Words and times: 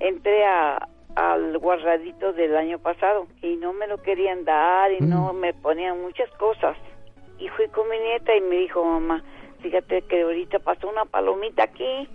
entré 0.00 0.44
a, 0.44 0.88
al 1.14 1.56
guardadito 1.58 2.32
del 2.32 2.56
año 2.56 2.78
pasado 2.78 3.26
y 3.42 3.56
no 3.56 3.72
me 3.72 3.86
lo 3.86 3.98
querían 3.98 4.44
dar 4.44 4.92
y 4.92 5.00
no 5.00 5.32
Mm. 5.32 5.36
me 5.36 5.54
ponían 5.54 6.00
muchas 6.00 6.30
cosas. 6.32 6.76
Y 7.38 7.48
fui 7.48 7.68
con 7.68 7.88
mi 7.88 7.98
nieta 7.98 8.34
y 8.34 8.40
me 8.40 8.56
dijo, 8.56 8.84
mamá, 8.84 9.22
fíjate 9.60 10.02
que 10.02 10.22
ahorita 10.22 10.58
pasó 10.60 10.88
una 10.88 11.04
palomita 11.04 11.64
aquí. 11.64 12.08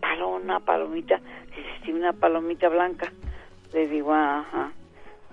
Paloma, 0.00 0.36
una 0.36 0.60
palomita. 0.60 1.20
Dice, 1.48 1.68
sí, 1.84 1.92
una 1.92 2.12
palomita 2.12 2.68
blanca. 2.68 3.12
Le 3.72 3.88
digo, 3.88 4.12
ajá. 4.14 4.72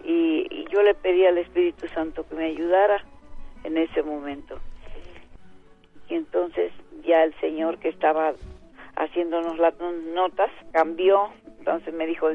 Y, 0.04 0.48
y 0.52 0.66
yo 0.72 0.82
le 0.84 0.94
pedí 0.96 1.26
al 1.26 1.38
Espíritu 1.38 1.88
Santo 1.90 2.28
que 2.28 2.36
me 2.36 2.46
ayudara 2.46 3.04
en 3.64 3.78
ese 3.78 4.04
momento. 4.04 4.60
Y 6.10 6.16
entonces 6.16 6.72
ya 7.04 7.24
el 7.24 7.34
señor 7.40 7.78
que 7.80 7.90
estaba 7.90 8.34
haciéndonos 8.96 9.58
las 9.60 9.74
notas 10.14 10.50
cambió. 10.72 11.30
Entonces 11.66 11.96
me 11.96 12.06
dijo, 12.06 12.28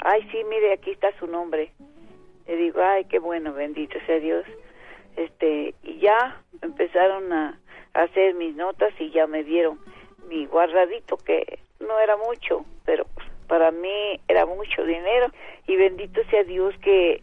ay, 0.00 0.28
sí, 0.32 0.42
mire, 0.50 0.72
aquí 0.72 0.90
está 0.90 1.16
su 1.20 1.28
nombre. 1.28 1.70
Le 2.48 2.56
digo, 2.56 2.82
ay, 2.82 3.04
qué 3.04 3.20
bueno, 3.20 3.52
bendito 3.52 3.96
sea 4.04 4.18
Dios. 4.18 4.44
Este, 5.14 5.76
y 5.84 6.00
ya 6.00 6.42
empezaron 6.60 7.32
a, 7.32 7.60
a 7.92 8.02
hacer 8.02 8.34
mis 8.34 8.56
notas 8.56 8.92
y 8.98 9.10
ya 9.10 9.28
me 9.28 9.44
dieron 9.44 9.78
mi 10.28 10.46
guardadito, 10.46 11.16
que 11.18 11.60
no 11.78 12.00
era 12.00 12.16
mucho, 12.16 12.64
pero 12.84 13.06
para 13.46 13.70
mí 13.70 14.20
era 14.26 14.44
mucho 14.44 14.84
dinero. 14.84 15.28
Y 15.68 15.76
bendito 15.76 16.20
sea 16.30 16.42
Dios 16.42 16.74
que 16.78 17.22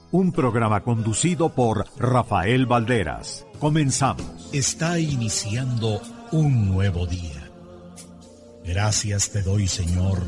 un 0.11 0.33
programa 0.33 0.81
conducido 0.81 1.49
por 1.49 1.87
Rafael 1.97 2.65
Valderas. 2.65 3.45
Comenzamos. 3.59 4.49
Está 4.51 4.99
iniciando 4.99 6.01
un 6.31 6.69
nuevo 6.69 7.05
día. 7.07 7.49
Gracias 8.65 9.29
te 9.31 9.41
doy, 9.41 9.67
Señor, 9.67 10.19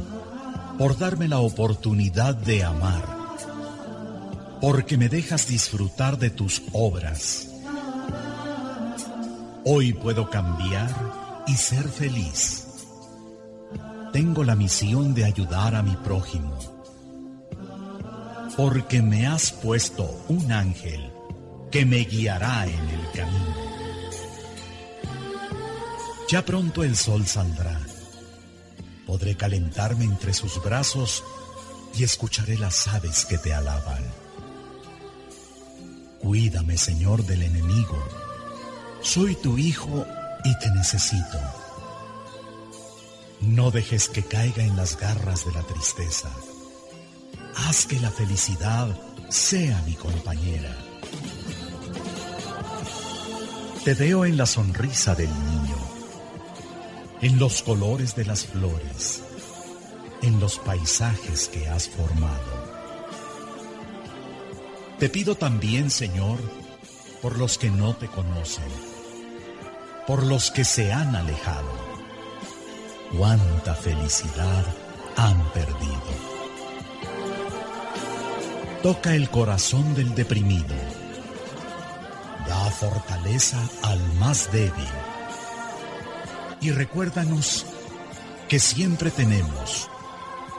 por 0.77 0.97
darme 0.97 1.27
la 1.27 1.39
oportunidad 1.39 2.33
de 2.33 2.63
amar, 2.63 3.03
porque 4.61 4.97
me 4.97 5.09
dejas 5.09 5.47
disfrutar 5.47 6.17
de 6.17 6.29
tus 6.29 6.63
obras. 6.71 7.49
Hoy 9.65 9.93
puedo 9.93 10.29
cambiar 10.29 10.89
y 11.47 11.53
ser 11.53 11.87
feliz. 11.87 12.67
Tengo 14.11 14.43
la 14.43 14.55
misión 14.55 15.13
de 15.13 15.25
ayudar 15.25 15.75
a 15.75 15.83
mi 15.83 15.95
prójimo, 15.97 16.57
porque 18.55 19.01
me 19.01 19.27
has 19.27 19.51
puesto 19.51 20.23
un 20.27 20.51
ángel 20.51 21.11
que 21.71 21.85
me 21.85 21.99
guiará 21.99 22.65
en 22.65 22.89
el 22.89 23.11
camino. 23.11 23.55
Ya 26.29 26.45
pronto 26.45 26.83
el 26.83 26.95
sol 26.95 27.25
saldrá. 27.25 27.79
Podré 29.05 29.35
calentarme 29.35 30.05
entre 30.05 30.33
sus 30.33 30.61
brazos 30.63 31.23
y 31.95 32.03
escucharé 32.03 32.57
las 32.57 32.87
aves 32.87 33.25
que 33.25 33.37
te 33.37 33.53
alaban. 33.53 34.03
Cuídame, 36.19 36.77
Señor, 36.77 37.25
del 37.25 37.43
enemigo. 37.43 37.97
Soy 39.01 39.35
tu 39.35 39.57
hijo 39.57 40.05
y 40.43 40.57
te 40.59 40.71
necesito. 40.71 41.39
No 43.41 43.71
dejes 43.71 44.07
que 44.09 44.23
caiga 44.23 44.63
en 44.63 44.77
las 44.77 44.97
garras 44.97 45.45
de 45.45 45.51
la 45.51 45.63
tristeza. 45.63 46.29
Haz 47.55 47.85
que 47.85 47.99
la 47.99 48.11
felicidad 48.11 48.87
sea 49.29 49.81
mi 49.85 49.93
compañera. 49.93 50.75
Te 53.83 53.93
veo 53.93 54.25
en 54.25 54.37
la 54.37 54.45
sonrisa 54.45 55.13
del 55.13 55.29
niño, 55.29 55.75
en 57.21 57.37
los 57.37 57.61
colores 57.63 58.15
de 58.15 58.25
las 58.25 58.45
flores, 58.45 59.23
en 60.21 60.39
los 60.39 60.57
paisajes 60.59 61.49
que 61.49 61.67
has 61.67 61.89
formado. 61.89 62.63
Te 64.99 65.09
pido 65.09 65.35
también, 65.35 65.91
Señor, 65.91 66.39
por 67.21 67.37
los 67.37 67.57
que 67.57 67.69
no 67.69 67.95
te 67.95 68.07
conocen, 68.07 68.71
por 70.07 70.23
los 70.23 70.49
que 70.51 70.63
se 70.63 70.93
han 70.93 71.15
alejado. 71.15 71.71
Cuánta 73.17 73.75
felicidad 73.75 74.65
han 75.17 75.51
perdido. 75.51 76.32
Toca 78.83 79.15
el 79.15 79.29
corazón 79.29 79.95
del 79.95 80.13
deprimido. 80.13 80.75
Da 82.45 82.69
fortaleza 82.69 83.57
al 83.81 83.97
más 84.19 84.51
débil. 84.51 84.73
Y 86.59 86.71
recuérdanos 86.71 87.65
que 88.49 88.59
siempre 88.59 89.09
tenemos 89.09 89.89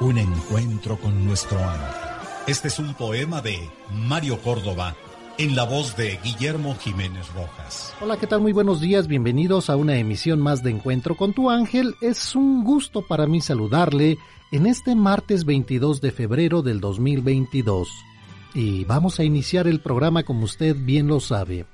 un 0.01 0.17
encuentro 0.17 0.99
con 0.99 1.27
nuestro 1.27 1.59
ángel. 1.59 2.01
Este 2.47 2.69
es 2.69 2.79
un 2.79 2.95
poema 2.95 3.43
de 3.43 3.59
Mario 3.93 4.41
Córdoba 4.41 4.97
en 5.37 5.55
la 5.55 5.65
voz 5.65 5.95
de 5.95 6.19
Guillermo 6.25 6.77
Jiménez 6.77 7.31
Rojas. 7.35 7.93
Hola, 8.01 8.17
¿qué 8.17 8.27
tal? 8.27 8.41
Muy 8.41 8.55
buenos 8.55 8.81
días, 8.81 9.07
bienvenidos 9.07 9.69
a 9.69 9.77
una 9.77 9.99
emisión 9.99 10.41
más 10.41 10.63
de 10.63 10.71
Encuentro 10.71 11.15
con 11.15 11.35
tu 11.35 11.51
ángel. 11.51 11.95
Es 12.01 12.35
un 12.35 12.65
gusto 12.65 13.03
para 13.03 13.27
mí 13.27 13.43
saludarle 13.43 14.17
en 14.51 14.65
este 14.65 14.95
martes 14.95 15.45
22 15.45 16.01
de 16.01 16.11
febrero 16.11 16.63
del 16.63 16.81
2022. 16.81 17.91
Y 18.55 18.85
vamos 18.85 19.19
a 19.19 19.25
iniciar 19.25 19.67
el 19.67 19.81
programa 19.81 20.23
como 20.23 20.45
usted 20.45 20.77
bien 20.79 21.09
lo 21.09 21.19
sabe. 21.19 21.67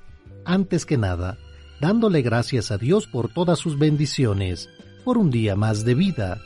Antes 0.45 0.85
que 0.87 0.97
nada, 0.97 1.37
dándole 1.79 2.23
gracias 2.23 2.71
a 2.71 2.79
Dios 2.79 3.05
por 3.05 3.31
todas 3.31 3.59
sus 3.59 3.77
bendiciones, 3.77 4.67
por 5.05 5.19
un 5.19 5.29
día 5.29 5.55
más 5.55 5.85
de 5.85 5.93
vida. 5.93 6.41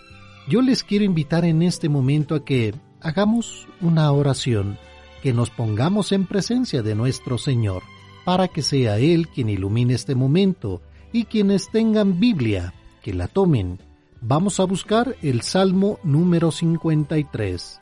Yo 0.49 0.61
les 0.61 0.83
quiero 0.83 1.05
invitar 1.05 1.45
en 1.45 1.61
este 1.61 1.87
momento 1.87 2.35
a 2.35 2.43
que 2.43 2.75
hagamos 3.01 3.67
una 3.79 4.11
oración, 4.11 4.77
que 5.23 5.33
nos 5.33 5.49
pongamos 5.49 6.11
en 6.11 6.25
presencia 6.25 6.83
de 6.83 6.95
nuestro 6.95 7.37
Señor, 7.37 7.83
para 8.25 8.49
que 8.49 8.61
sea 8.61 8.97
Él 8.99 9.29
quien 9.29 9.49
ilumine 9.49 9.93
este 9.93 10.15
momento, 10.15 10.81
y 11.13 11.25
quienes 11.25 11.69
tengan 11.69 12.19
Biblia, 12.19 12.73
que 13.01 13.13
la 13.13 13.29
tomen. 13.29 13.79
Vamos 14.19 14.59
a 14.59 14.65
buscar 14.65 15.15
el 15.21 15.43
Salmo 15.43 15.97
número 16.03 16.51
53. 16.51 17.79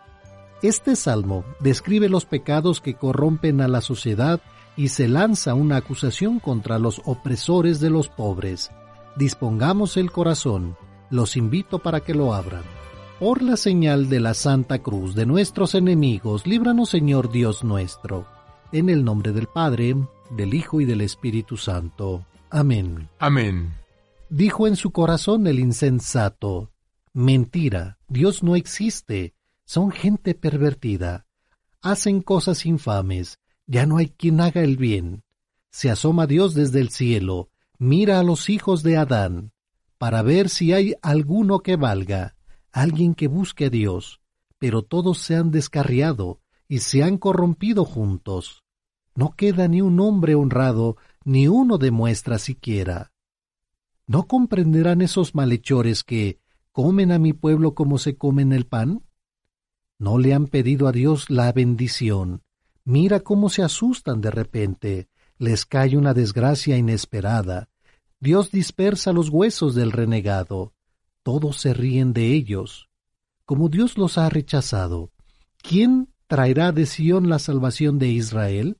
Este 0.63 0.95
salmo 0.95 1.43
describe 1.59 2.07
los 2.07 2.25
pecados 2.25 2.79
que 2.79 2.93
corrompen 2.93 3.59
a 3.59 3.67
la 3.67 3.81
sociedad 3.81 4.39
y 4.77 4.87
se 4.87 5.09
lanza 5.09 5.55
una 5.55 5.75
acusación 5.75 6.39
contra 6.39 6.79
los 6.79 7.01
opresores 7.03 7.81
de 7.81 7.89
los 7.89 8.07
pobres. 8.07 8.71
Dispongamos 9.17 9.97
el 9.97 10.09
corazón, 10.09 10.77
los 11.09 11.35
invito 11.35 11.79
para 11.79 11.99
que 11.99 12.13
lo 12.13 12.33
abran. 12.33 12.63
Por 13.19 13.41
la 13.41 13.57
señal 13.57 14.07
de 14.07 14.21
la 14.21 14.33
Santa 14.33 14.79
Cruz 14.79 15.15
de 15.15 15.25
nuestros 15.25 15.75
enemigos, 15.75 16.47
líbranos 16.47 16.89
Señor 16.89 17.29
Dios 17.29 17.65
nuestro. 17.65 18.25
En 18.71 18.89
el 18.89 19.03
nombre 19.03 19.33
del 19.33 19.47
Padre, 19.47 19.97
del 20.31 20.53
Hijo 20.53 20.79
y 20.79 20.85
del 20.85 21.01
Espíritu 21.01 21.57
Santo. 21.57 22.25
Amén. 22.49 23.09
Amén. 23.19 23.73
Dijo 24.29 24.65
en 24.65 24.77
su 24.77 24.91
corazón 24.91 25.45
el 25.45 25.59
insensato, 25.59 26.71
Mentira, 27.11 27.97
Dios 28.07 28.43
no 28.43 28.55
existe, 28.55 29.35
son 29.73 29.89
gente 29.89 30.35
pervertida, 30.35 31.25
hacen 31.81 32.21
cosas 32.21 32.63
infames, 32.67 33.39
ya 33.65 33.87
no 33.87 33.97
hay 33.97 34.09
quien 34.09 34.39
haga 34.39 34.61
el 34.61 34.77
bien. 34.77 35.23
Se 35.71 35.89
asoma 35.89 36.27
Dios 36.27 36.53
desde 36.53 36.79
el 36.79 36.89
cielo, 36.89 37.49
mira 37.79 38.19
a 38.19 38.23
los 38.23 38.51
hijos 38.51 38.83
de 38.83 38.97
Adán, 38.97 39.51
para 39.97 40.21
ver 40.21 40.49
si 40.49 40.73
hay 40.73 40.93
alguno 41.01 41.61
que 41.61 41.75
valga, 41.75 42.35
alguien 42.71 43.15
que 43.15 43.27
busque 43.27 43.65
a 43.65 43.69
Dios, 43.71 44.21
pero 44.59 44.83
todos 44.83 45.17
se 45.17 45.37
han 45.37 45.49
descarriado 45.49 46.39
y 46.67 46.81
se 46.81 47.01
han 47.01 47.17
corrompido 47.17 47.83
juntos. 47.83 48.63
No 49.15 49.33
queda 49.35 49.67
ni 49.67 49.81
un 49.81 49.99
hombre 49.99 50.35
honrado, 50.35 50.97
ni 51.25 51.47
uno 51.47 51.79
demuestra 51.79 52.37
siquiera. 52.37 53.11
¿No 54.05 54.27
comprenderán 54.27 55.01
esos 55.01 55.33
malhechores 55.33 56.03
que 56.03 56.37
comen 56.71 57.11
a 57.11 57.17
mi 57.17 57.33
pueblo 57.33 57.73
como 57.73 57.97
se 57.97 58.17
comen 58.17 58.53
el 58.53 58.67
pan? 58.67 59.01
No 60.03 60.17
le 60.17 60.33
han 60.33 60.47
pedido 60.47 60.89
a 60.89 60.91
Dios 60.91 61.29
la 61.29 61.49
bendición. 61.53 62.41
Mira 62.83 63.21
cómo 63.21 63.47
se 63.47 63.63
asustan 63.63 64.19
de 64.19 64.31
repente. 64.31 65.07
Les 65.37 65.65
cae 65.65 65.95
una 65.95 66.13
desgracia 66.13 66.75
inesperada. 66.75 67.69
Dios 68.19 68.51
dispersa 68.51 69.13
los 69.13 69.29
huesos 69.29 69.75
del 69.75 69.93
renegado. 69.93 70.73
Todos 71.23 71.55
se 71.55 71.73
ríen 71.73 72.11
de 72.11 72.33
ellos. 72.33 72.89
Como 73.45 73.69
Dios 73.69 73.97
los 73.97 74.17
ha 74.17 74.27
rechazado, 74.27 75.09
¿quién 75.61 76.09
traerá 76.27 76.73
de 76.73 76.85
Sión 76.85 77.29
la 77.29 77.39
salvación 77.39 77.97
de 77.97 78.09
Israel? 78.09 78.79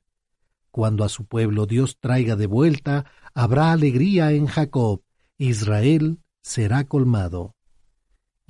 Cuando 0.72 1.06
a 1.06 1.10
su 1.10 1.24
pueblo 1.24 1.68
Dios 1.68 2.00
traiga 2.02 2.36
de 2.36 2.48
vuelta, 2.48 3.06
habrá 3.34 3.72
alegría 3.72 4.34
en 4.34 4.48
Jacob, 4.48 5.04
Israel 5.38 6.19
será 6.42 6.84
colmado. 6.84 7.56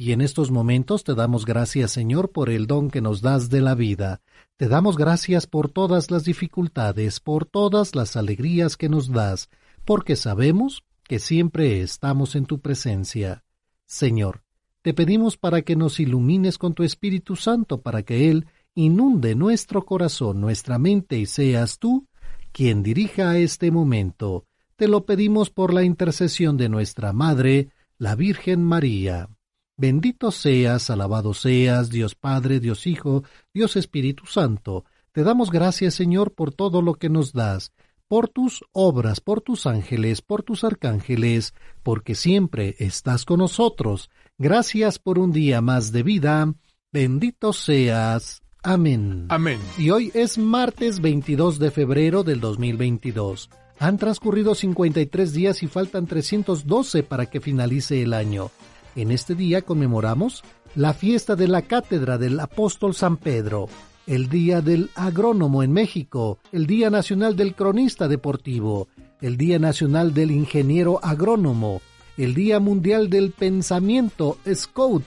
Y 0.03 0.11
en 0.11 0.19
estos 0.19 0.51
momentos 0.51 1.05
te 1.05 1.15
damos 1.15 1.45
gracias, 1.45 1.91
Señor, 1.91 2.33
por 2.33 2.49
el 2.49 2.67
don 2.67 2.89
que 2.89 2.99
nos 2.99 3.21
das 3.21 3.49
de 3.49 3.61
la 3.61 3.73
vida. 3.73 4.19
Te 4.57 4.67
damos 4.67 4.97
gracias 4.97 5.47
por 5.47 5.69
todas 5.69 6.11
las 6.11 6.25
dificultades, 6.25 7.21
por 7.21 7.45
todas 7.45 7.95
las 7.95 8.17
alegrías 8.17 8.75
que 8.75 8.89
nos 8.89 9.09
das, 9.09 9.47
porque 9.85 10.17
sabemos 10.17 10.83
que 11.03 11.19
siempre 11.19 11.79
estamos 11.79 12.35
en 12.35 12.45
tu 12.47 12.59
presencia. 12.59 13.45
Señor, 13.85 14.43
te 14.81 14.93
pedimos 14.93 15.37
para 15.37 15.61
que 15.61 15.77
nos 15.77 16.01
ilumines 16.01 16.57
con 16.57 16.73
tu 16.73 16.83
Espíritu 16.83 17.37
Santo, 17.37 17.79
para 17.79 18.03
que 18.03 18.29
Él 18.29 18.45
inunde 18.75 19.35
nuestro 19.35 19.85
corazón, 19.85 20.41
nuestra 20.41 20.77
mente, 20.79 21.17
y 21.17 21.27
seas 21.27 21.79
tú 21.79 22.07
quien 22.51 22.83
dirija 22.83 23.37
este 23.37 23.71
momento. 23.71 24.47
Te 24.75 24.89
lo 24.89 25.05
pedimos 25.05 25.49
por 25.49 25.73
la 25.73 25.85
intercesión 25.85 26.57
de 26.57 26.67
nuestra 26.67 27.13
Madre, 27.13 27.69
la 27.97 28.15
Virgen 28.15 28.65
María. 28.65 29.29
Bendito 29.75 30.31
seas, 30.31 30.89
alabado 30.89 31.33
seas, 31.33 31.89
Dios 31.89 32.13
Padre, 32.15 32.59
Dios 32.59 32.85
Hijo, 32.85 33.23
Dios 33.53 33.75
Espíritu 33.75 34.25
Santo. 34.27 34.85
Te 35.11 35.23
damos 35.23 35.49
gracias, 35.49 35.95
Señor, 35.95 36.33
por 36.33 36.53
todo 36.53 36.81
lo 36.81 36.93
que 36.95 37.09
nos 37.09 37.33
das, 37.33 37.71
por 38.07 38.29
tus 38.29 38.63
obras, 38.71 39.19
por 39.19 39.41
tus 39.41 39.65
ángeles, 39.65 40.21
por 40.21 40.43
tus 40.43 40.63
arcángeles, 40.63 41.53
porque 41.81 42.13
siempre 42.13 42.75
estás 42.77 43.25
con 43.25 43.39
nosotros. 43.39 44.11
Gracias 44.37 44.99
por 44.99 45.17
un 45.17 45.31
día 45.31 45.61
más 45.61 45.91
de 45.91 46.03
vida. 46.03 46.53
Bendito 46.91 47.53
seas. 47.53 48.43
Amén. 48.61 49.25
Amén. 49.29 49.59
Y 49.77 49.89
hoy 49.89 50.11
es 50.13 50.37
martes 50.37 51.01
22 51.01 51.57
de 51.57 51.71
febrero 51.71 52.23
del 52.23 52.39
2022. 52.39 53.49
Han 53.79 53.97
transcurrido 53.97 54.53
53 54.53 55.33
días 55.33 55.63
y 55.63 55.67
faltan 55.67 56.05
312 56.05 57.03
para 57.03 57.25
que 57.25 57.41
finalice 57.41 58.03
el 58.03 58.13
año. 58.13 58.51
En 58.95 59.11
este 59.11 59.35
día 59.35 59.63
conmemoramos 59.63 60.43
la 60.75 60.93
fiesta 60.93 61.35
de 61.35 61.47
la 61.47 61.63
Cátedra 61.63 62.17
del 62.17 62.39
Apóstol 62.39 62.93
San 62.93 63.17
Pedro, 63.17 63.67
el 64.05 64.29
Día 64.29 64.61
del 64.61 64.89
Agrónomo 64.95 65.63
en 65.63 65.71
México, 65.71 66.39
el 66.51 66.67
Día 66.67 66.89
Nacional 66.89 67.35
del 67.35 67.55
Cronista 67.55 68.07
Deportivo, 68.07 68.87
el 69.21 69.37
Día 69.37 69.59
Nacional 69.59 70.13
del 70.13 70.31
Ingeniero 70.31 70.99
Agrónomo, 71.01 71.81
el 72.17 72.33
Día 72.33 72.59
Mundial 72.59 73.09
del 73.09 73.31
Pensamiento 73.31 74.37
Scout, 74.53 75.05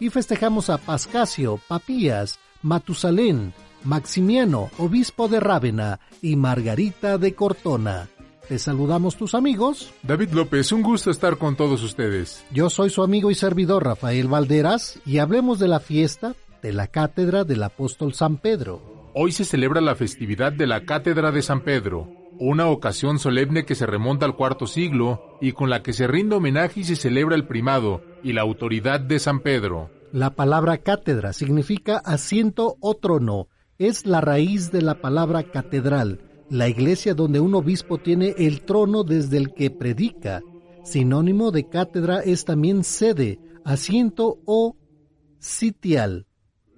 y 0.00 0.10
festejamos 0.10 0.70
a 0.70 0.78
Pascasio, 0.78 1.60
Papías, 1.68 2.38
Matusalén, 2.62 3.52
Maximiano, 3.84 4.70
obispo 4.78 5.28
de 5.28 5.40
Rávena, 5.40 6.00
y 6.22 6.36
Margarita 6.36 7.18
de 7.18 7.34
Cortona. 7.34 8.08
Te 8.48 8.60
saludamos 8.60 9.16
tus 9.16 9.34
amigos. 9.34 9.92
David 10.04 10.30
López, 10.30 10.70
un 10.70 10.82
gusto 10.82 11.10
estar 11.10 11.36
con 11.36 11.56
todos 11.56 11.82
ustedes. 11.82 12.44
Yo 12.52 12.70
soy 12.70 12.90
su 12.90 13.02
amigo 13.02 13.32
y 13.32 13.34
servidor 13.34 13.84
Rafael 13.84 14.28
Valderas 14.28 15.00
y 15.04 15.18
hablemos 15.18 15.58
de 15.58 15.66
la 15.66 15.80
fiesta 15.80 16.36
de 16.62 16.72
la 16.72 16.86
Cátedra 16.86 17.42
del 17.42 17.64
Apóstol 17.64 18.14
San 18.14 18.36
Pedro. 18.36 19.10
Hoy 19.14 19.32
se 19.32 19.44
celebra 19.44 19.80
la 19.80 19.96
festividad 19.96 20.52
de 20.52 20.68
la 20.68 20.84
Cátedra 20.84 21.32
de 21.32 21.42
San 21.42 21.62
Pedro, 21.62 22.08
una 22.38 22.68
ocasión 22.68 23.18
solemne 23.18 23.64
que 23.64 23.74
se 23.74 23.86
remonta 23.86 24.26
al 24.26 24.36
cuarto 24.36 24.68
siglo 24.68 25.38
y 25.40 25.50
con 25.50 25.68
la 25.68 25.82
que 25.82 25.92
se 25.92 26.06
rinde 26.06 26.36
homenaje 26.36 26.80
y 26.80 26.84
se 26.84 26.94
celebra 26.94 27.34
el 27.34 27.48
primado 27.48 28.02
y 28.22 28.32
la 28.32 28.42
autoridad 28.42 29.00
de 29.00 29.18
San 29.18 29.40
Pedro. 29.40 29.90
La 30.12 30.30
palabra 30.36 30.78
cátedra 30.78 31.32
significa 31.32 31.98
asiento 31.98 32.76
o 32.78 32.94
trono. 32.94 33.48
Es 33.78 34.06
la 34.06 34.20
raíz 34.20 34.70
de 34.70 34.82
la 34.82 35.00
palabra 35.00 35.42
catedral, 35.42 36.20
la 36.50 36.68
iglesia 36.68 37.14
donde 37.14 37.40
un 37.40 37.54
obispo 37.54 37.98
tiene 37.98 38.34
el 38.38 38.62
trono 38.62 39.04
desde 39.04 39.38
el 39.38 39.52
que 39.52 39.70
predica. 39.70 40.42
Sinónimo 40.84 41.50
de 41.50 41.68
cátedra 41.68 42.20
es 42.20 42.44
también 42.44 42.84
sede, 42.84 43.40
asiento 43.64 44.38
o 44.44 44.76
sitial. 45.38 46.26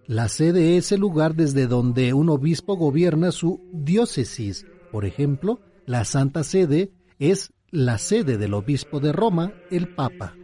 La 0.07 0.29
sede 0.29 0.79
es 0.79 0.91
el 0.93 1.01
lugar 1.01 1.35
desde 1.35 1.67
donde 1.67 2.15
un 2.15 2.31
obispo 2.31 2.77
gobierna 2.77 3.31
su 3.31 3.61
diócesis. 3.73 4.65
Por 4.91 5.05
ejemplo, 5.05 5.61
la 5.85 6.07
Santa 6.07 6.45
Sede 6.45 6.93
es 7.19 7.53
la 7.71 7.99
sede 7.99 8.39
del 8.39 8.55
obispo 8.55 9.01
de 9.01 9.13
Roma, 9.13 9.53
el 9.71 9.95
Papa. 9.95 10.35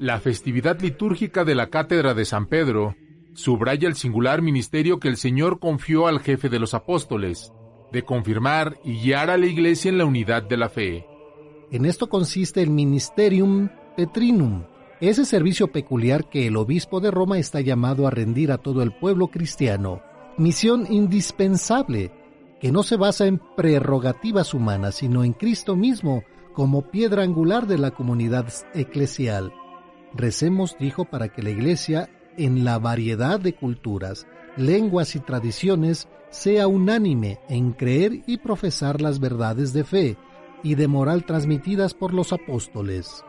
La 0.00 0.18
festividad 0.18 0.80
litúrgica 0.80 1.44
de 1.44 1.54
la 1.54 1.68
Cátedra 1.68 2.14
de 2.14 2.24
San 2.24 2.46
Pedro 2.46 2.96
subraya 3.34 3.86
el 3.86 3.94
singular 3.94 4.42
ministerio 4.42 4.98
que 4.98 5.08
el 5.08 5.16
Señor 5.16 5.60
confió 5.60 6.08
al 6.08 6.18
jefe 6.18 6.48
de 6.48 6.58
los 6.58 6.74
apóstoles, 6.74 7.52
de 7.92 8.02
confirmar 8.02 8.78
y 8.84 9.00
guiar 9.00 9.30
a 9.30 9.36
la 9.36 9.46
Iglesia 9.46 9.88
en 9.88 9.98
la 9.98 10.04
unidad 10.04 10.42
de 10.42 10.56
la 10.56 10.68
fe. 10.68 11.06
En 11.70 11.84
esto 11.84 12.08
consiste 12.08 12.62
el 12.62 12.70
Ministerium 12.70 13.68
Petrinum, 13.96 14.64
ese 15.00 15.24
servicio 15.24 15.68
peculiar 15.68 16.28
que 16.28 16.46
el 16.46 16.56
obispo 16.56 17.00
de 17.00 17.10
Roma 17.10 17.38
está 17.38 17.60
llamado 17.60 18.06
a 18.06 18.10
rendir 18.10 18.52
a 18.52 18.58
todo 18.58 18.82
el 18.82 18.92
pueblo 18.92 19.28
cristiano, 19.28 20.02
misión 20.36 20.86
indispensable, 20.90 22.12
que 22.60 22.70
no 22.70 22.82
se 22.82 22.96
basa 22.96 23.26
en 23.26 23.40
prerrogativas 23.56 24.52
humanas, 24.52 24.96
sino 24.96 25.24
en 25.24 25.32
Cristo 25.32 25.76
mismo 25.76 26.22
como 26.52 26.90
piedra 26.90 27.22
angular 27.22 27.66
de 27.66 27.78
la 27.78 27.92
comunidad 27.92 28.52
eclesial. 28.74 29.52
Recemos, 30.12 30.76
dijo, 30.78 31.06
para 31.06 31.28
que 31.28 31.42
la 31.42 31.50
Iglesia, 31.50 32.10
en 32.36 32.64
la 32.64 32.78
variedad 32.78 33.40
de 33.40 33.54
culturas, 33.54 34.26
lenguas 34.56 35.14
y 35.16 35.20
tradiciones, 35.20 36.08
sea 36.30 36.66
unánime 36.66 37.38
en 37.48 37.72
creer 37.72 38.22
y 38.26 38.38
profesar 38.38 39.00
las 39.00 39.20
verdades 39.20 39.72
de 39.72 39.84
fe 39.84 40.16
y 40.62 40.74
de 40.74 40.88
moral 40.88 41.24
transmitidas 41.24 41.94
por 41.94 42.14
los 42.14 42.32
apóstoles. 42.32 43.24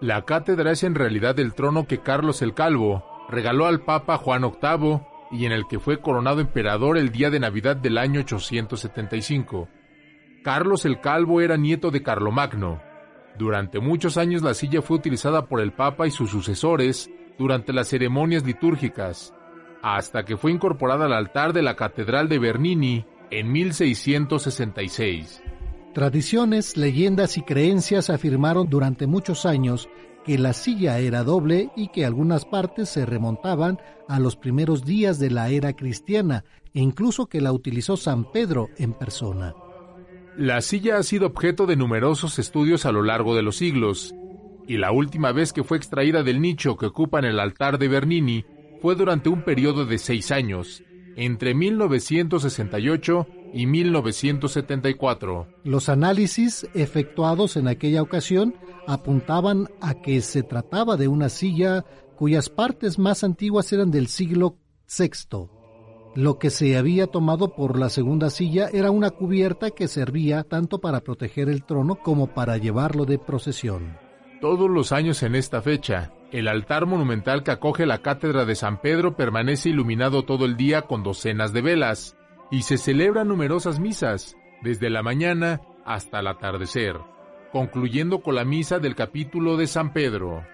La 0.00 0.24
cátedra 0.24 0.72
es 0.72 0.84
en 0.84 0.94
realidad 0.94 1.38
el 1.40 1.54
trono 1.54 1.86
que 1.86 1.98
Carlos 1.98 2.42
el 2.42 2.54
Calvo 2.54 3.04
regaló 3.28 3.66
al 3.66 3.80
Papa 3.80 4.16
Juan 4.16 4.42
VIII 4.42 5.00
y 5.30 5.44
en 5.44 5.52
el 5.52 5.66
que 5.68 5.78
fue 5.78 6.00
coronado 6.00 6.40
emperador 6.40 6.96
el 6.96 7.10
día 7.10 7.30
de 7.30 7.40
Navidad 7.40 7.76
del 7.76 7.98
año 7.98 8.20
875. 8.20 9.68
Carlos 10.42 10.84
el 10.84 11.00
Calvo 11.00 11.40
era 11.40 11.56
nieto 11.56 11.90
de 11.90 12.02
Carlomagno, 12.02 12.80
durante 13.38 13.78
muchos 13.78 14.16
años 14.16 14.42
la 14.42 14.52
silla 14.52 14.82
fue 14.82 14.96
utilizada 14.96 15.46
por 15.46 15.60
el 15.60 15.72
Papa 15.72 16.08
y 16.08 16.10
sus 16.10 16.30
sucesores 16.30 17.08
durante 17.38 17.72
las 17.72 17.86
ceremonias 17.86 18.44
litúrgicas, 18.44 19.32
hasta 19.82 20.24
que 20.24 20.36
fue 20.36 20.52
incorporada 20.52 21.06
al 21.06 21.12
altar 21.12 21.52
de 21.52 21.62
la 21.62 21.76
Catedral 21.76 22.28
de 22.28 22.38
Bernini 22.38 23.04
en 23.30 23.52
1666. 23.52 25.42
Tradiciones, 25.94 26.76
leyendas 26.76 27.36
y 27.38 27.42
creencias 27.42 28.10
afirmaron 28.10 28.68
durante 28.68 29.06
muchos 29.06 29.46
años 29.46 29.88
que 30.24 30.38
la 30.38 30.52
silla 30.52 30.98
era 30.98 31.24
doble 31.24 31.70
y 31.74 31.88
que 31.88 32.04
algunas 32.04 32.44
partes 32.44 32.88
se 32.90 33.06
remontaban 33.06 33.78
a 34.08 34.20
los 34.20 34.36
primeros 34.36 34.84
días 34.84 35.18
de 35.18 35.30
la 35.30 35.48
era 35.48 35.74
cristiana 35.74 36.44
e 36.74 36.80
incluso 36.80 37.26
que 37.26 37.40
la 37.40 37.52
utilizó 37.52 37.96
San 37.96 38.30
Pedro 38.30 38.68
en 38.76 38.92
persona. 38.92 39.54
La 40.36 40.60
silla 40.60 40.98
ha 40.98 41.02
sido 41.02 41.26
objeto 41.26 41.66
de 41.66 41.76
numerosos 41.76 42.38
estudios 42.38 42.84
a 42.84 42.92
lo 42.92 43.02
largo 43.02 43.34
de 43.34 43.42
los 43.42 43.56
siglos, 43.56 44.14
y 44.68 44.76
la 44.76 44.92
última 44.92 45.32
vez 45.32 45.52
que 45.52 45.64
fue 45.64 45.78
extraída 45.78 46.22
del 46.22 46.40
nicho 46.40 46.76
que 46.76 46.86
ocupa 46.86 47.18
en 47.18 47.24
el 47.24 47.40
altar 47.40 47.78
de 47.78 47.88
Bernini 47.88 48.44
fue 48.80 48.94
durante 48.94 49.28
un 49.28 49.42
periodo 49.42 49.84
de 49.84 49.98
seis 49.98 50.30
años, 50.30 50.82
entre 51.16 51.54
1968 51.54 53.26
y 53.52 53.66
1974. 53.66 55.48
Los 55.64 55.88
análisis 55.88 56.66
efectuados 56.74 57.56
en 57.56 57.68
aquella 57.68 58.02
ocasión 58.02 58.54
apuntaban 58.86 59.68
a 59.80 59.94
que 59.94 60.20
se 60.20 60.42
trataba 60.42 60.96
de 60.96 61.08
una 61.08 61.28
silla 61.28 61.84
cuyas 62.16 62.48
partes 62.48 62.98
más 62.98 63.24
antiguas 63.24 63.72
eran 63.72 63.90
del 63.90 64.08
siglo 64.08 64.56
VI 64.88 65.48
lo 66.18 66.40
que 66.40 66.50
se 66.50 66.76
había 66.76 67.06
tomado 67.06 67.54
por 67.54 67.78
la 67.78 67.88
segunda 67.90 68.28
silla 68.30 68.68
era 68.72 68.90
una 68.90 69.10
cubierta 69.10 69.70
que 69.70 69.86
servía 69.86 70.42
tanto 70.42 70.80
para 70.80 71.00
proteger 71.00 71.48
el 71.48 71.64
trono 71.64 71.96
como 72.02 72.34
para 72.34 72.56
llevarlo 72.56 73.04
de 73.04 73.20
procesión. 73.20 74.07
Todos 74.40 74.70
los 74.70 74.92
años 74.92 75.24
en 75.24 75.34
esta 75.34 75.62
fecha, 75.62 76.12
el 76.30 76.46
altar 76.46 76.86
monumental 76.86 77.42
que 77.42 77.50
acoge 77.50 77.86
la 77.86 77.98
cátedra 77.98 78.44
de 78.44 78.54
San 78.54 78.80
Pedro 78.80 79.16
permanece 79.16 79.70
iluminado 79.70 80.22
todo 80.24 80.44
el 80.44 80.56
día 80.56 80.82
con 80.82 81.02
docenas 81.02 81.52
de 81.52 81.60
velas, 81.60 82.16
y 82.50 82.62
se 82.62 82.78
celebran 82.78 83.26
numerosas 83.26 83.80
misas, 83.80 84.36
desde 84.62 84.90
la 84.90 85.02
mañana 85.02 85.60
hasta 85.84 86.20
el 86.20 86.28
atardecer, 86.28 86.96
concluyendo 87.50 88.20
con 88.20 88.36
la 88.36 88.44
misa 88.44 88.78
del 88.78 88.94
capítulo 88.94 89.56
de 89.56 89.66
San 89.66 89.92
Pedro. 89.92 90.44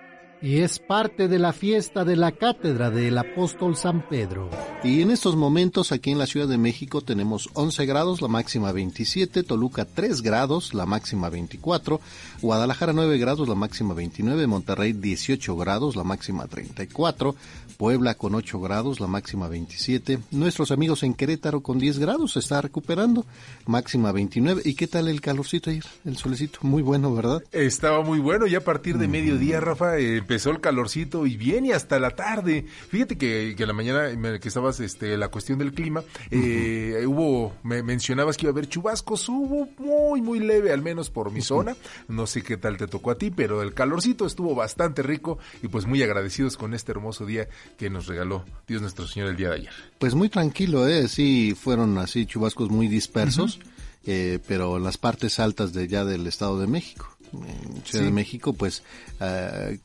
Y 0.44 0.60
es 0.60 0.78
parte 0.78 1.26
de 1.26 1.38
la 1.38 1.54
fiesta 1.54 2.04
de 2.04 2.16
la 2.16 2.30
cátedra 2.32 2.90
del 2.90 3.16
apóstol 3.16 3.76
San 3.76 4.06
Pedro. 4.06 4.50
Y 4.82 5.00
en 5.00 5.10
estos 5.10 5.36
momentos 5.36 5.90
aquí 5.90 6.10
en 6.10 6.18
la 6.18 6.26
Ciudad 6.26 6.46
de 6.46 6.58
México 6.58 7.00
tenemos 7.00 7.48
11 7.54 7.86
grados, 7.86 8.20
la 8.20 8.28
máxima 8.28 8.70
27, 8.70 9.42
Toluca 9.42 9.86
3 9.86 10.20
grados, 10.20 10.74
la 10.74 10.84
máxima 10.84 11.30
24, 11.30 11.98
Guadalajara 12.42 12.92
9 12.92 13.16
grados, 13.16 13.48
la 13.48 13.54
máxima 13.54 13.94
29, 13.94 14.46
Monterrey 14.46 14.92
18 14.92 15.56
grados, 15.56 15.96
la 15.96 16.04
máxima 16.04 16.46
34, 16.46 17.34
Puebla 17.76 18.14
con 18.14 18.34
8 18.34 18.60
grados, 18.60 19.00
la 19.00 19.06
máxima 19.06 19.48
27, 19.48 20.18
nuestros 20.30 20.70
amigos 20.70 21.02
en 21.02 21.14
Querétaro 21.14 21.60
con 21.60 21.78
10 21.78 21.98
grados, 21.98 22.32
se 22.32 22.38
está 22.38 22.60
recuperando, 22.60 23.26
máxima 23.66 24.12
29. 24.12 24.62
¿Y 24.64 24.74
qué 24.74 24.86
tal 24.86 25.08
el 25.08 25.20
calorcito 25.20 25.70
ayer? 25.70 25.84
El 26.04 26.16
solecito, 26.16 26.60
muy 26.62 26.82
bueno, 26.82 27.14
¿verdad? 27.14 27.42
Estaba 27.52 28.02
muy 28.02 28.18
bueno, 28.18 28.46
ya 28.46 28.58
a 28.58 28.62
partir 28.62 28.98
de 28.98 29.08
mediodía, 29.08 29.60
Rafa, 29.60 29.98
eh, 29.98 30.18
empezó 30.18 30.50
el 30.50 30.60
calorcito 30.60 31.26
y 31.26 31.36
bien 31.36 31.66
y 31.66 31.72
hasta 31.72 31.98
la 31.98 32.10
tarde. 32.10 32.64
Fíjate 32.88 33.18
que, 33.18 33.54
que 33.56 33.66
la 33.66 33.72
mañana 33.72 34.10
que 34.38 34.48
estabas, 34.48 34.80
este, 34.80 35.16
la 35.16 35.28
cuestión 35.28 35.58
del 35.58 35.72
clima, 35.72 36.02
eh, 36.30 37.04
hubo, 37.06 37.52
me 37.62 37.82
mencionabas 37.82 38.36
que 38.36 38.46
iba 38.46 38.50
a 38.50 38.54
haber 38.54 38.68
chubascos, 38.68 39.28
hubo 39.28 39.68
muy, 39.78 40.22
muy 40.22 40.38
leve, 40.38 40.72
al 40.72 40.82
menos 40.82 41.10
por 41.10 41.30
mi 41.30 41.42
zona. 41.42 41.76
No 42.08 42.26
sé 42.26 42.42
qué 42.42 42.56
tal 42.56 42.76
te 42.76 42.86
tocó 42.86 43.10
a 43.10 43.16
ti, 43.16 43.30
pero 43.30 43.62
el 43.62 43.74
calorcito 43.74 44.26
estuvo 44.26 44.54
bastante 44.54 45.02
rico 45.02 45.38
y 45.62 45.68
pues 45.68 45.86
muy 45.86 46.02
agradecidos 46.02 46.56
con 46.56 46.74
este 46.74 46.92
hermoso 46.92 47.26
día 47.26 47.48
que 47.76 47.90
nos 47.90 48.06
regaló 48.06 48.44
Dios 48.66 48.82
nuestro 48.82 49.06
Señor 49.06 49.30
el 49.30 49.36
día 49.36 49.50
de 49.50 49.56
ayer. 49.56 49.72
Pues 49.98 50.14
muy 50.14 50.28
tranquilo, 50.28 50.88
¿eh? 50.88 51.08
Sí, 51.08 51.56
fueron 51.58 51.98
así 51.98 52.26
chubascos 52.26 52.70
muy 52.70 52.88
dispersos, 52.88 53.58
eh, 54.04 54.38
pero 54.46 54.78
las 54.78 54.98
partes 54.98 55.38
altas 55.40 55.72
de 55.72 55.88
ya 55.88 56.04
del 56.04 56.26
Estado 56.26 56.60
de 56.60 56.66
México. 56.66 57.08
En 57.32 57.82
Ciudad 57.84 58.04
de 58.04 58.12
México, 58.12 58.52
pues 58.52 58.84
eh, 59.20 59.78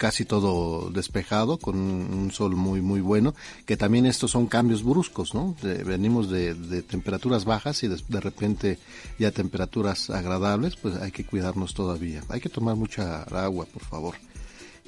casi 0.00 0.24
todo 0.24 0.90
despejado, 0.90 1.58
con 1.58 1.76
un 1.76 2.30
sol 2.30 2.56
muy, 2.56 2.80
muy 2.80 3.02
bueno, 3.02 3.34
que 3.66 3.76
también 3.76 4.06
estos 4.06 4.30
son 4.30 4.46
cambios 4.46 4.82
bruscos, 4.82 5.34
¿no? 5.34 5.54
venimos 5.62 6.30
de, 6.30 6.54
temperaturas 6.82 7.44
bajas 7.44 7.82
y 7.82 7.88
de, 7.88 8.00
de, 8.08 8.20
repente 8.20 8.78
ya 9.18 9.30
temperaturas 9.30 10.08
agradables, 10.08 10.76
pues 10.76 10.96
hay 10.96 11.12
que 11.12 11.26
cuidarnos 11.26 11.74
todavía. 11.74 12.22
Hay 12.30 12.40
que 12.40 12.48
tomar 12.48 12.76
mucha 12.76 13.24
agua, 13.24 13.66
por 13.66 13.84
favor. 13.84 14.14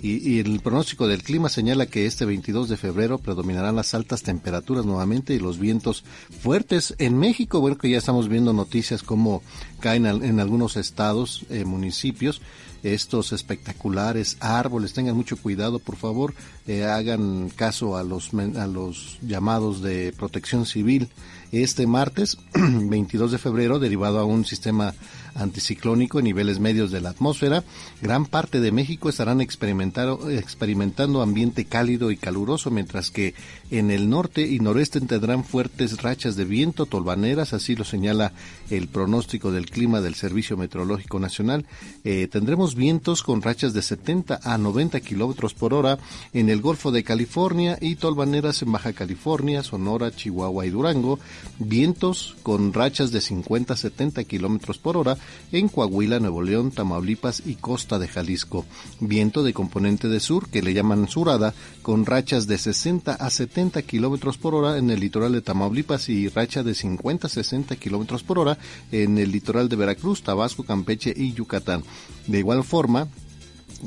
Y, 0.00 0.40
el 0.40 0.60
pronóstico 0.60 1.06
del 1.06 1.22
clima 1.22 1.48
señala 1.48 1.86
que 1.86 2.06
este 2.06 2.24
22 2.24 2.68
de 2.68 2.76
febrero 2.76 3.18
predominarán 3.18 3.76
las 3.76 3.94
altas 3.94 4.22
temperaturas 4.22 4.84
nuevamente 4.84 5.34
y 5.34 5.38
los 5.38 5.58
vientos 5.58 6.04
fuertes 6.40 6.94
en 6.98 7.18
México. 7.18 7.60
Bueno, 7.60 7.78
que 7.78 7.90
ya 7.90 7.98
estamos 7.98 8.28
viendo 8.28 8.52
noticias 8.52 9.02
como 9.02 9.42
caen 9.80 10.06
en 10.06 10.40
algunos 10.40 10.76
estados, 10.76 11.44
eh, 11.50 11.64
municipios, 11.64 12.42
estos 12.82 13.32
espectaculares 13.32 14.36
árboles. 14.40 14.92
Tengan 14.92 15.16
mucho 15.16 15.36
cuidado, 15.36 15.78
por 15.78 15.96
favor. 15.96 16.34
Eh, 16.66 16.84
hagan 16.84 17.50
caso 17.50 17.96
a 17.96 18.02
los, 18.02 18.30
a 18.34 18.66
los 18.66 19.18
llamados 19.22 19.82
de 19.82 20.12
protección 20.16 20.66
civil. 20.66 21.08
Este 21.52 21.86
martes, 21.86 22.38
22 22.54 23.32
de 23.32 23.38
febrero, 23.38 23.78
derivado 23.78 24.18
a 24.18 24.24
un 24.24 24.44
sistema 24.44 24.94
anticiclónico 25.34 26.18
en 26.18 26.24
niveles 26.24 26.60
medios 26.60 26.90
de 26.90 27.00
la 27.00 27.10
atmósfera, 27.10 27.64
gran 28.00 28.26
parte 28.26 28.60
de 28.60 28.72
México 28.72 29.08
estarán 29.08 29.40
experimentando 29.40 31.22
ambiente 31.22 31.64
cálido 31.64 32.10
y 32.10 32.16
caluroso, 32.16 32.70
mientras 32.70 33.10
que 33.10 33.34
en 33.72 33.90
el 33.90 34.10
norte 34.10 34.46
y 34.46 34.60
noreste 34.60 35.00
tendrán 35.00 35.44
fuertes 35.44 36.02
rachas 36.02 36.36
de 36.36 36.44
viento, 36.44 36.84
tolvaneras, 36.84 37.54
así 37.54 37.74
lo 37.74 37.84
señala 37.84 38.34
el 38.68 38.86
pronóstico 38.86 39.50
del 39.50 39.70
clima 39.70 40.02
del 40.02 40.14
Servicio 40.14 40.58
Meteorológico 40.58 41.18
Nacional. 41.18 41.64
Eh, 42.04 42.28
tendremos 42.30 42.74
vientos 42.74 43.22
con 43.22 43.40
rachas 43.40 43.72
de 43.72 43.80
70 43.80 44.40
a 44.44 44.58
90 44.58 45.00
kilómetros 45.00 45.54
por 45.54 45.72
hora 45.72 45.98
en 46.34 46.50
el 46.50 46.60
Golfo 46.60 46.92
de 46.92 47.02
California 47.02 47.78
y 47.80 47.96
tolvaneras 47.96 48.60
en 48.60 48.72
Baja 48.72 48.92
California, 48.92 49.62
Sonora, 49.62 50.14
Chihuahua 50.14 50.66
y 50.66 50.70
Durango, 50.70 51.18
vientos 51.58 52.36
con 52.42 52.74
rachas 52.74 53.10
de 53.10 53.22
50 53.22 53.72
a 53.72 53.76
70 53.78 54.24
kilómetros 54.24 54.76
por 54.76 54.98
hora 54.98 55.16
en 55.50 55.68
Coahuila, 55.68 56.20
Nuevo 56.20 56.42
León, 56.42 56.72
Tamaulipas 56.72 57.42
y 57.46 57.54
Costa 57.54 57.98
de 57.98 58.08
Jalisco. 58.08 58.66
Viento 59.00 59.42
de 59.42 59.54
componente 59.54 60.08
de 60.08 60.20
sur 60.20 60.50
que 60.50 60.60
le 60.60 60.74
llaman 60.74 61.08
surada 61.08 61.54
con 61.80 62.04
rachas 62.04 62.46
de 62.46 62.58
60 62.58 63.14
a 63.14 63.30
70 63.30 63.61
kilómetros 63.70 64.38
por 64.38 64.54
hora 64.54 64.78
en 64.78 64.90
el 64.90 65.00
litoral 65.00 65.32
de 65.32 65.40
Tamaulipas 65.40 66.08
y 66.08 66.28
racha 66.28 66.62
de 66.62 66.74
50 66.74 67.26
a 67.26 67.30
60 67.30 67.76
kilómetros 67.76 68.22
por 68.22 68.38
hora 68.38 68.58
en 68.90 69.18
el 69.18 69.30
litoral 69.30 69.68
de 69.68 69.76
Veracruz, 69.76 70.22
Tabasco, 70.22 70.64
Campeche 70.64 71.14
y 71.16 71.32
Yucatán. 71.32 71.84
De 72.26 72.38
igual 72.38 72.64
forma, 72.64 73.08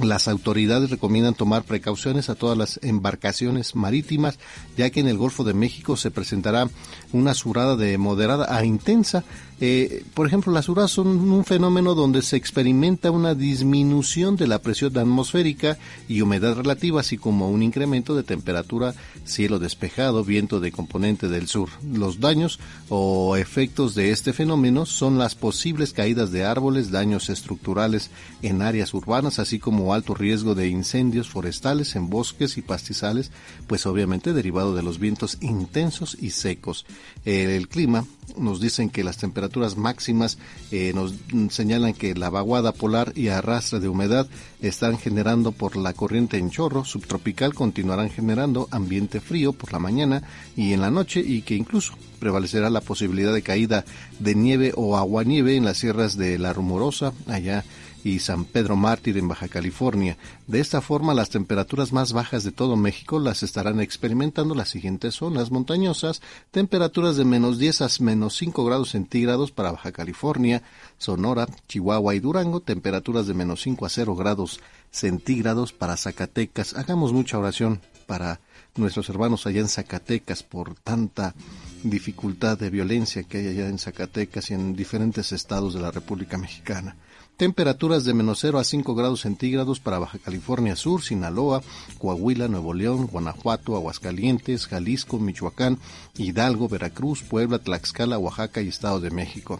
las 0.01 0.27
autoridades 0.27 0.89
recomiendan 0.89 1.35
tomar 1.35 1.63
precauciones 1.63 2.29
a 2.29 2.35
todas 2.35 2.57
las 2.57 2.79
embarcaciones 2.83 3.75
marítimas, 3.75 4.39
ya 4.77 4.89
que 4.89 4.99
en 4.99 5.07
el 5.07 5.17
Golfo 5.17 5.43
de 5.43 5.53
México 5.53 5.95
se 5.95 6.11
presentará 6.11 6.69
una 7.13 7.33
surada 7.33 7.75
de 7.75 7.97
moderada 7.97 8.53
a 8.55 8.65
intensa 8.65 9.23
eh, 9.61 10.03
por 10.13 10.27
ejemplo, 10.27 10.51
las 10.51 10.67
uras 10.67 10.91
son 10.91 11.07
un 11.07 11.45
fenómeno 11.45 11.95
donde 11.95 12.21
se 12.21 12.35
experimenta 12.35 13.11
una 13.11 13.35
disminución 13.35 14.35
de 14.35 14.47
la 14.47 14.59
presión 14.59 14.97
atmosférica 14.97 15.77
y 16.09 16.21
humedad 16.21 16.55
relativa, 16.55 16.99
así 16.99 17.17
como 17.17 17.49
un 17.49 17.63
incremento 17.63 18.15
de 18.15 18.23
temperatura, 18.23 18.93
cielo 19.23 19.59
despejado, 19.59 20.25
viento 20.25 20.59
de 20.59 20.73
componente 20.73 21.29
del 21.29 21.47
sur. 21.47 21.69
Los 21.89 22.19
daños 22.19 22.59
o 22.89 23.37
efectos 23.37 23.95
de 23.95 24.11
este 24.11 24.33
fenómeno 24.33 24.85
son 24.85 25.17
las 25.17 25.35
posibles 25.35 25.93
caídas 25.93 26.31
de 26.31 26.43
árboles, 26.43 26.91
daños 26.91 27.29
estructurales 27.29 28.09
en 28.41 28.61
áreas 28.61 28.93
urbanas, 28.93 29.39
así 29.39 29.59
como 29.59 29.93
alto 29.93 30.15
riesgo 30.15 30.53
de 30.53 30.67
incendios 30.67 31.29
forestales 31.29 31.95
en 31.95 32.09
bosques 32.09 32.57
y 32.57 32.61
pastizales, 32.61 33.31
pues 33.67 33.85
obviamente 33.85 34.33
derivado 34.33 34.75
de 34.75 34.83
los 34.83 34.99
vientos 34.99 35.37
intensos 35.39 36.17
y 36.19 36.31
secos. 36.31 36.85
el 37.23 37.69
clima 37.69 38.05
nos 38.37 38.59
dicen 38.59 38.89
que 38.89 39.03
las 39.03 39.17
temperaturas 39.17 39.44
máximas 39.77 40.37
eh, 40.71 40.93
nos 40.93 41.13
señalan 41.49 41.93
que 41.93 42.15
la 42.15 42.29
vaguada 42.29 42.71
polar 42.71 43.13
y 43.15 43.29
arrastre 43.29 43.79
de 43.79 43.89
humedad 43.89 44.27
están 44.61 44.97
generando 44.97 45.51
por 45.51 45.75
la 45.75 45.93
corriente 45.93 46.37
en 46.37 46.49
chorro 46.49 46.85
subtropical 46.85 47.53
continuarán 47.53 48.09
generando 48.09 48.67
ambiente 48.71 49.19
frío 49.19 49.53
por 49.53 49.73
la 49.73 49.79
mañana 49.79 50.23
y 50.55 50.73
en 50.73 50.81
la 50.81 50.91
noche 50.91 51.21
y 51.25 51.41
que 51.41 51.55
incluso 51.55 51.93
prevalecerá 52.19 52.69
la 52.69 52.81
posibilidad 52.81 53.33
de 53.33 53.41
caída 53.41 53.85
de 54.19 54.35
nieve 54.35 54.73
o 54.75 54.97
aguanieve 54.97 55.55
en 55.55 55.65
las 55.65 55.77
sierras 55.77 56.17
de 56.17 56.39
La 56.39 56.53
Rumorosa 56.53 57.13
allá 57.27 57.63
y 58.05 58.19
San 58.19 58.45
Pedro 58.45 58.75
Mártir 58.75 59.17
en 59.17 59.27
Baja 59.27 59.47
California. 59.47 60.15
De 60.45 60.59
esta 60.59 60.79
forma, 60.79 61.15
las 61.15 61.31
temperaturas 61.31 61.91
más 61.91 62.13
bajas 62.13 62.43
de 62.43 62.51
todo 62.51 62.75
México 62.75 63.17
las 63.17 63.41
estarán 63.41 63.79
experimentando 63.79 64.53
las 64.53 64.69
siguientes 64.69 65.15
zonas 65.15 65.49
montañosas, 65.49 66.21
temperaturas 66.51 67.17
de 67.17 67.25
menos 67.25 67.57
10 67.57 67.81
a 67.81 67.87
menos 68.01 68.35
5 68.35 68.63
grados 68.63 68.91
centígrados 68.91 69.51
para 69.51 69.71
Baja 69.71 69.91
California, 69.91 70.61
Sonora, 70.99 71.47
Chihuahua 71.67 72.13
y 72.13 72.19
Durango, 72.19 72.59
temperaturas 72.59 73.25
de 73.25 73.33
menos 73.33 73.63
5 73.63 73.87
a 73.87 73.89
0 73.89 74.15
grados 74.15 74.59
centígrados 74.91 75.73
para 75.73 75.97
Zacatecas. 75.97 76.75
Hagamos 76.75 77.11
mucha 77.11 77.39
oración 77.39 77.81
para 78.05 78.39
nuestros 78.75 79.09
hermanos 79.09 79.47
allá 79.47 79.61
en 79.61 79.67
Zacatecas 79.67 80.43
por 80.43 80.75
tanta 80.75 81.33
dificultad 81.81 82.59
de 82.59 82.69
violencia 82.69 83.23
que 83.23 83.39
hay 83.39 83.47
allá 83.47 83.67
en 83.67 83.79
Zacatecas 83.79 84.51
y 84.51 84.53
en 84.53 84.75
diferentes 84.75 85.31
estados 85.31 85.73
de 85.73 85.79
la 85.79 85.89
República 85.89 86.37
Mexicana. 86.37 86.95
Temperaturas 87.37 88.05
de 88.05 88.13
menos 88.13 88.39
0 88.39 88.59
a 88.59 88.63
5 88.63 88.95
grados 88.95 89.21
centígrados 89.21 89.81
para 89.81 89.99
Baja 89.99 90.17
California 90.19 90.77
Sur, 90.77 91.03
Sinaloa, 91.03 91.61
Coahuila, 91.97 92.47
Nuevo 92.47 92.73
León, 92.73 93.07
Guanajuato, 93.07 93.75
Aguascalientes, 93.75 94.67
Jalisco, 94.67 95.19
Michoacán, 95.19 95.77
Hidalgo, 96.17 96.69
Veracruz, 96.69 97.23
Puebla, 97.23 97.59
Tlaxcala, 97.59 98.17
Oaxaca 98.17 98.61
y 98.61 98.69
Estado 98.69 99.01
de 99.01 99.11
México. 99.11 99.59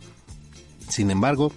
Sin 0.88 1.12
embargo, 1.12 1.52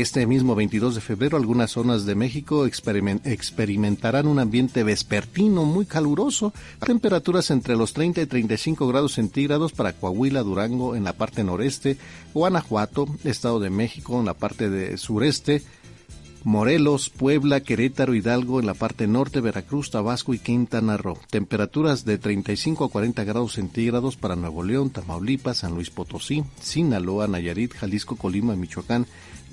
este 0.00 0.26
mismo 0.26 0.56
22 0.56 0.96
de 0.96 1.00
febrero, 1.00 1.36
algunas 1.36 1.70
zonas 1.70 2.04
de 2.04 2.16
México 2.16 2.66
experimentarán 2.66 4.26
un 4.26 4.40
ambiente 4.40 4.82
vespertino 4.82 5.64
muy 5.64 5.86
caluroso, 5.86 6.52
temperaturas 6.84 7.50
entre 7.52 7.76
los 7.76 7.92
30 7.92 8.22
y 8.22 8.26
35 8.26 8.88
grados 8.88 9.12
centígrados 9.12 9.72
para 9.72 9.92
Coahuila, 9.92 10.42
Durango 10.42 10.96
en 10.96 11.04
la 11.04 11.12
parte 11.12 11.44
noreste, 11.44 11.96
Guanajuato, 12.32 13.06
Estado 13.22 13.60
de 13.60 13.70
México 13.70 14.18
en 14.18 14.26
la 14.26 14.34
parte 14.34 14.68
de 14.68 14.96
sureste, 14.96 15.62
Morelos, 16.42 17.08
Puebla, 17.08 17.60
Querétaro, 17.60 18.14
Hidalgo 18.14 18.60
en 18.60 18.66
la 18.66 18.74
parte 18.74 19.06
norte, 19.06 19.40
Veracruz, 19.40 19.90
Tabasco 19.90 20.34
y 20.34 20.38
Quintana 20.38 20.98
Roo. 20.98 21.18
Temperaturas 21.30 22.04
de 22.04 22.18
35 22.18 22.84
a 22.84 22.90
40 22.90 23.24
grados 23.24 23.54
centígrados 23.54 24.16
para 24.16 24.36
Nuevo 24.36 24.62
León, 24.62 24.90
Tamaulipas, 24.90 25.58
San 25.58 25.72
Luis 25.72 25.88
Potosí, 25.88 26.44
Sinaloa, 26.60 27.28
Nayarit, 27.28 27.72
Jalisco, 27.72 28.16
Colima, 28.16 28.56
Michoacán, 28.56 29.06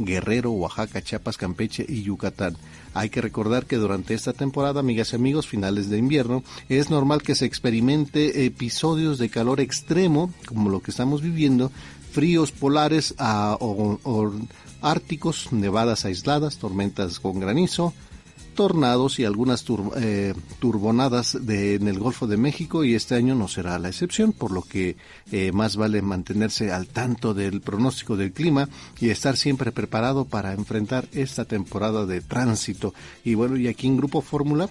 Guerrero, 0.05 0.51
Oaxaca, 0.51 1.01
Chiapas, 1.01 1.37
Campeche 1.37 1.85
y 1.87 2.03
Yucatán. 2.03 2.57
Hay 2.93 3.09
que 3.09 3.21
recordar 3.21 3.65
que 3.65 3.77
durante 3.77 4.13
esta 4.13 4.33
temporada, 4.33 4.79
amigas 4.79 5.13
y 5.13 5.15
amigos, 5.15 5.47
finales 5.47 5.89
de 5.89 5.97
invierno, 5.97 6.43
es 6.69 6.89
normal 6.89 7.21
que 7.21 7.35
se 7.35 7.45
experimente 7.45 8.45
episodios 8.45 9.17
de 9.17 9.29
calor 9.29 9.59
extremo, 9.59 10.33
como 10.45 10.69
lo 10.69 10.81
que 10.81 10.91
estamos 10.91 11.21
viviendo, 11.21 11.71
fríos 12.11 12.51
polares 12.51 13.15
a, 13.17 13.57
o 13.59 14.33
árticos, 14.81 15.51
nevadas 15.51 16.05
aisladas, 16.05 16.57
tormentas 16.57 17.19
con 17.19 17.39
granizo, 17.39 17.93
tornados 18.61 19.17
y 19.17 19.25
algunas 19.25 19.65
eh, 19.95 20.35
turbonadas 20.59 21.35
de, 21.41 21.73
en 21.73 21.87
el 21.87 21.97
Golfo 21.97 22.27
de 22.27 22.37
México 22.37 22.83
y 22.83 22.93
este 22.93 23.15
año 23.15 23.33
no 23.33 23.47
será 23.47 23.79
la 23.79 23.87
excepción, 23.87 24.33
por 24.33 24.51
lo 24.51 24.61
que 24.61 24.97
eh, 25.31 25.51
más 25.51 25.77
vale 25.77 26.03
mantenerse 26.03 26.71
al 26.71 26.85
tanto 26.85 27.33
del 27.33 27.61
pronóstico 27.61 28.17
del 28.17 28.33
clima 28.33 28.69
y 28.99 29.09
estar 29.09 29.35
siempre 29.35 29.71
preparado 29.71 30.25
para 30.25 30.53
enfrentar 30.53 31.07
esta 31.11 31.45
temporada 31.45 32.05
de 32.05 32.21
tránsito. 32.21 32.93
Y 33.23 33.33
bueno, 33.33 33.57
y 33.57 33.67
aquí 33.67 33.87
en 33.87 33.97
Grupo 33.97 34.21
Fórmula 34.21 34.69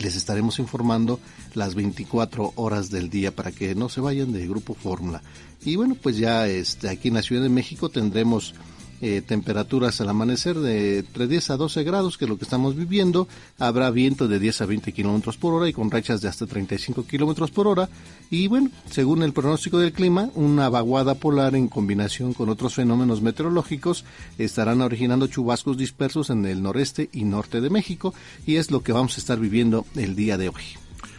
les 0.00 0.14
estaremos 0.14 0.60
informando 0.60 1.18
las 1.54 1.74
24 1.74 2.52
horas 2.54 2.88
del 2.88 3.10
día 3.10 3.34
para 3.34 3.50
que 3.50 3.74
no 3.74 3.88
se 3.88 4.00
vayan 4.00 4.30
de 4.30 4.46
Grupo 4.46 4.74
Fórmula. 4.74 5.24
Y 5.64 5.74
bueno, 5.74 5.96
pues 6.00 6.18
ya 6.18 6.46
este, 6.46 6.88
aquí 6.88 7.08
en 7.08 7.14
la 7.14 7.22
Ciudad 7.22 7.42
de 7.42 7.48
México 7.48 7.88
tendremos 7.88 8.54
eh, 9.02 9.20
temperaturas 9.20 10.00
al 10.00 10.08
amanecer 10.08 10.56
de 10.58 11.00
entre 11.00 11.26
10 11.26 11.50
a 11.50 11.56
12 11.56 11.82
grados, 11.82 12.16
que 12.16 12.24
es 12.24 12.28
lo 12.28 12.38
que 12.38 12.44
estamos 12.44 12.76
viviendo. 12.76 13.26
Habrá 13.58 13.90
viento 13.90 14.28
de 14.28 14.38
10 14.38 14.62
a 14.62 14.66
20 14.66 14.92
kilómetros 14.92 15.36
por 15.36 15.54
hora 15.54 15.68
y 15.68 15.72
con 15.72 15.90
rachas 15.90 16.20
de 16.20 16.28
hasta 16.28 16.46
35 16.46 17.04
kilómetros 17.04 17.50
por 17.50 17.66
hora. 17.66 17.88
Y 18.30 18.46
bueno, 18.46 18.70
según 18.88 19.24
el 19.24 19.32
pronóstico 19.32 19.78
del 19.78 19.92
clima, 19.92 20.30
una 20.36 20.68
vaguada 20.68 21.16
polar 21.16 21.56
en 21.56 21.66
combinación 21.66 22.32
con 22.32 22.48
otros 22.48 22.74
fenómenos 22.74 23.20
meteorológicos 23.20 24.04
estarán 24.38 24.80
originando 24.80 25.26
chubascos 25.26 25.76
dispersos 25.76 26.30
en 26.30 26.46
el 26.46 26.62
noreste 26.62 27.10
y 27.12 27.24
norte 27.24 27.60
de 27.60 27.70
México 27.70 28.14
y 28.46 28.56
es 28.56 28.70
lo 28.70 28.82
que 28.82 28.92
vamos 28.92 29.16
a 29.16 29.20
estar 29.20 29.38
viviendo 29.38 29.84
el 29.96 30.14
día 30.14 30.38
de 30.38 30.48
hoy. 30.48 30.62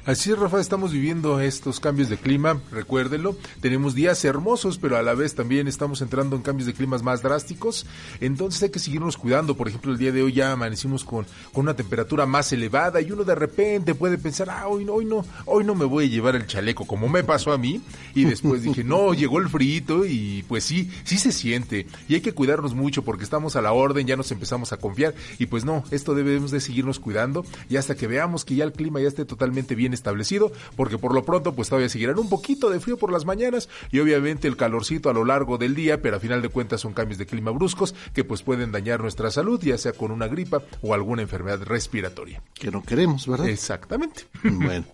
Así 0.05 0.31
es, 0.31 0.38
Rafa, 0.38 0.60
estamos 0.60 0.91
viviendo 0.91 1.39
estos 1.39 1.79
cambios 1.79 2.10
de 2.10 2.17
clima, 2.17 2.60
recuérdenlo. 2.74 3.38
Tenemos 3.62 3.95
días 3.95 4.25
hermosos, 4.25 4.77
pero 4.77 4.98
a 4.98 5.01
la 5.01 5.13
vez 5.13 5.33
también 5.33 5.69
estamos 5.69 6.01
entrando 6.01 6.36
en 6.36 6.41
cambios 6.41 6.67
de 6.67 6.74
climas 6.74 7.01
más 7.03 7.22
drásticos. 7.22 7.86
Entonces 8.19 8.62
hay 8.63 8.69
que 8.69 8.79
seguirnos 8.79 9.15
cuidando. 9.15 9.55
Por 9.55 9.69
ejemplo, 9.69 9.93
el 9.93 9.98
día 9.98 10.12
de 10.12 10.22
hoy 10.22 10.33
ya 10.33 10.51
amanecimos 10.51 11.05
con, 11.05 11.25
con 11.53 11.63
una 11.63 11.77
temperatura 11.77 12.25
más 12.25 12.51
elevada 12.51 13.00
y 13.00 13.13
uno 13.13 13.24
de 13.24 13.33
repente 13.33 13.95
puede 13.95 14.17
pensar, 14.17 14.50
ah, 14.50 14.67
hoy 14.67 14.83
no, 14.83 14.95
hoy 14.95 15.05
no, 15.05 15.25
hoy 15.45 15.63
no 15.63 15.74
me 15.74 15.86
voy 15.86 16.03
a 16.03 16.10
llevar 16.10 16.36
el 16.36 16.48
chaleco, 16.48 16.86
como 16.86 17.07
me 17.07 17.24
pasó 17.24 17.53
a 17.53 17.57
mí. 17.57 17.81
Y 18.13 18.25
después 18.25 18.62
dije, 18.62 18.83
no, 18.83 19.13
llegó 19.13 19.39
el 19.39 19.48
frío 19.48 20.05
y 20.05 20.43
pues 20.50 20.65
sí, 20.65 20.91
sí 21.05 21.17
se 21.17 21.31
siente. 21.31 21.88
Y 22.10 22.15
hay 22.15 22.22
que 22.22 22.33
cuidarnos 22.33 22.74
mucho 22.74 23.03
porque 23.03 23.24
estamos 23.24 23.55
a 23.55 23.62
la 23.62 23.72
orden, 23.72 24.05
ya 24.05 24.17
nos 24.17 24.33
empezamos 24.33 24.74
a 24.74 24.77
confiar. 24.77 25.15
Y 25.39 25.45
pues 25.45 25.63
no, 25.63 25.86
esto 25.91 26.13
debemos 26.13 26.51
de 26.51 26.60
seguirnos 26.60 27.00
cuidando 27.00 27.45
y 27.69 27.77
hasta 27.77 27.95
que 27.95 28.07
veamos 28.07 28.43
que 28.43 28.55
ya 28.55 28.65
el 28.65 28.74
clima 28.74 29.00
ya 29.00 29.07
esté 29.07 29.24
totalmente 29.24 29.75
bien 29.75 29.92
establecido, 29.93 30.51
porque 30.75 30.97
por 30.97 31.13
lo 31.13 31.23
pronto 31.23 31.53
pues 31.53 31.69
todavía 31.69 31.89
seguirán 31.89 32.19
un 32.19 32.29
poquito 32.29 32.69
de 32.69 32.79
frío 32.79 32.97
por 32.97 33.12
las 33.12 33.25
mañanas 33.25 33.69
y 33.91 34.00
obviamente 34.00 34.47
el 34.47 34.57
calorcito 34.57 35.09
a 35.09 35.13
lo 35.13 35.25
largo 35.25 35.57
del 35.57 35.75
día, 35.75 36.01
pero 36.01 36.17
a 36.17 36.19
final 36.19 36.41
de 36.41 36.50
cuentas 36.50 36.81
son 36.81 36.93
cambios 36.93 37.17
de 37.17 37.25
clima 37.25 37.51
bruscos 37.51 37.95
que 38.13 38.23
pues 38.23 38.43
pueden 38.43 38.71
dañar 38.71 39.01
nuestra 39.01 39.31
salud, 39.31 39.62
ya 39.62 39.77
sea 39.77 39.93
con 39.93 40.12
una 40.12 40.27
gripa 40.27 40.62
o 40.81 40.93
alguna 40.93 41.21
enfermedad 41.21 41.62
respiratoria. 41.63 42.41
Que 42.53 42.71
no 42.71 42.83
queremos, 42.83 43.27
¿verdad? 43.27 43.47
Exactamente. 43.47 44.23
Bueno, 44.43 44.85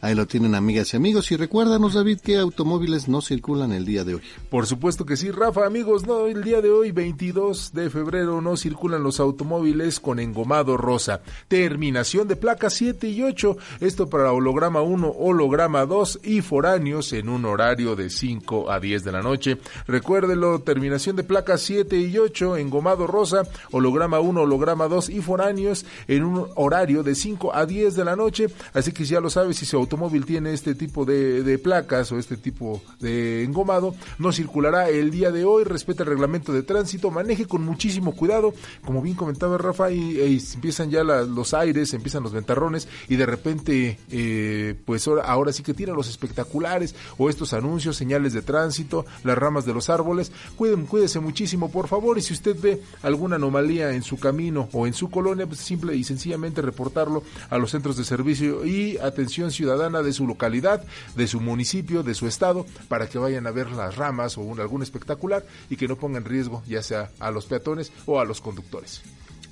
ahí 0.00 0.14
lo 0.14 0.26
tienen 0.26 0.54
amigas 0.54 0.92
y 0.92 0.96
amigos 0.96 1.30
y 1.32 1.36
recuérdanos 1.36 1.94
David 1.94 2.20
que 2.20 2.36
automóviles 2.36 3.08
no 3.08 3.20
circulan 3.20 3.72
el 3.72 3.84
día 3.84 4.04
de 4.04 4.16
hoy. 4.16 4.22
Por 4.50 4.66
supuesto 4.66 5.06
que 5.06 5.16
sí, 5.16 5.30
Rafa, 5.30 5.66
amigos, 5.66 6.06
no, 6.06 6.26
el 6.26 6.42
día 6.42 6.60
de 6.60 6.70
hoy 6.70 6.92
22 6.92 7.72
de 7.72 7.90
febrero 7.90 8.40
no 8.40 8.56
circulan 8.56 9.02
los 9.02 9.20
automóviles 9.20 10.00
con 10.00 10.18
engomado 10.18 10.76
rosa. 10.76 11.22
Terminación 11.48 12.28
de 12.28 12.36
placas 12.36 12.74
7 12.74 13.08
y 13.08 13.22
8, 13.22 13.56
esto 13.80 14.08
para 14.08 14.32
holograma 14.46 14.80
1, 14.80 15.08
holograma 15.18 15.86
2 15.86 16.20
y 16.22 16.40
foráneos 16.40 17.12
en 17.12 17.28
un 17.28 17.44
horario 17.46 17.96
de 17.96 18.10
5 18.10 18.70
a 18.70 18.78
10 18.78 19.02
de 19.02 19.10
la 19.10 19.20
noche. 19.20 19.58
Recuérdelo, 19.88 20.60
terminación 20.60 21.16
de 21.16 21.24
placas 21.24 21.62
7 21.62 21.98
y 21.98 22.16
8, 22.16 22.56
engomado 22.56 23.08
rosa, 23.08 23.42
holograma 23.72 24.20
1, 24.20 24.42
holograma 24.42 24.86
2 24.86 25.10
y 25.10 25.20
foráneos 25.20 25.84
en 26.06 26.22
un 26.22 26.46
horario 26.54 27.02
de 27.02 27.16
5 27.16 27.56
a 27.56 27.66
10 27.66 27.96
de 27.96 28.04
la 28.04 28.14
noche. 28.14 28.46
Así 28.72 28.92
que 28.92 29.04
ya 29.04 29.20
lo 29.20 29.30
sabes, 29.30 29.56
si 29.56 29.66
su 29.66 29.76
automóvil 29.76 30.24
tiene 30.24 30.52
este 30.52 30.76
tipo 30.76 31.04
de, 31.04 31.58
placas 31.58 32.12
o 32.12 32.18
este 32.18 32.36
tipo 32.36 32.80
de 33.00 33.42
engomado, 33.42 33.96
no 34.18 34.30
circulará 34.30 34.88
el 34.88 35.10
día 35.10 35.32
de 35.32 35.44
hoy. 35.44 35.64
Respeta 35.64 36.04
el 36.04 36.10
reglamento 36.10 36.52
de 36.52 36.62
tránsito, 36.62 37.10
maneje 37.10 37.46
con 37.46 37.64
muchísimo 37.64 38.14
cuidado. 38.14 38.54
Como 38.84 39.02
bien 39.02 39.16
comentaba 39.16 39.58
Rafa, 39.58 39.90
y, 39.90 40.20
y 40.20 40.40
empiezan 40.54 40.88
ya 40.90 41.02
la, 41.02 41.22
los 41.22 41.52
aires, 41.52 41.92
empiezan 41.94 42.22
los 42.22 42.32
ventarrones 42.32 42.86
y 43.08 43.16
de 43.16 43.26
repente 43.26 43.98
eh, 44.10 44.35
pues 44.84 45.06
ahora, 45.08 45.52
sí 45.52 45.62
que 45.62 45.74
tiran 45.74 45.96
los 45.96 46.08
espectaculares 46.08 46.94
o 47.18 47.30
estos 47.30 47.52
anuncios, 47.52 47.96
señales 47.96 48.32
de 48.32 48.42
tránsito, 48.42 49.04
las 49.24 49.38
ramas 49.38 49.66
de 49.66 49.74
los 49.74 49.90
árboles. 49.90 50.32
Cuiden, 50.56 50.86
cuídese 50.86 51.20
muchísimo, 51.20 51.70
por 51.70 51.88
favor, 51.88 52.18
y 52.18 52.22
si 52.22 52.32
usted 52.32 52.56
ve 52.60 52.82
alguna 53.02 53.36
anomalía 53.36 53.92
en 53.92 54.02
su 54.02 54.18
camino 54.18 54.68
o 54.72 54.86
en 54.86 54.94
su 54.94 55.10
colonia, 55.10 55.46
pues 55.46 55.60
simple 55.60 55.96
y 55.96 56.04
sencillamente 56.04 56.62
reportarlo 56.62 57.22
a 57.50 57.58
los 57.58 57.70
centros 57.70 57.96
de 57.96 58.04
servicio 58.04 58.64
y 58.64 58.98
atención 58.98 59.50
ciudadana 59.50 60.02
de 60.02 60.12
su 60.12 60.26
localidad, 60.26 60.84
de 61.14 61.26
su 61.26 61.40
municipio, 61.40 62.02
de 62.02 62.14
su 62.14 62.26
estado, 62.26 62.66
para 62.88 63.08
que 63.08 63.18
vayan 63.18 63.46
a 63.46 63.50
ver 63.50 63.70
las 63.70 63.96
ramas 63.96 64.38
o 64.38 64.42
un, 64.42 64.60
algún 64.60 64.82
espectacular 64.82 65.44
y 65.70 65.76
que 65.76 65.88
no 65.88 65.96
pongan 65.96 66.24
riesgo 66.24 66.62
ya 66.66 66.82
sea 66.82 67.10
a 67.20 67.30
los 67.30 67.46
peatones 67.46 67.92
o 68.06 68.20
a 68.20 68.24
los 68.24 68.40
conductores. 68.40 69.02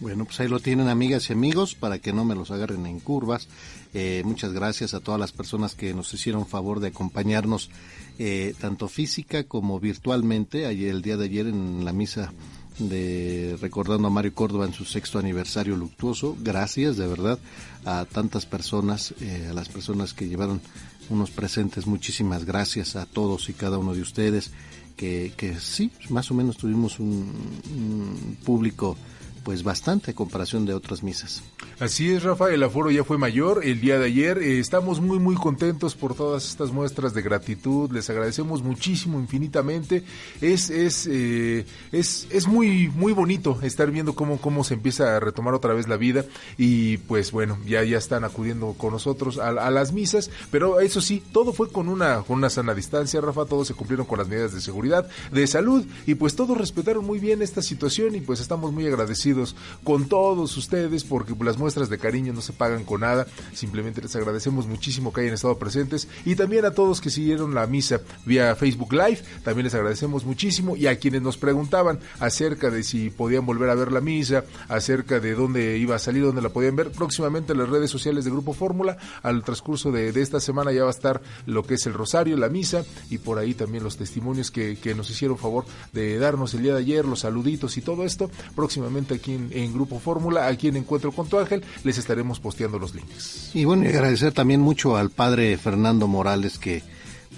Bueno, 0.05 0.27
pues 0.27 0.39
ahí 0.41 0.49
lo 0.49 0.61
tienen 0.61 0.89
amigas 0.89 1.31
y 1.31 1.33
amigos 1.33 1.75
para 1.75 1.99
que 1.99 2.13
no 2.13 2.27
me 2.27 2.35
los 2.35 2.51
agarren 2.51 2.85
en 2.85 3.01
curvas. 3.01 3.49
Eh, 3.95 4.21
muchas 4.27 4.53
gracias 4.53 4.93
a 4.93 5.01
todas 5.01 5.19
las 5.19 5.33
personas 5.33 5.75
que 5.75 5.95
nos 5.95 6.13
hicieron 6.13 6.47
favor 6.47 6.81
de 6.81 6.89
acompañarnos 6.89 7.71
eh, 8.19 8.55
tanto 8.61 8.89
física 8.89 9.45
como 9.45 9.81
virtualmente. 9.81 10.67
Ayer, 10.67 10.91
el 10.91 11.01
día 11.01 11.17
de 11.17 11.25
ayer 11.25 11.47
en 11.47 11.87
la 11.87 11.95
misa 11.95 12.35
de 12.79 13.57
recordando 13.63 14.09
a 14.09 14.11
Mario 14.11 14.35
Córdoba 14.35 14.67
en 14.67 14.75
su 14.75 14.85
sexto 14.85 15.19
aniversario 15.19 15.75
luctuoso. 15.75 16.37
Gracias 16.39 16.99
de 16.99 17.07
verdad 17.07 17.39
a 17.87 18.05
tantas 18.05 18.45
personas, 18.45 19.15
eh, 19.23 19.47
a 19.51 19.55
las 19.55 19.71
personas 19.71 20.13
que 20.13 20.29
llevaron 20.29 20.61
unos 21.09 21.31
presentes. 21.31 21.87
Muchísimas 21.87 22.45
gracias 22.45 22.95
a 22.97 23.07
todos 23.07 23.49
y 23.49 23.55
cada 23.55 23.79
uno 23.79 23.95
de 23.95 24.03
ustedes. 24.03 24.53
Que, 24.99 25.33
que 25.35 25.59
sí, 25.59 25.91
más 26.11 26.31
o 26.31 26.35
menos 26.35 26.59
tuvimos 26.59 27.01
un, 27.01 27.33
un 27.75 28.37
público 28.45 28.99
pues 29.45 29.63
bastante 29.63 30.11
a 30.11 30.15
comparación 30.15 30.65
de 30.65 30.75
otras 30.75 31.03
misas. 31.03 31.43
Así 31.79 32.11
es, 32.11 32.23
Rafa, 32.23 32.51
el 32.51 32.63
aforo 32.63 32.91
ya 32.91 33.05
fue 33.05 33.19
mayor 33.19 33.61
el 33.65 33.81
día 33.81 33.99
de 33.99 34.07
ayer. 34.07 34.39
Eh, 34.39 34.59
estamos 34.59 35.01
muy, 35.01 35.19
muy 35.19 35.35
contentos 35.35 35.95
por 35.95 36.15
todas 36.15 36.49
estas 36.49 36.73
muestras 36.73 37.13
de 37.15 37.23
gratitud. 37.23 37.91
Les 37.93 38.09
agradecemos 38.09 38.63
muchísimo, 38.63 39.21
infinitamente. 39.21 40.03
Es, 40.41 40.71
es, 40.71 41.07
eh, 41.11 41.67
es, 41.93 42.27
es 42.31 42.49
muy, 42.49 42.89
muy 42.89 43.13
bonito 43.13 43.59
estar 43.63 43.91
viendo 43.91 44.15
cómo, 44.15 44.39
cómo 44.39 44.65
se 44.65 44.75
empieza 44.75 45.17
a 45.17 45.21
retomar 45.21 45.53
otra 45.53 45.75
vez 45.75 45.87
la 45.89 45.97
vida. 45.97 46.25
Y 46.57 46.97
pues 46.99 47.31
bueno, 47.31 47.59
ya, 47.67 47.85
ya 47.85 47.99
están 47.99 48.25
acudiendo 48.25 48.75
con 48.79 48.93
nosotros 48.93 49.39
a, 49.39 49.49
a 49.49 49.71
las 49.71 49.93
misas. 49.93 50.31
Pero 50.51 50.81
eso 50.81 51.03
sí, 51.03 51.23
todo 51.33 51.53
fue 51.53 51.71
con 51.71 51.89
una, 51.89 52.23
con 52.23 52.39
una 52.39 52.49
sana 52.49 52.75
distancia, 52.75 53.21
Rafa. 53.21 53.45
Todos 53.45 53.69
se 53.69 53.75
cumplieron 53.75 54.07
con 54.07 54.19
las 54.19 54.29
medidas 54.29 54.55
de 54.55 54.63
seguridad, 54.63 55.07
de 55.33 55.47
salud. 55.47 55.85
Y 56.07 56.15
pues 56.15 56.35
todos 56.35 56.57
respetaron 56.57 57.05
muy 57.05 57.19
bien 57.19 57.43
esta 57.43 57.61
situación 57.61 58.15
y 58.15 58.21
pues 58.21 58.41
estamos 58.41 58.73
muy 58.73 58.87
agradecidos 58.87 59.34
con 59.83 60.09
todos 60.09 60.57
ustedes 60.57 61.05
porque 61.05 61.35
las 61.45 61.59
muestras 61.59 61.89
de 61.89 61.99
cariño 61.99 62.33
no 62.33 62.41
se 62.41 62.53
pagan 62.53 62.85
con 62.85 63.01
nada. 63.01 63.27
Simplemente 63.53 64.03
les 64.03 64.15
agradecemos 64.17 64.67
muchísimo 64.67 65.13
que 65.13 65.23
hayan 65.23 65.35
estado 65.35 65.59
presentes 65.59 66.09
y 66.25 66.37
también 66.37 66.65
a 66.65 66.73
todos 66.73 67.01
que 67.01 67.11
siguieron 67.11 67.55
la 67.55 67.67
misa 67.67 68.01
vía 68.25 68.55
Facebook 68.57 68.93
Live. 68.93 69.23
También 69.43 69.65
les 69.65 69.75
agradecemos 69.75 70.25
muchísimo 70.25 70.77
y 70.77 70.87
a 70.87 70.99
quienes 70.99 71.23
nos 71.23 71.37
preguntaban 71.37 72.01
acerca 72.21 72.71
de 72.71 72.83
si 72.83 73.11
podían 73.11 73.47
volver 73.47 73.71
a 73.71 73.75
ver 73.75 73.93
la 73.93 74.01
misa, 74.01 74.45
acerca 74.69 75.21
de 75.21 75.35
dónde 75.35 75.79
iba 75.79 75.97
a 75.97 75.99
salir, 75.99 76.25
dónde 76.25 76.43
la 76.43 76.51
podían 76.51 76.77
ver. 76.77 76.91
Próximamente 76.91 77.53
en 77.53 77.59
las 77.59 77.69
redes 77.69 77.91
sociales 77.91 78.25
de 78.25 78.31
Grupo 78.31 78.53
Fórmula, 78.53 78.97
al 79.23 79.43
transcurso 79.43 79.91
de, 79.93 80.09
esta 80.21 80.41
semana 80.41 80.73
ya 80.73 80.83
va 80.83 80.89
a 80.89 80.91
estar 80.91 81.21
lo 81.47 81.65
que 81.65 81.75
es 81.75 81.87
el 81.87 81.95
rosario, 81.95 82.37
la 82.37 82.49
misa 82.49 82.85
y 83.11 83.19
por 83.19 83.39
ahí 83.39 83.55
también 83.55 83.85
los 83.85 83.97
testimonios 83.97 84.51
que, 84.51 84.77
que 84.79 84.95
nos 84.95 85.11
hicieron 85.11 85.39
favor 85.39 85.65
de 85.93 86.19
darnos 86.19 86.55
el 86.55 86.63
día 86.63 86.75
de 86.75 86.81
ayer, 86.81 87.05
los 87.05 87.21
saluditos 87.21 87.77
y 87.77 87.83
todo 87.83 88.05
esto. 88.05 88.31
Próximamente 88.55 89.15
aquí 89.15 89.24
en, 89.33 89.49
en 89.53 89.73
Grupo 89.73 89.99
Fórmula, 89.99 90.47
aquí 90.47 90.69
en 90.69 90.77
Encuentro 90.77 91.13
con 91.13 91.29
tu 91.29 91.39
Ángel, 91.39 91.65
les 91.83 91.97
estaremos 91.97 92.41
posteando 92.41 92.79
los 92.79 92.95
links. 92.95 93.51
Y 93.55 93.65
bueno, 93.65 93.85
y 93.85 93.89
agradecer 93.89 94.33
también 94.33 94.61
mucho 94.61 94.97
al 94.97 95.11
padre 95.11 95.57
Fernando 95.57 96.07
Morales 96.07 96.59
que 96.59 96.83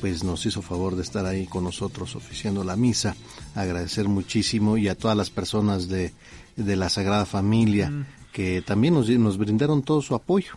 pues 0.00 0.24
nos 0.24 0.44
hizo 0.44 0.62
favor 0.62 0.96
de 0.96 1.02
estar 1.02 1.24
ahí 1.26 1.46
con 1.46 1.64
nosotros 1.64 2.16
oficiando 2.16 2.64
la 2.64 2.76
misa. 2.76 3.16
Agradecer 3.54 4.08
muchísimo 4.08 4.76
y 4.76 4.88
a 4.88 4.94
todas 4.94 5.16
las 5.16 5.30
personas 5.30 5.88
de, 5.88 6.12
de 6.56 6.76
la 6.76 6.88
Sagrada 6.88 7.26
Familia 7.26 7.90
mm. 7.90 8.06
que 8.32 8.62
también 8.62 8.94
nos, 8.94 9.08
nos 9.08 9.38
brindaron 9.38 9.82
todo 9.82 10.02
su 10.02 10.14
apoyo. 10.14 10.54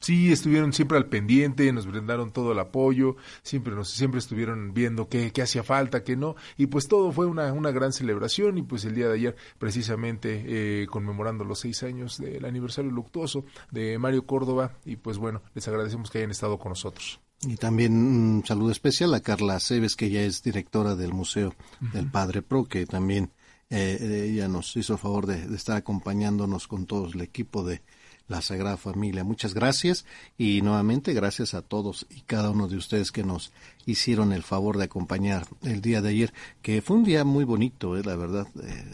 Sí, 0.00 0.32
estuvieron 0.32 0.72
siempre 0.72 0.96
al 0.96 1.06
pendiente, 1.06 1.72
nos 1.72 1.86
brindaron 1.86 2.32
todo 2.32 2.52
el 2.52 2.58
apoyo, 2.58 3.16
siempre 3.42 3.74
nos 3.74 3.90
siempre 3.90 4.18
estuvieron 4.18 4.72
viendo 4.72 5.08
qué, 5.08 5.32
qué 5.32 5.42
hacía 5.42 5.62
falta, 5.62 6.04
qué 6.04 6.16
no, 6.16 6.36
y 6.56 6.66
pues 6.66 6.88
todo 6.88 7.12
fue 7.12 7.26
una, 7.26 7.52
una 7.52 7.70
gran 7.70 7.92
celebración 7.92 8.58
y 8.58 8.62
pues 8.62 8.84
el 8.84 8.94
día 8.94 9.08
de 9.08 9.14
ayer 9.14 9.36
precisamente 9.58 10.44
eh, 10.46 10.86
conmemorando 10.86 11.44
los 11.44 11.60
seis 11.60 11.82
años 11.82 12.18
del 12.18 12.44
aniversario 12.44 12.90
luctuoso 12.90 13.44
de 13.70 13.98
Mario 13.98 14.26
Córdoba 14.26 14.72
y 14.84 14.96
pues 14.96 15.18
bueno, 15.18 15.42
les 15.54 15.66
agradecemos 15.68 16.10
que 16.10 16.18
hayan 16.18 16.30
estado 16.30 16.58
con 16.58 16.70
nosotros. 16.70 17.20
Y 17.42 17.56
también 17.56 17.92
un 17.94 18.44
saludo 18.44 18.72
especial 18.72 19.14
a 19.14 19.20
Carla 19.20 19.60
Cebes, 19.60 19.94
que 19.94 20.10
ya 20.10 20.22
es 20.22 20.42
directora 20.42 20.96
del 20.96 21.12
Museo 21.12 21.48
uh 21.80 21.84
-huh. 21.84 21.92
del 21.92 22.10
Padre 22.10 22.42
Pro, 22.42 22.64
que 22.64 22.84
también 22.84 23.30
eh, 23.70 24.28
ella 24.32 24.48
nos 24.48 24.76
hizo 24.76 24.98
favor 24.98 25.26
de, 25.26 25.46
de 25.46 25.56
estar 25.56 25.76
acompañándonos 25.76 26.66
con 26.66 26.86
todo 26.86 27.06
el 27.12 27.20
equipo 27.20 27.62
de 27.62 27.82
la 28.28 28.42
Sagrada 28.42 28.76
Familia. 28.76 29.24
Muchas 29.24 29.54
gracias 29.54 30.04
y 30.36 30.62
nuevamente 30.62 31.14
gracias 31.14 31.54
a 31.54 31.62
todos 31.62 32.06
y 32.10 32.20
cada 32.20 32.50
uno 32.50 32.68
de 32.68 32.76
ustedes 32.76 33.10
que 33.10 33.24
nos 33.24 33.52
hicieron 33.86 34.32
el 34.32 34.42
favor 34.42 34.76
de 34.76 34.84
acompañar 34.84 35.46
el 35.62 35.80
día 35.80 36.00
de 36.02 36.10
ayer, 36.10 36.34
que 36.62 36.82
fue 36.82 36.96
un 36.96 37.04
día 37.04 37.24
muy 37.24 37.44
bonito, 37.44 37.96
eh, 37.96 38.02
la 38.04 38.16
verdad. 38.16 38.46
Eh, 38.62 38.84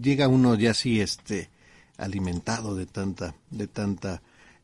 llega 0.00 0.28
uno 0.28 0.54
ya 0.54 0.72
así, 0.72 1.00
este, 1.00 1.48
alimentado 1.96 2.74
de 2.74 2.86
tanta, 2.86 3.34
de 3.50 3.66
tanta 3.66 4.22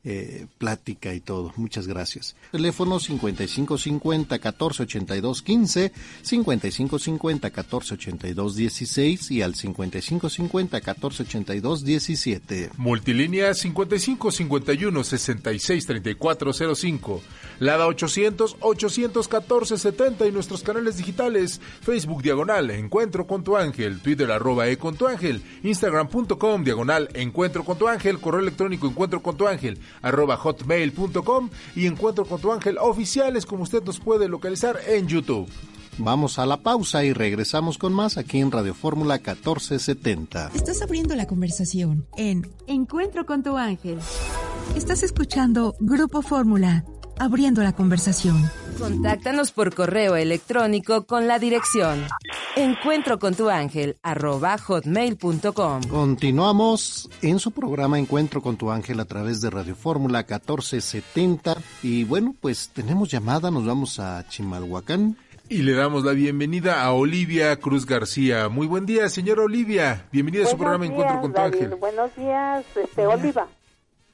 eh, 0.09 0.47
plática 0.59 1.13
y 1.15 1.21
todo. 1.21 1.53
Muchas 1.57 1.89
gracias. 1.89 2.37
Teléfono 2.53 3.01
5550 3.01 4.37
1482 4.37 5.43
15, 5.43 5.93
5550 6.23 7.49
1482 7.49 8.55
16 8.55 9.31
y 9.33 9.43
al 9.43 9.57
5550 9.57 10.77
1482 10.77 11.85
17. 11.85 12.71
Multilínea 12.77 13.53
5551 13.53 15.03
66 15.03 15.87
3405. 15.87 17.23
Lada 17.59 17.89
800 17.89 18.59
814 18.61 19.77
70 19.77 20.27
y 20.27 20.31
nuestros 20.31 20.63
canales 20.63 20.99
digitales 20.99 21.61
Facebook 21.81 22.23
Diagonal 22.23 22.71
Encuentro 22.71 23.27
con 23.27 23.43
tu 23.43 23.57
Ángel, 23.57 24.01
Twitter 24.01 24.31
arroba 24.31 24.69
E 24.69 24.77
con 24.77 24.95
tu 24.95 25.09
Ángel, 25.09 25.43
Instagram.com 25.65 26.63
Diagonal 26.63 27.09
Encuentro 27.15 27.65
con 27.65 27.77
tu 27.77 27.89
Ángel, 27.89 28.21
correo 28.21 28.41
electrónico 28.41 28.87
Encuentro 28.87 29.21
con 29.21 29.37
tu 29.37 29.49
Ángel 29.49 29.81
arroba 30.03 30.37
hotmail.com 30.37 31.51
y 31.75 31.87
Encuentro 31.87 32.25
con 32.25 32.41
tu 32.41 32.53
Ángel 32.53 32.79
oficiales 32.79 33.47
como 33.47 33.63
usted 33.63 33.83
nos 33.83 34.01
puede 34.01 34.29
localizar 34.29 34.79
en 34.87 35.07
YouTube. 35.07 35.49
Vamos 35.99 36.39
a 36.39 36.45
la 36.45 36.59
pausa 36.59 37.05
y 37.05 37.15
regresamos 37.15 37.79
con 37.79 37.95
más 37.95 38.19
aquí 38.19 38.39
en 38.39 38.51
Radio 38.51 38.75
Fórmula 38.75 39.15
1470. 39.15 40.51
Estás 40.55 40.83
abriendo 40.83 41.15
la 41.15 41.27
conversación 41.27 42.07
en 42.19 42.47
Encuentro 42.67 43.25
con 43.25 43.43
tu 43.43 43.57
ángel. 43.57 43.99
Estás 44.75 45.03
escuchando 45.03 45.75
Grupo 45.81 46.21
Fórmula, 46.21 46.85
abriendo 47.19 47.63
la 47.63 47.73
conversación. 47.73 48.51
Contáctanos 48.79 49.53
por 49.53 49.75
correo 49.75 50.17
electrónico 50.17 51.07
con 51.07 51.27
la 51.27 51.39
dirección 51.39 52.07
encuentro 52.57 53.19
con 53.19 53.35
tu 53.35 53.49
ángel 53.51 53.97
arroba 54.03 54.57
hotmail.com. 54.59 55.83
Continuamos 55.89 57.09
en 57.23 57.39
su 57.39 57.51
programa 57.51 57.99
Encuentro 57.99 58.41
con 58.43 58.57
tu 58.57 58.71
ángel 58.71 58.99
a 59.01 59.05
través 59.05 59.41
de 59.41 59.51
Radio 59.51 59.77
Fórmula 59.77 60.21
1470 60.21 61.59
y 61.83 62.05
bueno 62.05 62.35
pues 62.41 62.71
tenemos 62.71 63.11
llamada, 63.11 63.51
nos 63.51 63.67
vamos 63.67 64.01
a 64.01 64.27
Chimalhuacán. 64.29 65.17
Y 65.49 65.59
le 65.59 65.75
damos 65.75 66.05
la 66.05 66.11
bienvenida 66.11 66.83
a 66.83 66.93
Olivia 66.93 67.55
Cruz 67.61 67.87
García. 67.87 68.49
Muy 68.49 68.67
buen 68.67 68.85
día, 68.85 69.09
señora 69.09 69.43
Olivia. 69.43 70.05
Bienvenida 70.11 70.43
a 70.43 70.49
su 70.49 70.57
programa 70.57 70.87
Encuentro 70.87 71.21
con 71.21 71.33
tu 71.33 71.41
ángel. 71.41 71.77
Buenos 71.77 72.17
días, 72.17 72.65
este, 72.75 73.07
Oliva. 73.07 73.47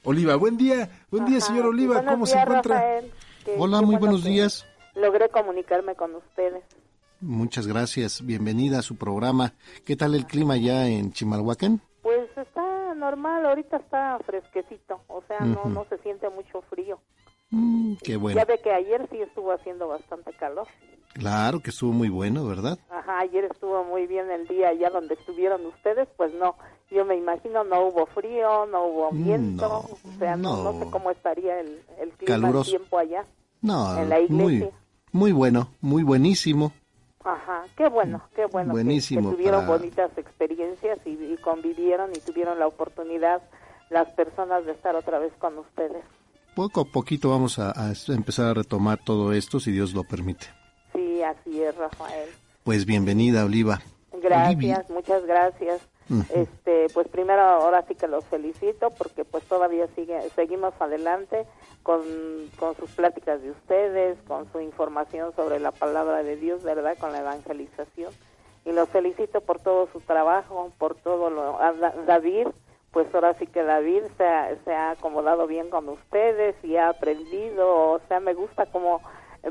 Oliva, 0.05 0.35
buen 0.35 0.57
día. 0.57 0.91
Buen 1.11 1.25
día, 1.27 1.41
señora 1.41 1.69
Oliva. 1.69 2.05
¿Cómo 2.05 2.27
se 2.27 2.37
encuentra? 2.37 3.01
Hola, 3.57 3.83
muy 3.83 3.97
buenos 3.97 4.25
días. 4.25 4.67
Logré 4.95 5.29
comunicarme 5.29 5.95
con 5.95 6.17
ustedes. 6.17 6.65
Muchas 7.21 7.69
gracias. 7.69 8.27
Bienvenida 8.27 8.81
a 8.81 8.83
su 8.83 8.97
programa. 8.97 9.55
¿Qué 9.87 9.95
tal 9.95 10.17
el 10.17 10.27
clima 10.27 10.57
ya 10.57 10.88
en 10.88 11.12
Chimalhuacán? 11.12 11.81
Pues 12.03 12.29
está 12.37 12.95
normal. 12.97 13.47
Ahorita 13.47 13.77
está 13.77 14.19
fresquecito. 14.27 15.01
O 15.07 15.23
sea, 15.29 15.38
no, 15.38 15.67
no 15.67 15.87
se 15.88 15.99
siente 15.99 16.29
mucho 16.31 16.62
frío. 16.62 16.99
Mm, 17.53 17.97
qué 18.03 18.17
bueno. 18.17 18.41
Ya 18.41 18.47
ve 18.47 18.59
que 18.59 18.73
ayer 18.73 19.07
sí 19.11 19.21
estuvo 19.21 19.53
haciendo 19.53 19.87
bastante 19.87 20.33
calor. 20.33 20.67
Claro 21.12 21.61
que 21.61 21.69
estuvo 21.69 21.93
muy 21.93 22.09
bueno, 22.09 22.47
¿verdad? 22.47 22.79
Ajá, 22.88 23.21
ayer 23.21 23.45
estuvo 23.45 23.85
muy 23.85 24.07
bien 24.07 24.31
el 24.31 24.49
día 24.49 24.71
allá 24.71 24.88
donde 24.88 25.15
estuvieron 25.15 25.65
ustedes, 25.67 26.09
pues 26.17 26.33
no, 26.33 26.57
yo 26.91 27.05
me 27.05 27.17
imagino 27.17 27.65
no 27.65 27.83
hubo 27.88 28.07
frío, 28.07 28.65
no 28.65 28.87
hubo 28.87 29.11
viento, 29.11 29.81
o 29.81 30.19
sea, 30.19 30.37
no, 30.37 30.73
sé 30.79 30.91
cómo 30.91 31.11
estaría 31.11 31.61
el, 31.61 31.83
el 31.99 32.12
clima, 32.12 32.49
el 32.49 32.62
tiempo 32.65 32.99
allá. 32.99 33.27
No, 33.61 33.99
en 33.99 34.09
la 34.09 34.21
iglesia. 34.21 34.71
Muy, 35.12 35.31
muy 35.31 35.33
bueno, 35.33 35.69
muy 35.83 36.03
buenísimo. 36.03 36.73
Ajá, 37.23 37.67
qué 37.77 37.88
bueno, 37.88 38.23
qué 38.35 38.47
bueno 38.47 38.73
buenísimo 38.73 39.31
que, 39.31 39.37
tuvieron 39.37 39.67
bonitas 39.67 40.11
experiencias 40.17 40.99
y, 41.05 41.11
y 41.11 41.37
convivieron 41.43 42.11
y 42.17 42.21
tuvieron 42.21 42.59
la 42.59 42.67
oportunidad 42.67 43.43
las 43.91 44.09
personas 44.12 44.65
de 44.65 44.73
estar 44.73 44.97
otra 44.97 45.19
vez 45.19 45.35
con 45.38 45.59
ustedes 45.59 46.03
poco 46.55 46.83
a 46.83 46.85
poquito 46.85 47.31
vamos 47.31 47.59
a, 47.59 47.73
empezar 48.09 48.47
a 48.47 48.55
retomar 48.55 48.99
todo 49.05 49.33
esto, 49.33 49.61
si 49.61 49.73
Dios 49.73 49.95
lo 49.95 50.05
permite. 50.05 50.47
Sí, 50.93 51.23
así 51.23 51.62
es, 51.62 51.77
Rafael. 51.77 52.29
Pues 52.65 52.87
bienvenida, 52.87 53.45
Oliva. 53.45 53.81
Gracias, 54.12 54.88
muchas 54.91 55.25
gracias. 55.27 55.81
Este, 56.35 56.88
pues 56.93 57.09
primero 57.09 57.41
ahora 57.41 57.85
sí 57.88 57.95
que 57.95 58.07
los 58.07 58.25
felicito 58.27 58.91
porque 58.91 59.25
pues 59.25 59.45
todavía 59.45 59.87
sigue, 59.95 60.21
seguimos 60.35 60.75
adelante 60.79 61.47
con, 61.83 62.01
con 62.59 62.77
sus 62.77 62.91
pláticas 62.91 63.43
de 63.43 63.53
ustedes, 63.53 64.19
con 64.27 64.51
su 64.53 64.61
información 64.61 65.35
sobre 65.35 65.59
la 65.59 65.71
palabra 65.71 66.23
de 66.23 66.37
Dios, 66.37 66.62
¿verdad? 66.62 66.99
Con 66.99 67.12
la 67.12 67.21
evangelización. 67.21 68.12
Y 68.65 68.73
los 68.73 68.88
felicito 68.91 69.41
por 69.41 69.59
todo 69.59 69.88
su 69.93 70.01
trabajo, 70.01 70.71
por 70.79 70.95
todo 70.97 71.31
lo... 71.31 71.59
David, 72.07 72.49
pues 72.93 73.13
ahora 73.15 73.35
sí 73.39 73.47
que 73.47 73.63
David 73.63 74.03
se 74.19 74.25
ha, 74.25 74.55
se 74.65 74.73
ha 74.73 74.91
acomodado 74.93 75.47
bien 75.47 75.71
con 75.71 75.89
ustedes 75.89 76.55
y 76.63 76.77
ha 76.77 76.91
aprendido, 76.91 77.93
o 77.93 78.01
sea, 78.07 78.21
me 78.21 78.35
gusta 78.35 78.67
cómo 78.67 79.01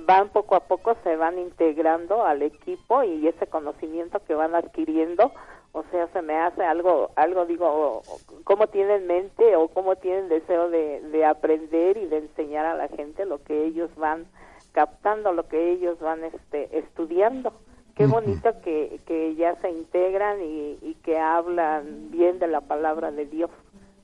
van 0.05 0.29
poco 0.29 0.55
a 0.55 0.61
poco, 0.61 0.95
se 1.03 1.15
van 1.15 1.39
integrando 1.39 2.23
al 2.23 2.43
equipo 2.43 3.03
y 3.03 3.27
ese 3.27 3.47
conocimiento 3.47 4.23
que 4.25 4.35
van 4.35 4.53
adquiriendo, 4.53 5.33
o 5.73 5.83
sea, 5.89 6.07
se 6.09 6.21
me 6.21 6.35
hace 6.35 6.63
algo, 6.63 7.11
algo 7.15 7.45
digo, 7.45 8.03
cómo 8.43 8.67
tienen 8.67 9.07
mente 9.07 9.55
o 9.55 9.69
cómo 9.69 9.95
tienen 9.95 10.29
deseo 10.29 10.69
de, 10.69 11.01
de 11.01 11.25
aprender 11.25 11.97
y 11.97 12.05
de 12.05 12.19
enseñar 12.19 12.65
a 12.67 12.75
la 12.75 12.89
gente 12.89 13.25
lo 13.25 13.43
que 13.43 13.65
ellos 13.65 13.89
van 13.95 14.27
captando, 14.71 15.33
lo 15.33 15.47
que 15.47 15.71
ellos 15.71 15.99
van 15.99 16.23
este, 16.23 16.77
estudiando 16.77 17.53
qué 17.95 18.05
bonito 18.05 18.49
que, 18.63 18.99
que 19.05 19.35
ya 19.35 19.55
se 19.55 19.69
integran 19.69 20.41
y, 20.41 20.77
y, 20.81 20.97
que 21.03 21.19
hablan 21.19 22.11
bien 22.11 22.39
de 22.39 22.47
la 22.47 22.61
palabra 22.61 23.11
de 23.11 23.25
Dios. 23.25 23.49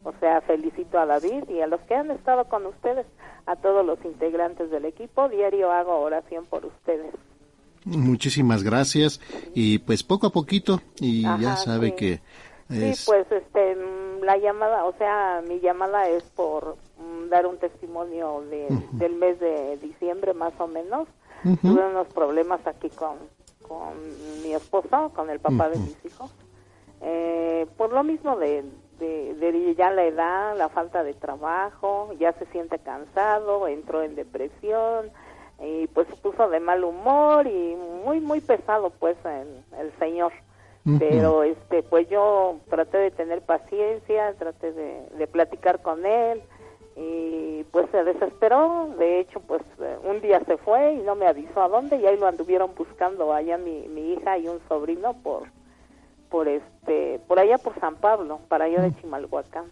O 0.03 0.13
sea, 0.19 0.41
felicito 0.41 0.99
a 0.99 1.05
David 1.05 1.49
y 1.49 1.61
a 1.61 1.67
los 1.67 1.81
que 1.81 1.95
han 1.95 2.11
estado 2.11 2.45
con 2.45 2.65
ustedes, 2.65 3.05
a 3.45 3.55
todos 3.55 3.85
los 3.85 4.03
integrantes 4.05 4.69
del 4.69 4.85
equipo. 4.85 5.27
Diario 5.29 5.71
hago 5.71 5.99
oración 5.99 6.45
por 6.45 6.65
ustedes. 6.65 7.13
Muchísimas 7.85 8.63
gracias 8.63 9.21
y 9.53 9.79
pues 9.79 10.03
poco 10.03 10.27
a 10.27 10.29
poquito 10.31 10.81
y 10.99 11.21
ya 11.21 11.55
sabe 11.55 11.95
que 11.95 12.19
es... 12.69 12.99
Sí, 12.99 13.03
pues 13.05 13.31
este, 13.31 13.77
la 14.21 14.37
llamada, 14.37 14.83
o 14.83 14.93
sea, 14.97 15.41
mi 15.47 15.61
llamada 15.61 16.09
es 16.09 16.23
por 16.23 16.75
mm, 16.99 17.29
dar 17.29 17.45
un 17.45 17.57
testimonio 17.57 18.43
de, 18.49 18.67
del 18.91 19.13
mes 19.13 19.39
de 19.39 19.77
diciembre 19.77 20.33
más 20.33 20.53
o 20.59 20.67
menos. 20.67 21.07
Tuve 21.61 21.85
unos 21.85 22.07
problemas 22.07 22.59
aquí 22.65 22.89
con, 22.89 23.15
con 23.67 23.93
mi 24.43 24.53
esposo, 24.53 25.11
con 25.13 25.29
el 25.29 25.39
papá 25.39 25.69
de 25.69 25.77
mis 25.79 26.05
hijos, 26.05 26.31
eh, 27.01 27.67
por 27.77 27.93
lo 27.93 28.03
mismo 28.03 28.37
de, 28.37 28.63
de, 28.99 29.75
ya 29.77 29.91
la 29.91 30.05
edad, 30.05 30.57
la 30.57 30.69
falta 30.69 31.03
de 31.03 31.13
trabajo, 31.13 32.13
ya 32.19 32.33
se 32.33 32.45
siente 32.47 32.79
cansado, 32.79 33.67
entró 33.67 34.01
en 34.01 34.15
depresión 34.15 35.11
y 35.59 35.87
pues 35.87 36.07
se 36.07 36.15
puso 36.15 36.49
de 36.49 36.59
mal 36.59 36.83
humor 36.83 37.47
y 37.47 37.75
muy 38.05 38.19
muy 38.19 38.41
pesado 38.41 38.91
pues 38.91 39.17
el 39.25 39.91
señor. 39.99 40.31
Pero 40.99 41.43
este 41.43 41.83
pues 41.83 42.07
yo 42.07 42.59
traté 42.69 42.97
de 42.97 43.11
tener 43.11 43.41
paciencia, 43.41 44.33
traté 44.39 44.71
de, 44.71 45.09
de 45.17 45.27
platicar 45.27 45.81
con 45.81 46.05
él, 46.05 46.41
y 46.97 47.63
pues 47.71 47.87
se 47.91 48.03
desesperó, 48.03 48.89
de 48.97 49.19
hecho 49.19 49.39
pues 49.41 49.61
eh, 49.79 49.97
un 50.03 50.19
día 50.19 50.43
se 50.45 50.57
fue 50.57 50.93
y 50.93 51.03
no 51.03 51.13
me 51.13 51.27
avisó 51.27 51.61
a 51.61 51.69
dónde 51.69 51.97
y 51.97 52.05
ahí 52.07 52.17
lo 52.17 52.25
anduvieron 52.25 52.71
buscando 52.75 53.31
allá 53.33 53.57
mi, 53.59 53.87
mi 53.87 54.13
hija 54.13 54.37
y 54.39 54.47
un 54.47 54.59
sobrino 54.67 55.13
por 55.21 55.43
por 56.29 56.47
este 56.47 57.19
por 57.27 57.39
allá 57.39 57.59
por 57.59 57.79
San 57.79 57.97
Pablo, 57.97 58.39
para 58.47 58.65
allá 58.65 58.81
de 58.81 58.95
Chimalhuacán. 58.95 59.65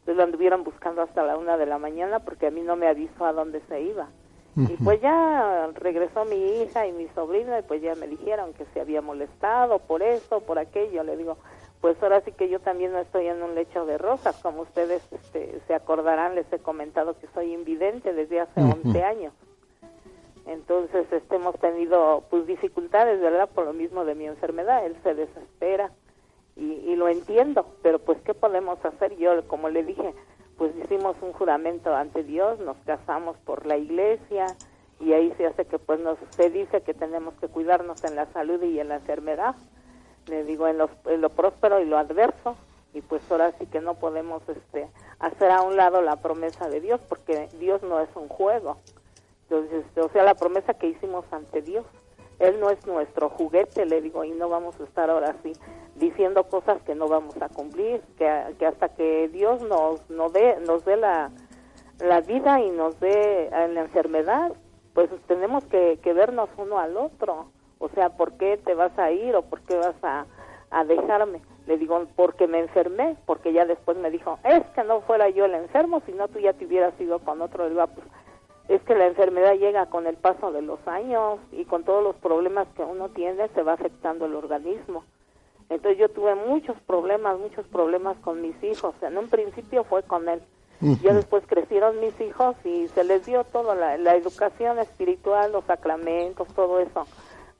Entonces 0.00 0.16
lo 0.16 0.22
anduvieron 0.22 0.62
buscando 0.62 1.02
hasta 1.02 1.24
la 1.24 1.36
una 1.36 1.56
de 1.56 1.66
la 1.66 1.78
mañana 1.78 2.20
porque 2.20 2.46
a 2.46 2.50
mí 2.50 2.62
no 2.62 2.76
me 2.76 2.86
avisó 2.86 3.26
a 3.26 3.32
dónde 3.32 3.60
se 3.68 3.82
iba. 3.82 4.08
Y 4.56 4.76
pues 4.82 5.00
ya 5.00 5.68
regresó 5.74 6.24
mi 6.24 6.62
hija 6.62 6.84
y 6.86 6.92
mi 6.92 7.06
sobrino 7.08 7.56
y 7.56 7.62
pues 7.62 7.80
ya 7.80 7.94
me 7.94 8.08
dijeron 8.08 8.52
que 8.54 8.64
se 8.72 8.80
había 8.80 9.00
molestado 9.00 9.78
por 9.78 10.02
eso, 10.02 10.40
por 10.40 10.58
aquello. 10.58 11.04
Le 11.04 11.16
digo, 11.16 11.38
pues 11.80 12.02
ahora 12.02 12.20
sí 12.22 12.32
que 12.32 12.48
yo 12.48 12.60
también 12.60 12.92
no 12.92 12.98
estoy 12.98 13.26
en 13.26 13.42
un 13.42 13.54
lecho 13.54 13.86
de 13.86 13.98
rosas, 13.98 14.36
como 14.42 14.62
ustedes 14.62 15.02
este, 15.12 15.60
se 15.66 15.74
acordarán, 15.74 16.34
les 16.34 16.52
he 16.52 16.58
comentado 16.58 17.18
que 17.18 17.28
soy 17.34 17.54
invidente 17.54 18.12
desde 18.12 18.40
hace 18.40 18.60
11 18.60 19.02
años. 19.04 19.32
Entonces, 20.46 21.06
este, 21.12 21.36
hemos 21.36 21.58
tenido 21.58 22.24
pues 22.30 22.46
dificultades, 22.46 23.20
¿verdad? 23.20 23.48
Por 23.48 23.66
lo 23.66 23.72
mismo 23.72 24.04
de 24.04 24.14
mi 24.14 24.26
enfermedad, 24.26 24.84
él 24.86 24.96
se 25.02 25.14
desespera 25.14 25.92
y, 26.56 26.64
y 26.64 26.96
lo 26.96 27.08
entiendo, 27.08 27.66
pero 27.82 27.98
pues 27.98 28.18
¿qué 28.22 28.34
podemos 28.34 28.82
hacer? 28.84 29.16
Yo, 29.16 29.46
como 29.46 29.68
le 29.68 29.84
dije, 29.84 30.14
pues 30.56 30.74
hicimos 30.76 31.16
un 31.22 31.32
juramento 31.32 31.94
ante 31.94 32.24
Dios, 32.24 32.58
nos 32.58 32.76
casamos 32.78 33.36
por 33.44 33.66
la 33.66 33.76
iglesia 33.76 34.46
y 35.00 35.12
ahí 35.12 35.32
se 35.36 35.46
hace 35.46 35.64
que 35.66 35.78
pues 35.78 36.00
nos 36.00 36.18
se 36.30 36.50
dice 36.50 36.82
que 36.82 36.94
tenemos 36.94 37.34
que 37.34 37.46
cuidarnos 37.46 38.02
en 38.04 38.16
la 38.16 38.26
salud 38.32 38.60
y 38.62 38.80
en 38.80 38.88
la 38.88 38.96
enfermedad 38.96 39.54
le 40.28 40.44
digo 40.44 40.68
en, 40.68 40.78
lo 40.78 41.28
próspero 41.30 41.80
y 41.80 41.84
lo 41.84 41.98
adverso 41.98 42.56
y 42.94 43.00
pues 43.00 43.22
ahora 43.30 43.52
sí 43.58 43.66
que 43.66 43.80
no 43.80 43.94
podemos 43.94 44.42
este 44.48 44.88
hacer 45.18 45.50
a 45.50 45.62
un 45.62 45.76
lado 45.76 46.02
la 46.02 46.16
promesa 46.16 46.68
de 46.68 46.80
Dios, 46.80 47.00
porque 47.08 47.48
Dios 47.58 47.82
no 47.82 48.00
es 48.00 48.08
un 48.14 48.28
juego. 48.28 48.78
Entonces, 49.42 49.84
este, 49.86 50.00
o 50.00 50.08
sea, 50.10 50.24
la 50.24 50.34
promesa 50.34 50.74
que 50.74 50.88
hicimos 50.88 51.24
ante 51.30 51.62
Dios. 51.62 51.84
Él 52.38 52.60
no 52.60 52.70
es 52.70 52.86
nuestro 52.86 53.30
juguete, 53.30 53.84
le 53.84 54.00
digo, 54.00 54.22
y 54.22 54.30
no 54.30 54.48
vamos 54.48 54.78
a 54.80 54.84
estar 54.84 55.10
ahora 55.10 55.30
así 55.30 55.52
diciendo 55.96 56.44
cosas 56.44 56.80
que 56.82 56.94
no 56.94 57.08
vamos 57.08 57.34
a 57.42 57.48
cumplir, 57.48 58.00
que, 58.16 58.28
hasta 58.64 58.90
que 58.90 59.28
Dios 59.28 59.60
nos, 59.62 60.08
nos 60.08 60.32
dé, 60.32 60.56
nos 60.64 60.84
dé 60.84 60.96
la, 60.96 61.32
la 61.98 62.20
vida 62.20 62.60
y 62.60 62.70
nos 62.70 63.00
dé 63.00 63.48
la 63.50 63.80
enfermedad, 63.80 64.52
pues 64.94 65.10
tenemos 65.26 65.64
que, 65.64 65.98
que 66.00 66.12
vernos 66.12 66.48
uno 66.56 66.78
al 66.78 66.96
otro. 66.96 67.46
O 67.78 67.88
sea, 67.90 68.10
¿por 68.10 68.32
qué 68.32 68.56
te 68.56 68.74
vas 68.74 68.96
a 68.98 69.10
ir 69.10 69.34
o 69.36 69.42
por 69.42 69.60
qué 69.62 69.76
vas 69.76 69.96
a, 70.02 70.26
a 70.70 70.84
dejarme? 70.84 71.40
Le 71.66 71.76
digo, 71.76 72.06
porque 72.16 72.46
me 72.46 72.60
enfermé, 72.60 73.16
porque 73.26 73.52
ya 73.52 73.66
después 73.66 73.96
me 73.96 74.10
dijo, 74.10 74.38
es 74.44 74.64
que 74.74 74.84
no 74.84 75.02
fuera 75.02 75.28
yo 75.28 75.44
el 75.44 75.54
enfermo, 75.54 76.02
si 76.06 76.12
no 76.12 76.28
tú 76.28 76.38
ya 76.38 76.52
te 76.52 76.66
hubieras 76.66 76.98
ido 77.00 77.18
con 77.20 77.42
otro. 77.42 77.64
Le 77.64 77.70
digo, 77.70 77.86
pues, 77.88 78.06
es 78.68 78.82
que 78.82 78.94
la 78.94 79.06
enfermedad 79.06 79.54
llega 79.54 79.86
con 79.86 80.06
el 80.06 80.16
paso 80.16 80.52
de 80.52 80.62
los 80.62 80.78
años 80.86 81.38
y 81.52 81.64
con 81.64 81.84
todos 81.84 82.02
los 82.02 82.16
problemas 82.16 82.68
que 82.76 82.82
uno 82.82 83.08
tiene 83.10 83.48
se 83.48 83.62
va 83.62 83.72
afectando 83.74 84.26
el 84.26 84.34
organismo. 84.34 85.04
Entonces 85.70 85.98
yo 85.98 86.08
tuve 86.08 86.34
muchos 86.34 86.76
problemas, 86.86 87.38
muchos 87.38 87.66
problemas 87.66 88.16
con 88.18 88.40
mis 88.40 88.62
hijos. 88.62 88.94
En 89.02 89.18
un 89.18 89.28
principio 89.28 89.84
fue 89.84 90.02
con 90.02 90.28
él. 90.28 90.42
Ya 91.02 91.12
después 91.12 91.42
crecieron 91.46 91.98
mis 91.98 92.18
hijos 92.20 92.54
y 92.64 92.86
se 92.88 93.02
les 93.02 93.26
dio 93.26 93.42
toda 93.42 93.74
la, 93.74 93.96
la, 93.98 94.14
educación 94.14 94.78
espiritual, 94.78 95.50
los 95.50 95.64
sacramentos, 95.64 96.46
todo 96.54 96.78
eso. 96.78 97.04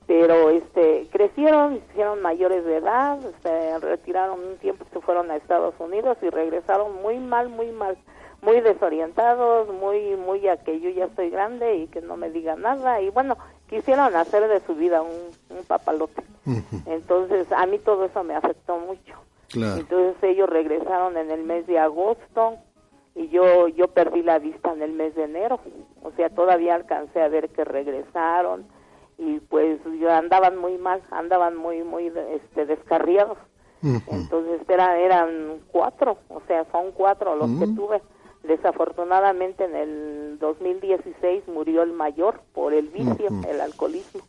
Pero 0.09 0.49
este 0.49 1.07
crecieron, 1.11 1.75
hicieron 1.75 2.19
mayores 2.23 2.65
de 2.65 2.77
edad, 2.77 3.19
se 3.43 3.77
retiraron 3.77 4.39
un 4.39 4.57
tiempo, 4.57 4.83
se 4.91 4.99
fueron 5.01 5.29
a 5.29 5.35
Estados 5.35 5.75
Unidos 5.77 6.17
y 6.23 6.31
regresaron 6.31 6.99
muy 7.03 7.19
mal, 7.19 7.49
muy 7.49 7.67
mal 7.71 7.95
muy 8.41 8.59
desorientados, 8.61 9.67
muy, 9.71 10.15
muy 10.15 10.47
a 10.47 10.57
que 10.57 10.79
yo 10.79 10.89
ya 10.89 11.05
estoy 11.05 11.29
grande 11.29 11.75
y 11.75 11.87
que 11.87 12.01
no 12.01 12.17
me 12.17 12.31
diga 12.31 12.55
nada. 12.55 13.01
Y 13.01 13.11
bueno, 13.11 13.37
quisieron 13.69 14.15
hacer 14.15 14.47
de 14.47 14.61
su 14.61 14.73
vida 14.73 15.03
un, 15.03 15.11
un 15.55 15.63
papalote. 15.65 16.23
Entonces, 16.87 17.51
a 17.51 17.67
mí 17.67 17.77
todo 17.77 18.05
eso 18.05 18.23
me 18.23 18.33
afectó 18.33 18.79
mucho. 18.79 19.13
Entonces, 19.53 20.15
ellos 20.23 20.49
regresaron 20.49 21.17
en 21.17 21.29
el 21.29 21.43
mes 21.43 21.67
de 21.67 21.77
agosto 21.77 22.55
y 23.13 23.27
yo, 23.27 23.67
yo 23.67 23.89
perdí 23.89 24.23
la 24.23 24.39
vista 24.39 24.73
en 24.73 24.81
el 24.81 24.93
mes 24.93 25.13
de 25.13 25.25
enero. 25.25 25.59
O 26.01 26.11
sea, 26.13 26.29
todavía 26.29 26.73
alcancé 26.73 27.21
a 27.21 27.27
ver 27.27 27.49
que 27.49 27.63
regresaron 27.63 28.65
y 29.19 29.41
pues 29.41 29.79
yo 29.99 30.11
andaban 30.11 30.57
muy 30.57 30.77
mal, 30.77 31.01
andaban 31.11 31.57
muy, 31.57 31.83
muy 31.83 32.07
este, 32.07 32.65
descarriados. 32.65 33.37
Entonces 33.81 34.61
era, 34.67 34.99
eran 34.99 35.59
cuatro, 35.71 36.17
o 36.27 36.41
sea, 36.47 36.65
son 36.71 36.91
cuatro 36.91 37.35
los 37.35 37.49
que 37.59 37.67
tuve. 37.67 38.01
Desafortunadamente 38.43 39.65
en 39.65 39.75
el 39.75 40.37
2016 40.39 41.47
murió 41.47 41.83
el 41.83 41.93
mayor 41.93 42.41
por 42.53 42.73
el 42.73 42.87
vicio, 42.87 43.29
el 43.47 43.61
alcoholismo. 43.61 44.21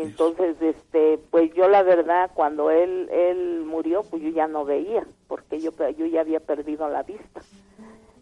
Entonces, 0.00 0.56
este, 0.60 1.18
pues 1.30 1.52
yo 1.54 1.68
la 1.68 1.82
verdad 1.82 2.30
cuando 2.34 2.70
él 2.70 3.08
él 3.10 3.64
murió, 3.66 4.02
pues 4.02 4.22
yo 4.22 4.28
ya 4.30 4.46
no 4.48 4.64
veía, 4.64 5.06
porque 5.28 5.60
yo 5.60 5.70
yo 5.96 6.06
ya 6.06 6.20
había 6.20 6.40
perdido 6.40 6.88
la 6.88 7.02
vista. 7.02 7.42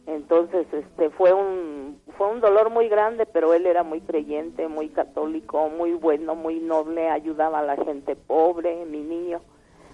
Entonces, 0.09 0.67
este, 0.73 1.11
fue 1.11 1.33
un 1.33 2.01
fue 2.17 2.29
un 2.29 2.41
dolor 2.41 2.71
muy 2.71 2.89
grande, 2.89 3.27
pero 3.27 3.55
él 3.55 3.67
era 3.67 3.85
muy 3.85 4.01
creyente, 4.01 4.67
muy 4.67 4.89
católico, 4.89 5.69
muy 5.69 5.93
bueno, 5.93 6.35
muy 6.35 6.59
noble, 6.59 7.09
ayudaba 7.09 7.61
a 7.61 7.63
la 7.63 7.77
gente 7.77 8.17
pobre, 8.17 8.85
mi 8.87 9.03
niño. 9.03 9.41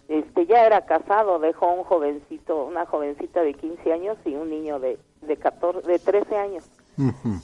Este 0.08 0.46
ya 0.46 0.64
era 0.66 0.86
casado, 0.86 1.38
dejó 1.38 1.72
un 1.72 1.84
jovencito, 1.84 2.64
una 2.64 2.86
jovencita 2.86 3.42
de 3.42 3.54
15 3.54 3.92
años 3.92 4.16
y 4.24 4.34
un 4.34 4.50
niño 4.50 4.78
de 4.78 4.98
de 5.26 5.36
14 5.36 5.86
de 5.86 5.98
13 5.98 6.36
años. 6.36 6.70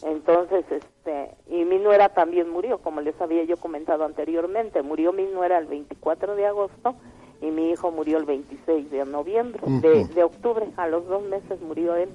Entonces, 0.03 0.65
este, 0.71 1.31
y 1.49 1.65
mi 1.65 1.79
nuera 1.79 2.11
también 2.11 2.49
murió, 2.51 2.79
como 2.79 3.01
les 3.01 3.21
había 3.21 3.43
yo 3.45 3.57
comentado 3.57 4.05
anteriormente, 4.05 4.83
murió 4.83 5.13
mi 5.13 5.25
nuera 5.25 5.59
el 5.59 5.67
24 5.67 6.37
de 6.37 6.47
agosto 6.47 6.95
y 7.41 7.51
mi 7.51 7.71
hijo 7.71 7.91
murió 7.91 8.19
el 8.19 8.27
26 8.27 8.91
de 8.91 9.05
noviembre, 9.05 9.61
de, 9.81 10.05
de 10.05 10.23
octubre, 10.23 10.69
a 10.77 10.87
los 10.87 11.07
dos 11.09 11.23
meses 11.23 11.61
murió 11.61 11.97
él. 11.97 12.11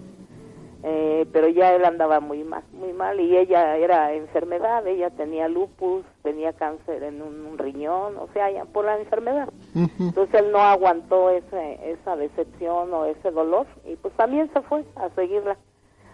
Eh, 0.87 1.25
pero 1.33 1.47
ya 1.47 1.73
él 1.73 1.83
andaba 1.83 2.19
muy 2.19 2.43
mal, 2.43 2.61
muy 2.71 2.93
mal 2.93 3.19
y 3.19 3.35
ella 3.35 3.75
era 3.75 4.13
enfermedad, 4.13 4.85
ella 4.85 5.09
tenía 5.09 5.47
lupus, 5.47 6.05
tenía 6.21 6.53
cáncer 6.53 7.01
en 7.01 7.23
un, 7.23 7.57
riñón, 7.57 8.15
o 8.17 8.27
sea, 8.33 8.51
ya 8.51 8.65
por 8.65 8.85
la 8.85 8.99
enfermedad. 8.99 9.49
Entonces 9.73 10.41
él 10.41 10.51
no 10.51 10.59
aguantó 10.59 11.31
ese, 11.31 11.79
esa 11.89 12.15
decepción 12.15 12.93
o 12.93 13.05
ese 13.05 13.31
dolor 13.31 13.65
y 13.83 13.95
pues 13.95 14.13
también 14.13 14.47
se 14.53 14.61
fue 14.61 14.85
a 14.95 15.09
seguirla. 15.15 15.57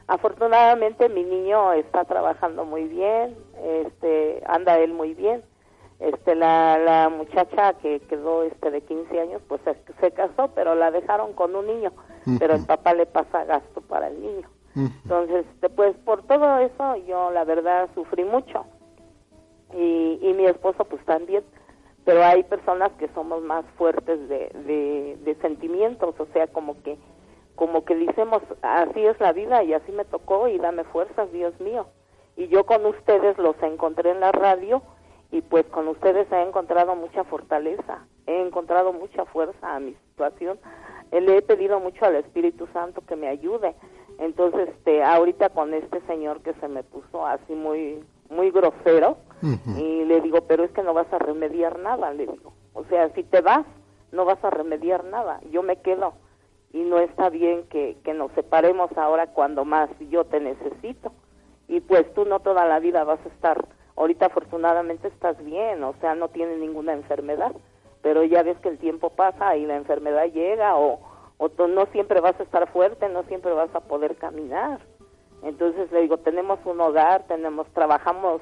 Afortunadamente 0.08 1.10
mi 1.10 1.26
niño 1.26 1.74
está 1.74 2.06
trabajando 2.06 2.64
muy 2.64 2.86
bien, 2.86 3.36
este, 3.62 4.42
anda 4.46 4.80
él 4.80 4.94
muy 4.94 5.14
bien. 5.14 5.44
Este, 6.00 6.34
la, 6.34 6.78
la 6.78 7.10
muchacha 7.10 7.74
que 7.74 8.00
quedó 8.00 8.44
este 8.44 8.72
de 8.72 8.80
15 8.80 9.20
años 9.20 9.42
pues 9.50 9.60
se, 9.66 9.76
se 10.00 10.12
casó, 10.12 10.50
pero 10.56 10.76
la 10.76 10.92
dejaron 10.92 11.34
con 11.34 11.58
un 11.58 11.68
niño, 11.68 11.92
pero 12.40 12.54
el 12.54 12.66
papá 12.66 12.94
le 12.94 13.06
pasa 13.06 13.44
gasto 13.44 13.82
para 13.82 14.08
el 14.08 14.22
niño. 14.22 14.48
Entonces, 14.76 15.46
pues 15.76 15.96
por 16.06 16.24
todo 16.24 16.60
eso 16.60 16.96
yo 17.08 17.32
la 17.32 17.44
verdad 17.44 17.90
sufrí 17.94 18.24
mucho 18.24 18.66
y, 19.74 20.20
y 20.22 20.34
mi 20.34 20.46
esposo 20.46 20.86
pues 20.86 21.04
también, 21.06 21.44
pero 22.06 22.24
hay 22.24 22.44
personas 22.44 22.92
que 22.94 23.08
somos 23.10 23.42
más 23.44 23.66
fuertes 23.78 24.28
de, 24.28 25.18
de, 25.24 25.36
sentimientos, 25.42 26.16
o 26.20 26.26
sea, 26.34 26.48
como 26.48 26.82
que 26.82 26.98
como 27.56 27.86
que 27.86 27.96
decimos, 27.96 28.42
así 28.64 29.06
es 29.06 29.20
la 29.20 29.34
vida 29.34 29.64
y 29.64 29.74
así 29.74 29.92
me 29.92 30.06
tocó 30.06 30.48
y 30.48 30.58
dame 30.58 30.84
fuerzas, 30.86 31.32
Dios 31.32 31.60
mío. 31.60 31.86
Y 32.36 32.48
yo 32.48 32.66
con 32.66 32.86
ustedes 32.86 33.38
los 33.38 33.56
encontré 33.62 34.12
en 34.12 34.20
la 34.20 34.32
radio 34.32 34.82
y 35.32 35.42
pues 35.42 35.66
con 35.68 35.88
ustedes 35.88 36.32
he 36.32 36.42
encontrado 36.42 36.96
mucha 36.96 37.24
fortaleza, 37.24 38.08
he 38.26 38.42
encontrado 38.42 38.94
mucha 38.94 39.26
fuerza 39.26 39.76
a 39.76 39.80
mi 39.80 39.94
situación. 39.94 40.60
Le 41.12 41.38
he 41.38 41.42
pedido 41.42 41.80
mucho 41.80 42.06
al 42.06 42.16
Espíritu 42.16 42.68
Santo 42.74 43.02
que 43.02 43.16
me 43.16 43.28
ayude 43.28 43.76
entonces, 44.22 44.70
este, 44.70 45.04
ahorita 45.04 45.50
con 45.50 45.74
este 45.74 46.00
señor 46.02 46.42
que 46.42 46.54
se 46.54 46.68
me 46.68 46.84
puso 46.84 47.26
así 47.26 47.54
muy, 47.54 48.04
muy 48.30 48.52
grosero, 48.52 49.18
y 49.78 50.06
le 50.06 50.22
digo, 50.22 50.42
pero 50.48 50.64
es 50.64 50.70
que 50.72 50.84
no 50.84 50.94
vas 50.94 51.12
a 51.12 51.18
remediar 51.18 51.80
nada, 51.80 52.14
le 52.14 52.28
digo. 52.28 52.54
O 52.74 52.84
sea, 52.84 53.10
si 53.16 53.24
te 53.24 53.42
vas, 53.42 53.66
no 54.12 54.24
vas 54.24 54.38
a 54.44 54.52
remediar 54.52 55.04
nada. 55.06 55.42
Yo 55.50 55.64
me 55.64 55.78
quedo 55.78 56.14
y 56.72 56.82
no 56.84 57.00
está 57.00 57.30
bien 57.30 57.64
que, 57.70 57.98
que 58.04 58.14
nos 58.14 58.32
separemos 58.34 58.96
ahora 58.96 59.26
cuando 59.26 59.66
más 59.66 59.90
yo 60.12 60.24
te 60.26 60.40
necesito. 60.40 61.12
Y 61.68 61.80
pues 61.80 62.14
tú 62.14 62.26
no 62.26 62.42
toda 62.42 62.66
la 62.66 62.78
vida 62.78 63.04
vas 63.04 63.20
a 63.26 63.30
estar, 63.30 63.66
ahorita 63.96 64.28
afortunadamente 64.28 65.08
estás 65.08 65.44
bien, 65.44 65.84
o 65.84 65.96
sea, 66.00 66.14
no 66.14 66.28
tienes 66.28 66.60
ninguna 66.60 66.94
enfermedad, 66.94 67.54
pero 68.04 68.24
ya 68.24 68.44
ves 68.44 68.58
que 68.60 68.70
el 68.70 68.78
tiempo 68.78 69.10
pasa 69.10 69.58
y 69.58 69.66
la 69.66 69.78
enfermedad 69.78 70.26
llega 70.26 70.76
o 70.76 71.00
o 71.42 71.68
no 71.68 71.88
siempre 71.88 72.22
vas 72.22 72.40
a 72.40 72.44
estar 72.44 72.72
fuerte, 72.72 73.10
no 73.10 73.24
siempre 73.24 73.52
vas 73.54 73.74
a 73.74 73.80
poder 73.80 74.16
caminar. 74.16 74.80
Entonces 75.42 75.92
le 75.92 76.02
digo, 76.02 76.18
tenemos 76.18 76.60
un 76.66 76.80
hogar, 76.80 77.24
tenemos, 77.28 77.66
trabajamos 77.74 78.42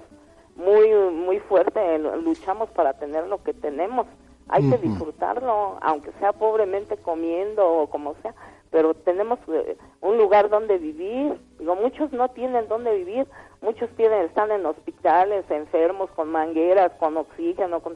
muy, 0.58 0.92
muy 1.12 1.40
fuerte, 1.40 1.98
luchamos 2.00 2.70
para 2.72 2.94
tener 2.94 3.26
lo 3.28 3.42
que 3.42 3.54
tenemos. 3.54 4.06
Hay 4.50 4.70
que 4.70 4.78
disfrutarlo, 4.80 5.78
aunque 5.80 6.12
sea 6.20 6.34
pobremente 6.34 6.98
comiendo 6.98 7.66
o 7.66 7.88
como 7.88 8.16
sea, 8.22 8.34
pero 8.70 8.94
tenemos 8.94 9.40
eh, 9.48 9.78
un 10.02 10.18
lugar 10.18 10.50
donde 10.50 10.78
vivir. 10.78 11.40
Digo, 11.58 11.76
muchos 11.76 12.12
no 12.12 12.30
tienen 12.30 12.68
donde 12.68 12.98
vivir, 12.98 13.28
muchos 13.62 13.90
tienen, 13.92 14.26
están 14.26 14.52
en 14.52 14.66
hospitales, 14.66 15.46
enfermos, 15.50 16.10
con 16.12 16.30
mangueras, 16.30 16.92
con 17.00 17.16
oxígeno, 17.16 17.80
con 17.80 17.96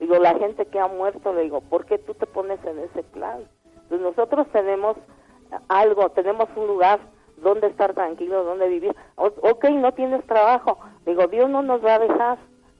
Digo, 0.00 0.16
la 0.16 0.34
gente 0.34 0.66
que 0.66 0.80
ha 0.80 0.88
muerto, 0.88 1.32
le 1.34 1.42
digo, 1.42 1.60
¿por 1.60 1.84
qué 1.84 1.98
tú 1.98 2.14
te 2.14 2.26
pones 2.26 2.58
en 2.64 2.78
ese 2.80 3.04
plan? 3.04 3.44
Pues 3.90 4.00
nosotros 4.00 4.46
tenemos 4.52 4.96
algo, 5.68 6.08
tenemos 6.10 6.48
un 6.54 6.68
lugar 6.68 7.00
donde 7.38 7.66
estar 7.66 7.92
tranquilo, 7.92 8.44
donde 8.44 8.68
vivir. 8.68 8.94
ok, 9.16 9.64
no 9.70 9.92
tienes 9.92 10.24
trabajo. 10.26 10.78
Digo, 11.04 11.26
Dios 11.26 11.50
no 11.50 11.60
nos 11.62 11.84
va 11.84 11.96
a 11.96 11.98
dejar, 11.98 12.38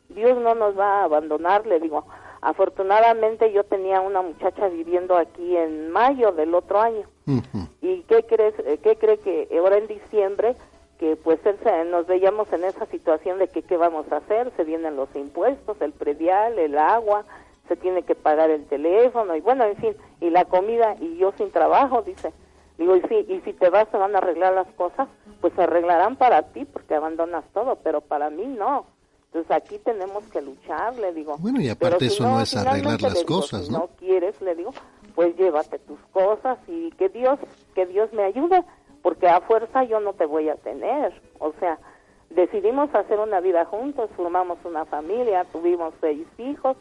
Dios 0.09 0.39
no 0.39 0.55
nos 0.55 0.79
va 0.79 1.01
a 1.01 1.05
abandonar. 1.05 1.67
Le 1.67 1.81
digo, 1.81 2.07
afortunadamente 2.41 3.53
yo 3.53 3.65
tenía 3.65 4.01
una 4.01 4.23
muchacha 4.23 4.69
viviendo 4.69 5.17
aquí 5.17 5.57
en 5.57 5.91
mayo 5.91 6.31
del 6.31 6.55
otro 6.55 6.81
año. 6.81 7.07
¿Y 7.81 8.03
qué 8.03 8.25
crees, 8.25 8.55
qué 8.83 8.97
cree 8.97 9.19
que 9.19 9.49
ahora 9.59 9.79
en 9.79 9.89
diciembre 9.89 10.55
que 10.99 11.17
pues 11.17 11.41
nos 11.91 12.07
veíamos 12.07 12.53
en 12.53 12.63
esa 12.63 12.87
situación 12.87 13.39
de 13.39 13.49
que 13.49 13.63
qué 13.63 13.77
vamos 13.77 14.11
a 14.13 14.19
hacer, 14.19 14.53
se 14.57 14.65
vienen 14.65 14.97
los 14.97 15.09
impuestos, 15.17 15.81
el 15.81 15.93
predial, 15.93 16.59
el 16.59 16.77
agua, 16.77 17.25
se 17.71 17.77
tiene 17.77 18.03
que 18.03 18.17
pagar 18.17 18.51
el 18.51 18.67
teléfono 18.67 19.37
y 19.37 19.41
bueno, 19.41 19.63
en 19.63 19.77
fin, 19.77 19.95
y 20.21 20.29
la 20.29 20.45
comida 20.45 20.97
y 20.99 21.19
yo 21.19 21.33
sin 21.39 21.53
trabajo, 21.53 22.03
dice. 22.03 22.33
Digo, 22.79 22.97
y 22.97 23.03
si, 23.03 23.15
y 23.15 23.41
si 23.43 23.53
te 23.53 23.71
vas 23.71 23.87
se 23.93 23.97
van 23.97 24.17
a 24.17 24.19
arreglar 24.19 24.55
las 24.55 24.67
cosas, 24.73 25.07
pues 25.41 25.53
se 25.55 25.63
arreglarán 25.63 26.17
para 26.17 26.43
ti 26.51 26.65
porque 26.65 26.97
abandonas 26.97 27.45
todo, 27.55 27.77
pero 27.77 28.01
para 28.01 28.29
mí 28.29 28.45
no. 28.45 28.87
Entonces 29.27 29.53
aquí 29.53 29.79
tenemos 29.79 30.25
que 30.33 30.43
luchar, 30.43 30.97
le 30.97 31.13
digo. 31.13 31.37
Bueno, 31.39 31.61
y 31.61 31.69
aparte 31.69 32.07
eso 32.07 32.25
no, 32.25 32.41
es 32.41 32.57
arreglar 32.57 33.01
las 33.03 33.23
cosas, 33.23 33.71
¿no? 33.71 33.79
Si 33.79 33.83
no 33.83 33.89
quieres, 33.99 34.43
le 34.43 34.57
digo, 34.57 34.73
pues 35.15 35.37
llévate 35.37 35.79
tus 35.79 36.01
cosas 36.11 36.59
y 36.67 36.91
que 36.93 37.09
Dios 37.09 37.39
que 37.77 37.87
Dios 37.87 38.13
me 38.13 38.25
ayude, 38.25 38.65
porque 39.01 39.29
a 39.29 39.41
fuerza 39.43 39.85
yo 39.85 40.01
no 40.01 40.15
te 40.15 40.27
voy 40.27 40.49
a 40.49 40.57
tener. 40.57 41.13
O 41.39 41.53
sea, 41.61 41.79
decidimos 42.31 42.93
hacer 42.93 43.21
una 43.21 43.39
vida 43.39 43.65
juntos, 43.65 44.11
formamos 44.17 44.59
una 44.65 44.85
familia, 44.87 45.45
tuvimos 45.53 45.95
seis 46.01 46.27
hijos, 46.39 46.77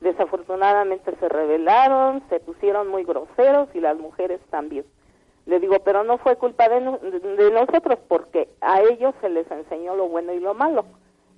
desafortunadamente 0.00 1.14
se 1.18 1.28
rebelaron, 1.28 2.22
se 2.28 2.40
pusieron 2.40 2.88
muy 2.88 3.04
groseros 3.04 3.68
y 3.74 3.80
las 3.80 3.96
mujeres 3.98 4.40
también. 4.50 4.84
Le 5.46 5.60
digo, 5.60 5.76
pero 5.84 6.02
no 6.02 6.18
fue 6.18 6.36
culpa 6.36 6.68
de, 6.68 6.80
de 6.80 7.50
nosotros 7.52 7.98
porque 8.08 8.48
a 8.60 8.82
ellos 8.82 9.14
se 9.20 9.28
les 9.28 9.48
enseñó 9.50 9.94
lo 9.94 10.08
bueno 10.08 10.32
y 10.32 10.40
lo 10.40 10.54
malo. 10.54 10.84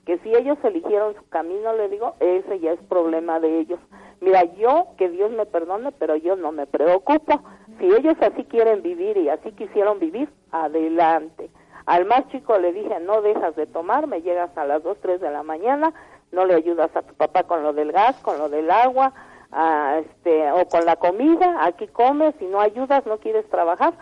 Que 0.07 0.19
si 0.21 0.35
ellos 0.35 0.57
eligieron 0.63 1.15
su 1.15 1.29
camino, 1.29 1.75
le 1.75 1.91
digo, 1.91 2.15
ese 2.19 2.61
ya 2.61 2.73
es 2.73 2.81
problema 2.89 3.41
de 3.41 3.59
ellos. 3.59 3.79
Mira, 4.21 4.45
yo, 4.55 4.89
que 4.97 5.11
Dios 5.11 5.31
me 5.31 5.45
perdone, 5.45 5.93
pero 5.93 6.17
yo 6.17 6.35
no 6.37 6.51
me 6.51 6.67
preocupo. 6.67 7.43
Si 7.79 7.85
ellos 7.85 8.17
así 8.21 8.45
quieren 8.45 8.83
vivir 8.83 9.19
y 9.19 9.29
así 9.29 9.53
quisieron 9.53 9.99
vivir, 9.99 10.31
adelante. 10.51 11.51
Al 11.87 12.05
más 12.07 12.29
chico 12.29 12.59
le 12.59 12.73
dije, 12.73 13.01
no 13.01 13.23
dejas 13.23 13.55
de 13.57 13.67
tomar, 13.67 14.07
me 14.07 14.23
llegas 14.23 14.57
a 14.57 14.65
las 14.65 14.83
2, 14.83 14.99
3 15.01 15.21
de 15.21 15.31
la 15.31 15.43
mañana, 15.43 15.93
no 16.33 16.45
le 16.45 16.55
ayudas 16.55 16.95
a 16.95 17.03
tu 17.03 17.15
papá 17.15 17.45
con 17.45 17.63
lo 17.63 17.73
del 17.73 17.93
gas, 17.93 18.17
con 18.23 18.39
lo 18.39 18.49
del 18.49 18.71
agua, 18.71 19.13
a, 19.51 19.99
este, 19.99 20.51
o 20.53 20.67
con 20.69 20.85
la 20.85 20.97
comida, 20.97 21.65
aquí 21.65 21.87
comes, 21.89 22.35
si 22.39 22.47
no 22.47 22.61
ayudas, 22.61 23.07
no 23.07 23.19
quieres 23.19 23.49
trabajar, 23.49 23.95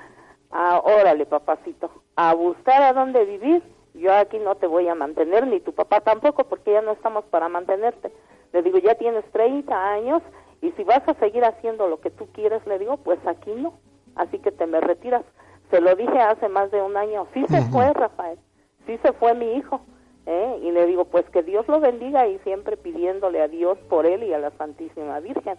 ah, 0.51 0.81
órale 0.85 1.27
papacito, 1.27 1.91
a 2.17 2.35
buscar 2.35 2.83
a 2.83 2.93
dónde 2.93 3.25
vivir, 3.25 3.63
yo 3.95 4.13
aquí 4.13 4.39
no 4.39 4.57
te 4.57 4.67
voy 4.67 4.89
a 4.89 4.95
mantener, 4.95 5.47
ni 5.47 5.61
tu 5.61 5.73
papá 5.73 6.01
tampoco, 6.01 6.45
porque 6.45 6.73
ya 6.73 6.83
no 6.83 6.93
estamos 6.93 7.25
para 7.27 7.49
mantenerte. 7.49 8.13
Le 8.53 8.63
digo, 8.63 8.79
ya 8.79 8.95
tienes 8.95 9.25
30 9.33 9.75
años 9.75 10.23
y 10.61 10.71
si 10.73 10.85
vas 10.85 11.07
a 11.09 11.15
seguir 11.15 11.45
haciendo 11.45 11.89
lo 11.89 12.01
que 12.01 12.11
tú 12.11 12.27
quieres, 12.33 12.67
le 12.67 12.79
digo, 12.79 12.99
pues 12.99 13.19
aquí 13.27 13.53
no, 13.53 13.75
así 14.15 14.39
que 14.39 14.53
te 14.53 14.67
me 14.67 14.81
retiras. 14.81 15.25
Se 15.71 15.81
lo 15.81 15.95
dije 15.97 16.21
hace 16.21 16.49
más 16.49 16.71
de 16.71 16.83
un 16.83 16.97
año, 16.97 17.27
sí 17.35 17.45
se 17.49 17.61
fue 17.71 17.93
Rafael, 17.93 18.39
sí 18.87 18.99
se 18.99 19.13
fue 19.15 19.35
mi 19.35 19.55
hijo, 19.55 19.81
¿eh? 20.27 20.59
y 20.63 20.71
le 20.73 20.87
digo, 20.87 21.07
pues 21.07 21.25
que 21.31 21.43
Dios 21.43 21.67
lo 21.69 21.81
bendiga 21.81 22.27
y 22.27 22.39
siempre 22.41 22.77
pidiéndole 22.77 23.41
a 23.41 23.49
Dios 23.49 23.79
por 23.89 24.07
él 24.07 24.25
y 24.25 24.33
a 24.33 24.39
la 24.39 24.51
Santísima 24.51 25.21
Virgen. 25.21 25.57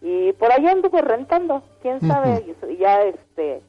Y 0.00 0.32
por 0.32 0.52
allá 0.52 0.72
anduve 0.72 1.00
rentando, 1.00 1.62
quién 1.80 2.00
sabe, 2.00 2.44
ya 2.78 3.02
este 3.04 3.62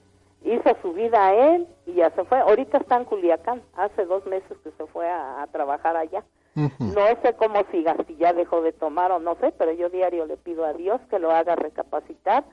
hizo 0.43 0.75
su 0.81 0.93
vida 0.93 1.27
a 1.27 1.33
él 1.33 1.67
y 1.85 1.93
ya 1.93 2.09
se 2.11 2.23
fue. 2.25 2.39
Ahorita 2.39 2.79
está 2.79 2.97
en 2.97 3.05
Culiacán, 3.05 3.61
hace 3.75 4.05
dos 4.05 4.25
meses 4.25 4.57
que 4.63 4.71
se 4.71 4.85
fue 4.87 5.07
a, 5.09 5.47
trabajar 5.51 5.95
allá. 5.95 6.23
No 6.55 7.07
sé 7.23 7.33
cómo 7.37 7.63
siga, 7.71 7.95
si 8.07 8.15
ya 8.15 8.33
dejó 8.33 8.61
de 8.61 8.73
tomar 8.73 9.11
o 9.11 9.19
no 9.19 9.35
sé, 9.35 9.51
pero 9.57 9.71
yo 9.71 9.89
diario 9.89 10.25
le 10.25 10.37
pido 10.37 10.65
a 10.65 10.73
Dios 10.73 11.01
que 11.09 11.17
lo 11.17 11.31
haga 11.31 11.55
recapacitar 11.55 12.43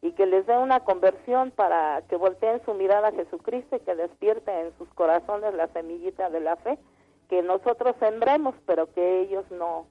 y 0.00 0.12
que 0.12 0.24
les 0.24 0.46
dé 0.46 0.56
una 0.56 0.80
conversión 0.80 1.50
para 1.50 2.02
que 2.08 2.16
volteen 2.16 2.62
su 2.64 2.72
mirada 2.72 3.08
a 3.08 3.12
Jesucristo 3.12 3.76
y 3.76 3.80
que 3.80 3.94
despierte 3.94 4.50
en 4.60 4.72
sus 4.78 4.88
corazones 4.94 5.52
la 5.54 5.68
semillita 5.68 6.30
de 6.30 6.40
la 6.40 6.56
fe 6.56 6.78
que 7.30 7.42
nosotros 7.42 7.94
sembremos, 8.00 8.54
pero 8.66 8.92
que 8.92 9.22
ellos 9.22 9.44
no, 9.52 9.86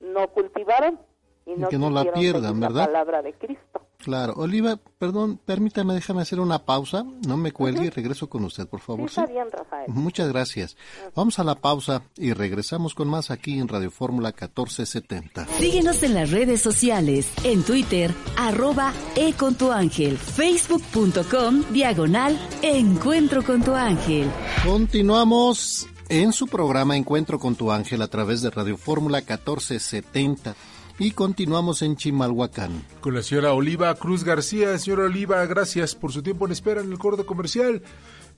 no 0.00 0.28
cultivaron 0.28 0.98
y, 1.44 1.54
no 1.54 1.68
que 1.68 1.78
no 1.78 1.90
la 1.90 2.10
pierdan, 2.12 2.60
¿verdad? 2.60 2.82
La 2.82 2.86
palabra 2.86 3.22
de 3.22 3.34
Cristo. 3.34 3.82
Claro. 3.98 4.34
Oliva, 4.36 4.78
perdón, 4.98 5.40
permítame, 5.44 5.94
déjame 5.94 6.22
hacer 6.22 6.38
una 6.38 6.64
pausa. 6.64 7.04
No 7.26 7.36
me 7.36 7.50
cuelgue 7.50 7.86
y 7.86 7.90
regreso 7.90 8.28
con 8.28 8.44
usted, 8.44 8.68
por 8.68 8.78
favor. 8.78 9.10
Sí, 9.10 9.20
está 9.20 9.26
bien, 9.32 9.50
Rafael. 9.50 9.88
Muchas 9.88 10.28
gracias. 10.28 10.76
Vamos 11.16 11.40
a 11.40 11.44
la 11.44 11.56
pausa 11.56 12.02
y 12.16 12.32
regresamos 12.32 12.94
con 12.94 13.08
más 13.08 13.32
aquí 13.32 13.58
en 13.58 13.66
Radio 13.66 13.90
Fórmula 13.90 14.28
1470. 14.28 15.46
Síguenos 15.46 16.04
en 16.04 16.14
las 16.14 16.30
redes 16.30 16.62
sociales, 16.62 17.32
en 17.44 17.64
Twitter, 17.64 18.12
arroba 18.38 18.92
e 19.16 19.32
con 19.32 19.56
tu 19.56 19.72
ángel, 19.72 20.18
facebook.com, 20.18 21.64
diagonal, 21.72 22.38
encuentro 22.62 23.42
con 23.42 23.62
tu 23.64 23.74
ángel. 23.74 24.30
Continuamos 24.64 25.88
en 26.08 26.32
su 26.32 26.46
programa 26.46 26.96
Encuentro 26.96 27.38
con 27.38 27.56
tu 27.56 27.70
ángel 27.70 28.02
a 28.02 28.08
través 28.08 28.42
de 28.42 28.50
Radio 28.50 28.76
Fórmula 28.76 29.18
1470 29.18 30.54
y 30.98 31.10
continuamos 31.10 31.82
en 31.82 31.96
Chimalhuacán. 31.96 32.82
Con 33.00 33.14
la 33.14 33.22
señora 33.22 33.52
Oliva 33.52 33.94
Cruz 33.94 34.24
García. 34.24 34.78
Señora 34.78 35.04
Oliva, 35.04 35.44
gracias 35.46 35.94
por 35.94 36.12
su 36.12 36.22
tiempo 36.22 36.46
en 36.46 36.52
espera 36.52 36.80
en 36.80 36.90
el 36.90 36.98
corte 36.98 37.24
comercial. 37.24 37.82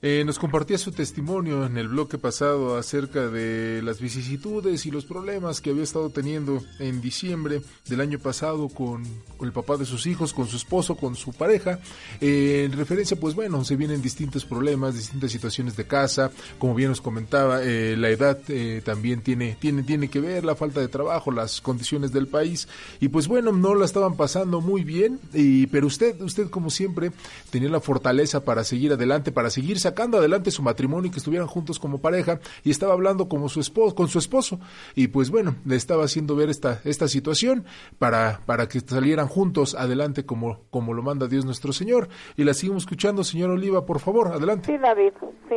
Eh, 0.01 0.23
nos 0.25 0.39
compartía 0.39 0.77
su 0.77 0.93
testimonio 0.93 1.65
en 1.65 1.77
el 1.77 1.89
bloque 1.89 2.17
pasado 2.17 2.77
acerca 2.77 3.27
de 3.27 3.81
las 3.83 3.99
vicisitudes 3.99 4.85
y 4.85 4.91
los 4.91 5.03
problemas 5.03 5.59
que 5.59 5.71
había 5.71 5.83
estado 5.83 6.09
teniendo 6.09 6.63
en 6.79 7.01
diciembre 7.01 7.61
del 7.85 7.99
año 7.99 8.17
pasado 8.17 8.69
con, 8.69 9.03
el 9.41 9.51
papá 9.51 9.75
de 9.75 9.85
sus 9.85 10.07
hijos, 10.07 10.31
con 10.31 10.47
su 10.47 10.55
esposo, 10.55 10.95
con 10.95 11.15
su 11.15 11.33
pareja. 11.33 11.79
Eh, 12.21 12.63
en 12.65 12.77
referencia, 12.77 13.19
pues 13.19 13.35
bueno, 13.35 13.65
se 13.65 13.75
vienen 13.75 14.01
distintos 14.01 14.45
problemas, 14.45 14.95
distintas 14.95 15.31
situaciones 15.31 15.75
de 15.75 15.85
casa. 15.85 16.31
Como 16.59 16.75
bien 16.75 16.89
nos 16.89 17.01
comentaba, 17.01 17.61
eh, 17.63 17.97
la 17.97 18.09
edad 18.09 18.39
también 18.85 19.21
tiene, 19.21 19.57
tiene, 19.59 19.83
tiene 19.83 20.09
que 20.09 20.21
ver, 20.21 20.45
la 20.45 20.55
falta 20.55 20.79
de 20.79 20.87
trabajo, 20.87 21.29
las 21.29 21.59
condiciones 21.59 22.13
del 22.13 22.27
país. 22.27 22.69
Y 23.01 23.09
pues 23.09 23.27
bueno, 23.27 23.51
no 23.51 23.75
la 23.75 23.83
estaban 23.83 24.15
pasando 24.15 24.61
muy 24.61 24.85
bien, 24.85 25.19
y, 25.33 25.67
pero 25.67 25.87
usted, 25.87 26.21
usted 26.21 26.49
como 26.49 26.69
siempre, 26.69 27.11
tenía 27.49 27.69
la 27.69 27.81
fortaleza 27.81 28.45
para 28.45 28.63
seguir 28.63 28.93
adelante, 28.93 29.33
para 29.33 29.49
seguir 29.49 29.77
sacando 29.89 30.19
adelante 30.19 30.51
su 30.51 30.61
matrimonio 30.61 31.07
y 31.07 31.11
que 31.11 31.17
estuvieran 31.17 31.47
juntos 31.47 31.79
como 31.79 31.99
pareja 31.99 32.39
y 32.63 32.69
estaba 32.69 32.93
hablando 32.93 33.27
como 33.27 33.49
su 33.49 33.59
esposo, 33.59 33.95
con 33.95 34.07
su 34.07 34.19
esposo 34.19 34.59
y 34.95 35.07
pues 35.07 35.31
bueno, 35.31 35.55
le 35.65 35.75
estaba 35.75 36.03
haciendo 36.03 36.35
ver 36.35 36.49
esta, 36.49 36.79
esta 36.85 37.07
situación 37.07 37.65
para, 37.97 38.41
para 38.45 38.67
que 38.67 38.79
salieran 38.81 39.27
juntos 39.27 39.73
adelante 39.73 40.27
como, 40.27 40.59
como 40.69 40.93
lo 40.93 41.01
manda 41.01 41.27
Dios 41.27 41.43
nuestro 41.43 41.73
Señor. 41.73 42.07
Y 42.37 42.43
la 42.43 42.53
seguimos 42.53 42.83
escuchando, 42.83 43.23
señor 43.23 43.49
Oliva, 43.49 43.85
por 43.85 43.99
favor, 43.99 44.27
adelante. 44.27 44.67
Sí, 44.67 44.77
David, 44.77 45.13
sí. 45.49 45.55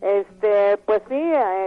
Este, 0.00 0.76
pues 0.84 1.02
sí, 1.08 1.20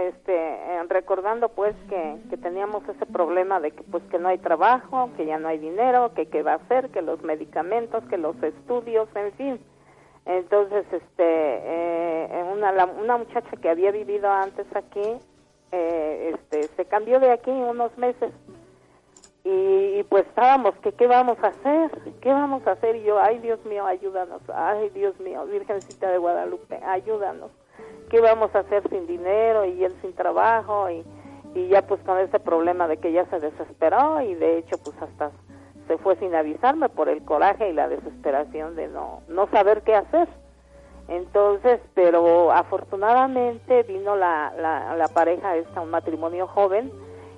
este, 0.08 0.34
eh, 0.34 0.82
recordando 0.88 1.48
pues 1.48 1.74
que, 1.88 2.16
que 2.30 2.36
teníamos 2.36 2.88
ese 2.88 3.04
problema 3.06 3.60
de 3.60 3.72
que 3.72 3.82
pues 3.84 4.02
que 4.04 4.18
no 4.18 4.28
hay 4.28 4.38
trabajo, 4.38 5.10
que 5.16 5.26
ya 5.26 5.38
no 5.38 5.48
hay 5.48 5.58
dinero, 5.58 6.12
que 6.14 6.26
qué 6.26 6.42
va 6.42 6.52
a 6.52 6.56
hacer, 6.56 6.90
que 6.90 7.02
los 7.02 7.22
medicamentos, 7.22 8.04
que 8.08 8.18
los 8.18 8.40
estudios, 8.42 9.08
en 9.16 9.32
fin, 9.32 9.60
entonces, 10.38 10.84
este, 10.92 11.24
eh, 11.24 12.44
una, 12.52 12.84
una 12.84 13.16
muchacha 13.16 13.50
que 13.60 13.68
había 13.68 13.90
vivido 13.90 14.30
antes 14.30 14.66
aquí, 14.76 15.18
eh, 15.72 16.34
este, 16.34 16.64
se 16.76 16.84
cambió 16.84 17.18
de 17.18 17.32
aquí 17.32 17.50
unos 17.50 17.96
meses. 17.98 18.32
Y, 19.42 20.02
pues 20.04 20.26
estábamos 20.26 20.74
que 20.82 20.92
qué 20.92 21.06
vamos 21.06 21.38
a 21.42 21.48
hacer, 21.48 21.90
qué 22.20 22.30
vamos 22.30 22.66
a 22.66 22.72
hacer 22.72 22.96
y 22.96 23.02
yo, 23.02 23.18
ay 23.18 23.38
Dios 23.38 23.64
mío, 23.64 23.86
ayúdanos, 23.86 24.42
ay 24.52 24.90
Dios 24.90 25.18
mío, 25.18 25.46
Virgencita 25.46 26.10
de 26.10 26.18
Guadalupe, 26.18 26.78
ayúdanos, 26.84 27.50
qué 28.10 28.20
vamos 28.20 28.54
a 28.54 28.60
hacer 28.60 28.86
sin 28.90 29.06
dinero 29.06 29.64
y 29.64 29.82
él 29.82 29.94
sin 30.02 30.14
trabajo 30.14 30.90
y, 30.90 31.04
y 31.54 31.68
ya 31.68 31.86
pues 31.86 32.00
con 32.02 32.18
ese 32.18 32.38
problema 32.38 32.86
de 32.86 32.98
que 32.98 33.12
ya 33.12 33.24
se 33.26 33.40
desesperó 33.40 34.20
y 34.20 34.34
de 34.34 34.58
hecho 34.58 34.76
pues 34.84 35.00
hasta 35.00 35.30
se 35.90 35.98
fue 35.98 36.14
sin 36.18 36.32
avisarme 36.36 36.88
por 36.88 37.08
el 37.08 37.24
coraje 37.24 37.68
y 37.68 37.72
la 37.72 37.88
desesperación 37.88 38.76
de 38.76 38.86
no, 38.86 39.22
no 39.26 39.48
saber 39.48 39.82
qué 39.82 39.96
hacer. 39.96 40.28
Entonces, 41.08 41.80
pero 41.94 42.52
afortunadamente 42.52 43.82
vino 43.82 44.14
la, 44.14 44.52
la, 44.56 44.94
la 44.94 45.08
pareja, 45.08 45.56
esta, 45.56 45.80
un 45.80 45.90
matrimonio 45.90 46.46
joven, 46.46 46.92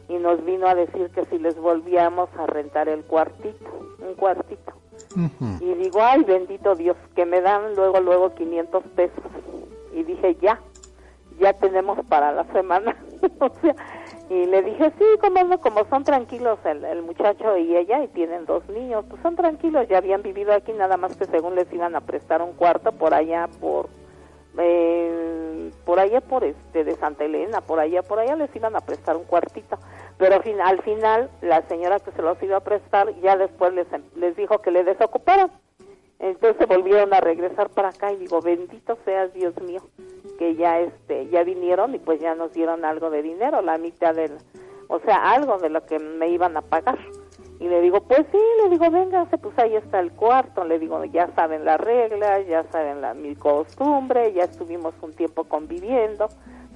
y 0.06 0.18
nos 0.18 0.44
vino 0.44 0.66
a 0.66 0.74
decir 0.74 1.08
que 1.14 1.24
si 1.24 1.38
les 1.38 1.58
volvíamos 1.58 2.28
a 2.38 2.46
rentar 2.46 2.90
el 2.90 3.02
cuartito, 3.04 3.64
un 4.06 4.14
cuartito. 4.16 4.74
Y 5.60 5.72
digo, 5.72 6.02
ay, 6.02 6.22
bendito 6.24 6.74
Dios, 6.74 6.98
que 7.16 7.24
me 7.24 7.40
dan 7.40 7.74
luego, 7.74 8.00
luego 8.00 8.34
500 8.34 8.84
pesos. 8.94 9.24
Y 9.94 10.02
dije, 10.02 10.36
ya, 10.42 10.60
ya 11.40 11.54
tenemos 11.54 11.98
para 12.04 12.32
la 12.32 12.44
semana. 12.52 12.94
o 13.40 13.48
sea, 13.62 13.74
y 14.32 14.46
le 14.46 14.62
dije, 14.62 14.90
sí, 14.98 15.04
como, 15.20 15.60
como 15.60 15.84
son 15.90 16.04
tranquilos 16.04 16.58
el, 16.64 17.02
muchacho 17.02 17.58
y 17.58 17.76
ella 17.76 18.02
y 18.02 18.08
tienen 18.08 18.46
dos 18.46 18.66
niños, 18.70 19.04
pues 19.06 19.20
son 19.20 19.36
tranquilos, 19.36 19.86
ya 19.88 19.98
habían 19.98 20.22
vivido 20.22 20.54
aquí, 20.54 20.72
nada 20.72 20.96
más 20.96 21.14
que 21.16 21.26
según 21.26 21.54
les 21.54 21.70
iban 21.70 21.94
a 21.94 22.00
prestar 22.00 22.40
un 22.40 22.54
cuarto 22.54 22.92
por 22.92 23.12
allá, 23.12 23.46
por 23.60 23.90
eh, 24.56 25.70
por 25.84 26.00
allá 26.00 26.22
por 26.22 26.44
este 26.44 26.82
de 26.82 26.96
Santa 26.96 27.24
Elena, 27.24 27.60
por 27.60 27.78
allá, 27.78 28.02
por 28.02 28.20
allá 28.20 28.34
les 28.36 28.54
iban 28.56 28.74
a 28.74 28.80
prestar 28.80 29.16
un 29.18 29.24
cuartito. 29.24 29.78
Pero 30.16 30.36
al, 30.36 30.42
fin, 30.42 30.60
al 30.62 30.80
final 30.80 31.28
la 31.42 31.60
señora 31.68 32.00
que 32.00 32.12
se 32.12 32.22
los 32.22 32.42
iba 32.42 32.56
a 32.56 32.60
prestar 32.60 33.14
ya 33.20 33.36
después 33.36 33.74
les, 33.74 33.86
les 34.16 34.34
dijo 34.34 34.62
que 34.62 34.70
le 34.70 34.82
desocuparan. 34.82 35.50
Entonces 36.18 36.66
volvieron 36.66 37.12
a 37.12 37.20
regresar 37.20 37.68
para 37.68 37.88
acá 37.88 38.12
y 38.12 38.16
digo, 38.16 38.40
bendito 38.40 38.96
seas 39.04 39.34
Dios 39.34 39.60
mío, 39.60 39.82
que 40.42 40.56
ya 40.56 40.80
este 40.80 41.28
ya 41.28 41.44
vinieron 41.44 41.94
y 41.94 42.00
pues 42.00 42.20
ya 42.20 42.34
nos 42.34 42.52
dieron 42.52 42.84
algo 42.84 43.10
de 43.10 43.22
dinero, 43.22 43.62
la 43.62 43.78
mitad 43.78 44.12
del, 44.12 44.38
o 44.88 44.98
sea, 44.98 45.34
algo 45.34 45.58
de 45.58 45.70
lo 45.70 45.86
que 45.86 46.00
me 46.00 46.30
iban 46.30 46.56
a 46.56 46.62
pagar. 46.62 46.98
Y 47.60 47.68
le 47.68 47.80
digo, 47.80 48.00
pues 48.00 48.24
sí, 48.32 48.38
le 48.60 48.70
digo, 48.70 48.90
vénganse, 48.90 49.38
pues 49.38 49.56
ahí 49.56 49.76
está 49.76 50.00
el 50.00 50.10
cuarto, 50.10 50.64
le 50.64 50.80
digo, 50.80 51.04
ya 51.04 51.32
saben 51.36 51.64
las 51.64 51.80
reglas, 51.80 52.44
ya 52.48 52.64
saben 52.72 53.02
la 53.02 53.14
mi 53.14 53.36
costumbre, 53.36 54.32
ya 54.32 54.42
estuvimos 54.42 54.94
un 55.00 55.12
tiempo 55.12 55.44
conviviendo. 55.44 56.26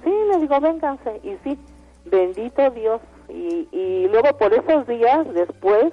Sí, 0.01 0.13
le 0.31 0.39
digo, 0.39 0.61
vénganse. 0.61 1.19
Y 1.23 1.35
sí, 1.43 1.59
bendito 2.05 2.69
Dios. 2.69 3.01
Y, 3.27 3.67
y 3.73 4.07
luego 4.07 4.37
por 4.37 4.53
esos 4.53 4.87
días, 4.87 5.27
después 5.33 5.91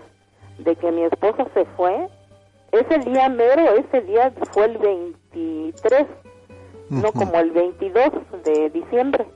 de 0.59 0.77
que 0.77 0.93
mi 0.93 1.03
esposo 1.03 1.49
se 1.55 1.65
fue, 1.77 2.07
ese 2.71 2.99
día 3.01 3.29
mero, 3.29 3.63
ese 3.75 4.01
día 4.03 4.33
fue 4.53 4.67
el 4.67 4.79
20, 6.91 7.03
23, 7.03 7.03
no 7.03 7.13
como 7.13 7.39
el 7.39 7.51
22 7.51 8.11
de 8.45 8.71
diciembre. 8.71 9.27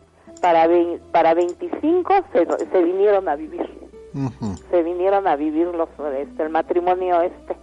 Para, 0.41 0.69
para 1.11 1.35
25 1.35 2.15
se, 2.33 2.47
se 2.71 2.83
vinieron 2.83 3.29
a 3.29 3.37
vivir. 3.37 3.89
Se 4.71 4.83
vinieron 4.83 5.27
a 5.27 5.37
vivir 5.37 5.67
los, 5.69 5.89
este, 6.17 6.43
el 6.45 6.51
matrimonio 6.51 7.21
este. 7.23 7.57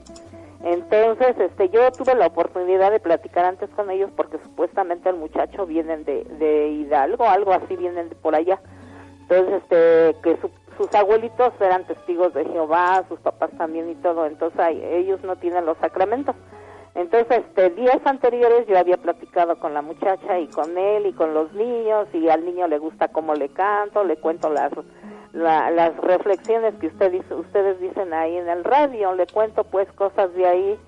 Entonces, 0.63 1.35
este, 1.39 1.69
yo 1.69 1.91
tuve 1.91 2.15
la 2.15 2.27
oportunidad 2.27 2.91
de 2.91 2.99
platicar 2.99 3.45
antes 3.45 3.69
con 3.71 3.91
ellos 3.91 4.09
porque 4.15 4.39
supuestamente 4.39 5.09
el 5.09 5.15
muchacho 5.15 5.65
vienen 5.65 6.03
de, 6.05 6.23
de 6.23 6.69
Hidalgo, 6.69 7.25
algo 7.25 7.53
así 7.53 7.75
vienen 7.75 8.09
de 8.09 8.15
por 8.15 8.35
allá. 8.35 8.59
Entonces, 9.21 9.61
este, 9.61 10.15
que 10.21 10.37
sus 10.77 10.93
abuelitos 10.93 11.53
eran 11.59 11.85
testigos 11.85 12.33
de 12.33 12.45
Jehová, 12.45 13.05
sus 13.07 13.19
papás 13.19 13.51
también 13.57 13.89
y 13.89 13.95
todo, 13.95 14.25
entonces 14.25 14.59
ellos 14.91 15.23
no 15.23 15.35
tienen 15.37 15.65
los 15.65 15.77
sacramentos. 15.77 16.35
Entonces, 16.95 17.39
este, 17.45 17.69
días 17.71 17.99
anteriores 18.05 18.65
yo 18.67 18.77
había 18.77 18.97
platicado 18.97 19.59
con 19.59 19.73
la 19.73 19.81
muchacha 19.81 20.39
y 20.39 20.47
con 20.47 20.77
él 20.77 21.05
y 21.05 21.13
con 21.13 21.33
los 21.33 21.51
niños 21.53 22.07
y 22.13 22.29
al 22.29 22.45
niño 22.45 22.67
le 22.67 22.79
gusta 22.79 23.09
cómo 23.09 23.35
le 23.35 23.49
canto, 23.49 24.03
le 24.03 24.17
cuento 24.17 24.49
las 24.49 24.71
las 25.33 25.97
reflexiones 25.97 26.75
que 26.75 26.87
usted 26.87 27.13
ustedes 27.31 27.79
dicen 27.81 28.13
ahí 28.13 28.37
en 28.37 28.47
el 28.47 28.63
radio, 28.63 29.13
le 29.13 29.27
cuento 29.27 29.65
pues 29.65 29.91
cosas 29.91 30.33
de 30.33 30.47
ahí, 30.47 30.79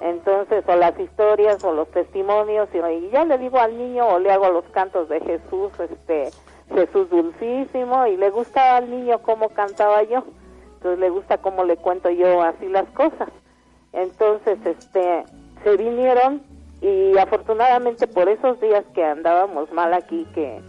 entonces 0.00 0.64
o 0.66 0.74
las 0.74 0.98
historias 0.98 1.62
o 1.64 1.74
los 1.74 1.90
testimonios 1.90 2.70
y, 2.72 2.78
y 2.78 3.10
yo 3.10 3.26
le 3.26 3.36
digo 3.36 3.58
al 3.58 3.76
niño 3.76 4.08
o 4.08 4.18
le 4.18 4.32
hago 4.32 4.48
los 4.50 4.64
cantos 4.70 5.10
de 5.10 5.20
Jesús, 5.20 5.70
este 5.78 6.30
Jesús 6.74 7.10
dulcísimo 7.10 8.06
y 8.06 8.16
le 8.16 8.30
gusta 8.30 8.78
al 8.78 8.90
niño 8.90 9.18
cómo 9.20 9.50
cantaba 9.50 10.02
yo. 10.04 10.24
Entonces 10.76 10.98
le 10.98 11.10
gusta 11.10 11.38
cómo 11.38 11.64
le 11.64 11.76
cuento 11.76 12.08
yo 12.08 12.40
así 12.40 12.68
las 12.68 12.88
cosas. 12.92 13.28
Entonces 13.92 14.58
este 14.64 15.24
se 15.64 15.76
vinieron 15.76 16.42
y 16.80 17.16
afortunadamente 17.18 18.06
por 18.06 18.28
esos 18.28 18.60
días 18.60 18.84
que 18.94 19.04
andábamos 19.04 19.72
mal 19.72 19.92
aquí 19.94 20.26
que 20.34 20.60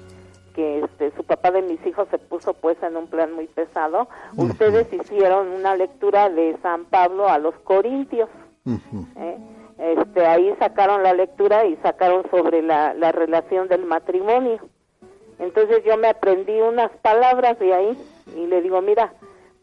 que 0.56 0.80
este 0.80 1.12
su 1.16 1.24
papá 1.24 1.52
de 1.52 1.62
mis 1.62 1.86
hijos 1.86 2.10
se 2.12 2.18
puso 2.18 2.54
pues 2.54 2.76
en 2.84 2.98
un 2.98 3.08
plan 3.08 3.32
muy 3.32 3.48
pesado 3.48 4.10
ustedes 4.36 4.92
hicieron 4.92 5.48
una 5.48 5.78
lectura 5.78 6.30
de 6.30 6.58
San 6.62 6.84
Pablo 6.86 7.30
a 7.30 7.38
los 7.38 7.56
Corintios 7.64 8.28
¿eh? 8.66 9.38
este 9.82 10.26
ahí 10.28 10.54
sacaron 10.60 11.02
la 11.02 11.14
lectura 11.14 11.66
y 11.66 11.76
sacaron 11.78 12.24
sobre 12.30 12.62
la, 12.62 12.94
la 12.94 13.12
relación 13.12 13.68
del 13.68 13.86
matrimonio. 13.86 14.60
Entonces 15.40 15.84
yo 15.84 15.98
me 15.98 16.08
aprendí 16.08 16.54
unas 16.62 16.92
palabras 17.02 17.58
de 17.58 17.74
ahí 17.74 17.98
y 18.36 18.46
le 18.46 18.62
digo, 18.62 18.80
mira, 18.82 19.12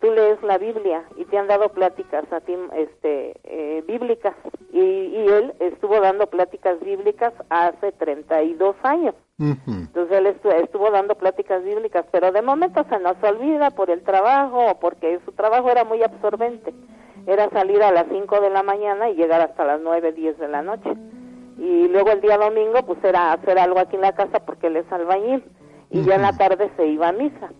tú 0.00 0.10
lees 0.10 0.42
la 0.42 0.58
Biblia 0.58 1.04
y 1.16 1.24
te 1.24 1.38
han 1.38 1.48
dado 1.48 1.70
pláticas 1.70 2.24
a 2.32 2.40
ti, 2.40 2.54
este, 2.76 3.34
eh, 3.44 3.84
bíblicas. 3.86 4.34
Y, 4.72 4.80
y, 4.80 5.26
él 5.28 5.54
estuvo 5.60 6.00
dando 6.00 6.26
pláticas 6.26 6.78
bíblicas 6.80 7.32
hace 7.48 7.92
32 7.92 8.76
años. 8.82 9.14
Entonces 9.38 10.18
él 10.18 10.26
estuvo, 10.26 10.90
dando 10.90 11.14
pláticas 11.14 11.62
bíblicas, 11.62 12.04
pero 12.10 12.32
de 12.32 12.42
momento 12.42 12.84
se 12.88 12.98
nos 12.98 13.22
olvida 13.22 13.70
por 13.70 13.88
el 13.88 14.02
trabajo 14.02 14.66
o 14.66 14.80
porque 14.80 15.20
su 15.24 15.32
trabajo 15.32 15.70
era 15.70 15.84
muy 15.84 16.02
absorbente. 16.02 16.74
Era 17.26 17.48
salir 17.50 17.82
a 17.82 17.92
las 17.92 18.06
5 18.10 18.40
de 18.40 18.50
la 18.50 18.64
mañana 18.64 19.10
y 19.10 19.14
llegar 19.14 19.40
hasta 19.40 19.64
las 19.64 19.80
9, 19.80 20.12
10 20.12 20.38
de 20.38 20.48
la 20.48 20.62
noche. 20.62 20.90
Y 21.56 21.86
luego 21.88 22.10
el 22.10 22.20
día 22.20 22.36
domingo 22.36 22.82
pues 22.84 23.02
era 23.04 23.32
hacer 23.32 23.58
algo 23.58 23.78
aquí 23.78 23.94
en 23.94 24.02
la 24.02 24.14
casa 24.14 24.40
porque 24.40 24.68
él 24.68 24.76
es 24.76 24.90
albañil 24.90 25.44
y 25.90 26.02
ya 26.02 26.16
en 26.16 26.22
la 26.22 26.36
tarde 26.36 26.70
se 26.76 26.86
iba 26.86 27.08
a 27.08 27.12
misa. 27.12 27.50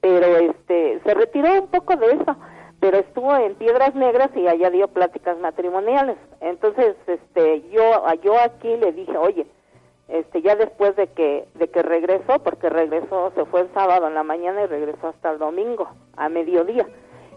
Pero 0.00 0.26
este 0.36 1.00
se 1.04 1.14
retiró 1.14 1.60
un 1.60 1.68
poco 1.68 1.96
de 1.96 2.12
eso, 2.12 2.36
pero 2.80 2.98
estuvo 2.98 3.34
en 3.36 3.54
Piedras 3.56 3.94
Negras 3.94 4.30
y 4.36 4.46
allá 4.46 4.70
dio 4.70 4.88
pláticas 4.88 5.38
matrimoniales. 5.38 6.16
Entonces, 6.40 6.96
este 7.06 7.62
yo 7.70 7.82
yo 8.22 8.38
aquí 8.40 8.76
le 8.76 8.92
dije, 8.92 9.16
"Oye, 9.16 9.46
este 10.08 10.40
ya 10.42 10.54
después 10.56 10.96
de 10.96 11.08
que 11.08 11.46
de 11.54 11.68
que 11.68 11.82
regresó, 11.82 12.38
porque 12.42 12.68
regresó, 12.68 13.32
se 13.34 13.44
fue 13.46 13.62
el 13.62 13.72
sábado 13.74 14.06
en 14.06 14.14
la 14.14 14.22
mañana 14.22 14.62
y 14.62 14.66
regresó 14.66 15.08
hasta 15.08 15.32
el 15.32 15.38
domingo 15.38 15.88
a 16.16 16.28
mediodía. 16.28 16.86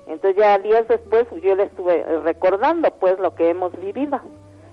Entonces 0.08 0.36
ya 0.42 0.58
días 0.60 0.88
después 0.88 1.26
yo 1.42 1.56
le 1.56 1.64
estuve 1.64 2.04
recordando 2.24 2.90
pues 3.00 3.20
lo 3.20 3.36
que 3.36 3.50
hemos 3.50 3.72
vivido. 3.80 4.20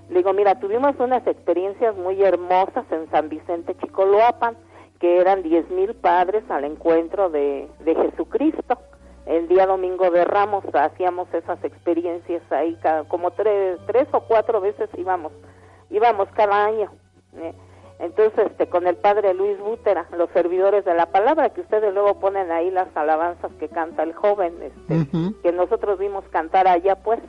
Le 0.08 0.18
digo, 0.18 0.32
mira, 0.32 0.58
tuvimos 0.58 0.98
unas 0.98 1.26
experiencias 1.26 1.94
muy 1.96 2.22
hermosas 2.22 2.84
en 2.90 3.10
San 3.10 3.28
Vicente 3.28 3.76
Chicoloapan 3.76 4.56
que 5.00 5.18
eran 5.18 5.42
diez 5.42 5.68
mil 5.70 5.94
padres 5.94 6.42
al 6.50 6.64
encuentro 6.64 7.30
de, 7.30 7.68
de 7.80 7.94
Jesucristo. 7.94 8.78
El 9.26 9.46
día 9.46 9.66
domingo 9.66 10.10
de 10.10 10.24
Ramos 10.24 10.64
hacíamos 10.72 11.32
esas 11.34 11.62
experiencias 11.62 12.42
ahí, 12.50 12.78
cada, 12.82 13.04
como 13.04 13.30
tres, 13.32 13.78
tres 13.86 14.08
o 14.12 14.20
cuatro 14.20 14.60
veces 14.60 14.88
íbamos, 14.96 15.32
íbamos 15.90 16.28
cada 16.30 16.64
año. 16.64 16.90
¿eh? 17.36 17.52
Entonces, 17.98 18.46
este, 18.46 18.68
con 18.68 18.86
el 18.86 18.96
padre 18.96 19.34
Luis 19.34 19.58
Bútera, 19.58 20.06
los 20.16 20.30
servidores 20.30 20.84
de 20.84 20.94
la 20.94 21.06
palabra, 21.06 21.50
que 21.50 21.60
ustedes 21.60 21.92
luego 21.92 22.20
ponen 22.20 22.50
ahí 22.52 22.70
las 22.70 22.88
alabanzas 22.96 23.50
que 23.58 23.68
canta 23.68 24.04
el 24.04 24.14
joven, 24.14 24.54
este, 24.62 25.32
que 25.42 25.52
nosotros 25.52 25.98
vimos 25.98 26.24
cantar 26.30 26.68
allá, 26.68 26.94
pues. 26.96 27.20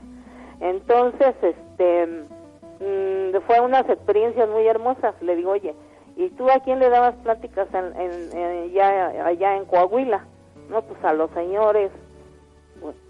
Entonces, 0.60 1.36
este, 1.42 2.06
mm, 2.06 3.42
fue 3.48 3.62
unas 3.62 3.90
experiencias 3.90 4.48
muy 4.48 4.68
hermosas. 4.68 5.16
Le 5.22 5.36
digo, 5.36 5.52
oye, 5.52 5.74
¿Y 6.20 6.28
tú 6.32 6.50
a 6.52 6.60
quién 6.60 6.80
le 6.80 6.90
dabas 6.90 7.16
pláticas 7.24 7.70
en, 7.74 7.96
en, 8.38 8.72
ya, 8.74 9.08
allá 9.26 9.56
en 9.56 9.64
Coahuila? 9.64 10.26
No, 10.70 10.82
pues 10.82 11.02
a 11.06 11.14
los 11.14 11.32
señores. 11.32 11.92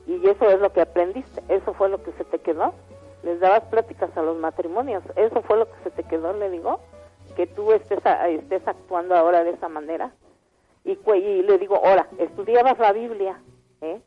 Y 0.05 0.29
eso 0.29 0.47
es 0.47 0.59
lo 0.59 0.71
que 0.71 0.81
aprendiste, 0.81 1.41
eso 1.47 1.73
fue 1.73 1.89
lo 1.89 2.03
que 2.03 2.11
se 2.11 2.23
te 2.25 2.37
quedó. 2.37 2.75
Les 3.23 3.39
dabas 3.39 3.61
pláticas 3.61 4.15
a 4.15 4.21
los 4.21 4.37
matrimonios, 4.37 5.01
eso 5.15 5.41
fue 5.41 5.57
lo 5.57 5.65
que 5.65 5.83
se 5.85 5.89
te 5.89 6.03
quedó, 6.03 6.33
le 6.33 6.51
digo, 6.51 6.81
que 7.35 7.47
tú 7.47 7.71
estés, 7.71 7.97
estés 8.27 8.67
actuando 8.67 9.15
ahora 9.15 9.43
de 9.43 9.51
esa 9.51 9.69
manera. 9.69 10.11
Y, 10.83 10.91
y 10.91 11.41
le 11.41 11.57
digo, 11.57 11.81
ahora, 11.83 12.07
estudiabas 12.19 12.77
la 12.77 12.93
Biblia, 12.93 13.41
¿eh? 13.81 13.99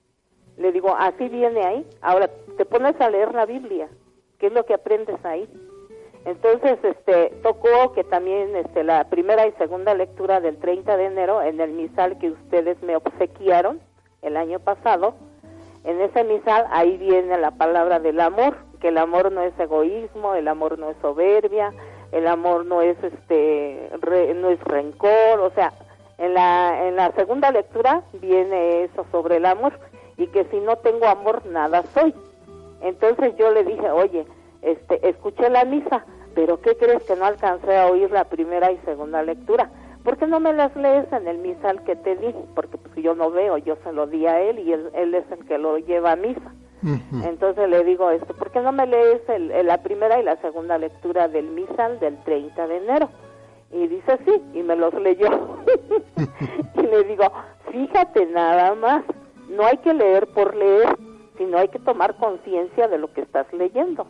Le 0.58 0.70
digo, 0.70 0.94
así 0.96 1.28
viene 1.28 1.64
ahí. 1.64 1.90
Ahora, 2.02 2.30
te 2.56 2.64
pones 2.64 3.00
a 3.00 3.10
leer 3.10 3.34
la 3.34 3.46
Biblia. 3.46 3.88
¿Qué 4.38 4.46
es 4.46 4.52
lo 4.52 4.64
que 4.64 4.74
aprendes 4.74 5.24
ahí? 5.24 5.48
Entonces, 6.24 6.78
este, 6.84 7.30
tocó 7.42 7.92
que 7.94 8.04
también 8.04 8.54
este, 8.54 8.84
la 8.84 9.04
primera 9.04 9.46
y 9.46 9.52
segunda 9.52 9.94
lectura 9.94 10.40
del 10.40 10.56
30 10.58 10.96
de 10.96 11.06
enero 11.06 11.42
en 11.42 11.60
el 11.60 11.72
misal 11.72 12.18
que 12.18 12.30
ustedes 12.30 12.80
me 12.82 12.94
obsequiaron 12.96 13.80
el 14.22 14.36
año 14.36 14.60
pasado, 14.60 15.14
en 15.84 16.00
ese 16.00 16.22
misal 16.22 16.66
ahí 16.70 16.96
viene 16.96 17.36
la 17.38 17.50
palabra 17.50 17.98
del 17.98 18.20
amor, 18.20 18.56
que 18.80 18.88
el 18.88 18.98
amor 18.98 19.32
no 19.32 19.42
es 19.42 19.58
egoísmo, 19.58 20.34
el 20.34 20.46
amor 20.46 20.78
no 20.78 20.90
es 20.90 20.96
soberbia, 21.02 21.72
el 22.12 22.28
amor 22.28 22.66
no 22.66 22.82
es 22.82 22.96
este 23.02 23.90
no 24.36 24.50
es 24.50 24.60
rencor, 24.60 25.40
o 25.40 25.50
sea, 25.50 25.72
en 26.18 26.34
la 26.34 26.86
en 26.86 26.94
la 26.94 27.10
segunda 27.12 27.50
lectura 27.50 28.02
viene 28.12 28.84
eso 28.84 29.04
sobre 29.10 29.38
el 29.38 29.46
amor 29.46 29.72
y 30.16 30.28
que 30.28 30.44
si 30.44 30.60
no 30.60 30.76
tengo 30.76 31.06
amor 31.06 31.44
nada 31.46 31.82
soy. 31.94 32.14
Entonces 32.80 33.34
yo 33.36 33.50
le 33.50 33.64
dije, 33.64 33.90
"Oye, 33.90 34.24
este, 34.62 35.08
escuché 35.08 35.50
la 35.50 35.64
misa, 35.64 36.04
pero 36.34 36.60
¿qué 36.60 36.76
crees 36.76 37.02
que 37.04 37.16
no 37.16 37.24
alcancé 37.24 37.76
a 37.76 37.88
oír 37.88 38.10
la 38.10 38.24
primera 38.24 38.72
y 38.72 38.78
segunda 38.78 39.22
lectura? 39.22 39.70
¿Por 40.04 40.16
qué 40.16 40.26
no 40.26 40.40
me 40.40 40.52
las 40.52 40.74
lees 40.74 41.12
en 41.12 41.28
el 41.28 41.38
misal 41.38 41.84
que 41.84 41.94
te 41.94 42.16
di? 42.16 42.34
Porque 42.54 42.76
pues, 42.76 42.94
yo 42.96 43.14
no 43.14 43.30
veo, 43.30 43.58
yo 43.58 43.76
se 43.84 43.92
lo 43.92 44.06
di 44.06 44.26
a 44.26 44.40
él 44.40 44.58
y 44.58 44.72
él, 44.72 45.14
es 45.14 45.30
el 45.30 45.44
que 45.46 45.58
lo 45.58 45.78
lleva 45.78 46.12
a 46.12 46.16
misa. 46.16 46.52
Entonces 47.24 47.68
le 47.68 47.84
digo 47.84 48.10
esto, 48.10 48.34
¿por 48.34 48.50
qué 48.50 48.60
no 48.60 48.72
me 48.72 48.86
lees 48.88 49.20
el, 49.28 49.66
la 49.66 49.84
primera 49.84 50.18
y 50.18 50.24
la 50.24 50.36
segunda 50.38 50.78
lectura 50.78 51.28
del 51.28 51.46
misal 51.46 52.00
del 52.00 52.16
30 52.24 52.66
de 52.66 52.76
enero? 52.76 53.08
Y 53.70 53.86
dice 53.86 54.18
sí, 54.24 54.42
y 54.52 54.62
me 54.64 54.74
los 54.74 54.92
leyó. 54.94 55.28
y 56.74 56.82
le 56.82 57.04
digo, 57.04 57.24
fíjate 57.70 58.26
nada 58.26 58.74
más, 58.74 59.04
no 59.48 59.64
hay 59.64 59.76
que 59.78 59.94
leer 59.94 60.26
por 60.26 60.56
leer, 60.56 60.96
sino 61.38 61.58
hay 61.58 61.68
que 61.68 61.78
tomar 61.78 62.16
conciencia 62.16 62.88
de 62.88 62.98
lo 62.98 63.12
que 63.12 63.20
estás 63.20 63.46
leyendo. 63.52 64.08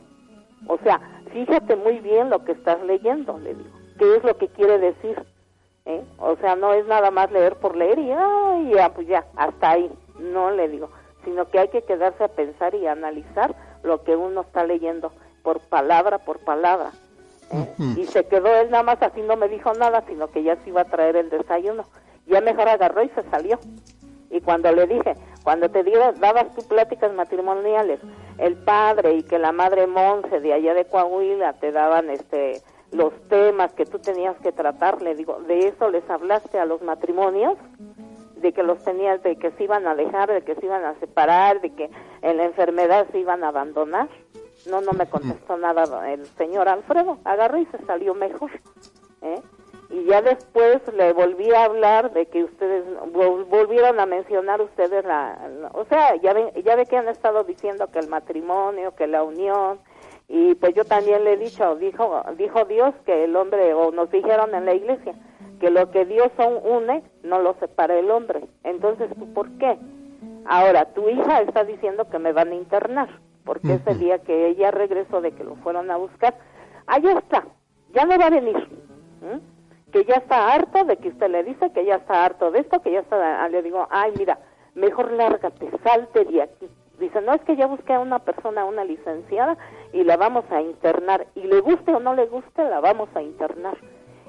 O 0.66 0.78
sea, 0.78 1.00
fíjate 1.32 1.76
muy 1.76 1.98
bien 2.00 2.30
lo 2.30 2.44
que 2.44 2.52
estás 2.52 2.82
leyendo, 2.82 3.38
le 3.38 3.54
digo. 3.54 3.70
¿Qué 3.98 4.16
es 4.16 4.24
lo 4.24 4.36
que 4.36 4.48
quiere 4.48 4.78
decir? 4.78 5.22
¿Eh? 5.84 6.02
O 6.18 6.36
sea, 6.36 6.54
no 6.56 6.72
es 6.72 6.86
nada 6.86 7.10
más 7.10 7.30
leer 7.32 7.56
por 7.56 7.76
leer 7.76 7.98
y 7.98 8.12
ay, 8.12 8.72
ya, 8.74 8.92
pues 8.94 9.06
ya, 9.08 9.24
hasta 9.36 9.70
ahí. 9.70 9.90
No 10.18 10.50
le 10.50 10.68
digo, 10.68 10.90
sino 11.24 11.48
que 11.48 11.58
hay 11.58 11.68
que 11.68 11.82
quedarse 11.82 12.22
a 12.24 12.28
pensar 12.28 12.74
y 12.74 12.86
analizar 12.86 13.54
lo 13.82 14.04
que 14.04 14.14
uno 14.14 14.42
está 14.42 14.64
leyendo 14.64 15.12
por 15.42 15.60
palabra 15.60 16.18
por 16.18 16.38
palabra. 16.38 16.92
¿eh? 17.50 17.74
Y 17.96 18.04
se 18.04 18.24
quedó 18.26 18.54
él 18.54 18.70
nada 18.70 18.84
más 18.84 19.02
así, 19.02 19.20
no 19.22 19.36
me 19.36 19.48
dijo 19.48 19.72
nada, 19.74 20.04
sino 20.06 20.28
que 20.28 20.42
ya 20.42 20.56
se 20.56 20.70
iba 20.70 20.82
a 20.82 20.86
traer 20.86 21.16
el 21.16 21.30
desayuno. 21.30 21.84
Ya 22.26 22.40
mejor 22.40 22.68
agarró 22.68 23.02
y 23.02 23.08
se 23.10 23.22
salió. 23.24 23.58
Y 24.30 24.40
cuando 24.40 24.72
le 24.72 24.86
dije, 24.86 25.14
cuando 25.42 25.68
te 25.68 25.82
dio, 25.82 26.12
dabas 26.12 26.54
tus 26.54 26.64
pláticas 26.64 27.12
matrimoniales, 27.12 28.00
el 28.38 28.56
padre 28.56 29.14
y 29.14 29.22
que 29.22 29.38
la 29.38 29.52
madre 29.52 29.86
Monse 29.86 30.40
de 30.40 30.52
allá 30.52 30.74
de 30.74 30.84
Coahuila 30.84 31.54
te 31.54 31.72
daban 31.72 32.10
este 32.10 32.62
los 32.92 33.12
temas 33.28 33.72
que 33.72 33.86
tú 33.86 33.98
tenías 33.98 34.36
que 34.42 34.52
tratar, 34.52 35.00
le 35.00 35.14
digo, 35.14 35.40
de 35.48 35.68
eso 35.68 35.90
les 35.90 36.08
hablaste 36.10 36.58
a 36.58 36.66
los 36.66 36.82
matrimonios, 36.82 37.56
de 38.36 38.52
que 38.52 38.62
los 38.62 38.84
tenías, 38.84 39.22
de 39.22 39.36
que 39.36 39.50
se 39.52 39.64
iban 39.64 39.86
a 39.86 39.94
dejar, 39.94 40.30
de 40.30 40.42
que 40.42 40.54
se 40.56 40.66
iban 40.66 40.84
a 40.84 40.94
separar, 41.00 41.62
de 41.62 41.70
que 41.70 41.90
en 42.20 42.36
la 42.36 42.44
enfermedad 42.44 43.06
se 43.10 43.20
iban 43.20 43.44
a 43.44 43.48
abandonar. 43.48 44.08
No, 44.68 44.80
no 44.80 44.92
me 44.92 45.06
contestó 45.06 45.56
nada 45.56 46.12
el 46.12 46.26
señor 46.36 46.68
Alfredo. 46.68 47.18
Agarró 47.24 47.58
y 47.58 47.66
se 47.66 47.78
salió 47.86 48.14
mejor. 48.14 48.50
¿eh? 49.22 49.40
Y 49.92 50.04
ya 50.06 50.22
después 50.22 50.80
le 50.94 51.12
volví 51.12 51.52
a 51.52 51.64
hablar 51.64 52.12
de 52.12 52.24
que 52.24 52.44
ustedes 52.44 52.82
volvieron 53.12 54.00
a 54.00 54.06
mencionar 54.06 54.62
ustedes 54.62 55.04
la, 55.04 55.70
o 55.74 55.84
sea, 55.84 56.16
ya 56.16 56.32
ve, 56.32 56.50
ya 56.64 56.76
ve 56.76 56.86
que 56.86 56.96
han 56.96 57.08
estado 57.08 57.44
diciendo 57.44 57.88
que 57.92 57.98
el 57.98 58.08
matrimonio, 58.08 58.94
que 58.96 59.06
la 59.06 59.22
unión, 59.22 59.80
y 60.28 60.54
pues 60.54 60.74
yo 60.74 60.86
también 60.86 61.24
le 61.24 61.34
he 61.34 61.36
dicho, 61.36 61.76
dijo, 61.76 62.22
dijo 62.38 62.64
Dios 62.64 62.94
que 63.04 63.24
el 63.24 63.36
hombre, 63.36 63.74
o 63.74 63.92
nos 63.92 64.10
dijeron 64.10 64.54
en 64.54 64.64
la 64.64 64.72
iglesia, 64.72 65.14
que 65.60 65.70
lo 65.70 65.90
que 65.90 66.06
Dios 66.06 66.28
son 66.38 66.58
une, 66.64 67.02
no 67.22 67.40
lo 67.40 67.54
separa 67.60 67.98
el 67.98 68.10
hombre. 68.10 68.42
Entonces, 68.64 69.10
¿tú 69.18 69.30
por 69.34 69.50
qué? 69.58 69.78
Ahora, 70.46 70.86
tu 70.86 71.06
hija 71.10 71.42
está 71.42 71.64
diciendo 71.64 72.08
que 72.08 72.18
me 72.18 72.32
van 72.32 72.48
a 72.48 72.54
internar, 72.54 73.10
porque 73.44 73.74
ese 73.74 73.94
día 73.94 74.20
que 74.20 74.48
ella 74.48 74.70
regresó 74.70 75.20
de 75.20 75.32
que 75.32 75.44
lo 75.44 75.56
fueron 75.56 75.90
a 75.90 75.98
buscar, 75.98 76.34
allá 76.86 77.12
está, 77.18 77.44
ya 77.92 78.06
no 78.06 78.18
va 78.18 78.26
a 78.26 78.30
venir. 78.30 78.68
Que 79.92 80.04
ya 80.04 80.14
está 80.14 80.54
harto 80.54 80.84
de 80.84 80.96
que 80.96 81.08
usted 81.08 81.30
le 81.30 81.44
dice 81.44 81.70
que 81.72 81.84
ya 81.84 81.96
está 81.96 82.24
harto 82.24 82.50
de 82.50 82.60
esto, 82.60 82.80
que 82.80 82.92
ya 82.92 83.00
está, 83.00 83.48
le 83.48 83.62
digo, 83.62 83.86
ay, 83.90 84.12
mira, 84.16 84.38
mejor 84.74 85.12
lárgate, 85.12 85.70
salte 85.84 86.24
de 86.24 86.42
aquí. 86.42 86.68
Dice, 86.98 87.20
no, 87.20 87.34
es 87.34 87.42
que 87.42 87.56
ya 87.56 87.66
busqué 87.66 87.94
a 87.94 88.00
una 88.00 88.20
persona, 88.20 88.64
una 88.64 88.84
licenciada, 88.84 89.56
y 89.92 90.04
la 90.04 90.16
vamos 90.16 90.44
a 90.50 90.62
internar. 90.62 91.26
Y 91.34 91.42
le 91.42 91.60
guste 91.60 91.92
o 91.94 92.00
no 92.00 92.14
le 92.14 92.26
guste, 92.26 92.64
la 92.64 92.80
vamos 92.80 93.08
a 93.14 93.22
internar. 93.22 93.76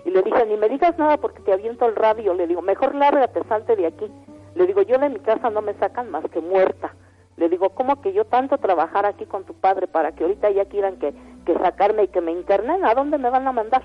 Y 0.06 0.10
le 0.10 0.22
dije, 0.22 0.46
ni 0.46 0.58
me 0.58 0.70
digas 0.70 0.98
nada 0.98 1.18
porque 1.18 1.42
te 1.42 1.54
aviento 1.54 1.86
el 1.86 1.96
radio. 1.96 2.34
Le 2.34 2.48
digo, 2.48 2.62
mejor 2.62 2.96
lárgate, 2.96 3.42
salte 3.48 3.76
de 3.76 3.88
aquí. 3.88 4.12
Le 4.56 4.68
digo, 4.68 4.82
yo 4.82 4.98
de 4.98 5.10
mi 5.10 5.20
casa 5.20 5.50
no 5.50 5.62
me 5.62 5.74
sacan 5.76 6.12
más 6.12 6.26
que 6.26 6.42
muerta. 6.42 6.94
Le 7.38 7.50
digo, 7.50 7.70
¿cómo 7.70 8.02
que 8.02 8.14
yo 8.14 8.26
tanto 8.26 8.58
trabajar 8.58 9.06
aquí 9.06 9.26
con 9.26 9.44
tu 9.46 9.54
padre 9.54 9.88
para 9.88 10.12
que 10.12 10.24
ahorita 10.24 10.52
ya 10.52 10.66
quieran 10.66 10.98
que, 10.98 11.14
que 11.46 11.54
sacarme 11.56 12.04
y 12.04 12.08
que 12.10 12.22
me 12.22 12.32
internen? 12.32 12.86
¿A 12.86 12.94
dónde 12.94 13.18
me 13.18 13.30
van 13.30 13.48
a 13.48 13.52
mandar? 13.52 13.82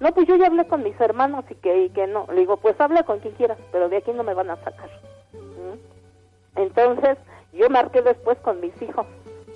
No, 0.00 0.12
pues 0.12 0.26
yo 0.28 0.36
ya 0.36 0.46
hablé 0.46 0.66
con 0.66 0.82
mis 0.82 0.98
hermanos 1.00 1.44
y 1.50 1.54
que, 1.56 1.84
y 1.84 1.90
que 1.90 2.06
no. 2.06 2.26
Le 2.32 2.40
digo, 2.40 2.56
pues 2.58 2.80
habla 2.80 3.02
con 3.02 3.18
quien 3.18 3.34
quieras, 3.34 3.58
pero 3.72 3.88
de 3.88 3.96
aquí 3.96 4.12
no 4.12 4.22
me 4.22 4.34
van 4.34 4.50
a 4.50 4.56
sacar. 4.56 4.90
¿Mm? 5.32 6.60
Entonces, 6.60 7.18
yo 7.52 7.68
marqué 7.68 8.02
después 8.02 8.38
con 8.38 8.60
mis 8.60 8.80
hijos 8.82 9.06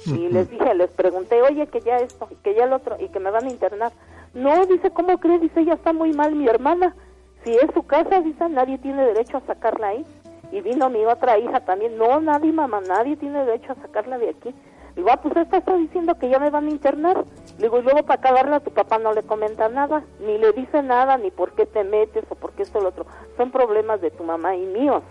y 0.06 0.28
les 0.28 0.50
dije, 0.50 0.74
les 0.74 0.90
pregunté, 0.90 1.42
oye, 1.42 1.66
que 1.68 1.80
ya 1.80 1.96
esto, 1.98 2.28
que 2.42 2.54
ya 2.54 2.64
el 2.64 2.72
otro, 2.72 2.96
y 2.98 3.08
que 3.08 3.20
me 3.20 3.30
van 3.30 3.46
a 3.46 3.50
internar. 3.50 3.92
No, 4.34 4.66
dice, 4.66 4.90
¿cómo 4.90 5.18
cree? 5.18 5.38
Dice, 5.38 5.60
ella 5.60 5.74
está 5.74 5.92
muy 5.92 6.12
mal, 6.12 6.34
mi 6.34 6.48
hermana. 6.48 6.96
Si 7.44 7.54
es 7.54 7.70
su 7.74 7.84
casa, 7.84 8.20
dice, 8.20 8.48
nadie 8.48 8.78
tiene 8.78 9.04
derecho 9.04 9.36
a 9.36 9.40
sacarla 9.42 9.88
ahí. 9.88 10.06
Y 10.50 10.60
vino 10.60 10.90
mi 10.90 11.04
otra 11.04 11.38
hija 11.38 11.60
también. 11.60 11.96
No, 11.96 12.20
nadie, 12.20 12.52
mamá, 12.52 12.80
nadie 12.80 13.16
tiene 13.16 13.44
derecho 13.44 13.72
a 13.72 13.76
sacarla 13.76 14.18
de 14.18 14.30
aquí. 14.30 14.54
Digo, 14.94 15.08
ah, 15.10 15.20
pues 15.22 15.36
esta 15.36 15.56
está 15.56 15.74
diciendo 15.76 16.14
que 16.18 16.28
ya 16.28 16.38
me 16.38 16.50
van 16.50 16.66
a 16.66 16.70
internar. 16.70 17.24
Digo, 17.58 17.78
y 17.78 17.82
luego 17.82 18.02
para 18.02 18.20
acabarla 18.20 18.60
tu 18.60 18.70
papá 18.72 18.98
no 18.98 19.12
le 19.12 19.22
comenta 19.22 19.68
nada, 19.68 20.04
ni 20.20 20.38
le 20.38 20.52
dice 20.52 20.82
nada, 20.82 21.16
ni 21.16 21.30
por 21.30 21.52
qué 21.52 21.66
te 21.66 21.82
metes 21.84 22.24
o 22.28 22.34
por 22.34 22.52
qué 22.52 22.62
esto 22.62 22.78
o 22.78 22.82
lo 22.82 22.90
otro. 22.90 23.06
Son 23.36 23.50
problemas 23.50 24.00
de 24.00 24.10
tu 24.10 24.24
mamá 24.24 24.54
y 24.56 24.66
míos. 24.66 25.02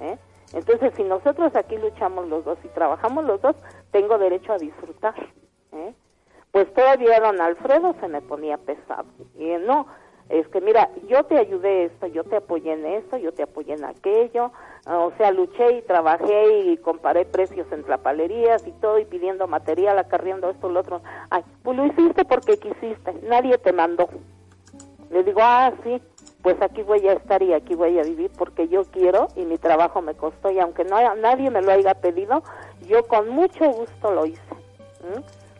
¿eh? 0.00 0.18
Entonces, 0.52 0.92
si 0.96 1.04
nosotros 1.04 1.54
aquí 1.56 1.78
luchamos 1.78 2.28
los 2.28 2.44
dos 2.44 2.58
y 2.64 2.68
trabajamos 2.68 3.24
los 3.24 3.40
dos, 3.40 3.56
tengo 3.92 4.18
derecho 4.18 4.52
a 4.52 4.58
disfrutar. 4.58 5.14
¿eh? 5.72 5.94
Pues 6.50 6.72
todavía 6.74 7.20
don 7.20 7.40
Alfredo 7.40 7.94
se 8.00 8.08
me 8.08 8.20
ponía 8.20 8.58
pesado. 8.58 9.06
Y 9.38 9.46
no, 9.64 9.86
es 10.28 10.46
que 10.48 10.60
mira, 10.60 10.90
yo 11.08 11.24
te 11.24 11.38
ayudé 11.38 11.84
esto, 11.84 12.06
yo 12.08 12.24
te 12.24 12.36
apoyé 12.36 12.72
en 12.72 12.86
esto, 12.86 13.16
yo 13.16 13.32
te 13.32 13.44
apoyé 13.44 13.74
en 13.74 13.84
aquello, 13.84 14.52
o 14.86 15.12
sea, 15.18 15.30
luché 15.30 15.78
y 15.78 15.82
trabajé 15.82 16.62
y 16.64 16.76
comparé 16.78 17.24
precios 17.24 17.66
entre 17.70 17.98
palerías 17.98 18.66
y 18.66 18.72
todo 18.72 18.98
y 18.98 19.04
pidiendo 19.04 19.46
material, 19.46 19.98
acarreando 19.98 20.50
esto, 20.50 20.68
lo 20.68 20.80
otro. 20.80 21.02
Ay, 21.28 21.42
pues 21.62 21.76
lo 21.76 21.86
hiciste 21.86 22.24
porque 22.24 22.58
quisiste, 22.58 23.14
nadie 23.22 23.58
te 23.58 23.72
mandó. 23.72 24.08
Le 25.10 25.22
digo, 25.22 25.40
ah, 25.42 25.72
sí, 25.84 26.00
pues 26.42 26.60
aquí 26.62 26.82
voy 26.82 27.06
a 27.08 27.12
estar 27.12 27.42
y 27.42 27.52
aquí 27.52 27.74
voy 27.74 27.98
a 27.98 28.02
vivir 28.02 28.30
porque 28.38 28.68
yo 28.68 28.84
quiero 28.84 29.28
y 29.36 29.44
mi 29.44 29.58
trabajo 29.58 30.00
me 30.00 30.14
costó 30.14 30.50
y 30.50 30.58
aunque 30.58 30.84
no 30.84 30.96
nadie 31.16 31.50
me 31.50 31.60
lo 31.60 31.72
haya 31.72 31.94
pedido, 31.94 32.42
yo 32.86 33.06
con 33.06 33.28
mucho 33.28 33.70
gusto 33.70 34.12
lo 34.12 34.24
hice. 34.24 34.40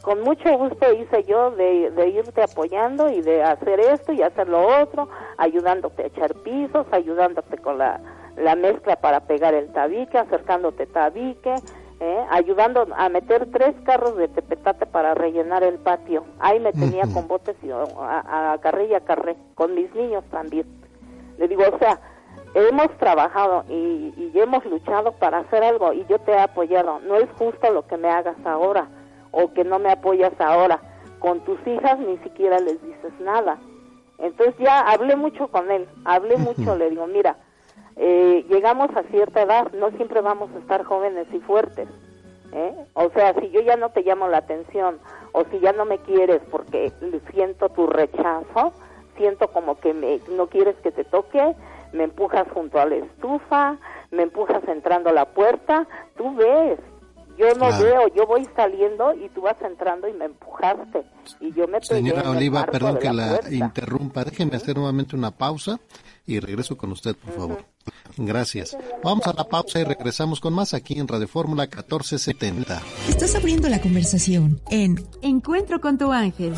Con 0.03 0.23
mucho 0.23 0.57
gusto 0.57 0.93
hice 0.95 1.25
yo 1.25 1.51
de, 1.51 1.91
de, 1.91 2.09
irte 2.09 2.43
apoyando 2.43 3.11
y 3.11 3.21
de 3.21 3.43
hacer 3.43 3.81
esto 3.81 4.13
y 4.13 4.23
hacer 4.23 4.49
lo 4.49 4.81
otro, 4.81 5.11
ayudándote 5.37 6.05
a 6.05 6.07
echar 6.07 6.35
pisos, 6.37 6.87
ayudándote 6.91 7.59
con 7.59 7.77
la, 7.77 8.01
la 8.43 8.57
mezcla 8.57 8.97
para 8.97 9.21
pegar 9.21 9.55
el 9.55 9.73
tabique, 9.73 10.19
acercándote 10.19 10.87
tabique, 10.87 11.55
¿eh? 12.01 12.27
ayudando 12.31 12.87
a 12.97 13.09
meter 13.09 13.49
tres 13.53 13.75
carros 13.85 14.17
de 14.17 14.29
tepetate 14.29 14.87
para 14.87 15.15
rellenar 15.15 15.63
el 15.63 15.79
patio. 15.79 16.25
Ahí 16.39 16.59
me 16.61 16.73
tenía 16.73 17.05
con 17.13 17.29
botes 17.29 17.57
y 17.63 17.71
a, 17.71 18.53
a 18.53 18.59
carré 18.61 18.87
y 18.87 18.95
a 18.95 19.01
carré, 19.01 19.37
con 19.55 19.75
mis 19.75 19.95
niños 19.95 20.25
también. 20.31 20.67
Le 21.39 21.49
digo, 21.49 21.63
o 21.73 21.79
sea, 21.79 22.01
hemos 22.55 22.89
trabajado 22.99 23.65
y, 23.69 24.13
y 24.17 24.33
hemos 24.35 24.65
luchado 24.65 25.13
para 25.13 25.39
hacer 25.39 25.63
algo 25.63 25.93
y 25.93 26.05
yo 26.07 26.19
te 26.19 26.33
he 26.33 26.39
apoyado. 26.39 27.01
No 27.01 27.17
es 27.17 27.29
justo 27.39 27.71
lo 27.73 27.87
que 27.87 27.97
me 27.97 28.09
hagas 28.09 28.37
ahora 28.45 28.89
o 29.31 29.53
que 29.53 29.65
no 29.65 29.79
me 29.79 29.93
apoyas 29.93 30.33
ahora. 30.39 30.81
Con 31.19 31.41
tus 31.41 31.59
hijas 31.67 31.99
ni 31.99 32.17
siquiera 32.19 32.59
les 32.59 32.83
dices 32.83 33.13
nada. 33.21 33.59
Entonces 34.19 34.55
ya 34.59 34.81
hablé 34.81 35.17
mucho 35.17 35.49
con 35.49 35.71
él, 35.71 35.89
hablé 36.05 36.37
mucho, 36.37 36.77
le 36.77 36.91
digo, 36.91 37.07
mira, 37.07 37.37
eh, 38.03 38.47
llegamos 38.49 38.89
a 38.97 39.03
cierta 39.11 39.43
edad, 39.43 39.71
no 39.73 39.91
siempre 39.91 40.23
vamos 40.23 40.49
a 40.55 40.59
estar 40.59 40.85
jóvenes 40.85 41.27
y 41.35 41.39
fuertes. 41.41 41.87
¿eh? 42.51 42.75
O 42.95 43.11
sea, 43.11 43.35
si 43.39 43.51
yo 43.51 43.61
ya 43.61 43.77
no 43.77 43.91
te 43.91 44.03
llamo 44.03 44.27
la 44.27 44.39
atención 44.39 44.99
o 45.33 45.45
si 45.51 45.61
ya 45.61 45.73
no 45.73 45.85
me 45.85 45.99
quieres 45.99 46.41
porque 46.51 46.91
siento 47.31 47.69
tu 47.69 47.87
rechazo, 47.87 48.73
siento 49.19 49.49
como 49.49 49.79
que 49.79 49.93
me, 49.93 50.19
no 50.31 50.47
quieres 50.47 50.77
que 50.77 50.93
te 50.93 51.05
toque, 51.05 51.55
me 51.93 52.05
empujas 52.05 52.51
junto 52.55 52.81
a 52.81 52.87
la 52.87 52.97
estufa, 52.97 53.77
me 54.11 54.23
empujas 54.23 54.67
entrando 54.67 55.11
a 55.11 55.13
la 55.13 55.27
puerta, 55.27 55.87
tú 56.17 56.35
ves, 56.37 56.79
yo 57.37 57.55
no 57.55 57.69
veo, 57.83 58.09
yo 58.15 58.27
voy 58.27 58.49
saliendo 58.57 59.13
y 59.13 59.29
tú 59.29 59.43
vas 59.43 59.61
entrando 59.61 60.09
y 60.09 60.15
me 60.15 60.25
empujaste. 60.25 61.05
Y 61.41 61.53
yo 61.53 61.69
me 61.69 61.83
Señora 61.83 62.31
Oliva, 62.31 62.65
perdón 62.65 62.99
que 62.99 63.13
la, 63.13 63.41
interrumpa. 63.51 64.25
Déjeme 64.25 64.57
hacer 64.57 64.77
nuevamente 64.77 65.17
una 65.17 65.31
pausa 65.31 65.79
y 66.31 66.41
regreso 66.41 66.77
con 66.77 66.93
usted, 66.93 67.17
por 67.17 67.35
favor. 67.35 67.65
Gracias. 68.17 68.77
Vamos 69.03 69.27
a 69.27 69.33
la 69.33 69.45
pausa 69.45 69.81
y 69.81 69.85
regresamos 69.85 70.41
con 70.41 70.53
más 70.53 70.75
aquí 70.75 70.99
en 70.99 71.09
Radio 71.09 71.29
Fórmula 71.29 71.65
1470. 71.65 72.83
Estás 73.09 73.35
abriendo 73.35 73.69
la 73.69 73.81
conversación 73.81 74.61
en 74.71 75.03
Encuentro 75.23 75.81
con 75.81 75.99
tu 75.99 76.13
ángel. 76.13 76.55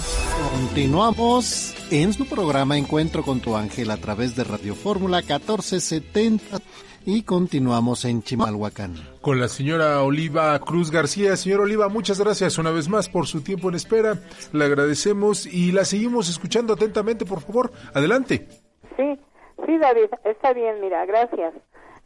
Continuamos 0.52 1.74
en 1.90 2.12
su 2.12 2.26
programa 2.26 2.76
Encuentro 2.76 3.22
con 3.22 3.40
tu 3.40 3.56
ángel 3.56 3.90
a 3.90 3.96
través 3.96 4.34
de 4.36 4.44
Radio 4.44 4.74
Fórmula 4.74 5.18
1470 5.18 6.60
y 7.04 7.22
continuamos 7.22 8.04
en 8.04 8.22
Chimalhuacán. 8.22 8.94
Con 9.20 9.40
la 9.40 9.48
señora 9.48 10.02
Oliva 10.02 10.58
Cruz 10.60 10.90
García. 10.90 11.36
Señora 11.36 11.64
Oliva, 11.64 11.88
muchas 11.88 12.18
gracias 12.20 12.58
una 12.58 12.70
vez 12.70 12.88
más 12.88 13.08
por 13.08 13.26
su 13.26 13.40
tiempo 13.42 13.68
en 13.68 13.74
espera. 13.74 14.20
Le 14.52 14.64
agradecemos 14.64 15.46
y 15.46 15.72
la 15.72 15.84
seguimos 15.84 16.28
escuchando 16.28 16.74
atentamente, 16.74 17.24
por 17.24 17.40
favor. 17.40 17.72
Adelante. 17.94 18.48
Sí, 18.96 19.18
sí, 19.66 19.78
David, 19.78 20.10
está 20.24 20.52
bien, 20.52 20.80
mira, 20.80 21.04
gracias. 21.06 21.54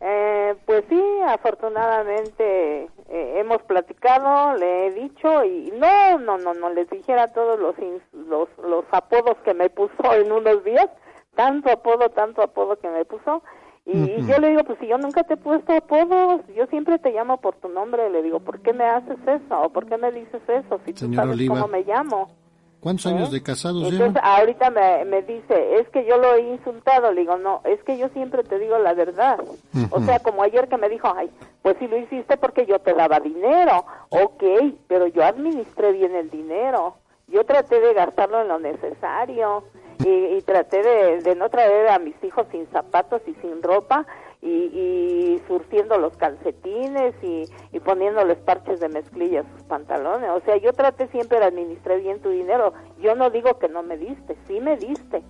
Eh, 0.00 0.54
pues 0.66 0.84
sí, 0.90 1.02
afortunadamente 1.26 2.82
eh, 3.08 3.34
hemos 3.38 3.62
platicado, 3.62 4.54
le 4.56 4.86
he 4.86 4.90
dicho 4.92 5.42
y 5.44 5.72
no, 5.74 6.18
no, 6.18 6.36
no, 6.36 6.52
no 6.52 6.70
les 6.70 6.88
dijera 6.90 7.28
todos 7.28 7.58
los, 7.58 7.74
los, 8.12 8.48
los 8.58 8.84
apodos 8.90 9.36
que 9.44 9.54
me 9.54 9.70
puso 9.70 10.12
en 10.12 10.30
unos 10.32 10.62
días, 10.64 10.88
tanto 11.34 11.70
apodo, 11.70 12.10
tanto 12.10 12.42
apodo 12.42 12.76
que 12.78 12.90
me 12.90 13.06
puso 13.06 13.42
y 13.86 14.26
yo 14.26 14.38
le 14.40 14.50
digo, 14.50 14.64
pues 14.64 14.80
si 14.80 14.88
yo 14.88 14.98
nunca 14.98 15.22
te 15.22 15.34
he 15.34 15.36
puesto 15.36 15.72
apodos, 15.72 16.40
yo 16.56 16.66
siempre 16.66 16.98
te 16.98 17.12
llamo 17.12 17.40
por 17.40 17.54
tu 17.56 17.68
nombre. 17.68 18.10
Le 18.10 18.20
digo, 18.20 18.40
¿por 18.40 18.60
qué 18.60 18.72
me 18.72 18.84
haces 18.84 19.16
eso? 19.24 19.60
¿O 19.62 19.70
por 19.70 19.86
qué 19.86 19.96
me 19.96 20.10
dices 20.10 20.42
eso? 20.48 20.80
Si 20.84 20.92
tú 20.92 21.14
sabes 21.14 21.48
cómo 21.48 21.68
me 21.68 21.84
llamo. 21.84 22.28
¿Cuántos 22.86 23.06
años 23.06 23.30
¿Eh? 23.30 23.32
de 23.32 23.42
casados 23.42 23.82
Entonces, 23.82 24.22
ahorita 24.22 24.70
me, 24.70 25.04
me 25.06 25.22
dice, 25.22 25.80
es 25.80 25.88
que 25.88 26.06
yo 26.06 26.18
lo 26.18 26.36
he 26.36 26.42
insultado. 26.52 27.10
Le 27.10 27.22
digo, 27.22 27.36
no, 27.36 27.60
es 27.64 27.82
que 27.82 27.98
yo 27.98 28.08
siempre 28.10 28.44
te 28.44 28.60
digo 28.60 28.78
la 28.78 28.94
verdad. 28.94 29.40
O 29.90 30.00
sea, 30.02 30.20
como 30.20 30.44
ayer 30.44 30.68
que 30.68 30.76
me 30.76 30.88
dijo, 30.88 31.12
ay, 31.16 31.28
pues 31.62 31.76
si 31.80 31.88
lo 31.88 31.96
hiciste 31.96 32.36
porque 32.36 32.64
yo 32.64 32.78
te 32.78 32.94
daba 32.94 33.18
dinero. 33.18 33.84
Ok, 34.10 34.44
pero 34.86 35.08
yo 35.08 35.24
administré 35.24 35.90
bien 35.94 36.14
el 36.14 36.30
dinero. 36.30 36.94
Yo 37.26 37.44
traté 37.44 37.80
de 37.80 37.92
gastarlo 37.92 38.40
en 38.42 38.46
lo 38.46 38.60
necesario 38.60 39.64
y, 40.04 40.40
traté 40.42 40.80
de, 41.24 41.34
no 41.34 41.48
traer 41.48 41.88
a 41.88 41.98
mis 41.98 42.14
hijos 42.22 42.46
sin 42.52 42.68
zapatos 42.68 43.20
y 43.26 43.34
sin 43.40 43.64
ropa 43.64 44.06
y, 44.46 44.48
y 44.48 45.42
surciendo 45.48 45.98
los 45.98 46.16
calcetines 46.16 47.14
y, 47.22 47.44
y 47.72 47.80
poniéndoles 47.80 48.38
parches 48.38 48.78
de 48.78 48.88
mezclilla 48.88 49.40
a 49.40 49.52
sus 49.52 49.62
pantalones. 49.64 50.30
O 50.30 50.40
sea, 50.40 50.56
yo 50.56 50.72
traté 50.72 51.08
siempre 51.08 51.40
de 51.40 51.46
administrar 51.46 52.00
bien 52.00 52.20
tu 52.20 52.30
dinero. 52.30 52.72
Yo 53.00 53.16
no 53.16 53.30
digo 53.30 53.58
que 53.58 53.68
no 53.68 53.82
me 53.82 53.96
diste, 53.96 54.36
sí 54.46 54.60
me 54.60 54.76
diste, 54.76 55.22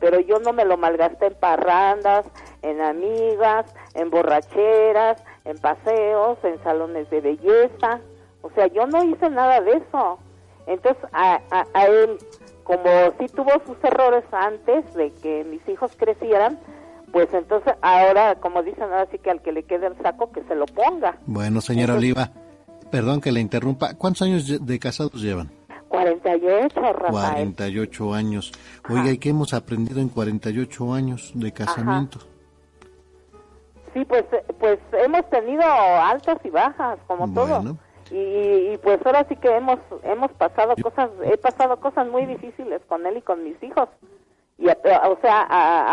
pero 0.00 0.18
yo 0.20 0.38
no 0.38 0.52
me 0.52 0.64
lo 0.64 0.78
malgasté 0.78 1.26
en 1.26 1.34
parrandas, 1.34 2.26
en 2.62 2.80
amigas, 2.80 3.66
en 3.94 4.10
borracheras, 4.10 5.22
en 5.44 5.58
paseos, 5.58 6.38
en 6.42 6.62
salones 6.62 7.10
de 7.10 7.20
belleza. 7.20 8.00
O 8.40 8.50
sea, 8.50 8.66
yo 8.68 8.86
no 8.86 9.04
hice 9.04 9.28
nada 9.28 9.60
de 9.60 9.72
eso. 9.72 10.18
Entonces, 10.66 11.02
a, 11.12 11.40
a, 11.50 11.86
él, 11.86 12.16
como 12.62 12.88
sí 13.18 13.26
tuvo 13.26 13.50
sus 13.66 13.82
errores 13.84 14.24
antes 14.32 14.94
de 14.94 15.12
que 15.12 15.44
mis 15.44 15.66
hijos 15.68 15.94
crecieran, 15.96 16.58
pues 17.14 17.32
entonces 17.32 17.72
ahora, 17.80 18.34
como 18.40 18.64
dicen, 18.64 18.82
ahora 18.82 19.06
sí 19.12 19.20
que 19.20 19.30
al 19.30 19.40
que 19.40 19.52
le 19.52 19.62
quede 19.62 19.86
el 19.86 19.96
saco, 20.02 20.32
que 20.32 20.42
se 20.48 20.56
lo 20.56 20.66
ponga. 20.66 21.16
Bueno, 21.26 21.60
señora 21.60 21.94
Oliva, 21.94 22.32
perdón 22.90 23.20
que 23.20 23.30
le 23.30 23.38
interrumpa. 23.38 23.94
¿Cuántos 23.94 24.22
años 24.22 24.66
de 24.66 24.78
casados 24.80 25.22
llevan? 25.22 25.48
48, 25.90 26.80
Rafael. 26.80 27.54
48 27.54 28.14
años. 28.14 28.52
Oiga, 28.90 29.12
¿y 29.12 29.18
qué 29.18 29.28
hemos 29.28 29.54
aprendido 29.54 30.00
en 30.00 30.08
48 30.08 30.92
años 30.92 31.30
de 31.36 31.52
casamiento? 31.52 32.18
Sí, 33.92 34.04
pues, 34.06 34.24
pues 34.58 34.80
hemos 34.92 35.30
tenido 35.30 35.62
altas 35.62 36.38
y 36.42 36.50
bajas, 36.50 36.98
como 37.06 37.32
todo. 37.32 37.76
Y, 38.10 38.76
pues 38.78 38.98
ahora 39.06 39.24
sí 39.28 39.36
que 39.36 39.54
hemos 39.56 39.78
hemos 40.02 40.32
pasado 40.32 40.74
cosas, 40.82 41.10
he 41.22 41.36
pasado 41.36 41.78
cosas 41.78 42.08
muy 42.08 42.26
difíciles 42.26 42.82
con 42.88 43.06
él 43.06 43.18
y 43.18 43.22
con 43.22 43.44
mis 43.44 43.62
hijos. 43.62 43.88
Y 44.58 44.68
o 44.68 45.18
sea, 45.20 45.46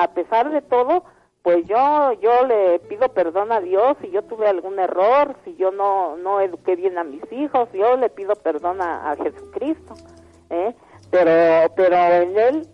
a, 0.03 0.07
pesar 0.13 0.51
de 0.51 0.61
todo, 0.61 1.03
pues 1.41 1.65
yo 1.65 2.13
yo 2.21 2.45
le 2.45 2.79
pido 2.79 3.09
perdón 3.09 3.51
a 3.51 3.59
Dios 3.59 3.97
si 4.01 4.11
yo 4.11 4.21
tuve 4.23 4.47
algún 4.47 4.79
error, 4.79 5.35
si 5.43 5.55
yo 5.55 5.71
no 5.71 6.15
no 6.17 6.39
eduqué 6.39 6.75
bien 6.75 6.97
a 6.97 7.03
mis 7.03 7.23
hijos, 7.31 7.69
yo 7.73 7.97
le 7.97 8.09
pido 8.09 8.35
perdón 8.35 8.81
a, 8.81 9.11
a 9.11 9.15
Jesucristo, 9.15 9.95
¿eh? 10.49 10.75
Pero 11.09 11.73
pero 11.75 11.95
en 11.95 12.37
él 12.37 12.67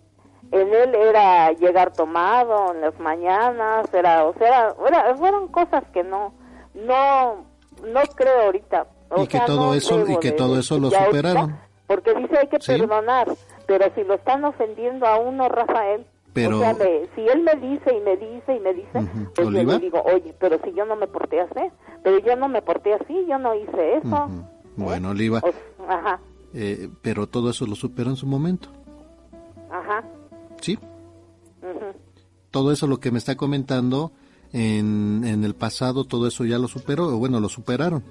en 0.50 0.74
él 0.74 0.94
era 0.94 1.52
llegar 1.52 1.92
tomado 1.92 2.72
en 2.74 2.80
las 2.80 2.98
mañanas, 2.98 3.92
era, 3.92 4.24
o 4.24 4.34
sea, 4.34 4.74
era, 4.86 5.14
fueron 5.16 5.48
cosas 5.48 5.84
que 5.92 6.02
no, 6.02 6.32
no, 6.74 7.44
no 7.86 8.00
creo 8.14 8.42
ahorita. 8.42 8.86
y 9.16 9.26
que 9.26 9.40
todo 9.40 9.74
eso, 9.74 10.06
y 10.08 10.16
que 10.18 10.32
todo 10.32 10.58
eso 10.58 10.78
lo 10.78 10.90
superaron. 10.90 11.58
porque 11.86 12.14
dice 12.14 12.38
hay 12.38 12.48
que 12.48 12.58
perdonar, 12.58 13.28
pero 13.68 13.84
si 13.94 14.02
lo 14.02 14.14
están 14.14 14.44
ofendiendo 14.46 15.06
a 15.06 15.20
uno, 15.20 15.46
Rafael, 15.50 16.06
pero... 16.32 16.58
si 17.14 17.20
él 17.20 17.42
me 17.42 17.54
dice 17.56 17.94
y 17.94 18.00
me 18.00 18.16
dice 18.16 18.56
y 18.56 18.60
me 18.60 18.72
dice, 18.72 19.06
pues 19.34 19.48
yo 19.48 19.50
le 19.50 19.78
digo, 19.78 20.02
oye, 20.02 20.34
pero 20.40 20.58
si 20.64 20.72
yo 20.72 20.86
no 20.86 20.96
me 20.96 21.06
porté 21.06 21.40
así, 21.40 21.70
pero 22.02 22.18
yo 22.18 22.34
no 22.34 22.48
me 22.48 22.62
porté 22.62 22.94
así, 22.94 23.26
yo 23.28 23.38
no 23.38 23.54
hice 23.54 23.98
eso. 23.98 24.30
Bueno, 24.74 25.10
Oliva, 25.10 25.42
ajá. 25.86 26.18
Eh, 26.54 26.88
pero 27.02 27.26
todo 27.26 27.50
eso 27.50 27.66
lo 27.66 27.74
superó 27.74 28.08
en 28.08 28.16
su 28.16 28.26
momento. 28.26 28.70
Ajá. 29.70 30.02
¿Sí? 30.62 30.78
Todo 32.50 32.72
eso 32.72 32.86
lo 32.86 33.00
que 33.00 33.10
me 33.10 33.18
está 33.18 33.36
comentando 33.36 34.12
en, 34.54 35.24
en 35.26 35.44
el 35.44 35.54
pasado, 35.54 36.04
todo 36.04 36.26
eso 36.26 36.46
ya 36.46 36.56
lo 36.56 36.68
superó, 36.68 37.08
o 37.08 37.18
bueno, 37.18 37.38
lo 37.38 37.50
superaron. 37.50 38.02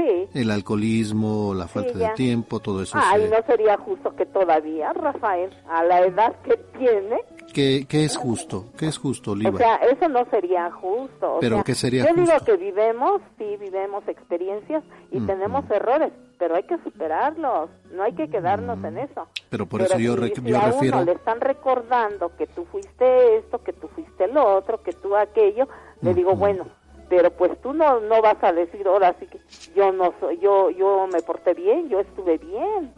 Sí. 0.00 0.28
El 0.34 0.50
alcoholismo, 0.50 1.52
la 1.54 1.68
falta 1.68 1.98
de 1.98 2.08
tiempo, 2.14 2.60
todo 2.60 2.82
eso. 2.82 2.98
Ay, 3.00 3.28
no 3.30 3.36
sería 3.46 3.76
justo 3.76 4.14
que 4.16 4.24
todavía, 4.24 4.92
Rafael, 4.92 5.50
a 5.68 5.84
la 5.84 6.00
edad 6.00 6.34
que 6.42 6.56
tiene. 6.78 7.20
¿Qué, 7.52 7.84
qué 7.88 8.04
es 8.04 8.16
justo? 8.16 8.66
¿Qué 8.78 8.86
es 8.86 8.96
justo, 8.96 9.32
Oliva? 9.32 9.50
O 9.50 9.58
sea, 9.58 9.76
eso 9.76 10.08
no 10.08 10.24
sería 10.30 10.70
justo. 10.70 11.38
¿Pero 11.40 11.62
qué 11.64 11.74
sería 11.74 12.04
yo 12.04 12.14
justo? 12.14 12.22
Yo 12.24 12.32
digo 12.32 12.44
que 12.44 12.56
vivimos, 12.56 13.20
sí, 13.36 13.56
vivimos 13.58 14.06
experiencias 14.08 14.82
y 15.10 15.20
tenemos 15.20 15.68
errores, 15.70 16.12
pero 16.38 16.56
hay 16.56 16.62
que 16.62 16.78
superarlos, 16.78 17.68
no 17.92 18.02
hay 18.02 18.14
que 18.14 18.30
quedarnos 18.30 18.82
en 18.84 18.98
eso. 18.98 19.28
Pero 19.50 19.66
por 19.66 19.82
eso 19.82 19.98
yo, 19.98 20.16
si, 20.16 20.32
yo 20.44 20.58
a 20.58 20.66
refiero... 20.66 20.98
Uno 20.98 21.06
le 21.06 21.12
están 21.12 21.40
recordando 21.40 22.34
que 22.36 22.46
tú 22.46 22.64
fuiste 22.70 23.36
esto, 23.38 23.62
que 23.62 23.72
tú 23.72 23.88
fuiste 23.88 24.28
lo 24.28 24.56
otro, 24.56 24.82
que 24.82 24.92
tú 24.92 25.14
aquello, 25.16 25.68
le 26.00 26.14
digo, 26.14 26.34
bueno, 26.36 26.66
pero 27.10 27.30
pues 27.32 27.60
tú 27.60 27.74
no 27.74 28.00
no 28.00 28.22
vas 28.22 28.42
a 28.42 28.52
decir 28.52 28.86
ahora 28.86 29.14
sí 29.18 29.26
que 29.26 29.40
yo 29.74 29.92
no 29.92 30.14
soy, 30.20 30.38
yo 30.38 30.70
yo 30.70 31.06
me 31.12 31.20
porté 31.20 31.52
bien, 31.52 31.88
yo 31.88 32.00
estuve 32.00 32.38
bien, 32.38 32.94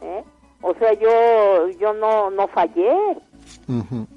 ¿eh? 0.00 0.24
O 0.62 0.72
sea, 0.74 0.94
yo 0.94 1.68
yo 1.78 1.92
no 1.92 2.30
no 2.30 2.46
fallé. 2.48 2.96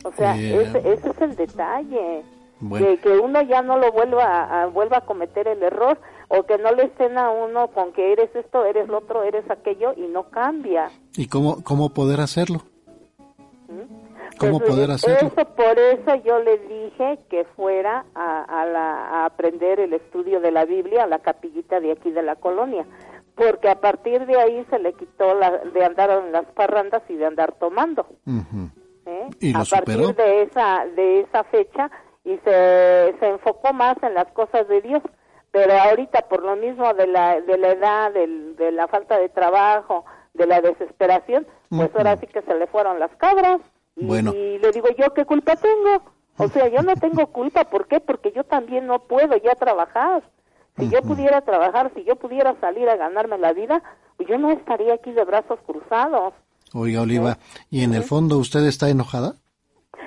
O 0.03 0.11
sea, 0.13 0.36
ese, 0.38 0.77
ese, 0.93 1.09
es 1.09 1.21
el 1.21 1.36
detalle. 1.36 2.23
Que, 2.77 2.97
que, 2.97 3.09
uno 3.17 3.41
ya 3.41 3.61
no 3.61 3.77
lo 3.77 3.91
vuelva 3.91 4.63
a, 4.63 4.67
vuelva 4.67 4.97
a 4.97 5.05
cometer 5.05 5.47
el 5.47 5.61
error 5.61 5.97
o 6.29 6.43
que 6.43 6.57
no 6.57 6.71
le 6.71 6.86
estén 6.86 7.17
a 7.17 7.29
uno 7.29 7.67
con 7.67 7.91
que 7.91 8.13
eres 8.13 8.34
esto, 8.36 8.63
eres 8.63 8.88
lo 8.88 8.99
otro, 8.99 9.23
eres 9.23 9.49
aquello 9.49 9.93
y 9.97 10.07
no 10.07 10.29
cambia. 10.29 10.89
¿Y 11.17 11.27
cómo, 11.27 11.61
cómo 11.63 11.93
poder 11.93 12.21
hacerlo? 12.21 12.61
¿Mm? 13.67 14.02
¿Cómo 14.38 14.59
pues, 14.59 14.71
poder 14.71 14.91
hacerlo? 14.91 15.31
Eso, 15.36 15.45
por 15.55 15.79
eso 15.79 16.15
yo 16.23 16.39
le 16.39 16.57
dije 16.57 17.19
que 17.29 17.45
fuera 17.55 18.05
a, 18.15 18.61
a, 18.61 18.65
la, 18.65 19.07
a 19.07 19.25
aprender 19.25 19.79
el 19.79 19.93
estudio 19.93 20.39
de 20.39 20.51
la 20.51 20.65
Biblia 20.65 21.03
a 21.03 21.07
la 21.07 21.19
capillita 21.19 21.79
de 21.79 21.91
aquí 21.91 22.11
de 22.11 22.23
la 22.23 22.36
colonia, 22.36 22.86
porque 23.36 23.69
a 23.69 23.79
partir 23.79 24.25
de 24.25 24.39
ahí 24.39 24.65
se 24.69 24.79
le 24.79 24.93
quitó 24.93 25.34
la, 25.36 25.57
de 25.57 25.86
andar 25.86 26.09
en 26.09 26.31
las 26.31 26.45
parrandas 26.53 27.03
y 27.09 27.15
de 27.15 27.25
andar 27.25 27.53
tomando. 27.53 28.07
¿Eh? 29.05 29.29
¿Y 29.39 29.53
a 29.55 29.63
partir 29.69 30.15
de 30.15 30.43
esa 30.43 30.86
de 30.95 31.21
esa 31.21 31.43
fecha 31.45 31.91
y 32.23 32.38
se, 32.38 33.15
se 33.19 33.27
enfocó 33.27 33.73
más 33.73 34.01
en 34.01 34.13
las 34.13 34.31
cosas 34.31 34.67
de 34.67 34.81
Dios 34.81 35.01
pero 35.51 35.73
ahorita 35.73 36.21
por 36.29 36.41
lo 36.41 36.55
mismo 36.55 36.93
de 36.93 37.07
la 37.07 37.41
de 37.41 37.57
la 37.57 37.71
edad 37.71 38.13
del, 38.13 38.55
de 38.55 38.71
la 38.71 38.88
falta 38.88 39.17
de 39.19 39.27
trabajo 39.27 40.05
de 40.34 40.47
la 40.47 40.61
desesperación 40.61 41.45
pues 41.69 41.91
ahora 41.95 42.17
sí 42.17 42.27
que 42.27 42.41
se 42.43 42.55
le 42.55 42.65
fueron 42.67 42.97
las 42.99 43.13
cabras 43.17 43.59
y, 43.95 44.05
y 44.05 44.59
le 44.59 44.71
digo 44.71 44.87
yo 44.97 45.13
qué 45.13 45.25
culpa 45.25 45.55
tengo 45.55 46.01
o 46.37 46.47
sea 46.47 46.67
yo 46.67 46.81
no 46.81 46.95
tengo 46.95 47.27
culpa 47.27 47.65
¿por 47.65 47.87
qué? 47.87 47.99
porque 47.99 48.31
yo 48.31 48.43
también 48.43 48.87
no 48.87 48.99
puedo 48.99 49.35
ya 49.37 49.55
trabajar. 49.55 50.23
Si 50.75 50.89
yo 50.89 51.03
pudiera 51.03 51.41
trabajar 51.41 51.91
si 51.93 52.03
yo 52.03 52.15
pudiera 52.15 52.55
salir 52.59 52.89
a 52.89 52.95
ganarme 52.95 53.37
la 53.37 53.53
vida 53.53 53.83
pues 54.17 54.27
yo 54.27 54.37
no 54.37 54.51
estaría 54.51 54.95
aquí 54.95 55.11
de 55.11 55.23
brazos 55.23 55.59
cruzados. 55.65 56.33
Oiga, 56.73 57.01
Oliva, 57.01 57.37
¿y 57.69 57.83
en 57.83 57.93
el 57.93 58.03
fondo 58.03 58.39
usted 58.39 58.65
está 58.65 58.89
enojada? 58.89 59.35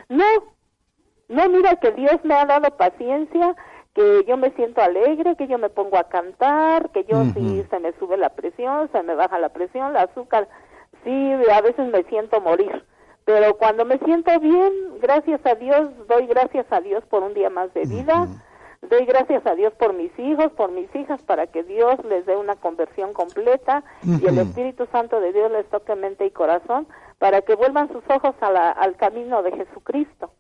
No, 0.09 0.25
no, 1.29 1.49
mira 1.49 1.77
que 1.77 1.93
Dios 1.93 2.17
me 2.25 2.35
ha 2.35 2.45
dado 2.45 2.77
paciencia, 2.77 3.55
que 3.95 4.25
yo 4.27 4.37
me 4.37 4.51
siento 4.53 4.81
alegre, 4.81 5.37
que 5.37 5.49
yo 5.49 5.59
me 5.59 5.71
pongo 5.71 5.97
a 5.97 6.09
cantar, 6.09 6.91
que 6.91 7.05
yo 7.05 7.25
si 7.35 7.65
se 7.71 7.81
me 7.81 7.93
sube 7.99 8.17
la 8.17 8.31
presión, 8.31 8.91
se 8.93 9.03
me 9.03 9.15
baja 9.15 9.39
la 9.39 9.49
presión, 9.49 9.91
el 9.91 9.97
azúcar, 9.97 10.49
sí, 11.05 11.33
a 11.53 11.61
veces 11.61 11.89
me 11.89 12.03
siento 12.05 12.41
morir. 12.41 12.85
Pero 13.27 13.59
cuando 13.59 13.85
me 13.85 13.99
siento 13.99 14.39
bien, 14.39 14.73
gracias 15.03 15.45
a 15.45 15.57
Dios, 15.57 15.91
doy 16.07 16.27
gracias 16.27 16.65
a 16.71 16.81
Dios 16.81 17.05
por 17.11 17.25
un 17.25 17.35
día 17.35 17.51
más 17.51 17.75
de 17.75 17.83
vida. 17.83 18.29
Doy 18.89 19.05
gracias 19.05 19.45
a 19.47 19.57
Dios 19.57 19.73
por 19.75 19.95
mis 19.95 20.17
hijos, 20.17 20.53
por 20.53 20.71
mis 20.71 20.95
hijas, 20.95 21.21
para 21.23 21.49
que 21.49 21.65
Dios 21.65 21.97
les 22.05 22.25
dé 22.25 22.37
una 22.37 22.55
conversión 22.55 23.13
completa 23.13 23.83
y 24.05 24.25
el 24.27 24.39
Espíritu 24.39 24.87
Santo 24.93 25.19
de 25.19 25.33
Dios 25.33 25.51
les 25.51 25.67
toque 25.67 25.97
mente 25.97 26.25
y 26.25 26.31
corazón 26.31 26.87
para 27.19 27.43
que 27.43 27.57
vuelvan 27.57 27.89
sus 27.89 28.05
ojos 28.09 28.37
al 28.41 28.97
camino 28.97 29.43
de 29.43 29.53
Jesucristo. 29.53 30.31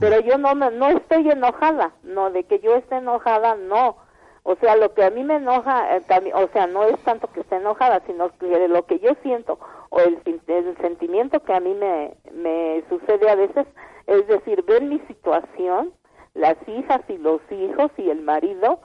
Pero 0.00 0.18
yo 0.20 0.36
no, 0.36 0.54
no 0.54 0.88
estoy 0.88 1.30
enojada, 1.30 1.92
no, 2.02 2.30
de 2.30 2.44
que 2.44 2.58
yo 2.58 2.74
esté 2.74 2.96
enojada, 2.96 3.54
no. 3.54 3.96
O 4.46 4.56
sea, 4.56 4.76
lo 4.76 4.92
que 4.92 5.02
a 5.02 5.10
mí 5.10 5.24
me 5.24 5.36
enoja, 5.36 5.96
eh, 5.96 6.02
o 6.34 6.48
sea, 6.52 6.66
no 6.66 6.84
es 6.84 6.98
tanto 7.02 7.28
que 7.32 7.40
esté 7.40 7.56
enojada, 7.56 8.02
sino 8.06 8.30
que 8.38 8.68
lo 8.68 8.84
que 8.84 8.98
yo 8.98 9.12
siento 9.22 9.58
o 9.88 10.00
el, 10.00 10.18
el 10.46 10.76
sentimiento 10.78 11.40
que 11.40 11.54
a 11.54 11.60
mí 11.60 11.72
me, 11.72 12.14
me 12.32 12.84
sucede 12.90 13.30
a 13.30 13.36
veces, 13.36 13.66
es 14.06 14.26
decir, 14.26 14.62
ver 14.64 14.82
mi 14.82 14.98
situación, 15.06 15.92
las 16.34 16.56
hijas 16.68 17.00
y 17.08 17.16
los 17.16 17.40
hijos 17.50 17.90
y 17.96 18.10
el 18.10 18.20
marido. 18.20 18.80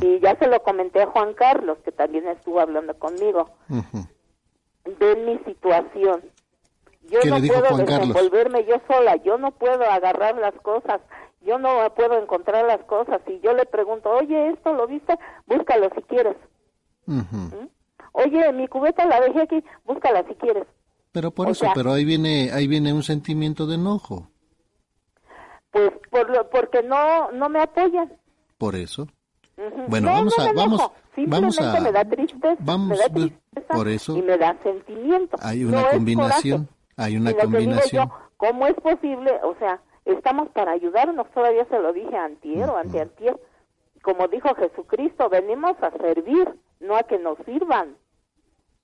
Y 0.00 0.20
ya 0.20 0.36
se 0.36 0.46
lo 0.46 0.62
comenté 0.62 1.02
a 1.02 1.06
Juan 1.06 1.34
Carlos, 1.34 1.78
que 1.84 1.90
también 1.90 2.28
estuvo 2.28 2.60
hablando 2.60 2.96
conmigo. 2.98 3.50
Ven 3.68 5.24
mi 5.24 5.38
situación. 5.38 6.22
Yo 7.08 7.20
no 7.24 7.36
puedo 7.38 7.76
desenvolverme 7.76 8.64
yo 8.64 8.76
sola, 8.86 9.16
yo 9.16 9.38
no 9.38 9.50
puedo 9.52 9.84
agarrar 9.84 10.36
las 10.36 10.54
cosas, 10.54 11.00
yo 11.46 11.58
no 11.58 11.92
puedo 11.94 12.18
encontrar 12.18 12.64
las 12.66 12.84
cosas. 12.84 13.20
Y 13.26 13.40
yo 13.40 13.54
le 13.54 13.64
pregunto, 13.66 14.10
oye, 14.10 14.50
¿esto 14.50 14.74
lo 14.74 14.86
viste? 14.86 15.16
Búscalo 15.46 15.88
si 15.94 16.02
quieres. 16.02 16.36
¿Mm? 17.06 17.22
Oye, 18.12 18.52
mi 18.52 18.66
cubeta 18.66 19.06
la 19.06 19.20
dejé 19.20 19.42
aquí, 19.42 19.64
búscala 19.84 20.24
si 20.26 20.34
quieres. 20.34 20.66
Pero 21.12 21.30
por 21.30 21.48
eso, 21.48 21.66
pero 21.74 21.92
ahí 21.92 22.04
viene, 22.04 22.50
ahí 22.52 22.66
viene 22.66 22.92
un 22.92 23.02
sentimiento 23.02 23.66
de 23.66 23.76
enojo. 23.76 24.28
Pues 25.70 25.92
por 26.10 26.28
lo, 26.30 26.48
porque 26.50 26.82
no 26.82 27.30
no 27.32 27.48
me 27.48 27.60
apoyan. 27.60 28.12
Por 28.58 28.74
eso. 28.74 29.06
Bueno, 29.88 30.08
vamos 30.08 30.38
a 30.38 30.52
vamos 30.52 30.90
vamos 31.16 31.58
a 31.58 31.80
me 31.80 31.92
da 31.92 32.04
tristeza, 32.04 32.56
vamos 32.60 32.88
me 32.88 32.96
da 32.98 33.08
tristeza 33.08 33.74
por 33.74 33.88
eso 33.88 34.16
y 34.16 34.22
me 34.22 34.36
da 34.36 34.56
sentimiento. 34.62 35.36
Hay 35.40 35.64
una 35.64 35.88
combinación, 35.88 36.68
hay 36.96 37.16
una 37.16 37.32
combinación. 37.32 38.10
¿Cómo 38.36 38.66
es 38.66 38.74
posible? 38.74 39.32
O 39.42 39.54
sea, 39.58 39.80
estamos 40.06 40.48
para 40.50 40.72
ayudarnos, 40.72 41.30
todavía 41.32 41.64
se 41.66 41.78
lo 41.78 41.92
dije 41.92 42.16
antier 42.16 42.68
o 42.70 42.76
anteantier. 42.76 43.38
Como 44.02 44.28
dijo 44.28 44.54
Jesucristo, 44.54 45.28
venimos 45.28 45.76
a 45.82 45.90
servir, 45.90 46.48
no 46.80 46.96
a 46.96 47.02
que 47.02 47.18
nos 47.18 47.36
sirvan. 47.44 47.96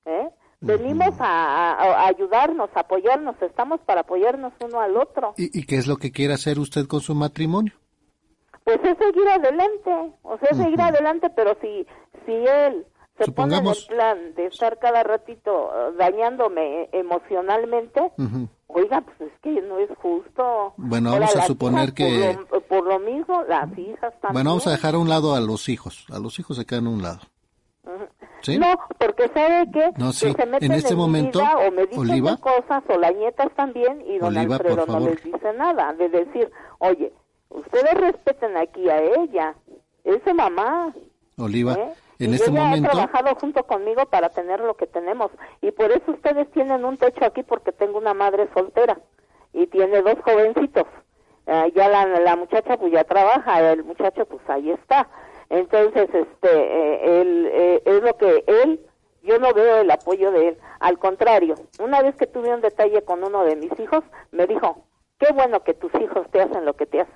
¿Eh? 0.05 0.29
Venimos 0.61 1.15
a, 1.19 2.07
ayudarnos, 2.07 2.71
a 2.75 2.81
apoyarnos, 2.81 3.41
estamos 3.41 3.81
para 3.81 4.03
apoyarnos 4.03 4.53
uno 4.65 4.81
al 4.81 4.97
otro. 4.97 5.35
¿Y, 5.37 5.65
qué 5.67 5.77
es 5.77 5.87
lo 5.89 5.97
que 5.97 6.13
quiere 6.13 6.35
hacer 6.35 6.59
usted 6.59 6.87
con 6.87 7.01
su 7.01 7.15
matrimonio? 7.15 7.73
Pues 8.65 8.79
es 8.85 8.97
seguir 8.97 9.29
adelante, 9.29 10.13
o 10.23 10.39
sea, 10.39 10.55
seguir 10.55 10.81
adelante, 10.81 11.31
pero 11.31 11.57
si, 11.61 11.85
si 12.25 12.33
él 12.33 12.87
se 13.25 13.31
supongamos... 13.31 13.87
pone 13.87 14.01
en 14.03 14.09
el 14.09 14.17
plan 14.25 14.35
de 14.35 14.47
estar 14.47 14.79
cada 14.79 15.03
ratito 15.03 15.71
eh, 15.75 15.95
dañándome 15.99 16.89
emocionalmente, 16.93 18.13
oiga, 18.67 19.01
pues 19.03 19.33
es 19.33 19.39
que 19.41 19.61
no 19.63 19.79
es 19.79 19.91
justo. 19.99 20.75
Bueno, 20.77 21.13
vamos 21.13 21.37
a 21.37 21.43
suponer 21.47 21.93
que... 21.93 22.37
Por 22.49 22.53
lo, 22.53 22.61
por 22.67 22.87
lo, 22.87 22.99
mismo, 22.99 23.43
las 23.49 23.77
hijas 23.79 24.13
también. 24.21 24.33
Bueno, 24.33 24.51
vamos 24.51 24.67
a 24.67 24.71
dejar 24.71 24.95
a 24.95 24.99
un 24.99 25.09
lado 25.09 25.35
a 25.35 25.41
los 25.41 25.69
hijos. 25.69 26.07
A 26.13 26.19
los 26.19 26.39
hijos 26.39 26.57
se 26.57 26.65
quedan 26.65 26.87
a 26.87 26.91
un 26.91 27.03
lado. 27.03 27.21
¿Sí? 28.43 28.59
No, 28.59 28.75
porque 28.99 29.29
sabe 29.29 29.71
que, 29.71 29.93
no, 29.97 30.13
sí. 30.13 30.27
que 30.27 30.43
se 30.43 30.47
meten 30.47 30.73
en 30.73 30.79
este 30.79 30.93
en 30.93 30.99
momento, 30.99 31.39
vida, 31.39 31.59
o 31.59 31.71
me 31.71 31.87
dicen 31.87 32.01
Oliva, 32.01 32.37
cosas 32.39 32.83
o 32.89 32.99
las 32.99 33.15
nietas 33.15 33.49
también 33.55 34.01
y 34.05 34.19
don 34.19 34.37
Oliva, 34.37 34.57
Alfredo 34.57 34.77
por 34.77 34.87
no 34.89 34.93
favor. 34.95 35.11
les 35.11 35.23
dice 35.23 35.53
nada, 35.57 35.93
de 35.95 36.09
decir, 36.09 36.51
oye, 36.79 37.13
ustedes 37.51 37.95
respeten 37.95 38.57
aquí 38.57 38.89
a 38.89 39.01
ella, 39.01 39.55
es 40.03 40.21
su 40.27 40.35
mamá. 40.35 40.93
Oliva, 41.39 41.75
¿eh? 41.75 41.93
En 42.25 42.33
y 42.33 42.35
este 42.35 42.51
ella 42.51 42.61
momento... 42.61 42.89
ha 42.89 42.93
trabajado 42.93 43.35
junto 43.37 43.65
conmigo 43.65 44.07
para 44.07 44.29
tener 44.31 44.61
lo 44.61 44.75
que 44.75 44.87
tenemos 44.87 45.31
y 45.61 45.71
por 45.71 45.91
eso 45.93 46.13
ustedes 46.13 46.51
tienen 46.53 46.85
un 46.85 46.97
techo 46.97 47.25
aquí 47.25 47.43
porque 47.43 47.73
tengo 47.73 47.99
una 47.99 48.15
madre 48.15 48.49
soltera 48.55 48.99
y 49.53 49.67
tiene 49.67 50.03
dos 50.03 50.17
jovencitos. 50.25 50.87
Eh, 51.47 51.73
ya 51.75 51.89
la, 51.89 52.07
la 52.07 52.37
muchacha 52.37 52.77
pues 52.77 52.93
ya 52.93 53.05
trabaja, 53.05 53.73
el 53.73 53.85
muchacho 53.85 54.25
pues 54.27 54.43
ahí 54.49 54.71
está. 54.71 55.09
Entonces, 55.53 56.09
este, 56.15 56.49
eh, 56.51 57.21
él, 57.21 57.49
eh, 57.53 57.83
es 57.85 58.03
lo 58.03 58.17
que 58.17 58.43
él, 58.47 58.81
yo 59.23 59.39
no 59.39 59.53
veo 59.53 59.83
el 59.83 59.91
apoyo 59.91 60.31
de 60.33 60.49
él. 60.49 60.59
Al 60.81 60.99
contrario, 60.99 61.57
una 61.79 62.01
vez 62.01 62.17
que 62.17 62.27
tuve 62.27 62.55
un 62.55 62.63
detalle 62.63 63.03
con 63.03 63.23
uno 63.23 63.45
de 63.45 63.57
mis 63.57 63.79
hijos, 63.79 64.03
me 64.31 64.47
dijo, 64.47 64.87
qué 65.19 65.31
bueno 65.35 65.63
que 65.63 65.75
tus 65.75 65.93
hijos 66.01 66.27
te 66.31 66.41
hacen 66.41 66.65
lo 66.65 66.75
que 66.75 66.87
te 66.87 67.03
hacen. 67.03 67.15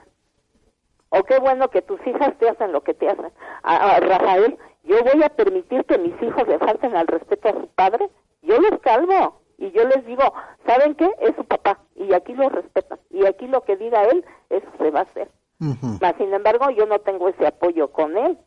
O 1.18 1.24
qué 1.24 1.38
bueno 1.38 1.68
que 1.70 1.82
tus 1.82 2.04
hijas 2.06 2.36
te 2.38 2.48
hacen 2.48 2.72
lo 2.72 2.82
que 2.82 2.94
te 2.94 3.08
hacen. 3.08 3.32
A, 3.62 3.96
a 3.96 4.00
Rafael, 4.00 4.58
yo 4.84 4.96
voy 5.02 5.22
a 5.22 5.28
permitir 5.28 5.84
que 5.84 5.98
mis 5.98 6.20
hijos 6.22 6.46
le 6.46 6.58
falten 6.58 6.96
al 6.96 7.06
respeto 7.06 7.48
a 7.48 7.52
su 7.52 7.66
padre. 7.68 8.08
Yo 8.42 8.58
los 8.60 8.80
calmo 8.80 9.40
y 9.58 9.70
yo 9.72 9.84
les 9.84 10.04
digo, 10.06 10.22
¿saben 10.66 10.94
qué? 10.94 11.10
Es 11.20 11.34
su 11.36 11.44
papá 11.44 11.80
y 11.94 12.12
aquí 12.12 12.34
lo 12.34 12.48
respetan. 12.48 12.98
Y 13.10 13.24
aquí 13.26 13.46
lo 13.46 13.62
que 13.62 13.76
diga 13.76 14.04
él, 14.04 14.24
eso 14.50 14.66
se 14.78 14.90
va 14.90 15.00
a 15.00 15.02
hacer. 15.04 15.28
Mas, 15.58 16.14
sin 16.18 16.32
embargo, 16.34 16.68
yo 16.70 16.84
no 16.86 16.98
tengo 16.98 17.28
ese 17.28 17.46
apoyo 17.46 17.90
con 17.90 18.16
él. 18.16 18.38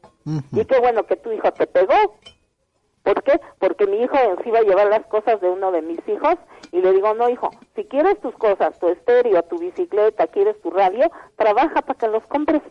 Y 0.52 0.64
qué 0.66 0.80
bueno 0.80 1.06
que 1.08 1.16
tu 1.16 1.32
hijo 1.32 1.52
te 1.54 1.66
pegó. 1.66 1.94
¿Por 3.10 3.24
qué? 3.24 3.42
Porque 3.58 3.88
mi 3.88 4.04
hijo 4.04 4.16
en 4.20 4.44
sí 4.44 4.52
va 4.52 4.60
a 4.60 4.62
llevar 4.62 4.86
las 4.86 5.04
cosas 5.08 5.42
de 5.42 5.50
uno 5.50 5.72
de 5.72 5.82
mis 5.82 5.98
hijos 6.08 6.36
y 6.72 6.80
le 6.80 6.92
digo, 6.92 7.12
no, 7.16 7.28
hijo, 7.28 7.50
si 7.76 7.84
quieres 7.86 8.20
tus 8.22 8.36
cosas, 8.36 8.78
tu 8.78 8.88
estéreo, 8.88 9.42
tu 9.42 9.58
bicicleta, 9.58 10.28
quieres 10.28 10.62
tu 10.62 10.70
radio, 10.70 11.10
trabaja 11.36 11.82
para 11.82 11.98
que 11.98 12.08
los 12.08 12.24
compres. 12.28 12.62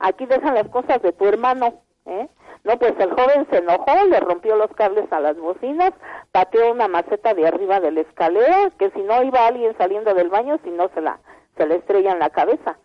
Aquí 0.00 0.26
dejan 0.26 0.56
las 0.56 0.68
cosas 0.70 1.00
de 1.02 1.12
tu 1.12 1.24
hermano. 1.26 1.74
¿eh? 2.04 2.26
No, 2.64 2.76
pues 2.80 2.94
el 2.98 3.10
joven 3.10 3.46
se 3.48 3.58
enojó, 3.58 3.94
le 4.10 4.18
rompió 4.18 4.56
los 4.56 4.72
cables 4.72 5.04
a 5.12 5.20
las 5.20 5.38
bocinas, 5.38 5.92
pateó 6.32 6.72
una 6.72 6.88
maceta 6.88 7.32
de 7.34 7.46
arriba 7.46 7.78
de 7.78 7.92
la 7.92 8.00
escalera, 8.00 8.72
que 8.80 8.90
si 8.90 9.02
no 9.02 9.22
iba 9.22 9.46
alguien 9.46 9.72
saliendo 9.78 10.14
del 10.14 10.30
baño, 10.30 10.58
si 10.64 10.70
no 10.70 10.90
se 10.94 11.00
la, 11.00 11.20
se 11.56 11.64
le 11.64 11.76
estrella 11.76 12.10
en 12.10 12.18
la 12.18 12.30
cabeza. 12.30 12.76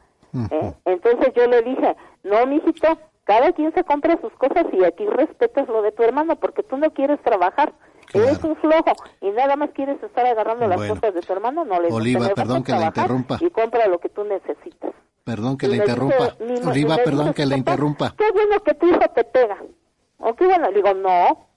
¿eh? 0.52 0.72
Entonces 0.86 1.34
yo 1.34 1.48
le 1.48 1.64
dije, 1.64 1.96
no, 2.22 2.46
mijito, 2.46 2.96
cada 3.24 3.52
quien 3.54 3.74
se 3.74 3.84
compra 3.84 4.20
sus 4.20 4.34
cosas 4.34 4.66
y 4.74 4.84
aquí 4.84 5.06
respetas 5.06 5.68
lo 5.68 5.82
de 5.82 5.92
tu 5.92 6.04
hermano 6.04 6.36
porque 6.36 6.64
tú 6.64 6.78
no 6.78 6.92
quieres 6.92 7.22
trabajar. 7.22 7.74
Claro. 8.08 8.28
Eres 8.28 8.44
un 8.44 8.56
flojo 8.58 8.92
y 9.22 9.30
nada 9.30 9.56
más 9.56 9.70
quieres 9.72 10.02
estar 10.04 10.26
agarrando 10.26 10.68
las 10.68 10.82
cosas 10.86 11.14
de 11.14 11.22
tu 11.22 11.32
hermano, 11.32 11.64
no 11.64 11.80
le. 11.80 11.92
Oliva, 11.92 12.30
perdón 12.30 12.64
que 12.64 12.72
la 12.74 12.88
interrumpa. 12.88 13.38
Y 13.40 13.50
compra 13.52 13.88
lo 13.88 14.00
que 14.00 14.10
tú 14.10 14.24
necesitas. 14.24 14.92
Perdón 15.24 15.58
que 15.58 15.68
la 15.68 15.78
interrumpa. 15.78 16.36
dice 16.40 16.68
Oliva, 16.68 16.98
perdón 16.98 17.34
que 17.34 17.46
la 17.46 17.58
interrumpa. 17.58 18.14
Qué 18.18 18.32
bueno 18.34 18.62
que 18.64 18.74
tu 18.74 18.88
hijo 18.88 19.00
te 19.16 19.24
pega. 19.24 19.58
O 20.18 20.36
qué 20.36 20.46
bueno, 20.46 20.70
le 20.70 20.76
digo, 20.76 20.94
no, 20.94 21.48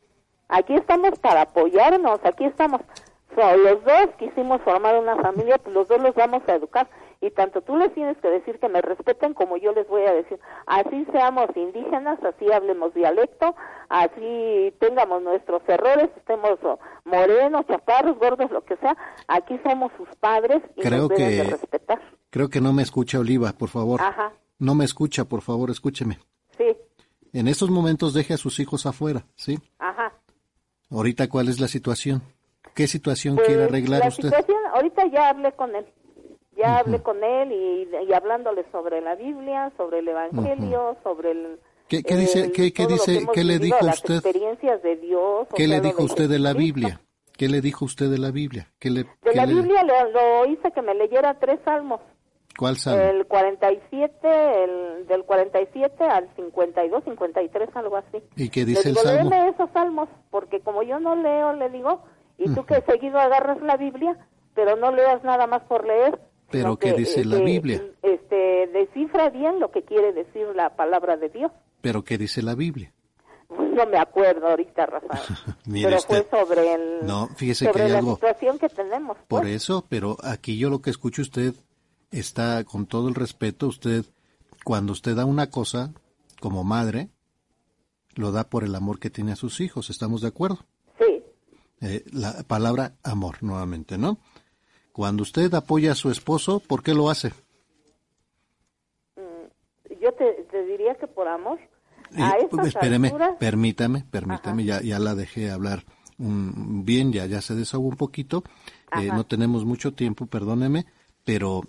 aquí 0.49 0.75
estamos 0.75 1.19
para 1.19 1.43
apoyarnos, 1.43 2.21
aquí 2.25 2.45
estamos. 2.45 2.83
So, 3.35 3.57
los 3.57 3.83
dos 3.85 4.09
quisimos 4.19 4.61
formar 4.63 4.97
una 4.97 5.17
familia, 5.17 5.59
pues 5.59 5.75
los 5.75 5.89
dos 5.89 6.01
los 6.01 6.15
vamos 6.15 6.43
a 6.47 6.55
educar. 6.55 6.89
Y 7.27 7.31
tanto 7.31 7.63
tú 7.63 7.77
les 7.77 7.93
tienes 7.95 8.19
que 8.19 8.29
decir 8.29 8.59
que 8.59 8.69
me 8.69 8.83
respeten 8.83 9.33
como 9.33 9.57
yo 9.57 9.73
les 9.73 9.89
voy 9.89 10.03
a 10.03 10.13
decir. 10.13 10.39
Así 10.67 11.07
seamos 11.11 11.47
indígenas, 11.57 12.19
así 12.23 12.53
hablemos 12.53 12.93
dialecto, 12.93 13.55
así 13.89 14.75
tengamos 14.79 15.23
nuestros 15.23 15.63
errores, 15.69 16.11
estemos 16.17 16.59
morenos, 17.05 17.67
chaparros, 17.67 18.19
gordos, 18.19 18.51
lo 18.51 18.63
que 18.65 18.77
sea. 18.77 18.95
Aquí 19.29 19.59
somos 19.67 19.91
sus 19.97 20.09
padres 20.17 20.61
y 20.77 20.83
Creo 20.83 21.09
nos 21.09 21.09
deben 21.11 21.17
que- 21.31 21.37
de 21.45 21.51
respetar. 21.51 22.01
Creo 22.31 22.49
que 22.51 22.61
no 22.61 22.73
me 22.73 22.83
escucha 22.83 23.19
Oliva, 23.19 23.53
por 23.53 23.69
favor. 23.71 24.01
Ajá, 24.03 24.33
No 24.59 24.75
me 24.75 24.85
escucha, 24.85 25.25
por 25.25 25.41
favor, 25.43 25.71
escúcheme. 25.71 26.19
sí, 26.59 26.77
En 27.33 27.49
estos 27.49 27.71
momentos 27.71 28.13
deje 28.15 28.35
a 28.35 28.37
sus 28.37 28.61
hijos 28.61 28.87
afuera, 28.87 29.25
¿sí? 29.35 29.59
ajá. 29.79 30.13
Ahorita, 30.91 31.29
¿cuál 31.29 31.49
es 31.49 31.59
la 31.59 31.69
situación? 31.69 32.23
¿Qué 32.75 32.87
situación 32.87 33.35
Pues, 33.37 33.49
quiere 33.49 33.65
arreglar 33.65 34.01
la 34.01 34.09
usted? 34.09 34.29
situación, 34.29 34.59
ahorita 34.75 35.07
ya 35.07 35.31
hablé 35.31 35.53
con 35.53 35.75
él. 35.75 35.87
Ya 36.57 36.79
hablé 36.79 37.03
con 37.03 37.23
él 37.25 37.53
y, 37.53 37.89
y 38.09 38.13
hablándole 38.13 38.65
sobre 38.71 39.01
la 39.01 39.15
Biblia, 39.15 39.73
sobre 39.77 39.99
el 40.01 40.09
Evangelio, 40.09 40.97
sobre 41.03 41.33
el... 41.33 41.59
¿Qué- 41.89 42.03
qué 42.03 42.17
dice- 42.17 42.41
el- 42.47 42.53
qué- 42.53 42.73
qué 42.73 42.83
lo 42.85 42.89
dice- 42.91 43.27
qué 43.33 43.45
le 43.45 43.59
dijo 43.59 43.79
las 43.83 43.97
usted? 43.97 44.15
experiencias 44.15 44.83
de 44.83 44.97
Dios. 44.97 45.47
¿Qué 45.55 45.67
le 45.69 45.81
dijo 45.81 45.99
de 45.99 46.05
usted 46.05 46.29
de 46.29 46.39
la. 46.39 46.53
Biblia? 46.55 47.01
¿Qué 47.37 47.49
le 47.49 47.61
dijo 47.61 47.85
usted 47.85 48.09
de 48.11 48.19
la 48.19 48.31
Biblia? 48.31 48.69
¿Qué 48.79 48.91
le, 48.91 49.03
De 49.03 49.09
qué 49.23 49.35
la 49.35 49.45
le- 49.47 49.55
Biblia 49.55 49.83
lo, 49.83 50.11
lo 50.11 50.47
hice 50.47 50.71
que 50.73 50.81
me 50.83 50.95
leyera 50.95 51.39
tres 51.41 51.59
salmos. 51.65 52.01
¿Cuál 52.57 52.77
salmo? 52.77 53.03
El 53.03 53.27
47, 53.27 54.65
el, 54.65 55.07
del 55.09 55.25
47 55.25 56.05
al 56.05 56.29
52, 56.37 57.03
53, 57.05 57.69
algo 57.75 57.97
así. 57.97 58.23
¿Y 58.37 58.49
qué 58.49 58.61
Le 58.61 58.67
dice 58.67 58.89
el 58.91 58.95
digo, 58.95 59.07
salmo? 59.07 59.31
léeme 59.31 59.49
esos 59.49 59.69
salmos, 59.73 60.09
porque 60.31 60.61
como 60.61 60.83
yo 60.85 61.01
no 61.01 61.17
leo, 61.17 61.53
le 61.55 61.69
digo, 61.71 62.05
y 62.39 62.49
tú 62.55 62.65
que 62.65 62.81
seguido 62.83 63.19
agarras 63.19 63.61
la 63.61 63.77
Biblia, 63.77 64.17
pero 64.55 64.77
no 64.77 64.93
leas 64.93 65.23
nada 65.25 65.47
más 65.49 65.63
por 65.65 65.85
leer. 65.87 66.19
¿Pero 66.51 66.79
qué 66.79 66.91
que, 66.93 66.99
dice 66.99 67.21
eh, 67.23 67.25
la 67.25 67.39
que, 67.39 67.45
Biblia? 67.45 67.83
Este, 68.03 68.67
descifra 68.73 69.31
bien 69.31 69.59
lo 69.61 69.71
que 69.71 69.83
quiere 69.83 70.13
decir 70.13 70.47
la 70.55 70.75
palabra 70.77 71.17
de 71.17 71.29
Dios. 71.29 71.51
¿Pero 71.81 72.05
qué 72.05 72.17
dice 72.19 72.43
la 72.43 72.55
Biblia? 72.55 72.93
No 73.51 73.87
me 73.87 73.99
acuerdo 73.99 74.49
ahorita, 74.49 74.87
Rafael. 74.87 75.21
Pero 75.71 75.97
usted. 75.97 76.27
fue 76.29 76.39
sobre 76.41 76.75
el 76.75 77.07
No, 77.07 77.29
fíjese 77.37 77.67
que 77.67 77.73
sobre 77.73 77.89
la 77.89 77.99
algo. 77.99 78.15
situación 78.15 78.59
que 78.59 78.69
tenemos. 78.69 79.17
Por 79.29 79.43
pues. 79.43 79.55
eso, 79.55 79.85
pero 79.89 80.17
aquí 80.23 80.57
yo 80.59 80.71
lo 80.71 80.81
que 80.81 80.91
escucho 80.91 81.23
usted 81.23 81.55
está 82.11 82.65
con 82.65 82.87
todo 82.87 83.09
el 83.09 83.15
respeto, 83.15 83.67
usted 83.67 84.05
cuando 84.65 84.93
usted 84.93 85.15
da 85.17 85.25
una 85.25 85.51
cosa 85.51 85.93
como 86.41 86.65
madre, 86.65 87.09
lo 88.15 88.33
da 88.33 88.45
por 88.45 88.65
el 88.65 88.75
amor 88.75 88.99
que 88.99 89.11
tiene 89.11 89.33
a 89.33 89.37
sus 89.37 89.61
hijos, 89.61 89.91
¿estamos 89.91 90.21
de 90.23 90.29
acuerdo? 90.29 90.59
Sí, 90.99 91.23
Eh, 91.81 92.05
la 92.13 92.43
palabra 92.47 92.95
amor 93.03 93.43
nuevamente, 93.43 93.99
¿no? 93.99 94.19
Cuando 94.95 95.25
usted 95.25 95.53
apoya 95.55 95.91
a 95.91 95.97
su 95.97 96.09
esposo, 96.09 96.61
¿por 96.61 96.85
qué 96.85 96.95
lo 96.95 97.11
hace? 97.11 97.33
yo 100.01 100.13
te, 100.13 100.45
te 100.53 100.65
diría 100.67 100.95
que 100.95 101.09
por 101.09 101.27
amor. 101.27 101.59
A 102.17 102.31
pues, 102.31 102.45
estas 102.45 102.67
espéreme, 102.69 103.09
alturas, 103.09 103.37
permítame, 103.41 104.05
permítame, 104.09 104.65
ya, 104.65 104.81
ya 104.83 105.01
la 105.01 105.17
dejé 105.17 105.51
hablar 105.51 105.83
mm, 106.19 106.85
bien, 106.85 107.13
ya, 107.13 107.27
ya 107.27 107.41
se 107.41 107.57
desahogó 107.57 107.89
un 107.89 107.97
poquito, 107.97 108.45
eh, 108.97 109.09
no 109.09 109.25
tenemos 109.25 109.65
mucho 109.65 109.95
tiempo, 109.95 110.27
perdóneme, 110.27 110.87
pero 111.25 111.63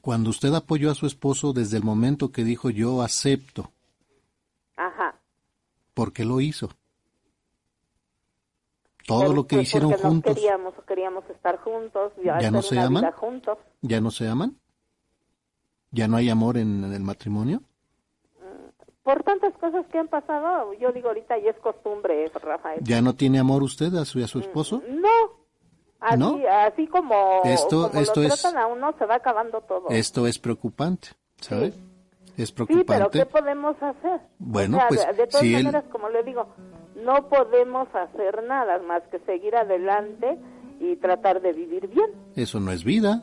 cuando 0.00 0.30
usted 0.30 0.54
apoyó 0.54 0.92
a 0.92 0.94
su 0.94 1.06
esposo 1.06 1.52
desde 1.52 1.78
el 1.78 1.82
momento 1.82 2.30
que 2.30 2.44
dijo 2.44 2.70
yo 2.70 3.02
acepto, 3.02 3.72
ajá. 4.76 5.18
¿por 5.94 6.12
qué 6.12 6.24
lo 6.24 6.40
hizo? 6.40 6.70
Todo 9.08 9.32
lo 9.34 9.46
que 9.46 9.56
pues 9.56 9.68
hicieron 9.68 9.90
porque 9.90 10.02
nos 10.04 10.12
juntos, 10.12 10.34
queríamos, 10.34 10.74
queríamos 10.86 11.24
estar 11.30 11.58
juntos, 11.58 12.12
¿Ya 12.22 12.50
no 12.50 12.62
se 12.62 12.78
aman? 12.78 13.10
juntos. 13.12 13.58
¿ya 13.80 14.00
no 14.00 14.10
se 14.10 14.28
aman? 14.28 14.56
¿Ya 15.90 16.06
no 16.08 16.16
hay 16.18 16.28
amor 16.30 16.56
en, 16.58 16.84
en 16.84 16.92
el 16.92 17.02
matrimonio? 17.02 17.62
Por 19.02 19.22
tantas 19.22 19.54
cosas 19.54 19.86
que 19.90 19.98
han 19.98 20.08
pasado, 20.08 20.74
yo 20.74 20.92
digo 20.92 21.08
ahorita 21.08 21.38
ya 21.38 21.50
es 21.50 21.56
costumbre, 21.60 22.30
Rafael. 22.34 22.80
¿Ya 22.84 23.00
no 23.00 23.14
tiene 23.14 23.38
amor 23.38 23.62
usted 23.62 23.94
a 23.94 24.04
su, 24.04 24.22
a 24.22 24.26
su 24.28 24.38
esposo? 24.40 24.82
No, 24.90 25.08
así, 26.00 26.18
¿No? 26.18 26.38
así 26.50 26.86
como, 26.88 27.40
Esto- 27.44 27.88
como 27.88 28.02
esto 28.02 28.20
lo 28.20 28.26
es- 28.28 28.42
tratan 28.42 28.60
a 28.62 28.66
uno, 28.66 28.94
se 28.98 29.06
va 29.06 29.14
acabando 29.14 29.62
todo. 29.62 29.88
Esto 29.88 30.26
es 30.26 30.38
preocupante, 30.38 31.08
¿sabe? 31.40 31.72
Es 32.36 32.50
sí, 32.50 32.54
pero 32.54 32.66
preocupante. 32.66 33.18
¿qué 33.20 33.26
podemos 33.26 33.76
hacer? 33.82 34.20
Bueno, 34.38 34.76
O 34.76 34.80
sea, 34.80 34.88
pues, 34.88 35.06
de, 35.06 35.12
de 35.14 35.26
todas 35.26 35.40
si 35.42 35.54
él- 35.54 35.64
maneras, 35.64 35.84
como 35.90 36.10
le 36.10 36.22
digo, 36.24 36.46
no 37.04 37.28
podemos 37.28 37.88
hacer 37.94 38.42
nada 38.44 38.78
más 38.80 39.02
que 39.10 39.18
seguir 39.20 39.56
adelante 39.56 40.38
y 40.80 40.96
tratar 40.96 41.40
de 41.40 41.52
vivir 41.52 41.88
bien. 41.88 42.10
Eso 42.36 42.60
no 42.60 42.70
es 42.72 42.84
vida. 42.84 43.22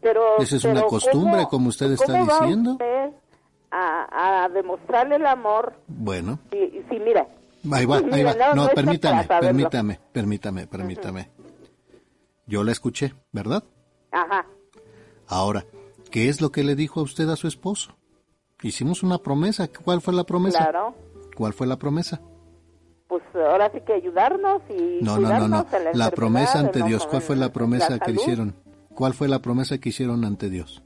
Pero, 0.00 0.38
Esa 0.38 0.56
es 0.56 0.64
una 0.64 0.82
costumbre, 0.82 1.38
¿cómo- 1.44 1.48
como 1.48 1.68
usted 1.68 1.90
está 1.92 2.12
cómo 2.12 2.26
va 2.26 2.38
diciendo. 2.40 2.72
usted 2.72 3.10
a, 3.70 4.44
a 4.44 4.48
demostrarle 4.50 5.16
el 5.16 5.26
amor 5.26 5.74
Bueno, 5.88 6.38
si, 6.52 6.82
si 6.90 6.98
mira, 7.00 7.26
ahí 7.72 7.86
va, 7.86 7.96
ahí 8.12 8.22
va. 8.22 8.34
no, 8.34 8.54
No, 8.54 8.68
permítame, 8.68 9.24
permítame, 9.24 9.98
permítame, 10.12 10.66
permítame. 10.66 11.30
Yo 12.46 12.62
la 12.62 12.72
escuché, 12.72 13.14
¿verdad? 13.32 13.64
ajá, 14.12 14.46
Ahora, 15.26 15.64
¿qué 16.10 16.28
es 16.28 16.40
lo 16.42 16.52
que 16.52 16.62
le 16.62 16.74
dijo 16.76 17.00
a 17.00 17.04
usted 17.04 17.28
a 17.30 17.36
su 17.36 17.48
esposo? 17.48 17.96
Hicimos 18.62 19.02
una 19.02 19.18
promesa. 19.18 19.68
¿Cuál 19.68 20.00
fue 20.02 20.12
la 20.14 20.24
promesa? 20.24 20.58
claro, 20.58 20.94
¿Cuál 21.34 21.52
fue 21.52 21.66
la 21.66 21.76
promesa? 21.78 22.20
Pues 23.08 23.22
ahora 23.34 23.70
sí 23.72 23.80
que 23.86 23.92
ayudarnos 23.94 24.62
y 24.70 24.98
No, 25.02 25.18
no, 25.18 25.28
no, 25.28 25.48
no. 25.48 25.64
cuidarnos 25.64 25.70
de 25.70 25.84
la, 25.84 25.92
La 26.06 26.10
promesa 26.10 26.58
ante 26.58 26.78
de 26.78 26.80
no- 26.80 26.86
Dios, 26.86 27.06
¿cuál 27.06 27.22
fue 27.22 27.36
la 27.36 27.46
la 27.46 27.52
promesa 27.52 27.98
que 27.98 28.04
salud. 28.06 28.20
hicieron? 28.20 28.54
¿Cuál 28.94 29.14
fue 29.14 29.28
la 29.28 29.40
promesa 29.40 29.78
que 29.78 29.88
hicieron 29.90 30.24
ante 30.24 30.48
Dios? 30.50 30.82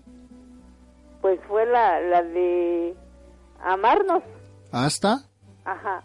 Pues 1.21 1.39
fue 1.49 1.67
la, 1.67 2.01
la 2.01 2.23
de 2.23 2.95
amarnos. 3.63 4.23
Hasta, 4.73 5.25
Ajá, 5.65 6.03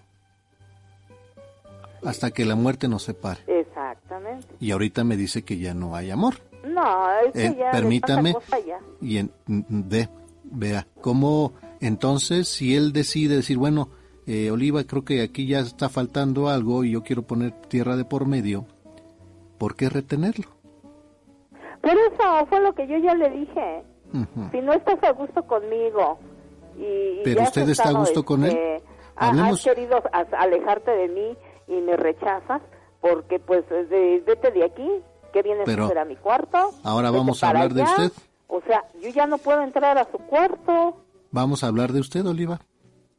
hasta 2.05 2.31
que 2.31 2.45
la 2.45 2.55
muerte 2.55 2.87
nos 2.87 3.03
separe. 3.03 3.41
exactamente. 3.47 4.47
Y 4.59 4.71
ahorita 4.71 5.03
me 5.03 5.15
dice 5.17 5.43
que 5.43 5.57
ya 5.57 5.73
no 5.73 5.95
hay 5.95 6.11
amor. 6.11 6.35
No, 6.67 7.09
es 7.25 7.33
que 7.33 7.45
Eh, 7.47 7.55
ya 7.57 7.65
de 7.67 7.71
permítame. 7.71 8.35
ya. 8.67 8.79
Y 9.01 9.17
en, 9.17 9.31
ve, 9.47 10.09
vea, 10.43 10.87
cómo 11.01 11.53
entonces 11.79 12.47
si 12.47 12.75
él 12.75 12.91
decide 12.93 13.35
decir, 13.37 13.57
bueno, 13.57 13.89
eh, 14.27 14.51
Oliva, 14.51 14.83
creo 14.83 15.03
que 15.03 15.21
aquí 15.21 15.47
ya 15.47 15.59
está 15.59 15.89
faltando 15.89 16.47
algo 16.49 16.83
y 16.83 16.91
yo 16.91 17.03
quiero 17.03 17.23
poner 17.23 17.51
tierra 17.67 17.95
de 17.95 18.05
por 18.05 18.25
medio, 18.27 18.65
¿por 19.57 19.75
qué 19.75 19.89
retenerlo? 19.89 20.45
Por 21.81 21.91
eso 21.91 22.45
fue 22.47 22.61
lo 22.61 22.73
que 22.73 22.87
yo 22.87 22.97
ya 22.97 23.13
le 23.15 23.29
dije. 23.29 23.83
Si 24.51 24.61
no 24.61 24.73
estás 24.73 25.03
a 25.03 25.11
gusto 25.11 25.41
conmigo 25.43 26.19
y, 26.77 27.21
Pero 27.23 27.41
usted 27.43 27.67
está 27.67 27.89
a 27.89 27.93
gusto 27.93 28.23
con 28.23 28.43
él. 28.43 28.51
este, 28.51 28.83
ha- 29.15 29.29
Hablemos- 29.29 29.59
Has 29.67 29.73
querido 29.75 30.01
alejarte 30.37 30.91
de 30.91 31.07
mí 31.07 31.37
y 31.67 31.81
me 31.81 31.97
rechazas 31.97 32.61
porque 33.01 33.39
pues 33.39 33.67
de- 33.69 34.23
vete 34.25 34.51
de 34.51 34.65
aquí, 34.65 34.87
que 35.33 35.41
vienes 35.41 35.63
Pero 35.65 35.83
a 35.83 35.85
hacer 35.87 35.97
a 35.97 36.05
mi 36.05 36.15
cuarto. 36.15 36.57
ahora 36.83 37.09
vamos 37.11 37.43
a 37.43 37.49
hablar 37.49 37.73
de 37.73 37.81
usted. 37.83 38.11
O 38.47 38.61
sea, 38.61 38.83
yo 39.01 39.09
ya 39.09 39.25
no 39.25 39.39
puedo 39.39 39.61
entrar 39.63 39.97
a 39.97 40.05
su 40.11 40.19
cuarto. 40.19 40.95
Vamos 41.31 41.63
a 41.63 41.67
hablar 41.67 41.91
de 41.91 41.99
usted, 41.99 42.23
Oliva. 42.25 42.59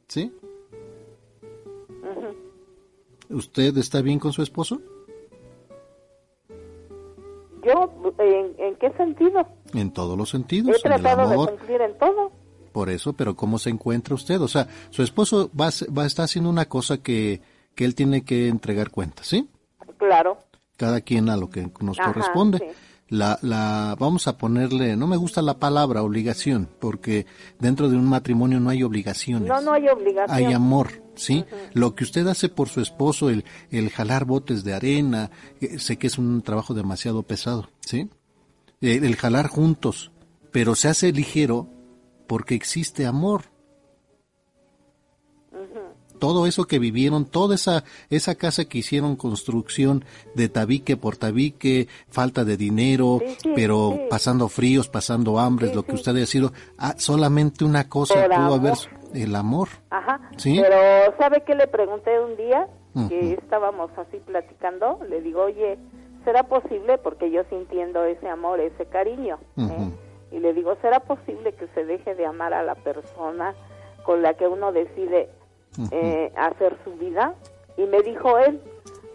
¿Sí? 0.07 0.33
¿Usted 3.35 3.77
está 3.79 4.01
bien 4.01 4.19
con 4.19 4.33
su 4.33 4.43
esposo? 4.43 4.81
Yo, 7.65 7.91
¿en, 8.19 8.55
en 8.59 8.77
qué 8.77 8.91
sentido? 8.97 9.47
En 9.73 9.91
todos 9.91 10.19
los 10.19 10.29
He 10.29 10.33
sentidos, 10.33 10.85
en 10.85 10.93
el 10.93 11.01
tratado 11.03 11.31
de 11.31 11.37
cumplir 11.51 11.81
en 11.81 11.99
todo. 11.99 12.31
por 12.73 12.91
eso, 12.91 13.15
pero 13.15 13.35
¿cómo 13.35 13.59
se 13.59 13.71
encuentra 13.71 14.15
usted? 14.15 14.41
O 14.41 14.49
sea, 14.49 14.69
su 14.91 15.03
esposo 15.03 15.51
va, 15.59 15.71
va 15.97 16.03
a 16.03 16.07
estar 16.07 16.25
haciendo 16.27 16.51
una 16.51 16.67
cosa 16.67 16.99
que, 16.99 17.41
que 17.75 17.85
él 17.87 17.95
tiene 17.95 18.23
que 18.23 18.49
entregar 18.49 18.91
cuentas, 18.91 19.27
¿sí? 19.29 19.49
Claro. 19.97 20.39
Cada 20.77 21.01
quien 21.01 21.31
a 21.31 21.37
lo 21.37 21.49
que 21.49 21.71
nos 21.81 21.99
Ajá, 21.99 22.13
corresponde. 22.13 22.59
sí. 22.59 22.65
La, 23.11 23.39
la, 23.43 23.97
vamos 23.99 24.27
a 24.29 24.39
ponerle, 24.39 24.97
no 24.97 25.07
me 25.07 25.17
gusta 25.19 25.41
la 25.43 25.59
palabra 25.59 26.03
obligación, 26.03 26.69
porque 26.81 27.27
dentro 27.61 27.89
de 27.91 27.97
un 27.97 28.07
matrimonio 28.09 28.61
no 28.61 28.71
hay 28.71 28.83
obligaciones. 28.83 29.47
No, 29.49 29.61
no 29.61 29.73
hay 29.73 29.89
obligación. 29.89 30.37
hay 30.37 30.53
amor, 30.53 30.89
¿sí? 31.17 31.45
Lo 31.73 31.95
que 31.95 32.05
usted 32.05 32.27
hace 32.27 32.49
por 32.49 32.69
su 32.69 32.81
esposo, 32.81 33.31
el, 33.31 33.45
el 33.71 33.91
jalar 33.91 34.25
botes 34.25 34.65
de 34.65 34.75
arena, 34.75 35.31
eh, 35.61 35.79
sé 35.79 35.97
que 35.97 36.07
es 36.07 36.19
un 36.19 36.43
trabajo 36.43 36.75
demasiado 36.75 37.23
pesado, 37.23 37.69
¿sí? 37.81 38.09
El, 38.81 39.05
el 39.05 39.17
jalar 39.17 39.49
juntos, 39.49 40.11
pero 40.53 40.75
se 40.75 40.89
hace 40.89 41.13
ligero 41.13 41.69
porque 42.27 42.55
existe 42.55 43.07
amor. 43.07 43.54
Todo 46.25 46.47
eso 46.47 46.65
que 46.65 46.79
vivieron, 46.79 47.27
toda 47.27 47.55
esa, 47.55 47.85
esa 48.09 48.35
casa 48.35 48.65
que 48.65 48.79
hicieron 48.79 49.15
construcción 49.17 50.07
de 50.35 50.49
tabique 50.49 50.97
por 50.97 51.19
tabique, 51.19 51.87
falta 52.09 52.45
de 52.47 52.57
dinero, 52.57 53.19
Sí, 53.21 53.37
sí, 53.43 53.53
pero 53.55 53.93
sí. 53.95 54.01
pasando 54.09 54.49
fríos, 54.49 54.89
pasando 54.89 55.39
hambres, 55.39 55.75
lo 55.75 55.83
que 55.83 55.93
usted 55.93 56.17
ha 56.23 56.25
sido, 56.25 56.53
ah, 56.79 56.95
solamente 56.97 57.63
una 57.63 57.91
cosa 57.91 58.15
Por 58.15 58.25
pudo 58.31 58.55
amor. 58.55 58.59
haber, 58.59 58.75
el 59.13 59.37
amor. 59.37 59.69
Ajá. 59.91 60.19
¿Sí? 60.39 60.59
Pero 60.63 61.15
¿sabe 61.19 61.43
qué 61.47 61.55
le 61.55 61.67
pregunté 61.67 62.19
un 62.19 62.37
día? 62.39 62.69
Que 63.11 63.35
estábamos 63.35 63.91
así 63.99 64.17
platicando. 64.25 65.01
Le 65.11 65.21
digo, 65.21 65.43
oye, 65.43 65.77
¿será 66.25 66.45
posible? 66.45 66.97
Porque 66.97 67.31
yo 67.31 67.43
sintiendo 67.51 68.03
ese 68.05 68.29
amor, 68.29 68.61
ese 68.61 68.87
cariño. 68.87 69.39
¿eh? 69.59 69.91
Y 70.33 70.39
le 70.39 70.55
digo, 70.55 70.75
¿será 70.81 71.01
posible 71.01 71.53
que 71.53 71.67
se 71.75 71.85
deje 71.85 72.15
de 72.15 72.25
amar 72.25 72.55
a 72.55 72.63
la 72.63 72.77
persona 72.77 73.55
con 74.07 74.23
la 74.23 74.35
que 74.35 74.47
uno 74.49 74.73
decide 74.73 75.29
eh, 75.91 76.33
hacer 76.37 76.77
su 76.85 76.93
vida? 76.97 77.35
Y 77.77 77.83
me 77.87 78.01
dijo 78.03 78.39
él, 78.39 78.61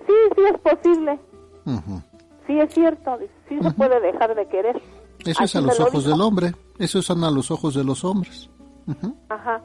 sí, 0.07 0.13
sí 0.35 0.41
es 0.53 0.59
posible. 0.59 1.19
Sí 2.47 2.59
es 2.59 2.73
cierto. 2.73 3.17
Sí 3.47 3.59
se 3.61 3.71
puede 3.71 3.99
dejar 4.01 4.35
de 4.35 4.45
querer. 4.47 4.81
Eso 5.25 5.43
es 5.43 5.55
a 5.55 5.61
los 5.61 5.77
lo 5.79 5.85
ojos 5.85 6.03
dijo. 6.05 6.11
del 6.15 6.21
hombre, 6.21 6.53
eso 6.79 7.01
son 7.01 7.23
a 7.23 7.31
los 7.31 7.51
ojos 7.51 7.75
de 7.75 7.83
los 7.83 8.03
hombres. 8.05 8.49
Ajá. 9.29 9.61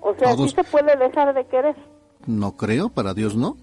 O 0.00 0.14
sea, 0.14 0.34
Todos- 0.34 0.50
sí 0.50 0.56
se 0.56 0.64
puede 0.64 0.96
dejar 0.96 1.34
de 1.34 1.44
querer. 1.46 1.76
No 2.26 2.56
creo, 2.56 2.88
para 2.88 3.14
Dios 3.14 3.36
no. 3.36 3.56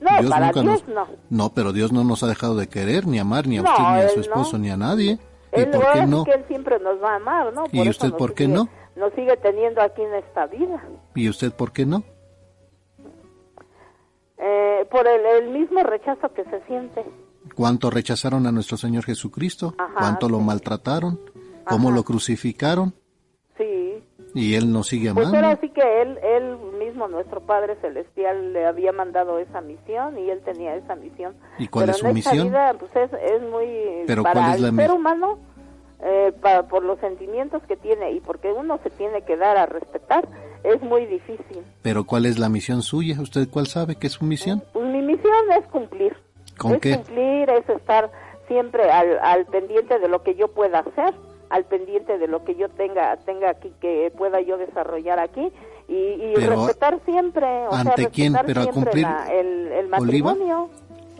No, 0.00 0.10
Dios 0.20 0.30
para 0.30 0.46
nunca 0.46 0.60
Dios 0.62 0.84
nos- 0.88 0.94
no. 0.94 1.06
No, 1.30 1.48
pero 1.54 1.72
Dios 1.72 1.92
no 1.92 2.04
nos 2.04 2.22
ha 2.22 2.26
dejado 2.26 2.56
de 2.56 2.68
querer, 2.68 3.06
ni 3.06 3.18
amar, 3.18 3.46
ni 3.46 3.58
a 3.58 3.62
No, 3.62 3.70
usted, 3.70 3.82
ni 3.84 4.00
a 4.00 4.08
su 4.10 4.20
esposo, 4.20 4.52
no. 4.58 4.58
ni 4.64 4.70
a 4.70 4.76
nadie. 4.76 5.18
¿Y 5.56 5.60
Él, 5.60 5.70
por 5.70 5.92
qué 5.92 6.06
no? 6.06 6.24
que 6.24 6.32
él 6.32 6.44
siempre 6.48 6.78
nos 6.80 7.02
va 7.02 7.12
a 7.12 7.16
amar, 7.16 7.52
¿no? 7.54 7.64
¿Y 7.72 7.88
usted 7.88 8.12
por 8.12 8.34
qué 8.34 8.44
sigue- 8.46 8.56
no? 8.56 8.68
Nos 8.96 9.12
sigue 9.14 9.36
teniendo 9.38 9.80
aquí 9.80 10.02
en 10.02 10.14
esta 10.14 10.46
vida. 10.46 10.82
¿Y 11.14 11.28
usted 11.28 11.52
por 11.52 11.72
qué 11.72 11.84
no? 11.86 12.02
Eh, 14.38 14.86
por 14.90 15.06
el, 15.06 15.24
el 15.24 15.50
mismo 15.50 15.82
rechazo 15.82 16.32
que 16.34 16.44
se 16.44 16.60
siente. 16.66 17.04
¿Cuánto 17.54 17.90
rechazaron 17.90 18.46
a 18.46 18.52
nuestro 18.52 18.76
Señor 18.76 19.04
Jesucristo? 19.04 19.74
Ajá, 19.78 19.94
¿Cuánto 19.98 20.28
lo 20.28 20.40
maltrataron? 20.40 21.20
¿Cómo 21.68 21.88
Ajá. 21.88 21.96
lo 21.96 22.02
crucificaron? 22.04 22.94
Sí. 23.56 24.02
Y 24.34 24.54
Él 24.56 24.72
nos 24.72 24.88
sigue 24.88 25.14
Pues 25.14 25.28
amando. 25.28 25.46
ahora 25.46 25.60
sí 25.60 25.70
que 25.70 26.02
él, 26.02 26.18
él 26.22 26.56
mismo, 26.78 27.06
nuestro 27.06 27.40
Padre 27.40 27.76
Celestial, 27.80 28.52
le 28.52 28.66
había 28.66 28.90
mandado 28.92 29.38
esa 29.38 29.60
misión 29.60 30.18
y 30.18 30.28
él 30.28 30.40
tenía 30.44 30.74
esa 30.74 30.96
misión. 30.96 31.34
¿Y 31.58 31.68
cuál 31.68 31.84
Pero 31.86 31.92
es 31.92 31.98
su 31.98 32.06
en 32.08 32.16
esta 32.16 32.30
misión? 32.32 32.48
vida, 32.48 32.74
pues 32.78 32.90
es, 32.96 33.10
es 33.12 33.42
muy... 33.42 34.02
Pero 34.08 34.24
para 34.24 34.34
¿cuál 34.40 34.54
es 34.56 34.60
la 34.60 34.68
el 34.68 34.76
ser 34.76 34.90
humano, 34.90 35.38
eh, 36.02 36.32
pa- 36.40 36.64
por 36.64 36.82
los 36.84 36.98
sentimientos 37.00 37.62
que 37.68 37.76
tiene 37.76 38.12
y 38.12 38.20
porque 38.20 38.52
uno 38.52 38.78
se 38.82 38.90
tiene 38.90 39.22
que 39.22 39.36
dar 39.36 39.56
a 39.56 39.66
respetar, 39.66 40.26
es 40.62 40.80
muy 40.82 41.06
difícil. 41.06 41.62
Pero 41.82 42.04
¿cuál 42.04 42.26
es 42.26 42.38
la 42.38 42.48
misión 42.48 42.82
suya? 42.82 43.20
¿Usted 43.20 43.48
cuál 43.50 43.66
sabe 43.66 43.96
que 43.96 44.06
es 44.08 44.14
su 44.14 44.24
misión? 44.24 44.62
Pues 44.72 44.86
mi 44.86 45.02
misión 45.02 45.32
es 45.58 45.66
cumplir. 45.68 46.16
¿Con 46.58 46.74
es 46.74 46.80
qué? 46.80 46.94
cumplir, 46.96 47.50
es 47.50 47.68
estar 47.68 48.10
siempre 48.48 48.90
al, 48.90 49.18
al 49.20 49.46
pendiente 49.46 49.98
de 49.98 50.08
lo 50.08 50.22
que 50.22 50.34
yo 50.34 50.48
pueda 50.48 50.80
hacer, 50.80 51.14
al 51.50 51.64
pendiente 51.64 52.18
de 52.18 52.28
lo 52.28 52.44
que 52.44 52.54
yo 52.54 52.68
tenga 52.68 53.16
tenga 53.18 53.50
aquí, 53.50 53.72
que 53.80 54.12
pueda 54.16 54.40
yo 54.40 54.56
desarrollar 54.56 55.18
aquí 55.18 55.52
y, 55.88 55.94
y 55.94 56.34
respetar 56.36 56.98
siempre, 57.04 57.46
o 57.68 57.70
sea, 57.72 57.80
¿ante 57.80 58.08
quién? 58.08 58.32
respetar 58.34 58.46
Pero 58.46 58.60
a 58.62 58.72
cumplir, 58.72 59.02
la- 59.02 59.26
el, 59.32 59.72
el 59.72 59.94
Oliva, 59.94 60.34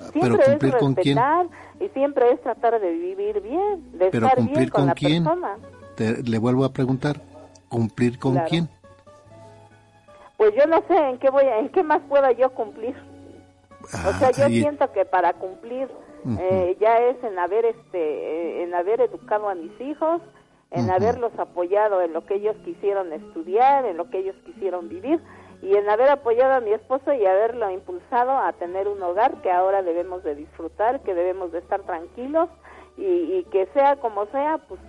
matrimonio. 0.04 0.36
pero 0.38 0.44
Siempre 0.44 0.70
cumplir 0.70 0.74
es 0.74 0.80
con 0.80 0.94
quién? 0.94 1.16
respetar 1.16 1.46
y 1.80 1.88
siempre 1.90 2.30
es 2.32 2.40
tratar 2.42 2.80
de 2.80 2.90
vivir 2.92 3.40
bien, 3.40 3.98
de 3.98 4.10
Pero 4.10 4.26
estar 4.26 4.36
cumplir 4.36 4.58
bien 4.58 4.68
con, 4.70 4.80
con 4.80 4.86
la 4.88 4.94
quién? 4.94 5.24
persona. 5.24 5.56
Te- 5.96 6.22
le 6.22 6.38
vuelvo 6.38 6.64
a 6.64 6.72
preguntar, 6.72 7.20
¿cumplir 7.68 8.18
con 8.18 8.32
Claro. 8.32 8.48
quién? 8.48 8.68
Pues 10.36 10.52
yo 10.56 10.66
no 10.66 10.82
sé 10.88 10.96
en 10.96 11.18
qué 11.18 11.30
voy, 11.30 11.44
a- 11.44 11.58
en 11.60 11.68
qué 11.70 11.82
más 11.82 12.00
pueda 12.08 12.32
yo 12.32 12.50
cumplir. 12.50 12.94
O 13.82 14.12
sea, 14.18 14.30
yo 14.32 14.44
Ay, 14.46 14.60
siento 14.60 14.90
que 14.92 15.04
para 15.04 15.34
cumplir 15.34 15.88
eh, 16.40 16.76
ya 16.80 16.96
es 17.00 17.22
en 17.22 17.38
haber 17.38 17.66
este 17.66 17.98
eh, 17.98 18.62
en 18.62 18.74
haber 18.74 19.02
educado 19.02 19.48
a 19.50 19.54
mis 19.54 19.78
hijos, 19.78 20.22
en 20.70 20.90
haberlos 20.90 21.32
apoyado 21.38 22.00
en 22.00 22.14
lo 22.14 22.24
que 22.24 22.36
ellos 22.36 22.56
quisieron 22.64 23.12
estudiar, 23.12 23.84
en 23.84 23.98
lo 23.98 24.08
que 24.08 24.20
ellos 24.20 24.34
quisieron 24.46 24.88
vivir 24.88 25.20
y 25.64 25.76
en 25.76 25.88
haber 25.88 26.10
apoyado 26.10 26.52
a 26.52 26.60
mi 26.60 26.72
esposo 26.72 27.14
y 27.14 27.24
haberlo 27.24 27.70
impulsado 27.70 28.32
a 28.32 28.52
tener 28.52 28.86
un 28.86 29.02
hogar 29.02 29.40
que 29.40 29.50
ahora 29.50 29.82
debemos 29.82 30.22
de 30.22 30.34
disfrutar, 30.34 31.00
que 31.00 31.14
debemos 31.14 31.52
de 31.52 31.60
estar 31.60 31.80
tranquilos 31.82 32.50
y, 32.98 33.04
y 33.04 33.46
que 33.50 33.66
sea 33.72 33.96
como 33.96 34.26
sea, 34.26 34.58
pues 34.68 34.80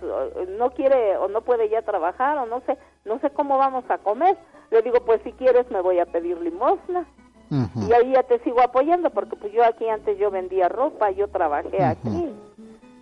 no 0.58 0.70
quiere 0.70 1.16
o 1.16 1.28
no 1.28 1.40
puede 1.40 1.70
ya 1.70 1.80
trabajar 1.80 2.36
o 2.36 2.46
no 2.46 2.60
sé, 2.66 2.76
no 3.06 3.18
sé 3.20 3.30
cómo 3.30 3.56
vamos 3.56 3.84
a 3.88 3.98
comer. 3.98 4.36
Le 4.70 4.82
digo, 4.82 4.98
pues 5.06 5.22
si 5.22 5.32
quieres 5.32 5.70
me 5.70 5.80
voy 5.80 5.98
a 5.98 6.06
pedir 6.06 6.38
limosna 6.40 7.06
y 7.48 7.92
ahí 7.92 8.12
ya 8.12 8.24
te 8.24 8.38
sigo 8.40 8.60
apoyando 8.60 9.10
porque 9.10 9.36
pues 9.36 9.52
yo 9.52 9.64
aquí 9.64 9.88
antes 9.88 10.18
yo 10.18 10.30
vendía 10.30 10.68
ropa, 10.68 11.10
yo 11.10 11.28
trabajé 11.28 11.82
aquí, 11.82 12.34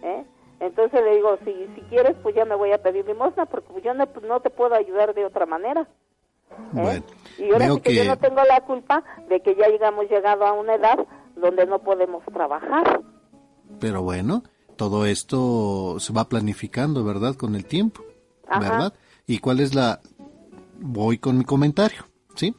¿eh? 0.03 0.25
Entonces 0.61 1.03
le 1.03 1.17
digo, 1.17 1.39
si 1.45 1.53
si 1.75 1.81
quieres 1.89 2.15
pues 2.23 2.37
ya 2.37 2.45
me 2.45 2.55
voy 2.55 2.71
a 2.71 2.83
pedir 2.83 3.05
limosna 3.07 3.47
porque 3.47 3.73
pues, 3.73 3.83
yo 3.83 3.95
no, 3.95 4.07
pues, 4.07 4.25
no 4.27 4.41
te 4.41 4.51
puedo 4.51 4.77
ayudar 4.77 5.13
de 5.15 5.25
otra 5.25 5.47
manera. 5.47 5.89
¿Eh? 6.59 6.67
Bueno, 6.73 7.05
y 7.39 7.53
ahora 7.53 7.69
sí 7.75 7.81
que, 7.81 7.91
que 7.91 7.95
yo 7.97 8.05
no 8.05 8.17
tengo 8.19 8.43
la 8.45 8.61
culpa 8.63 9.03
de 9.29 9.41
que 9.41 9.55
ya 9.57 9.67
hayamos 9.67 10.09
llegado 10.11 10.47
a 10.47 10.53
una 10.53 10.75
edad 10.75 10.99
donde 11.37 11.67
no 11.67 11.79
podemos 11.81 12.23
trabajar. 12.33 13.01
Pero 13.81 14.03
bueno, 14.03 14.43
todo 14.77 15.07
esto 15.07 15.97
se 15.99 16.13
va 16.13 16.29
planificando, 16.29 17.05
¿verdad? 17.05 17.35
Con 17.35 17.55
el 17.55 17.65
tiempo, 17.65 18.03
Ajá. 18.47 18.61
¿verdad? 18.61 18.95
¿Y 19.27 19.39
cuál 19.39 19.61
es 19.61 19.75
la... 19.75 20.01
Voy 20.81 21.19
con 21.19 21.39
mi 21.39 21.45
comentario, 21.45 22.05
¿sí? 22.35 22.55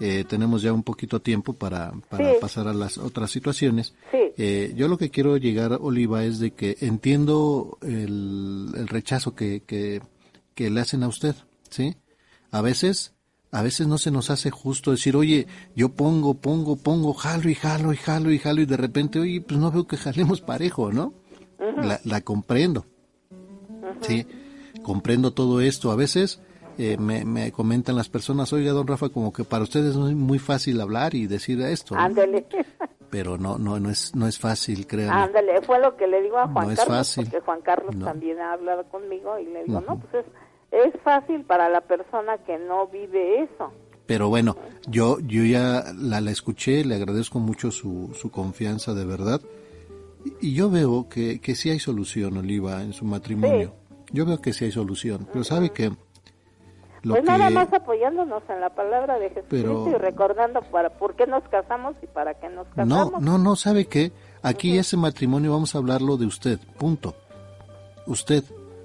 Eh, 0.00 0.24
tenemos 0.28 0.62
ya 0.62 0.72
un 0.72 0.82
poquito 0.82 1.20
tiempo 1.20 1.52
para, 1.52 1.92
para 2.08 2.32
Sí. 2.32 2.38
pasar 2.40 2.66
a 2.66 2.72
las 2.74 2.98
otras 2.98 3.30
situaciones. 3.30 3.94
Sí. 4.10 4.18
Eh, 4.36 4.72
yo 4.74 4.88
lo 4.88 4.98
que 4.98 5.10
quiero 5.10 5.36
llegar, 5.36 5.78
Oliva, 5.80 6.24
es 6.24 6.40
de 6.40 6.50
que 6.52 6.76
entiendo 6.80 7.78
el, 7.82 8.70
el 8.74 8.88
rechazo 8.88 9.34
que, 9.36 9.62
que, 9.64 10.00
que 10.54 10.70
le 10.70 10.80
hacen 10.80 11.02
a 11.04 11.08
usted, 11.08 11.36
¿sí? 11.70 11.96
A 12.52 12.60
veces, 12.62 13.14
a 13.50 13.62
veces 13.62 13.86
no 13.88 13.98
se 13.98 14.10
nos 14.12 14.30
hace 14.30 14.50
justo 14.50 14.92
decir, 14.92 15.16
oye, 15.16 15.46
yo 15.74 15.88
pongo, 15.88 16.34
pongo, 16.34 16.76
pongo, 16.76 17.12
jalo 17.14 17.48
y 17.50 17.54
jalo 17.56 17.92
y 17.92 17.96
jalo 17.96 18.30
y 18.30 18.38
jalo 18.38 18.60
y 18.60 18.66
de 18.66 18.76
repente, 18.76 19.18
oye, 19.18 19.40
pues 19.40 19.58
no 19.58 19.70
veo 19.72 19.86
que 19.88 19.96
jalemos 19.96 20.40
parejo, 20.40 20.92
¿no? 20.92 21.14
la, 21.58 21.98
la, 22.04 22.20
comprendo. 22.20 22.86
Sí, 24.02 24.26
comprendo 24.82 25.32
todo 25.32 25.60
esto. 25.60 25.90
A 25.90 25.96
veces 25.96 26.40
eh, 26.78 26.96
me, 26.98 27.24
me, 27.24 27.52
comentan 27.52 27.96
las 27.96 28.08
personas, 28.08 28.52
oiga, 28.52 28.72
don 28.72 28.86
Rafa, 28.86 29.08
como 29.10 29.32
que 29.32 29.44
para 29.44 29.62
ustedes 29.64 29.96
no 29.96 30.08
es 30.08 30.14
muy 30.14 30.38
fácil 30.38 30.80
hablar 30.80 31.14
y 31.14 31.26
decir 31.26 31.60
esto. 31.62 31.94
Ándale. 31.96 32.46
Pero 33.10 33.36
no, 33.38 33.58
no, 33.58 33.78
no 33.78 33.90
es, 33.90 34.14
no 34.14 34.26
es 34.26 34.38
fácil, 34.38 34.86
créanme. 34.86 35.22
Ándale, 35.22 35.60
fue 35.62 35.78
lo 35.78 35.96
que 35.96 36.06
le 36.06 36.22
digo 36.22 36.38
a 36.38 36.48
Juan 36.48 36.66
No 36.66 36.72
es 36.72 36.78
Carlos, 36.78 36.96
fácil. 36.96 37.24
porque 37.24 37.40
Juan 37.44 37.60
Carlos 37.60 37.94
No. 37.94 38.06
también 38.06 38.40
ha 38.40 38.54
hablado 38.54 38.84
conmigo 38.88 39.38
y 39.38 39.44
le 39.46 39.64
digo, 39.64 39.82
no, 39.86 39.98
pues 39.98 40.24
es, 40.24 40.32
es 40.72 40.92
fácil 41.02 41.44
para 41.44 41.68
la 41.68 41.80
persona 41.82 42.38
que 42.38 42.58
no 42.58 42.86
vive 42.88 43.42
eso. 43.44 43.72
Pero 44.06 44.28
bueno, 44.28 44.56
yo, 44.88 45.18
yo 45.20 45.44
ya 45.44 45.84
la, 45.96 46.20
la 46.20 46.30
escuché, 46.30 46.84
le 46.84 46.96
agradezco 46.96 47.38
mucho 47.38 47.70
su, 47.70 48.10
su 48.18 48.30
confianza 48.30 48.94
de 48.94 49.04
verdad. 49.04 49.40
Y, 50.40 50.54
yo 50.54 50.70
veo 50.70 51.08
que, 51.08 51.40
que 51.40 51.54
sí 51.54 51.70
hay 51.70 51.78
solución, 51.78 52.36
Oliva, 52.36 52.82
en 52.82 52.92
su 52.92 53.04
matrimonio. 53.04 53.72
Yo 54.12 54.26
veo 54.26 54.40
que 54.40 54.52
sí 54.52 54.64
hay 54.64 54.72
solución. 54.72 55.26
Pero 55.32 55.44
sabe 55.44 55.70
que 55.70 55.90
lo 57.02 57.14
pues 57.14 57.20
que... 57.24 57.26
nada 57.30 57.50
más 57.50 57.72
apoyándonos 57.72 58.42
en 58.48 58.60
la 58.60 58.70
palabra 58.70 59.18
de 59.18 59.30
Jesucristo 59.30 59.84
Pero- 59.84 59.88
y 59.88 59.94
recordando 59.94 60.60
para 60.62 60.90
por 60.90 61.14
qué 61.16 61.26
nos 61.26 61.42
casamos 61.48 61.94
y 62.02 62.06
para 62.06 62.34
qué 62.34 62.48
nos 62.48 62.66
No, 62.68 62.74
casamos. 62.74 63.20
no, 63.22 63.38
no, 63.38 63.56
¿sabe 63.56 63.86
qué? 63.86 64.12
Aquí 64.42 64.78
ese 64.78 64.96
matrimonio 64.96 65.52
vamos 65.52 65.74
a 65.74 65.78
hablarlo 65.78 66.16
de 66.16 66.26
usted, 66.26 66.58
punto. 66.78 67.14
Usted, 68.06 68.42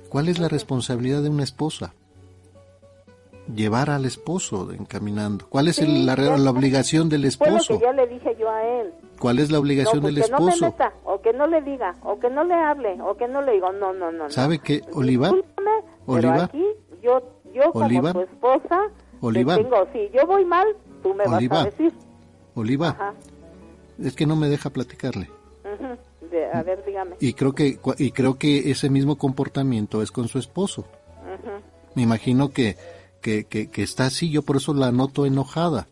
¿cuál 0.08 0.30
es 0.30 0.40
la 0.40 0.48
responsabilidad 0.48 1.22
de 1.22 1.30
una 1.30 1.44
esposa? 1.44 1.94
Llevar 3.54 3.90
al 3.90 4.04
esposo 4.06 4.72
encaminando. 4.74 5.46
¿Cuál 5.48 5.70
es 5.70 5.80
el- 5.80 5.88
Sí, 5.88 6.04
la, 6.04 6.16
ya 6.18 6.22
la 6.24 6.36
está. 6.36 6.50
obligación 6.52 7.08
del 7.08 7.22
Fue 7.32 7.50
lo 7.50 7.56
esposo? 7.58 7.80
que 7.80 7.86
ya 7.86 7.94
le 7.94 8.08
dije 8.08 8.36
yo 8.38 8.50
a 8.50 8.62
él. 8.64 8.94
¿Cuál 9.20 9.40
es 9.40 9.50
la 9.52 9.60
obligación 9.60 9.98
no, 9.98 10.02
pues 10.02 10.16
del 10.16 10.24
que 10.26 10.32
no 10.32 10.40
me 10.42 10.52
esposo? 10.52 10.66
meta, 10.72 10.94
o 11.06 11.22
que 11.22 11.32
no 11.34 11.48
le 11.48 11.62
diga, 11.62 11.96
o 12.04 12.20
que 12.20 12.30
no 12.30 12.44
le 12.44 12.54
hable, 12.54 13.02
o 13.02 13.16
que 13.16 13.28
no 13.28 13.42
le 13.42 13.54
digo, 13.54 13.72
no, 13.72 13.94
no, 13.94 14.12
no. 14.12 14.30
¿Sabe 14.30 14.60
qué, 14.60 14.82
Oliva? 14.94 15.30
Discúlpame, 15.30 15.72
Oliva. 16.06 16.34
Pero 16.34 16.44
aquí, 16.44 16.66
yo, 17.02 17.22
yo 17.54 17.72
como 17.72 17.86
Oliva. 17.86 18.12
tu 18.14 18.20
esposa, 18.22 18.82
te 18.90 19.26
Oliva. 19.26 19.56
tengo, 19.56 19.88
si 19.94 20.10
yo 20.14 20.28
voy 20.28 20.44
mal, 20.44 20.68
tú 21.02 21.14
me 21.14 21.24
Oliva. 21.24 21.56
vas 21.58 21.68
a 21.68 21.70
decir. 21.70 21.94
Oliva, 22.54 22.90
Ajá. 22.90 23.14
es 24.04 24.14
que 24.16 24.26
no 24.26 24.36
me 24.36 24.50
deja 24.50 24.70
platicarle. 24.72 25.30
De- 26.32 26.46
a 26.52 26.64
ver, 26.64 26.84
dígame. 26.86 27.16
Y 27.20 27.34
creo 27.34 27.54
que 27.54 27.80
y 27.98 28.12
creo 28.12 28.38
que 28.38 28.72
ese 28.72 28.90
mismo 28.90 29.18
comportamiento 29.18 30.02
es 30.02 30.12
con 30.12 30.28
su 30.28 30.40
esposo. 30.40 30.82
Ujú. 30.82 31.52
Me 31.96 32.02
imagino 32.04 32.50
que 32.50 32.76
que, 33.22 33.46
que, 33.46 33.70
que 33.70 33.84
está 33.84 34.06
así, 34.06 34.30
yo 34.30 34.42
por 34.44 34.58
eso 34.58 34.74
la 34.74 34.92
noto 34.92 35.26
enojada. 35.26 35.88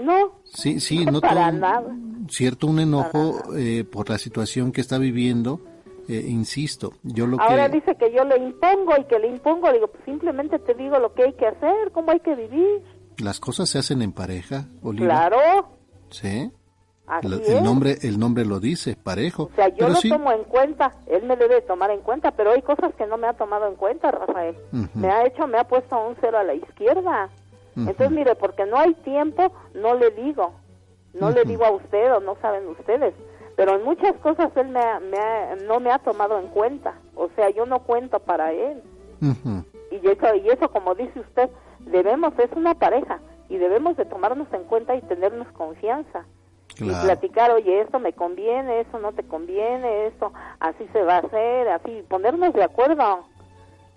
No, 0.00 0.32
Sí, 0.44 0.78
sí, 0.80 1.04
no 1.06 1.20
para 1.20 1.48
un- 1.48 1.60
nada. 1.60 1.96
cierto 2.28 2.66
un 2.66 2.78
enojo 2.80 3.54
eh, 3.56 3.84
por 3.84 4.10
la 4.10 4.18
situación 4.18 4.72
que 4.72 4.80
está 4.80 4.98
viviendo. 4.98 5.60
Eh, 6.08 6.24
insisto, 6.28 6.92
yo 7.02 7.26
lo 7.26 7.40
Ahora 7.40 7.68
que 7.68 7.76
dice 7.80 7.96
que 7.96 8.12
yo 8.14 8.24
le 8.24 8.36
impongo 8.36 8.92
y 8.96 9.04
que 9.06 9.18
le 9.18 9.26
impongo, 9.26 9.72
digo, 9.72 9.88
pues 9.88 10.04
simplemente 10.04 10.60
te 10.60 10.72
digo 10.74 11.00
lo 11.00 11.12
que 11.14 11.24
hay 11.24 11.32
que 11.32 11.46
hacer, 11.46 11.90
cómo 11.92 12.12
hay 12.12 12.20
que 12.20 12.36
vivir. 12.36 12.82
las 13.18 13.40
cosas 13.40 13.68
se 13.70 13.78
hacen 13.78 14.02
en 14.02 14.12
pareja, 14.12 14.68
Oliva. 14.82 15.06
Claro, 15.28 15.68
Sí. 16.10 16.52
Así 17.06 17.28
Lo- 17.28 17.36
es. 17.36 17.48
el 17.48 17.62
nombre 17.64 17.96
el 18.02 18.18
nombre 18.18 18.44
lo 18.44 18.60
dice, 18.60 18.96
parejo. 18.96 19.44
O 19.44 19.50
sea, 19.56 19.68
yo 19.68 19.76
Pero 19.78 19.88
lo 19.90 19.94
sí, 19.96 20.08
tomo 20.08 20.32
en 20.32 20.44
cuenta, 20.44 20.92
él 21.06 21.22
me 21.24 21.36
debe 21.36 21.60
tomar 21.62 21.90
en 21.90 22.00
cuenta, 22.00 22.30
pero 22.32 22.52
hay 22.52 22.62
cosas 22.62 22.94
que 22.94 23.06
no 23.06 23.16
me 23.16 23.26
ha 23.26 23.32
tomado 23.34 23.66
en 23.68 23.74
cuenta, 23.76 24.10
Rafael. 24.10 24.56
Me 24.94 25.08
ha 25.08 25.24
hecho, 25.26 25.46
me 25.46 25.58
ha 25.58 25.64
puesto 25.64 25.98
un 26.06 26.16
cero 26.20 26.38
a 26.38 26.44
la 26.44 26.54
izquierda. 26.54 27.28
Entonces, 27.76 28.10
mire, 28.10 28.34
porque 28.36 28.64
no 28.66 28.78
hay 28.78 28.94
tiempo, 28.94 29.52
no 29.74 29.94
le 29.94 30.10
digo. 30.10 30.52
No 31.14 31.30
le 31.30 31.44
digo 31.44 31.64
a 31.64 31.70
usted 31.70 32.12
o 32.14 32.20
no 32.20 32.36
saben 32.42 32.66
ustedes. 32.68 33.14
Pero 33.56 33.74
en 33.76 33.84
muchas 33.84 34.12
cosas 34.18 34.50
él 34.56 34.68
me 34.68 34.80
ha- 34.80 35.00
me 35.00 35.16
ha- 35.18 35.56
no 35.66 35.80
me 35.80 35.90
ha 35.90 35.98
tomado 35.98 36.38
en 36.38 36.48
cuenta. 36.48 36.94
O 37.14 37.28
sea, 37.36 37.48
yo 37.50 37.64
no 37.66 37.78
cuento 37.80 38.18
para 38.20 38.52
él. 38.52 38.82
Y 39.90 40.06
eso, 40.08 40.34
y 40.34 40.48
eso 40.50 40.68
como 40.70 40.94
dice 40.94 41.20
usted, 41.20 41.48
debemos, 41.80 42.32
es 42.38 42.50
una 42.54 42.74
pareja. 42.74 43.18
Y 43.48 43.56
debemos 43.56 43.96
de 43.96 44.04
tomarnos 44.04 44.48
en 44.52 44.64
cuenta 44.64 44.94
y 44.94 45.00
tenernos 45.02 45.48
confianza. 45.52 46.24
Y 46.78 46.84
platicar, 46.90 47.50
oye, 47.52 47.80
esto 47.80 47.98
me 47.98 48.12
conviene, 48.12 48.80
esto 48.80 48.98
no 48.98 49.12
te 49.12 49.22
conviene, 49.22 50.06
esto 50.08 50.32
así 50.60 50.84
se 50.92 51.02
va 51.02 51.16
a 51.16 51.18
hacer, 51.20 51.68
así, 51.68 52.02
ponernos 52.08 52.52
de 52.54 52.64
acuerdo. 52.64 53.24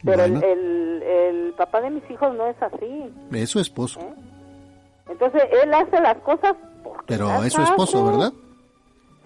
Pero 0.03 0.23
el- 0.23 0.31
Bueno. 0.31 0.47
el, 0.47 1.03
el, 1.03 1.53
papá 1.57 1.81
de 1.81 1.89
mis 1.89 2.09
hijos 2.09 2.33
no 2.35 2.47
es 2.47 2.55
así. 2.61 3.13
Es 3.33 3.49
su 3.49 3.59
esposo, 3.59 3.99
¿eh? 3.99 4.13
Entonces, 5.09 5.43
él 5.63 5.73
hace 5.73 5.99
las 5.99 6.17
cosas 6.19 6.55
porque 6.83 7.03
pero 7.07 7.43
es 7.43 7.51
su 7.51 7.61
esposo, 7.61 8.05
¿verdad? 8.05 8.31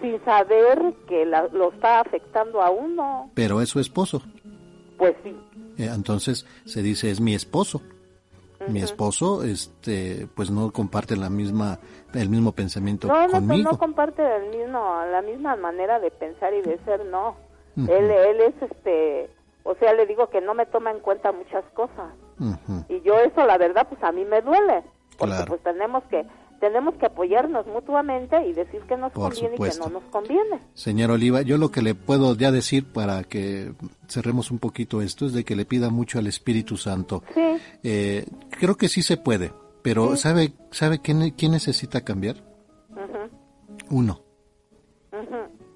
Sin 0.01 0.23
saber 0.25 0.93
que 1.07 1.25
la- 1.25 1.47
lo 1.51 1.71
está 1.71 1.99
afectando 1.99 2.61
a 2.61 2.71
uno. 2.71 3.29
Pero 3.35 3.61
es 3.61 3.69
su 3.69 3.79
esposo. 3.79 4.23
Pues 4.97 5.13
sí. 5.23 5.35
Eh, 5.77 5.89
entonces 5.93 6.45
se 6.65 6.81
dice 6.81 7.11
es 7.11 7.19
mi 7.21 7.35
esposo. 7.35 7.81
Mi 8.67 8.79
esposo, 8.81 9.43
este, 9.43 10.25
pues 10.35 10.49
no 10.49 10.71
comparte 10.71 11.17
la 11.17 11.29
misma, 11.29 11.79
el 12.13 12.29
mismo 12.29 12.51
pensamiento 12.51 13.07
No, 13.07 13.13
no, 13.13 13.25
no, 13.27 13.31
conmigo. 13.33 13.71
no 13.71 13.77
comparte 13.77 14.21
el 14.37 14.49
mismo, 14.57 14.79
la 15.11 15.21
misma 15.21 15.55
manera 15.55 15.99
de 15.99 16.11
pensar 16.11 16.53
y 16.53 16.61
de 16.61 16.77
ser, 16.85 17.05
no. 17.05 17.35
Él, 17.75 17.89
él 18.11 18.39
es, 18.41 18.69
este, 18.71 19.29
o 19.63 19.73
sea, 19.75 19.93
le 19.93 20.05
digo 20.05 20.29
que 20.29 20.41
no 20.41 20.53
me 20.53 20.65
toma 20.67 20.91
en 20.91 20.99
cuenta 20.99 21.31
muchas 21.31 21.63
cosas. 21.73 22.11
Y 22.89 23.01
yo 23.01 23.17
eso 23.19 23.45
la 23.45 23.57
verdad 23.57 23.87
pues 23.87 24.03
a 24.03 24.11
mí 24.11 24.25
me 24.25 24.41
duele 24.41 24.83
porque 25.17 25.35
Claro. 25.35 25.45
pues 25.49 25.63
tenemos 25.63 26.03
que 26.05 26.25
tenemos 26.59 26.95
que 26.95 27.05
apoyarnos 27.07 27.67
mutuamente 27.67 28.45
y 28.47 28.53
decir 28.53 28.81
que 28.83 28.95
nos 28.97 29.11
Por 29.11 29.33
conviene 29.33 29.55
y 29.55 29.69
que 29.69 29.77
no 29.79 29.89
nos 29.89 30.03
conviene 30.05 30.59
Señor 30.73 31.11
Oliva, 31.11 31.41
yo 31.41 31.57
lo 31.57 31.71
que 31.71 31.81
le 31.81 31.93
puedo 31.93 32.35
ya 32.35 32.51
decir 32.51 32.85
para 32.91 33.23
que 33.23 33.73
cerremos 34.07 34.49
un 34.49 34.59
poquito 34.59 35.01
esto 35.01 35.25
es 35.25 35.33
de 35.33 35.43
que 35.43 35.55
le 35.57 35.65
pida 35.65 35.89
mucho 35.89 36.19
al 36.19 36.27
Espíritu 36.27 36.75
Santo. 36.77 37.21
sí 37.33 37.41
Eh, 37.83 38.25
creo 38.59 38.75
que 38.75 38.87
sí 38.87 39.01
se 39.03 39.17
puede, 39.17 39.51
pero 39.83 40.15
¿sabe, 40.17 40.53
sabe 40.71 40.99
quién, 40.99 41.31
quién 41.31 41.51
necesita 41.51 42.01
cambiar? 42.01 42.43
Uno. 43.89 44.23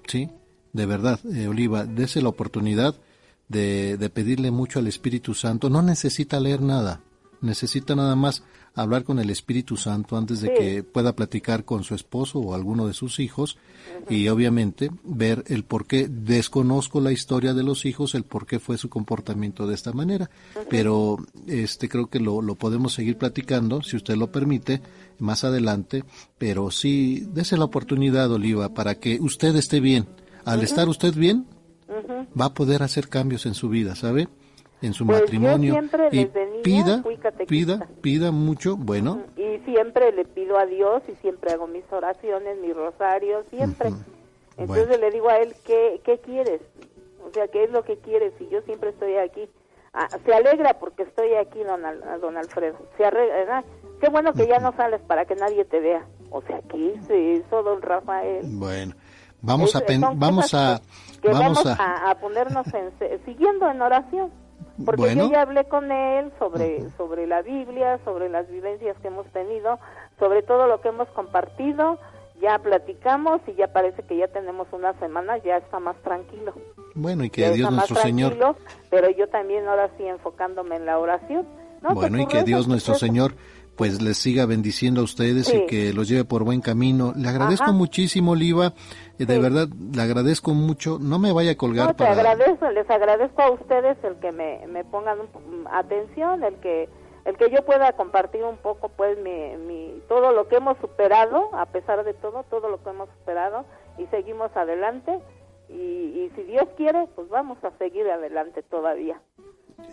¿sí? 0.08 0.28
De 0.72 0.86
verdad, 0.86 1.20
eh, 1.32 1.46
Oliva, 1.46 1.84
dese 1.84 2.20
la 2.20 2.30
oportunidad 2.30 2.96
de, 3.48 3.96
de 3.96 4.10
pedirle 4.10 4.50
mucho 4.50 4.78
al 4.78 4.88
Espíritu 4.88 5.34
Santo. 5.34 5.70
No 5.70 5.82
necesita 5.82 6.40
leer 6.40 6.60
nada, 6.60 7.02
necesita 7.40 7.94
nada 7.94 8.16
más 8.16 8.42
hablar 8.82 9.04
con 9.04 9.18
el 9.18 9.30
Espíritu 9.30 9.76
Santo 9.76 10.16
antes 10.16 10.40
de 10.40 10.48
Sí. 10.48 10.54
que 10.58 10.82
pueda 10.82 11.14
platicar 11.14 11.64
con 11.64 11.84
su 11.84 11.94
esposo 11.94 12.38
o 12.38 12.54
alguno 12.54 12.86
de 12.86 12.94
sus 12.94 13.18
hijos 13.20 13.58
y 14.08 14.28
obviamente 14.28 14.90
ver 15.04 15.44
el 15.48 15.64
por 15.64 15.86
qué. 15.86 16.08
Desconozco 16.08 17.00
la 17.00 17.12
historia 17.12 17.54
de 17.54 17.62
los 17.62 17.84
hijos, 17.86 18.14
el 18.14 18.24
por 18.24 18.46
qué 18.46 18.58
fue 18.58 18.78
su 18.78 18.88
comportamiento 18.88 19.66
de 19.66 19.74
esta 19.74 19.92
manera, 19.92 20.30
pero 20.70 21.18
este 21.46 21.88
creo 21.88 22.06
que 22.06 22.20
lo, 22.20 22.40
lo 22.42 22.54
podemos 22.54 22.92
seguir 22.94 23.16
platicando, 23.18 23.82
si 23.82 23.96
usted 23.96 24.16
lo 24.16 24.30
permite, 24.32 24.80
más 25.18 25.42
adelante, 25.44 26.04
pero 26.38 26.70
sí, 26.70 27.26
dese 27.32 27.56
la 27.56 27.64
oportunidad, 27.64 28.30
Oliva, 28.30 28.68
para 28.74 28.94
que 28.96 29.18
usted 29.20 29.56
esté 29.56 29.80
bien. 29.80 30.06
Al 30.44 30.62
estar 30.62 30.88
usted 30.88 31.14
bien, 31.14 31.46
va 32.40 32.46
a 32.46 32.54
poder 32.54 32.82
hacer 32.82 33.08
cambios 33.08 33.44
en 33.46 33.54
su 33.54 33.68
vida, 33.68 33.94
¿sabe? 33.96 34.28
En 34.80 34.94
su 34.94 35.04
Pues 35.04 35.18
yo 35.18 35.22
matrimonio. 35.24 35.72
siempre 35.74 36.08
y 36.12 36.18
pida, 36.62 37.02
fui 37.02 37.16
catequista. 37.16 37.78
pida, 37.78 37.88
pida 38.00 38.30
mucho, 38.32 38.76
bueno, 38.76 39.22
y 39.36 39.58
siempre 39.64 40.12
le 40.12 40.24
pido 40.24 40.58
a 40.58 40.66
Dios 40.66 41.02
y 41.08 41.14
siempre 41.16 41.52
hago 41.52 41.66
mis 41.66 41.84
oraciones 41.92 42.58
mis 42.60 42.74
rosarios 42.74 43.44
siempre. 43.50 43.88
Entonces 44.56 44.88
Bueno. 44.88 45.02
le 45.04 45.10
digo 45.12 45.28
a 45.28 45.38
él 45.38 45.54
qué 45.64 46.00
qué 46.04 46.18
quieres 46.18 46.60
o 47.24 47.30
sea 47.32 47.46
qué 47.48 47.64
es 47.64 47.70
lo 47.70 47.82
que 47.84 47.96
quieres 47.98 48.32
y 48.40 48.48
yo 48.48 48.60
siempre 48.62 48.90
estoy 48.90 49.16
aquí. 49.16 49.48
Ah, 49.92 50.08
se 50.24 50.32
alegra 50.34 50.74
porque 50.78 51.02
estoy 51.04 51.34
aquí 51.34 51.62
don, 51.64 51.84
Al- 51.84 52.20
don 52.20 52.36
Alfredo. 52.36 52.76
Se 52.96 53.04
qué 54.00 54.08
bueno 54.10 54.32
que 54.32 54.46
ya 54.46 54.58
no 54.58 54.72
sales 54.76 55.00
para 55.02 55.24
que 55.24 55.34
nadie 55.34 55.64
te 55.64 55.80
vea. 55.80 56.06
O 56.30 56.42
sea 56.42 56.60
qué 56.70 56.94
es 56.94 57.08
eso 57.10 57.62
don 57.62 57.80
Rafael 57.82 58.40
bueno. 58.58 58.94
Vamos 59.40 59.74
a 59.76 59.78
Es- 59.78 59.84
pen- 59.84 60.00
son 60.00 60.18
vamos 60.18 60.52
a 60.54 60.80
que, 61.22 61.28
vamos 61.28 61.62
vamos 61.64 61.66
a 61.80 61.84
a, 62.06 62.10
a 62.10 62.14
ponernos 62.20 62.66
en, 62.74 62.90
se- 62.98 63.18
siguiendo 63.24 63.70
en 63.70 63.80
oración 63.80 64.30
porque 64.84 65.00
Bueno. 65.02 65.24
yo 65.24 65.32
ya 65.32 65.42
hablé 65.42 65.64
con 65.64 65.90
él 65.90 66.30
sobre 66.38 66.88
sobre 66.96 67.26
la 67.26 67.42
Biblia 67.42 67.98
sobre 68.04 68.28
las 68.28 68.48
vivencias 68.50 68.96
que 69.02 69.08
hemos 69.08 69.26
tenido 69.28 69.78
sobre 70.18 70.42
todo 70.42 70.66
lo 70.66 70.80
que 70.80 70.88
hemos 70.88 71.08
compartido 71.08 71.98
ya 72.40 72.58
platicamos 72.58 73.40
y 73.48 73.54
ya 73.54 73.68
parece 73.68 74.02
que 74.04 74.16
ya 74.16 74.28
tenemos 74.28 74.68
una 74.72 74.92
semana 75.00 75.38
ya 75.38 75.56
está 75.56 75.80
más 75.80 75.96
tranquilo 76.02 76.52
bueno, 76.94 77.24
y 77.24 77.30
que 77.30 77.42
ya 77.42 77.50
Dios 77.50 77.70
nuestro 77.70 77.96
Señor 77.96 78.34
tranquilo 78.36 78.56
pero 78.90 79.10
yo 79.10 79.28
también 79.28 79.66
ahora 79.66 79.90
sí 79.96 80.04
enfocándome 80.06 80.76
en 80.76 80.86
la 80.86 80.98
oración 80.98 81.46
No, 81.82 81.94
Bueno, 81.94 82.18
y 82.20 82.26
que 82.26 82.42
Dios 82.42 82.66
nuestro. 82.68 82.94
Señor 82.94 83.34
pues 83.78 84.02
les 84.02 84.18
siga 84.18 84.44
bendiciendo 84.44 85.00
a 85.00 85.04
ustedes 85.04 85.46
Sí. 85.46 85.56
y 85.56 85.66
que 85.66 85.92
los 85.94 86.08
lleve 86.08 86.24
por 86.24 86.42
buen 86.44 86.60
camino. 86.60 87.12
Le 87.16 87.28
agradezco 87.28 87.64
Ajá. 87.64 87.72
muchísimo, 87.72 88.32
Oliva, 88.32 88.74
eh, 89.18 89.24
de 89.24 89.36
Sí. 89.36 89.40
verdad, 89.40 89.68
le 89.94 90.02
agradezco 90.02 90.52
mucho. 90.52 90.98
No 91.00 91.18
me 91.18 91.32
vaya 91.32 91.52
a 91.52 91.56
colgar 91.56 91.86
No, 91.86 91.92
te 91.94 91.98
para... 92.04 92.12
agradezco, 92.12 92.68
les 92.70 92.90
agradezco 92.90 93.40
a 93.40 93.50
ustedes 93.52 93.96
el 94.02 94.16
que 94.16 94.32
me, 94.32 94.66
me 94.66 94.84
pongan 94.84 95.18
po- 95.28 95.40
atención, 95.72 96.44
el 96.44 96.56
que 96.56 96.88
el 97.24 97.36
que 97.36 97.50
yo 97.50 97.62
pueda 97.66 97.92
compartir 97.92 98.42
un 98.42 98.56
poco 98.56 98.88
pues 98.88 99.18
mi, 99.18 99.56
mi 99.58 100.02
todo 100.08 100.32
lo 100.32 100.48
que 100.48 100.56
hemos 100.56 100.78
superado 100.78 101.50
a 101.54 101.66
pesar 101.66 102.02
de 102.04 102.14
todo 102.14 102.42
todo 102.50 102.68
lo 102.70 102.82
que 102.82 102.88
hemos 102.90 103.08
superado 103.18 103.66
y 103.98 104.06
seguimos 104.06 104.50
adelante 104.56 105.18
y, 105.68 105.74
y 105.74 106.32
si 106.34 106.42
Dios 106.44 106.64
quiere 106.78 107.06
pues 107.14 107.28
vamos 107.28 107.58
a 107.64 107.70
seguir 107.78 108.08
adelante 108.08 108.62
todavía 108.62 109.20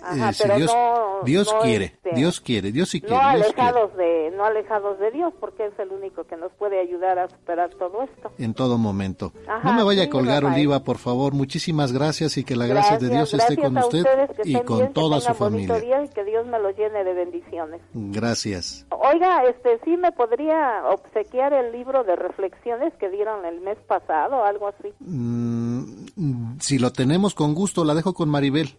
Ajá, 0.01 0.29
eh, 0.29 0.33
pero 0.39 0.55
Dios, 0.57 0.73
no, 0.73 1.23
Dios 1.23 1.55
quiere, 1.61 1.85
este, 1.85 2.11
Dios 2.13 2.41
quiere, 2.41 2.71
Dios 2.71 2.89
sí 2.89 3.01
quiere. 3.01 3.15
No 3.15 3.21
alejados 3.21 3.95
de, 3.97 4.31
no 4.35 4.45
alejados 4.45 4.99
de 4.99 5.11
Dios, 5.11 5.33
porque 5.39 5.65
es 5.65 5.79
el 5.79 5.89
único 5.89 6.25
que 6.25 6.37
nos 6.37 6.51
puede 6.53 6.79
ayudar 6.79 7.19
a 7.19 7.29
superar 7.29 7.69
todo 7.71 8.03
esto. 8.03 8.31
En 8.37 8.53
todo 8.53 8.77
momento. 8.77 9.31
no 9.63 9.73
me 9.73 9.83
vaya 9.83 10.03
a 10.03 10.09
colgar, 10.09 10.45
Oliva, 10.45 10.83
por 10.83 10.97
favor. 10.97 11.33
Muchísimas 11.33 11.91
gracias 11.91 12.37
y 12.37 12.43
que 12.43 12.55
la 12.55 12.67
gracia 12.67 12.97
de 12.97 13.09
Dios 13.09 13.33
esté 13.33 13.57
con 13.57 13.77
usted 13.77 14.05
y 14.43 14.59
con 14.61 14.93
toda 14.93 15.19
su 15.19 15.33
familia. 15.33 15.79
Día 15.79 16.03
y 16.03 16.09
que 16.09 16.23
Dios 16.23 16.45
me 16.47 16.59
lo 16.59 16.71
llene 16.71 17.03
de 17.03 17.13
bendiciones. 17.13 17.81
Gracias. 17.93 18.85
Oiga, 18.89 19.43
este, 19.45 19.79
sí 19.83 19.97
me 19.97 20.11
podría 20.11 20.83
obsequiar 20.89 21.53
el 21.53 21.71
libro 21.71 22.03
de 22.03 22.15
reflexiones 22.15 22.93
que 22.95 23.09
dieron 23.09 23.45
el 23.45 23.61
mes 23.61 23.77
pasado, 23.87 24.43
algo 24.43 24.67
así. 24.67 24.93
Mm, 24.99 26.59
si 26.59 26.79
lo 26.79 26.91
tenemos 26.91 27.35
con 27.35 27.53
gusto, 27.53 27.83
la 27.83 27.93
dejo 27.93 28.13
con 28.13 28.29
Maribel. 28.29 28.77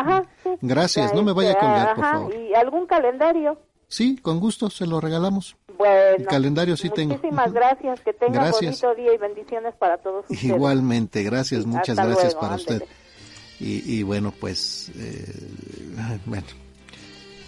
Ajá, 0.00 0.24
sí. 0.42 0.50
Gracias, 0.60 1.14
no 1.14 1.22
me 1.22 1.32
vaya 1.32 1.50
a 1.50 1.52
este, 1.52 1.64
colgar, 1.64 1.94
por 1.94 2.04
favor. 2.04 2.34
¿Y 2.34 2.54
algún 2.54 2.86
calendario? 2.86 3.58
Sí, 3.88 4.16
con 4.16 4.40
gusto, 4.40 4.68
se 4.70 4.86
lo 4.86 5.00
regalamos. 5.00 5.56
Bueno. 5.78 6.16
El 6.18 6.26
calendario 6.26 6.76
sí 6.76 6.90
tengo. 6.90 7.14
Muchísimas 7.14 7.52
gracias, 7.52 8.00
que 8.00 8.12
tenga 8.12 8.44
un 8.44 8.50
bonito 8.50 8.94
día 8.94 9.14
y 9.14 9.18
bendiciones 9.18 9.74
para 9.76 9.98
todos 9.98 10.24
ustedes. 10.28 10.44
Igualmente, 10.44 11.22
gracias, 11.22 11.66
muchas 11.66 11.96
gracias 11.96 12.34
para 12.34 12.56
usted. 12.56 12.82
Y, 13.60 13.98
y, 13.98 14.02
bueno, 14.02 14.32
pues, 14.38 14.90
eh, 14.96 16.20
bueno, 16.26 16.46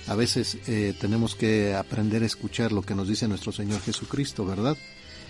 a 0.06 0.14
veces 0.14 0.58
eh, 0.66 0.94
tenemos 0.98 1.34
que 1.34 1.74
aprender 1.74 2.22
a 2.22 2.26
escuchar 2.26 2.72
lo 2.72 2.82
que 2.82 2.94
nos 2.94 3.08
dice 3.08 3.28
nuestro 3.28 3.52
Señor 3.52 3.80
Jesucristo, 3.80 4.46
¿verdad? 4.46 4.76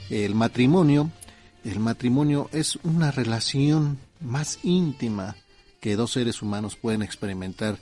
El 0.08 0.34
matrimonio, 0.34 1.10
el 1.64 1.80
matrimonio 1.80 2.48
es 2.52 2.76
una 2.84 3.10
relación 3.10 3.98
más 4.20 4.60
íntima, 4.62 5.36
que 5.80 5.96
dos 5.96 6.12
seres 6.12 6.42
humanos 6.42 6.76
pueden 6.76 7.02
experimentar. 7.02 7.78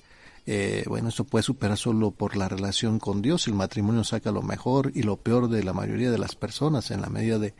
Eh, 0.46 0.84
bueno, 0.86 1.08
esto 1.08 1.24
puede 1.24 1.42
superar 1.42 1.76
solo 1.76 2.12
por 2.12 2.36
la 2.36 2.48
relación 2.48 2.98
con 2.98 3.22
Dios. 3.22 3.48
El 3.48 3.54
matrimonio 3.54 4.04
saca 4.04 4.30
lo 4.30 4.42
mejor 4.42 4.92
y 4.94 5.02
lo 5.02 5.16
peor 5.16 5.48
de 5.48 5.64
la 5.64 5.72
mayoría 5.72 6.10
de 6.10 6.18
las 6.18 6.36
personas 6.36 6.90
en 6.90 7.00
la 7.00 7.08
medida 7.08 7.38
de, 7.38 7.54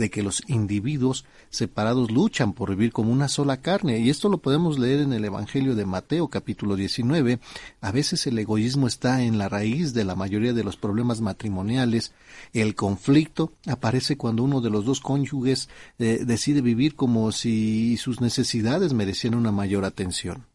de 0.00 0.10
que 0.10 0.22
los 0.22 0.42
individuos 0.48 1.26
separados 1.50 2.10
luchan 2.10 2.54
por 2.54 2.70
vivir 2.70 2.90
como 2.90 3.12
una 3.12 3.28
sola 3.28 3.58
carne. 3.58 3.98
Y 3.98 4.08
esto 4.08 4.30
lo 4.30 4.38
podemos 4.38 4.78
leer 4.78 5.00
en 5.00 5.12
el 5.12 5.26
Evangelio 5.26 5.74
de 5.74 5.84
Mateo 5.84 6.28
capítulo 6.28 6.74
19. 6.74 7.38
A 7.82 7.92
veces 7.92 8.26
el 8.26 8.38
egoísmo 8.38 8.86
está 8.86 9.22
en 9.22 9.36
la 9.36 9.50
raíz 9.50 9.92
de 9.92 10.04
la 10.04 10.16
mayoría 10.16 10.54
de 10.54 10.64
los 10.64 10.78
problemas 10.78 11.20
matrimoniales. 11.20 12.14
El 12.54 12.74
conflicto 12.74 13.52
aparece 13.66 14.16
cuando 14.16 14.42
uno 14.42 14.62
de 14.62 14.70
los 14.70 14.86
dos 14.86 15.00
cónyuges 15.00 15.68
eh, 15.98 16.22
decide 16.24 16.62
vivir 16.62 16.96
como 16.96 17.30
si 17.30 17.98
sus 17.98 18.22
necesidades 18.22 18.94
merecieran 18.94 19.38
una 19.38 19.52
mayor 19.52 19.84
atención. 19.84 20.46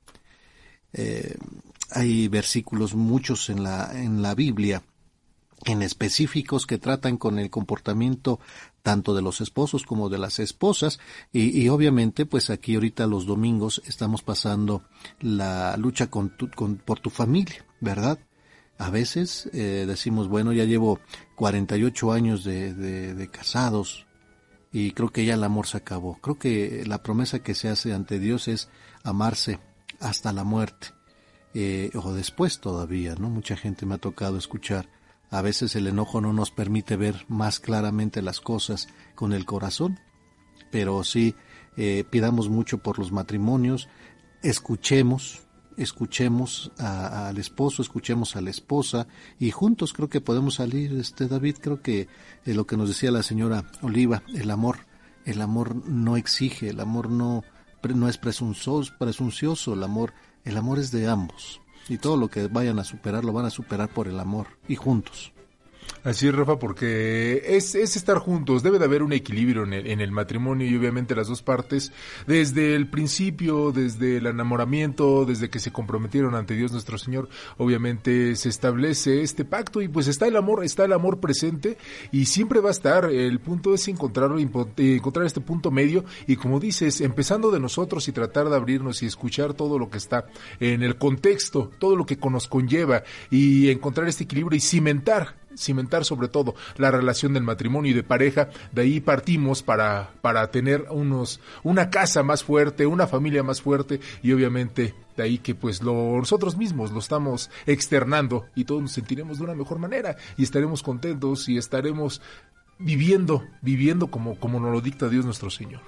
Eh, 0.91 1.35
hay 1.91 2.27
versículos 2.29 2.95
muchos 2.95 3.51
en 3.51 3.61
la, 3.61 3.91
en 3.93 4.23
la 4.23 4.33
Biblia 4.33 4.81
en 5.65 5.81
específicos 5.81 6.65
que 6.65 6.77
tratan 6.77 7.17
con 7.17 7.39
el 7.39 7.49
comportamiento 7.49 8.39
tanto 8.86 9.15
de 9.15 9.23
los 9.23 9.41
esposos 9.41 9.83
como 9.83 10.09
de 10.09 10.19
las 10.19 10.38
esposas 10.38 10.99
y, 11.33 11.67
obviamente 11.69 12.27
pues 12.27 12.51
aquí 12.51 12.75
ahorita 12.75 13.07
los 13.07 13.25
domingos 13.25 13.81
estamos 13.88 14.21
pasando 14.21 14.83
la 15.19 15.75
lucha 15.75 16.11
con, 16.11 16.29
por 16.86 16.99
tu 16.99 17.09
familia, 17.09 17.65
¿verdad? 17.81 18.19
A 18.77 18.91
veces 18.91 19.49
eh, 19.53 19.86
decimos, 19.88 20.27
bueno, 20.27 20.53
ya 20.53 20.65
llevo 20.65 20.99
48 21.33 22.11
años 22.11 22.43
de, 22.43 22.75
de, 22.75 23.27
casados 23.31 24.05
y 24.71 24.91
creo 24.91 25.09
que 25.09 25.25
ya 25.25 25.33
el 25.33 25.43
amor 25.43 25.65
se 25.65 25.77
acabó. 25.77 26.19
Creo 26.21 26.38
que 26.38 26.83
la 26.86 27.01
promesa 27.01 27.39
que 27.39 27.55
se 27.55 27.69
hace 27.69 27.91
ante 27.91 28.19
Dios 28.19 28.47
es 28.47 28.69
amarse 29.03 29.59
hasta 29.99 30.31
la 30.31 30.43
muerte 30.43 30.89
eh, 31.55 31.89
o 31.95 32.13
después 32.13 32.59
todavía, 32.59 33.15
¿no? 33.15 33.31
Mucha 33.31 33.57
gente 33.57 33.88
me 33.88 33.95
ha 33.95 33.97
tocado 33.97 34.38
escuchar 34.38 34.89
a 35.38 35.41
veces 35.41 35.75
el 35.75 35.88
enojo 35.88 36.21
no 36.21 36.31
nos 36.31 36.51
permite 36.51 36.95
ver 36.95 37.25
más 37.27 37.59
claramente 37.59 38.21
las 38.21 38.39
cosas 38.39 38.88
con 39.15 39.33
el 39.33 39.45
corazón, 39.45 39.99
pero 40.71 41.03
sí 41.03 41.36
eh, 41.75 42.05
pidamos 42.09 42.47
mucho 42.47 42.77
por 42.77 42.99
los 42.99 43.11
matrimonios, 43.11 43.89
escuchemos, 44.43 45.41
escuchemos 45.75 46.71
al 46.77 47.38
esposo, 47.38 47.81
escuchemos 47.81 48.38
a 48.38 48.41
la 48.41 48.49
esposa 48.49 49.07
y 49.38 49.51
juntos 49.51 49.91
creo 49.91 50.09
que 50.09 50.21
podemos 50.21 50.55
salir, 50.55 50.93
este 50.93 51.27
David, 51.27 51.57
creo 51.61 51.81
que 51.81 52.07
eh, 52.45 52.53
lo 52.53 52.65
que 52.65 52.77
nos 52.77 52.88
decía 52.88 53.11
la 53.11 53.23
señora 53.23 53.65
Oliva, 53.81 54.23
el 54.33 54.49
amor, 54.51 54.86
el 55.25 55.41
amor 55.41 55.75
no 55.86 56.15
exige, 56.15 56.69
el 56.69 56.79
amor 56.79 57.09
no, 57.09 57.43
no 57.83 58.07
es 58.07 58.17
presuncioso, 58.17 58.93
presuncioso, 58.97 59.73
el 59.73 59.83
amor, 59.83 60.13
el 60.45 60.55
amor 60.55 60.79
es 60.79 60.91
de 60.91 61.09
ambos 61.09 61.59
y 61.88 61.97
todo 61.97 62.17
lo 62.17 62.29
que 62.29 62.47
vayan 62.47 62.79
a 62.79 62.83
superar 62.83 63.23
lo 63.23 63.33
van 63.33 63.45
a 63.45 63.49
superar 63.49 63.89
por 63.89 64.07
el 64.07 64.19
amor 64.19 64.47
y 64.67 64.75
juntos. 64.75 65.34
Así 66.05 66.27
es, 66.27 66.35
Rafa, 66.35 66.59
porque 66.59 67.41
es, 67.47 67.73
es 67.73 67.95
estar 67.95 68.19
juntos, 68.19 68.61
debe 68.61 68.77
de 68.77 68.85
haber 68.85 69.01
un 69.01 69.11
equilibrio 69.11 69.63
en 69.63 69.73
el, 69.73 69.87
en 69.87 70.01
el, 70.01 70.11
matrimonio 70.11 70.67
y 70.67 70.75
obviamente 70.75 71.15
las 71.15 71.27
dos 71.27 71.41
partes, 71.41 71.91
desde 72.27 72.75
el 72.75 72.87
principio, 72.87 73.71
desde 73.71 74.17
el 74.17 74.27
enamoramiento, 74.27 75.25
desde 75.25 75.49
que 75.49 75.57
se 75.57 75.71
comprometieron 75.71 76.35
ante 76.35 76.53
Dios 76.53 76.71
nuestro 76.71 76.99
Señor, 76.99 77.27
obviamente 77.57 78.35
se 78.35 78.49
establece 78.49 79.23
este 79.23 79.45
pacto 79.45 79.81
y 79.81 79.87
pues 79.87 80.07
está 80.07 80.27
el 80.27 80.35
amor, 80.35 80.63
está 80.63 80.85
el 80.85 80.93
amor 80.93 81.19
presente 81.19 81.75
y 82.11 82.25
siempre 82.25 82.59
va 82.59 82.67
a 82.67 82.73
estar, 82.73 83.05
el 83.05 83.39
punto 83.39 83.73
es 83.73 83.87
encontrar, 83.87 84.29
encontrar 84.77 85.25
este 85.25 85.41
punto 85.41 85.71
medio 85.71 86.05
y 86.27 86.35
como 86.35 86.59
dices, 86.59 87.01
empezando 87.01 87.49
de 87.49 87.59
nosotros 87.59 88.07
y 88.07 88.11
tratar 88.11 88.47
de 88.49 88.55
abrirnos 88.55 89.01
y 89.01 89.07
escuchar 89.07 89.55
todo 89.55 89.79
lo 89.79 89.89
que 89.89 89.97
está 89.97 90.27
en 90.59 90.83
el 90.83 90.97
contexto, 90.97 91.71
todo 91.79 91.95
lo 91.95 92.05
que 92.05 92.19
nos 92.29 92.47
conlleva 92.47 93.01
y 93.31 93.71
encontrar 93.71 94.07
este 94.07 94.25
equilibrio 94.25 94.55
y 94.55 94.61
cimentar 94.61 95.44
cimentar 95.57 96.05
sobre 96.05 96.27
todo 96.27 96.55
la 96.77 96.91
relación 96.91 97.33
del 97.33 97.43
matrimonio 97.43 97.91
y 97.91 97.95
de 97.95 98.03
pareja. 98.03 98.49
De 98.71 98.83
ahí 98.83 98.99
partimos 98.99 99.63
para, 99.63 100.11
para 100.21 100.49
tener 100.51 100.87
unos, 100.89 101.39
una 101.63 101.89
casa 101.89 102.23
más 102.23 102.43
fuerte, 102.43 102.85
una 102.85 103.07
familia 103.07 103.43
más 103.43 103.61
fuerte 103.61 103.99
y 104.21 104.31
obviamente 104.31 104.93
de 105.15 105.23
ahí 105.23 105.37
que 105.37 105.55
pues 105.55 105.81
nosotros 105.81 106.57
mismos 106.57 106.91
lo 106.91 106.99
estamos 106.99 107.49
externando 107.65 108.45
y 108.55 108.65
todos 108.65 108.81
nos 108.81 108.91
sentiremos 108.91 109.37
de 109.37 109.45
una 109.45 109.55
mejor 109.55 109.79
manera 109.79 110.17
y 110.37 110.43
estaremos 110.43 110.83
contentos 110.83 111.47
y 111.47 111.57
estaremos 111.57 112.21
viviendo, 112.77 113.43
viviendo 113.61 114.07
como, 114.07 114.37
como 114.39 114.59
nos 114.59 114.71
lo 114.71 114.81
dicta 114.81 115.07
Dios 115.07 115.25
nuestro 115.25 115.49
Señor. 115.49 115.81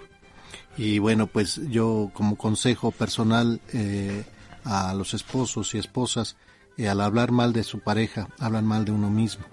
Y 0.78 0.99
bueno, 0.99 1.28
pues 1.28 1.59
yo 1.70 2.11
como 2.13 2.38
consejo 2.38 2.91
personal 2.91 3.59
eh, 3.74 4.24
a 4.63 4.93
los 4.93 5.13
esposos 5.13 5.74
y 5.74 5.80
esposas, 5.80 6.38
eh, 6.78 6.88
al 6.88 7.01
hablar 7.01 7.32
mal 7.32 7.51
de 7.51 7.63
su 7.63 7.80
pareja, 7.80 8.30
hablan 8.39 8.65
mal 8.65 8.86
de 8.86 8.91
uno 8.91 9.09
mismo 9.09 9.43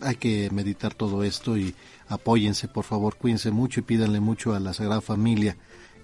hay 0.00 0.16
que 0.16 0.50
meditar 0.50 0.94
todo 0.94 1.24
esto 1.24 1.56
y 1.56 1.74
apóyense, 2.08 2.68
por 2.68 2.84
favor, 2.84 3.16
cuídense 3.16 3.50
mucho 3.50 3.80
y 3.80 3.84
pídanle 3.84 4.20
mucho 4.20 4.54
a 4.54 4.60
la 4.60 4.74
Sagrada 4.74 5.00
Familia 5.00 5.56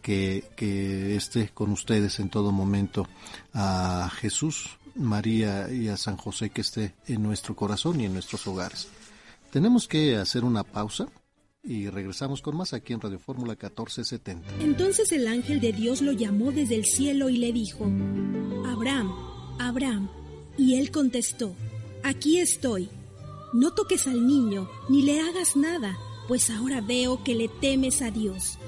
que, 0.02 0.44
que 0.56 1.16
esté 1.16 1.50
con 1.50 1.70
ustedes 1.70 2.20
en 2.20 2.30
todo 2.30 2.52
momento, 2.52 3.06
a 3.52 4.10
Jesús, 4.20 4.78
María 4.94 5.70
y 5.70 5.88
a 5.88 5.96
San 5.96 6.16
José 6.16 6.50
que 6.50 6.62
esté 6.62 6.94
en 7.06 7.22
nuestro 7.22 7.54
corazón 7.54 8.00
y 8.00 8.06
en 8.06 8.12
nuestros 8.12 8.46
hogares. 8.46 8.88
Tenemos 9.50 9.88
que 9.88 10.16
hacer 10.16 10.44
una 10.44 10.64
pausa 10.64 11.08
y 11.62 11.88
regresamos 11.88 12.40
con 12.40 12.56
más 12.56 12.72
aquí 12.72 12.92
en 12.92 13.00
Radio 13.00 13.18
Fórmula 13.18 13.52
1470. 13.52 14.48
Entonces 14.60 15.12
el 15.12 15.26
ángel 15.26 15.60
de 15.60 15.72
Dios 15.72 16.00
lo 16.00 16.12
llamó 16.12 16.52
desde 16.52 16.76
el 16.76 16.84
cielo 16.84 17.28
y 17.28 17.36
le 17.36 17.52
dijo, 17.52 17.84
Abraham, 18.66 19.12
Abraham. 19.58 20.08
Y 20.56 20.76
él 20.76 20.90
contestó, 20.90 21.54
aquí 22.02 22.38
estoy. 22.38 22.88
No 23.52 23.72
toques 23.72 24.06
al 24.06 24.28
niño, 24.28 24.68
ni 24.88 25.02
le 25.02 25.20
hagas 25.20 25.56
nada, 25.56 25.98
pues 26.28 26.50
ahora 26.50 26.80
veo 26.80 27.24
que 27.24 27.34
le 27.34 27.48
temes 27.48 28.00
a 28.00 28.12
Dios. 28.12 28.58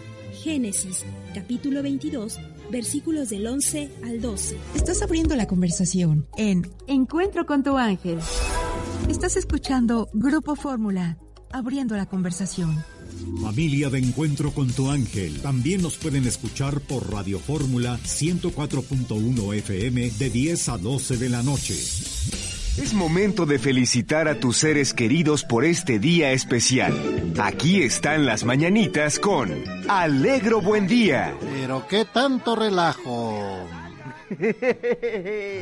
Génesis, 0.42 1.04
capítulo 1.34 1.84
22, 1.84 2.40
versículos 2.68 3.28
del 3.28 3.46
11 3.46 3.92
al 4.04 4.20
12. 4.20 4.56
Estás 4.74 5.00
abriendo 5.02 5.36
la 5.36 5.46
conversación 5.46 6.26
en 6.36 6.68
Encuentro 6.88 7.46
con 7.46 7.62
tu 7.62 7.78
ángel. 7.78 8.18
Estás 9.09 9.36
escuchando 9.36 10.09
Grupo 10.14 10.56
Fórmula, 10.56 11.16
abriendo 11.52 11.96
la 11.96 12.06
conversación. 12.06 12.84
Familia 13.40 13.88
de 13.88 13.98
Encuentro 13.98 14.52
con 14.52 14.68
tu 14.72 14.90
ángel. 14.90 15.40
También 15.42 15.82
nos 15.82 15.96
pueden 15.96 16.26
escuchar 16.26 16.80
por 16.80 17.12
Radio 17.12 17.38
Fórmula 17.38 18.00
104.1 18.04 19.54
FM 19.59 20.10
de 20.10 20.30
10 20.30 20.68
a 20.70 20.78
12 20.78 21.18
de 21.18 21.28
la 21.28 21.44
noche. 21.44 22.51
Es 22.78 22.94
momento 22.94 23.44
de 23.44 23.59
felicitar 23.59 24.28
a 24.28 24.36
tus 24.36 24.57
seres 24.57 24.94
queridos 24.94 25.44
por 25.44 25.65
este 25.65 25.99
día 25.99 26.32
especial. 26.32 26.94
Aquí 27.39 27.82
están 27.82 28.24
las 28.24 28.44
mañanitas 28.44 29.19
con 29.19 29.53
Alegro 29.89 30.62
Buen 30.62 30.86
Día. 30.86 31.35
Pero 31.40 31.86
qué 31.86 32.07
tanto 32.07 32.57
relajo. 32.57 33.66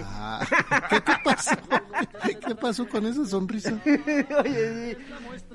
Ah, 0.04 0.46
¿qué, 0.88 1.02
qué 1.02 1.12
pasó? 1.24 1.56
¿Qué 2.46 2.54
pasó 2.54 2.88
con 2.88 3.04
esa 3.04 3.26
sonrisa? 3.26 3.76
Oye, 3.84 4.94
sí, 4.94 4.96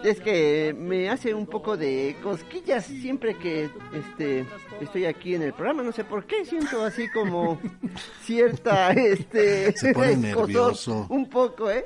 es 0.03 0.19
que 0.21 0.75
me 0.77 1.09
hace 1.09 1.33
un 1.33 1.45
poco 1.47 1.77
de 1.77 2.15
cosquillas 2.21 2.85
siempre 2.85 3.35
que 3.37 3.69
este 3.93 4.45
estoy 4.81 5.05
aquí 5.05 5.35
en 5.35 5.41
el 5.41 5.53
programa, 5.53 5.83
no 5.83 5.91
sé 5.91 6.03
por 6.03 6.25
qué, 6.25 6.45
siento 6.45 6.83
así 6.83 7.07
como 7.09 7.59
cierta 8.21 8.91
este 8.93 9.75
Se 9.77 9.93
pone 9.93 10.15
nervioso. 10.17 11.07
un 11.09 11.29
poco, 11.29 11.69
¿eh? 11.71 11.85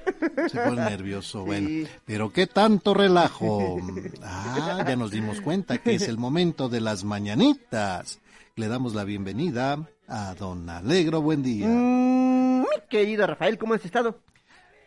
Se 0.52 0.60
pone 0.60 0.90
nervioso, 0.90 1.46
bueno. 1.46 1.68
Sí. 1.68 1.88
Pero 2.06 2.32
qué 2.32 2.48
tanto 2.48 2.94
relajo. 2.94 3.80
Ah, 4.24 4.84
ya 4.88 4.96
nos 4.96 5.12
dimos 5.12 5.42
cuenta 5.42 5.78
que 5.78 5.96
es 5.96 6.08
el 6.08 6.18
momento 6.18 6.70
de 6.70 6.82
las 6.82 7.04
mañanitas. 7.04 8.20
Le 8.56 8.68
damos 8.68 8.94
la 8.96 9.04
bienvenida 9.06 9.88
a 10.08 10.36
Don 10.36 10.70
Alegro. 10.70 11.22
Buen 11.22 11.44
día. 11.44 11.68
Mm, 11.68 12.62
mi 12.62 12.66
querido 12.90 13.26
Rafael, 13.26 13.58
¿cómo 13.58 13.76
has 13.76 13.86
estado? 13.86 14.20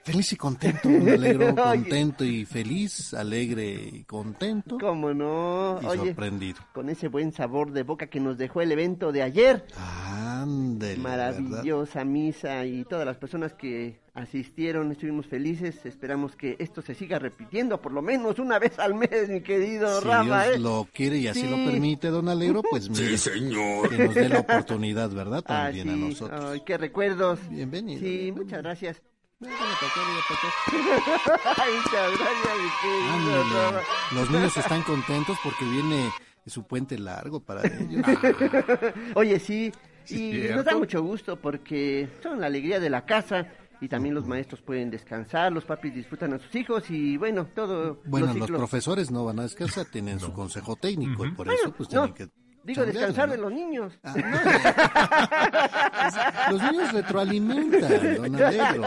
Feliz 0.05 0.33
y 0.33 0.37
contento, 0.37 0.89
Don 0.89 1.09
Alegro. 1.09 1.55
Contento 1.63 2.25
y 2.25 2.45
feliz, 2.45 3.15
alegre 3.15 3.73
y 3.93 4.03
contento. 4.05 4.77
¿Cómo 4.81 5.15
no? 5.15 5.79
Y 5.81 5.87
Oye, 5.87 6.07
sorprendido. 6.07 6.59
con 6.75 6.89
ese 6.89 7.07
buen 7.07 7.31
sabor 7.33 7.71
de 7.71 7.85
boca 7.85 8.09
que 8.09 8.19
nos 8.19 8.37
dejó 8.37 8.63
el 8.63 8.73
evento 8.73 9.13
de 9.13 9.23
ayer. 9.23 9.65
Ándele, 9.77 11.01
¿verdad? 11.01 11.39
Maravillosa 11.39 12.05
misa 12.05 12.65
y 12.67 12.85
todas 12.85 13.07
las 13.07 13.17
personas 13.17 13.55
que 13.55 14.01
asistieron 14.15 14.91
estuvimos 14.91 15.27
felices. 15.27 15.87
Esperamos 15.87 16.35
que 16.35 16.57
esto 16.59 16.83
se 16.83 16.95
siga 16.97 17.21
repitiendo 17.21 17.81
por 17.81 17.93
lo 17.93 18.03
menos 18.03 18.41
una 18.41 18.59
vez 18.59 18.81
al 18.81 18.95
mes, 18.97 19.29
mi 19.29 19.41
querido 19.41 20.01
Si 20.01 20.09
Rafa. 20.09 20.45
Dios 20.47 20.57
¿eh? 20.57 20.59
lo 20.59 20.89
quiere 20.93 21.19
y 21.19 21.29
así 21.29 21.43
Sí. 21.43 21.47
lo 21.49 21.57
permite, 21.71 22.09
don 22.09 22.29
Alegro, 22.29 22.63
pues 22.69 22.91
mire, 22.91 23.17
señor. 23.17 23.89
que 23.89 24.05
nos 24.07 24.15
dé 24.17 24.29
la 24.29 24.41
oportunidad, 24.41 25.11
¿verdad? 25.11 25.45
Ah, 25.47 25.67
También 25.67 25.91
a 25.91 25.95
sí. 25.95 26.01
nosotros. 26.01 26.45
Ay, 26.45 26.63
qué 26.67 26.77
recuerdos. 26.77 27.39
Bienvenido. 27.49 28.01
Sí, 28.01 28.33
muchas 28.35 28.63
gracias, 28.63 29.01
Los 34.13 34.31
niños 34.31 34.57
están 34.57 34.83
contentos 34.83 35.37
porque 35.43 35.65
viene 35.65 36.13
su 36.47 36.65
puente 36.65 36.99
largo 36.99 37.41
para 37.41 37.63
ellos. 37.67 38.05
Oye, 39.15 39.39
sí, 39.39 39.73
y 40.05 40.33
cierto. 40.33 40.57
nos 40.57 40.65
da 40.65 40.77
mucho 40.77 41.03
gusto 41.03 41.37
porque 41.37 42.09
son 42.23 42.41
la 42.41 42.47
alegría 42.47 42.81
de 42.81 42.91
la 42.91 43.05
casa 43.05 43.47
y 43.81 43.89
también 43.89 44.15
los 44.15 44.27
maestros 44.27 44.63
pueden 44.63 44.91
descansar, 44.91 45.53
los 45.53 45.65
papis 45.65 45.95
disfrutan 45.95 46.33
a 46.35 46.39
sus 46.39 46.55
hijos 46.55 46.89
y 46.91 47.17
bueno, 47.17 47.47
todo 47.47 48.01
Bueno, 48.05 48.33
los 48.33 48.51
profesores 48.51 49.11
no 49.11 49.25
van 49.25 49.41
a 49.41 49.43
descansar, 49.43 49.87
tienen 49.87 50.21
su 50.21 50.33
consejo 50.33 50.77
técnico 50.77 51.27
y 51.27 51.33
por 51.33 51.53
eso 51.53 51.73
pues 51.73 51.91
no, 51.93 52.13
tienen 52.13 52.15
que... 52.15 52.42
Digo, 52.65 52.85
descansar 52.87 53.29
¿no? 53.29 53.35
de 53.35 53.41
los 53.41 53.53
niños. 53.53 53.93
Los 56.51 56.63
niños 56.63 56.93
retroalimentan, 56.93 58.17
don 58.17 58.37
Alegro. 58.37 58.83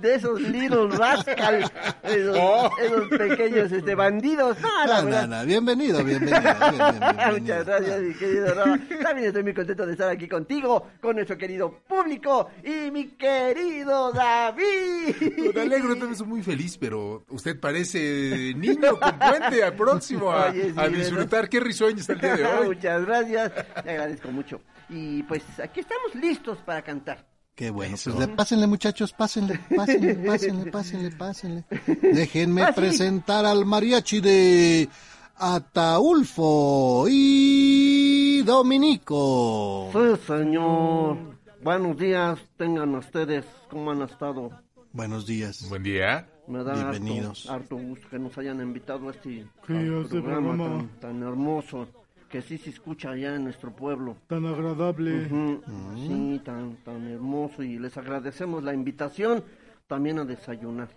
de 0.00 0.14
esos 0.14 0.40
little 0.40 0.88
rascals, 0.96 1.70
esos, 2.02 2.36
Oh. 2.38 2.70
esos 2.80 3.08
pequeños 3.08 3.72
este, 3.72 3.94
bandidos. 3.94 4.56
No, 4.60 5.44
bienvenido, 5.44 6.04
bienvenido. 6.04 6.04
bien, 6.04 6.20
bien, 6.20 7.00
bienvenido. 7.00 7.32
Muchas 7.40 7.66
gracias, 7.66 8.00
mi 8.02 8.14
querido 8.14 8.54
Rafa. 8.54 8.78
También 9.02 9.26
estoy 9.28 9.42
muy 9.42 9.54
contento 9.54 9.86
de 9.86 9.92
estar 9.92 10.08
aquí 10.08 10.28
contigo, 10.28 10.86
con 11.00 11.16
nuestro 11.16 11.36
querido 11.38 11.80
público 11.88 12.50
y 12.64 12.90
mi 12.90 13.08
querido 13.16 14.12
David. 14.12 15.52
Don 15.54 15.58
Alegro, 15.58 15.90
también 15.96 16.16
soy 16.16 16.26
muy 16.26 16.42
feliz, 16.42 16.76
pero 16.78 17.24
usted 17.30 17.58
parece 17.58 18.52
niño 18.56 18.98
con 18.98 19.18
puente 19.18 19.72
próximo 19.72 20.32
a, 20.32 20.50
Oye, 20.50 20.70
sí, 20.72 20.74
a 20.76 20.88
disfrutar. 20.88 21.48
Qué 21.48 21.60
risueño 21.60 21.98
está 22.00 22.12
el 22.12 22.20
día 22.20 22.36
de 22.36 22.44
hoy. 22.46 22.66
Muchas 22.68 22.99
gracias, 23.06 23.52
te 23.82 23.90
agradezco 23.90 24.30
mucho. 24.30 24.60
Y 24.88 25.22
pues 25.24 25.42
aquí 25.62 25.80
estamos 25.80 26.14
listos 26.14 26.58
para 26.58 26.82
cantar. 26.82 27.26
Qué 27.54 27.70
bueno, 27.70 27.96
pues 28.02 28.16
le, 28.16 28.28
pásenle 28.28 28.66
muchachos, 28.66 29.12
pásenle, 29.12 29.60
pásenle, 29.76 30.14
pásenle, 30.14 30.70
pásenle, 30.70 31.10
pásenle. 31.10 31.64
Déjenme 32.14 32.62
Ah, 32.62 32.68
sí. 32.68 32.80
presentar 32.80 33.44
al 33.44 33.66
mariachi 33.66 34.20
de 34.20 34.88
Ataulfo 35.36 37.06
y 37.08 38.42
Dominico. 38.42 39.90
Sí, 39.92 40.20
señor. 40.26 41.16
Buenos 41.62 41.98
días, 41.98 42.38
tengan 42.56 42.94
ustedes, 42.94 43.44
¿cómo 43.68 43.90
han 43.90 44.02
estado? 44.02 44.50
Buenos 44.92 45.26
días. 45.26 45.68
Buen 45.68 45.82
día. 45.82 46.26
Me 46.48 46.64
da 46.64 46.72
Bienvenidos. 46.74 47.48
harto, 47.48 47.76
harto 47.76 47.76
gusto 47.76 48.08
que 48.08 48.18
nos 48.18 48.36
hayan 48.38 48.60
invitado 48.60 49.08
a 49.08 49.12
este, 49.12 49.44
Sí, 49.66 49.72
al 49.74 49.76
a 49.76 50.00
este 50.00 50.20
programa 50.20 50.54
programa. 50.56 50.78
tan, 50.78 51.00
tan 51.00 51.22
hermoso 51.22 51.86
que 52.30 52.40
sí 52.42 52.58
se 52.58 52.70
escucha 52.70 53.10
allá 53.10 53.34
en 53.34 53.44
nuestro 53.44 53.74
pueblo. 53.74 54.16
Tan 54.28 54.46
agradable. 54.46 55.26
Ujú, 55.26 55.62
Sí, 56.06 56.40
tan, 56.44 56.76
tan 56.84 57.06
hermoso 57.08 57.62
y 57.62 57.78
les 57.78 57.96
agradecemos 57.96 58.62
la 58.62 58.72
invitación 58.72 59.44
también 59.88 60.20
a 60.20 60.24
desayunar. 60.24 60.88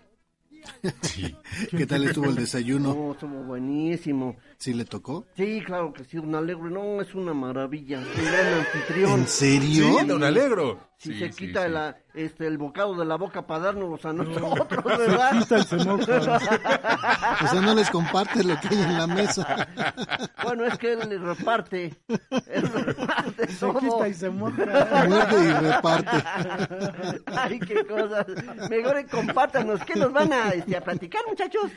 ¿Qué 1.72 1.86
tal 1.86 2.04
estuvo 2.06 2.30
el 2.30 2.36
desayuno? 2.36 2.94
No, 2.94 3.12
estuvo 3.12 3.44
buenísimo. 3.44 4.38
¿Sí 4.64 4.74
le 4.74 4.86
tocó? 4.86 5.26
Sí, 5.36 5.62
claro 5.66 5.92
que 5.92 6.06
sí, 6.06 6.18
un 6.18 6.34
alegre, 6.36 6.70
no, 6.72 7.02
es 7.02 7.14
una 7.16 7.34
maravilla, 7.34 8.00
un 8.00 8.26
gran 8.26 8.54
anfitrión. 8.60 9.12
¿En 9.20 9.28
serio? 9.28 10.00
Sí, 10.00 10.06
don 10.08 10.24
Alegro. 10.24 10.80
Si 10.96 11.12
Sí, 11.12 11.20
se 11.20 11.34
sí, 11.34 11.48
quita 11.48 11.66
sí. 11.66 11.72
La, 11.72 11.98
este, 12.14 12.48
el 12.48 12.58
bocado 12.58 12.96
de 12.96 13.04
la 13.04 13.18
boca 13.18 13.46
para 13.46 13.66
dárnoslos 13.66 14.06
a 14.06 14.14
nosotros, 14.14 14.84
¿verdad? 14.86 15.38
quita 15.38 15.58
y 15.60 15.64
se 15.64 15.76
moja. 15.76 16.18
O 17.44 17.48
sea, 17.48 17.60
no 17.62 17.76
les 17.76 17.90
comparte 17.90 18.42
lo 18.42 18.58
que 18.62 18.70
hay 18.70 18.82
en 18.84 18.98
la 18.98 19.08
mesa. 19.08 19.68
Bueno, 20.46 20.64
es 20.64 20.78
que 20.78 20.94
él 20.94 21.00
le 21.10 21.18
reparte, 21.18 21.94
él 22.48 22.62
reparte 22.72 23.48
Se 23.52 23.60
todo. 23.60 23.80
quita 23.80 24.08
y 24.08 24.14
se 24.14 24.30
moja. 24.30 25.06
Muerde 25.10 25.46
y 25.46 25.52
reparte. 25.52 26.24
Ay, 27.36 27.60
qué 27.60 27.86
cosas. 27.86 28.26
Mejor 28.70 29.06
compártanos. 29.10 29.82
¿Qué 29.84 29.96
nos 30.00 30.14
van 30.14 30.32
a, 30.32 30.50
este, 30.52 30.78
a 30.78 30.82
platicar, 30.82 31.22
muchachos? 31.28 31.70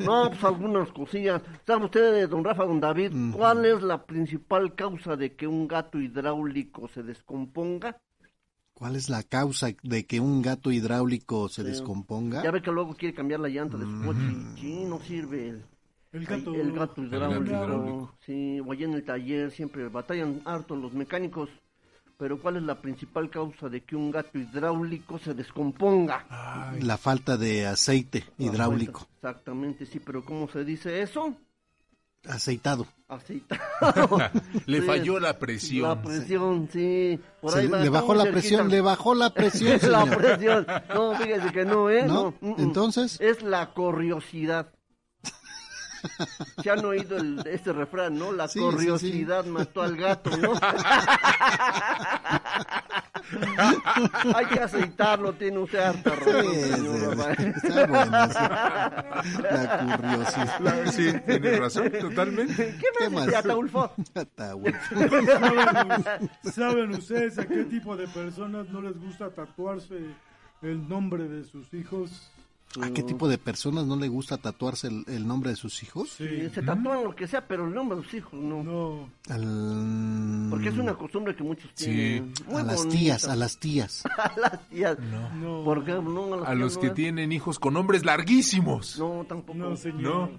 No, 0.00 0.28
pues 0.28 0.44
algunas 0.44 0.90
cosillas. 0.92 1.40
¿Sabe 1.66 1.80
don 2.28 2.44
Rafa, 2.44 2.64
don 2.64 2.80
David, 2.80 3.12
cuál 3.32 3.64
es 3.64 3.82
la 3.82 4.04
principal 4.04 4.74
causa 4.74 5.16
de 5.16 5.34
que 5.34 5.46
un 5.46 5.66
gato 5.68 5.98
hidráulico 5.98 6.88
se 6.88 7.02
descomponga? 7.02 7.98
¿Cuál 8.74 8.96
es 8.96 9.08
la 9.08 9.22
causa 9.22 9.68
de 9.82 10.04
que 10.04 10.20
un 10.20 10.42
gato 10.42 10.70
hidráulico 10.70 11.48
se 11.48 11.64
descomponga? 11.64 12.42
Ya 12.42 12.50
ve 12.50 12.60
que 12.60 12.70
luego 12.70 12.94
quiere 12.94 13.14
cambiar 13.14 13.40
la 13.40 13.48
llanta 13.48 13.78
de 13.78 13.86
su 13.86 14.04
coche. 14.04 14.20
y, 14.20 14.60
Sí, 14.60 14.84
no 14.84 15.00
sirve. 15.00 15.48
El, 15.48 15.62
El 16.12 16.26
gato. 16.26 16.54
el 16.54 16.72
gato 16.72 17.02
hidráulico. 17.02 17.44
hidráulico. 17.44 18.14
Sí, 18.26 18.60
o 18.60 18.72
allá 18.72 18.84
en 18.84 18.92
el 18.92 19.04
taller 19.04 19.50
siempre 19.50 19.88
batallan 19.88 20.42
harto 20.44 20.76
los 20.76 20.92
mecánicos. 20.92 21.48
Pero 22.18 22.40
¿cuál 22.40 22.56
es 22.56 22.62
la 22.62 22.80
principal 22.80 23.28
causa 23.28 23.68
de 23.68 23.82
que 23.82 23.94
un 23.96 24.10
gato 24.10 24.38
hidráulico 24.38 25.18
se 25.18 25.34
descomponga? 25.34 26.26
La 26.80 26.96
falta 26.96 27.36
de 27.36 27.66
aceite 27.66 28.24
hidráulico. 28.38 29.06
Exactamente, 29.16 29.84
sí, 29.86 30.00
pero 30.00 30.24
¿cómo 30.24 30.48
se 30.48 30.64
dice 30.64 31.02
eso? 31.02 31.34
Aceitado. 32.28 32.86
Aceitado. 33.08 33.60
Le 34.66 34.80
Sí, 34.80 34.86
falló 34.86 35.20
la 35.20 35.38
presión. 35.38 35.88
La 35.88 36.02
presión, 36.02 36.68
sí. 36.72 37.20
Por 37.40 37.52
Se 37.52 37.60
ahí 37.60 37.68
le, 37.68 37.82
le 37.84 37.88
bajó 37.88 38.14
la 38.14 38.24
cerquita. 38.24 38.40
presión, 38.40 38.68
le 38.68 38.80
bajó 38.80 39.14
la 39.14 39.30
presión, 39.30 39.78
la 39.90 40.04
presión. 40.06 40.66
No, 40.92 41.14
fíjese 41.16 41.52
que 41.52 41.64
no, 41.64 41.88
¿eh? 41.90 42.04
¿No? 42.06 42.34
mm, 42.40 42.48
mm. 42.50 42.54
Entonces, 42.58 43.20
Es 43.20 43.42
la 43.42 43.70
curiosidad. 43.70 44.68
¿Se 46.62 46.70
han 46.70 46.84
oído 46.84 47.16
el, 47.16 47.42
este 47.46 47.72
refrán, 47.72 48.18
no? 48.18 48.32
La 48.32 48.48
Sí, 48.48 48.58
sí, 48.58 48.64
curiosidad 48.64 49.44
mató 49.46 49.82
al 49.82 49.96
gato, 49.96 50.36
¿no? 50.36 50.52
Hay 54.34 54.46
que 54.46 54.60
aceitarlo, 54.60 55.32
tiene 55.32 55.58
usted 55.58 55.78
harta 55.80 56.10
razón, 56.10 56.44
Sí, 56.54 56.60
señor 56.62 56.96
sí, 56.98 57.06
Rafael. 57.06 57.54
está 57.56 57.86
bueno, 57.86 58.28
sí. 58.28 59.42
La 59.42 59.98
curiosidad. 60.00 60.60
La- 60.60 60.92
sí, 60.92 61.12
tiene 61.26 61.56
razón, 61.58 61.90
totalmente. 62.00 62.76
¿Qué 62.78 62.86
más, 63.04 63.12
más? 63.12 63.26
dice 63.26 63.36
Ataulfo? 63.36 63.90
Ataulfo. 64.14 64.94
¿Saben, 65.26 66.30
¿Saben 66.52 66.90
ustedes 66.90 67.38
a 67.38 67.46
qué 67.46 67.64
tipo 67.64 67.96
de 67.96 68.06
personas 68.08 68.68
no 68.68 68.80
les 68.80 68.96
gusta 68.98 69.30
tatuarse 69.30 69.98
el 70.62 70.88
nombre 70.88 71.24
de 71.28 71.44
sus 71.44 71.72
hijos? 71.74 72.30
¿A 72.82 72.90
qué 72.90 73.02
tipo 73.02 73.26
de 73.26 73.38
personas 73.38 73.86
no 73.86 73.96
le 73.96 74.06
gusta 74.08 74.36
tatuarse 74.36 74.88
el, 74.88 75.04
el 75.06 75.26
nombre 75.26 75.48
de 75.50 75.56
sus 75.56 75.82
hijos? 75.82 76.10
Sí. 76.18 76.26
Se 76.52 76.60
tatúan 76.62 77.04
lo 77.04 77.14
que 77.16 77.26
sea, 77.26 77.46
pero 77.48 77.66
el 77.66 77.72
nombre 77.74 77.96
de 77.96 78.04
sus 78.04 78.14
hijos 78.14 78.34
no. 78.34 78.62
No. 78.62 79.08
Al- 79.30 80.48
Porque 80.50 80.68
es 80.68 80.76
una 80.76 80.94
costumbre 80.94 81.34
que 81.34 81.42
muchos 81.42 81.70
Sí. 81.74 81.86
tienen. 81.86 82.34
Muy 82.46 82.60
a 82.60 82.64
las 82.64 82.86
tías, 82.88 83.24
a 83.28 83.34
las 83.36 83.58
tías. 83.58 84.02
A 84.18 84.32
las 84.38 84.68
tías. 84.68 84.98
No. 84.98 85.64
¿Por 85.64 85.84
qué? 85.84 85.92
No, 85.92 86.34
a, 86.34 86.36
las 86.36 86.42
A 86.48 86.50
tías 86.50 86.58
los 86.58 86.74
no, 86.74 86.80
que 86.82 86.86
¿eh? 86.88 86.90
tienen 86.90 87.32
hijos 87.32 87.58
con 87.58 87.72
nombres 87.74 88.04
larguísimos. 88.04 88.98
No, 88.98 89.24
tampoco. 89.26 89.58
No, 89.58 89.74
señor. 89.76 90.02
No. 90.02 90.30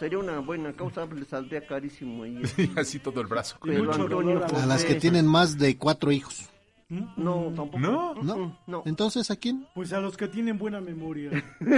Sería 0.00 0.18
una 0.18 0.38
buena 0.40 0.72
causa, 0.74 1.06
le 1.06 1.24
saldría 1.24 1.66
carísimo. 1.66 2.24
Y 2.26 2.40
así 2.76 2.98
todo 2.98 3.20
el 3.20 3.26
brazo. 3.28 3.56
Antonio 3.62 4.44
a 4.44 4.66
las 4.66 4.84
que 4.84 4.94
tienen 4.96 5.26
más 5.26 5.58
de 5.58 5.76
cuatro 5.76 6.10
hijos. 6.12 6.48
No, 6.90 7.52
tampoco. 7.54 7.78
¿No? 7.78 8.14
¿No? 8.22 8.56
No. 8.66 8.82
Entonces, 8.86 9.30
¿a 9.30 9.36
quién? 9.36 9.66
Pues 9.74 9.92
a 9.92 10.00
los 10.00 10.16
que 10.16 10.26
tienen 10.26 10.56
buena 10.58 10.80
memoria. 10.80 11.30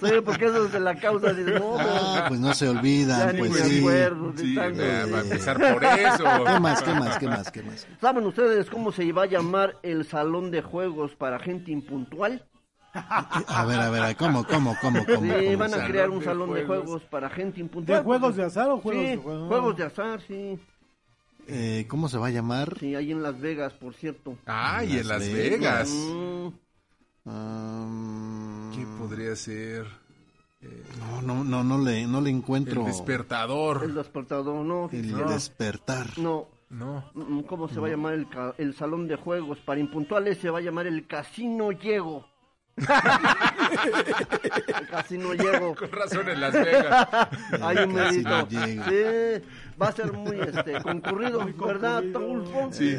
Sí, 0.00 0.10
porque 0.24 0.46
eso 0.46 0.66
es 0.66 0.72
de 0.72 0.80
la 0.80 0.94
causa. 0.96 1.32
Dices, 1.32 1.60
no, 1.60 1.76
Ah, 1.78 2.24
pues 2.28 2.40
no 2.40 2.52
se 2.54 2.64
ya 2.66 2.70
olvidan, 2.72 3.32
ni 3.34 3.38
pues 3.40 3.50
me 3.52 3.58
sí. 3.60 3.78
acuerdo 3.78 4.32
de 4.32 4.38
Sí, 4.42 4.54
tanto. 4.54 4.82
va 4.82 5.12
va 5.12 5.18
a 5.18 5.22
empezar 5.22 5.58
por 5.74 5.84
eso. 5.84 6.24
¿Qué 6.44 6.60
más, 6.60 6.82
qué 6.82 6.92
más, 6.94 7.18
qué 7.18 7.26
más, 7.28 7.50
qué 7.50 7.62
más? 7.62 7.86
¿Saben 8.00 8.26
ustedes 8.26 8.68
cómo 8.70 8.92
se 8.92 9.10
va 9.12 9.22
a 9.24 9.26
llamar 9.26 9.76
el 9.82 10.04
salón 10.04 10.50
de 10.50 10.62
juegos 10.62 11.14
para 11.14 11.38
gente 11.38 11.70
impuntual? 11.70 12.44
A 12.94 13.64
ver, 13.66 13.78
a 13.80 13.90
ver, 13.90 14.16
¿cómo, 14.16 14.44
cómo, 14.44 14.74
cómo, 14.80 15.04
cómo? 15.06 15.22
Sí, 15.28 15.44
cómo? 15.46 15.58
van 15.58 15.74
a 15.74 15.86
crear 15.86 16.10
un 16.10 16.18
de 16.20 16.24
salón 16.24 16.52
de 16.54 16.64
juegos. 16.64 16.84
juegos 16.86 17.02
para 17.04 17.28
gente 17.30 17.60
impuntual. 17.60 17.98
¿De 17.98 18.04
juegos 18.04 18.36
de 18.36 18.44
azar 18.44 18.68
o 18.70 18.78
juegos 18.78 19.02
sí, 19.04 19.10
de 19.10 19.16
juegos? 19.18 19.48
juegos 19.48 19.76
de 19.76 19.84
azar, 19.84 20.20
sí. 20.26 20.58
Eh, 21.50 21.86
¿Cómo 21.88 22.08
se 22.08 22.18
va 22.18 22.26
a 22.26 22.30
llamar? 22.30 22.76
Sí, 22.78 22.94
ahí 22.94 23.10
en 23.10 23.22
Las 23.22 23.40
Vegas, 23.40 23.72
por 23.74 23.94
cierto. 23.94 24.36
Ay, 24.46 24.98
en 24.98 25.08
Las 25.08 25.20
Las 25.20 25.32
Vegas. 25.32 25.50
Vegas. 25.50 25.88
Mm, 25.90 26.48
Ah, 27.30 28.70
¿Qué 28.74 28.86
podría 28.98 29.34
ser? 29.36 29.86
no, 30.98 31.22
no, 31.22 31.44
no, 31.44 31.62
no 31.62 31.78
le, 31.78 32.06
no 32.06 32.20
le 32.20 32.30
encuentro 32.30 32.80
El 32.80 32.86
despertador. 32.88 33.82
el 33.84 33.94
despertador, 33.94 34.64
no. 34.64 34.88
el 34.92 35.12
no. 35.12 35.28
despertar. 35.30 36.06
No. 36.18 36.48
No. 36.70 37.04
Mm, 37.14 37.40
¿Cómo 37.42 37.68
se 37.68 37.80
va 37.80 37.86
a 37.86 37.90
llamar 37.90 38.14
el, 38.14 38.28
ca- 38.28 38.54
el 38.58 38.74
salón 38.74 39.08
de 39.08 39.16
juegos? 39.16 39.58
Para 39.60 39.80
impuntuales 39.80 40.38
se 40.38 40.50
va 40.50 40.58
a 40.58 40.62
llamar 40.62 40.86
el 40.86 41.06
Casino 41.06 41.70
Llego. 41.72 42.26
el 44.80 44.88
Casino 44.88 45.34
Llego. 45.34 45.74
Con 45.76 45.92
razón 45.92 46.28
en 46.28 46.40
Las 46.40 46.52
Vegas. 46.52 47.08
Hay 47.62 47.76
un 47.78 47.94
medito. 47.94 48.48
Llego. 48.48 48.84
Sí, 48.84 49.42
va 49.80 49.88
a 49.88 49.92
ser 49.92 50.12
muy 50.12 50.40
este, 50.40 50.80
concurrido, 50.80 51.46
¿verdad? 51.56 52.02
Sí. 52.70 52.98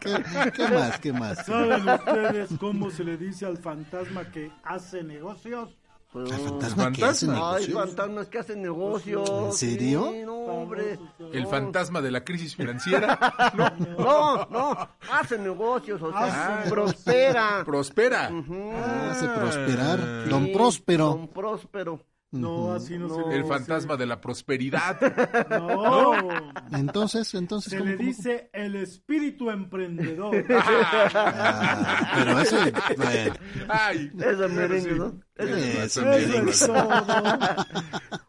¿Qué, 0.00 0.52
qué 0.54 0.68
más, 0.68 0.98
qué 0.98 1.12
más? 1.12 1.46
¿Saben 1.46 1.88
ustedes 1.88 2.50
cómo 2.58 2.90
se 2.90 3.04
le 3.04 3.16
dice 3.16 3.46
al 3.46 3.58
fantasma 3.58 4.24
que 4.30 4.50
hace 4.64 5.02
negocios? 5.02 5.70
Pues, 6.14 6.30
¿Al 6.30 6.40
fantasma 6.40 6.92
que 6.92 7.04
hace 7.04 7.26
fantasma. 7.26 7.34
Hay 7.56 7.66
negocios? 7.66 7.74
fantasmas 7.86 8.28
que 8.28 8.38
hacen 8.38 8.62
negocios. 8.62 9.28
¿En 9.30 9.52
serio? 9.52 10.10
Sí, 10.12 10.22
no, 10.24 10.34
hombre. 10.44 10.98
El 11.32 11.46
fantasma 11.48 12.00
de 12.00 12.10
la 12.12 12.24
crisis 12.24 12.54
financiera. 12.56 13.18
No, 13.98 14.46
no, 14.50 14.88
hace 15.10 15.36
negocios, 15.38 16.00
o 16.00 16.10
sea, 16.12 16.60
Hace 16.60 16.70
prospera. 16.70 17.62
Prospera. 17.64 18.30
Ah, 18.30 19.08
hace 19.10 19.28
prosperar. 19.28 20.28
Don 20.28 20.44
Sí, 20.46 20.52
Próspero. 20.54 21.04
Don 21.10 21.28
Próspero. 21.28 22.00
No, 22.40 22.72
así 22.74 22.98
no, 22.98 23.08
se 23.08 23.20
le 23.22 23.36
El 23.36 23.42
dice. 23.42 23.54
fantasma 23.54 23.96
de 23.96 24.06
la 24.06 24.20
prosperidad. 24.20 24.98
No, 25.50 26.12
Entonces, 26.72 27.32
entonces, 27.34 27.70
se 27.72 27.78
¿cómo, 27.78 27.90
le 27.90 27.96
cómo? 27.96 28.08
dice 28.08 28.50
el 28.52 28.76
espíritu 28.76 29.50
emprendedor. 29.50 30.44
Ah, 31.16 32.12
pero 32.16 32.38
ese, 32.40 32.56
bueno, 32.96 33.34
Ay. 33.68 34.10
Ese 34.18 34.48
merengue, 34.48 34.94
¿no? 34.94 35.20
Eso, 35.36 35.56
Eso 35.56 36.02
merengue. 36.02 36.50
es 36.50 36.66
todo. 36.66 36.88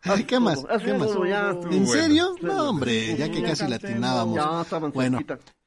Ay, 0.04 0.24
¿Qué 0.26 0.40
más? 0.40 0.60
Eso 0.60 0.80
¿Qué 0.86 0.94
más? 0.94 1.10
¿En 1.72 1.88
serio? 1.88 2.36
No, 2.42 2.70
hombre, 2.70 3.16
ya 3.18 3.30
que 3.30 3.42
casi 3.44 3.68
latinábamos. 3.68 4.36
Ya 4.36 4.62
estaban 4.62 4.92
Bueno. 4.92 5.20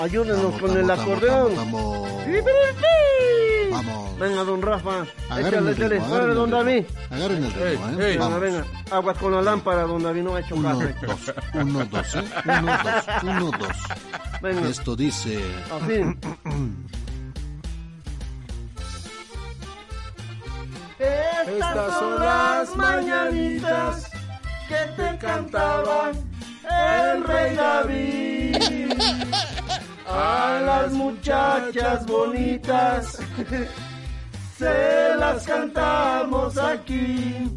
Ayúdenos 0.00 0.42
Vamos, 0.42 0.60
con 0.60 0.76
el 0.76 0.90
acordeón. 0.90 1.54
Vamos, 1.54 2.08
vamos. 3.86 4.18
Venga, 4.18 4.44
don 4.44 4.62
Rafa. 4.62 5.06
Agarren 5.30 5.46
Échale, 5.46 5.58
el 5.58 5.68
échale. 5.76 5.88
ritmo, 5.88 6.06
Órale, 6.06 6.16
agarren 6.32 6.36
don 6.36 6.50
David. 6.50 6.84
Agarren 7.10 7.44
el 7.44 7.52
ritmo, 7.52 7.64
¿eh? 7.64 7.92
ey. 7.92 7.96
Venga, 7.96 8.24
Vamos. 8.24 8.40
venga. 8.40 8.64
Aguas 8.90 9.18
con 9.18 9.32
la 9.32 9.42
lámpara, 9.42 9.82
don 9.82 10.02
David, 10.02 10.22
no 10.22 10.34
ha 10.36 10.40
hecho 10.40 10.54
Uno, 10.56 10.68
caso. 10.78 10.80
dos, 11.06 11.34
uno, 11.54 11.84
dos, 11.86 12.14
¿eh? 12.14 12.24
Uno, 12.44 12.78
dos, 12.82 13.04
uno, 13.22 13.50
dos. 13.58 13.76
Venga, 14.42 14.68
Esto 14.68 14.96
dice... 14.96 15.40
así. 15.70 16.02
Estas 20.98 21.98
son 21.98 22.20
las 22.20 22.76
mañanitas 22.76 24.10
que 24.68 25.02
te 25.02 25.18
cantaba 25.18 26.12
el 26.70 27.24
rey 27.24 27.56
David. 27.56 28.92
A 30.06 30.60
las 30.64 30.92
muchachas 30.92 32.06
bonitas 32.06 33.18
se 34.58 35.16
las 35.18 35.44
cantamos 35.44 36.56
aquí. 36.58 37.50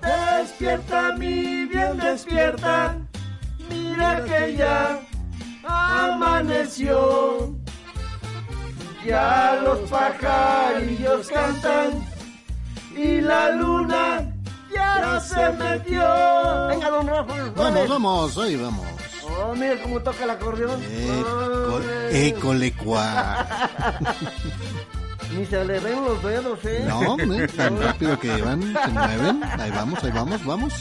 Despierta 0.00 1.16
mi 1.16 1.66
bien 1.66 1.98
despierta, 1.98 2.96
mira 3.68 4.22
que 4.24 4.56
ya 4.56 5.00
amaneció. 5.64 7.54
Ya 9.04 9.60
los 9.64 9.80
pajarillos 9.90 11.28
cantan 11.28 12.06
y 12.96 13.20
la 13.20 13.50
luna 13.50 14.31
ya 14.74 15.20
se 15.20 15.50
metió. 15.50 16.02
Venga, 16.68 16.90
don 16.90 17.06
Rafa. 17.06 17.34
Vamos, 17.56 17.88
vamos, 17.88 18.38
ahí 18.38 18.56
vamos. 18.56 18.86
Oh, 19.24 19.54
mira 19.54 19.80
cómo 19.82 20.00
toca 20.00 20.24
el 20.24 20.30
acordeón. 20.30 20.82
École, 20.82 22.28
école, 22.28 22.72
cuá. 22.74 23.46
Ni 25.36 25.46
se 25.46 25.64
le 25.64 25.80
ven 25.80 26.04
los 26.04 26.22
dedos, 26.22 26.58
¿eh? 26.64 26.84
No, 26.86 27.00
hombre, 27.00 27.48
tan 27.48 27.80
rápido 27.80 28.18
que 28.18 28.42
van, 28.42 28.60
se 28.60 28.88
mueven. 28.88 29.42
Ahí 29.58 29.70
vamos, 29.70 30.04
ahí 30.04 30.10
vamos, 30.10 30.44
vamos. 30.44 30.74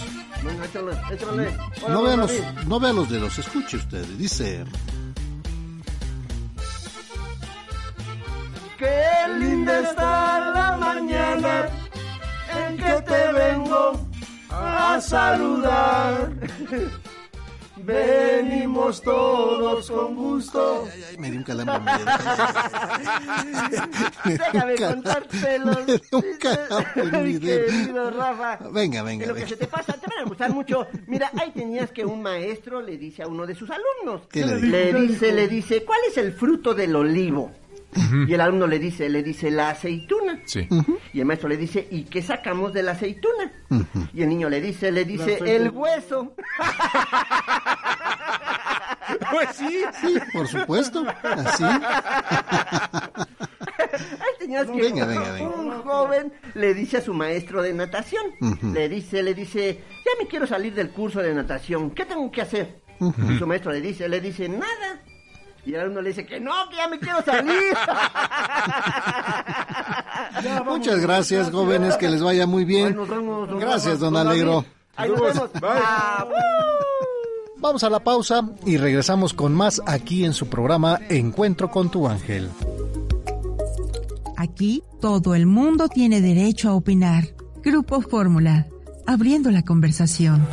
Venga, 0.43 0.65
échale, 0.65 0.91
échale. 1.11 1.57
Hola, 1.83 1.93
No 1.93 2.03
vean 2.03 2.19
los, 2.19 2.31
no 2.67 2.79
vean 2.79 2.95
los 2.97 3.09
dedos, 3.09 3.39
escuche 3.39 3.77
usted. 3.77 4.05
Dice... 4.17 4.65
Qué 8.77 9.39
linda 9.39 9.79
está 9.79 10.39
la 10.39 10.77
mañana 10.77 11.69
en 12.67 12.77
que 12.77 13.01
te 13.01 13.31
vengo 13.33 13.93
a 14.49 14.99
saludar. 15.01 16.31
Venimos 17.83 19.01
todos 19.01 19.89
con 19.89 20.15
gusto. 20.15 20.87
Ay, 20.93 21.03
ay, 21.09 21.17
me 21.17 21.31
dio 21.31 21.39
un 21.39 21.43
calambre. 21.43 21.81
me 24.23 24.31
Déjame 24.37 24.75
contártelos. 24.75 25.77
Me 25.87 25.93
dio 25.97 26.01
un 26.11 26.37
calambre 26.39 27.21
mi 27.23 27.39
querido 27.39 28.11
Rafa. 28.11 28.59
Venga, 28.71 29.01
venga, 29.01 29.23
Que 29.23 29.27
lo 29.29 29.33
que 29.33 29.39
venga. 29.41 29.47
se 29.49 29.55
te 29.55 29.65
pasa, 29.67 29.93
te 29.93 30.05
van 30.07 30.19
a 30.25 30.29
gustar 30.29 30.51
mucho. 30.51 30.85
Mira, 31.07 31.31
ahí 31.39 31.49
tenías 31.51 31.89
que 31.91 32.05
un 32.05 32.21
maestro 32.21 32.81
le 32.81 32.97
dice 32.97 33.23
a 33.23 33.27
uno 33.27 33.47
de 33.47 33.55
sus 33.55 33.69
alumnos. 33.71 34.27
¿Qué 34.29 34.45
le 34.45 34.59
le 34.59 34.93
dice, 34.93 35.31
le 35.31 35.47
dice, 35.47 35.83
¿cuál 35.83 35.99
es 36.07 36.17
el 36.17 36.33
fruto 36.33 36.75
del 36.75 36.95
olivo? 36.95 37.51
Y 38.27 38.33
el 38.33 38.41
alumno 38.41 38.67
le 38.67 38.79
dice, 38.79 39.09
le 39.09 39.21
dice 39.23 39.51
la 39.51 39.69
aceituna. 39.71 40.39
Sí. 40.45 40.67
Y 41.13 41.19
el 41.19 41.25
maestro 41.25 41.49
le 41.49 41.57
dice, 41.57 41.87
¿y 41.91 42.03
qué 42.03 42.21
sacamos 42.21 42.71
de 42.73 42.83
la 42.83 42.91
aceituna? 42.93 43.51
Y 44.13 44.21
el 44.23 44.29
niño 44.29 44.49
le 44.49 44.61
dice, 44.61 44.91
le 44.91 45.03
dice, 45.05 45.39
el 45.45 45.69
hueso. 45.69 46.35
Pues 49.31 49.49
sí. 49.55 49.81
Sí, 50.01 50.15
por 50.31 50.47
supuesto. 50.47 51.03
Así. 51.23 51.63
Tenías 54.39 54.67
que 54.67 54.81
Venga, 54.81 55.05
venga, 55.05 55.31
venga. 55.33 55.49
un 55.49 55.71
joven 55.81 56.33
le 56.55 56.73
dice 56.73 56.97
a 56.97 57.01
su 57.01 57.13
maestro 57.13 57.61
de 57.61 57.73
natación, 57.73 58.23
le 58.73 58.89
dice, 58.89 59.21
le 59.21 59.33
dice, 59.33 59.83
ya 59.89 60.11
me 60.23 60.27
quiero 60.27 60.47
salir 60.47 60.73
del 60.73 60.89
curso 60.91 61.19
de 61.21 61.33
natación, 61.33 61.91
¿qué 61.91 62.05
tengo 62.05 62.31
que 62.31 62.41
hacer? 62.41 62.81
Y 62.99 63.37
su 63.37 63.45
maestro 63.47 63.71
le 63.71 63.81
dice, 63.81 64.07
le 64.07 64.21
dice, 64.21 64.47
nada. 64.47 65.03
Y 65.65 65.73
el 65.73 65.81
alumno 65.81 66.01
le 66.01 66.09
dice 66.09 66.25
que 66.25 66.39
no, 66.39 66.51
que 66.69 66.77
ya 66.77 66.87
me 66.87 66.99
quiero 66.99 67.21
salir. 67.23 67.73
Ya. 70.43 70.63
Muchas 70.63 70.99
gracias, 71.01 71.51
jóvenes, 71.51 71.97
que 71.97 72.09
les 72.09 72.21
vaya 72.23 72.47
muy 72.47 72.63
bien. 72.65 72.87
Ay, 72.87 72.93
nos 72.93 73.09
vemos, 73.09 73.49
don 73.49 73.59
Gracias, 73.59 73.99
don 73.99 74.13
David. 74.13 74.29
Alegro. 74.29 74.65
Ahí 74.95 75.09
nos 75.09 75.21
vemos. 75.21 75.53
Bye. 75.53 75.61
Ah, 75.63 76.25
Vamos 77.57 77.83
a 77.83 77.89
la 77.89 77.99
pausa 77.99 78.41
y 78.65 78.77
regresamos 78.77 79.33
con 79.33 79.53
más 79.53 79.81
aquí 79.85 80.25
en 80.25 80.33
su 80.33 80.47
programa 80.47 80.99
Encuentro 81.09 81.69
con 81.69 81.91
tu 81.91 82.07
ángel. 82.07 82.49
Aquí 84.37 84.83
todo 84.99 85.35
el 85.35 85.45
mundo 85.45 85.87
tiene 85.87 86.21
derecho 86.21 86.69
a 86.69 86.73
opinar. 86.73 87.25
Grupo 87.63 88.01
Fórmula, 88.01 88.67
abriendo 89.05 89.51
la 89.51 89.61
conversación. 89.61 90.47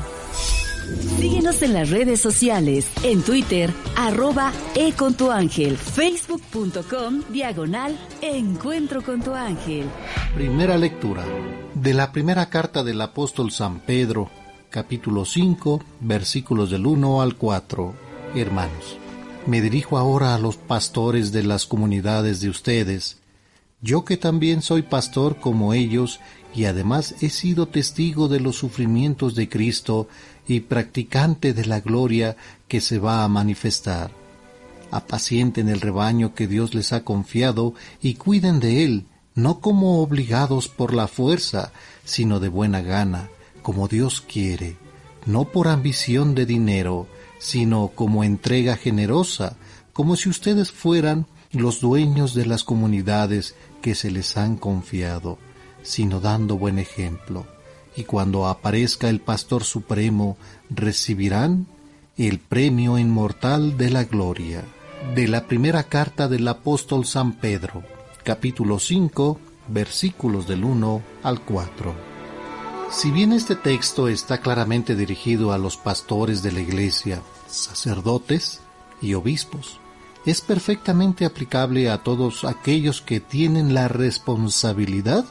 Síguenos 0.89 1.63
en 1.63 1.75
las 1.75 1.91
redes 1.91 2.19
sociales, 2.19 2.91
en 3.03 3.21
Twitter, 3.23 3.71
arroba 3.95 4.53
e 4.75 4.95
ángel, 5.33 5.77
facebook.com, 5.77 7.25
diagonal, 7.29 7.99
encuentro 8.23 9.03
con 9.03 9.21
tu 9.21 9.35
ángel. 9.35 9.85
Primera 10.35 10.79
lectura 10.79 11.25
de 11.75 11.93
la 11.93 12.11
primera 12.11 12.49
carta 12.49 12.83
del 12.83 13.01
apóstol 13.03 13.51
San 13.51 13.81
Pedro, 13.81 14.31
capítulo 14.71 15.27
5, 15.27 15.83
versículos 16.01 16.71
del 16.71 16.87
1 16.87 17.21
al 17.21 17.37
4. 17.37 17.95
Hermanos, 18.35 18.97
me 19.47 19.61
dirijo 19.61 19.99
ahora 19.99 20.35
a 20.35 20.39
los 20.39 20.57
pastores 20.57 21.33
de 21.33 21.43
las 21.43 21.67
comunidades 21.67 22.41
de 22.41 22.49
ustedes, 22.49 23.19
yo 23.81 24.05
que 24.05 24.17
también 24.17 24.63
soy 24.63 24.83
pastor 24.83 25.37
como 25.39 25.75
ellos 25.75 26.19
y 26.55 26.65
además 26.65 27.15
he 27.21 27.31
sido 27.31 27.67
testigo 27.67 28.27
de 28.29 28.41
los 28.41 28.57
sufrimientos 28.57 29.35
de 29.35 29.49
Cristo 29.49 30.09
y 30.49 30.61
practicante 30.61 31.53
de 31.53 31.67
la 31.67 31.81
gloria 31.81 32.37
que 32.67 32.81
se 32.81 32.99
va 32.99 33.23
a 33.23 33.29
manifestar. 33.29 34.11
Apacienten 34.91 35.69
el 35.69 35.81
rebaño 35.81 36.35
que 36.35 36.49
Dios 36.49 36.75
les 36.75 36.93
ha 36.95 37.05
confiado 37.05 37.75
y 38.01 38.15
cuiden 38.15 38.59
de 38.59 38.85
él, 38.85 39.05
no 39.35 39.61
como 39.61 40.03
obligados 40.03 40.69
por 40.69 40.95
la 40.95 41.07
fuerza, 41.07 41.73
sino 42.05 42.41
de 42.41 42.49
buena 42.49 42.81
gana, 42.81 43.29
como 43.63 43.87
Dios 43.87 44.23
quiere, 44.23 44.77
no 45.27 45.45
por 45.45 45.69
ambición 45.69 46.35
de 46.35 46.47
dinero, 46.47 47.07
sino 47.39 47.89
como 47.95 48.25
entrega 48.25 48.77
generosa, 48.77 49.57
como 49.93 50.17
si 50.17 50.31
ustedes 50.31 50.73
fueran 50.73 51.27
los 51.53 51.81
dueños 51.81 52.33
de 52.35 52.47
las 52.47 52.65
comunidades 52.65 53.55
que 53.83 53.95
se 53.95 54.11
les 54.11 54.39
han 54.39 54.57
confiado, 54.57 55.39
sino 55.83 56.21
dando 56.21 56.57
buen 56.57 56.79
ejemplo. 56.79 57.47
Y 57.99 58.05
cuando 58.05 58.47
aparezca 58.47 59.09
el 59.09 59.19
Pastor 59.19 59.65
Supremo, 59.65 60.37
recibirán 60.71 61.67
el 62.17 62.39
premio 62.39 62.97
inmortal 62.97 63.77
de 63.77 63.91
la 63.91 64.05
gloria. 64.05 64.63
De 65.17 65.27
la 65.27 65.49
primera 65.49 65.83
carta 65.83 66.29
del 66.29 66.47
apóstol 66.47 67.07
San 67.07 67.33
Pedro, 67.33 67.83
capítulo 68.23 68.79
5, 68.79 69.41
versículos 69.67 70.47
del 70.47 70.63
1 70.63 71.03
al 71.25 71.41
4. 71.41 71.93
Si 72.93 73.11
bien 73.11 73.33
este 73.33 73.57
texto 73.57 74.07
está 74.07 74.39
claramente 74.39 74.95
dirigido 74.95 75.53
a 75.53 75.59
los 75.59 75.77
pastores 75.77 76.41
de 76.45 76.53
la 76.53 76.61
iglesia, 76.61 77.21
sacerdotes 77.49 78.61
y 79.03 79.15
obispos, 79.15 79.81
es 80.25 80.41
perfectamente 80.41 81.25
aplicable 81.25 81.91
a 81.91 82.05
todos 82.05 82.45
aquellos 82.45 83.03
que 83.03 83.19
tienen 83.19 83.75
la 83.75 83.89
responsabilidad 83.89 85.25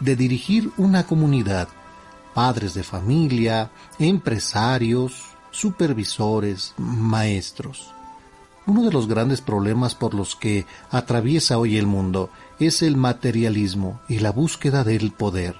de 0.00 0.16
dirigir 0.16 0.72
una 0.76 1.06
comunidad, 1.06 1.68
padres 2.34 2.74
de 2.74 2.82
familia, 2.82 3.70
empresarios, 3.98 5.22
supervisores, 5.50 6.74
maestros. 6.76 7.94
Uno 8.66 8.82
de 8.82 8.92
los 8.92 9.06
grandes 9.06 9.40
problemas 9.40 9.94
por 9.94 10.14
los 10.14 10.36
que 10.36 10.66
atraviesa 10.90 11.58
hoy 11.58 11.76
el 11.76 11.86
mundo 11.86 12.30
es 12.58 12.82
el 12.82 12.96
materialismo 12.96 14.00
y 14.08 14.18
la 14.18 14.32
búsqueda 14.32 14.84
del 14.84 15.12
poder. 15.12 15.54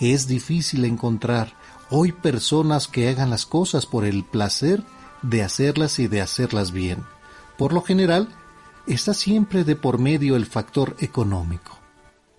Es 0.00 0.26
difícil 0.26 0.84
encontrar 0.84 1.52
hoy 1.90 2.12
personas 2.12 2.88
que 2.88 3.08
hagan 3.08 3.30
las 3.30 3.46
cosas 3.46 3.86
por 3.86 4.04
el 4.04 4.24
placer 4.24 4.82
de 5.22 5.42
hacerlas 5.42 5.98
y 5.98 6.08
de 6.08 6.20
hacerlas 6.20 6.72
bien. 6.72 7.04
Por 7.58 7.72
lo 7.72 7.82
general, 7.82 8.28
está 8.86 9.14
siempre 9.14 9.64
de 9.64 9.76
por 9.76 9.98
medio 9.98 10.36
el 10.36 10.46
factor 10.46 10.96
económico, 11.00 11.78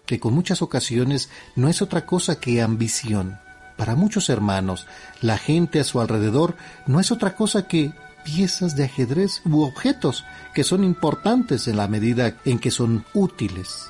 que 0.05 0.19
con 0.19 0.33
muchas 0.33 0.61
ocasiones 0.61 1.29
no 1.55 1.67
es 1.69 1.81
otra 1.81 2.05
cosa 2.05 2.39
que 2.39 2.61
ambición. 2.61 3.39
Para 3.79 3.95
muchos 3.95 4.27
hermanos, 4.27 4.87
la 5.21 5.37
gente 5.37 5.79
a 5.79 5.85
su 5.85 6.01
alrededor 6.01 6.57
no 6.85 6.99
es 6.99 7.13
otra 7.13 7.33
cosa 7.33 7.65
que 7.65 7.93
piezas 8.25 8.75
de 8.75 8.83
ajedrez 8.83 9.41
u 9.45 9.61
objetos 9.61 10.25
que 10.53 10.65
son 10.65 10.83
importantes 10.83 11.65
en 11.69 11.77
la 11.77 11.87
medida 11.87 12.35
en 12.43 12.59
que 12.59 12.71
son 12.71 13.05
útiles. 13.13 13.89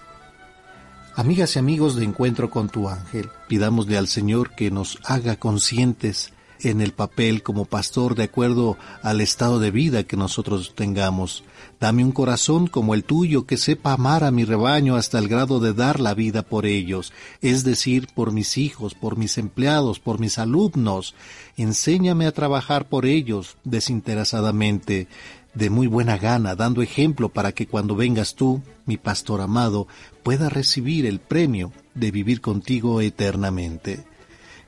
Amigas 1.16 1.56
y 1.56 1.60
amigos 1.60 1.96
de 1.96 2.06
Encuentro 2.06 2.52
con 2.52 2.70
tu 2.70 2.88
ángel, 2.88 3.32
pidámosle 3.48 3.98
al 3.98 4.08
Señor 4.08 4.52
que 4.52 4.70
nos 4.70 5.00
haga 5.06 5.38
conscientes 5.38 6.34
en 6.62 6.82
el 6.82 6.92
papel 6.92 7.44
como 7.44 7.66
pastor 7.66 8.16
de 8.16 8.24
acuerdo 8.24 8.78
al 9.02 9.22
estado 9.22 9.60
de 9.60 9.72
vida 9.72 10.04
que 10.04 10.18
nosotros 10.18 10.74
tengamos. 10.76 11.44
Dame 11.80 12.04
un 12.04 12.12
corazón 12.12 12.68
como 12.68 12.94
el 12.94 13.04
tuyo 13.04 13.46
que 13.46 13.58
sepa 13.58 13.94
amar 13.94 14.24
a 14.24 14.32
mi 14.32 14.44
rebaño 14.44 14.96
hasta 14.96 15.18
el 15.18 15.30
grado 15.30 15.60
de 15.60 15.74
dar 15.74 16.00
la 16.00 16.14
vida 16.14 16.42
por 16.42 16.66
ellos, 16.66 17.14
es 17.42 17.64
decir, 17.64 18.08
por 18.14 18.34
mis 18.34 18.58
hijos, 18.58 18.94
por 18.94 19.18
mis 19.18 19.38
empleados, 19.38 20.00
por 20.00 20.20
mis 20.20 20.38
alumnos. 20.38 21.16
Enséñame 21.56 22.26
a 22.26 22.34
trabajar 22.34 22.90
por 22.90 23.06
ellos 23.06 23.56
desinteresadamente, 23.64 25.08
de 25.54 25.70
muy 25.70 25.88
buena 25.88 26.18
gana, 26.18 26.56
dando 26.56 26.82
ejemplo 26.82 27.30
para 27.30 27.54
que 27.54 27.68
cuando 27.68 27.96
vengas 27.96 28.36
tú, 28.36 28.62
mi 28.86 28.98
pastor 28.98 29.42
amado, 29.42 29.88
pueda 30.24 30.50
recibir 30.50 31.06
el 31.06 31.20
premio 31.20 31.72
de 31.96 32.12
vivir 32.12 32.42
contigo 32.42 33.02
eternamente. 33.02 34.09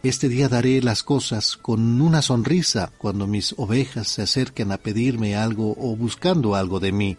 Este 0.03 0.29
día 0.29 0.49
daré 0.49 0.81
las 0.81 1.03
cosas 1.03 1.57
con 1.57 2.01
una 2.01 2.23
sonrisa 2.23 2.91
cuando 2.97 3.27
mis 3.27 3.53
ovejas 3.57 4.07
se 4.07 4.23
acerquen 4.23 4.71
a 4.71 4.77
pedirme 4.77 5.35
algo 5.35 5.75
o 5.77 5.95
buscando 5.95 6.55
algo 6.55 6.79
de 6.79 6.91
mí. 6.91 7.17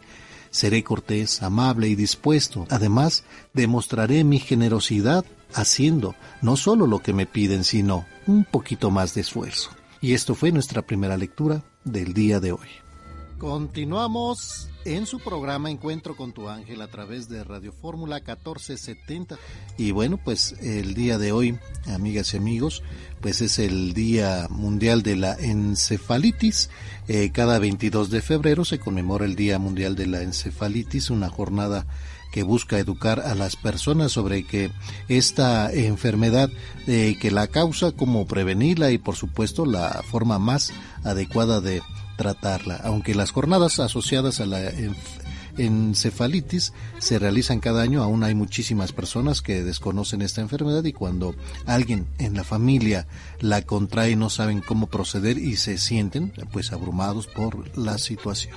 Seré 0.51 0.83
cortés, 0.83 1.45
amable 1.45 1.87
y 1.89 1.95
dispuesto. 1.95 2.67
Además, 2.71 3.23
demostraré 3.55 4.25
mi 4.25 4.41
generosidad 4.41 5.25
haciendo 5.55 6.17
no 6.41 6.57
solo 6.57 6.89
lo 6.89 6.99
que 6.99 7.13
me 7.13 7.25
piden, 7.25 7.63
sino 7.63 8.05
un 8.27 8.45
poquito 8.45 8.91
más 8.91 9.15
de 9.15 9.21
esfuerzo. 9.21 9.71
Y 10.01 10.15
esto 10.15 10.35
fue 10.35 10.51
nuestra 10.51 10.83
primera 10.83 11.17
lectura 11.17 11.63
del 11.85 12.13
día 12.13 12.41
de 12.41 12.51
hoy. 12.51 12.69
Continuamos 13.39 14.69
en 14.85 15.07
su 15.07 15.19
programa 15.21 15.71
Encuentro 15.71 16.17
con 16.17 16.33
tu 16.33 16.49
ángel 16.49 16.83
a 16.83 16.89
través 16.89 17.29
de 17.29 17.45
Radio 17.45 17.73
Fórmula 17.73 18.17
1470. 18.17 19.39
Y 19.79 19.91
bueno, 19.91 20.19
pues 20.23 20.55
el 20.61 20.95
día 20.95 21.19
de 21.19 21.33
hoy, 21.33 21.59
amigas 21.87 22.35
y 22.35 22.37
amigos, 22.37 22.83
pues 23.21 23.41
es 23.41 23.59
el 23.59 23.95
Día 23.95 24.47
Mundial 24.51 25.03
de 25.03 25.17
la 25.17 25.35
Encefalitis. 25.35 26.71
Eh, 27.09 27.31
cada 27.33 27.59
22 27.59 28.11
de 28.11 28.23
febrero 28.23 28.65
se 28.65 28.79
conmemora 28.79 29.25
el 29.25 29.37
Día 29.37 29.59
Mundial 29.59 29.97
de 29.97 30.07
la 30.07 30.23
Encefalitis, 30.23 31.11
una 31.11 31.29
jornada 31.29 31.87
que 32.33 32.43
busca 32.43 32.79
educar 32.79 33.21
a 33.21 33.35
las 33.35 33.57
personas 33.57 34.11
sobre 34.13 34.45
que 34.45 34.71
esta 35.09 35.71
enfermedad 35.73 36.51
eh, 36.87 37.17
que 37.21 37.31
la 37.31 37.47
causa, 37.47 37.93
cómo 37.93 38.27
prevenirla 38.27 38.91
y 38.91 38.99
por 38.99 39.17
supuesto 39.17 39.67
la 39.67 40.03
forma 40.11 40.39
más 40.39 40.73
adecuada 41.05 41.61
de 41.61 41.83
tratarla. 42.17 42.77
Aunque 42.85 43.15
las 43.15 43.31
jornadas 43.31 43.81
asociadas 43.81 44.41
a 44.41 44.47
la 44.47 44.71
encefalitis 45.59 46.73
se 46.99 47.19
realizan 47.19 47.61
cada 47.61 47.83
año, 47.83 48.03
aún 48.03 48.25
hay 48.25 48.35
muchísimas 48.35 48.93
personas 48.93 49.43
que 49.43 49.63
desconocen 49.63 50.23
esta 50.23 50.41
enfermedad 50.41 50.85
y 50.85 50.93
cuando 50.93 51.35
alguien 51.67 52.07
en 52.19 52.35
la 52.35 52.45
familia 52.45 53.07
la 53.41 53.63
contrae 53.63 54.17
no 54.17 54.31
saben 54.31 54.61
cómo 54.61 54.87
proceder 54.87 55.39
y 55.39 55.57
se 55.57 55.79
sienten 55.79 56.33
pues 56.53 56.73
abrumados 56.73 57.27
por 57.27 57.77
la 57.77 57.99
situación. 57.99 58.57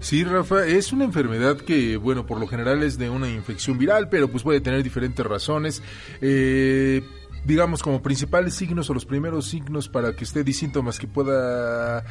Sí, 0.00 0.24
Rafa, 0.24 0.66
es 0.66 0.92
una 0.92 1.04
enfermedad 1.04 1.58
que, 1.58 1.96
bueno, 1.96 2.26
por 2.26 2.40
lo 2.40 2.48
general 2.48 2.82
es 2.82 2.98
de 2.98 3.08
una 3.08 3.28
infección 3.28 3.78
viral, 3.78 4.08
pero 4.08 4.28
pues 4.28 4.42
puede 4.42 4.60
tener 4.60 4.82
diferentes 4.82 5.24
razones. 5.24 5.80
Eh, 6.20 7.02
digamos, 7.44 7.82
como 7.82 8.02
principales 8.02 8.54
signos 8.54 8.90
o 8.90 8.94
los 8.94 9.04
primeros 9.04 9.46
signos 9.46 9.88
para 9.88 10.14
que 10.14 10.24
usted 10.24 10.46
y 10.46 10.52
síntomas 10.52 10.98
que 10.98 11.06
pueda 11.06 12.04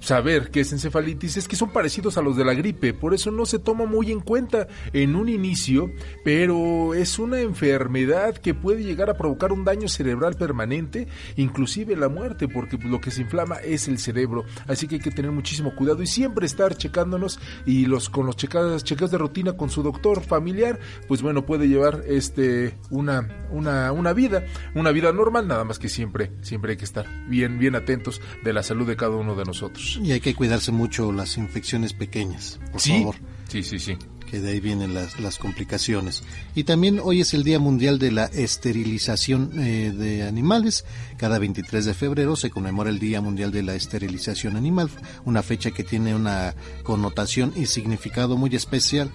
saber 0.00 0.50
que 0.50 0.60
es 0.60 0.72
encefalitis 0.72 1.36
es 1.36 1.46
que 1.46 1.56
son 1.56 1.70
parecidos 1.70 2.18
a 2.18 2.22
los 2.22 2.36
de 2.36 2.44
la 2.44 2.54
gripe, 2.54 2.94
por 2.94 3.14
eso 3.14 3.30
no 3.30 3.46
se 3.46 3.58
toma 3.58 3.84
muy 3.84 4.10
en 4.10 4.20
cuenta 4.20 4.66
en 4.92 5.14
un 5.14 5.28
inicio, 5.28 5.92
pero 6.24 6.94
es 6.94 7.18
una 7.18 7.40
enfermedad 7.40 8.36
que 8.36 8.54
puede 8.54 8.82
llegar 8.82 9.10
a 9.10 9.16
provocar 9.16 9.52
un 9.52 9.64
daño 9.64 9.88
cerebral 9.88 10.34
permanente, 10.34 11.06
inclusive 11.36 11.96
la 11.96 12.08
muerte, 12.08 12.48
porque 12.48 12.78
lo 12.78 13.00
que 13.00 13.10
se 13.10 13.22
inflama 13.22 13.56
es 13.56 13.88
el 13.88 13.98
cerebro, 13.98 14.44
así 14.66 14.88
que 14.88 14.96
hay 14.96 15.00
que 15.00 15.10
tener 15.10 15.30
muchísimo 15.30 15.74
cuidado 15.74 16.02
y 16.02 16.06
siempre 16.06 16.46
estar 16.46 16.76
checándonos 16.76 17.38
y 17.66 17.86
los 17.86 18.08
con 18.08 18.26
los 18.26 18.36
checados, 18.36 18.84
chequeos 18.84 19.10
de 19.10 19.18
rutina 19.18 19.52
con 19.52 19.70
su 19.70 19.82
doctor 19.82 20.22
familiar, 20.22 20.78
pues 21.08 21.22
bueno, 21.22 21.44
puede 21.44 21.68
llevar 21.68 22.02
este 22.06 22.74
una 22.90 23.46
una 23.50 23.92
una 23.92 24.12
vida, 24.12 24.44
una 24.74 24.90
vida 24.92 25.12
normal, 25.12 25.46
nada 25.46 25.64
más 25.64 25.78
que 25.78 25.88
siempre 25.88 26.32
siempre 26.40 26.72
hay 26.72 26.76
que 26.78 26.84
estar 26.84 27.06
bien 27.28 27.58
bien 27.58 27.74
atentos 27.74 28.20
de 28.42 28.52
la 28.52 28.62
salud 28.62 28.86
de 28.86 28.96
cada 28.96 29.16
uno 29.16 29.34
de 29.34 29.44
nosotros. 29.44 29.89
Y 29.96 30.12
hay 30.12 30.20
que 30.20 30.34
cuidarse 30.34 30.72
mucho 30.72 31.12
las 31.12 31.36
infecciones 31.36 31.92
pequeñas, 31.92 32.58
por 32.72 32.80
¿Sí? 32.80 32.98
favor. 32.98 33.16
Sí, 33.48 33.62
sí, 33.62 33.78
sí. 33.78 33.96
Que 34.30 34.40
de 34.40 34.52
ahí 34.52 34.60
vienen 34.60 34.94
las, 34.94 35.18
las 35.18 35.38
complicaciones. 35.38 36.22
Y 36.54 36.62
también 36.62 37.00
hoy 37.02 37.20
es 37.20 37.34
el 37.34 37.42
Día 37.42 37.58
Mundial 37.58 37.98
de 37.98 38.12
la 38.12 38.26
Esterilización 38.26 39.50
eh, 39.58 39.90
de 39.90 40.22
Animales. 40.22 40.84
Cada 41.16 41.40
23 41.40 41.84
de 41.84 41.94
febrero 41.94 42.36
se 42.36 42.50
conmemora 42.50 42.90
el 42.90 43.00
Día 43.00 43.20
Mundial 43.20 43.50
de 43.50 43.64
la 43.64 43.74
Esterilización 43.74 44.56
Animal, 44.56 44.88
una 45.24 45.42
fecha 45.42 45.72
que 45.72 45.82
tiene 45.82 46.14
una 46.14 46.54
connotación 46.84 47.52
y 47.56 47.66
significado 47.66 48.36
muy 48.36 48.54
especial 48.54 49.10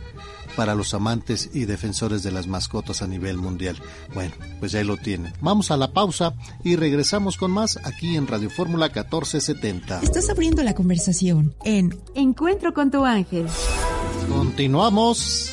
para 0.56 0.76
los 0.76 0.94
amantes 0.94 1.49
y 1.53 1.65
defensores 1.65 2.23
de 2.23 2.32
las 2.32 2.48
mascotas 2.48 3.02
a 3.02 3.07
nivel 3.07 3.38
mundial. 3.38 3.77
Bueno, 4.14 4.34
pues 4.60 4.76
ahí 4.76 4.84
lo 4.84 4.98
tienen. 4.98 5.34
Vamos 5.41 5.72
a 5.72 5.77
la 5.77 5.91
pausa 5.91 6.34
y 6.64 6.76
regresamos 6.76 7.38
con 7.38 7.52
más 7.52 7.77
aquí 7.84 8.15
en 8.15 8.27
Radio 8.27 8.49
Fórmula 8.49 8.88
1470. 8.88 10.02
Estás 10.02 10.30
abriendo 10.30 10.64
la 10.64 10.73
conversación 10.73 11.56
en 11.64 11.98
Encuentro 12.15 12.73
con 12.73 12.91
tu 12.91 13.06
ángel. 13.06 13.48
Continuamos 14.30 15.52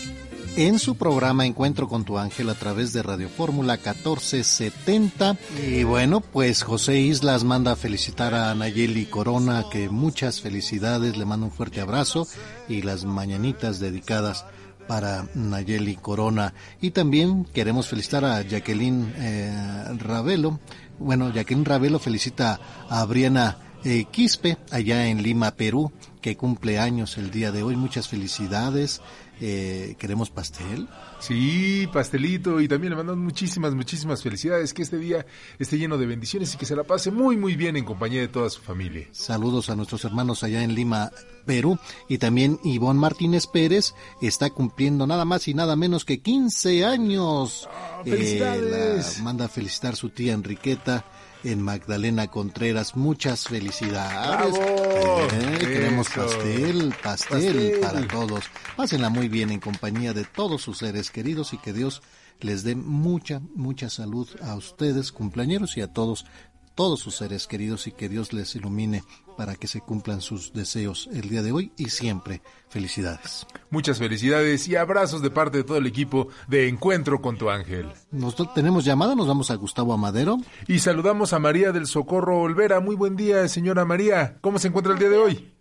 en 0.57 0.79
su 0.79 0.97
programa 0.97 1.47
Encuentro 1.47 1.89
con 1.89 2.05
tu 2.05 2.19
ángel 2.19 2.51
a 2.51 2.55
través 2.55 2.93
de 2.93 3.03
Radio 3.03 3.29
Fórmula 3.29 3.75
1470. 3.75 5.37
Y 5.67 5.85
bueno, 5.85 6.21
pues 6.21 6.63
José 6.63 6.99
Islas 6.99 7.45
manda 7.45 7.73
a 7.73 7.77
felicitar 7.77 8.35
a 8.35 8.55
Nayeli 8.55 9.07
Corona, 9.07 9.65
que 9.71 9.89
muchas 9.89 10.41
felicidades, 10.41 11.17
le 11.17 11.25
mando 11.25 11.47
un 11.47 11.53
fuerte 11.53 11.81
abrazo 11.81 12.27
y 12.69 12.83
las 12.83 13.05
mañanitas 13.05 13.81
dedicadas 13.81 14.45
para 14.93 15.25
Nayeli 15.35 15.97
Corona. 15.97 16.53
Y 16.83 16.91
también 16.91 17.47
queremos 17.47 17.89
felicitar 17.89 18.27
a 18.27 18.43
Jacqueline 18.43 19.15
eh, 19.17 19.51
Ravelo. 19.97 20.61
Bueno, 20.99 21.33
Jacqueline 21.33 21.65
Ravelo 21.65 21.99
felicita 21.99 22.61
a 22.91 23.03
Briana 23.07 23.57
eh, 23.85 24.05
Quispe, 24.11 24.59
allá 24.71 25.07
en 25.07 25.23
Lima, 25.23 25.53
Perú, 25.53 25.93
que 26.21 26.37
cumple 26.37 26.79
años 26.79 27.17
el 27.17 27.31
día 27.31 27.53
de 27.53 27.63
hoy. 27.63 27.75
Muchas 27.75 28.07
felicidades. 28.07 29.01
Eh, 29.41 29.97
queremos 29.99 30.31
pastel. 30.31 30.89
Sí, 31.19 31.89
pastelito 31.93 32.61
y 32.61 32.69
también 32.69 32.91
le 32.91 32.97
mandamos 32.97 33.23
muchísimas, 33.23 33.75
muchísimas 33.75 34.23
felicidades, 34.23 34.73
que 34.73 34.83
este 34.83 34.99
día 34.99 35.27
esté 35.59 35.79
lleno 35.79 35.99
de 35.99 36.07
bendiciones 36.07 36.55
y 36.55 36.59
que 36.59 36.67
se 36.67 36.77
la 36.77 36.85
pase 36.85 37.11
muy, 37.11 37.37
muy 37.37 37.57
bien 37.57 37.77
en 37.77 37.85
compañía 37.85 38.21
de 38.21 38.29
toda 38.29 38.51
su 38.51 38.61
familia. 38.61 39.09
Saludos 39.13 39.71
a 39.71 39.77
nuestros 39.77 40.05
hermanos 40.05 40.43
allá 40.43 40.63
en 40.63 40.75
Lima, 40.75 41.11
Perú. 41.45 41.79
Y 42.09 42.19
también 42.19 42.61
Ivonne 42.63 43.01
Martínez 43.01 43.47
Pérez 43.47 43.95
está 44.21 44.51
cumpliendo 44.51 45.07
nada 45.07 45.25
más 45.25 45.49
y 45.49 45.55
nada 45.55 45.77
menos 45.77 46.05
que 46.05 46.21
15 46.21 46.85
años. 46.85 47.69
¡Felicidades! 48.05 49.15
Eh, 49.15 49.19
la 49.19 49.25
manda 49.25 49.45
a 49.47 49.49
felicitar 49.49 49.97
su 49.97 50.11
tía 50.11 50.35
Enriqueta 50.35 51.05
en 51.45 51.63
Magdalena 51.63 52.29
Contreras. 52.29 52.97
Muchas 52.97 53.45
felicidades. 53.49 54.55
Eh, 54.59 55.59
queremos 55.61 56.09
Eso. 56.09 56.23
pastel, 56.23 56.95
pastel, 57.03 57.43
Pastel. 57.43 57.81
para 57.81 58.09
todos. 58.09 58.45
Pásenla 58.77 59.11
muy 59.11 59.29
bien 59.29 59.51
en 59.51 59.61
compañía 59.61 60.13
de 60.13 60.25
todos 60.25 60.63
sus 60.63 60.79
seres 60.79 61.11
queridos 61.11 61.53
y 61.53 61.59
que 61.59 61.73
Dios 61.73 62.03
les 62.41 62.65
dé 62.65 62.75
mucha, 62.75 63.41
mucha 63.55 63.89
salud 63.89 64.29
a 64.43 64.55
ustedes, 64.55 65.13
cumpleañeros, 65.13 65.77
y 65.77 65.81
a 65.81 65.89
todos, 65.89 66.27
todos 66.75 67.01
sus 67.01 67.17
seres 67.17 67.47
queridos 67.47 67.87
y 67.87 67.93
que 67.93 68.09
Dios 68.09 68.33
les 68.33 68.55
ilumine 68.57 69.05
para 69.37 69.57
que 69.57 69.67
se 69.67 69.81
cumplan 69.81 70.21
sus 70.21 70.53
deseos 70.53 71.09
el 71.13 71.29
día 71.29 71.43
de 71.43 71.53
hoy 71.53 71.73
y 71.77 71.91
siempre. 71.91 72.41
Felicidades. 72.69 73.47
Muchas 73.71 73.99
felicidades 73.99 74.69
y 74.69 74.77
abrazos 74.77 75.23
de 75.23 75.31
parte 75.31 75.59
de 75.59 75.65
todo 75.65 75.79
el 75.79 75.87
equipo 75.87 76.29
de 76.49 76.69
Encuentro 76.69 77.21
con 77.21 77.37
tu 77.37 77.51
ángel. 77.51 77.89
Nosotros 78.11 78.55
tenemos 78.55 78.85
llamada, 78.85 79.15
nos 79.15 79.29
vamos 79.29 79.51
a 79.51 79.57
Gustavo 79.57 79.93
Amadero. 79.93 80.39
Y 80.69 80.79
saludamos 80.79 81.33
a 81.33 81.39
María 81.39 81.73
del 81.73 81.87
Socorro 81.87 82.41
Olvera. 82.41 82.81
Muy 82.81 82.97
buen 82.97 83.17
día, 83.17 83.47
señora 83.49 83.85
María. 83.85 84.39
¿Cómo 84.41 84.59
se 84.59 84.69
encuentra 84.69 84.93
el 84.93 84.99
día 84.99 85.11
de 85.11 85.19
hoy? 85.19 85.53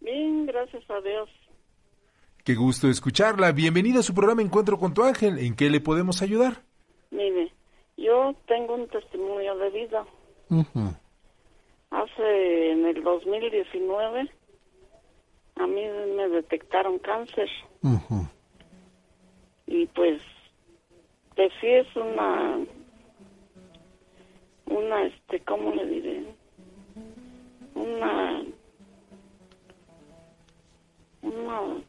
Bien, 0.00 0.46
gracias 0.46 0.84
a 0.90 1.00
Dios. 1.00 1.28
Qué 2.44 2.54
gusto 2.54 2.88
escucharla. 2.88 3.50
Bienvenida 3.50 4.00
a 4.00 4.02
su 4.04 4.14
programa 4.14 4.42
Encuentro 4.42 4.78
con 4.78 4.94
tu 4.94 5.02
ángel. 5.02 5.38
¿En 5.40 5.56
qué 5.56 5.68
le 5.68 5.80
podemos 5.80 6.22
ayudar? 6.22 6.62
Mire, 7.10 7.52
yo 7.96 8.34
tengo 8.46 8.74
un 8.74 8.86
testimonio 8.88 9.56
de 9.56 9.70
vida. 9.70 10.06
Ujú. 10.50 10.94
Hace 11.96 12.72
en 12.72 12.84
el 12.84 13.02
2019 13.02 14.28
a 15.54 15.66
mí 15.66 15.82
me 16.14 16.28
detectaron 16.28 16.98
cáncer 16.98 17.48
Ujú. 17.82 18.28
y 19.66 19.86
pues 19.86 20.20
pues 21.34 21.50
sí 21.58 21.68
es 21.68 21.86
una 21.96 22.58
una 24.66 25.04
este 25.06 25.40
cómo 25.40 25.72
le 25.74 25.86
diré 25.86 26.24
una 27.74 28.44
una 31.22 31.82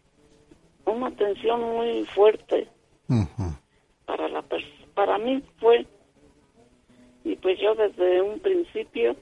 una 0.85 1.11
tensión 1.17 1.59
muy 1.63 2.05
fuerte 2.05 2.69
Ujú. 3.09 3.43
para 4.05 4.29
la 4.29 4.41
para 4.95 5.17
mí 5.17 5.43
fue 5.59 5.85
y 7.25 7.35
pues 7.35 7.59
yo 7.59 7.75
desde 7.75 8.21
un 8.21 8.39
principio 8.39 9.17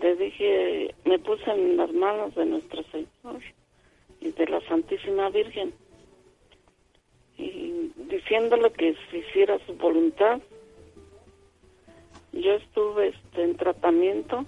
le 0.00 0.16
dije 0.16 0.94
me 1.04 1.18
puse 1.18 1.50
en 1.50 1.76
las 1.76 1.92
manos 1.92 2.34
de 2.34 2.44
nuestro 2.46 2.82
Señor 2.84 3.40
y 4.20 4.30
de 4.32 4.46
la 4.46 4.60
Santísima 4.68 5.30
Virgen 5.30 5.72
y 7.38 7.90
diciéndole 8.10 8.70
que 8.72 8.94
se 9.10 9.18
hiciera 9.18 9.58
su 9.66 9.74
voluntad. 9.74 10.40
Yo 12.32 12.52
estuve 12.52 13.08
este, 13.08 13.42
en 13.42 13.56
tratamiento 13.56 14.44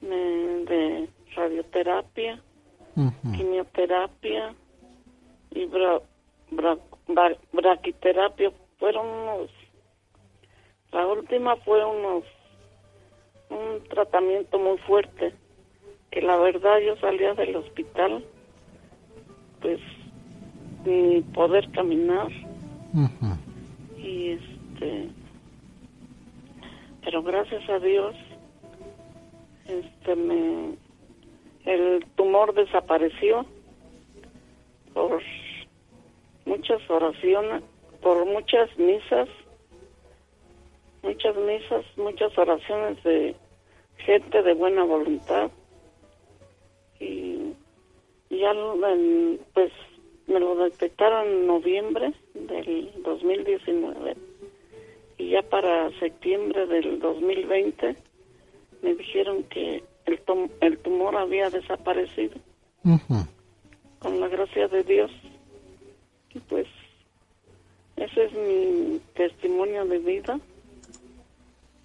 de 0.00 1.08
radioterapia 1.34 2.40
quimioterapia 3.36 4.54
y 5.50 5.64
bra, 5.66 6.00
bra- 6.50 6.78
bra- 7.08 7.38
braquiterapia. 7.52 8.52
Fueron 8.78 9.06
unos 9.06 9.50
la 10.92 11.06
última 11.06 11.56
fue 11.56 11.84
unos 11.84 12.24
un 13.54 13.82
tratamiento 13.88 14.58
muy 14.58 14.78
fuerte 14.78 15.32
que 16.10 16.22
la 16.22 16.36
verdad 16.36 16.78
yo 16.78 16.96
salía 16.96 17.34
del 17.34 17.56
hospital 17.56 18.24
pues 19.60 19.80
sin 20.84 21.22
poder 21.32 21.70
caminar. 21.72 22.28
Y 23.96 24.30
este 24.30 25.08
pero 27.02 27.22
gracias 27.22 27.68
a 27.68 27.78
Dios 27.78 28.14
este 29.66 30.16
me 30.16 30.76
el 31.64 32.04
tumor 32.14 32.54
desapareció 32.54 33.46
por 34.92 35.20
muchas 36.44 36.80
oraciones 36.88 37.62
por 38.02 38.24
muchas 38.26 38.68
misas 38.78 39.28
muchas 41.02 41.36
misas 41.36 41.84
muchas 41.96 42.36
oraciones 42.38 43.02
de 43.02 43.34
gente 44.04 44.42
de 44.42 44.54
buena 44.54 44.84
voluntad 44.84 45.50
y 47.00 47.52
ya 48.30 48.52
lo- 48.52 48.86
en- 48.88 49.40
pues 49.52 49.72
me 50.26 50.40
lo 50.40 50.54
detectaron 50.56 51.26
en 51.28 51.46
noviembre 51.46 52.12
del 52.34 52.90
2019 53.02 54.16
y 55.18 55.30
ya 55.30 55.42
para 55.42 55.90
septiembre 55.98 56.66
del 56.66 56.98
2020 56.98 57.96
me 58.82 58.94
dijeron 58.94 59.44
que 59.44 59.82
el, 60.06 60.24
tum- 60.24 60.50
el 60.60 60.78
tumor 60.78 61.16
había 61.16 61.48
desaparecido. 61.50 62.34
Con 64.00 64.20
la 64.20 64.28
gracia 64.28 64.68
de 64.68 64.82
Dios. 64.82 65.10
Y 66.34 66.38
pues 66.40 66.66
ese 67.96 68.24
es 68.24 68.32
mi 68.34 69.00
testimonio 69.14 69.86
de 69.86 69.98
vida, 69.98 70.38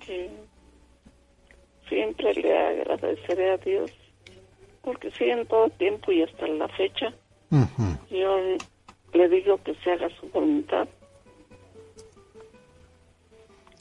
que 0.06 0.30
siempre 1.90 2.34
le 2.34 2.58
agradeceré 2.58 3.52
a 3.52 3.58
Dios, 3.58 3.92
porque 4.82 5.12
sí, 5.12 5.26
en 5.26 5.46
todo 5.48 5.70
tiempo 5.72 6.12
y 6.12 6.24
hasta 6.24 6.48
la 6.48 6.68
fecha, 6.70 7.14
yo 8.10 8.38
le 9.14 9.30
digo 9.30 9.62
que 9.64 9.76
se 9.84 9.92
haga 9.92 10.08
su 10.20 10.28
voluntad. 10.30 10.88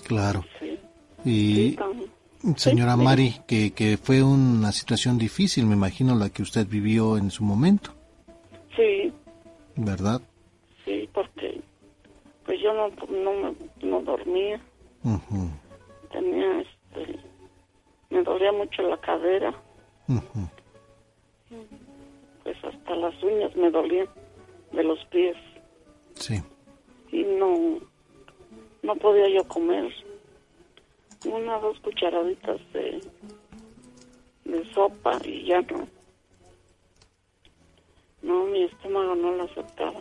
Claro. 0.07 0.45
Y 1.25 1.77
señora 2.57 2.97
Mari, 2.97 3.35
que, 3.47 3.73
que 3.73 3.99
fue 3.99 4.23
una 4.23 4.73
situación 4.73 5.19
difícil, 5.19 5.67
me 5.67 5.75
imagino, 5.75 6.15
la 6.15 6.31
que 6.31 6.43
usted 6.43 6.67
vivió 6.67 7.19
en 7.19 7.31
su 7.31 7.45
momento. 7.45 7.95
Sí. 8.77 9.13
¿Verdad? 9.77 10.21
Sí, 10.85 11.09
porque 11.13 11.61
pues 12.45 12.59
yo 12.61 12.73
no, 12.73 12.89
no, 12.89 13.55
no 13.83 14.01
dormía. 14.03 14.61
Me 15.03 15.68
dolía 18.49 18.53
mucho 18.53 18.83
la 18.83 18.97
cadera. 18.99 19.55
Pues 22.43 22.57
hasta 22.65 22.95
las 22.97 23.23
uñas 23.23 23.55
me 23.57 23.71
dolían 23.71 24.09
de 24.73 24.85
los 24.85 25.05
pies. 25.07 25.37
Sí. 26.15 26.43
Y 27.13 27.23
no, 27.25 27.79
no 28.83 28.97
podía 28.97 29.29
yo 29.29 29.47
comer. 29.49 29.93
Una 31.27 31.59
dos 31.59 31.79
cucharaditas 31.81 32.61
de, 32.73 33.01
de 34.45 34.73
sopa 34.73 35.19
y 35.25 35.47
ya 35.47 35.61
no. 35.63 35.89
No, 38.23 38.45
mi 38.47 38.65
estómago 38.65 39.15
no 39.15 39.33
lo 39.33 39.45
aceptaba. 39.45 40.01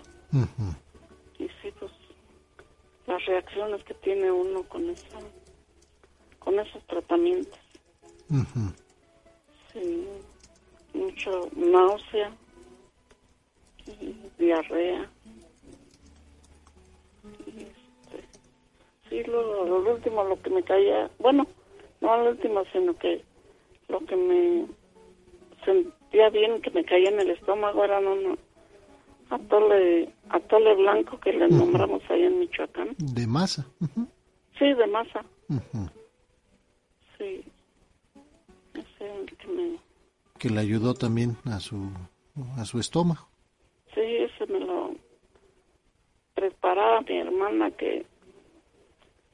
Y 1.39 1.47
sí, 1.61 1.71
pues 1.79 1.91
las 3.05 3.25
reacciones 3.25 3.83
que 3.83 3.93
tiene 3.95 4.31
uno 4.31 4.63
con 4.63 4.89
esa, 4.89 5.19
con 6.39 6.59
esos 6.59 6.83
tratamientos. 6.87 7.66
Sí, 9.73 10.07
mucho 10.93 11.49
náusea 11.55 12.31
y 13.85 14.15
diarrea. 14.37 15.09
Y 17.45 17.61
este, 17.61 18.27
sí, 19.09 19.23
lo, 19.23 19.65
lo 19.65 19.93
último, 19.93 20.23
lo 20.23 20.41
que 20.41 20.49
me 20.49 20.63
caía, 20.63 21.09
bueno, 21.19 21.47
no 22.01 22.17
lo 22.17 22.31
último, 22.31 22.63
sino 22.71 22.93
que 22.95 23.23
lo 23.87 23.99
que 24.05 24.15
me 24.15 24.67
sentía 25.63 26.29
bien, 26.29 26.61
que 26.61 26.71
me 26.71 26.83
caía 26.83 27.09
en 27.09 27.19
el 27.19 27.31
estómago, 27.31 27.83
era 27.83 27.99
un 27.99 28.37
atole, 29.29 30.09
atole 30.29 30.75
blanco 30.75 31.19
que 31.19 31.33
le 31.33 31.47
nombramos 31.49 32.01
ahí 32.09 32.23
en 32.23 32.39
Michoacán. 32.39 32.95
De 32.97 33.27
masa. 33.27 33.65
Sí, 34.57 34.73
de 34.73 34.87
masa. 34.87 35.23
Sí. 37.17 37.43
Que 38.97 39.47
me... 39.47 39.77
Que 40.39 40.49
le 40.49 40.59
ayudó 40.59 40.93
también 40.93 41.37
a 41.45 41.59
su, 41.59 41.89
a 42.57 42.65
su 42.65 42.79
estómago. 42.79 43.27
Sí, 43.93 44.01
ese 44.01 44.45
me 44.51 44.59
lo 44.59 44.91
preparaba 46.35 47.01
mi 47.01 47.17
hermana 47.17 47.71
que, 47.71 48.05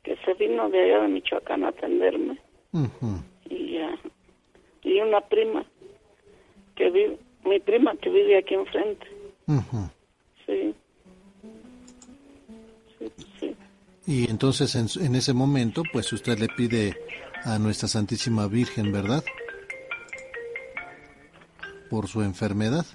que 0.04 0.16
se 0.18 0.34
vino 0.36 0.70
de 0.70 0.84
allá 0.84 1.02
de 1.04 1.08
Michoacán 1.10 1.64
a 1.66 1.70
atenderme. 1.70 2.40
Y, 3.50 3.78
uh, 3.78 3.98
y 4.84 5.00
una 5.00 5.22
prima 5.22 5.66
que 6.76 6.90
vive, 6.90 7.18
mi 7.46 7.60
prima 7.60 7.96
que 7.98 8.10
vive 8.10 8.38
aquí 8.38 8.56
enfrente. 8.56 9.06
Sí. 10.46 10.74
Sí, 12.98 13.12
sí. 13.40 13.56
Y 14.06 14.30
entonces 14.30 14.76
en, 14.76 14.88
en, 15.06 15.16
ese 15.16 15.34
momento, 15.34 15.84
pues 15.92 16.12
usted 16.14 16.40
le 16.40 16.48
pide 16.48 16.98
a 17.44 17.60
nuestra 17.60 17.88
Santísima 17.88 18.48
Virgen, 18.48 18.92
¿verdad? 18.92 19.24
Por 21.94 22.08
su 22.08 22.24
enfermedad. 22.24 22.86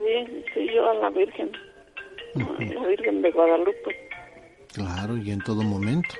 Sí, 0.00 0.44
sí, 0.52 0.66
yo 0.74 0.90
a 0.90 0.94
la 0.94 1.10
Virgen. 1.10 1.52
A 2.34 2.74
la 2.74 2.88
Virgen 2.88 3.22
de 3.22 3.30
Guadalupe. 3.30 4.10
Claro, 4.74 5.16
y 5.16 5.30
en 5.30 5.38
todo 5.42 5.62
momento. 5.62 6.16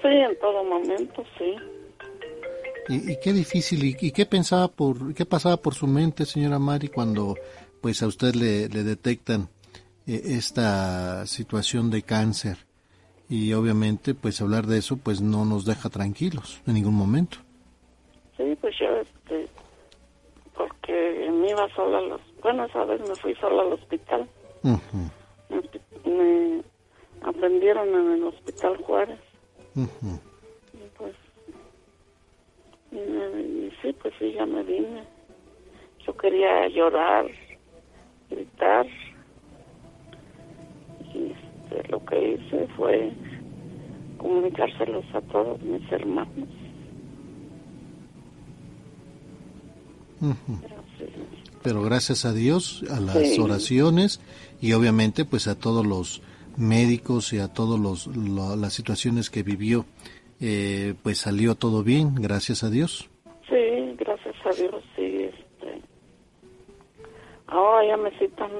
Sí, 0.00 0.08
en 0.08 0.38
todo 0.38 0.64
momento, 0.64 1.22
sí. 1.36 1.54
Y, 2.88 3.12
y 3.12 3.16
qué 3.22 3.34
difícil, 3.34 3.84
y, 3.84 3.94
y, 4.00 4.10
qué 4.10 4.24
pensaba 4.24 4.68
por, 4.68 5.12
qué 5.12 5.26
pasaba 5.26 5.58
por 5.58 5.74
su 5.74 5.86
mente, 5.86 6.24
señora 6.24 6.58
Mari, 6.58 6.88
cuando 6.88 7.34
pues 7.82 8.02
a 8.02 8.06
usted 8.06 8.34
le, 8.34 8.70
le 8.70 8.82
detectan 8.82 9.50
eh, 10.06 10.18
esta 10.38 11.26
situación 11.26 11.90
de 11.90 12.00
cáncer 12.00 12.56
y 13.28 13.52
obviamente 13.52 14.14
pues 14.14 14.40
hablar 14.40 14.64
de 14.64 14.78
eso 14.78 14.96
pues 14.96 15.20
no 15.20 15.44
nos 15.44 15.66
deja 15.66 15.90
tranquilos 15.90 16.62
en 16.66 16.72
ningún 16.72 16.94
momento. 16.94 17.36
Sí, 18.38 18.56
pues 18.62 18.74
yo 18.78 18.86
este, 18.96 19.46
porque 20.60 21.30
me 21.30 21.50
iba 21.50 21.68
sola 21.74 21.98
a 21.98 22.02
los, 22.02 22.20
bueno 22.42 22.66
esa 22.66 22.84
vez 22.84 23.00
me 23.08 23.14
fui 23.16 23.34
sola 23.36 23.62
al 23.62 23.72
hospital. 23.72 24.28
me, 24.62 24.78
me, 26.04 26.62
atendieron 27.22 27.88
en 27.88 28.12
el 28.12 28.24
hospital 28.24 28.76
Juárez. 28.84 29.18
Y 29.74 29.86
pues 30.98 31.14
y, 32.92 32.96
me, 32.96 33.40
y 33.40 33.72
sí, 33.80 33.94
pues 34.02 34.12
sí, 34.18 34.32
ya 34.32 34.44
me 34.44 34.62
vine. 34.62 35.04
Yo 36.06 36.14
quería 36.16 36.68
llorar, 36.68 37.26
gritar. 38.28 38.86
Y 41.14 41.32
este, 41.32 41.88
lo 41.88 42.04
que 42.04 42.32
hice 42.32 42.66
fue 42.76 43.12
comunicárselos 44.18 45.04
a 45.14 45.22
todos 45.22 45.60
mis 45.62 45.90
hermanos. 45.90 46.59
Uh 50.20 50.28
-huh. 50.28 50.58
Pero 51.62 51.82
gracias 51.82 52.24
a 52.24 52.32
Dios, 52.32 52.84
a 52.90 53.00
las 53.00 53.18
sí. 53.18 53.40
oraciones 53.40 54.20
y 54.60 54.72
obviamente 54.72 55.24
pues 55.24 55.46
a 55.46 55.58
todos 55.58 55.86
los 55.86 56.22
médicos 56.56 57.32
y 57.32 57.38
a 57.38 57.48
todas 57.48 57.78
lo, 57.78 58.56
las 58.56 58.72
situaciones 58.72 59.30
que 59.30 59.42
vivió, 59.42 59.84
eh, 60.40 60.94
pues 61.02 61.18
salió 61.18 61.54
todo 61.54 61.82
bien, 61.82 62.14
gracias 62.14 62.62
a 62.62 62.70
Dios. 62.70 63.08
Sí, 63.48 63.94
gracias 63.98 64.34
a 64.44 64.50
Dios, 64.50 64.82
sí. 64.96 65.02
Este, 65.24 65.82
ahora 67.46 67.86
ya 67.86 67.96
me 67.96 68.10
citan 68.18 68.50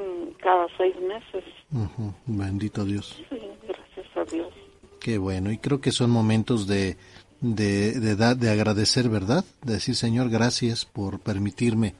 cada 0.42 0.66
seis 0.76 0.94
meses. 1.00 1.44
Uh 1.72 1.86
-huh. 1.98 2.14
Bendito 2.26 2.84
Dios. 2.84 3.22
Sí, 3.28 3.38
gracias 3.66 4.16
a 4.16 4.24
Dios. 4.24 4.52
Qué 5.00 5.16
bueno, 5.16 5.50
y 5.50 5.56
creo 5.56 5.80
que 5.80 5.92
son 5.92 6.10
momentos 6.10 6.66
de, 6.66 6.98
de, 7.40 7.92
de, 7.98 8.16
de, 8.16 8.34
de 8.34 8.50
agradecer, 8.50 9.08
¿verdad? 9.08 9.44
De 9.62 9.74
decir, 9.74 9.96
Señor, 9.96 10.30
gracias 10.30 10.84
por 10.84 11.20
permitirme 11.20 11.94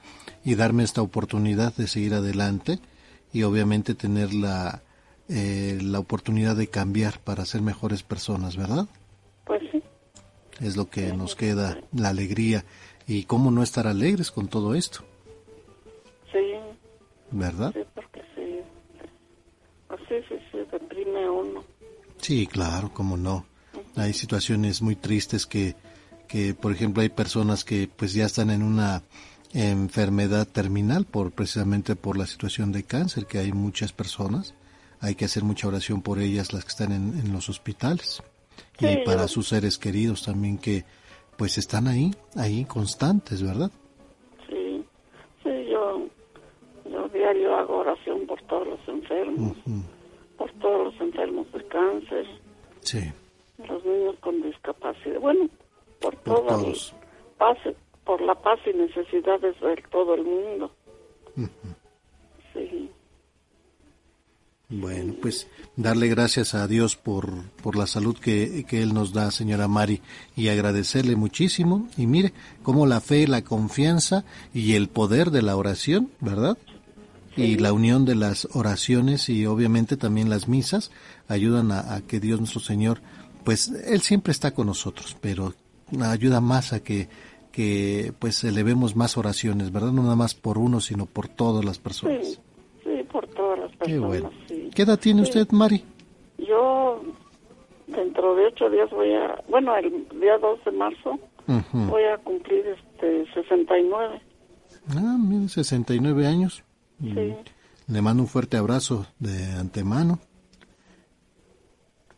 y 0.45 0.55
darme 0.55 0.83
esta 0.83 1.03
oportunidad 1.03 1.75
de 1.75 1.87
seguir 1.87 2.15
adelante 2.15 2.79
y 3.33 3.43
obviamente 3.43 3.95
tener 3.95 4.35
la, 4.35 4.83
eh, 5.29 5.79
la 5.83 5.99
oportunidad 5.99 6.57
de 6.57 6.69
cambiar 6.69 7.21
para 7.21 7.45
ser 7.45 7.63
mejores 7.63 8.03
personas, 8.03 8.57
¿verdad? 8.57 8.87
Pues 9.45 9.63
sí. 9.71 9.83
Es 10.61 10.77
lo 10.77 10.91
que 10.91 11.13
nos 11.13 11.37
queda, 11.37 11.79
la 11.93 12.09
alegría. 12.09 12.65
¿Y 13.07 13.25
cómo 13.25 13.51
no 13.51 13.63
estar 13.63 13.87
alegres 13.87 14.31
con 14.31 14.49
todo 14.49 14.75
esto? 14.75 15.05
Sí. 16.33 16.55
¿Verdad? 17.31 17.73
Sí, 17.75 17.81
porque 17.95 18.23
sí. 18.35 18.61
Así 19.89 20.27
sí, 20.29 20.35
sí, 20.53 20.59
deprime 20.71 21.31
uno. 21.31 21.65
Sí, 22.19 22.47
claro, 22.47 22.91
cómo 22.93 23.17
no. 23.17 23.47
Hay 23.97 24.13
situaciones 24.13 24.83
muy 24.83 24.97
tristes 24.97 25.47
que, 25.47 25.75
que, 26.29 26.55
por 26.55 26.73
ejemplo, 26.73 27.03
hay 27.03 27.09
personas 27.09 27.65
que 27.65 27.89
pues 27.95 28.15
ya 28.15 28.27
están 28.27 28.51
en 28.51 28.63
una 28.63 29.03
enfermedad 29.53 30.47
terminal 30.47 31.05
por 31.05 31.33
precisamente 31.33 31.97
por 31.97 32.17
la 32.17 32.27
situación 32.27 32.71
de 32.73 32.85
cáncer 32.85 33.27
que 33.27 33.39
hay 33.39 33.53
muchas 33.53 33.93
personas. 33.93 34.55
Hay 35.01 35.15
que 35.15 35.25
hacer 35.25 35.43
mucha 35.45 35.67
oración 35.67 36.03
por 36.03 36.19
ellas 36.19 36.53
las 36.53 36.65
que 36.65 36.69
están 36.69 36.93
en, 36.93 37.19
en 37.19 37.33
los 37.33 37.49
hospitales. 37.49 38.23
Sí, 38.79 38.87
y 38.87 39.05
para 39.05 39.29
sus 39.29 39.49
seres 39.49 39.79
queridos 39.79 40.25
también 40.25 40.59
que 40.59 40.85
pues 41.37 41.59
están 41.59 41.87
ahí 41.87 42.11
ahí 42.37 42.65
constantes 42.65 43.43
verdad 43.43 43.71
sí 44.49 44.85
sí 45.43 45.51
yo 45.71 46.07
yo 46.91 47.09
diario 47.09 47.57
hago 47.57 47.79
oración 47.79 48.27
por 48.27 48.41
todos 48.43 48.69
los 48.69 48.89
enfermos. 48.89 49.57
Uh 49.67 49.71
-huh. 49.71 49.83
por 50.37 50.53
todos 50.61 50.93
los 50.93 51.01
enfermos 51.01 51.51
de 51.53 51.67
cáncer. 51.69 52.27
Sí 52.81 53.13
los 53.69 53.85
niños 53.85 54.17
con 54.21 54.43
discapacidad 54.43 55.21
bueno 55.21 55.49
por, 56.01 56.17
por 56.17 56.45
todos 56.45 56.95
el 57.65 57.77
por 58.05 58.21
la 58.23 58.35
paz 58.35 58.59
y 58.67 58.77
necesidades 58.77 59.55
de 59.61 59.85
todo 59.91 60.15
el 60.15 60.25
mundo. 60.25 60.73
Uh 61.37 61.43
-huh. 61.43 61.49
Sí. 62.53 62.91
Bueno, 64.69 65.15
pues 65.23 65.49
darle 65.77 66.09
gracias 66.09 66.55
a 66.55 66.67
Dios 66.67 66.97
por, 66.97 67.29
por 67.63 67.77
la 67.77 67.87
salud 67.87 68.17
que, 68.19 68.65
que 68.69 68.83
Él 68.83 68.95
nos 68.95 69.13
da, 69.13 69.31
señora 69.31 69.69
Mari, 69.69 70.01
y 70.35 70.49
agradecerle 70.49 71.15
muchísimo. 71.15 71.89
Y 71.97 72.07
mire 72.07 72.33
cómo 72.65 72.87
la 72.87 73.01
fe, 73.01 73.29
la 73.29 73.43
confianza 73.43 74.25
y 74.53 74.75
el 74.75 74.89
poder 74.89 75.31
de 75.31 75.43
la 75.43 75.57
oración, 75.57 76.11
¿verdad? 76.21 76.57
y 77.37 77.57
la 77.57 77.73
unión 77.73 78.05
de 78.05 78.15
las 78.15 78.49
oraciones 78.53 79.29
y 79.29 79.47
obviamente 79.47 79.97
también 79.97 80.29
las 80.29 80.49
misas 80.49 80.91
ayudan 81.29 81.71
a, 81.73 82.01
que 82.07 82.21
Dios 82.21 82.41
nuestro 82.41 82.61
Señor, 82.61 83.01
pues 83.45 83.69
Él 83.69 84.01
siempre 84.01 84.33
está 84.33 84.53
con 84.53 84.67
nosotros, 84.67 85.17
pero 85.21 85.55
ayuda 86.03 86.41
más 86.41 86.73
a 86.73 86.83
que, 86.83 87.09
que 87.53 88.13
pues 88.19 88.45
elevemos 88.45 88.97
más 88.97 89.17
oraciones, 89.17 89.73
¿verdad? 89.73 89.93
No 89.93 90.03
nada 90.03 90.17
más 90.17 90.35
por 90.35 90.59
uno, 90.59 90.81
sino 90.81 91.07
por 91.07 91.29
todas 91.29 91.65
las 91.65 91.79
personas. 91.79 92.27
Sí, 92.27 92.39
sí 92.85 93.03
por 93.11 93.27
todas 93.29 93.59
las 93.59 93.77
personas. 93.77 93.87
Qué 93.87 93.99
bueno. 93.99 94.31
¿Qué 94.75 94.83
edad 94.83 94.99
tiene 94.99 95.23
usted, 95.23 95.49
Mari? 95.51 95.85
Yo 96.39 97.03
dentro 97.87 98.35
de 98.35 98.47
ocho 98.47 98.71
días 98.71 98.91
voy 98.91 99.13
a, 99.15 99.43
bueno, 99.49 99.77
el 99.77 100.07
día 100.21 100.39
2 100.39 100.65
de 100.65 100.73
marzo 100.73 101.19
voy 101.73 102.05
a 102.05 102.19
cumplir 102.19 102.65
este 102.67 103.27
69. 103.35 104.21
Ah, 104.91 105.17
mire, 105.19 105.49
69 105.49 106.27
años. 106.27 106.63
Sí. 107.01 107.35
Le 107.89 108.03
mando 108.03 108.23
un 108.23 108.29
fuerte 108.29 108.57
abrazo 108.57 109.07
de 109.19 109.45
antemano. 109.59 110.21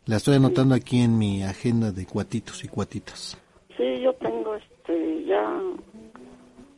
La 0.05 0.17
estoy 0.17 0.35
anotando 0.35 0.75
aquí 0.75 0.99
en 0.99 1.17
mi 1.17 1.43
agenda 1.43 1.91
de 1.91 2.05
cuatitos 2.05 2.63
y 2.65 2.67
cuatitas. 2.67 3.37
Sí, 3.77 4.01
yo 4.01 4.13
tengo 4.15 4.55
este 4.55 5.23
ya 5.25 5.61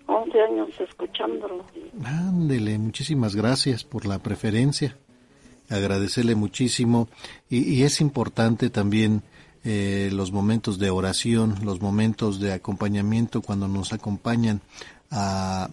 11 0.06 0.41
años 0.41 0.69
escuchándolo. 0.80 1.65
Ándele, 2.03 2.77
muchísimas 2.77 3.35
gracias 3.35 3.84
por 3.84 4.06
la 4.06 4.19
preferencia. 4.19 4.95
Agradecerle 5.69 6.35
muchísimo. 6.35 7.07
Y, 7.49 7.81
es 7.81 7.99
importante 7.99 8.69
también 8.69 9.23
eh, 9.64 10.11
los 10.14 10.31
momentos 10.31 10.77
de 10.77 10.91
oración, 10.91 11.56
los 11.64 11.81
momentos 11.81 12.39
de 12.39 12.53
acompañamiento 12.53 13.41
cuando 13.41 13.68
nos 13.68 13.91
acompañan 13.91 14.61
a 15.10 15.69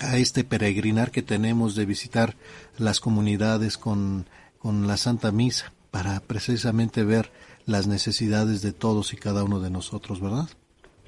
a 0.00 0.16
este 0.16 0.44
peregrinar 0.44 1.10
que 1.10 1.22
tenemos 1.22 1.74
de 1.74 1.84
visitar 1.84 2.36
las 2.76 3.00
comunidades 3.00 3.78
con, 3.78 4.26
con 4.58 4.86
la 4.86 4.96
Santa 4.96 5.32
Misa 5.32 5.72
para 5.90 6.20
precisamente 6.20 7.04
ver 7.04 7.30
las 7.66 7.86
necesidades 7.86 8.62
de 8.62 8.72
todos 8.72 9.12
y 9.12 9.16
cada 9.16 9.44
uno 9.44 9.60
de 9.60 9.70
nosotros, 9.70 10.20
¿verdad? 10.20 10.46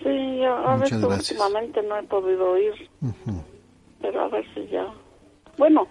Sí, 0.03 0.43
a, 0.45 0.77
veces 0.77 1.03
últimamente 1.03 1.83
no 1.83 1.99
he 1.99 2.03
podido 2.05 2.59
ir, 2.59 2.73
pero 4.01 4.23
a 4.23 4.29
ver 4.29 4.45
si 4.55 4.67
ya... 4.69 4.87
Bueno, 5.59 5.87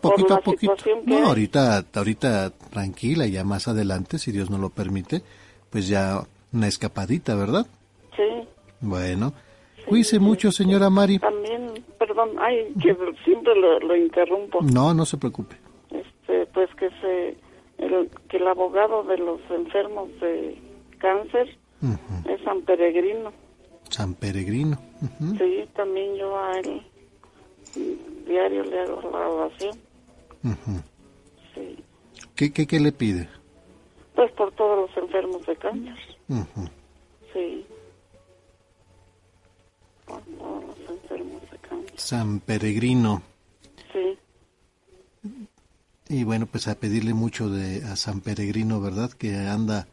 poquito 0.00 0.34
a 0.34 0.40
poquito. 0.40 0.74
No, 1.04 1.28
ahorita, 1.28 1.84
ahorita 1.94 2.50
tranquila, 2.50 3.26
ya 3.26 3.44
más 3.44 3.68
adelante, 3.68 4.18
si 4.18 4.32
Dios 4.32 4.50
nos 4.50 4.60
lo 4.60 4.70
permite, 4.70 5.22
pues 5.70 5.88
ya 5.88 6.22
una 6.52 6.66
escapadita, 6.66 7.36
¿verdad? 7.36 7.66
Sí. 8.16 8.48
Bueno, 8.80 9.32
Cuídese 9.86 10.18
mucho, 10.18 10.50
señora 10.50 10.90
Mari. 10.90 11.20
También, 11.20 11.84
perdón, 11.98 12.30
ay, 12.40 12.72
que 12.82 12.96
siempre 13.24 13.54
lo, 13.54 13.96
interrumpo. 13.96 14.60
No, 14.62 14.92
no 14.92 15.06
se 15.06 15.16
preocupe. 15.16 15.56
Este, 15.90 16.46
pues 16.46 16.68
que 16.74 16.90
se, 17.00 17.36
el, 17.78 18.10
que 18.28 18.36
el 18.36 18.46
abogado 18.46 19.02
de 19.04 19.18
los 19.18 19.40
enfermos 19.50 20.08
de 20.20 20.58
cáncer 20.98 21.56
es 22.28 22.40
San 22.42 22.62
Peregrino. 22.62 23.32
San 23.90 24.14
Peregrino. 24.14 24.78
Sí, 25.38 25.68
también 25.74 26.16
yo 26.16 26.38
a 26.38 26.58
él 26.58 26.82
diario 28.26 28.64
le 28.64 28.80
hago 28.80 29.00
la 29.10 29.28
oración. 29.28 29.78
Sí. 31.54 31.84
¿Qué, 32.34 32.52
qué, 32.52 32.66
¿Qué 32.66 32.80
le 32.80 32.92
pide? 32.92 33.28
Pues 34.14 34.32
por 34.32 34.52
todos 34.52 34.88
los 34.88 34.96
enfermos 34.96 35.44
de 35.46 35.56
cáncer. 35.56 35.94
Sí. 37.32 37.66
San 41.96 42.40
Peregrino. 42.40 43.22
Sí. 43.92 44.18
Y 46.08 46.24
bueno, 46.24 46.46
pues 46.46 46.68
a 46.68 46.76
pedirle 46.76 47.14
mucho 47.14 47.48
de 47.48 47.84
a 47.84 47.96
San 47.96 48.20
Peregrino, 48.20 48.80
¿verdad? 48.80 49.10
Que 49.10 49.34
anda 49.36 49.88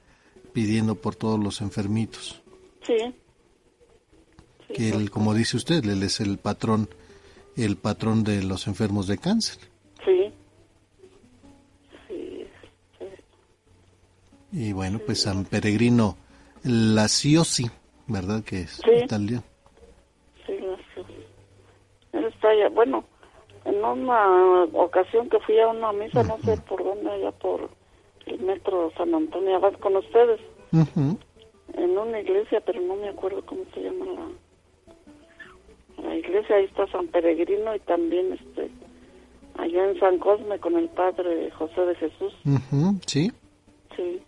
pidiendo 0.53 0.95
por 0.95 1.15
todos 1.15 1.39
los 1.39 1.61
enfermitos. 1.61 2.41
Sí. 2.85 3.15
que 4.73 4.89
él, 4.89 5.09
como 5.09 5.33
dice 5.33 5.55
usted, 5.55 5.85
él 5.85 6.03
es 6.03 6.19
el 6.19 6.37
patrón, 6.37 6.89
el 7.55 7.77
patrón 7.77 8.23
de 8.23 8.43
los 8.43 8.67
enfermos 8.67 9.07
de 9.07 9.17
cáncer. 9.17 9.57
Sí. 10.03 10.33
Sí. 12.07 12.47
Y 14.51 14.73
bueno, 14.73 14.99
pues 14.99 15.21
San 15.21 15.45
Peregrino 15.45 16.17
Laciosi, 16.63 17.69
¿verdad? 18.07 18.43
Que 18.43 18.61
es 18.61 18.81
italiano 19.03 19.43
bueno, 22.73 23.03
en 23.65 23.83
una 23.83 24.63
ocasión 24.73 25.29
que 25.29 25.39
fui 25.39 25.59
a 25.59 25.67
una 25.67 25.93
misa, 25.93 26.23
no 26.23 26.37
sé 26.39 26.57
por 26.57 26.83
dónde, 26.83 27.11
allá 27.11 27.31
por 27.31 27.69
el 28.25 28.39
metro 28.39 28.91
San 28.97 29.13
Antonio 29.13 29.55
Abad 29.55 29.73
con 29.73 29.95
ustedes, 29.95 30.39
en 30.71 31.97
una 31.97 32.19
iglesia, 32.19 32.61
pero 32.65 32.81
no 32.81 32.95
me 32.95 33.09
acuerdo 33.09 33.45
cómo 33.45 33.61
se 33.73 33.81
llama 33.81 34.05
la, 34.05 36.07
la 36.07 36.15
iglesia, 36.15 36.55
ahí 36.55 36.65
está 36.65 36.87
San 36.87 37.07
Peregrino 37.07 37.75
y 37.75 37.79
también 37.79 38.33
este 38.33 38.69
allá 39.57 39.89
en 39.89 39.99
San 39.99 40.17
Cosme 40.17 40.59
con 40.59 40.77
el 40.77 40.89
padre 40.89 41.51
José 41.51 41.81
de 41.81 41.95
Jesús. 41.95 42.33
sí. 43.05 43.31
Sí. 43.95 44.21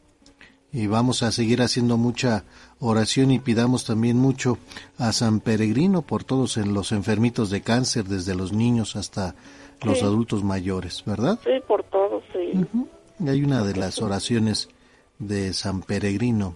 Y 0.71 0.87
vamos 0.87 1.23
a 1.23 1.31
seguir 1.31 1.61
haciendo 1.61 1.97
mucha 1.97 2.43
oración 2.85 3.31
y 3.31 3.39
pidamos 3.39 3.85
también 3.85 4.17
mucho 4.17 4.57
a 4.97 5.11
San 5.11 5.39
Peregrino 5.39 6.01
por 6.01 6.23
todos 6.23 6.57
en 6.57 6.73
los 6.73 6.91
enfermitos 6.91 7.49
de 7.49 7.61
cáncer, 7.61 8.05
desde 8.05 8.35
los 8.35 8.53
niños 8.53 8.95
hasta 8.95 9.35
los 9.83 10.03
adultos 10.03 10.43
mayores, 10.43 11.03
¿verdad? 11.05 11.39
Sí, 11.43 11.51
por 11.67 11.83
todos, 11.83 12.23
sí. 12.33 12.65
Hay 13.27 13.43
una 13.43 13.63
de 13.63 13.75
las 13.75 14.01
oraciones 14.01 14.69
de 15.19 15.53
San 15.53 15.81
Peregrino 15.81 16.55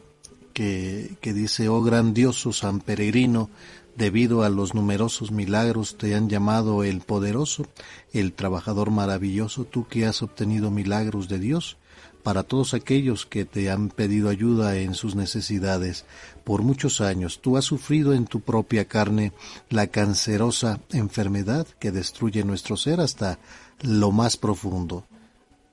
que, 0.53 1.17
que 1.21 1.33
dice, 1.33 1.69
oh 1.69 1.81
grandioso 1.81 2.53
San 2.53 2.79
Peregrino, 2.79 3.49
debido 3.95 4.43
a 4.43 4.49
los 4.49 4.73
numerosos 4.73 5.31
milagros 5.31 5.97
te 5.97 6.15
han 6.15 6.29
llamado 6.29 6.83
el 6.83 7.01
poderoso, 7.01 7.65
el 8.13 8.33
trabajador 8.33 8.91
maravilloso, 8.91 9.65
tú 9.65 9.87
que 9.87 10.05
has 10.05 10.21
obtenido 10.21 10.71
milagros 10.71 11.27
de 11.27 11.39
Dios, 11.39 11.77
para 12.23 12.43
todos 12.43 12.73
aquellos 12.73 13.25
que 13.25 13.45
te 13.45 13.69
han 13.69 13.89
pedido 13.89 14.29
ayuda 14.29 14.77
en 14.77 14.93
sus 14.93 15.15
necesidades. 15.15 16.05
Por 16.43 16.61
muchos 16.61 17.01
años 17.01 17.39
tú 17.41 17.57
has 17.57 17.65
sufrido 17.65 18.13
en 18.13 18.25
tu 18.25 18.41
propia 18.41 18.85
carne 18.85 19.33
la 19.69 19.87
cancerosa 19.87 20.79
enfermedad 20.91 21.67
que 21.79 21.91
destruye 21.91 22.43
nuestro 22.43 22.77
ser 22.77 22.99
hasta 22.99 23.39
lo 23.81 24.11
más 24.11 24.37
profundo. 24.37 25.05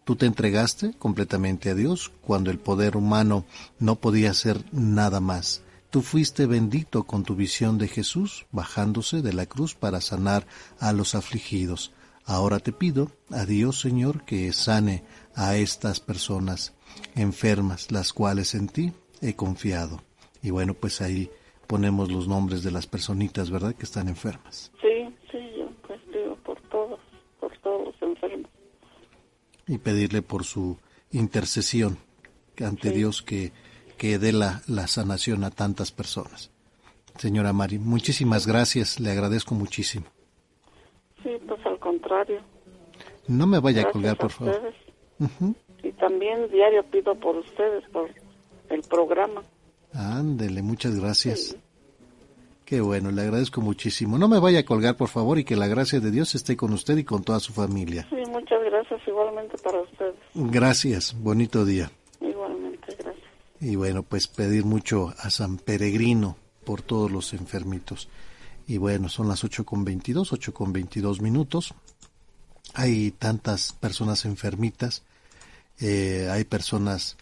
Tú 0.04 0.14
te 0.14 0.26
entregaste 0.26 0.94
completamente 0.94 1.70
a 1.70 1.74
Dios 1.74 2.12
cuando 2.20 2.50
el 2.50 2.58
poder 2.58 2.96
humano 2.96 3.44
no 3.80 3.96
podía 3.96 4.30
hacer 4.30 4.64
nada 4.70 5.20
más. 5.20 5.62
Tú 5.90 6.02
fuiste 6.02 6.46
bendito 6.46 7.04
con 7.04 7.24
tu 7.24 7.34
visión 7.34 7.78
de 7.78 7.88
Jesús 7.88 8.46
bajándose 8.52 9.22
de 9.22 9.32
la 9.32 9.46
cruz 9.46 9.74
para 9.74 10.00
sanar 10.00 10.46
a 10.78 10.92
los 10.92 11.14
afligidos. 11.14 11.92
Ahora 12.24 12.58
te 12.58 12.72
pido 12.72 13.12
a 13.30 13.46
Dios, 13.46 13.80
Señor, 13.80 14.24
que 14.24 14.52
sane 14.52 15.04
a 15.36 15.56
estas 15.56 16.00
personas 16.00 16.74
enfermas, 17.14 17.92
las 17.92 18.12
cuales 18.12 18.54
en 18.54 18.68
ti 18.68 18.92
he 19.20 19.34
confiado. 19.34 20.02
Y 20.42 20.50
bueno, 20.50 20.74
pues 20.74 21.00
ahí 21.00 21.30
ponemos 21.66 22.10
los 22.10 22.26
nombres 22.26 22.62
de 22.62 22.70
las 22.70 22.86
personitas, 22.86 23.50
¿verdad?, 23.50 23.74
que 23.74 23.84
están 23.84 24.08
enfermas. 24.08 24.72
Sí, 24.80 25.14
sí, 25.30 25.38
yo 25.58 25.68
pues 25.86 26.00
pido 26.12 26.34
por 26.36 26.60
todos, 26.68 26.98
por 27.38 27.56
todos 27.58 27.86
los 27.86 28.02
enfermos. 28.02 28.50
Y 29.68 29.78
pedirle 29.78 30.22
por 30.22 30.44
su 30.44 30.78
intercesión 31.12 31.98
ante 32.64 32.90
Dios 32.90 33.22
que, 33.22 33.52
que 33.98 34.18
dé 34.18 34.32
la, 34.32 34.62
la 34.66 34.86
sanación 34.86 35.44
a 35.44 35.50
tantas 35.50 35.92
personas. 35.92 36.50
Señora 37.18 37.52
Mari, 37.52 37.78
muchísimas 37.78 38.46
gracias, 38.46 39.00
le 39.00 39.10
agradezco 39.10 39.54
muchísimo. 39.54 40.06
Sí, 41.22 41.30
pues 41.46 41.60
al 41.66 41.78
contrario. 41.78 42.40
No 43.28 43.46
me 43.46 43.58
vaya 43.58 43.82
a 43.82 43.90
colgar, 43.90 44.16
por 44.16 44.30
favor. 44.30 44.72
Y 45.82 45.92
también 45.92 46.50
diario 46.50 46.84
pido 46.84 47.14
por 47.14 47.36
ustedes, 47.36 47.84
por 47.90 48.10
el 48.70 48.82
programa. 48.82 49.42
Ándele, 49.92 50.62
muchas 50.62 50.98
gracias. 50.98 51.56
Qué 52.64 52.80
bueno, 52.80 53.12
le 53.12 53.22
agradezco 53.22 53.60
muchísimo. 53.60 54.18
No 54.18 54.26
me 54.26 54.40
vaya 54.40 54.58
a 54.60 54.64
colgar, 54.64 54.96
por 54.96 55.08
favor, 55.08 55.38
y 55.38 55.44
que 55.44 55.54
la 55.54 55.68
gracia 55.68 56.00
de 56.00 56.10
Dios 56.10 56.34
esté 56.34 56.56
con 56.56 56.72
usted 56.72 56.96
y 56.96 57.04
con 57.04 57.22
toda 57.22 57.38
su 57.38 57.52
familia. 57.52 58.06
Sí, 58.10 58.16
muchas 58.28 58.60
gracias, 58.64 59.00
igualmente 59.06 59.56
para 59.58 59.80
ustedes. 59.82 60.16
Gracias, 60.34 61.14
bonito 61.16 61.64
día. 61.64 61.92
Igualmente, 62.20 62.96
gracias. 62.98 63.24
Y 63.60 63.76
bueno, 63.76 64.02
pues 64.02 64.26
pedir 64.26 64.64
mucho 64.64 65.14
a 65.18 65.30
San 65.30 65.58
Peregrino 65.58 66.36
por 66.64 66.82
todos 66.82 67.10
los 67.10 67.32
enfermitos. 67.34 68.08
Y 68.66 68.78
bueno, 68.78 69.08
son 69.08 69.28
las 69.28 69.44
ocho 69.44 69.64
con 69.64 69.84
veintidós, 69.84 70.32
ocho 70.32 70.52
con 70.52 70.72
veintidós 70.72 71.20
minutos 71.20 71.72
hay 72.76 73.10
tantas 73.10 73.72
personas 73.72 74.26
enfermitas, 74.26 75.02
eh, 75.80 76.28
hay 76.30 76.44
personas 76.44 77.16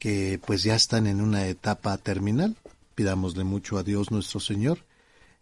que 0.00 0.40
pues 0.44 0.64
ya 0.64 0.74
están 0.74 1.06
en 1.06 1.20
una 1.20 1.46
etapa 1.46 1.96
terminal. 1.98 2.56
Pidámosle 2.96 3.44
mucho 3.44 3.78
a 3.78 3.84
Dios 3.84 4.10
nuestro 4.10 4.40
Señor. 4.40 4.80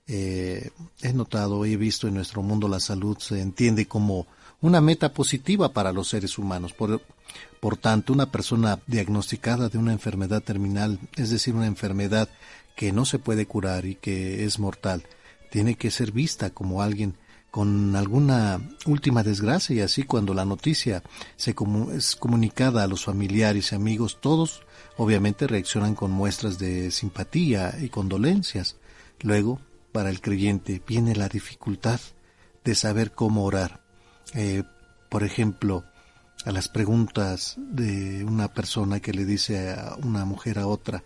Eh, 0.09 0.71
he 1.01 1.13
notado, 1.15 1.65
he 1.65 1.79
visto 1.79 2.07
en 2.07 2.15
nuestro 2.15 2.43
mundo 2.43 2.69
la 2.69 2.81
salud 2.81 3.17
se 3.19 3.41
entiende 3.41 3.87
como 3.87 4.27
una 4.61 4.83
meta 4.83 5.15
positiva 5.15 5.73
para 5.73 5.91
los 5.91 6.09
seres 6.09 6.37
humanos. 6.37 6.75
Por, 6.75 7.01
por 7.59 7.79
tanto, 7.79 8.13
una 8.13 8.31
persona 8.31 8.79
diagnosticada 8.87 9.71
de 9.71 9.79
una 9.79 9.93
enfermedad 9.93 10.43
terminal, 10.43 11.01
es 11.17 11.31
decir, 11.31 11.55
una 11.55 11.67
enfermedad 11.67 12.29
que 12.75 12.93
no 12.93 13.07
se 13.07 13.19
puede 13.19 13.47
curar 13.47 13.87
y 13.87 13.95
que 13.95 14.45
es 14.45 14.59
mortal, 14.59 15.03
tiene 15.51 15.77
que 15.77 15.91
ser 15.91 16.13
vista 16.13 16.51
como 16.51 16.83
alguien 16.83 17.15
con 17.57 17.97
alguna 17.97 18.61
última 18.85 19.23
desgracia 19.23 19.77
y 19.77 19.81
así 19.81 20.03
cuando 20.03 20.35
la 20.35 20.45
noticia 20.45 21.03
se 21.37 21.55
es 21.95 22.15
comunicada 22.15 22.83
a 22.83 22.87
los 22.87 23.07
familiares 23.07 23.73
y 23.73 23.75
amigos, 23.75 24.19
todos 24.21 24.61
obviamente 24.99 25.47
reaccionan 25.47 25.95
con 25.95 26.11
muestras 26.11 26.59
de 26.59 26.91
simpatía 26.91 27.75
y 27.81 27.89
condolencias. 27.89 28.77
Luego, 29.23 29.59
para 29.91 30.11
el 30.11 30.21
creyente 30.21 30.83
viene 30.87 31.17
la 31.17 31.31
dificultad 31.31 31.99
de 32.63 32.75
saber 32.75 33.13
cómo 33.13 33.45
orar. 33.45 33.81
Eh, 34.35 34.63
por 35.09 35.25
ejemplo, 35.25 35.83
a 36.45 36.53
las 36.53 36.69
preguntas 36.69 37.55
de 37.57 38.23
una 38.23 38.53
persona 38.53 39.01
que 39.01 39.15
le 39.15 39.25
dice 39.25 39.73
a 39.73 39.97
una 40.05 40.27
mujer 40.27 40.59
a 40.59 40.67
otra, 40.67 41.05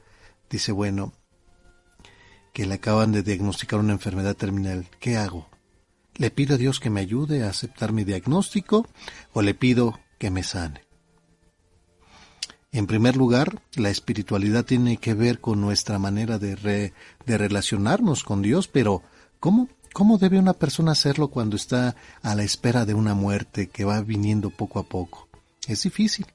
dice, 0.51 0.73
bueno, 0.73 1.13
que 2.53 2.67
le 2.67 2.75
acaban 2.75 3.13
de 3.13 3.23
diagnosticar 3.23 3.79
una 3.79 3.93
enfermedad 3.93 4.35
terminal, 4.35 4.89
¿qué 4.99 5.17
hago? 5.17 5.50
¿Le 6.21 6.31
pido 6.31 6.57
a 6.57 6.59
Dios 6.59 6.81
que 6.81 6.91
me 6.91 7.01
ayude 7.01 7.45
a 7.45 7.49
aceptar 7.49 7.95
mi 7.95 8.05
diagnóstico 8.05 8.87
o 9.33 9.41
le 9.41 9.55
pido 9.55 9.99
que 10.19 10.31
me 10.31 10.43
sane? 10.43 10.83
En 12.73 12.87
primer 12.87 13.17
lugar, 13.17 13.63
la 13.75 13.89
espiritualidad 13.89 14.67
tiene 14.67 14.99
que 14.99 15.15
ver 15.15 15.41
con 15.41 15.63
nuestra 15.63 15.99
manera 15.99 16.39
de, 16.39 16.93
de 17.25 17.39
relacionarnos 17.39 18.23
con 18.23 18.43
Dios, 18.43 18.69
pero 18.69 19.03
¿cómo? 19.41 19.71
¿Cómo 19.95 20.19
debe 20.19 20.39
una 20.39 20.53
persona 20.53 20.93
hacerlo 20.93 21.29
cuando 21.29 21.57
está 21.57 21.97
a 22.21 22.35
la 22.35 22.43
espera 22.43 22.85
de 22.85 22.93
una 22.93 23.15
muerte 23.15 23.71
que 23.71 23.87
va 23.87 24.03
viniendo 24.03 24.51
poco 24.51 24.79
a 24.79 24.83
poco? 24.83 25.27
Es 25.67 25.85
difícil. 25.85 26.27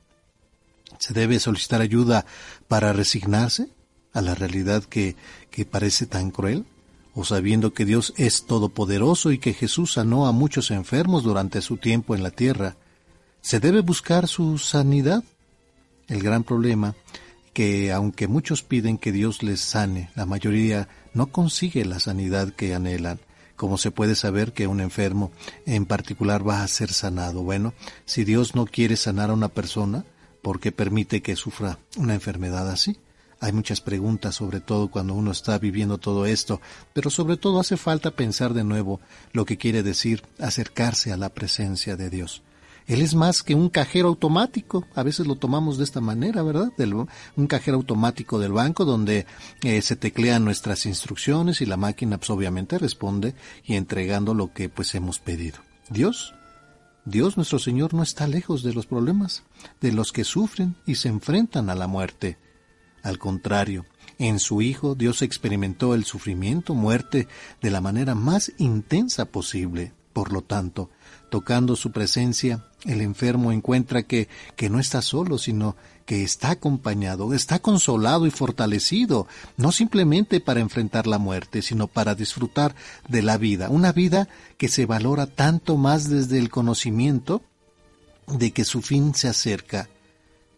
¿Se 0.98 1.14
debe 1.14 1.40
solicitar 1.40 1.82
ayuda 1.82 2.26
para 2.68 2.92
resignarse 2.92 3.70
a 4.14 4.22
la 4.22 4.34
realidad 4.34 4.84
que, 4.84 5.16
que 5.52 5.64
parece 5.64 6.08
tan 6.08 6.32
cruel? 6.32 6.66
¿O 7.16 7.24
sabiendo 7.24 7.74
que 7.74 7.86
Dios 7.86 8.14
es 8.18 8.46
todopoderoso 8.46 9.32
y 9.32 9.40
que 9.40 9.54
Jesús 9.54 9.94
sanó 9.94 10.28
a 10.28 10.34
muchos 10.34 10.70
enfermos 10.70 11.24
durante 11.24 11.62
su 11.62 11.78
tiempo 11.78 12.14
en 12.14 12.22
la 12.22 12.30
tierra, 12.30 12.76
¿se 13.42 13.62
debe 13.62 13.80
buscar 13.80 14.28
su 14.28 14.58
sanidad? 14.58 15.24
El 16.08 16.22
gran 16.22 16.44
problema 16.44 16.94
que 17.54 17.94
aunque 17.94 18.28
muchos 18.28 18.64
piden 18.64 18.98
que 18.98 19.14
Dios 19.14 19.42
les 19.42 19.62
sane, 19.62 20.10
la 20.14 20.26
mayoría 20.26 20.90
no 21.14 21.28
consigue 21.28 21.86
la 21.86 22.02
sanidad 22.02 22.50
que 22.50 22.76
anhelan. 22.76 23.22
¿Cómo 23.56 23.78
se 23.78 23.92
puede 23.92 24.16
saber 24.16 24.52
que 24.52 24.68
un 24.68 24.82
enfermo 24.82 25.32
en 25.66 25.86
particular 25.86 26.46
va 26.46 26.64
a 26.64 26.68
ser 26.68 26.92
sanado? 26.92 27.44
Bueno, 27.44 27.74
si 28.04 28.26
Dios 28.26 28.56
no 28.56 28.66
quiere 28.66 28.98
sanar 28.98 29.30
a 29.30 29.34
una 29.34 29.48
persona, 29.48 30.04
¿por 30.42 30.60
qué 30.60 30.74
permite 30.74 31.22
que 31.22 31.38
sufra 31.38 31.80
una 31.96 32.14
enfermedad 32.14 32.70
así? 32.70 32.98
Hay 33.40 33.52
muchas 33.52 33.82
preguntas, 33.82 34.36
sobre 34.36 34.60
todo 34.60 34.90
cuando 34.90 35.14
uno 35.14 35.32
está 35.32 35.58
viviendo 35.60 35.98
todo 35.98 36.26
esto, 36.26 36.62
pero 36.94 37.10
sobre 37.10 37.38
todo 37.38 37.60
hace 37.60 37.78
falta 37.78 38.12
pensar 38.12 38.54
de 38.54 38.64
nuevo 38.64 39.00
lo 39.34 39.46
que 39.46 39.58
quiere 39.58 39.84
decir 39.84 40.24
acercarse 40.40 41.12
a 41.12 41.18
la 41.18 41.30
presencia 41.30 41.96
de 41.96 42.10
Dios. 42.10 42.42
Él 42.88 43.02
es 43.02 43.16
más 43.16 43.42
que 43.42 43.56
un 43.56 43.70
cajero 43.70 44.10
automático. 44.10 44.86
A 44.94 45.04
veces 45.04 45.26
lo 45.26 45.36
tomamos 45.36 45.78
de 45.78 45.84
esta 45.84 46.02
manera, 46.02 46.44
¿verdad? 46.44 46.72
un 47.36 47.48
cajero 47.48 47.78
automático 47.78 48.38
del 48.38 48.52
banco 48.52 48.86
donde 48.86 49.26
eh, 49.64 49.82
se 49.82 49.96
teclean 49.96 50.46
nuestras 50.46 50.86
instrucciones 50.86 51.62
y 51.62 51.66
la 51.66 51.78
máquina 51.78 52.18
pues, 52.18 52.30
obviamente 52.30 52.78
responde 52.78 53.34
y 53.64 53.76
entregando 53.76 54.34
lo 54.34 54.54
que 54.54 54.70
pues 54.70 54.94
hemos 54.94 55.20
pedido. 55.20 55.58
Dios, 55.90 56.36
Dios 57.06 57.38
nuestro 57.38 57.60
Señor 57.60 57.94
no 57.94 58.04
está 58.04 58.28
lejos 58.28 58.62
de 58.62 58.74
los 58.74 58.86
problemas, 58.86 59.44
de 59.82 59.92
los 59.92 60.12
que 60.12 60.24
sufren 60.24 60.76
y 60.86 60.96
se 60.96 61.10
enfrentan 61.10 61.70
a 61.70 61.76
la 61.76 61.88
muerte. 61.88 62.38
Al 63.06 63.20
contrario, 63.20 63.86
en 64.18 64.40
su 64.40 64.64
Hijo 64.64 64.96
Dios 64.96 65.22
experimentó 65.22 65.94
el 65.94 66.06
sufrimiento, 66.06 66.74
muerte, 66.74 67.28
de 67.62 67.70
la 67.70 67.80
manera 67.80 68.16
más 68.16 68.52
intensa 68.58 69.26
posible. 69.26 69.94
Por 70.12 70.34
lo 70.34 70.42
tanto, 70.42 70.90
tocando 71.30 71.76
su 71.76 71.92
presencia, 71.92 72.66
el 72.84 73.02
enfermo 73.02 73.52
encuentra 73.52 74.02
que, 74.02 74.28
que 74.56 74.72
no 74.72 74.80
está 74.80 75.04
solo, 75.04 75.38
sino 75.38 75.76
que 76.08 76.24
está 76.24 76.50
acompañado, 76.50 77.32
está 77.36 77.60
consolado 77.60 78.26
y 78.26 78.32
fortalecido, 78.32 79.28
no 79.56 79.72
simplemente 79.72 80.40
para 80.40 80.62
enfrentar 80.62 81.06
la 81.06 81.20
muerte, 81.20 81.62
sino 81.62 81.86
para 81.86 82.16
disfrutar 82.16 82.74
de 83.08 83.22
la 83.22 83.38
vida, 83.38 83.70
una 83.70 83.92
vida 83.92 84.28
que 84.58 84.68
se 84.68 84.88
valora 84.88 85.28
tanto 85.28 85.78
más 85.78 86.10
desde 86.10 86.40
el 86.40 86.50
conocimiento 86.50 87.44
de 88.26 88.52
que 88.52 88.66
su 88.66 88.82
fin 88.82 89.14
se 89.14 89.28
acerca. 89.28 89.90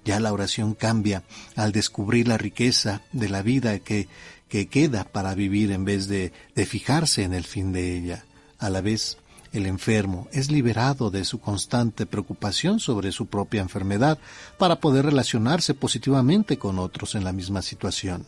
Ya 0.07 0.21
la 0.21 0.31
oración 0.31 0.73
cambia 0.73 1.23
al 1.57 1.73
descubrir 1.73 2.29
la 2.29 2.37
riqueza 2.37 3.01
de 3.11 3.27
la 3.27 3.41
vida 3.41 3.77
que, 3.79 4.07
que 4.47 4.69
queda 4.69 5.03
para 5.03 5.35
vivir 5.35 5.69
en 5.73 5.83
vez 5.83 6.07
de, 6.07 6.31
de 6.55 6.65
fijarse 6.65 7.23
en 7.23 7.33
el 7.33 7.43
fin 7.43 7.73
de 7.73 7.97
ella. 7.97 8.23
A 8.57 8.69
la 8.69 8.79
vez, 8.79 9.17
el 9.51 9.65
enfermo 9.65 10.29
es 10.31 10.49
liberado 10.49 11.11
de 11.11 11.25
su 11.25 11.41
constante 11.41 12.05
preocupación 12.05 12.79
sobre 12.79 13.11
su 13.11 13.25
propia 13.25 13.59
enfermedad 13.59 14.17
para 14.57 14.79
poder 14.79 15.03
relacionarse 15.03 15.73
positivamente 15.73 16.57
con 16.57 16.79
otros 16.79 17.13
en 17.13 17.25
la 17.25 17.33
misma 17.33 17.61
situación. 17.61 18.27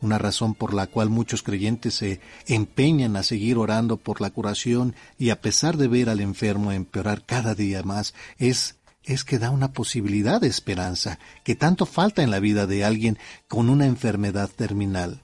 Una 0.00 0.18
razón 0.18 0.54
por 0.54 0.74
la 0.74 0.88
cual 0.88 1.10
muchos 1.10 1.44
creyentes 1.44 1.94
se 1.94 2.20
empeñan 2.48 3.14
a 3.14 3.22
seguir 3.22 3.56
orando 3.56 3.98
por 3.98 4.20
la 4.20 4.30
curación 4.30 4.96
y 5.16 5.30
a 5.30 5.40
pesar 5.40 5.76
de 5.76 5.86
ver 5.86 6.10
al 6.10 6.18
enfermo 6.18 6.72
empeorar 6.72 7.24
cada 7.24 7.54
día 7.54 7.84
más 7.84 8.14
es 8.38 8.77
es 9.08 9.24
que 9.24 9.38
da 9.38 9.50
una 9.50 9.72
posibilidad 9.72 10.40
de 10.40 10.48
esperanza 10.48 11.18
que 11.42 11.56
tanto 11.56 11.86
falta 11.86 12.22
en 12.22 12.30
la 12.30 12.40
vida 12.40 12.66
de 12.66 12.84
alguien 12.84 13.18
con 13.48 13.70
una 13.70 13.86
enfermedad 13.86 14.50
terminal. 14.54 15.22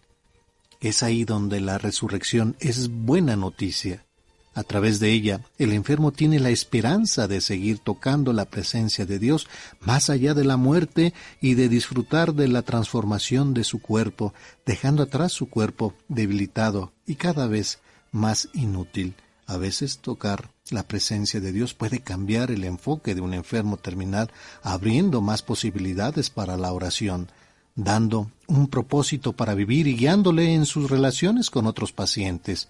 Es 0.81 1.03
ahí 1.03 1.25
donde 1.25 1.61
la 1.61 1.77
resurrección 1.77 2.57
es 2.61 2.89
buena 2.89 3.37
noticia. 3.37 4.05
A 4.55 4.63
través 4.63 5.01
de 5.01 5.11
ella, 5.11 5.41
el 5.59 5.73
enfermo 5.73 6.13
tiene 6.13 6.39
la 6.39 6.51
esperanza 6.51 7.29
de 7.29 7.41
seguir 7.41 7.79
tocando 7.79 8.33
la 8.33 8.47
presencia 8.47 9.05
de 9.05 9.19
Dios 9.19 9.49
más 9.81 10.09
allá 10.09 10.33
de 10.33 10.45
la 10.45 10.57
muerte 10.57 11.13
y 11.41 11.55
de 11.55 11.69
disfrutar 11.69 12.35
de 12.35 12.49
la 12.49 12.63
transformación 12.63 13.53
de 13.53 13.65
su 13.65 13.81
cuerpo, 13.81 14.33
dejando 14.65 15.03
atrás 15.03 15.33
su 15.33 15.51
cuerpo 15.51 15.95
debilitado 16.09 16.93
y 17.05 17.17
cada 17.17 17.49
vez 17.49 17.81
más 18.13 18.49
inútil. 18.55 19.15
A 19.47 19.57
veces 19.57 19.99
tocar 19.99 20.51
la 20.71 20.83
presencia 20.85 21.41
de 21.41 21.53
Dios 21.53 21.75
puede 21.75 22.01
cambiar 22.01 22.51
el 22.51 22.65
enfoque 22.65 23.15
de 23.15 23.21
un 23.21 23.35
enfermo 23.35 23.77
terminal, 23.77 24.31
abriendo 24.63 25.21
más 25.21 25.43
posibilidades 25.43 26.31
para 26.31 26.57
la 26.57 26.73
oración, 26.73 27.29
dando 27.75 28.31
un 28.47 28.69
propósito 28.69 29.33
para 29.33 29.55
vivir 29.55 29.87
y 29.87 29.97
guiándole 29.97 30.55
en 30.55 30.65
sus 30.65 30.91
relaciones 30.91 31.51
con 31.51 31.67
otros 31.67 31.93
pacientes. 31.93 32.69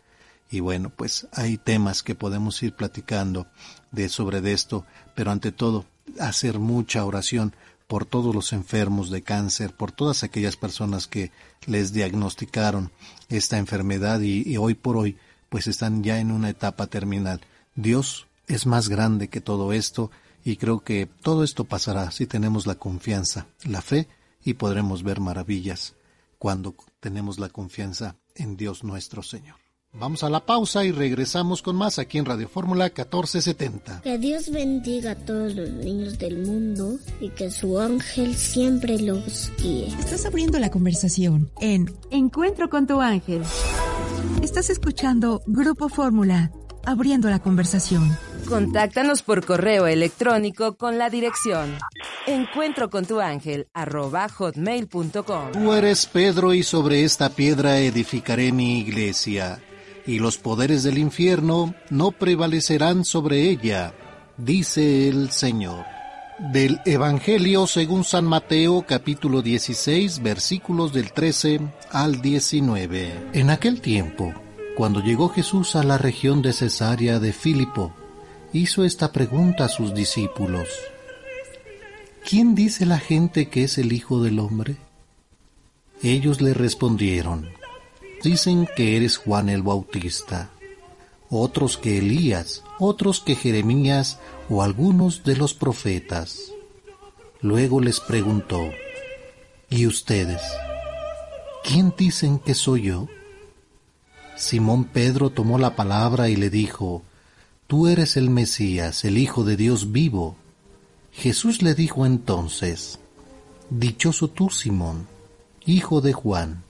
Y 0.51 0.61
bueno, 0.61 0.91
pues 0.95 1.27
hay 1.33 1.59
temas 1.59 2.03
que 2.03 2.15
podemos 2.15 2.63
ir 2.63 2.75
platicando 2.75 3.47
de 3.93 4.09
sobre 4.09 4.53
esto, 4.53 4.85
pero 5.15 5.31
ante 5.31 5.53
todo 5.53 5.87
hacer 6.19 6.59
mucha 6.59 7.05
oración 7.05 7.55
por 7.87 8.07
todos 8.07 8.35
los 8.35 8.53
enfermos 8.53 9.11
de 9.11 9.23
cáncer, 9.23 9.75
por 9.75 9.93
todas 9.93 10.23
aquellas 10.23 10.57
personas 10.57 11.07
que 11.07 11.33
les 11.67 11.93
diagnosticaron 11.93 12.91
esta 13.29 13.59
enfermedad 13.59 14.21
y, 14.21 14.57
hoy 14.57 14.75
por 14.75 14.97
hoy 14.97 15.17
pues 15.55 15.69
están 15.69 16.03
ya 16.03 16.19
en 16.19 16.33
una 16.33 16.51
etapa 16.51 16.89
terminal. 16.89 17.41
Dios 17.77 18.27
es 18.49 18.67
más 18.67 18.89
grande 18.89 19.29
que 19.29 19.41
todo 19.41 19.73
esto 19.73 20.11
y 20.45 20.57
creo 20.57 20.81
que 20.81 21.07
todo 21.07 21.45
esto 21.45 21.63
pasará 21.63 22.11
si 22.11 22.27
tenemos 22.27 22.67
la 22.67 22.75
confianza, 22.75 23.47
la 23.63 23.81
fe 23.81 24.09
y 24.45 24.55
podremos 24.55 25.05
ver 25.05 25.21
maravillas 25.21 25.95
cuando 26.41 26.75
tenemos 26.99 27.39
la 27.39 27.51
confianza 27.51 28.17
en 28.35 28.57
Dios 28.57 28.83
nuestro 28.83 29.23
Señor. 29.23 29.55
Vamos 29.93 30.25
a 30.25 30.29
la 30.29 30.45
pausa 30.45 30.85
y 30.85 30.91
regresamos 30.91 31.63
con 31.63 31.77
más 31.77 32.01
aquí 32.01 32.19
en 32.19 32.25
Radio 32.25 32.49
Fórmula 32.49 32.87
1470. 32.87 34.01
Que 34.01 34.19
Dios 34.19 34.51
bendiga 34.51 35.13
a 35.13 35.15
todos 35.15 35.55
los 35.55 35.71
niños 35.71 36.19
del 36.19 36.45
mundo 36.45 36.99
y 37.21 37.29
que 37.29 37.53
su 37.53 37.79
ángel 37.79 38.35
siempre 38.35 38.99
los 38.99 39.53
guíe. 39.63 39.87
Estás 40.01 40.27
abriendo 40.27 40.59
la 40.59 40.73
conversación 40.73 41.49
en 41.61 41.95
Encuentro 42.11 42.69
con 42.69 42.89
tu 42.89 43.01
ángel. 43.01 43.45
Estás 44.43 44.71
escuchando 44.71 45.43
Grupo 45.47 45.89
Fórmula, 45.89 46.51
abriendo 46.85 47.31
la 47.31 47.39
conversación. 47.39 48.17
Contáctanos 48.49 49.23
por 49.23 49.45
correo 49.45 49.87
electrónico 49.87 50.77
con 50.77 50.99
la 50.99 51.11
dirección 51.11 51.77
encuentro 52.27 52.91
con 52.91 53.05
tu 53.05 53.21
ángel 53.21 53.69
arroba 53.73 54.29
hotmail.com. 54.29 55.53
Tú 55.53 55.73
eres 55.73 56.07
Pedro 56.07 56.55
y 56.55 56.63
sobre 56.63 57.05
esta 57.05 57.31
piedra 57.31 57.79
edificaré 57.79 58.53
mi 58.53 58.81
iglesia 58.81 59.61
y 60.07 60.19
los 60.19 60.39
poderes 60.39 60.83
del 60.83 60.99
infierno 60.99 61.75
no 61.91 62.13
prevalecerán 62.13 63.05
sobre 63.05 63.49
ella, 63.49 63.95
dice 64.37 65.09
el 65.09 65.31
Señor. 65.31 65.94
Del 66.39 66.81
Evangelio 66.85 67.69
según 67.69 68.03
San 68.03 68.25
Mateo 68.25 68.83
capítulo 68.83 69.41
16 69.41 70.21
versículos 70.21 70.93
del 70.93 71.13
13 71.13 71.61
al 71.93 72.21
19. 72.21 73.31
En 73.35 73.51
aquel 73.51 73.81
tiempo, 73.81 74.35
cuando 74.77 75.01
llegó 75.01 75.29
Jesús 75.29 75.77
a 75.77 75.85
la 75.85 75.97
región 75.97 76.43
de 76.43 76.53
Cesarea 76.53 77.21
de 77.21 77.33
Filipo, 77.33 77.95
hizo 78.53 78.85
esta 78.85 79.13
pregunta 79.13 79.67
a 79.67 79.69
sus 79.69 79.95
discípulos. 79.95 80.69
¿Quién 82.29 82.57
dice 82.57 82.85
la 82.85 82.99
gente 82.99 83.49
que 83.49 83.63
es 83.63 83.79
el 83.79 83.93
Hijo 83.93 84.21
del 84.21 84.41
Hombre? 84.41 84.75
Ellos 86.03 86.41
le 86.41 86.53
respondieron, 86.53 87.49
dicen 88.25 88.69
que 88.75 88.97
eres 88.97 89.19
Juan 89.19 89.49
el 89.49 89.63
Bautista, 89.63 90.51
otros 91.31 91.79
que 91.79 91.99
Elías, 91.99 92.64
otros 92.79 93.21
que 93.21 93.35
Jeremías 93.35 94.19
o 94.49 94.63
algunos 94.63 95.25
de 95.25 95.37
los 95.37 95.55
profetas. 95.55 96.53
Luego 97.41 97.81
les 97.81 98.01
preguntó, 98.01 98.61
¿y 99.71 99.87
ustedes? 99.87 100.41
¿Quién 101.63 101.95
dicen 101.97 102.39
que 102.39 102.55
soy 102.55 102.83
yo? 102.83 103.09
Simón 104.37 104.85
Pedro 104.85 105.31
tomó 105.31 105.59
la 105.59 105.77
palabra 105.77 106.29
y 106.29 106.37
le 106.37 106.51
dijo, 106.51 107.03
Tú 107.67 107.89
eres 107.89 108.17
el 108.17 108.29
Mesías, 108.31 109.05
el 109.05 109.17
Hijo 109.17 109.45
de 109.45 109.57
Dios 109.57 109.93
vivo. 109.93 110.37
Jesús 111.13 111.63
le 111.63 111.75
dijo 111.75 112.05
entonces, 112.05 112.99
Dichoso 113.71 114.29
tú, 114.29 114.51
Simón, 114.51 115.07
hijo 115.65 116.01
de 116.01 116.13
Juan, 116.13 116.63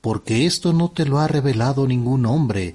porque 0.00 0.46
esto 0.46 0.72
no 0.72 0.90
te 0.90 1.04
lo 1.04 1.18
ha 1.18 1.28
revelado 1.28 1.86
ningún 1.86 2.24
hombre, 2.24 2.74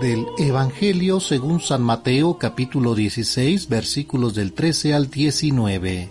Del 0.00 0.26
Evangelio 0.38 1.20
según 1.20 1.60
San 1.60 1.82
Mateo 1.82 2.38
capítulo 2.38 2.94
16 2.94 3.68
versículos 3.68 4.34
del 4.34 4.52
13 4.52 4.94
al 4.94 5.10
19. 5.10 6.08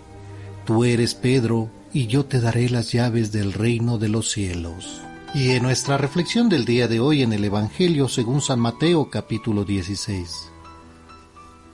Tú 0.64 0.84
eres 0.84 1.14
Pedro, 1.14 1.68
y 1.92 2.06
yo 2.06 2.24
te 2.24 2.40
daré 2.40 2.70
las 2.70 2.92
llaves 2.92 3.32
del 3.32 3.52
reino 3.52 3.98
de 3.98 4.08
los 4.08 4.30
cielos. 4.30 5.02
Y 5.34 5.50
en 5.50 5.64
nuestra 5.64 5.98
reflexión 5.98 6.48
del 6.48 6.64
día 6.64 6.88
de 6.88 7.00
hoy 7.00 7.22
en 7.22 7.34
el 7.34 7.44
Evangelio 7.44 8.08
según 8.08 8.40
San 8.40 8.60
Mateo 8.60 9.10
capítulo 9.10 9.64
16. 9.64 10.48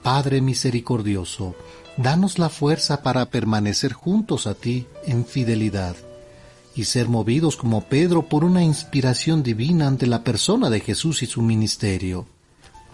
Padre 0.03 0.41
misericordioso, 0.41 1.55
danos 1.95 2.37
la 2.37 2.49
fuerza 2.49 3.01
para 3.01 3.29
permanecer 3.29 3.93
juntos 3.93 4.45
a 4.47 4.55
ti 4.55 4.87
en 5.05 5.25
fidelidad 5.25 5.95
y 6.79 6.85
ser 6.85 7.09
movidos 7.09 7.57
como 7.57 7.81
Pedro 7.81 8.29
por 8.29 8.45
una 8.45 8.63
inspiración 8.63 9.43
divina 9.43 9.85
ante 9.85 10.07
la 10.07 10.23
persona 10.23 10.69
de 10.69 10.79
Jesús 10.79 11.23
y 11.23 11.25
su 11.25 11.41
ministerio. 11.41 12.25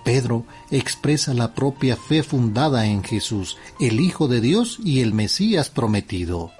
Pedro 0.03 0.43
expresa 0.71 1.35
la 1.35 1.53
propia 1.53 1.95
fe 1.95 2.23
fundada 2.23 2.87
en 2.87 3.03
Jesús, 3.03 3.57
el 3.79 3.99
Hijo 3.99 4.27
de 4.27 4.41
Dios 4.41 4.79
y 4.83 5.01
el 5.01 5.13
Mesías 5.13 5.69
prometido. 5.69 6.51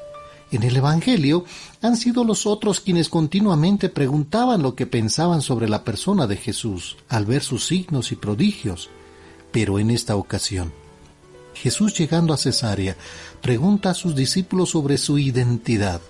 En 0.51 0.61
el 0.61 0.75
Evangelio 0.77 1.45
han 1.81 1.97
sido 1.97 2.23
los 2.23 2.45
otros 2.45 2.79
quienes 2.79 3.09
continuamente 3.09 3.89
preguntaban 3.89 4.61
lo 4.61 4.75
que 4.75 4.85
pensaban 4.85 5.41
sobre 5.41 5.67
la 5.67 5.83
persona 5.83 6.27
de 6.27 6.37
Jesús 6.37 6.95
al 7.09 7.25
ver 7.25 7.41
sus 7.41 7.65
signos 7.65 8.11
y 8.11 8.17
prodigios. 8.17 8.91
Pero 9.51 9.79
en 9.79 9.89
esta 9.89 10.15
ocasión, 10.15 10.71
Jesús 11.55 11.97
llegando 11.97 12.35
a 12.35 12.37
Cesarea 12.37 12.95
pregunta 13.41 13.89
a 13.89 13.95
sus 13.95 14.15
discípulos 14.15 14.69
sobre 14.69 14.99
su 14.99 15.17
identidad. 15.17 16.01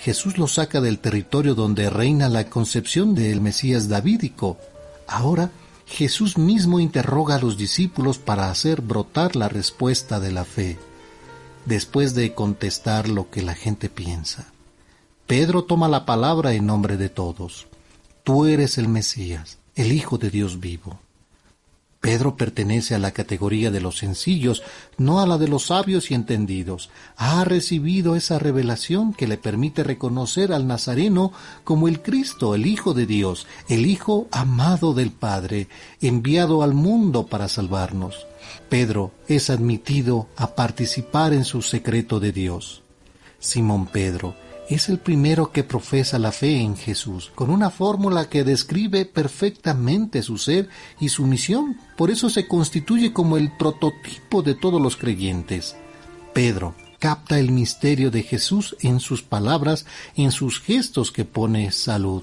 Jesús 0.00 0.38
los 0.38 0.54
saca 0.54 0.80
del 0.80 0.98
territorio 1.00 1.54
donde 1.54 1.90
reina 1.90 2.28
la 2.28 2.48
concepción 2.48 3.14
del 3.14 3.40
Mesías 3.40 3.88
davídico. 3.88 4.56
Ahora 5.06 5.50
Jesús 5.86 6.38
mismo 6.38 6.80
interroga 6.80 7.36
a 7.36 7.38
los 7.40 7.56
discípulos 7.56 8.18
para 8.18 8.50
hacer 8.50 8.80
brotar 8.80 9.34
la 9.34 9.48
respuesta 9.48 10.20
de 10.20 10.30
la 10.30 10.44
fe, 10.44 10.78
después 11.64 12.14
de 12.14 12.34
contestar 12.34 13.08
lo 13.08 13.30
que 13.30 13.42
la 13.42 13.54
gente 13.54 13.88
piensa. 13.88 14.52
Pedro 15.26 15.64
toma 15.64 15.88
la 15.88 16.06
palabra 16.06 16.52
en 16.52 16.66
nombre 16.66 16.96
de 16.96 17.08
todos. 17.08 17.66
Tú 18.22 18.46
eres 18.46 18.78
el 18.78 18.88
Mesías, 18.88 19.58
el 19.74 19.92
Hijo 19.92 20.16
de 20.16 20.30
Dios 20.30 20.60
vivo. 20.60 21.00
Pedro 22.00 22.36
pertenece 22.36 22.94
a 22.94 22.98
la 22.98 23.10
categoría 23.10 23.72
de 23.72 23.80
los 23.80 23.98
sencillos, 23.98 24.62
no 24.98 25.20
a 25.20 25.26
la 25.26 25.36
de 25.36 25.48
los 25.48 25.66
sabios 25.66 26.10
y 26.10 26.14
entendidos. 26.14 26.90
Ha 27.16 27.44
recibido 27.44 28.14
esa 28.14 28.38
revelación 28.38 29.12
que 29.12 29.26
le 29.26 29.36
permite 29.36 29.82
reconocer 29.82 30.52
al 30.52 30.68
Nazareno 30.68 31.32
como 31.64 31.88
el 31.88 32.00
Cristo, 32.00 32.54
el 32.54 32.66
Hijo 32.66 32.94
de 32.94 33.06
Dios, 33.06 33.46
el 33.68 33.84
Hijo 33.86 34.28
amado 34.30 34.94
del 34.94 35.10
Padre, 35.10 35.68
enviado 36.00 36.62
al 36.62 36.72
mundo 36.72 37.26
para 37.26 37.48
salvarnos. 37.48 38.26
Pedro 38.68 39.12
es 39.26 39.50
admitido 39.50 40.28
a 40.36 40.54
participar 40.54 41.32
en 41.32 41.44
su 41.44 41.62
secreto 41.62 42.20
de 42.20 42.30
Dios. 42.30 42.82
Simón 43.40 43.86
Pedro 43.86 44.34
es 44.68 44.88
el 44.88 44.98
primero 44.98 45.50
que 45.50 45.64
profesa 45.64 46.18
la 46.18 46.30
fe 46.30 46.60
en 46.60 46.76
Jesús, 46.76 47.32
con 47.34 47.50
una 47.50 47.70
fórmula 47.70 48.28
que 48.28 48.44
describe 48.44 49.06
perfectamente 49.06 50.22
su 50.22 50.36
ser 50.36 50.68
y 51.00 51.08
su 51.08 51.26
misión. 51.26 51.78
Por 51.96 52.10
eso 52.10 52.28
se 52.28 52.46
constituye 52.46 53.12
como 53.12 53.36
el 53.36 53.56
prototipo 53.56 54.42
de 54.42 54.54
todos 54.54 54.80
los 54.80 54.96
creyentes. 54.96 55.76
Pedro 56.34 56.74
capta 56.98 57.38
el 57.38 57.50
misterio 57.50 58.10
de 58.10 58.22
Jesús 58.22 58.76
en 58.80 59.00
sus 59.00 59.22
palabras, 59.22 59.86
en 60.16 60.32
sus 60.32 60.60
gestos 60.60 61.12
que 61.12 61.24
pone 61.24 61.70
salud, 61.72 62.22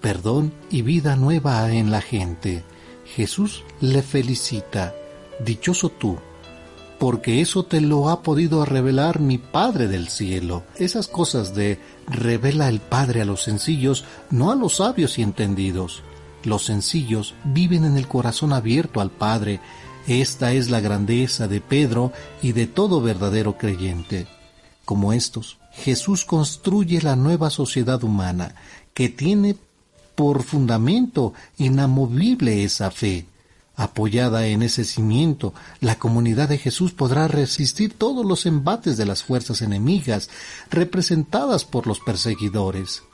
perdón 0.00 0.54
y 0.70 0.82
vida 0.82 1.16
nueva 1.16 1.70
en 1.72 1.90
la 1.90 2.00
gente. 2.00 2.64
Jesús 3.14 3.62
le 3.80 4.02
felicita. 4.02 4.94
Dichoso 5.44 5.90
tú 5.90 6.18
porque 6.98 7.40
eso 7.40 7.64
te 7.64 7.80
lo 7.80 8.08
ha 8.08 8.22
podido 8.22 8.64
revelar 8.64 9.20
mi 9.20 9.38
Padre 9.38 9.86
del 9.86 10.08
cielo. 10.08 10.64
Esas 10.76 11.06
cosas 11.06 11.54
de 11.54 11.78
revela 12.06 12.68
el 12.68 12.80
Padre 12.80 13.22
a 13.22 13.24
los 13.24 13.42
sencillos, 13.44 14.04
no 14.30 14.50
a 14.50 14.56
los 14.56 14.76
sabios 14.76 15.18
y 15.18 15.22
entendidos. 15.22 16.02
Los 16.44 16.64
sencillos 16.64 17.34
viven 17.44 17.84
en 17.84 17.96
el 17.96 18.08
corazón 18.08 18.52
abierto 18.52 19.00
al 19.00 19.10
Padre. 19.10 19.60
Esta 20.08 20.52
es 20.52 20.70
la 20.70 20.80
grandeza 20.80 21.46
de 21.46 21.60
Pedro 21.60 22.12
y 22.42 22.52
de 22.52 22.66
todo 22.66 23.00
verdadero 23.00 23.56
creyente. 23.56 24.26
Como 24.84 25.12
estos, 25.12 25.58
Jesús 25.72 26.24
construye 26.24 27.00
la 27.00 27.14
nueva 27.14 27.50
sociedad 27.50 28.02
humana, 28.02 28.56
que 28.92 29.08
tiene 29.08 29.54
por 30.16 30.42
fundamento 30.42 31.32
inamovible 31.58 32.64
esa 32.64 32.90
fe 32.90 33.26
Apoyada 33.78 34.48
en 34.48 34.62
ese 34.62 34.84
cimiento, 34.84 35.54
la 35.80 36.00
comunidad 36.00 36.48
de 36.48 36.58
Jesús 36.58 36.90
podrá 36.90 37.28
resistir 37.28 37.94
todos 37.96 38.26
los 38.26 38.44
embates 38.44 38.96
de 38.96 39.06
las 39.06 39.22
fuerzas 39.22 39.62
enemigas 39.62 40.30
representadas 40.68 41.64
por 41.64 41.86
los 41.86 42.00
perseguidores. 42.00 43.04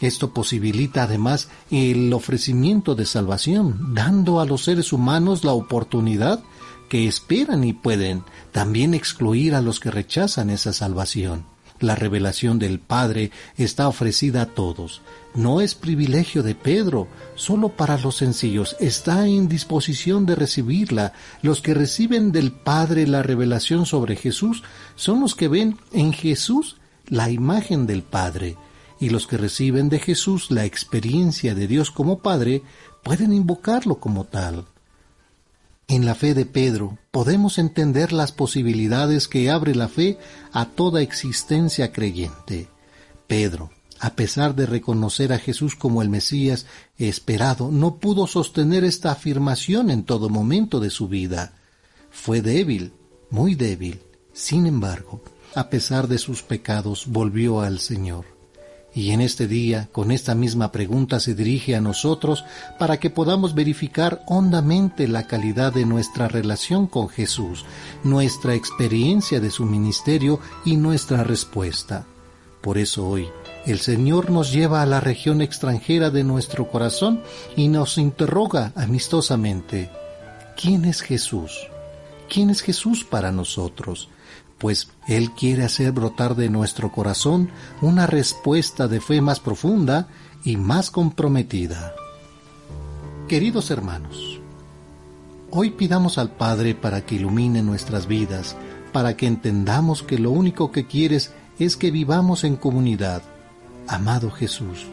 Esto 0.00 0.32
posibilita 0.32 1.02
además 1.02 1.48
el 1.72 2.12
ofrecimiento 2.12 2.94
de 2.94 3.06
salvación, 3.06 3.92
dando 3.92 4.38
a 4.38 4.46
los 4.46 4.62
seres 4.62 4.92
humanos 4.92 5.42
la 5.42 5.52
oportunidad 5.52 6.44
que 6.88 7.08
esperan 7.08 7.64
y 7.64 7.72
pueden 7.72 8.22
también 8.52 8.94
excluir 8.94 9.56
a 9.56 9.60
los 9.60 9.80
que 9.80 9.90
rechazan 9.90 10.48
esa 10.48 10.72
salvación. 10.72 11.44
La 11.80 11.96
revelación 11.96 12.60
del 12.60 12.78
Padre 12.78 13.32
está 13.56 13.88
ofrecida 13.88 14.42
a 14.42 14.46
todos. 14.46 15.02
No 15.34 15.60
es 15.60 15.74
privilegio 15.74 16.44
de 16.44 16.54
Pedro, 16.54 17.08
solo 17.34 17.70
para 17.70 17.98
los 17.98 18.16
sencillos. 18.16 18.76
Está 18.78 19.26
en 19.26 19.48
disposición 19.48 20.26
de 20.26 20.36
recibirla. 20.36 21.12
Los 21.42 21.60
que 21.60 21.74
reciben 21.74 22.30
del 22.30 22.52
Padre 22.52 23.08
la 23.08 23.22
revelación 23.22 23.84
sobre 23.84 24.14
Jesús 24.14 24.62
son 24.94 25.20
los 25.20 25.34
que 25.34 25.48
ven 25.48 25.76
en 25.92 26.12
Jesús 26.12 26.76
la 27.08 27.30
imagen 27.30 27.86
del 27.86 28.04
Padre. 28.04 28.56
Y 29.00 29.10
los 29.10 29.26
que 29.26 29.36
reciben 29.36 29.88
de 29.88 29.98
Jesús 29.98 30.52
la 30.52 30.64
experiencia 30.64 31.56
de 31.56 31.66
Dios 31.66 31.90
como 31.90 32.20
Padre 32.20 32.62
pueden 33.02 33.32
invocarlo 33.32 33.96
como 33.96 34.24
tal. 34.24 34.66
En 35.88 36.06
la 36.06 36.14
fe 36.14 36.34
de 36.34 36.46
Pedro 36.46 36.96
podemos 37.10 37.58
entender 37.58 38.12
las 38.12 38.30
posibilidades 38.30 39.26
que 39.26 39.50
abre 39.50 39.74
la 39.74 39.88
fe 39.88 40.16
a 40.52 40.66
toda 40.66 41.02
existencia 41.02 41.92
creyente. 41.92 42.68
Pedro, 43.26 43.70
a 44.04 44.16
pesar 44.16 44.54
de 44.54 44.66
reconocer 44.66 45.32
a 45.32 45.38
Jesús 45.38 45.76
como 45.76 46.02
el 46.02 46.10
Mesías 46.10 46.66
esperado, 46.98 47.70
no 47.70 47.96
pudo 47.96 48.26
sostener 48.26 48.84
esta 48.84 49.10
afirmación 49.10 49.88
en 49.88 50.04
todo 50.04 50.28
momento 50.28 50.78
de 50.78 50.90
su 50.90 51.08
vida. 51.08 51.54
Fue 52.10 52.42
débil, 52.42 52.92
muy 53.30 53.54
débil. 53.54 54.02
Sin 54.34 54.66
embargo, 54.66 55.22
a 55.54 55.70
pesar 55.70 56.06
de 56.06 56.18
sus 56.18 56.42
pecados, 56.42 57.06
volvió 57.06 57.62
al 57.62 57.78
Señor. 57.78 58.26
Y 58.94 59.12
en 59.12 59.22
este 59.22 59.48
día, 59.48 59.88
con 59.90 60.10
esta 60.10 60.34
misma 60.34 60.70
pregunta, 60.70 61.18
se 61.18 61.34
dirige 61.34 61.74
a 61.74 61.80
nosotros 61.80 62.44
para 62.78 63.00
que 63.00 63.08
podamos 63.08 63.54
verificar 63.54 64.22
hondamente 64.26 65.08
la 65.08 65.26
calidad 65.26 65.72
de 65.72 65.86
nuestra 65.86 66.28
relación 66.28 66.88
con 66.88 67.08
Jesús, 67.08 67.64
nuestra 68.02 68.54
experiencia 68.54 69.40
de 69.40 69.50
su 69.50 69.64
ministerio 69.64 70.40
y 70.66 70.76
nuestra 70.76 71.24
respuesta. 71.24 72.04
Por 72.60 72.76
eso 72.76 73.08
hoy, 73.08 73.28
el 73.66 73.80
Señor 73.80 74.30
nos 74.30 74.52
lleva 74.52 74.82
a 74.82 74.86
la 74.86 75.00
región 75.00 75.40
extranjera 75.40 76.10
de 76.10 76.22
nuestro 76.22 76.68
corazón 76.68 77.22
y 77.56 77.68
nos 77.68 77.96
interroga 77.96 78.72
amistosamente, 78.76 79.90
¿quién 80.60 80.84
es 80.84 81.00
Jesús? 81.00 81.68
¿Quién 82.28 82.50
es 82.50 82.60
Jesús 82.60 83.04
para 83.04 83.32
nosotros? 83.32 84.10
Pues 84.58 84.88
Él 85.08 85.30
quiere 85.32 85.64
hacer 85.64 85.92
brotar 85.92 86.36
de 86.36 86.50
nuestro 86.50 86.92
corazón 86.92 87.50
una 87.80 88.06
respuesta 88.06 88.86
de 88.86 89.00
fe 89.00 89.20
más 89.20 89.40
profunda 89.40 90.08
y 90.44 90.56
más 90.56 90.90
comprometida. 90.90 91.94
Queridos 93.28 93.70
hermanos, 93.70 94.40
hoy 95.50 95.70
pidamos 95.70 96.18
al 96.18 96.30
Padre 96.30 96.74
para 96.74 97.06
que 97.06 97.14
ilumine 97.14 97.62
nuestras 97.62 98.06
vidas, 98.06 98.56
para 98.92 99.16
que 99.16 99.26
entendamos 99.26 100.02
que 100.02 100.18
lo 100.18 100.30
único 100.30 100.70
que 100.70 100.86
quieres 100.86 101.32
es 101.58 101.76
que 101.76 101.90
vivamos 101.90 102.44
en 102.44 102.56
comunidad, 102.56 103.22
Amado 103.86 104.30
Jesús, 104.30 104.86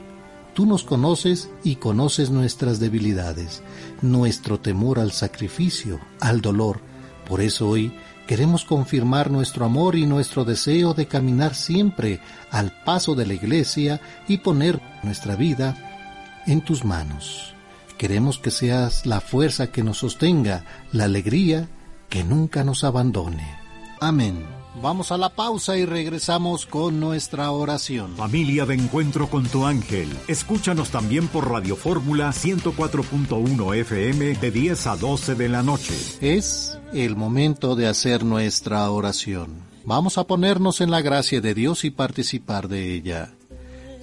tú 0.53 0.65
nos 0.65 0.84
conoces 0.84 1.49
y 1.63 1.77
conoces 1.77 2.30
nuestras 2.30 2.80
debilidades, 2.80 3.63
nuestro 4.01 4.59
temor 4.59 4.99
al 4.99 5.11
sacrificio, 5.13 5.99
al 6.19 6.41
dolor. 6.41 6.81
Por 7.27 7.39
eso 7.41 7.69
hoy 7.69 7.93
queremos 8.27 8.65
confirmar 8.65 9.31
nuestro 9.31 9.65
amor 9.65 9.95
y 9.95 10.05
nuestro 10.05 10.43
deseo 10.43 10.93
de 10.93 11.07
caminar 11.07 11.55
siempre 11.55 12.19
al 12.49 12.72
paso 12.84 13.15
de 13.15 13.26
la 13.26 13.34
iglesia 13.34 14.01
y 14.27 14.39
poner 14.39 14.81
nuestra 15.03 15.35
vida 15.35 16.43
en 16.45 16.61
tus 16.61 16.84
manos. 16.84 17.53
Queremos 17.97 18.39
que 18.39 18.51
seas 18.51 19.05
la 19.05 19.22
fuerza 19.22 19.68
que 19.72 19.84
nos 19.84 19.99
sostenga, 19.99 20.65
la 20.91 21.05
alegría 21.05 21.69
que 22.09 22.23
nunca 22.23 22.63
nos 22.63 22.84
abandone. 22.84 23.57
Amén. 24.01 24.61
Vamos 24.82 25.12
a 25.12 25.18
la 25.18 25.30
pausa 25.30 25.78
y 25.78 25.86
regresamos 25.86 26.66
con 26.66 26.99
nuestra 26.99 27.52
oración. 27.52 28.16
Familia 28.16 28.66
de 28.66 28.74
Encuentro 28.74 29.30
con 29.30 29.45
tu 29.45 29.68
Ángel. 29.68 30.10
Escúchanos 30.28 30.90
también 30.90 31.28
por 31.28 31.52
Radio 31.52 31.76
Fórmula 31.76 32.30
104.1 32.30 33.76
FM 33.76 34.34
de 34.34 34.52
10 34.52 34.88
a 34.88 34.95
12 34.95 35.36
de 35.36 35.49
la 35.49 35.62
noche. 35.62 35.94
Es 36.20 36.80
el 36.94 37.16
momento 37.16 37.76
de 37.76 37.86
hacer 37.86 38.26
nuestra 38.26 38.90
oración. 38.90 39.49
Vamos 39.86 40.18
a 40.18 40.26
ponernos 40.26 40.82
en 40.82 40.90
la 40.90 41.02
gracia 41.02 41.41
de 41.41 41.53
Dios 41.53 41.86
y 41.86 41.91
participar 41.91 42.68
de 42.68 42.95
ella. 42.95 43.36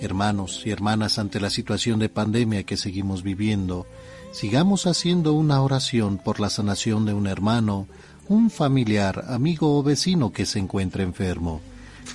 Hermanos 0.01 0.63
y 0.65 0.71
hermanas, 0.71 1.19
ante 1.19 1.41
la 1.41 1.51
situación 1.51 1.99
de 1.99 2.09
pandemia 2.09 2.63
que 2.63 2.77
seguimos 2.77 3.25
viviendo, 3.25 3.89
sigamos 4.31 4.87
haciendo 4.87 5.33
una 5.33 5.61
oración 5.61 6.19
por 6.19 6.39
la 6.39 6.51
sanación 6.51 7.05
de 7.05 7.15
un 7.15 7.27
hermano, 7.27 7.89
un 8.29 8.51
familiar, 8.51 9.25
amigo 9.29 9.79
o 9.79 9.83
vecino 9.83 10.33
que 10.33 10.47
se 10.47 10.59
encuentre 10.59 11.03
enfermo. 11.03 11.61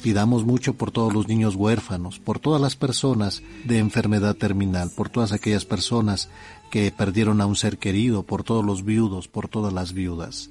Pidamos 0.02 0.45
mucho 0.45 0.73
por 0.73 0.91
todos 0.91 1.14
los 1.14 1.27
niños 1.27 1.56
huérfanos, 1.56 2.19
por 2.19 2.40
todas 2.40 2.61
las 2.61 2.76
personas 2.76 3.44
de 3.65 3.80
enfermedad 3.80 4.35
terminal, 4.35 4.91
por 4.95 5.10
todas 5.10 5.31
aquellas 5.31 5.65
personas 5.65 6.30
que 6.69 6.91
perdieron 6.91 7.41
a 7.41 7.45
un 7.45 7.56
ser 7.56 7.77
querido, 7.77 8.23
por 8.23 8.44
todos 8.44 8.65
los 8.65 8.84
viudos, 8.84 9.27
por 9.27 9.48
todas 9.48 9.73
las 9.73 9.94
viudas. 9.94 10.49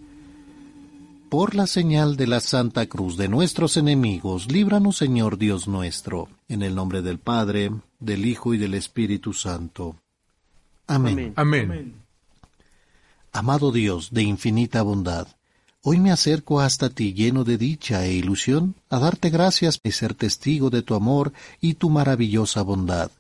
Por 1.28 1.54
la 1.54 1.66
señal 1.66 2.16
de 2.16 2.26
la 2.26 2.40
Santa 2.40 2.86
Cruz 2.86 3.16
de 3.16 3.28
nuestros 3.28 3.76
enemigos, 3.76 4.52
líbranos 4.52 4.98
Señor 4.98 5.38
Dios 5.38 5.66
nuestro, 5.66 6.28
en 6.48 6.62
el 6.62 6.74
nombre 6.74 7.02
del 7.02 7.18
Padre, 7.18 7.70
del 8.00 8.26
Hijo 8.26 8.54
y 8.54 8.58
del 8.58 8.74
Espíritu 8.74 9.32
Santo. 9.32 9.96
Amén. 10.86 11.32
Amén. 11.36 11.94
Amado 13.32 13.72
Dios 13.72 14.10
de 14.12 14.22
infinita 14.22 14.82
bondad, 14.82 15.26
Hoy 15.84 15.98
me 15.98 16.12
acerco 16.12 16.60
hasta 16.60 16.90
ti 16.90 17.12
lleno 17.12 17.42
de 17.42 17.58
dicha 17.58 18.04
e 18.04 18.12
ilusión 18.12 18.76
a 18.88 19.00
darte 19.00 19.30
gracias 19.30 19.80
y 19.82 19.90
ser 19.90 20.14
testigo 20.14 20.70
de 20.70 20.82
tu 20.82 20.94
amor 20.94 21.32
y 21.60 21.74
tu 21.74 21.90
maravillosa 21.90 22.62
bondad. 22.62 23.10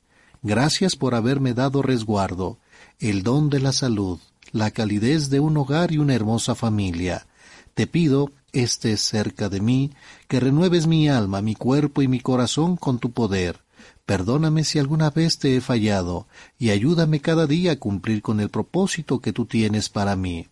Gracias 0.42 0.94
por 0.94 1.16
haberme 1.16 1.54
dado 1.54 1.82
resguardo, 1.82 2.58
el 3.00 3.24
don 3.24 3.50
de 3.50 3.58
la 3.58 3.72
salud, 3.72 4.20
la 4.52 4.70
calidez 4.70 5.28
de 5.28 5.40
un 5.40 5.56
hogar 5.56 5.90
y 5.90 5.98
una 5.98 6.14
hermosa 6.14 6.54
familia. 6.54 7.26
Te 7.74 7.88
pido, 7.88 8.30
estés 8.52 9.00
cerca 9.00 9.48
de 9.48 9.60
mí, 9.60 9.90
que 10.28 10.38
renueves 10.38 10.86
mi 10.86 11.08
alma, 11.08 11.42
mi 11.42 11.56
cuerpo 11.56 12.00
y 12.00 12.06
mi 12.06 12.20
corazón 12.20 12.76
con 12.76 13.00
tu 13.00 13.10
poder. 13.10 13.58
Perdóname 14.06 14.62
si 14.62 14.78
alguna 14.78 15.10
vez 15.10 15.40
te 15.40 15.56
he 15.56 15.60
fallado, 15.60 16.28
y 16.60 16.70
ayúdame 16.70 17.18
cada 17.18 17.48
día 17.48 17.72
a 17.72 17.76
cumplir 17.80 18.22
con 18.22 18.38
el 18.38 18.50
propósito 18.50 19.18
que 19.18 19.32
tú 19.32 19.46
tienes 19.46 19.88
para 19.88 20.14
mí. 20.14 20.46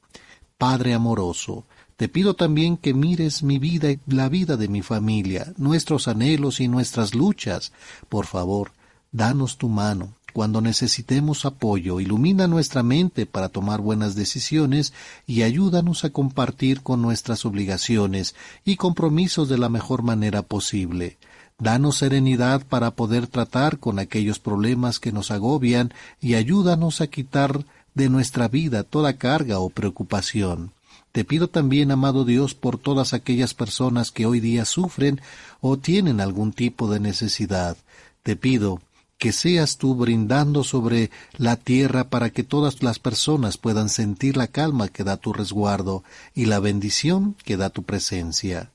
Padre 0.58 0.92
amoroso, 0.92 1.64
te 2.00 2.08
pido 2.08 2.32
también 2.32 2.78
que 2.78 2.94
mires 2.94 3.42
mi 3.42 3.58
vida 3.58 3.90
y 3.90 4.00
la 4.06 4.30
vida 4.30 4.56
de 4.56 4.68
mi 4.68 4.80
familia, 4.80 5.52
nuestros 5.58 6.08
anhelos 6.08 6.58
y 6.60 6.66
nuestras 6.66 7.14
luchas. 7.14 7.72
Por 8.08 8.24
favor, 8.24 8.72
danos 9.12 9.58
tu 9.58 9.68
mano. 9.68 10.14
Cuando 10.32 10.62
necesitemos 10.62 11.44
apoyo, 11.44 12.00
ilumina 12.00 12.46
nuestra 12.46 12.82
mente 12.82 13.26
para 13.26 13.50
tomar 13.50 13.82
buenas 13.82 14.14
decisiones 14.14 14.94
y 15.26 15.42
ayúdanos 15.42 16.02
a 16.04 16.08
compartir 16.08 16.80
con 16.80 17.02
nuestras 17.02 17.44
obligaciones 17.44 18.34
y 18.64 18.76
compromisos 18.76 19.50
de 19.50 19.58
la 19.58 19.68
mejor 19.68 20.02
manera 20.02 20.40
posible. 20.40 21.18
Danos 21.58 21.98
serenidad 21.98 22.64
para 22.64 22.92
poder 22.92 23.26
tratar 23.26 23.78
con 23.78 23.98
aquellos 23.98 24.38
problemas 24.38 25.00
que 25.00 25.12
nos 25.12 25.30
agobian 25.30 25.92
y 26.18 26.32
ayúdanos 26.32 27.02
a 27.02 27.08
quitar 27.08 27.66
de 27.92 28.08
nuestra 28.08 28.48
vida 28.48 28.84
toda 28.84 29.18
carga 29.18 29.58
o 29.58 29.68
preocupación. 29.68 30.72
Te 31.12 31.24
pido 31.24 31.48
también, 31.48 31.90
amado 31.90 32.24
Dios, 32.24 32.54
por 32.54 32.78
todas 32.78 33.14
aquellas 33.14 33.54
personas 33.54 34.10
que 34.10 34.26
hoy 34.26 34.40
día 34.40 34.64
sufren 34.64 35.20
o 35.60 35.76
tienen 35.76 36.20
algún 36.20 36.52
tipo 36.52 36.90
de 36.90 37.00
necesidad. 37.00 37.76
Te 38.22 38.36
pido 38.36 38.80
que 39.18 39.32
seas 39.32 39.76
tú 39.76 39.94
brindando 39.94 40.64
sobre 40.64 41.10
la 41.36 41.56
tierra 41.56 42.08
para 42.08 42.30
que 42.30 42.42
todas 42.42 42.82
las 42.82 42.98
personas 42.98 43.58
puedan 43.58 43.88
sentir 43.88 44.36
la 44.36 44.46
calma 44.46 44.88
que 44.88 45.04
da 45.04 45.18
tu 45.18 45.32
resguardo 45.32 46.04
y 46.34 46.46
la 46.46 46.58
bendición 46.58 47.36
que 47.44 47.56
da 47.58 47.68
tu 47.70 47.82
presencia. 47.82 48.70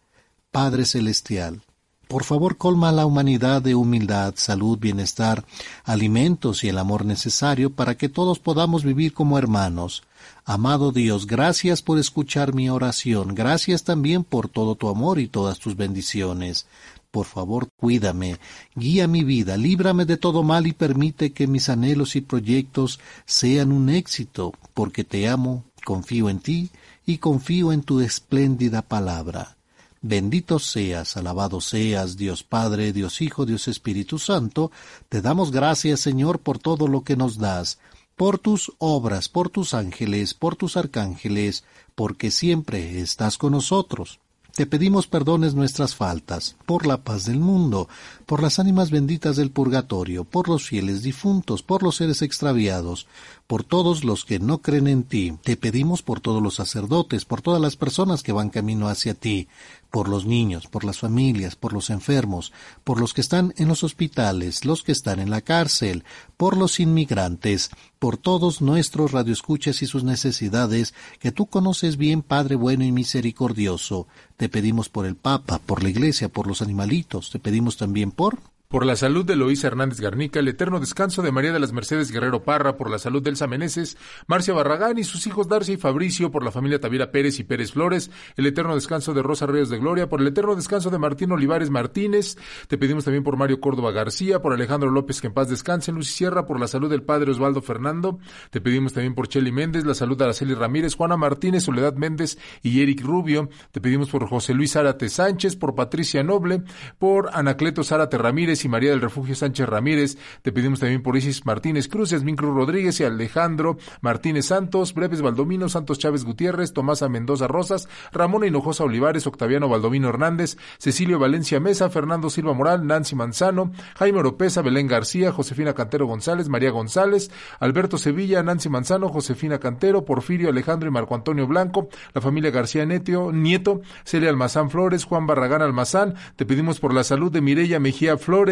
Padre 0.51 0.85
Celestial, 0.85 1.61
por 2.07 2.23
favor, 2.23 2.57
colma 2.57 2.89
a 2.89 2.91
la 2.91 3.05
humanidad 3.05 3.61
de 3.61 3.73
humildad, 3.73 4.35
salud, 4.37 4.77
bienestar, 4.77 5.43
alimentos 5.83 6.63
y 6.63 6.69
el 6.69 6.77
amor 6.77 7.05
necesario 7.05 7.71
para 7.71 7.95
que 7.95 8.09
todos 8.09 8.37
podamos 8.37 8.83
vivir 8.83 9.13
como 9.13 9.39
hermanos. 9.39 10.03
Amado 10.47 10.91
Dios, 10.91 11.25
gracias 11.25 11.81
por 11.81 11.97
escuchar 11.97 12.53
mi 12.53 12.69
oración, 12.69 13.33
gracias 13.33 13.83
también 13.83 14.23
por 14.23 14.47
todo 14.47 14.75
tu 14.75 14.89
amor 14.89 15.17
y 15.17 15.27
todas 15.27 15.57
tus 15.57 15.75
bendiciones. 15.75 16.67
Por 17.09 17.25
favor, 17.25 17.67
cuídame, 17.75 18.37
guía 18.75 19.07
mi 19.07 19.23
vida, 19.23 19.57
líbrame 19.57 20.05
de 20.05 20.17
todo 20.17 20.43
mal 20.43 20.67
y 20.67 20.73
permite 20.73 21.33
que 21.33 21.47
mis 21.47 21.67
anhelos 21.67 22.15
y 22.15 22.21
proyectos 22.21 22.99
sean 23.25 23.71
un 23.71 23.89
éxito, 23.89 24.53
porque 24.75 25.03
te 25.03 25.27
amo, 25.27 25.63
confío 25.83 26.29
en 26.29 26.37
ti 26.37 26.69
y 27.07 27.17
confío 27.17 27.73
en 27.73 27.81
tu 27.81 27.99
espléndida 27.99 28.83
palabra. 28.83 29.57
Bendito 30.03 30.59
seas, 30.59 31.17
alabado 31.17 31.59
seas, 31.59 32.17
Dios 32.17 32.43
Padre, 32.43 32.93
Dios 32.93 33.19
Hijo, 33.19 33.47
Dios 33.47 33.67
Espíritu 33.67 34.19
Santo, 34.19 34.71
te 35.09 35.23
damos 35.23 35.49
gracias, 35.49 36.01
Señor, 36.01 36.37
por 36.37 36.59
todo 36.59 36.87
lo 36.87 37.03
que 37.03 37.15
nos 37.15 37.39
das, 37.39 37.79
por 38.15 38.39
tus 38.39 38.71
obras, 38.77 39.29
por 39.29 39.49
tus 39.49 39.73
ángeles, 39.73 40.33
por 40.33 40.55
tus 40.55 40.77
arcángeles, 40.77 41.63
porque 41.95 42.31
siempre 42.31 43.01
estás 43.01 43.37
con 43.37 43.51
nosotros. 43.51 44.19
Te 44.55 44.65
pedimos 44.65 45.05
perdones 45.05 45.53
nuestras 45.53 45.95
faltas, 45.95 46.55
por 46.65 46.85
la 46.85 47.03
paz 47.03 47.25
del 47.25 47.41
mundo, 47.41 47.89
por 48.25 48.41
las 48.41 48.57
ánimas 48.57 48.89
benditas 48.89 49.35
del 49.35 49.51
purgatorio, 49.51 50.23
por 50.23 50.47
los 50.47 50.65
fieles 50.65 51.03
difuntos, 51.03 51.61
por 51.61 51.83
los 51.83 51.97
seres 51.97 52.21
extraviados, 52.21 53.05
por 53.47 53.65
todos 53.65 54.05
los 54.05 54.23
que 54.23 54.39
no 54.39 54.59
creen 54.59 54.87
en 54.87 55.03
ti. 55.03 55.37
Te 55.43 55.57
pedimos 55.57 56.03
por 56.03 56.21
todos 56.21 56.41
los 56.41 56.55
sacerdotes, 56.55 57.25
por 57.25 57.41
todas 57.41 57.61
las 57.61 57.75
personas 57.75 58.23
que 58.23 58.31
van 58.31 58.49
camino 58.49 58.87
hacia 58.87 59.13
ti, 59.13 59.49
por 59.95 60.09
los 60.09 60.25
niños, 60.25 60.67
por 60.67 60.83
las 60.83 60.99
familias, 60.99 61.55
por 61.55 61.71
los 61.71 61.89
enfermos, 61.89 62.51
por 62.83 62.99
los 62.99 63.13
que 63.13 63.21
están 63.21 63.53
en 63.55 63.69
los 63.69 63.81
hospitales, 63.81 64.65
los 64.65 64.83
que 64.83 64.91
están 64.91 65.21
en 65.21 65.29
la 65.29 65.39
cárcel, 65.39 66.03
por 66.35 66.57
los 66.57 66.81
inmigrantes, 66.81 67.69
por 67.97 68.17
todos 68.17 68.61
nuestros 68.61 69.13
radioescuchas 69.13 69.81
y 69.81 69.85
sus 69.85 70.03
necesidades, 70.03 70.93
que 71.17 71.31
tú 71.31 71.45
conoces 71.45 71.95
bien, 71.95 72.23
Padre 72.23 72.55
bueno 72.55 72.83
y 72.83 72.91
misericordioso. 72.91 74.05
Te 74.35 74.49
pedimos 74.49 74.89
por 74.89 75.05
el 75.05 75.15
Papa, 75.15 75.61
por 75.65 75.81
la 75.81 75.87
Iglesia, 75.87 76.27
por 76.27 76.45
los 76.45 76.61
animalitos, 76.61 77.29
te 77.29 77.39
pedimos 77.39 77.77
también 77.77 78.11
por 78.11 78.39
por 78.67 78.85
la 78.85 78.95
salud 78.95 79.25
de 79.25 79.35
Loísa 79.35 79.67
Hernández 79.67 79.99
Garnica, 79.99 80.39
el 80.39 80.47
eterno 80.47 80.79
descanso 80.79 81.21
de 81.21 81.31
María 81.31 81.53
de 81.53 81.59
las 81.59 81.71
Mercedes 81.71 82.11
Guerrero 82.11 82.43
Parra, 82.43 82.77
por 82.77 82.89
la 82.89 82.99
salud 82.99 83.21
de 83.21 83.29
Elsa 83.29 83.47
Meneses, 83.47 83.97
Marcia 84.27 84.53
Barragán 84.53 84.97
y 84.97 85.03
sus 85.03 85.27
hijos 85.27 85.47
Darcy 85.47 85.73
y 85.73 85.77
Fabricio, 85.77 86.31
por 86.31 86.43
la 86.43 86.51
familia 86.51 86.79
Tavira 86.79 87.11
Pérez 87.11 87.39
y 87.39 87.43
Pérez 87.43 87.73
Flores, 87.73 88.11
el 88.35 88.45
eterno 88.45 88.75
descanso 88.75 89.13
de 89.13 89.21
Rosa 89.21 89.45
Reyes 89.45 89.69
de 89.69 89.77
Gloria, 89.77 90.09
por 90.09 90.21
el 90.21 90.27
eterno 90.27 90.55
descanso 90.55 90.89
de 90.89 90.97
Martín 90.97 91.31
Olivares 91.31 91.69
Martínez, 91.69 92.37
te 92.67 92.77
pedimos 92.77 93.03
también 93.05 93.23
por 93.23 93.37
Mario 93.37 93.59
Córdoba 93.59 93.91
García, 93.91 94.41
por 94.41 94.53
Alejandro 94.53 94.89
López 94.89 95.21
que 95.21 95.27
en 95.27 95.33
paz 95.33 95.49
descanse, 95.49 95.91
Lucy 95.91 96.13
Sierra, 96.13 96.45
por 96.45 96.59
la 96.59 96.67
salud 96.67 96.89
del 96.89 97.03
padre 97.03 97.31
Osvaldo 97.31 97.61
Fernando, 97.61 98.19
te 98.49 98.61
pedimos 98.61 98.93
también 98.93 99.13
por 99.13 99.27
Cheli 99.27 99.51
Méndez, 99.51 99.85
la 99.85 99.93
salud 99.93 100.17
de 100.17 100.23
Araceli 100.23 100.53
Ramírez, 100.53 100.95
Juana 100.95 101.17
Martínez, 101.17 101.63
Soledad 101.63 101.95
Méndez 101.95 102.37
y 102.63 102.81
Eric 102.81 103.01
Rubio, 103.01 103.49
te 103.71 103.81
pedimos 103.81 104.09
por 104.09 104.27
José 104.27 104.53
Luis 104.53 104.73
Zárate 104.73 105.09
Sánchez, 105.09 105.55
por 105.55 105.75
Patricia 105.75 106.23
Noble, 106.23 106.63
por 106.97 107.29
Anacleto 107.33 107.83
Zárate 107.83 108.17
Ramírez 108.17 108.54
y 108.63 108.69
María 108.69 108.91
del 108.91 109.01
Refugio 109.01 109.35
Sánchez 109.35 109.67
Ramírez. 109.67 110.17
Te 110.41 110.51
pedimos 110.51 110.79
también 110.79 111.01
por 111.01 111.17
Isis 111.17 111.45
Martínez 111.45 111.87
Cruz, 111.87 112.11
Yasmín 112.11 112.35
Cruz 112.35 112.55
Rodríguez 112.55 112.99
y 112.99 113.03
Alejandro 113.03 113.77
Martínez 114.01 114.45
Santos, 114.45 114.93
Breves 114.93 115.21
Valdomino, 115.21 115.67
Santos 115.67 115.99
Chávez 115.99 116.23
Gutiérrez, 116.23 116.73
Tomasa 116.73 117.09
Mendoza 117.09 117.47
Rosas, 117.47 117.89
Ramón 118.13 118.45
Hinojosa 118.45 118.83
Olivares, 118.83 119.27
Octaviano 119.27 119.67
Valdomino 119.67 120.09
Hernández, 120.09 120.57
Cecilio 120.77 121.19
Valencia 121.19 121.59
Mesa, 121.59 121.89
Fernando 121.89 122.29
Silva 122.29 122.53
Moral, 122.53 122.85
Nancy 122.87 123.15
Manzano, 123.15 123.71
Jaime 123.97 124.19
Oropesa, 124.19 124.61
Belén 124.61 124.87
García, 124.87 125.31
Josefina 125.31 125.73
Cantero 125.73 126.05
González, 126.05 126.47
María 126.47 126.71
González, 126.71 127.31
Alberto 127.59 127.97
Sevilla, 127.97 128.43
Nancy 128.43 128.69
Manzano, 128.69 129.09
Josefina 129.09 129.59
Cantero, 129.59 130.05
Porfirio 130.05 130.49
Alejandro 130.49 130.89
y 130.89 130.91
Marco 130.91 131.15
Antonio 131.15 131.47
Blanco, 131.47 131.89
la 132.13 132.21
familia 132.21 132.51
García 132.51 132.85
Netio, 132.85 133.31
Nieto, 133.31 133.81
Celia 134.03 134.29
Almazán 134.29 134.69
Flores, 134.69 135.05
Juan 135.05 135.25
Barragán 135.27 135.61
Almazán, 135.61 136.15
te 136.35 136.45
pedimos 136.45 136.79
por 136.79 136.93
la 136.93 137.03
salud 137.03 137.31
de 137.31 137.41
Mireya 137.41 137.79
Mejía 137.79 138.17
Flores, 138.17 138.44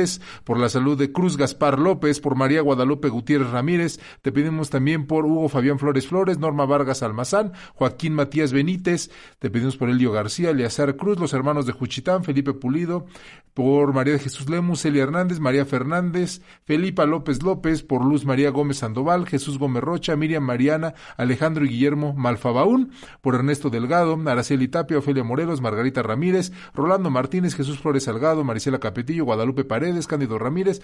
por 0.44 0.60
la 0.60 0.70
salud 0.70 0.98
de 0.98 1.12
Cruz 1.12 1.38
Gaspar 1.38 1.78
López, 1.78 2.20
por 2.20 2.36
María 2.36 2.62
Guadalupe 2.62 3.10
Gutiérrez 3.10 3.52
Ramírez, 3.52 4.00
te 4.22 4.32
pedimos 4.32 4.70
también 4.70 5.06
por 5.06 5.26
Hugo 5.26 5.50
Fabián 5.50 5.80
Flores 5.80 6.08
Flores, 6.08 6.40
Norma 6.40 6.66
Vargas 6.66 7.04
Almazán, 7.04 7.54
Joaquín 7.76 8.14
Matías 8.14 8.52
Benítez, 8.52 9.12
te 9.40 9.50
pedimos 9.50 9.78
por 9.78 9.90
Elio 9.90 10.12
García, 10.12 10.50
Eleazar 10.50 10.96
Cruz, 10.96 11.20
los 11.20 11.34
hermanos 11.34 11.66
de 11.66 11.74
Juchitán, 11.74 12.24
Felipe 12.24 12.54
Pulido, 12.54 13.06
por 13.54 13.94
María 13.94 14.14
de 14.14 14.20
Jesús 14.20 14.50
Lemus, 14.50 14.82
Celia 14.82 15.04
Hernández, 15.04 15.40
María 15.40 15.66
Fernández, 15.66 16.42
Felipa 16.64 17.06
López 17.06 17.44
López, 17.44 17.84
por 17.84 18.04
Luz 18.04 18.26
María 18.26 18.50
Gómez 18.50 18.78
Sandoval, 18.78 19.28
Jesús 19.28 19.60
Gómez 19.60 19.84
Rocha, 19.84 20.16
Miriam 20.16 20.44
Mariana, 20.44 20.96
Alejandro 21.18 21.64
y 21.66 21.70
Guillermo 21.70 22.14
Malfabaún, 22.14 22.92
por 23.22 23.36
Ernesto 23.36 23.70
Delgado, 23.70 24.20
Araceli 24.26 24.68
Tapia, 24.68 24.98
Ofelia 24.98 25.24
Morelos, 25.24 25.62
Margarita 25.62 26.02
Ramírez, 26.02 26.52
Rolando 26.74 27.12
Martínez, 27.12 27.56
Jesús 27.56 27.80
Flores 27.80 28.06
Salgado, 28.06 28.44
Marisela 28.44 28.80
Capetillo, 28.80 29.26
Guadalupe 29.26 29.66
Cándido 30.08 30.40
Ramírez, 30.40 30.82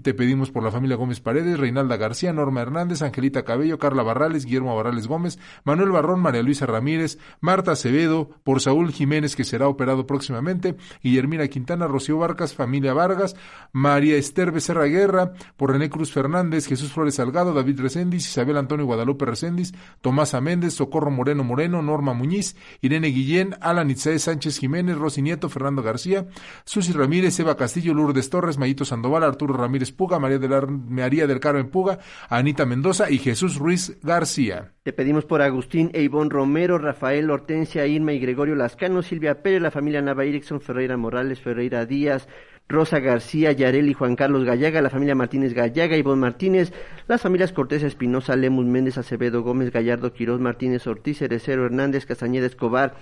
te 0.00 0.14
pedimos 0.14 0.50
por 0.50 0.62
la 0.62 0.70
familia 0.70 0.96
Gómez 0.96 1.20
Paredes, 1.20 1.58
Reinalda 1.58 1.96
García, 1.96 2.32
Norma 2.32 2.60
Hernández, 2.60 3.02
Angelita 3.02 3.44
Cabello, 3.44 3.78
Carla 3.78 4.02
Barrales, 4.02 4.44
Guillermo 4.44 4.76
Barrales 4.76 5.06
Gómez, 5.06 5.38
Manuel 5.64 5.90
Barrón, 5.90 6.20
María 6.20 6.42
Luisa 6.42 6.66
Ramírez, 6.66 7.18
Marta 7.40 7.72
Acevedo, 7.72 8.30
por 8.42 8.60
Saúl 8.60 8.92
Jiménez, 8.92 9.36
que 9.36 9.44
será 9.44 9.68
operado 9.68 10.06
próximamente, 10.06 10.76
Guillermina 11.02 11.48
Quintana, 11.48 11.86
Rocío 11.86 12.18
Vargas, 12.18 12.54
familia 12.54 12.94
Vargas, 12.94 13.36
María 13.72 14.16
Esther 14.16 14.52
Becerra 14.52 14.84
Guerra, 14.84 15.32
por 15.56 15.72
René 15.72 15.88
Cruz 15.90 16.12
Fernández, 16.12 16.66
Jesús 16.66 16.92
Flores 16.92 17.14
Salgado, 17.14 17.52
David 17.52 17.80
Recendis, 17.80 18.28
Isabel 18.28 18.58
Antonio 18.58 18.86
Guadalupe 18.86 19.24
Recendis, 19.24 19.72
Tomás 20.00 20.34
Méndez, 20.40 20.74
Socorro 20.74 21.10
Moreno 21.10 21.44
Moreno, 21.44 21.82
Norma 21.82 22.14
Muñiz, 22.14 22.56
Irene 22.80 23.08
Guillén, 23.08 23.56
Alan 23.60 23.90
Itzae 23.90 24.18
Sánchez 24.18 24.58
Jiménez, 24.58 24.96
Rosy 24.96 25.22
Nieto, 25.22 25.48
Fernando 25.48 25.82
García, 25.82 26.26
Susi 26.64 26.92
Ramírez, 26.92 27.38
Eva 27.40 27.56
Castillo, 27.56 27.94
Lourdes 27.94 28.30
Mayito 28.58 28.84
Sandoval, 28.84 29.24
Arturo 29.24 29.54
Ramírez 29.54 29.92
Puga, 29.92 30.18
María 30.18 30.38
María 30.68 31.26
del 31.26 31.40
Carmen 31.40 31.68
Puga, 31.68 31.98
Anita 32.28 32.66
Mendoza 32.66 33.10
y 33.10 33.18
Jesús 33.18 33.56
Ruiz 33.56 33.98
García. 34.02 34.72
Te 34.82 34.92
pedimos 34.92 35.24
por 35.24 35.42
Agustín 35.42 35.90
e 35.94 36.08
Romero, 36.08 36.78
Rafael 36.78 37.30
Hortensia, 37.30 37.86
Irma 37.86 38.12
y 38.12 38.18
Gregorio 38.18 38.54
Lascano, 38.54 39.02
Silvia 39.02 39.42
Pérez, 39.42 39.62
la 39.62 39.70
familia 39.70 40.02
Nava 40.02 40.24
Erickson, 40.24 40.60
Ferreira 40.60 40.96
Morales, 40.96 41.40
Ferreira 41.40 41.86
Díaz, 41.86 42.28
Rosa 42.68 43.00
García, 43.00 43.52
Yarel 43.52 43.88
y 43.88 43.94
Juan 43.94 44.16
Carlos 44.16 44.44
Gallaga, 44.44 44.80
la 44.80 44.88
familia 44.88 45.14
Martínez 45.14 45.52
Gallaga, 45.52 45.96
Ivonne 45.96 46.22
Martínez, 46.22 46.72
las 47.06 47.20
familias 47.20 47.52
Cortés 47.52 47.82
Espinosa, 47.82 48.34
Lemus 48.34 48.64
Méndez, 48.64 48.96
Acevedo 48.96 49.42
Gómez, 49.42 49.70
Gallardo, 49.70 50.12
Quirós, 50.14 50.40
Martínez 50.40 50.86
Ortiz, 50.86 51.18
Cerecero 51.18 51.66
Hernández, 51.66 52.06
Castañeda 52.06 52.46
Escobar, 52.46 52.94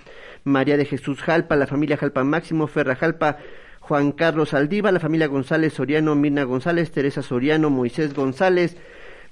María 0.43 0.75
de 0.75 0.85
Jesús 0.85 1.21
Jalpa, 1.21 1.55
la 1.55 1.67
familia 1.67 1.95
Jalpa 1.95 2.23
Máximo, 2.23 2.67
Ferra 2.67 2.95
Jalpa, 2.95 3.37
Juan 3.91 4.13
Carlos 4.13 4.53
Aldiva, 4.53 4.89
la 4.93 5.01
familia 5.01 5.27
González 5.27 5.73
Soriano, 5.73 6.15
Mirna 6.15 6.45
González, 6.45 6.91
Teresa 6.91 7.21
Soriano, 7.21 7.69
Moisés 7.69 8.13
González, 8.13 8.77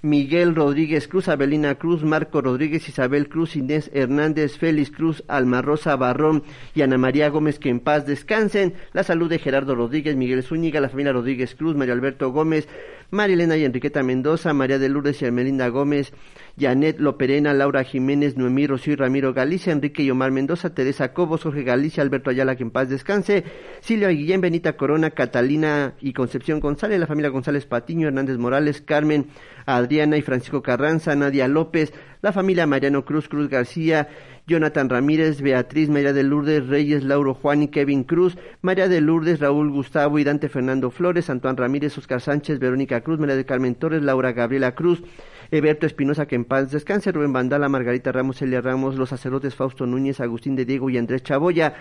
Miguel 0.01 0.53
Rodríguez 0.53 1.07
Cruz, 1.07 1.29
Abelina 1.29 1.75
Cruz, 1.75 2.03
Marco 2.03 2.41
Rodríguez, 2.41 2.89
Isabel 2.89 3.29
Cruz, 3.29 3.55
Inés 3.55 3.89
Hernández, 3.93 4.57
Félix 4.57 4.91
Cruz, 4.91 5.23
Alma 5.29 5.61
Rosa 5.61 5.95
Barrón 5.95 6.43
y 6.75 6.81
Ana 6.81 6.97
María 6.97 7.29
Gómez, 7.29 7.57
que 7.57 7.69
en 7.69 7.79
paz 7.79 8.05
descansen. 8.05 8.73
La 8.91 9.03
salud 9.03 9.29
de 9.29 9.39
Gerardo 9.39 9.75
Rodríguez, 9.75 10.17
Miguel 10.17 10.43
Zúñiga, 10.43 10.81
la 10.81 10.89
familia 10.89 11.13
Rodríguez 11.13 11.55
Cruz, 11.55 11.77
María 11.77 11.93
Alberto 11.93 12.29
Gómez, 12.33 12.67
María 13.11 13.35
Elena 13.35 13.57
y 13.57 13.65
Enriqueta 13.65 14.03
Mendoza, 14.03 14.53
María 14.53 14.77
de 14.77 14.87
Lourdes 14.87 15.21
y 15.21 15.25
Armelinda 15.25 15.67
Gómez, 15.69 16.13
Janet 16.59 16.99
Loperena, 16.99 17.53
Laura 17.53 17.83
Jiménez, 17.83 18.37
Noemí 18.37 18.67
Rocío 18.67 18.93
y 18.93 18.95
Ramiro 18.97 19.33
Galicia, 19.33 19.73
Enrique 19.73 20.03
y 20.03 20.11
Omar 20.11 20.31
Mendoza, 20.31 20.73
Teresa 20.73 21.13
Cobos, 21.13 21.43
Jorge 21.43 21.63
Galicia, 21.63 22.03
Alberto 22.03 22.29
Ayala, 22.29 22.55
que 22.55 22.63
en 22.63 22.71
paz 22.71 22.89
descanse, 22.89 23.43
Silvia 23.79 24.09
Guillén, 24.09 24.41
Benita 24.41 24.77
Corona, 24.77 25.11
Catalina 25.11 25.95
y 26.01 26.13
Concepción 26.13 26.59
González, 26.59 26.99
la 26.99 27.07
familia 27.07 27.31
González 27.31 27.65
Patiño, 27.65 28.07
Hernández 28.07 28.37
Morales, 28.37 28.81
Carmen, 28.81 29.27
Adriana 29.65 30.17
y 30.17 30.21
Francisco 30.21 30.61
Carranza, 30.61 31.15
Nadia 31.15 31.47
López, 31.47 31.93
la 32.21 32.31
familia 32.31 32.67
Mariano 32.67 33.05
Cruz, 33.05 33.27
Cruz 33.29 33.49
García, 33.49 34.09
Jonathan 34.49 34.89
Ramírez, 34.89 35.41
Beatriz, 35.41 35.89
María 35.89 36.11
de 36.11 36.23
Lourdes, 36.23 36.67
Reyes, 36.67 37.03
Lauro 37.03 37.35
Juan 37.35 37.61
y 37.61 37.67
Kevin 37.67 38.03
Cruz, 38.03 38.35
María 38.61 38.89
de 38.89 38.99
Lourdes, 38.99 39.39
Raúl 39.39 39.69
Gustavo 39.69 40.17
y 40.17 40.23
Dante 40.23 40.49
Fernando 40.49 40.89
Flores, 40.89 41.29
Antoine 41.29 41.55
Ramírez, 41.55 41.95
Oscar 41.99 42.19
Sánchez, 42.19 42.57
Verónica 42.57 43.01
Cruz, 43.01 43.19
María 43.19 43.35
de 43.35 43.45
Carmen 43.45 43.75
Torres, 43.75 44.01
Laura 44.01 44.31
Gabriela 44.31 44.73
Cruz, 44.73 45.03
Eberto 45.51 45.85
Espinosa, 45.85 46.25
que 46.25 46.35
en 46.35 46.45
paz 46.45 46.71
descanse, 46.71 47.11
Rubén 47.11 47.31
Bandala, 47.31 47.69
Margarita 47.69 48.11
Ramos, 48.11 48.41
Elia 48.41 48.59
Ramos, 48.59 48.95
los 48.95 49.09
sacerdotes 49.09 49.53
Fausto 49.53 49.85
Núñez, 49.85 50.19
Agustín 50.19 50.55
de 50.55 50.65
Diego 50.65 50.89
y 50.89 50.97
Andrés 50.97 51.21
Chaboya, 51.21 51.75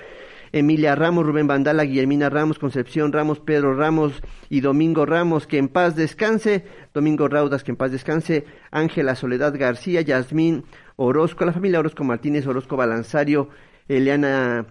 Emilia 0.53 0.95
Ramos, 0.95 1.25
Rubén 1.25 1.47
Bandala, 1.47 1.85
Guillermina 1.85 2.29
Ramos, 2.29 2.59
Concepción 2.59 3.13
Ramos, 3.13 3.41
Pedro 3.41 3.75
Ramos 3.75 4.23
y 4.51 4.61
Domingo 4.61 5.07
Ramos, 5.07 5.47
que 5.47 5.57
en 5.57 5.69
paz 5.69 5.97
descanse, 5.97 6.65
Domingo 6.93 7.29
Raudas, 7.29 7.65
que 7.65 7.71
en 7.71 7.77
paz 7.77 7.93
descanse, 7.93 8.45
Ángela 8.71 9.15
Soledad 9.15 9.55
García, 9.59 10.03
Yasmín 10.03 10.65
Orozco, 11.01 11.45
la 11.45 11.53
familia 11.53 11.79
Orozco 11.79 12.03
Martínez, 12.03 12.47
Orozco 12.47 12.77
Balanzario, 12.77 13.49
Eliana 13.87 14.67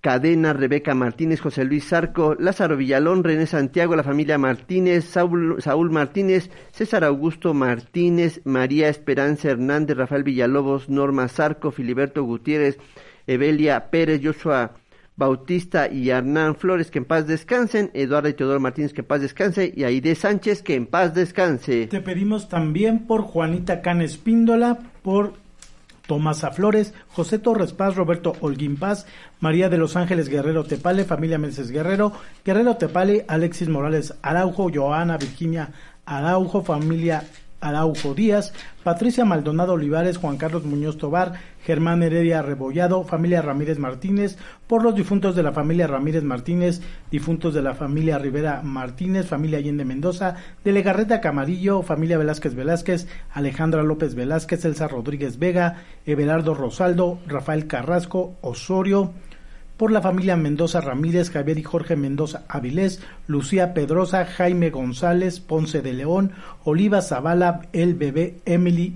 Cadena, 0.00 0.54
Rebeca 0.54 0.94
Martínez, 0.94 1.40
José 1.40 1.64
Luis 1.64 1.86
Zarco, 1.86 2.34
Lázaro 2.38 2.76
Villalón, 2.78 3.22
René 3.22 3.46
Santiago, 3.46 3.94
la 3.94 4.02
familia 4.02 4.38
Martínez, 4.38 5.04
Saúl, 5.04 5.60
Saúl, 5.60 5.90
Martínez, 5.90 6.50
César 6.72 7.04
Augusto 7.04 7.52
Martínez, 7.52 8.40
María 8.44 8.88
Esperanza 8.88 9.50
Hernández, 9.50 9.96
Rafael 9.96 10.24
Villalobos, 10.24 10.88
Norma 10.88 11.28
Zarco, 11.28 11.70
Filiberto 11.70 12.24
Gutiérrez, 12.24 12.78
Evelia 13.26 13.90
Pérez, 13.90 14.22
Joshua 14.24 14.72
Bautista 15.16 15.88
y 15.88 16.08
Hernán 16.08 16.56
Flores, 16.56 16.90
que 16.90 16.98
en 16.98 17.04
paz 17.04 17.26
descansen, 17.26 17.90
Eduardo 17.92 18.30
y 18.30 18.32
Teodoro 18.32 18.58
Martínez, 18.58 18.94
que 18.94 19.02
en 19.02 19.06
paz 19.06 19.20
descanse, 19.20 19.72
y 19.76 19.84
Aide 19.84 20.14
Sánchez, 20.14 20.62
que 20.62 20.74
en 20.74 20.86
paz 20.86 21.14
descanse. 21.14 21.88
Te 21.88 22.00
pedimos 22.00 22.48
también 22.48 23.06
por 23.06 23.20
Juanita 23.20 23.82
Can 23.82 24.00
Espíndola, 24.00 24.78
por 25.02 25.41
Tomasa 26.06 26.50
Flores, 26.50 26.94
José 27.08 27.38
Torres 27.38 27.72
Paz, 27.72 27.96
Roberto 27.96 28.34
Holguín 28.40 28.76
Paz, 28.76 29.06
María 29.40 29.68
de 29.68 29.78
los 29.78 29.96
Ángeles 29.96 30.28
Guerrero 30.28 30.64
Tepale, 30.64 31.04
familia 31.04 31.38
Meses 31.38 31.70
Guerrero, 31.70 32.12
Guerrero 32.44 32.76
Tepale, 32.76 33.24
Alexis 33.28 33.68
Morales 33.68 34.14
Araujo, 34.22 34.70
Joana 34.72 35.16
Virginia 35.16 35.70
Araujo, 36.04 36.62
familia 36.62 37.24
Araujo 37.62 38.14
Díaz, 38.14 38.52
Patricia 38.82 39.24
Maldonado 39.24 39.74
Olivares, 39.74 40.18
Juan 40.18 40.36
Carlos 40.36 40.64
Muñoz 40.64 40.98
Tobar, 40.98 41.32
Germán 41.64 42.02
Heredia 42.02 42.42
Rebollado, 42.42 43.04
familia 43.04 43.40
Ramírez 43.40 43.78
Martínez, 43.78 44.36
por 44.66 44.82
los 44.82 44.94
difuntos 44.94 45.36
de 45.36 45.44
la 45.44 45.52
familia 45.52 45.86
Ramírez 45.86 46.24
Martínez, 46.24 46.82
difuntos 47.10 47.54
de 47.54 47.62
la 47.62 47.74
familia 47.74 48.18
Rivera 48.18 48.60
Martínez, 48.62 49.28
familia 49.28 49.58
Allende 49.58 49.84
Mendoza, 49.84 50.34
de 50.64 50.72
Legarreta 50.72 51.20
Camarillo, 51.20 51.82
familia 51.82 52.18
Velázquez 52.18 52.54
Velázquez, 52.54 53.06
Alejandra 53.32 53.82
López 53.82 54.14
Velázquez, 54.14 54.64
Elsa 54.64 54.88
Rodríguez 54.88 55.38
Vega, 55.38 55.76
Everardo 56.04 56.54
Rosaldo, 56.54 57.20
Rafael 57.26 57.68
Carrasco, 57.68 58.34
Osorio, 58.40 59.12
por 59.76 59.90
la 59.90 60.02
familia 60.02 60.36
Mendoza 60.36 60.80
Ramírez, 60.80 61.30
Javier 61.30 61.58
y 61.58 61.62
Jorge 61.62 61.96
Mendoza 61.96 62.44
Avilés, 62.48 63.00
Lucía 63.26 63.74
Pedrosa, 63.74 64.24
Jaime 64.24 64.70
González, 64.70 65.40
Ponce 65.40 65.82
de 65.82 65.92
León, 65.92 66.32
Oliva 66.64 67.02
Zavala, 67.02 67.62
El 67.72 67.94
Bebé, 67.94 68.36
Emily, 68.44 68.94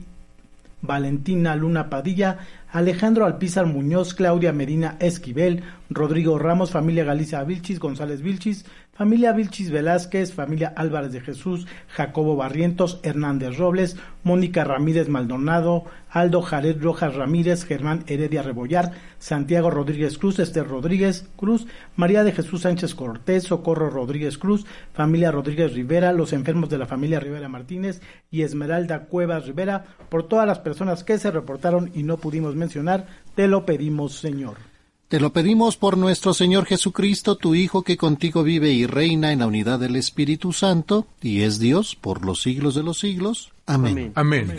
Valentina 0.83 1.57
Luna 1.57 1.91
Padilla, 1.91 2.39
Alejandro 2.71 3.25
Alpizar 3.25 3.67
Muñoz, 3.67 4.15
Claudia 4.15 4.53
Medina 4.53 4.97
Esquivel, 5.01 5.63
Rodrigo 5.91 6.39
Ramos, 6.39 6.71
familia 6.71 7.05
Galicia 7.05 7.43
Vilchis, 7.43 7.81
González 7.81 8.23
Vilchis, 8.23 8.67
familia 8.97 9.33
Vilchis 9.33 9.71
Velázquez, 9.71 10.33
familia 10.33 10.73
Álvarez 10.75 11.13
de 11.13 11.21
Jesús, 11.21 11.67
Jacobo 11.89 12.35
Barrientos, 12.37 12.99
Hernández 13.03 13.59
Robles, 13.59 13.97
Mónica 14.25 14.65
Ramírez 14.65 15.09
Maldonado, 15.09 15.85
Aldo 16.09 16.41
Jared 16.41 16.81
Rojas 16.81 17.15
Ramírez, 17.15 17.65
Germán 17.65 18.05
Heredia 18.07 18.43
Rebollar, 18.43 18.93
Santiago 19.19 19.71
Rodríguez 19.71 20.17
Cruz, 20.17 20.39
Esther 20.39 20.67
Rodríguez 20.67 21.29
Cruz, 21.37 21.67
María 21.95 22.25
de 22.25 22.33
Jesús 22.33 22.63
Sánchez 22.63 22.95
Cortés, 22.95 23.45
Socorro 23.45 23.91
Rodríguez 23.91 24.39
Cruz, 24.39 24.65
familia 24.95 25.31
Rodríguez 25.31 25.75
Rivera, 25.75 26.13
los 26.13 26.33
enfermos 26.33 26.71
de 26.71 26.79
la 26.79 26.87
familia 26.87 27.21
Rivera 27.21 27.49
Martínez 27.49 28.01
y 28.31 28.43
Esmeralda 28.43 29.05
Cuevas 29.05 29.47
Rivera, 29.47 29.85
por 30.09 30.27
todas 30.27 30.47
las 30.47 30.61
personas 30.61 31.05
que 31.05 31.19
se 31.19 31.31
reportaron 31.31 31.91
y 31.95 32.03
no 32.03 32.17
pudimos 32.17 32.55
mencionar, 32.55 33.07
te 33.35 33.47
lo 33.47 33.67
pedimos, 33.67 34.15
Señor. 34.15 34.76
Te 35.09 35.21
lo 35.21 35.33
pedimos 35.33 35.77
por 35.77 35.97
nuestro 35.97 36.35
Señor 36.35 36.67
Jesucristo, 36.67 37.37
tu 37.37 37.55
Hijo, 37.55 37.83
que 37.83 37.97
contigo 37.97 38.43
vive 38.43 38.73
y 38.73 38.87
reina 38.87 39.31
en 39.31 39.39
la 39.39 39.47
unidad 39.47 39.79
del 39.79 39.95
Espíritu 39.95 40.53
Santo, 40.53 41.07
y 41.23 41.43
es 41.43 41.61
Dios 41.61 41.95
por 41.95 42.25
los 42.25 42.43
siglos 42.43 42.75
de 42.75 42.83
los 42.83 42.99
siglos. 42.99 43.53
Amén. 43.67 44.11
Amén. 44.17 44.53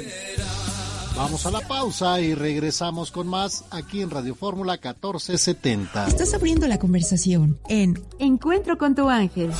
Vamos 1.18 1.46
a 1.46 1.52
la 1.52 1.60
pausa 1.60 2.22
y 2.22 2.34
regresamos 2.34 3.12
con 3.12 3.28
más 3.28 3.66
aquí 3.72 4.02
en 4.02 4.10
Radio 4.10 4.36
Fórmula 4.36 4.76
1470. 4.76 6.08
Estás 6.08 6.34
abriendo 6.34 6.66
la 6.70 6.80
conversación 6.80 7.60
en 7.68 8.02
Encuentro 8.18 8.78
con 8.78 8.96
tu 8.96 9.10
ángel. 9.10 9.52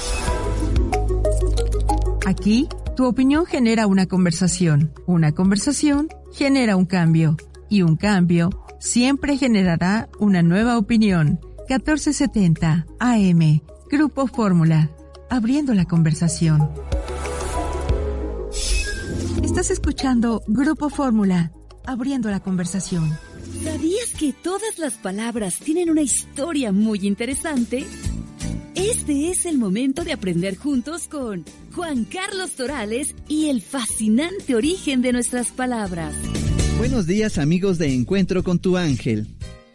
Aquí, 2.26 2.70
tu 2.96 3.06
opinión 3.06 3.46
genera 3.46 3.88
una 3.88 4.06
conversación. 4.06 4.94
Una 5.06 5.34
conversación 5.34 6.08
genera 6.32 6.78
un 6.78 6.86
cambio. 6.86 7.36
Y 7.70 7.82
un 7.82 7.98
cambio 7.98 8.67
siempre 8.80 9.38
generará 9.38 10.10
una 10.20 10.42
nueva 10.42 10.78
opinión. 10.78 11.40
1470 11.70 12.86
AM, 13.00 13.62
Grupo 13.90 14.28
Fórmula, 14.28 14.90
abriendo 15.30 15.74
la 15.74 15.86
conversación. 15.86 16.70
Estás 19.44 19.72
escuchando 19.72 20.44
Grupo 20.48 20.90
Fórmula, 20.90 21.52
abriendo 21.86 22.30
la 22.30 22.40
conversación. 22.40 23.18
¿Sabías 23.64 24.12
que 24.18 24.34
todas 24.34 24.78
las 24.78 24.94
palabras 24.96 25.60
tienen 25.60 25.90
una 25.90 26.02
historia 26.02 26.72
muy 26.72 27.00
interesante? 27.08 27.86
Este 28.76 29.32
es 29.32 29.46
el 29.46 29.58
momento 29.58 30.04
de 30.04 30.14
aprender 30.14 30.56
juntos 30.56 31.08
con 31.08 31.44
Juan 31.76 32.06
Carlos 32.06 32.52
Torales 32.52 33.16
y 33.28 33.50
el 33.50 33.62
fascinante 33.62 34.56
origen 34.56 35.02
de 35.02 35.14
nuestras 35.14 35.52
palabras. 35.52 36.14
Buenos 36.78 37.08
días 37.08 37.40
amigos 37.40 37.80
de 37.80 37.92
Encuentro 37.92 38.44
con 38.44 38.60
tu 38.60 38.78
ángel. 38.78 39.26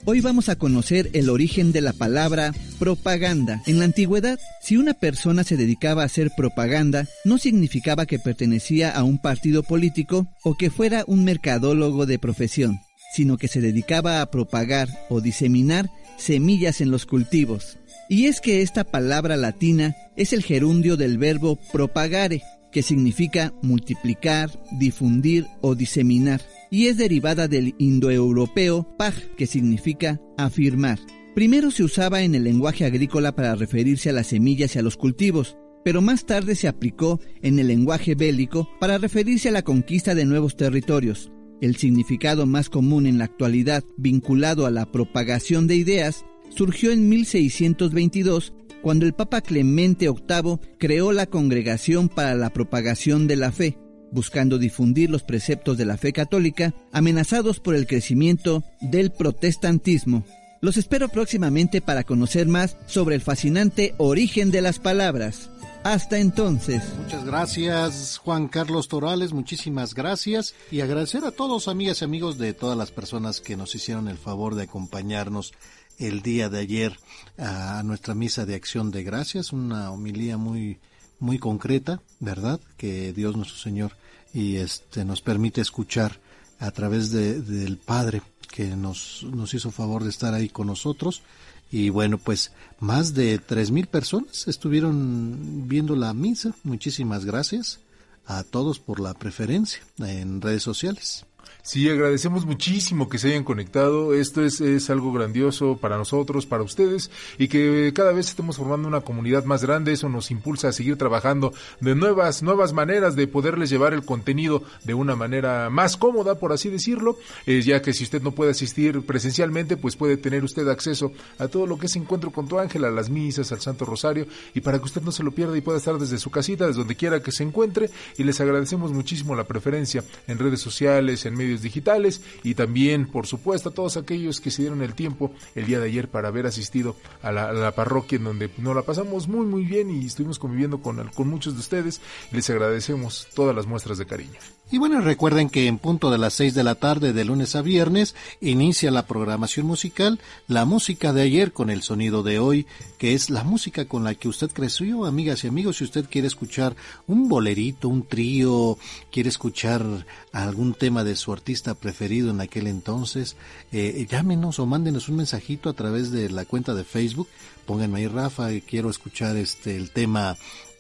Hoy 0.05 0.21
vamos 0.21 0.49
a 0.49 0.55
conocer 0.57 1.11
el 1.15 1.31
origen 1.31 1.73
de 1.73 1.81
la 1.81 1.93
palabra 1.93 2.55
propaganda. 2.79 3.61
En 3.67 3.81
la 3.81 3.87
antigüedad, 3.87 4.39
si 4.63 4.77
una 4.77 4.95
persona 4.95 5.43
se 5.43 5.57
dedicaba 5.57 6.03
a 6.03 6.07
hacer 6.07 6.31
propaganda, 6.37 7.09
no 7.25 7.39
significaba 7.39 8.07
que 8.07 8.21
pertenecía 8.21 8.93
a 8.93 9.03
un 9.03 9.21
partido 9.21 9.65
político 9.65 10.29
o 10.45 10.57
que 10.57 10.71
fuera 10.71 11.03
un 11.09 11.25
mercadólogo 11.25 12.07
de 12.07 12.21
profesión, 12.21 12.79
sino 13.13 13.37
que 13.37 13.49
se 13.49 13.61
dedicaba 13.61 14.23
a 14.23 14.31
propagar 14.31 14.89
o 15.09 15.21
diseminar 15.21 15.91
semillas 16.19 16.81
en 16.81 16.93
los 16.93 17.05
cultivos. 17.05 17.79
Y 18.09 18.27
es 18.27 18.41
que 18.41 18.63
esta 18.63 18.85
palabra 18.85 19.37
latina 19.37 19.97
es 20.17 20.33
el 20.33 20.43
gerundio 20.45 20.97
del 20.97 21.19
verbo 21.19 21.59
propagare, 21.73 22.43
que 22.73 22.83
significa 22.83 23.55
multiplicar, 23.63 24.51
difundir 24.79 25.47
o 25.61 25.75
diseminar 25.75 26.41
y 26.71 26.87
es 26.87 26.97
derivada 26.97 27.47
del 27.47 27.75
indoeuropeo 27.79 28.97
pag, 28.97 29.15
que 29.37 29.47
significa 29.47 30.21
afirmar. 30.39 30.99
Primero 31.35 31.71
se 31.71 31.85
usaba 31.85 32.23
en 32.23 32.35
el 32.35 32.45
lenguaje 32.45 32.85
agrícola 32.85 33.35
para 33.35 33.55
referirse 33.55 34.11
a 34.11 34.13
las 34.13 34.29
semillas 34.29 34.75
y 34.75 34.79
a 34.79 34.83
los 34.83 34.97
cultivos, 34.97 35.57
pero 35.85 36.01
más 36.01 36.25
tarde 36.25 36.55
se 36.55 36.69
aplicó 36.69 37.21
en 37.43 37.59
el 37.59 37.69
lenguaje 37.69 38.15
bélico 38.15 38.69
para 38.81 38.99
referirse 38.99 39.49
a 39.49 39.53
la 39.53 39.63
conquista 39.63 40.15
de 40.15 40.25
nuevos 40.25 40.57
territorios. 40.57 41.31
El 41.61 41.77
significado 41.77 42.47
más 42.47 42.69
común 42.69 43.07
en 43.07 43.19
la 43.19 43.25
actualidad 43.25 43.85
vinculado 43.97 44.67
a 44.67 44.71
la 44.71 44.91
propagación 44.91 45.67
de 45.67 45.77
ideas 45.77 46.25
surgió 46.49 46.91
en 46.91 47.09
1622 47.09 48.53
cuando 48.83 49.07
el 49.07 49.15
Papa 49.15 49.41
Clemente 49.41 50.09
VIII 50.09 50.59
creó 50.79 51.13
la 51.13 51.27
Congregación 51.27 52.09
para 52.09 52.35
la 52.35 52.51
Propagación 52.51 53.27
de 53.27 53.37
la 53.37 53.53
Fe, 53.53 53.79
buscando 54.11 54.59
difundir 54.59 55.09
los 55.09 55.23
preceptos 55.23 55.79
de 55.79 55.87
la 55.87 55.97
fe 55.97 56.13
católica 56.13 56.75
amenazados 56.93 57.61
por 57.61 57.75
el 57.75 57.87
crecimiento 57.87 58.63
del 58.81 59.13
protestantismo. 59.13 60.25
Los 60.61 60.77
espero 60.77 61.09
próximamente 61.09 61.81
para 61.81 62.05
conocer 62.05 62.47
más 62.47 62.77
sobre 62.87 63.17
el 63.17 63.21
fascinante 63.21 63.95
origen 63.99 64.51
de 64.51 64.61
las 64.61 64.79
palabras. 64.79 65.51
Hasta 65.83 66.19
entonces. 66.19 66.81
Muchas 67.03 67.25
gracias, 67.25 68.19
Juan 68.19 68.47
Carlos 68.47 68.87
Torales, 68.87 69.33
muchísimas 69.33 69.95
gracias 69.95 70.55
y 70.71 70.81
agradecer 70.81 71.25
a 71.25 71.33
todos, 71.33 71.67
amigas 71.67 72.01
y 72.01 72.05
amigos 72.05 72.39
de 72.39 72.55
todas 72.55 72.79
las 72.79 72.93
personas 72.93 73.41
que 73.41 73.57
nos 73.57 73.75
hicieron 73.75 74.07
el 74.07 74.19
favor 74.19 74.55
de 74.55 74.63
acompañarnos 74.63 75.53
el 75.99 76.23
día 76.23 76.49
de 76.49 76.59
ayer 76.59 76.99
a 77.39 77.83
nuestra 77.85 78.15
misa 78.15 78.47
de 78.47 78.55
acción 78.55 78.91
de 78.91 79.03
gracias, 79.03 79.53
una 79.53 79.91
homilía 79.91 80.37
muy 80.37 80.79
muy 81.19 81.39
concreta, 81.39 82.03
¿verdad? 82.19 82.61
Que 82.77 83.13
Dios 83.13 83.37
nuestro 83.37 83.57
Señor 83.57 83.93
y 84.35 84.57
este 84.57 85.05
nos 85.05 85.23
permite 85.23 85.61
escuchar 85.61 86.19
a 86.59 86.71
través 86.73 87.13
de, 87.13 87.41
del 87.41 87.77
Padre 87.79 88.23
que 88.51 88.77
nos, 88.77 89.25
nos 89.31 89.55
hizo 89.55 89.71
favor 89.71 90.03
de 90.03 90.11
estar 90.11 90.35
ahí 90.35 90.49
con 90.49 90.67
nosotros. 90.67 91.23
Y 91.71 91.91
bueno 91.91 92.19
pues 92.19 92.53
más 92.81 93.15
de 93.15 93.39
tres 93.39 93.71
mil 93.71 93.87
personas 93.87 94.49
estuvieron 94.49 95.69
viendo 95.69 95.95
la 95.97 96.13
misa. 96.13 96.55
Muchísimas 96.65 97.25
gracias 97.25 97.81
a 98.27 98.43
todos 98.43 98.79
por 98.81 99.01
la 99.01 99.15
preferencia 99.15 99.83
en 99.99 100.41
redes 100.41 100.63
sociales 100.63 101.25
Sí, 101.65 101.89
agradecemos 101.89 102.45
muchísimo 102.45 103.09
que 103.09 103.19
se 103.19 103.29
hayan 103.29 103.45
conectado. 103.45 104.15
Esto 104.15 104.45
es, 104.45 104.61
es 104.61 104.91
algo 104.91 105.13
grandioso 105.13 105.77
para 105.77 105.97
nosotros, 105.97 106.45
para 106.45 106.65
ustedes, 106.65 107.09
y 107.39 107.47
que 107.47 107.93
cada 107.95 108.13
vez 108.13 108.31
estemos 108.31 108.57
formando 108.57 108.89
una 108.89 109.03
comunidad 109.03 109.45
más 109.45 109.63
grande. 109.63 109.93
Eso 109.93 110.09
nos 110.09 110.33
impulsa 110.33 110.69
a 110.69 110.73
seguir 110.73 110.99
trabajando 110.99 111.55
de 111.79 111.95
nuevas, 111.95 112.43
nuevas 112.43 112.73
maneras 112.73 113.15
de 113.15 113.29
poderles 113.29 113.71
llevar 113.71 113.95
el 113.95 114.05
contenido 114.05 114.65
de 114.83 114.95
una 114.95 115.15
manera 115.15 115.71
más 115.71 115.97
cómoda, 115.97 116.35
por 116.35 116.53
así 116.53 116.69
decirlo, 116.69 117.17
eh, 117.47 117.63
ya 117.63 117.81
que 117.81 117.93
si 117.93 118.03
usted 118.03 118.23
no 118.23 118.33
puede 118.33 118.51
asistir 118.51 119.07
presencialmente, 119.07 119.77
pues 119.77 119.95
puede 119.95 120.17
tener 120.17 120.43
usted 120.43 120.67
acceso 120.67 121.13
a 121.39 121.47
todo 121.47 121.69
lo 121.69 121.79
que 121.79 121.87
es 121.87 121.95
Encuentro 121.95 122.33
con 122.33 122.49
tu 122.49 122.59
ángel, 122.59 122.85
a 122.85 122.91
las 122.91 123.09
misas, 123.09 123.53
al 123.53 123.61
Santo 123.61 123.85
Rosario, 123.85 124.27
y 124.53 124.63
para 124.63 124.79
que 124.79 124.85
usted 124.87 125.03
no 125.03 125.13
se 125.13 125.23
lo 125.23 125.31
pierda 125.31 125.57
y 125.57 125.61
pueda 125.61 125.79
estar 125.79 125.97
desde 125.97 126.19
su 126.19 126.33
casita, 126.33 126.67
desde 126.67 126.81
donde 126.81 126.97
quiera 126.97 127.23
que 127.23 127.31
se 127.31 127.45
encuentre, 127.45 127.89
y 128.19 128.25
les 128.25 128.41
agradecemos 128.41 128.91
muchísimo 128.91 129.37
la 129.37 129.45
preferencia 129.45 130.03
en 130.27 130.41
redes 130.41 130.61
sociales, 130.61 131.25
en 131.25 131.37
medios 131.37 131.52
digitales 131.61 132.23
y 132.43 132.55
también, 132.55 133.07
por 133.07 133.27
supuesto, 133.27 133.69
a 133.69 133.75
todos 133.75 133.97
aquellos 133.97 134.41
que 134.41 134.51
se 134.51 134.63
dieron 134.63 134.81
el 134.81 134.95
tiempo 134.95 135.33
el 135.55 135.67
día 135.67 135.81
de 135.81 135.87
ayer 135.87 136.09
para 136.09 136.29
haber 136.29 136.47
asistido 136.47 136.97
a 137.21 137.33
la, 137.33 137.73
parroquia 137.73 138.17
en 138.17 138.25
donde 138.25 138.51
nos 138.59 138.77
la 138.77 138.83
pasamos 138.83 139.29
muy 139.29 139.45
muy 139.45 139.65
bien 139.65 139.91
y 139.91 140.07
estuvimos 140.07 140.39
conviviendo 140.39 140.81
con, 140.81 141.09
con 141.09 141.29
muchos 141.29 141.55
de 141.55 141.61
ustedes 141.61 142.01
les 142.31 142.49
agradecemos 142.49 143.29
todas 143.35 143.55
las 143.55 143.67
muestras 143.67 143.99
de 143.99 144.07
cariño. 144.07 144.39
Y 144.73 144.79
bueno, 144.79 145.03
recuerden 145.03 145.51
que 145.51 145.67
en 145.67 145.77
punto 145.77 146.11
de 146.11 146.17
las 146.17 146.33
6 146.33 146.55
de 146.55 146.65
la 146.65 146.77
tarde 146.77 147.13
de 147.13 147.27
lunes 147.27 147.57
a 147.57 147.61
viernes 147.61 148.15
inicia 148.41 148.91
la 148.91 149.07
programación 149.07 149.67
musical, 149.67 150.19
la 150.49 150.65
música 150.65 151.13
de 151.13 151.21
ayer 151.21 151.53
con 151.53 151.69
el 151.69 151.83
sonido 151.83 152.23
de 152.23 152.39
hoy, 152.39 152.67
que 152.97 153.13
es 153.13 153.29
la 153.29 153.45
música 153.45 153.85
con 153.85 154.03
la 154.03 154.15
que 154.15 154.29
usted 154.29 154.51
creció, 154.51 155.05
amigas 155.05 155.45
y 155.45 155.49
amigos. 155.49 155.77
Si 155.77 155.85
usted 155.85 156.07
quiere 156.09 156.27
escuchar 156.27 156.75
un 157.07 157.29
bolerito, 157.29 157.91
un 157.91 158.07
trío, 158.07 158.79
quiere 159.11 159.29
escuchar 159.29 160.07
algún 160.33 160.73
tema 160.73 161.05
de 161.05 161.17
su 161.17 161.35
artista 161.35 161.75
preferido 161.75 162.31
en 162.31 162.41
aquel 162.41 162.67
entonces, 162.67 163.37
eh, 163.73 164.07
llámenos 164.09 164.59
o 164.59 164.65
mándenos 164.65 165.11
un 165.11 165.17
mensajito 165.17 165.69
a 165.69 165.75
través 165.75 166.11
de 166.11 166.31
la 166.31 166.47
cuenta 166.47 166.73
de 166.73 166.85
Facebook. 166.85 167.29
Pónganme 167.67 167.99
ahí, 167.99 168.07
Rafa, 168.07 168.49
quiero 168.67 168.89
escuchar 168.89 169.37
este 169.37 169.77
el 169.77 169.91
tema 169.91 170.35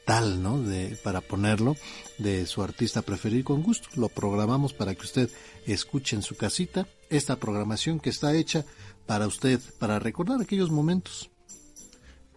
tal, 0.06 0.42
¿no? 0.42 0.60
De, 0.62 0.96
para 1.04 1.20
ponerlo 1.20 1.76
de 2.18 2.46
su 2.46 2.62
artista 2.62 3.02
preferido 3.02 3.44
con 3.44 3.62
gusto. 3.62 3.88
Lo 3.96 4.08
programamos 4.08 4.72
para 4.72 4.94
que 4.94 5.02
usted 5.02 5.30
escuche 5.66 6.16
en 6.16 6.22
su 6.22 6.36
casita 6.36 6.86
esta 7.10 7.36
programación 7.36 8.00
que 8.00 8.10
está 8.10 8.34
hecha 8.34 8.64
para 9.06 9.26
usted, 9.26 9.60
para 9.78 9.98
recordar 9.98 10.40
aquellos 10.40 10.70
momentos 10.70 11.31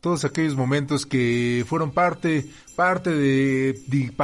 todos 0.06 0.23
aquellos 0.23 0.56
momentos 0.56 1.03
que 1.03 1.65
fueron 1.68 1.90
parte, 1.90 2.45
parte 2.76 3.10
de, 3.10 3.73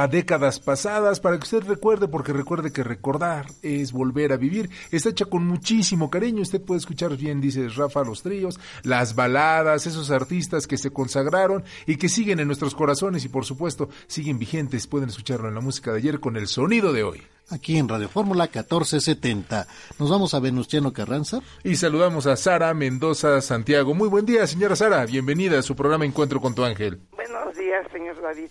décadas 0.08 0.60
pasadas, 0.60 1.18
para 1.18 1.36
que 1.38 1.42
usted 1.42 1.64
recuerde, 1.64 2.06
porque 2.06 2.32
recuerde 2.32 2.72
que 2.72 2.84
recordar 2.84 3.46
es 3.62 3.90
volver 3.90 4.32
a 4.32 4.36
vivir. 4.36 4.70
Está 4.92 5.08
hecha 5.08 5.24
con 5.24 5.44
muchísimo 5.44 6.08
cariño. 6.08 6.42
Usted 6.42 6.62
puede 6.62 6.78
escuchar 6.78 7.16
bien, 7.16 7.40
dice 7.40 7.68
Rafa, 7.68 8.04
los 8.04 8.22
tríos, 8.22 8.60
las 8.84 9.16
baladas, 9.16 9.88
esos 9.88 10.12
artistas 10.12 10.68
que 10.68 10.78
se 10.78 10.92
consagraron 10.92 11.64
y 11.84 11.96
que 11.96 12.08
siguen 12.08 12.38
en 12.38 12.46
nuestros 12.46 12.76
corazones 12.76 13.24
y 13.24 13.28
por 13.28 13.44
supuesto 13.44 13.88
siguen 14.06 14.38
vigentes. 14.38 14.86
Pueden 14.86 15.08
escucharlo 15.08 15.48
en 15.48 15.56
la 15.56 15.60
música 15.60 15.90
de 15.90 15.98
ayer 15.98 16.20
con 16.20 16.36
el 16.36 16.46
sonido 16.46 16.92
de 16.92 17.02
hoy. 17.02 17.22
Aquí 17.50 17.78
en 17.78 17.88
Radio 17.88 18.08
Fórmula 18.08 18.44
1470. 18.44 19.66
Nos 19.98 20.10
vamos 20.10 20.34
a 20.34 20.40
Venustiano 20.40 20.92
Carranza. 20.92 21.40
Y 21.64 21.76
saludamos 21.76 22.26
a 22.26 22.36
Sara 22.36 22.72
Mendoza 22.74 23.40
Santiago. 23.40 23.94
Muy 23.94 24.08
buen 24.08 24.26
día, 24.26 24.46
señora 24.46 24.76
Sara. 24.76 25.04
Bienvenida 25.06 25.58
a 25.58 25.62
su 25.62 25.74
programa 25.76 26.04
Encuentro 26.04 26.40
con 26.40 26.54
tu 26.54 26.64
ángel. 26.64 27.00
Buenos 27.12 27.56
días, 27.56 27.86
señor 27.92 28.20
David. 28.20 28.48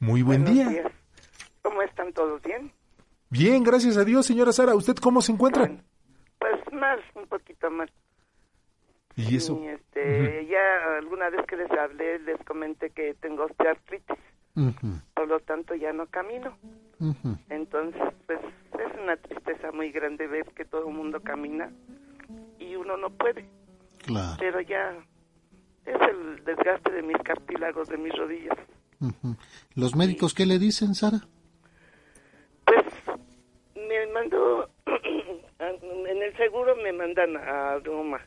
Muy 0.00 0.22
buen 0.22 0.44
Buenos 0.44 0.54
día. 0.54 0.68
días. 0.82 0.92
¿Cómo 1.62 1.82
están 1.82 2.12
todos? 2.12 2.40
¿Bien? 2.42 2.72
Bien, 3.30 3.62
gracias 3.62 3.96
a 3.96 4.04
Dios, 4.04 4.26
señora 4.26 4.52
Sara. 4.52 4.74
¿Usted 4.74 4.96
cómo 4.96 5.20
se 5.20 5.32
encuentra? 5.32 5.70
Pues 6.38 6.54
más, 6.72 6.98
un 7.14 7.26
poquito 7.26 7.70
más. 7.70 7.90
¿Y 9.16 9.36
eso? 9.36 9.58
Y, 9.62 9.66
este, 9.66 10.46
Ya 10.48 10.96
alguna 10.98 11.28
vez 11.28 11.44
que 11.46 11.56
les 11.56 11.70
hablé, 11.72 12.20
les 12.20 12.38
comenté 12.44 12.90
que 12.90 13.14
tengo 13.20 13.44
osteoartritis. 13.44 14.16
Por 15.14 15.28
lo 15.28 15.38
tanto, 15.40 15.74
ya 15.74 15.92
no 15.92 16.06
camino. 16.06 16.56
Entonces, 17.48 18.02
pues 18.26 18.40
es 18.40 19.00
una 19.02 19.16
tristeza 19.16 19.70
muy 19.72 19.90
grande 19.92 20.26
ver 20.26 20.44
que 20.54 20.64
todo 20.64 20.88
el 20.88 20.94
mundo 20.94 21.20
camina 21.20 21.70
y 22.58 22.74
uno 22.76 22.96
no 22.96 23.10
puede. 23.10 23.48
Claro. 24.04 24.36
Pero 24.38 24.60
ya 24.60 24.94
es 25.86 26.00
el 26.10 26.44
desgaste 26.44 26.90
de 26.92 27.02
mis 27.02 27.18
cartílagos, 27.18 27.88
de 27.88 27.96
mis 27.98 28.12
rodillas. 28.16 28.56
¿Los 29.74 29.94
médicos 29.94 30.34
qué 30.34 30.44
le 30.46 30.58
dicen, 30.58 30.94
Sara? 30.94 31.18
Me 33.76 34.06
mandó, 34.12 34.68
en 35.58 36.22
el 36.22 36.36
seguro 36.36 36.76
me 36.76 36.92
mandan 36.92 37.36
a 37.36 37.78
Roma, 37.78 38.20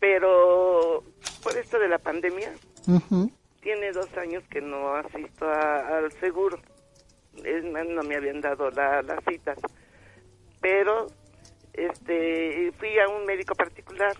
pero 0.00 1.02
por 1.42 1.56
esto 1.56 1.78
de 1.78 1.88
la 1.88 1.98
pandemia, 1.98 2.52
tiene 3.60 3.92
dos 3.92 4.08
años 4.16 4.42
que 4.50 4.60
no 4.60 4.94
asisto 4.94 5.46
a- 5.48 5.98
al 5.98 6.12
seguro. 6.12 6.58
No 7.44 8.02
me 8.02 8.16
habían 8.16 8.40
dado 8.40 8.70
la- 8.70 9.02
las 9.02 9.22
citas. 9.24 9.58
Pero 10.60 11.08
este 11.72 12.72
fui 12.78 12.98
a 12.98 13.08
un 13.08 13.24
médico 13.26 13.54
particular 13.54 14.16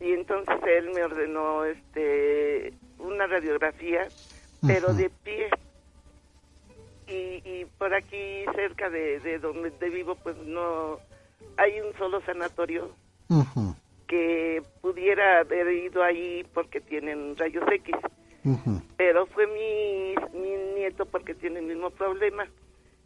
y 0.00 0.12
entonces 0.12 0.56
él 0.66 0.90
me 0.90 1.02
ordenó 1.04 1.64
este 1.64 2.74
una 2.98 3.26
radiografía, 3.26 4.08
pero 4.66 4.92
de 4.94 5.10
pie. 5.10 5.48
Y, 7.06 7.42
y 7.44 7.66
por 7.78 7.92
aquí 7.94 8.44
cerca 8.54 8.88
de, 8.88 9.20
de 9.20 9.38
donde 9.38 9.70
de 9.70 9.90
vivo 9.90 10.16
pues 10.16 10.36
no 10.38 10.98
hay 11.56 11.80
un 11.80 11.92
solo 11.98 12.20
sanatorio 12.22 12.90
que 14.06 14.62
pudiera 14.80 15.40
haber 15.40 15.68
ido 15.72 16.02
ahí 16.02 16.46
porque 16.54 16.80
tienen 16.80 17.36
rayos 17.36 17.64
X 17.70 17.94
Pero 18.96 19.26
fue 19.26 19.46
mi, 19.46 20.14
mi 20.38 20.50
nieto 20.74 21.06
porque 21.06 21.34
tiene 21.34 21.60
el 21.60 21.66
mismo 21.66 21.90
problema. 21.90 22.48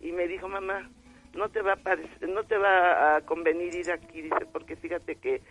Y 0.01 0.13
me 0.13 0.29
dijo 0.29 0.49
mamá 0.49 0.89
no 1.35 1.49
te 1.51 1.63
va 1.63 1.75
a 1.75 1.77
parecer- 1.77 2.29
no 2.29 2.45
te 2.45 2.57
va 2.57 3.17
a 3.17 3.21
convenir 3.23 3.75
ir 3.75 3.91
aquí 3.91 4.23
dice 4.23 4.47
porque 4.53 4.77
fíjate 4.77 5.17
que 5.17 5.43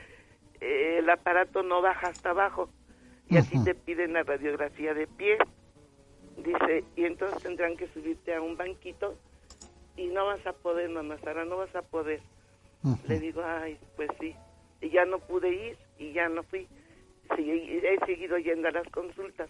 eh, 0.60 0.98
el 1.00 1.10
aparato 1.10 1.64
no 1.64 1.82
baja 1.82 2.08
hasta 2.10 2.32
abajo 2.32 2.70
y 3.30 3.38
aquí 3.38 3.58
te 3.64 3.76
piden 3.76 4.14
la 4.14 4.24
radiografía 4.24 4.94
de 4.94 5.08
pie 5.08 5.38
dice 6.38 6.84
y 6.96 7.06
entonces 7.06 7.42
tendrán 7.44 7.78
que 7.78 7.88
subirte 7.90 8.34
a 8.34 8.42
un 8.42 8.58
banquito 8.58 9.16
y 9.96 10.08
no 10.08 10.26
vas 10.26 10.46
a 10.48 10.54
poder 10.54 10.90
mamá 10.90 11.18
Sara 11.24 11.46
no 11.46 11.58
vas 11.58 11.76
a 11.76 11.82
poder 11.84 12.22
le 13.08 13.20
digo 13.20 13.42
ay 13.46 13.78
pues 13.96 14.10
sí 14.20 14.36
y 14.82 14.90
ya 14.90 15.06
no 15.06 15.20
pude 15.20 15.50
ir 15.50 15.78
y 16.00 16.14
ya 16.14 16.30
no 16.30 16.44
fui. 16.44 16.68
Sí, 17.36 17.52
he 17.84 17.98
seguido 18.06 18.38
yendo 18.38 18.68
a 18.68 18.72
las 18.72 18.88
consultas 18.90 19.50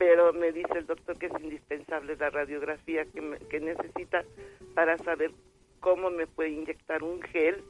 pero 0.00 0.32
me 0.32 0.50
dice 0.50 0.72
el 0.78 0.86
doctor 0.86 1.18
que 1.18 1.26
es 1.26 1.32
indispensable 1.42 2.16
la 2.16 2.30
radiografía 2.30 3.04
que, 3.04 3.20
me- 3.20 3.36
que 3.38 3.60
necesita 3.60 4.24
para 4.74 4.96
saber 4.96 5.30
cómo 5.78 6.08
me 6.10 6.26
puede 6.26 6.48
inyectar 6.52 7.02
un 7.02 7.20
gel 7.20 7.62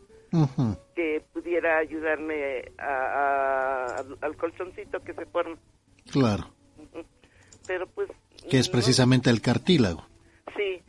que 0.94 1.22
pudiera 1.32 1.78
ayudarme 1.78 2.70
a, 2.78 3.96
a- 3.96 4.04
al- 4.20 4.36
colchoncito 4.36 5.00
que 5.00 5.12
se 5.12 5.26
forma. 5.26 5.56
Claro. 6.12 6.44
Pero 7.66 7.88
pues 7.88 8.08
Que 8.48 8.58
es 8.60 8.68
no- 8.68 8.72
precisamente 8.74 9.28
el 9.28 9.40
cartílago. 9.42 10.06
Sí, 10.56 10.80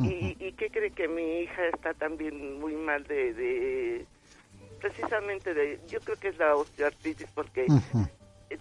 y, 0.00 0.36
y 0.38 0.52
qué 0.52 0.68
cree 0.68 0.90
que 0.90 1.08
mi 1.08 1.40
hija 1.40 1.66
está 1.68 1.94
también 1.94 2.60
muy 2.60 2.74
mal 2.74 3.04
de, 3.04 3.32
de 3.32 4.06
precisamente 4.82 5.54
de, 5.54 5.80
yo 5.90 6.00
creo 6.00 6.18
que 6.18 6.28
es 6.28 6.36
la 6.38 6.56
osteoartritis 6.56 7.26
porque 7.34 7.66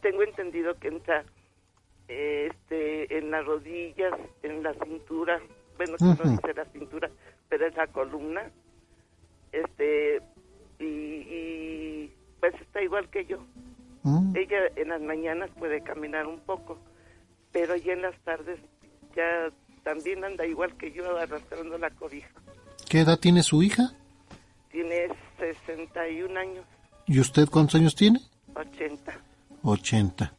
tengo 0.02 0.24
entendido 0.24 0.74
que 0.80 0.88
entra 0.88 1.26
este 2.10 3.18
en 3.18 3.32
las 3.32 3.46
rodillas, 3.46 4.14
en 4.44 4.64
la 4.64 4.74
cintura, 4.74 5.40
bueno, 5.78 5.96
que 5.98 6.04
Ujú. 6.06 6.24
no 6.24 6.32
dice 6.32 6.54
la 6.56 6.66
cintura, 6.66 7.10
pero 7.48 7.68
es 7.68 7.76
la 7.76 7.88
columna, 7.88 8.52
este, 9.52 10.22
y, 10.80 10.84
y, 10.84 12.14
pues 12.40 12.54
está 12.62 12.82
igual 12.82 13.10
que 13.10 13.26
yo. 13.26 13.40
Mm. 14.04 14.36
Ella 14.36 14.58
en 14.76 14.90
las 14.90 15.02
mañanas 15.02 15.50
puede 15.58 15.82
caminar 15.82 16.28
un 16.28 16.40
poco, 16.40 16.78
pero 17.52 17.76
ya 17.76 17.94
en 17.94 18.02
las 18.02 18.18
tardes 18.22 18.60
ya 19.16 19.50
también 19.84 20.24
anda 20.24 20.46
igual 20.46 20.76
que 20.78 20.92
yo 20.92 21.18
arrastrando 21.18 21.78
la 21.78 21.90
cobija. 21.92 22.30
¿Qué 22.90 23.02
edad 23.02 23.20
tiene 23.20 23.44
su 23.44 23.62
hija? 23.64 23.92
Tiene 24.72 25.08
61 25.38 26.40
años, 26.40 26.66
¿Y 27.08 27.20
usted 27.20 27.48
cuántos 27.50 27.74
años 27.76 27.96
tiene? 27.96 28.20
80. 28.54 29.12
80. 29.64 30.34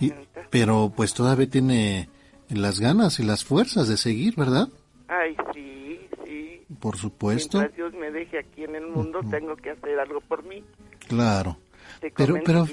Y- 0.00 0.12
pero 0.50 0.92
pues 0.94 1.14
todavía 1.14 1.48
tiene 1.48 2.08
las 2.48 2.80
ganas 2.80 3.18
y 3.20 3.22
las 3.22 3.44
fuerzas 3.44 3.88
de 3.88 3.96
seguir, 3.96 4.34
¿verdad? 4.36 4.68
Ay, 5.08 5.36
sí, 5.54 6.00
sí. 6.24 6.62
Por 6.80 6.96
supuesto. 6.96 7.58
Mientras 7.58 7.76
Dios 7.76 7.94
me 7.94 8.10
deje 8.10 8.38
aquí 8.38 8.64
en 8.64 8.74
el 8.76 8.86
mundo, 8.86 9.20
tengo 9.30 9.56
que 9.56 9.70
hacer 9.70 9.98
algo 9.98 10.20
por 10.20 10.44
mí. 10.44 10.62
Claro. 11.08 11.58
Te 12.00 12.10
Pero, 12.10 12.38
pero 12.44 12.66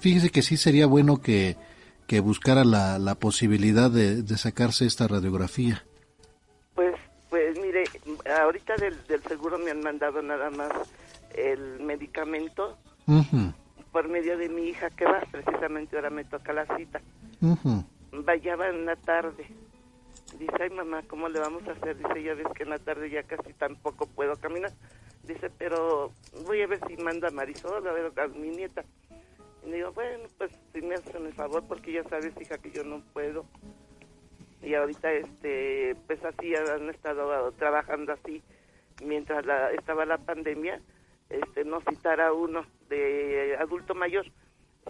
fíjese 0.00 0.30
que 0.30 0.42
sí 0.42 0.56
sería 0.56 0.86
bueno 0.86 1.20
que, 1.20 1.56
que 2.06 2.20
buscara 2.20 2.64
la, 2.64 2.98
la 2.98 3.14
posibilidad 3.14 3.90
de, 3.90 4.22
de 4.22 4.36
sacarse 4.36 4.86
esta 4.86 5.06
radiografía. 5.08 5.84
Pues, 6.74 6.94
pues 7.30 7.58
mire, 7.60 7.84
ahorita 8.42 8.74
del, 8.76 8.96
del 9.06 9.22
seguro 9.22 9.58
me 9.58 9.70
han 9.70 9.80
mandado 9.80 10.20
nada 10.22 10.50
más 10.50 10.70
el 11.36 11.80
medicamento 11.80 12.76
Ujú, 13.06 13.52
por 13.92 14.08
medio 14.08 14.36
de 14.36 14.48
mi 14.48 14.68
hija 14.68 14.90
que 14.90 15.04
va, 15.04 15.20
precisamente 15.30 15.96
ahora 15.96 16.10
me 16.10 16.24
toca 16.24 16.52
la 16.52 16.66
cita. 16.76 17.00
ujú. 17.40 17.84
Vaya 18.12 18.56
va 18.56 18.68
en 18.68 18.86
la 18.86 18.96
tarde. 18.96 19.46
Dice, 20.38 20.54
ay 20.60 20.70
mamá, 20.70 21.02
¿cómo 21.08 21.28
le 21.28 21.38
vamos 21.38 21.66
a 21.68 21.72
hacer? 21.72 21.96
Dice, 21.96 22.22
ya 22.22 22.34
ves 22.34 22.46
que 22.54 22.64
en 22.64 22.70
la 22.70 22.78
tarde 22.78 23.10
ya 23.10 23.22
casi 23.22 23.52
tampoco 23.54 24.06
puedo 24.06 24.36
caminar. 24.36 24.72
Dice, 25.24 25.50
pero 25.50 26.12
voy 26.46 26.62
a 26.62 26.66
ver 26.66 26.80
si 26.86 26.96
manda 26.96 27.28
a 27.28 27.30
Marisol, 27.30 27.86
a 27.86 27.92
ver 27.92 28.12
a 28.16 28.26
mi 28.28 28.48
nieta. 28.48 28.84
Y 29.64 29.70
le 29.70 29.76
digo, 29.76 29.92
bueno, 29.92 30.24
pues 30.36 30.50
si 30.72 30.82
me 30.82 30.94
hacen 30.94 31.26
el 31.26 31.32
favor, 31.32 31.64
porque 31.66 31.92
ya 31.92 32.04
sabes, 32.04 32.32
hija, 32.40 32.58
que 32.58 32.70
yo 32.70 32.84
no 32.84 33.02
puedo. 33.12 33.44
Y 34.62 34.74
ahorita, 34.74 35.12
este, 35.12 35.96
pues 36.06 36.22
así 36.24 36.54
han 36.54 36.90
estado 36.90 37.52
trabajando 37.52 38.12
así 38.12 38.42
mientras 39.04 39.46
la, 39.46 39.70
estaba 39.72 40.04
la 40.04 40.18
pandemia, 40.18 40.80
este, 41.30 41.64
no 41.64 41.80
citar 41.88 42.20
a 42.20 42.32
uno 42.32 42.64
de 42.88 43.56
adulto 43.58 43.94
mayor, 43.94 44.26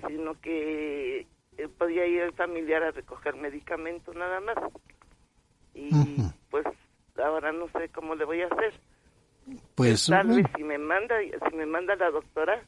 sino 0.06 0.40
que 0.40 1.26
eh, 1.56 1.68
podía 1.76 2.06
ir 2.06 2.22
el 2.22 2.32
familiar 2.32 2.82
a 2.82 2.90
recoger 2.90 3.36
medicamentos 3.36 4.14
nada 4.14 4.40
más. 4.40 4.56
Y 5.74 5.90
pues 6.50 6.66
ahora 7.16 7.52
no 7.52 7.68
sé 7.68 7.88
cómo 7.90 8.14
le 8.14 8.24
voy 8.24 8.42
a 8.42 8.46
hacer. 8.46 8.74
Pues, 9.74 10.06
Tal 10.06 10.28
vez 10.28 10.46
si 10.56 10.62
me 10.62 10.78
manda, 10.78 11.16
si 11.20 11.56
me 11.56 11.66
manda 11.66 11.96
la 11.96 12.10
doctora, 12.10 12.62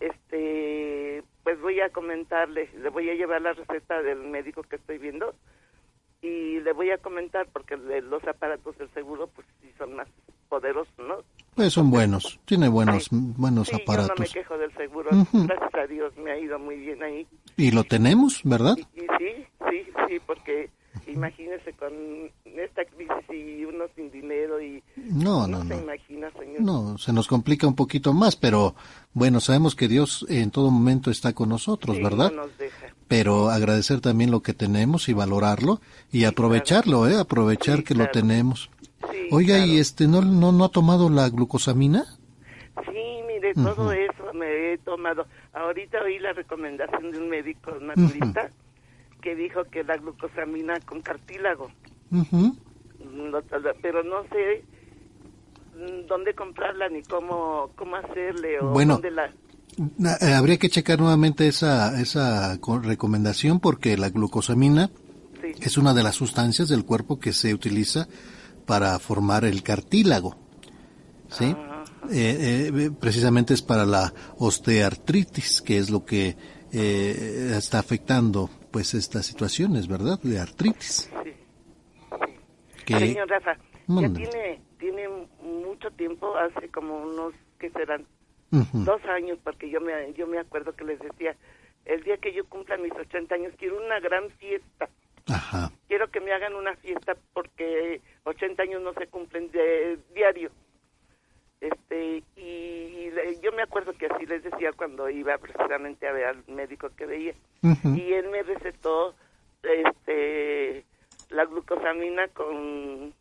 este, 0.00 1.22
pues 1.42 1.60
voy 1.60 1.80
a 1.80 1.90
comentarle, 1.90 2.68
le 2.78 2.88
voy 2.90 3.08
a 3.10 3.14
llevar 3.14 3.40
la 3.40 3.52
receta 3.52 4.02
del 4.02 4.18
médico 4.18 4.62
que 4.62 4.76
estoy 4.76 4.98
viendo 4.98 5.34
y 6.22 6.60
le 6.60 6.72
voy 6.72 6.90
a 6.90 6.98
comentar 6.98 7.48
porque 7.52 7.76
los 7.76 8.22
aparatos 8.26 8.78
del 8.78 8.88
seguro 8.94 9.26
pues 9.34 9.46
sí 9.60 9.68
son 9.76 9.96
más 9.96 10.08
poderosos, 10.48 10.92
¿no? 10.98 11.16
Pues 11.54 11.72
son 11.72 11.90
buenos, 11.90 12.38
tiene 12.46 12.68
buenos, 12.68 13.08
buenos 13.10 13.68
Sí, 13.68 13.72
yo 13.72 13.78
no 13.78 13.84
me 13.84 14.00
aparatos. 14.00 14.32
quejo 14.32 14.56
del 14.56 14.72
seguro, 14.74 15.10
Ujú. 15.10 15.44
gracias 15.46 15.74
a 15.74 15.86
Dios 15.86 16.16
me 16.16 16.30
ha 16.30 16.38
ido 16.38 16.58
muy 16.58 16.76
bien 16.76 17.02
ahí. 17.02 17.26
Y 17.56 17.72
lo 17.72 17.84
tenemos, 17.84 18.40
¿verdad? 18.44 18.76
Y 18.78 19.00
sí, 19.00 19.46
sí, 19.70 19.86
sí, 20.08 20.18
porque 20.26 20.70
imagínese 21.06 21.72
con 21.74 21.92
esta 22.44 22.84
crisis 22.84 23.28
y 23.30 23.64
uno 23.64 23.84
sin 23.96 24.10
dinero 24.10 24.60
y 24.62 24.82
No, 24.96 25.46
no, 25.46 25.62
se 25.64 25.74
no. 25.74 25.82
imagina, 25.82 26.30
señor. 26.38 26.60
No, 26.62 26.96
se 26.98 27.12
nos 27.12 27.26
complica 27.26 27.66
un 27.66 27.74
poquito 27.76 28.12
más, 28.12 28.36
pero 28.36 28.74
bueno, 29.12 29.40
sabemos 29.40 29.74
que 29.74 29.88
Dios 29.88 30.24
en 30.28 30.50
todo 30.50 30.70
momento 30.70 31.10
está 31.10 31.32
con 31.34 31.48
nosotros, 31.48 31.96
Sí, 31.96 32.02
¿verdad? 32.02 32.30
no 32.30 32.46
nos 32.46 32.56
deja. 32.58 32.91
Pero 33.08 33.50
agradecer 33.50 34.00
también 34.00 34.30
lo 34.30 34.40
que 34.40 34.54
tenemos 34.54 35.08
y 35.08 35.12
valorarlo 35.12 35.80
y 36.10 36.24
aprovecharlo, 36.24 37.08
¿eh? 37.08 37.18
Aprovechar 37.18 37.84
que 37.84 37.94
lo 37.94 38.08
tenemos. 38.08 38.70
Oiga, 39.30 39.58
¿y 39.58 39.78
este 39.78 40.08
no, 40.08 40.22
no, 40.22 40.52
no 40.52 40.64
ha 40.64 40.68
tomado 40.68 41.10
la 41.10 41.28
glucosamina? 41.28 42.04
Sí, 42.86 43.20
mire, 43.26 43.54
todo 43.54 43.92
eso 43.92 44.32
me 44.34 44.72
he 44.72 44.78
tomado. 44.78 45.26
Ahorita 45.52 46.02
oí 46.02 46.18
la 46.18 46.32
recomendación 46.32 47.10
de 47.10 47.18
un 47.18 47.28
médico 47.28 47.72
naturista 47.80 48.50
que 49.20 49.34
dijo 49.34 49.64
que 49.64 49.84
la 49.84 49.96
glucosamina 49.96 50.80
con 50.80 51.00
cartílago. 51.00 51.70
Ujú. 52.10 52.56
pero 53.80 54.02
no 54.02 54.22
sé 54.24 54.64
mm, 55.76 56.06
dónde 56.06 56.34
comprarla 56.34 56.90
ni 56.90 57.02
cómo, 57.02 57.70
cómo 57.74 57.96
hacerle 57.96 58.60
o 58.60 58.68
Bueno, 58.68 58.94
dónde 58.94 59.10
la... 59.12 59.32
Eh, 59.78 60.32
Habría 60.34 60.58
que 60.58 60.68
checar 60.68 60.98
nuevamente 61.00 61.48
esa, 61.48 62.00
esa 62.00 62.58
co- 62.60 62.78
recomendación 62.78 63.58
porque 63.60 63.96
la 63.96 64.10
glucosamina 64.10 64.90
Sí. 65.40 65.52
es 65.60 65.76
una 65.76 65.92
de 65.94 66.02
las 66.02 66.14
sustancias 66.14 66.68
del 66.68 66.84
cuerpo 66.84 67.18
que 67.18 67.32
se 67.32 67.52
utiliza 67.54 68.06
para 68.66 68.98
formar 68.98 69.44
el 69.44 69.62
cartílago. 69.62 70.36
¿Sí? 71.30 71.54
Eh, 72.10 72.70
eh, 72.74 72.90
precisamente 73.00 73.54
es 73.54 73.62
para 73.62 73.86
la 73.86 74.12
osteoartritis, 74.38 75.62
que 75.62 75.78
es 75.78 75.88
lo 75.90 76.04
que 76.04 76.36
eh, 76.72 77.54
está 77.56 77.78
afectando 77.78 78.50
pues 78.70 78.94
estas 78.94 79.26
situaciones, 79.26 79.88
¿verdad? 79.88 80.18
De 80.22 80.38
artritis. 80.38 81.10
Que- 82.84 82.98
Señor 82.98 83.28
Rafa, 83.28 83.56
ya 83.88 84.12
tiene, 84.12 84.60
tiene 84.78 85.08
mucho 85.42 85.90
tiempo, 85.92 86.34
hace 86.36 86.68
como 86.70 86.96
unos, 87.02 87.32
que 87.58 87.70
serán? 87.70 88.04
Dos 88.84 89.02
años, 89.06 89.38
porque 89.42 89.70
yo 89.70 89.80
me, 89.80 90.12
yo 90.12 90.26
me 90.26 90.38
acuerdo 90.38 90.72
que 90.74 90.84
les 90.84 90.98
decía, 91.00 91.34
el 91.86 92.02
día 92.02 92.18
que 92.18 92.32
yo 92.34 92.44
cumpla 92.46 92.76
mis 92.76 92.92
80 92.92 93.34
años, 93.34 93.52
quiero 93.56 93.82
una 93.82 93.98
gran 94.00 94.28
fiesta. 94.32 94.88
Ajá. 95.26 95.70
Quiero 95.88 96.10
que 96.10 96.20
me 96.20 96.32
hagan 96.32 96.54
una 96.54 96.76
fiesta 96.76 97.16
porque 97.32 98.00
80 98.24 98.62
años 98.62 98.82
no 98.82 98.92
se 98.94 99.06
cumplen 99.06 99.50
de 99.50 99.98
diario. 100.14 100.50
Este, 101.60 102.22
y 102.36 103.10
le- 103.10 103.40
yo 103.40 103.52
me 103.52 103.62
acuerdo 103.62 103.92
que 103.92 104.06
así 104.06 104.26
les 104.26 104.42
decía 104.42 104.72
cuando 104.76 105.08
iba 105.08 105.38
precisamente 105.38 106.08
a 106.08 106.12
ver 106.12 106.24
al 106.24 106.44
médico 106.48 106.90
que 106.96 107.06
veía. 107.06 107.34
Ujú. 107.62 107.94
Y 107.94 108.12
él 108.12 108.28
me 108.30 108.42
recetó 108.42 109.14
este 109.62 110.84
la 111.30 111.44
glucosamina 111.46 112.28
con 112.28 113.14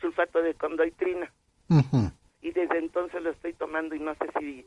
sulfato 0.00 0.40
de 0.40 0.54
condoitrina. 0.54 1.30
Ujú. 1.68 2.10
Y 2.44 2.52
desde 2.52 2.78
entonces 2.78 3.20
lo 3.22 3.30
estoy 3.30 3.54
tomando 3.54 3.94
y 3.96 4.00
no 4.00 4.12
sé 4.14 4.26
si, 4.38 4.64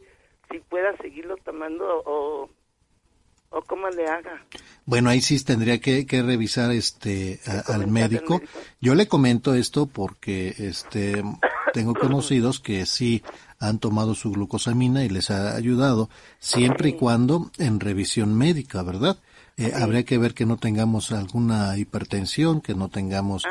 si 0.51 0.59
pueda 0.67 0.97
seguirlo 0.97 1.37
tomando 1.37 1.85
o, 2.05 2.49
o 3.51 3.61
cómo 3.61 3.87
le 3.89 4.07
haga. 4.07 4.43
Bueno, 4.85 5.09
ahí 5.11 5.21
sí 5.21 5.41
tendría 5.45 5.79
que, 5.79 6.05
que 6.05 6.21
revisar 6.23 6.71
este 6.71 7.39
a- 7.45 7.73
al 7.75 7.87
médico. 7.87 8.41
Yo 8.81 8.95
le 8.95 9.07
comento 9.07 9.53
esto 9.53 9.85
porque 9.85 10.55
este 10.57 11.23
tengo 11.73 11.93
conocidos 11.93 12.59
que 12.59 12.85
sí 12.87 13.21
han 13.59 13.77
tomado 13.79 14.15
su 14.15 14.31
glucosamina 14.31 15.03
y 15.05 15.09
les 15.09 15.29
ha 15.29 15.55
ayudado 15.55 16.09
siempre 16.39 16.89
y 16.89 16.93
cuando 16.93 17.51
en 17.59 17.79
revisión 17.79 18.35
médica, 18.35 18.81
¿verdad? 18.81 19.17
Eh, 19.57 19.71
Habría 19.75 20.03
que 20.03 20.17
ver 20.17 20.33
que 20.33 20.45
no 20.45 20.57
tengamos 20.57 21.11
alguna 21.11 21.77
hipertensión, 21.77 22.61
que 22.61 22.73
no 22.75 22.89
tengamos 22.89 23.43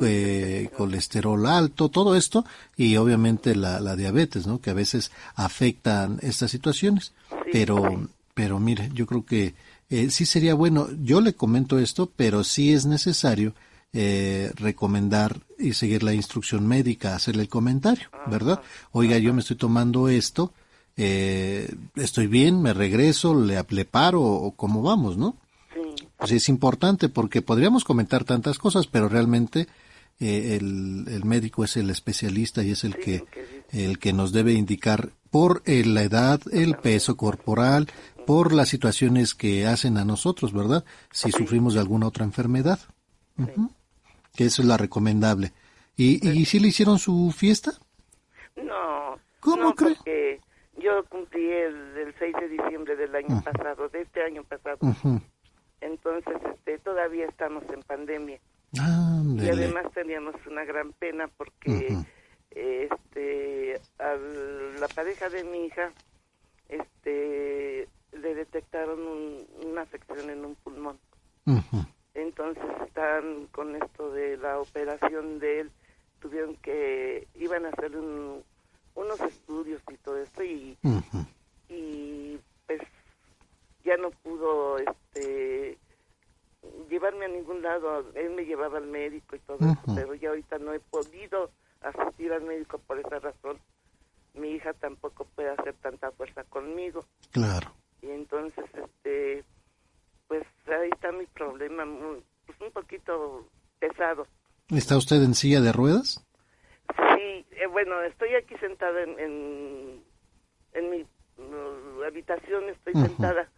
eh, 0.00 0.70
colesterol 0.76 1.46
alto, 1.46 1.88
todo 1.88 2.16
esto 2.16 2.44
y 2.76 2.96
obviamente 2.96 3.54
la, 3.54 3.80
la 3.80 3.96
diabetes, 3.96 4.46
¿no? 4.46 4.60
Que 4.60 4.70
a 4.70 4.74
veces 4.74 5.10
afectan 5.34 6.18
estas 6.22 6.50
situaciones. 6.50 7.12
Pero, 7.52 8.08
pero 8.34 8.58
mire, 8.58 8.90
yo 8.94 9.06
creo 9.06 9.24
que 9.24 9.54
eh, 9.90 10.10
sí 10.10 10.24
sería 10.24 10.54
bueno. 10.54 10.88
Yo 11.02 11.20
le 11.20 11.34
comento 11.34 11.78
esto, 11.78 12.10
pero 12.14 12.44
sí 12.44 12.72
es 12.72 12.86
necesario 12.86 13.54
eh, 13.92 14.52
recomendar 14.54 15.40
y 15.58 15.74
seguir 15.74 16.04
la 16.04 16.14
instrucción 16.14 16.66
médica, 16.66 17.16
hacerle 17.16 17.42
el 17.42 17.48
comentario, 17.48 18.08
¿verdad? 18.28 18.60
Oiga, 18.92 19.18
yo 19.18 19.34
me 19.34 19.40
estoy 19.40 19.56
tomando 19.56 20.08
esto, 20.08 20.52
eh, 20.96 21.74
estoy 21.96 22.28
bien, 22.28 22.62
me 22.62 22.72
regreso, 22.72 23.34
le, 23.34 23.60
le 23.68 23.84
paro 23.84 24.22
o 24.22 24.52
cómo 24.52 24.82
vamos, 24.82 25.16
¿no? 25.16 25.36
Pues 26.18 26.30
es 26.30 26.48
importante 26.48 27.08
porque 27.08 27.42
podríamos 27.42 27.82
comentar 27.82 28.22
tantas 28.22 28.58
cosas, 28.58 28.86
pero 28.86 29.08
realmente 29.08 29.66
eh, 30.20 30.56
el, 30.60 31.06
el 31.08 31.24
médico 31.24 31.64
es 31.64 31.76
el 31.76 31.90
especialista 31.90 32.62
y 32.62 32.72
es 32.72 32.84
el 32.84 32.96
que 32.96 33.24
el 33.72 33.98
que 33.98 34.12
nos 34.12 34.32
debe 34.32 34.52
indicar 34.52 35.10
por 35.30 35.62
eh, 35.64 35.84
la 35.84 36.02
edad, 36.02 36.40
el 36.52 36.76
peso 36.76 37.16
corporal, 37.16 37.88
por 38.26 38.52
las 38.52 38.68
situaciones 38.68 39.34
que 39.34 39.66
hacen 39.66 39.96
a 39.96 40.04
nosotros, 40.04 40.52
¿verdad? 40.52 40.84
Si 41.10 41.30
sufrimos 41.30 41.74
de 41.74 41.80
alguna 41.80 42.06
otra 42.06 42.24
enfermedad. 42.24 42.78
Que 44.36 44.44
eso 44.44 44.62
es 44.62 44.68
la 44.68 44.76
recomendable. 44.76 45.52
¿Y, 45.96 46.28
y 46.28 46.44
si 46.44 46.60
le 46.60 46.68
hicieron 46.68 46.98
su 46.98 47.32
fiesta? 47.36 47.72
No, 48.56 49.18
¿Cómo 49.40 49.62
no, 49.62 49.74
cree? 49.74 49.94
porque 49.94 50.40
yo 50.78 51.04
cumplí 51.08 51.50
el, 51.50 51.96
el 51.96 52.14
6 52.18 52.34
de 52.40 52.48
diciembre 52.48 52.96
del 52.96 53.14
año 53.14 53.42
pasado, 53.42 53.88
de 53.88 54.02
este 54.02 54.22
año 54.22 54.44
pasado. 54.44 54.78
Entonces, 55.80 56.36
este, 56.52 56.78
todavía 56.78 57.26
estamos 57.26 57.64
en 57.72 57.82
pandemia. 57.82 58.38
Y 59.44 59.48
además 59.48 59.92
teníamos 59.92 60.34
una 60.46 60.64
gran 60.64 60.92
pena 60.92 61.28
porque 61.36 61.88
este 62.50 63.80
a 63.98 64.14
la 64.14 64.88
pareja 64.88 65.28
de 65.28 65.44
mi 65.44 65.66
hija 65.66 65.92
este 66.68 67.88
le 68.12 68.34
detectaron 68.34 69.00
un- 69.00 69.46
una 69.66 69.82
afección 69.82 70.30
en 70.30 70.44
un 70.44 70.54
pulmón. 70.56 70.98
Entonces 72.14 72.64
están 72.86 73.46
con 73.52 73.76
esto 73.76 74.10
de 74.12 74.36
la 74.36 74.58
operación 74.58 75.38
de 75.38 75.60
él, 75.60 75.70
tuvieron 76.20 76.56
que, 76.56 77.28
iban 77.36 77.66
a 77.66 77.68
hacer 77.70 77.96
un- 77.96 78.42
unos 78.96 79.20
estudios 79.20 79.80
y 79.90 79.96
todo 79.98 80.18
esto 80.18 80.42
y, 80.42 80.76
y 81.68 82.38
pues 82.66 82.80
ya 83.84 83.96
no 83.96 84.10
pudo 84.10 84.78
este 84.78 85.78
llevarme 86.90 87.24
a 87.24 87.28
ningún 87.28 87.62
lado, 87.62 88.10
él 88.14 88.30
me 88.30 88.44
llevaba 88.44 88.78
al 88.78 88.86
médico 88.86 89.36
y 89.36 89.38
todo 89.40 89.58
eso, 89.60 89.80
pero 89.94 90.14
ya 90.14 90.28
ahorita 90.30 90.58
no 90.58 90.74
he 90.74 90.80
podido 90.80 91.50
asistir 91.80 92.32
al 92.32 92.42
médico 92.42 92.78
por 92.78 92.98
esa 92.98 93.18
razón. 93.20 93.58
Mi 94.34 94.50
hija 94.50 94.72
tampoco 94.74 95.24
puede 95.34 95.50
hacer 95.50 95.74
tanta 95.80 96.10
fuerza 96.12 96.44
conmigo 96.44 97.04
Claro. 97.32 97.72
y 98.02 98.10
entonces 98.10 98.64
este 98.74 99.44
pues 100.28 100.44
ahí 100.66 100.88
está 100.92 101.10
mi 101.10 101.26
problema 101.26 101.84
muy- 101.84 102.22
pues 102.46 102.60
un 102.60 102.70
poquito 102.70 103.44
pesado 103.80 104.26
¿Está 104.68 104.96
usted 104.96 105.16
en 105.22 105.34
silla 105.34 105.60
de 105.60 105.72
ruedas? 105.72 106.24
sí 107.16 107.44
eh, 107.50 107.66
bueno 107.70 108.00
estoy 108.02 108.34
aquí 108.36 108.54
sentada 108.58 109.02
en 109.02 109.18
en, 109.18 110.04
en 110.74 110.90
mi 110.90 111.02
uh, 111.38 112.04
habitación 112.04 112.68
estoy 112.68 112.94
sentada 112.94 113.48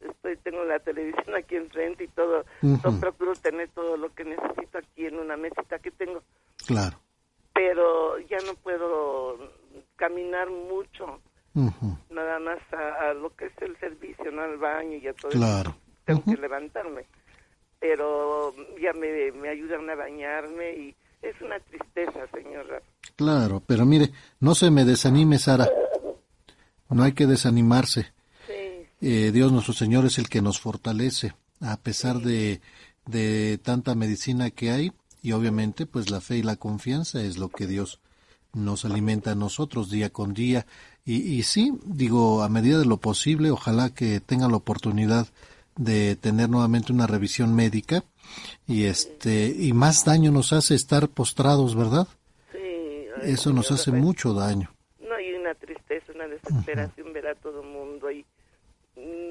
estoy 0.00 0.36
tengo 0.38 0.64
la 0.64 0.78
televisión 0.78 1.34
aquí 1.36 1.56
enfrente 1.56 2.04
y 2.04 2.08
todo 2.08 2.44
Ujú. 2.62 2.80
yo 2.82 3.00
procuro 3.00 3.32
tener 3.34 3.68
todo 3.70 3.96
lo 3.96 4.12
que 4.14 4.24
necesito 4.24 4.78
aquí 4.78 5.06
en 5.06 5.18
una 5.18 5.36
mesita 5.36 5.78
que 5.78 5.90
tengo 5.90 6.22
Claro. 6.66 6.98
pero 7.54 8.18
ya 8.20 8.38
no 8.46 8.54
puedo 8.54 9.38
caminar 9.96 10.48
mucho 10.50 11.20
nada 12.10 12.38
más 12.38 12.58
a, 12.72 13.10
a 13.10 13.14
lo 13.14 13.34
que 13.34 13.46
es 13.46 13.52
el 13.62 13.76
servicio, 13.80 14.30
no 14.30 14.42
al 14.42 14.58
baño 14.58 14.96
y 14.96 15.08
a 15.08 15.12
todo 15.12 15.32
Claro. 15.32 15.70
eso. 15.70 15.78
Tengo 16.04 16.22
que 16.24 16.36
levantarme. 16.40 17.04
Pero 17.80 18.54
ya 18.80 18.92
me, 18.92 19.32
me 19.32 19.48
ayudan 19.48 19.88
a 19.90 19.96
bañarme 19.96 20.70
y 20.76 20.94
es 21.20 21.40
una 21.40 21.58
tristeza, 21.60 22.26
señora. 22.32 22.80
Claro, 23.16 23.60
pero 23.66 23.84
mire, 23.84 24.10
no 24.40 24.54
se 24.54 24.70
me 24.70 24.84
desanime, 24.84 25.38
Sara. 25.38 25.68
No 26.90 27.02
hay 27.02 27.12
que 27.12 27.26
desanimarse. 27.26 28.12
Eh, 29.00 29.30
Dios 29.32 29.52
nuestro 29.52 29.74
Señor 29.74 30.06
es 30.06 30.18
el 30.18 30.28
que 30.28 30.42
nos 30.42 30.60
fortalece, 30.60 31.34
a 31.60 31.76
pesar 31.76 32.20
de, 32.20 32.60
de 33.06 33.58
tanta 33.58 33.94
medicina 33.94 34.50
que 34.50 34.70
hay, 34.70 34.92
y 35.22 35.32
obviamente 35.32 35.86
pues 35.86 36.10
la 36.10 36.20
fe 36.20 36.38
y 36.38 36.42
la 36.42 36.56
confianza 36.56 37.22
es 37.22 37.38
lo 37.38 37.48
que 37.48 37.66
Dios 37.66 38.00
nos 38.54 38.84
alimenta 38.84 39.32
a 39.32 39.34
nosotros 39.34 39.90
día 39.90 40.10
con 40.10 40.34
día. 40.34 40.66
Y, 41.04 41.16
y 41.16 41.42
sí, 41.42 41.72
digo, 41.84 42.42
a 42.42 42.48
medida 42.48 42.78
de 42.78 42.86
lo 42.86 42.98
posible, 42.98 43.50
ojalá 43.50 43.94
que 43.94 44.20
tenga 44.20 44.48
la 44.48 44.56
oportunidad 44.56 45.28
de 45.76 46.16
tener 46.16 46.50
nuevamente 46.50 46.92
una 46.92 47.06
revisión 47.06 47.54
médica 47.54 48.04
y 48.66 48.84
este 48.84 49.54
y 49.56 49.72
más 49.72 50.04
daño 50.04 50.30
nos 50.32 50.52
hace 50.52 50.74
estar 50.74 51.08
postrados, 51.08 51.76
¿verdad? 51.76 52.08
Sí, 52.52 52.58
Eso 53.22 53.52
nos 53.52 53.70
hace 53.70 53.92
mucho 53.92 54.34
daño. 54.34 54.70
No 55.00 55.14
hay 55.14 55.32
una 55.34 55.54
tristeza, 55.54 56.12
una 56.14 56.26
desesperación 56.26 57.12
ver 57.12 57.28
a 57.28 57.34
todo 57.36 57.62
el 57.62 57.68
mundo 57.68 58.10
y 58.10 58.26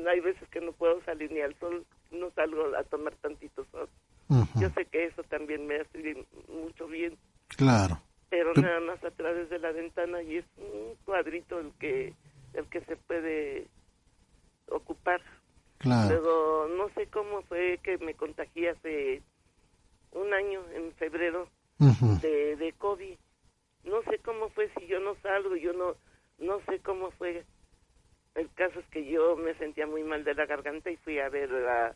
hay 0.08 0.20
veces 0.22 0.48
que 0.50 0.62
no 0.62 0.72
puedo 0.72 1.02
salir 1.04 1.32
ni 1.32 1.42
al 1.42 1.56
sol, 1.60 1.86
no 2.12 2.32
salgo 2.32 2.76
a 2.76 2.84
tomar 2.84 3.16
tantito 3.16 3.66
sol. 3.72 3.90
Yo 4.60 4.70
sé 4.72 4.86
que 4.86 5.06
eso 5.06 5.24
también 5.24 5.68
me 5.68 5.78
hace 5.78 5.98
bien- 6.00 6.26
mucho 6.50 6.88
bien, 6.88 7.18
Claro. 7.50 7.98
pero 8.30 8.52
Pero- 8.54 8.68
nada 8.68 8.80
más 8.82 9.04
a 9.04 9.12
través 9.12 9.50
de 9.50 9.60
la 9.60 9.72
ventana 9.72 10.22
y 10.22 10.38
es 10.38 10.46
un 10.58 10.96
cuadrito 11.06 11.60
el 11.60 11.72
que 11.80 12.14
el 12.54 12.66
que 12.70 12.82
se 12.82 12.96
puede 12.96 13.68
ocupar. 14.70 15.22
Claro. 15.78 16.10
Luego, 16.10 16.68
no 16.76 16.90
sé 16.96 17.08
cómo 17.08 17.42
fue 17.44 17.80
que 17.84 17.98
me 18.00 18.16
contagié 18.16 18.72
hace 18.72 19.22
un 20.12 20.34
año, 20.34 20.62
en 20.74 20.92
febrero, 20.94 21.48
de, 22.22 22.56
de 22.56 22.74
COVID. 22.74 23.16
No 23.84 24.02
sé 24.04 24.18
cómo 24.20 24.50
fue, 24.50 24.70
si 24.78 24.88
yo 24.88 25.00
no 25.00 25.16
salgo, 25.22 25.56
yo 25.56 25.72
no, 25.74 25.96
no 26.40 26.60
sé 26.66 26.80
cómo 26.80 27.12
fue. 27.12 27.46
El 28.38 28.50
caso 28.54 28.80
es 28.80 28.86
que 28.88 29.04
yo 29.06 29.36
me 29.36 29.54
sentía 29.56 29.86
muy 29.88 30.04
mal 30.04 30.24
de 30.24 30.34
la 30.36 30.46
garganta 30.46 30.90
y 30.92 30.98
fui 30.98 31.20
a 31.20 31.28
ver 31.28 31.52
a, 31.68 31.96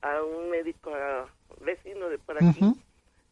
a 0.00 0.22
un 0.24 0.50
médico 0.50 0.92
a- 0.94 1.28
vecino 1.60 2.08
de 2.08 2.18
por 2.18 2.36
aquí. 2.38 2.60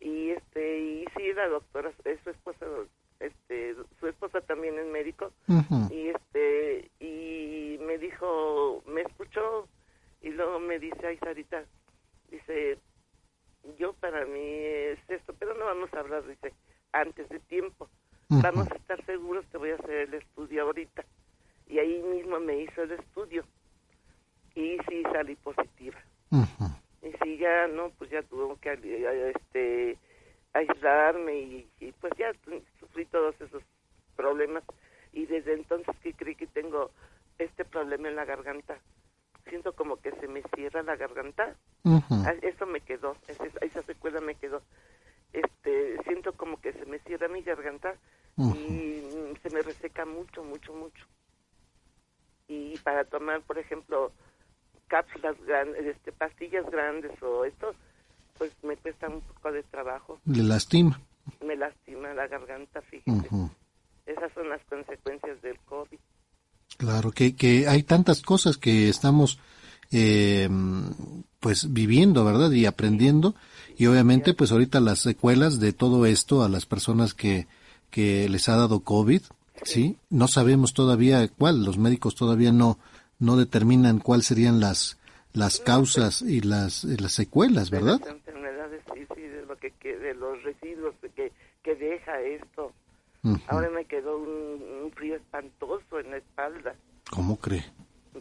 Y 0.01 0.31
este 0.31 0.79
y 0.79 1.05
sí 1.17 1.33
la 1.35 1.49
doctora 1.49 1.91
es 2.05 2.21
su 2.23 2.31
esposa 2.31 2.67
este 3.19 3.75
su 3.99 4.07
esposa 4.07 4.41
también 4.43 4.79
es 4.79 4.87
médico. 4.87 5.33
Y 5.91 6.09
este 6.09 6.91
y 7.01 7.79
me 7.81 7.99
dijo 7.99 8.83
me 8.87 9.03
escuchó 9.03 9.67
y 10.23 10.29
luego 10.31 10.61
me 10.61 10.79
dice 10.79 11.07
ay 11.07 11.17
Sarita 11.19 11.65
dice 12.31 12.79
yo 13.79 13.93
para 13.95 14.25
mí 14.27 14.41
es 14.43 14.99
esto 15.09 15.35
pero 15.39 15.55
no 15.55 15.65
vamos 15.67 15.93
a 15.95 16.01
hablar 16.01 16.27
dice 16.27 16.53
antes 16.93 17.29
de 17.31 17.41
tiempo. 17.41 17.89
Vamos 18.43 18.71
a 18.71 18.75
estar 18.77 19.05
seguros 19.07 19.45
te 19.47 19.59
voy 19.59 19.71
a 19.71 19.75
hacer 19.77 19.91
el 20.09 20.15
estudio 20.15 20.63
ahorita 20.63 21.05
y 21.71 21.79
ahí 21.79 22.03
mismo 22.03 22.41
me 22.41 22.63
hizo 22.63 22.83
el 22.83 22.93
estudio. 22.93 23.45
Y 24.55 24.77
sí 24.89 25.03
salí 25.13 25.37
positiva. 25.37 25.99
Y 27.03 27.13
si 27.23 27.39
ya 27.39 27.69
no 27.69 27.91
pues 27.91 28.11
ya 28.11 28.23
tuve 28.23 28.57
que 28.61 29.33
este 29.35 29.99
aislarme 30.53 31.39
y, 31.39 31.95
pues 32.01 32.13
ya 32.19 32.33
sufrí 32.81 33.07
todos 33.07 33.41
esos 33.41 33.63
problemas. 34.17 34.65
Y 35.13 35.27
desde 35.27 35.55
entonces 35.55 35.95
que 36.03 36.13
creí 36.13 36.35
que 36.35 36.47
tengo 36.47 36.91
este 37.39 37.65
problema 37.65 38.09
en 38.09 38.17
la 38.17 38.25
garganta 38.25 38.79
siento 39.49 39.73
como 39.73 39.97
que 39.97 40.13
se 40.13 40.29
me 40.29 40.43
cierra 40.55 40.83
la 40.83 40.97
garganta. 40.97 41.57
Ah, 41.85 42.35
eso 42.43 42.67
me 42.67 42.81
quedó 42.81 43.17
esa, 43.27 43.83
secuela 43.83 44.21
me 44.21 44.35
quedó. 44.35 44.63
Este 45.33 46.03
siento 46.05 46.33
como 46.35 46.61
que 46.61 46.73
se 46.73 46.85
me 46.87 46.99
cierra 47.01 47.29
mi 47.29 47.43
garganta 47.43 47.95
y 48.37 49.03
se 49.43 49.51
me 49.51 49.63
reseca 49.63 50.05
mucho 50.05 50.45
mucho 50.45 50.73
mucho 50.73 51.07
y 52.51 52.77
para 52.79 53.05
tomar 53.05 53.41
por 53.43 53.59
ejemplo 53.59 54.13
cápsulas 54.89 55.37
grandes, 55.47 55.87
este, 55.87 56.11
pastillas 56.11 56.69
grandes 56.69 57.13
o 57.23 57.45
esto, 57.45 57.73
pues 58.37 58.53
me 58.65 58.77
cuesta 58.77 59.09
un 59.09 59.21
poco 59.21 59.53
de 59.53 59.63
trabajo. 59.63 60.21
¿Le 60.25 60.43
lastima? 60.43 61.01
Me 61.47 61.55
lastima 61.57 62.13
la 62.13 62.27
garganta, 62.27 62.83
fíjese. 62.83 63.29
Esas 64.05 64.33
son 64.35 64.49
las 64.49 64.61
consecuencias 64.65 65.41
del 65.43 65.59
COVID. 65.61 65.99
Claro, 66.77 67.13
que, 67.13 67.37
que 67.37 67.69
hay 67.69 67.85
tantas 67.85 68.21
cosas 68.21 68.57
que 68.57 68.89
estamos 68.89 69.39
eh, 69.93 70.49
pues 71.39 71.73
viviendo, 71.73 72.25
¿verdad? 72.25 72.51
Y 72.51 72.67
aprendiendo. 72.67 73.37
Y 73.77 73.87
obviamente 73.87 74.35
pues 74.35 74.51
ahorita 74.51 74.81
las 74.81 74.99
secuelas 74.99 75.61
de 75.61 75.73
todo 75.73 76.05
esto 76.05 76.43
a 76.43 76.49
las 76.49 76.67
personas 76.67 77.15
que, 77.15 77.47
que 77.91 78.29
les 78.29 78.49
ha 78.49 78.57
dado 78.57 78.81
COVID, 78.81 79.23
¿sí? 79.65 79.97
No 80.09 80.29
sabemos 80.29 80.73
todavía 80.75 81.29
cuál, 81.29 81.65
los 81.65 81.79
médicos 81.79 82.15
todavía 82.15 82.53
no, 82.53 82.79
no 83.19 83.37
determinan 83.37 83.99
cuáles 83.99 84.27
serían 84.27 84.61
las 84.61 85.01
las 85.33 85.61
causas 85.61 86.23
y 86.23 86.41
las, 86.41 86.85
las 86.85 87.13
secuelas, 87.13 87.71
¿verdad? 87.71 88.01
De 88.01 88.07
las 88.07 88.15
enfermedades, 88.15 88.83
sí, 88.95 89.07
sí, 89.15 89.21
de, 89.21 89.47
lo 89.47 89.57
que, 89.57 89.71
de 89.81 90.15
los 90.15 90.43
residuos 90.43 90.95
que, 91.15 91.33
que 91.63 91.75
deja 91.77 92.21
esto. 92.21 92.73
Ahora 93.49 93.69
me 93.69 93.85
quedó 93.85 94.17
un, 94.17 94.91
frío 94.95 95.17
espantoso 95.17 96.01
en 96.01 96.11
la 96.11 96.17
espalda. 96.17 96.75
¿Cómo 97.11 97.37
cree? 97.37 97.65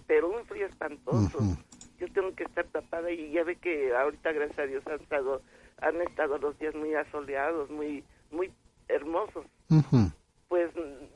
Pero 0.07 0.29
un 0.29 0.45
frío 0.45 0.65
espantoso. 0.67 1.39
Yo 1.99 2.07
tengo 2.13 2.33
que 2.35 2.43
estar 2.43 2.65
tapada 2.67 3.11
y 3.11 3.31
ya 3.31 3.43
ve 3.43 3.55
que 3.55 3.95
ahorita, 3.95 4.31
gracias 4.31 4.59
a 4.59 4.63
Dios, 4.63 4.83
han 4.87 5.01
estado, 5.01 5.41
han 5.81 6.01
estado 6.01 6.37
los 6.37 6.57
días 6.59 6.75
muy 6.75 6.93
asoleados, 6.93 7.69
muy, 7.69 8.03
muy 8.31 8.51
hermosos. 8.87 9.45
Pues 10.49 10.71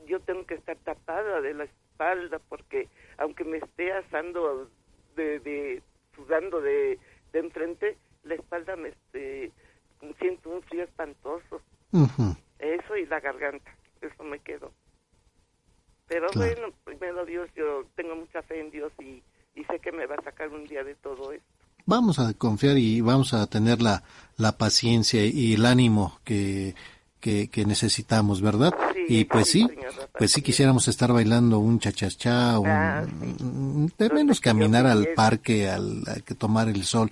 yo 0.06 0.20
tengo 0.20 0.46
que 0.46 0.54
estar 0.54 0.76
tapada 0.78 1.42
de 1.42 1.52
la 1.52 1.64
espalda 1.64 2.40
porque 2.48 2.88
aunque 3.18 3.44
me 3.44 3.58
esté 3.58 3.92
asando 3.92 4.70
de, 5.16 5.40
de 5.40 5.82
sudando 6.14 6.60
de, 6.62 6.98
de 7.32 7.38
enfrente, 7.40 7.98
la 8.22 8.36
espalda 8.36 8.76
me 8.76 8.88
este, 8.88 9.52
siento 10.18 10.50
un 10.50 10.62
frío 10.62 10.84
espantoso. 10.84 11.60
Eso 12.58 12.96
y 12.96 13.06
la 13.06 13.20
garganta, 13.20 13.76
eso 14.00 14.24
me 14.24 14.38
quedó. 14.38 14.72
Pero 16.06 16.28
bueno, 16.34 16.68
primero 16.84 17.24
Dios, 17.24 17.48
yo 17.56 17.84
tengo 17.94 18.16
mucha 18.16 18.42
fe 18.42 18.60
en 18.60 18.70
Dios 18.70 18.92
y, 19.00 19.22
y 19.54 19.64
sé 19.64 19.78
que 19.80 19.92
me 19.92 20.06
va 20.06 20.16
a 20.16 20.22
sacar 20.22 20.48
un 20.50 20.64
día 20.64 20.84
de 20.84 20.94
todo 20.96 21.32
esto. 21.32 21.46
Vamos 21.86 22.18
a 22.18 22.32
confiar 22.34 22.78
y 22.78 23.00
vamos 23.00 23.34
a 23.34 23.46
tener 23.46 23.82
la, 23.82 24.02
la 24.38 24.56
paciencia 24.56 25.24
y 25.24 25.54
el 25.54 25.66
ánimo 25.66 26.18
que 26.24 26.74
que, 27.24 27.64
necesitamos, 27.66 28.42
¿verdad? 28.42 28.74
y 29.08 29.24
pues 29.24 29.48
sí, 29.48 29.66
pues 30.18 30.32
sí 30.32 30.42
quisiéramos 30.42 30.88
estar 30.88 31.10
bailando 31.10 31.58
un 31.58 31.78
chachachá, 31.78 32.58
un, 32.58 32.68
ah, 32.68 33.06
de 33.96 34.10
menos 34.10 34.40
caminar 34.40 34.86
al 34.86 35.08
parque, 35.14 35.68
al, 35.68 36.04
que 36.26 36.34
tomar 36.34 36.68
el 36.68 36.84
sol. 36.84 37.10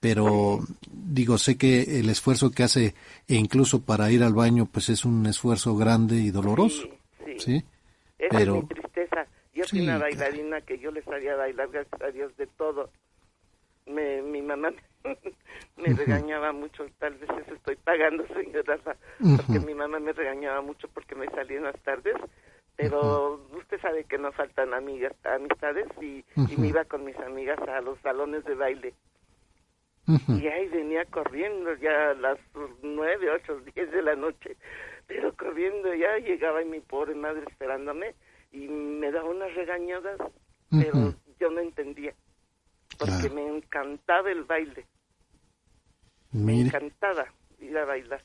Pero 0.00 0.60
digo, 0.90 1.38
sé 1.38 1.56
que 1.56 2.00
el 2.00 2.08
esfuerzo 2.08 2.50
que 2.50 2.64
hace, 2.64 2.94
e 3.28 3.34
incluso 3.34 3.82
para 3.82 4.10
ir 4.10 4.24
al 4.24 4.32
baño, 4.32 4.66
pues 4.66 4.88
es 4.88 5.04
un 5.04 5.26
esfuerzo 5.26 5.76
grande 5.76 6.16
y 6.16 6.30
doloroso. 6.30 6.88
Sí. 7.38 7.62
Pero, 8.30 8.56
es 8.56 8.62
mi 8.62 8.68
tristeza. 8.68 9.26
Yo 9.54 9.64
soy 9.64 9.82
una 9.82 9.98
bailarina 9.98 10.60
que 10.62 10.78
yo 10.78 10.90
les 10.90 11.06
haría 11.06 11.36
bailar, 11.36 11.68
gracias 11.70 12.02
a 12.02 12.10
Dios, 12.10 12.36
de 12.36 12.46
todo. 12.46 12.90
Me, 13.86 14.22
mi 14.22 14.40
mamá 14.42 14.70
me 14.70 14.91
regañaba 15.76 16.52
mucho, 16.52 16.86
tal 16.98 17.14
vez 17.14 17.30
eso 17.30 17.54
estoy 17.54 17.76
pagando, 17.76 18.26
señor 18.28 18.66
Rafa, 18.66 18.96
porque 19.36 19.60
mi 19.64 19.74
mamá 19.74 19.98
me 19.98 20.12
regañaba 20.12 20.60
mucho 20.60 20.88
porque 20.88 21.14
me 21.14 21.26
salía 21.26 21.58
en 21.58 21.64
las 21.64 21.80
tardes, 21.82 22.16
pero 22.76 23.46
usted 23.56 23.80
sabe 23.80 24.04
que 24.04 24.18
no 24.18 24.32
faltan 24.32 24.74
amigas, 24.74 25.12
amistades 25.24 25.86
y, 26.00 26.24
me 26.56 26.68
iba 26.68 26.84
con 26.84 27.04
mis 27.04 27.16
amigas 27.18 27.58
a 27.68 27.80
los 27.80 27.98
salones 28.00 28.44
de 28.44 28.54
baile. 28.54 28.94
Y 30.06 30.46
ahí 30.48 30.68
venía 30.68 31.04
corriendo 31.04 31.74
ya 31.76 32.10
a 32.10 32.14
las 32.14 32.38
nueve, 32.82 33.30
ocho, 33.30 33.60
diez 33.74 33.90
de 33.92 34.02
la 34.02 34.16
noche, 34.16 34.56
pero 35.06 35.34
corriendo 35.36 35.94
ya 35.94 36.18
llegaba 36.18 36.60
y 36.62 36.66
mi 36.66 36.80
pobre 36.80 37.14
madre 37.14 37.44
esperándome 37.48 38.14
y 38.50 38.66
me 38.68 39.10
daba 39.12 39.30
unas 39.30 39.54
regañadas, 39.54 40.18
pero 40.70 41.14
yo 41.38 41.50
no 41.50 41.60
entendía, 41.60 42.14
porque 42.98 43.30
me 43.32 43.46
encantaba 43.46 44.30
el 44.30 44.44
baile. 44.44 44.86
Me 46.32 46.60
encantaba 46.60 47.26
ir 47.60 47.76
a 47.76 47.84
bailar. 47.84 48.22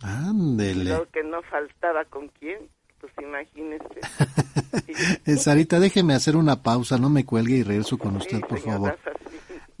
Ándele. 0.00 0.90
Lo 0.90 1.08
que 1.10 1.22
no 1.22 1.42
faltaba 1.42 2.04
con 2.06 2.28
quién, 2.28 2.58
pues 3.00 3.12
imagínese. 3.20 4.00
Sarita, 5.38 5.78
déjeme 5.78 6.14
hacer 6.14 6.36
una 6.36 6.62
pausa, 6.62 6.98
no 6.98 7.08
me 7.08 7.24
cuelgue 7.24 7.56
y 7.56 7.62
regreso 7.62 7.98
con 7.98 8.16
usted, 8.16 8.40
por 8.40 8.58
favor. 8.60 8.98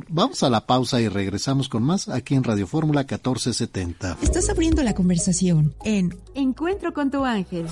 Vamos 0.08 0.42
a 0.42 0.50
la 0.50 0.66
pausa 0.66 1.00
y 1.00 1.08
regresamos 1.08 1.68
con 1.68 1.82
más 1.82 2.08
aquí 2.08 2.34
en 2.34 2.44
Radio 2.44 2.66
Fórmula 2.66 3.00
1470. 3.00 4.18
Estás 4.22 4.50
abriendo 4.50 4.82
la 4.82 4.94
conversación 4.94 5.74
en 5.84 6.14
Encuentro 6.34 6.92
con 6.92 7.10
tu 7.10 7.24
ángel. 7.24 7.66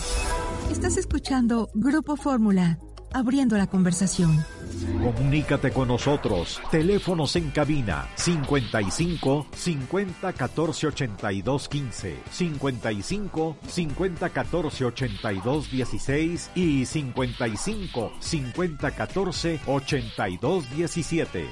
Estás 0.70 0.96
escuchando 0.96 1.68
Grupo 1.74 2.16
Fórmula, 2.16 2.78
abriendo 3.12 3.56
la 3.56 3.66
conversación. 3.66 4.44
Comunícate 5.02 5.72
con 5.72 5.88
nosotros. 5.88 6.60
Teléfonos 6.70 7.34
en 7.36 7.50
cabina 7.50 8.08
55 8.16 9.46
50 9.54 10.32
14 10.32 10.86
82 10.86 11.68
15, 11.68 12.16
55 12.30 13.56
50 13.66 14.28
14 14.28 14.84
82 14.84 15.70
16 15.70 16.50
y 16.54 16.86
55 16.86 18.12
50 18.20 18.90
14 18.90 19.60
82 19.66 20.70
17. 20.70 21.48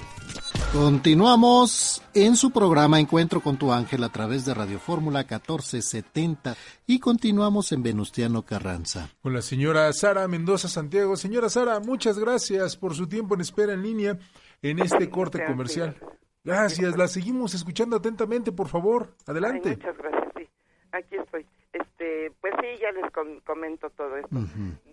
Continuamos 0.72 2.02
en 2.14 2.36
su 2.36 2.50
programa 2.50 3.00
Encuentro 3.00 3.40
con 3.40 3.56
tu 3.56 3.72
ángel 3.72 4.04
a 4.04 4.10
través 4.10 4.44
de 4.44 4.52
Radio 4.52 4.78
Fórmula 4.78 5.20
1470 5.20 6.54
y 6.86 7.00
continuamos 7.00 7.72
en 7.72 7.82
Venustiano 7.82 8.42
Carranza. 8.42 9.08
Con 9.22 9.32
la 9.32 9.40
señora 9.42 9.92
Sara 9.92 10.28
Mendoza 10.28 10.68
Santiago. 10.68 11.16
Señora 11.16 11.48
Sara, 11.48 11.80
muchas 11.80 12.18
gracias 12.18 12.76
por 12.76 12.94
su 12.94 13.08
tiempo 13.08 13.34
en 13.34 13.40
espera 13.40 13.72
en 13.72 13.82
línea 13.82 14.18
en 14.62 14.78
este 14.80 15.08
corte 15.08 15.44
comercial. 15.44 15.96
Gracias, 16.44 16.96
la 16.96 17.08
seguimos 17.08 17.54
escuchando 17.54 17.96
atentamente, 17.96 18.52
por 18.52 18.68
favor. 18.68 19.14
Adelante. 19.26 19.70
muchas 19.70 19.96
gracias, 19.96 20.32
sí. 20.36 20.48
Aquí 20.92 21.16
estoy. 21.16 21.46
Este, 21.72 22.32
pues 22.40 22.54
sí, 22.60 22.66
ya 22.80 22.92
les 22.92 23.10
comento 23.44 23.90
todo 23.90 24.16
esto. 24.16 24.36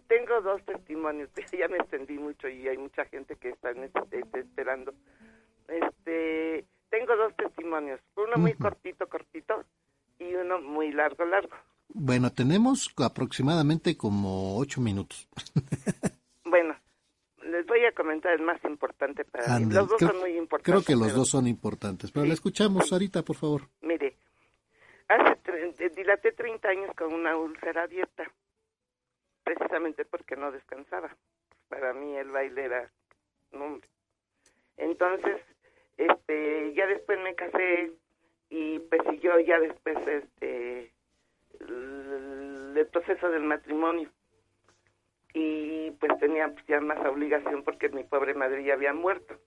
Tengo 0.07 0.41
dos 0.41 0.63
testimonios, 0.65 1.29
ya 1.57 1.67
me 1.67 1.77
extendí 1.77 2.17
mucho 2.17 2.47
y 2.47 2.67
hay 2.67 2.77
mucha 2.77 3.05
gente 3.05 3.35
que 3.35 3.49
está 3.49 3.71
este, 3.71 4.39
esperando. 4.39 4.93
Este, 5.67 6.65
tengo 6.89 7.15
dos 7.15 7.35
testimonios, 7.35 7.99
uno 8.15 8.37
muy 8.37 8.53
cortito, 8.53 9.07
cortito 9.07 9.63
y 10.19 10.33
uno 10.35 10.61
muy 10.61 10.91
largo, 10.91 11.25
largo. 11.25 11.55
Bueno, 11.89 12.31
tenemos 12.31 12.93
aproximadamente 12.97 13.95
como 13.97 14.57
ocho 14.57 14.81
minutos. 14.81 15.27
bueno, 16.45 16.75
les 17.43 17.65
voy 17.65 17.85
a 17.85 17.91
comentar 17.93 18.33
el 18.33 18.41
más 18.41 18.63
importante 18.65 19.23
para 19.25 19.59
mí. 19.59 19.73
Los 19.73 19.87
dos 19.87 19.99
son 19.99 20.19
muy 20.19 20.37
importantes. 20.37 20.71
Creo 20.71 20.83
que 20.83 21.01
los 21.01 21.15
dos 21.15 21.29
son 21.29 21.47
importantes, 21.47 22.11
pero 22.11 22.25
la 22.25 22.33
escuchamos, 22.33 22.89
Sarita, 22.89 23.23
por 23.23 23.35
favor. 23.35 23.61
Mire, 23.81 24.17
hace 25.07 25.35
dilaté 25.95 26.31
30 26.31 26.67
años 26.69 26.95
con 26.95 27.13
una 27.13 27.35
úlcera 27.37 27.83
abierta, 27.83 28.23
precisamente 29.43 30.05
porque 30.05 30.35
no 30.35 30.51
descansaba. 30.51 31.15
Para 31.67 31.93
mí 31.93 32.15
el 32.15 32.29
baile 32.29 32.65
era 32.65 32.91
un 33.51 33.61
hombre. 33.61 33.89
Entonces, 34.77 35.41
este, 35.97 36.73
ya 36.73 36.87
después 36.87 37.19
me 37.21 37.35
casé 37.35 37.91
y 38.49 38.79
pues 38.79 39.01
y 39.11 39.19
yo 39.19 39.39
ya 39.39 39.59
después 39.59 39.97
este 40.07 40.91
el 41.59 42.87
proceso 42.91 43.29
del 43.29 43.43
matrimonio. 43.43 44.09
Y 45.33 45.91
pues 45.99 46.17
tenía 46.19 46.53
ya 46.67 46.79
más 46.79 47.05
obligación 47.05 47.63
porque 47.63 47.89
mi 47.89 48.03
pobre 48.03 48.33
madre 48.33 48.63
ya 48.63 48.73
había 48.73 48.93
muerto. 48.93 49.37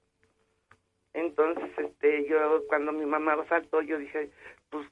Entonces 1.15 1.71
este 1.79 2.27
yo 2.29 2.67
cuando 2.69 2.93
mi 2.93 3.07
mamá 3.07 3.43
faltó 3.45 3.81
yo 3.83 3.99
dije 3.99 4.31
pues 4.71 4.87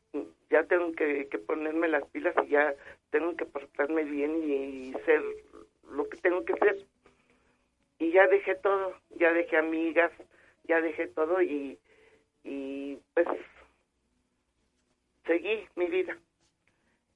ya 0.48 0.64
tengo 0.64 0.92
que, 0.92 1.28
que 1.28 1.38
ponerme 1.38 1.88
las 1.88 2.06
pilas 2.08 2.34
y 2.46 2.50
ya 2.50 2.74
tengo 3.10 3.36
que 3.36 3.44
portarme 3.44 4.04
bien 4.04 4.42
y, 4.42 4.92
ser 5.04 5.22
lo 5.90 6.08
que 6.08 6.16
tengo 6.18 6.44
que 6.44 6.54
ser. 6.54 6.76
Y 7.98 8.12
ya 8.12 8.26
dejé 8.28 8.54
todo 8.56 8.94
ya 9.16 9.32
dejé 9.32 9.58
amigas 9.58 10.12
ya 10.68 10.80
dejé 10.80 11.08
todo 11.08 11.40
y 11.42 11.78
y 12.44 12.98
pues 13.14 13.26
seguí 15.26 15.66
mi 15.74 15.86
vida. 15.86 16.16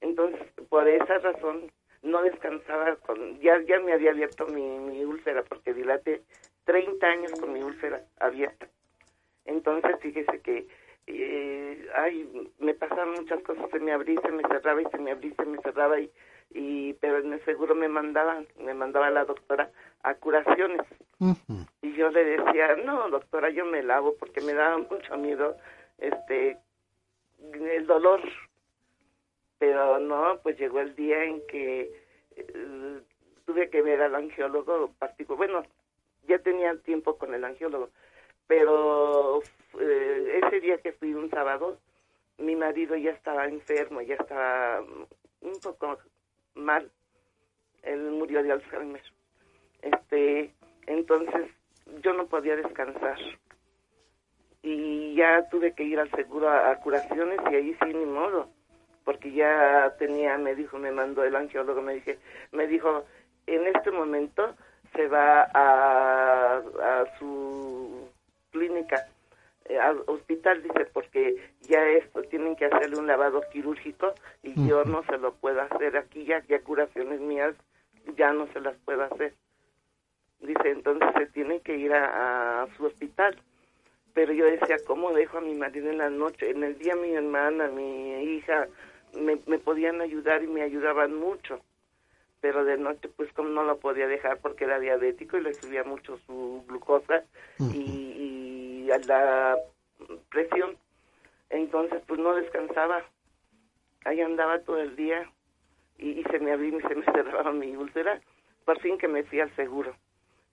Entonces 0.01 0.41
por 0.69 0.87
esa 0.87 1.17
razón 1.19 1.71
no 2.01 2.21
descansaba 2.23 2.95
con 2.97 3.39
ya 3.39 3.61
ya 3.61 3.79
me 3.79 3.93
había 3.93 4.11
abierto 4.11 4.47
mi, 4.47 4.79
mi 4.79 5.03
úlcera 5.05 5.43
porque 5.43 5.73
dilate 5.73 6.23
30 6.65 7.05
años 7.05 7.31
con 7.39 7.53
mi 7.53 7.61
úlcera 7.61 8.03
abierta. 8.19 8.67
Entonces 9.45 9.95
fíjese 10.01 10.41
que 10.41 10.67
eh, 11.07 11.87
ay 11.95 12.51
me 12.59 12.73
pasaron 12.73 13.15
muchas 13.15 13.41
cosas 13.43 13.69
se 13.71 13.79
me 13.79 13.91
abría 13.91 14.19
se 14.21 14.31
me 14.31 14.43
cerraba 14.43 14.81
y 14.81 14.85
se 14.85 14.97
me 14.97 15.11
abría 15.11 15.33
se 15.35 15.45
me 15.45 15.57
cerraba 15.59 15.99
y 15.99 16.11
y 16.53 16.93
pero 16.93 17.19
en 17.19 17.33
el 17.33 17.43
seguro 17.45 17.75
me 17.75 17.87
mandaban 17.87 18.47
me 18.59 18.73
mandaba 18.73 19.09
la 19.09 19.25
doctora 19.25 19.71
a 20.03 20.13
curaciones 20.15 20.81
yo 21.95 22.09
le 22.09 22.23
decía 22.23 22.75
no 22.77 23.09
doctora 23.09 23.49
yo 23.49 23.65
me 23.65 23.83
lavo 23.83 24.15
porque 24.19 24.41
me 24.41 24.53
daba 24.53 24.77
mucho 24.77 25.17
miedo 25.17 25.57
este 25.97 26.57
el 27.53 27.87
dolor 27.87 28.21
pero 29.57 29.99
no 29.99 30.39
pues 30.41 30.57
llegó 30.57 30.79
el 30.79 30.95
día 30.95 31.23
en 31.23 31.45
que 31.47 31.91
eh, 32.35 33.01
tuve 33.45 33.69
que 33.69 33.81
ver 33.81 34.01
al 34.01 34.15
angiólogo 34.15 34.91
particular 34.99 35.37
bueno 35.37 35.63
ya 36.23 36.39
tenía 36.39 36.75
tiempo 36.77 37.17
con 37.17 37.33
el 37.33 37.43
angiólogo 37.43 37.89
pero 38.47 39.41
eh, 39.79 40.41
ese 40.43 40.59
día 40.59 40.77
que 40.79 40.93
fui 40.93 41.13
un 41.13 41.29
sábado 41.29 41.79
mi 42.37 42.55
marido 42.55 42.95
ya 42.95 43.11
estaba 43.11 43.45
enfermo 43.45 44.01
ya 44.01 44.15
estaba 44.15 44.81
un 45.41 45.59
poco 45.61 45.97
mal 46.55 46.91
él 47.83 48.11
murió 48.11 48.43
de 48.43 48.51
Alzheimer. 48.51 49.01
Este 49.81 50.53
entonces 50.87 51.49
yo 52.01 52.13
no 52.13 52.27
podía 52.27 52.55
descansar. 52.55 53.17
Y 54.63 55.15
ya 55.15 55.49
tuve 55.49 55.73
que 55.73 55.83
ir 55.83 55.99
al 55.99 56.11
seguro 56.11 56.49
a, 56.49 56.75
curaciones 56.75 57.39
y 57.51 57.55
ahí 57.55 57.75
sí 57.81 57.93
ni 57.93 58.05
modo 58.05 58.49
porque 59.03 59.31
ya 59.31 59.95
tenía 59.97 60.37
me 60.37 60.55
dijo 60.55 60.77
me 60.77 60.91
mandó 60.91 61.23
el 61.23 61.35
angiólogo 61.35 61.81
me 61.81 61.95
dije 61.95 62.19
me 62.51 62.67
dijo 62.67 63.05
en 63.47 63.67
este 63.67 63.91
momento 63.91 64.55
se 64.95 65.07
va 65.07 65.49
a, 65.53 66.57
a 66.57 67.17
su 67.17 68.09
clínica 68.51 69.07
eh, 69.65 69.79
al 69.79 70.03
hospital 70.07 70.61
dice 70.61 70.85
porque 70.93 71.35
ya 71.61 71.83
esto 71.87 72.21
tienen 72.23 72.55
que 72.55 72.65
hacerle 72.65 72.97
un 72.99 73.07
lavado 73.07 73.41
quirúrgico 73.51 74.13
y 74.43 74.67
yo 74.67 74.83
no 74.85 75.03
se 75.03 75.17
lo 75.17 75.33
puedo 75.33 75.61
hacer 75.61 75.97
aquí 75.97 76.25
ya 76.25 76.43
ya 76.47 76.61
curaciones 76.61 77.19
mías 77.19 77.55
ya 78.15 78.33
no 78.33 78.47
se 78.53 78.59
las 78.59 78.75
puedo 78.85 79.03
hacer 79.03 79.33
dice 80.41 80.69
entonces 80.69 81.09
se 81.17 81.25
tiene 81.27 81.61
que 81.61 81.77
ir 81.77 81.93
a, 81.93 82.67
su 82.75 82.85
hospital 82.85 83.37
pero 84.13 84.33
yo 84.33 84.45
decía 84.45 84.77
cómo 84.85 85.13
dejo 85.13 85.37
a 85.37 85.41
mi 85.41 85.53
marido 85.53 85.89
en 85.89 85.97
la 85.97 86.09
noche 86.09 86.49
en 86.49 86.63
el 86.63 86.77
día 86.77 86.95
mi 86.95 87.13
hermana 87.13 87.67
mi 87.67 88.23
hija 88.35 88.67
me, 89.19 89.39
me 89.45 89.59
podían 89.59 90.01
ayudar 90.01 90.43
y 90.43 90.47
me 90.47 90.61
ayudaban 90.61 91.15
mucho. 91.15 91.59
Pero 92.39 92.65
de 92.65 92.77
noche 92.77 93.09
pues 93.15 93.31
como 93.33 93.49
no 93.49 93.63
lo 93.63 93.77
podía 93.79 94.07
dejar 94.07 94.39
porque 94.39 94.63
era 94.63 94.79
diabético 94.79 95.37
y 95.37 95.41
le 95.41 95.53
subía 95.53 95.83
mucho 95.83 96.17
su 96.25 96.63
glucosa 96.67 97.23
y, 97.59 98.83
y 98.85 98.91
a 98.91 98.97
la 98.99 99.57
presión. 100.29 100.75
Entonces 101.49 102.01
pues 102.07 102.19
no 102.19 102.33
descansaba. 102.33 103.03
Ahí 104.05 104.21
andaba 104.21 104.59
todo 104.59 104.79
el 104.79 104.95
día 104.95 105.29
y, 105.99 106.23
se 106.23 106.39
me 106.39 106.51
abría 106.51 106.79
y 106.79 106.81
se 106.81 106.95
me 106.95 107.05
cerraba 107.13 107.51
mi 107.51 107.75
úlcera. 107.75 108.19
Por 108.65 108.79
fin 108.79 108.97
que 108.97 109.07
me 109.07 109.23
fui 109.23 109.39
al 109.39 109.55
seguro 109.55 109.95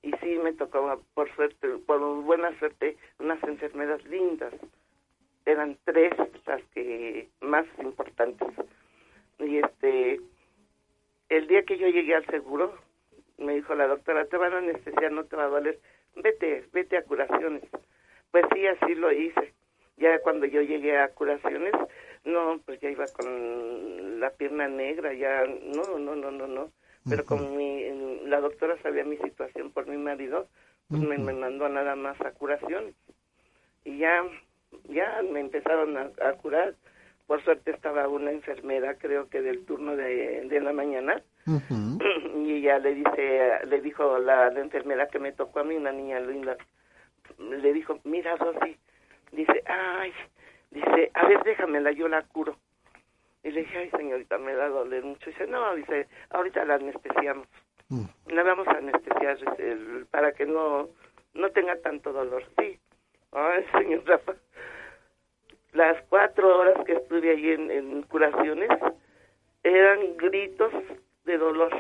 y 0.03 0.13
sí 0.23 0.39
me 0.43 0.53
tocaba 0.53 0.99
por 1.15 1.35
suerte 1.35 1.69
por 1.87 2.01
buena 2.23 2.57
suerte 2.59 2.97
unas 3.19 3.43
enfermedades 3.43 4.05
lindas 4.07 4.55
eran 5.45 5.77
tres 5.85 6.13
las 6.47 6.63
que 6.75 7.29
más 7.41 7.67
importantes 7.79 8.49
y 9.39 9.59
este 9.59 10.21
el 11.29 11.47
día 11.47 11.63
que 11.65 11.77
yo 11.77 11.89
llegué 11.89 12.15
al 12.15 12.27
seguro, 12.27 12.75
me 13.37 13.55
dijo 13.55 13.75
la 13.75 13.87
doctora, 13.87 14.25
te 14.27 14.37
van 14.37 14.55
a 14.55 14.59
anestesiar, 14.59 15.13
no 15.13 15.25
te 15.25 15.37
va 15.37 15.45
a 15.45 15.49
doler, 15.49 15.79
vete, 16.17 16.65
vete 16.73 16.97
a 16.97 17.03
curaciones. 17.03 17.65
Pues 18.31 18.45
sí, 18.55 18.67
así 18.67 18.95
lo 18.95 19.13
hice. 19.13 19.55
Ya 19.97 20.19
cuando 20.21 20.47
yo 20.47 20.63
llegué 20.63 20.99
a 20.99 21.09
curaciones, 21.09 21.73
no, 22.25 22.61
pues 22.65 22.81
ya 22.81 22.91
iba 22.91 23.07
con 23.09 24.21
la 24.21 24.31
pierna 24.31 24.69
negra, 24.69 25.13
ya, 25.13 25.45
no, 25.45 25.99
no, 25.99 26.17
no, 26.17 26.31
no, 26.31 26.47
no. 26.47 26.73
Pero 27.09 27.25
como 27.25 27.49
mi, 27.51 27.85
la 28.27 28.41
doctora 28.41 28.77
sabía 28.83 29.05
mi 29.05 29.17
situación 29.19 29.71
por 29.71 29.87
mi 29.87 29.97
marido, 29.97 30.49
pues 30.89 31.03
me, 31.03 31.19
mandó 31.19 31.69
nada 31.69 31.97
más 31.97 32.21
a 32.21 32.33
curaciones. 32.33 32.95
Y 33.85 33.99
ya, 33.99 34.25
ya 34.89 35.23
me 35.23 35.41
empezaron 35.41 35.97
a 35.97 36.33
curar. 36.35 36.75
Por 37.27 37.45
suerte 37.45 37.73
estaba 37.73 38.09
una 38.09 38.31
enfermera, 38.31 38.95
creo 38.95 39.29
que 39.29 39.43
del 39.43 39.67
turno 39.67 39.95
de, 39.97 40.49
de 40.49 40.61
la 40.61 40.73
mañana, 40.73 41.23
y 42.37 42.53
ella 42.53 42.79
le 42.79 42.95
dice, 42.95 43.67
le 43.67 43.81
dijo 43.83 44.19
la, 44.19 44.51
la, 44.51 44.61
enfermera 44.61 45.09
que 45.09 45.19
me 45.19 45.33
tocó 45.33 45.61
a 45.61 45.65
mí, 45.65 45.77
una 45.77 45.93
niña 45.93 46.21
linda, 46.21 46.57
le 47.39 47.73
dijo, 47.75 48.01
mira 48.05 48.35
Rosy, 48.37 48.79
dice, 49.33 49.63
ay, 49.67 50.13
dice, 50.71 51.11
a 51.13 51.27
ver, 51.27 51.43
déjamela, 51.45 51.93
yo 51.93 52.09
la 52.09 52.23
curo. 52.23 52.57
Y 53.43 53.51
le 53.51 53.61
dije, 53.61 53.79
ay 53.79 53.91
señorita, 53.91 54.39
me 54.39 54.55
da 54.55 54.67
a 54.67 54.71
doler 54.71 55.05
mucho. 55.05 55.31
dice, 55.31 55.47
no, 55.47 55.75
dice, 55.75 56.09
ahorita 56.31 56.65
la 56.65 56.75
anestesiamos. 56.75 57.47
La 58.27 58.43
vamos 58.43 58.69
a 58.69 58.79
anestesiar 58.79 59.39
para 60.11 60.33
que 60.33 60.45
no, 60.45 60.89
no 61.35 61.51
tenga 61.51 61.77
tanto 61.77 62.13
dolor. 62.13 62.45
Sí. 62.59 62.79
Ay, 63.33 63.65
señor 63.73 64.05
Rafa 64.07 64.35
las 65.73 66.03
cuatro 66.09 66.59
horas 66.59 66.85
que 66.85 66.95
estuve 66.95 67.31
ahí 67.31 67.51
en, 67.51 68.03
curaciones 68.03 68.71
eran 69.63 70.17
gritos 70.17 70.73
de 71.25 71.39
dolor. 71.39 71.73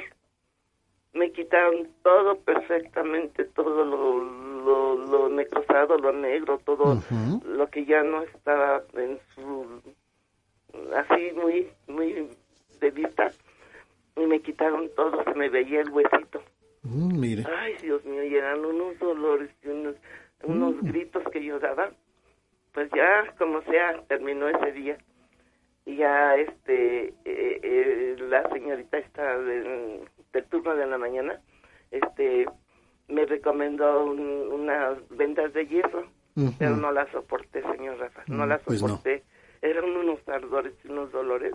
Me 1.14 1.32
quitaron 1.32 1.88
todo 2.02 2.38
perfectamente, 2.40 3.44
todo 3.46 3.84
lo, 3.84 4.24
lo, 4.64 5.06
lo 5.06 5.28
necrosado, 5.30 5.96
lo 5.96 6.12
negro, 6.12 6.60
todo 6.64 7.02
lo 7.44 7.66
que 7.68 7.84
ya 7.86 8.02
no 8.02 8.22
estaba 8.22 8.82
en 8.94 9.18
su... 9.34 9.82
así 10.96 11.32
muy, 11.34 11.68
muy 11.86 12.28
de 12.80 12.90
vista. 12.90 13.30
Y 14.16 14.26
me 14.26 14.40
quitaron 14.40 14.90
todo, 14.96 15.22
se 15.24 15.34
me 15.34 15.48
veía 15.48 15.80
el 15.80 15.90
huesito. 15.90 16.42
Mm, 16.82 17.20
mire. 17.20 17.44
Ay, 17.56 17.76
Dios 17.82 18.04
mío, 18.04 18.24
y 18.24 18.34
eran 18.34 18.64
unos 18.64 18.98
dolores 18.98 19.50
y 19.62 19.68
unos, 19.68 19.96
unos 20.42 20.74
mm. 20.82 20.86
gritos 20.88 21.22
que 21.30 21.44
yo 21.44 21.58
daba 21.58 21.90
pues 22.78 22.90
ya 22.94 23.34
como 23.38 23.60
sea 23.62 24.00
terminó 24.06 24.48
ese 24.48 24.70
día 24.70 24.98
y 25.84 25.96
ya 25.96 26.36
este 26.36 27.08
eh, 27.24 27.60
eh, 27.62 28.16
la 28.28 28.48
señorita 28.50 28.98
esta 28.98 29.38
del, 29.38 30.04
turno 30.48 30.76
de 30.76 30.86
la 30.86 30.96
mañana 30.96 31.40
este 31.90 32.46
me 33.08 33.26
recomendó 33.26 34.04
unas 34.04 34.96
vendas 35.10 35.52
de 35.54 35.66
yeso 35.66 36.04
pero 36.56 36.76
no 36.76 36.92
la 36.92 37.10
soporté 37.10 37.62
señor 37.62 37.98
Rafa 37.98 38.22
no 38.28 38.46
mm, 38.46 38.48
la 38.48 38.58
pues 38.58 38.78
soporté 38.78 39.24
eran 39.62 39.84
unos 39.96 40.26
ardores 40.28 40.74
y 40.84 40.88
unos 40.88 41.12
dolores 41.12 41.52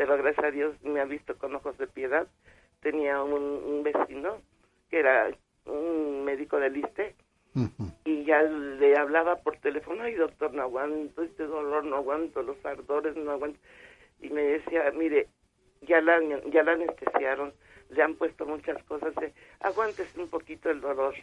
pero 0.00 0.16
gracias 0.16 0.46
a 0.46 0.50
Dios 0.50 0.74
me 0.82 0.98
ha 1.00 1.04
visto 1.04 1.36
con 1.36 1.54
ojos 1.54 1.76
de 1.76 1.86
piedad. 1.86 2.26
Tenía 2.80 3.22
un, 3.22 3.42
un 3.42 3.82
vecino 3.82 4.38
que 4.88 5.00
era 5.00 5.30
un 5.66 6.24
médico 6.24 6.58
del 6.58 6.78
ISTE 6.78 7.14
y 8.06 8.24
ya 8.24 8.42
le 8.42 8.96
hablaba 8.96 9.36
por 9.36 9.58
teléfono, 9.58 10.02
ay 10.02 10.14
doctor, 10.14 10.54
no 10.54 10.62
aguanto 10.62 11.22
este 11.22 11.44
dolor, 11.44 11.84
no 11.84 11.96
aguanto 11.96 12.42
los 12.42 12.56
ardores, 12.64 13.14
no 13.14 13.32
aguanto. 13.32 13.58
Y 14.22 14.30
me 14.30 14.40
decía, 14.40 14.90
mire, 14.96 15.28
ya 15.82 16.00
la, 16.00 16.18
ya 16.50 16.62
la 16.62 16.72
anestesiaron, 16.72 17.52
le 17.90 18.02
han 18.02 18.14
puesto 18.14 18.46
muchas 18.46 18.82
cosas, 18.84 19.14
de, 19.16 19.34
aguántese 19.60 20.18
un 20.18 20.30
poquito 20.30 20.70
el 20.70 20.80
dolor, 20.80 21.14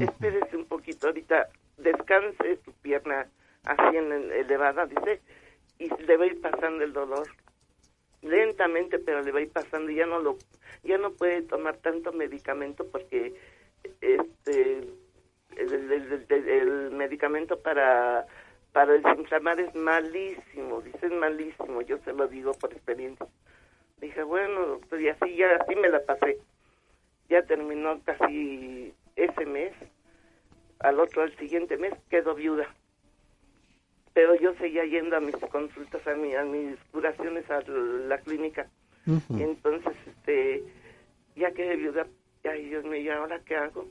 espérese 0.00 0.56
un 0.56 0.64
poquito, 0.64 1.06
ahorita 1.06 1.46
descanse 1.76 2.58
su 2.64 2.72
pierna 2.82 3.28
así 3.62 3.96
en 3.96 4.10
elevada, 4.32 4.86
dice, 4.86 5.20
y 5.78 5.88
le 6.02 6.16
va 6.16 6.24
a 6.24 6.28
ir 6.28 6.40
pasando 6.40 6.84
el 6.84 6.92
dolor 6.92 7.26
lentamente 8.22 8.98
pero 8.98 9.22
le 9.22 9.32
va 9.32 9.38
a 9.38 9.42
ir 9.42 9.52
pasando 9.52 9.90
y 9.90 9.96
ya 9.96 10.06
no 10.06 10.18
lo 10.20 10.38
ya 10.82 10.98
no 10.98 11.12
puede 11.12 11.42
tomar 11.42 11.76
tanto 11.78 12.12
medicamento 12.12 12.86
porque 12.90 13.34
este 14.00 14.88
el, 15.56 16.90
medicamento 16.92 17.58
para 17.60 18.26
para 18.72 18.92
desinflamar 18.92 19.58
es 19.58 19.74
malísimo, 19.74 20.82
dice 20.82 21.06
es 21.06 21.12
malísimo, 21.12 21.80
yo 21.80 21.96
se 22.04 22.12
lo 22.12 22.28
digo 22.28 22.52
por 22.52 22.74
experiencia. 22.74 23.26
Dije, 24.02 24.22
bueno, 24.22 24.66
doctor, 24.66 25.00
y 25.00 25.08
así 25.08 25.34
ya, 25.34 25.56
así 25.56 25.74
me 25.76 25.88
la 25.88 26.04
pasé. 26.04 26.36
Ya 27.30 27.42
terminó 27.44 27.98
casi 28.04 28.92
ese 29.16 29.46
mes, 29.46 29.72
al 30.80 31.00
otro, 31.00 31.22
al 31.22 31.34
siguiente 31.38 31.78
mes, 31.78 31.94
quedó 32.10 32.34
viuda. 32.34 32.68
Pero 34.16 34.34
yo 34.36 34.54
seguía 34.54 34.82
yendo 34.86 35.14
a 35.14 35.20
mis 35.20 35.36
consultas, 35.36 36.06
a, 36.06 36.14
mi, 36.14 36.34
a 36.34 36.42
mis 36.42 36.78
curaciones 36.90 37.44
a 37.50 37.60
la 37.60 38.16
clínica. 38.16 38.66
Entonces, 39.28 39.92
este, 40.06 40.64
ya 41.36 41.50
quedé 41.50 41.76
viuda, 41.76 42.06
ay 42.44 42.64
Dios 42.70 42.82
mío, 42.84 42.96
¿y 42.96 43.10
ahora 43.10 43.38
qué 43.44 43.56
hago? 43.56 43.86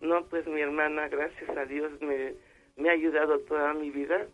No, 0.00 0.24
pues 0.24 0.44
mi 0.48 0.60
hermana, 0.60 1.06
gracias 1.06 1.56
a 1.56 1.66
Dios, 1.66 1.92
me, 2.00 2.34
me 2.76 2.88
ha 2.88 2.94
ayudado 2.94 3.38
toda 3.38 3.72
mi 3.74 3.90
vida 3.90 4.26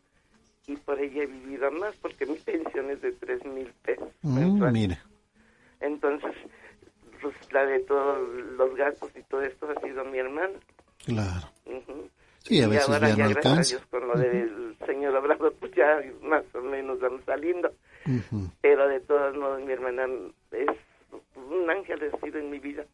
y 0.67 0.77
por 0.79 0.99
ella 0.99 1.25
he 1.25 1.27
vivido 1.27 1.71
más 1.71 1.95
porque 1.97 2.25
mi 2.25 2.37
pensión 2.37 2.91
es 2.91 3.03
de 3.03 3.13
tres 3.13 3.45
mil 3.45 3.71
pesos. 3.83 4.09
Mm, 4.23 4.73
mira. 4.73 5.05
Entonces, 5.81 6.35
pues 7.21 7.35
la 7.53 7.67
de 7.67 7.81
todos 7.81 8.27
los 8.57 8.75
gastos 8.75 9.11
y 9.15 9.23
todo 9.25 9.43
esto 9.43 9.69
ha 9.69 9.79
sido 9.83 10.03
mi 10.07 10.17
hermana. 10.17 10.59
Claro. 11.05 11.47
Ujú. 11.67 12.09
Sí, 12.43 12.61
a 12.61 12.67
y 12.67 12.71
veces 12.71 12.89
ahora 12.89 13.11
ya 13.11 13.29
no 13.29 13.31
gracias 13.31 13.47
a. 13.47 13.77
Dios, 13.77 13.87
con 13.91 14.09
lo 14.09 14.15
del 14.15 14.77
señor 14.87 15.17
Obrador, 15.17 15.55
pues 15.61 15.73
ya 15.73 16.01
más 16.23 16.45
o 16.55 16.61
menos 16.63 17.01
vamos 17.01 17.23
saliendo. 17.25 17.71
Pero 18.61 18.89
de 18.89 19.01
todos 19.01 19.37
modos, 19.37 19.61
mi 19.61 19.73
hermana 19.73 20.07
es 20.53 20.69
un 21.37 21.71
ángel 21.71 22.11
ha 22.13 22.21
sido 22.21 22.39
en 22.39 22.51
mi 22.51 22.59
vida. 22.59 22.85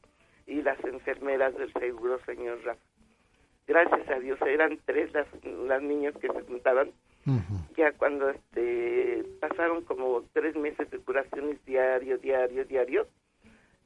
Y 0.47 0.63
las 0.63 0.83
enfermeras 0.85 1.57
del 1.57 1.73
seguro, 1.73 2.19
señor 2.25 2.59
Rafa. 2.65 2.81
Gracias 3.67 4.09
a 4.09 4.21
Dios, 4.21 4.41
eran 4.43 4.79
tres 4.85 5.13
las, 5.13 5.27
las 5.67 5.83
niñas 5.83 6.15
que 6.21 6.29
se 6.29 6.43
juntaban. 6.43 6.91
Ya 7.77 7.91
cuando 7.93 8.31
este 8.31 9.25
pasaron 9.41 9.83
como 9.83 10.23
tres 10.33 10.55
meses 10.55 10.89
de 10.91 10.99
curaciones 10.99 11.59
diario, 11.67 12.19
diario, 12.19 12.65
diario, 12.65 13.09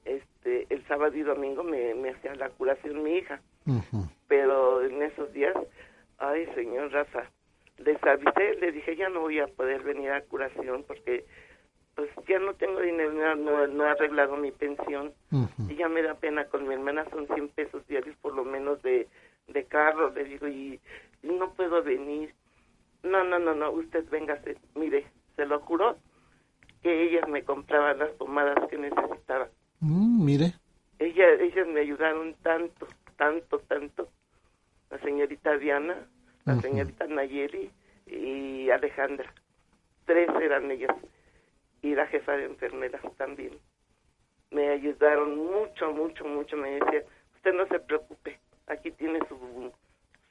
este 0.05 0.67
el 0.69 0.87
sábado 0.87 1.17
y 1.17 1.23
domingo 1.23 1.65
me, 1.65 1.95
me 1.95 2.11
hacía 2.11 2.35
la 2.35 2.51
curación 2.51 3.03
mi 3.03 3.17
hija. 3.17 3.41
Pero 4.31 4.81
en 4.83 5.03
esos 5.03 5.33
días, 5.33 5.57
ay, 6.19 6.47
señor 6.55 6.93
Rafa, 6.93 7.29
les 7.79 8.01
avisé, 8.05 8.55
les 8.61 8.73
dije, 8.73 8.95
ya 8.95 9.09
no 9.09 9.23
voy 9.23 9.41
a 9.41 9.49
poder 9.49 9.83
venir 9.83 10.13
a 10.13 10.23
curación 10.23 10.85
porque 10.87 11.25
pues 11.97 12.09
ya 12.29 12.39
no 12.39 12.55
tengo 12.55 12.81
dinero, 12.81 13.35
no, 13.35 13.67
no, 13.67 13.85
he 13.85 13.89
arreglado 13.89 14.37
mi 14.37 14.53
pensión 14.53 15.13
y 15.69 15.75
ya 15.75 15.89
me 15.89 16.03
da 16.03 16.15
pena 16.15 16.45
con 16.45 16.69
mi 16.69 16.75
hermana, 16.75 17.05
son 17.11 17.27
100 17.27 17.49
pesos 17.49 17.85
diarios 17.89 18.17
por 18.23 18.37
lo 18.37 18.45
menos 18.45 18.81
de, 18.83 19.09
de 19.49 19.65
carro, 19.65 20.11
le 20.11 20.23
digo, 20.23 20.47
y, 20.47 20.79
y 21.25 21.27
no 21.27 21.53
puedo 21.55 21.83
venir. 21.83 22.33
No, 23.03 23.25
no, 23.25 23.41
no, 23.41 23.53
no, 23.57 23.73
usted 23.73 24.09
véngase, 24.11 24.59
mire, 24.77 25.07
se 25.35 25.45
lo 25.45 25.59
juro 25.59 25.97
que 26.83 27.03
ellas 27.03 27.29
me 27.29 27.43
compraban 27.43 27.99
las 27.99 28.11
pomadas 28.11 28.69
que 28.71 28.79
necesitaba. 28.79 29.49
Mm, 29.81 30.25
mire. 30.25 30.53
Ella, 31.01 31.33
ellas 31.33 31.67
me 31.67 31.81
ayudaron 31.81 32.35
tanto, 32.43 32.87
tanto, 33.17 33.59
tanto. 33.67 34.09
La 34.91 34.99
señorita 34.99 35.57
Diana, 35.57 35.95
la 36.45 36.55
señorita 36.61 37.07
Nayeli 37.07 37.71
y 38.07 38.71
Alejandra. 38.71 39.33
Tres 40.05 40.29
eran 40.41 40.71
ellas. 40.71 40.95
Y 41.83 41.95
la 41.95 42.07
jefa 42.09 42.33
de 42.37 42.45
enfermeras 42.47 43.01
también. 43.17 43.53
Me 44.51 44.69
ayudaron 44.71 45.37
mucho, 45.39 45.93
mucho, 45.93 46.25
mucho. 46.25 46.57
Me 46.57 46.73
decía, 46.73 47.05
usted 47.37 47.55
no 47.55 47.67
se 47.69 47.79
preocupe, 47.81 48.39
aquí 48.67 48.91
tiene 48.91 49.21
su, 49.29 49.73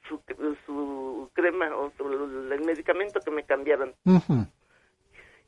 su, 0.08 0.20
su 0.66 1.30
crema 1.32 1.74
o 1.76 1.90
su- 1.96 2.52
el 2.52 2.60
medicamento 2.64 3.18
que 3.20 3.30
me 3.30 3.42
cambiaron. 3.44 3.94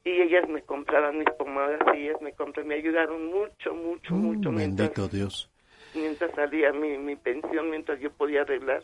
Y 0.05 0.11
ellas 0.11 0.49
me 0.49 0.63
compraban 0.63 1.19
mis 1.19 1.31
pomadas 1.39 1.81
y 1.95 2.09
ellas 2.09 2.21
me 2.23 2.33
compraron, 2.33 2.69
me 2.69 2.75
ayudaron 2.77 3.27
mucho, 3.27 3.75
mucho, 3.75 4.15
mucho. 4.15 4.51
mientras- 4.51 4.89
Bendito 4.89 5.09
Dios. 5.09 5.51
mientras 5.95 6.35
salía 6.35 6.73
mi, 6.73 6.97
mi 6.99 7.15
pensión, 7.15 7.71
mientras 7.71 8.01
yo 8.01 8.11
podía 8.11 8.41
arreglar. 8.43 8.83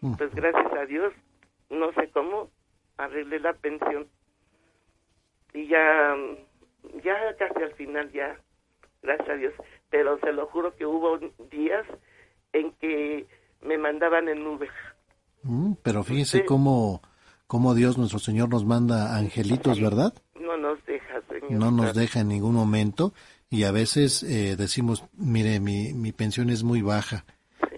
Pues 0.00 0.34
gracias 0.34 0.72
a 0.72 0.86
Dios, 0.86 1.12
no 1.70 1.92
sé 1.92 2.10
cómo, 2.10 2.50
arreglé 2.96 3.40
la 3.40 3.54
pensión. 3.54 4.06
Y 5.54 5.68
ya, 5.68 6.14
ya 7.02 7.36
casi 7.38 7.62
al 7.62 7.72
final, 7.74 8.12
ya, 8.12 8.38
gracias 9.02 9.28
a 9.28 9.34
Dios. 9.34 9.54
Pero 9.90 10.18
se 10.20 10.32
lo 10.32 10.46
juro 10.46 10.76
que 10.76 10.86
hubo 10.86 11.18
días 11.50 11.86
en 12.52 12.72
que 12.72 13.26
me 13.62 13.78
mandaban 13.78 14.28
en 14.28 14.44
nube. 14.44 14.68
Mm, 15.42 15.74
pero 15.82 16.04
fíjese 16.04 16.44
cómo, 16.44 17.02
cómo 17.46 17.74
Dios 17.74 17.98
nuestro 17.98 18.18
Señor 18.18 18.48
nos 18.48 18.64
manda 18.64 19.16
angelitos, 19.16 19.80
¿verdad? 19.80 20.12
No 20.38 20.56
nos 20.56 20.84
deja, 20.86 21.20
Señor. 21.28 21.52
No 21.52 21.70
nos 21.70 21.94
deja 21.94 22.20
en 22.20 22.28
ningún 22.28 22.54
momento 22.54 23.12
y 23.48 23.64
a 23.64 23.72
veces 23.72 24.22
eh, 24.22 24.56
decimos, 24.56 25.04
mire, 25.14 25.60
mi, 25.60 25.92
mi 25.94 26.12
pensión 26.12 26.50
es 26.50 26.64
muy 26.64 26.82
baja, 26.82 27.24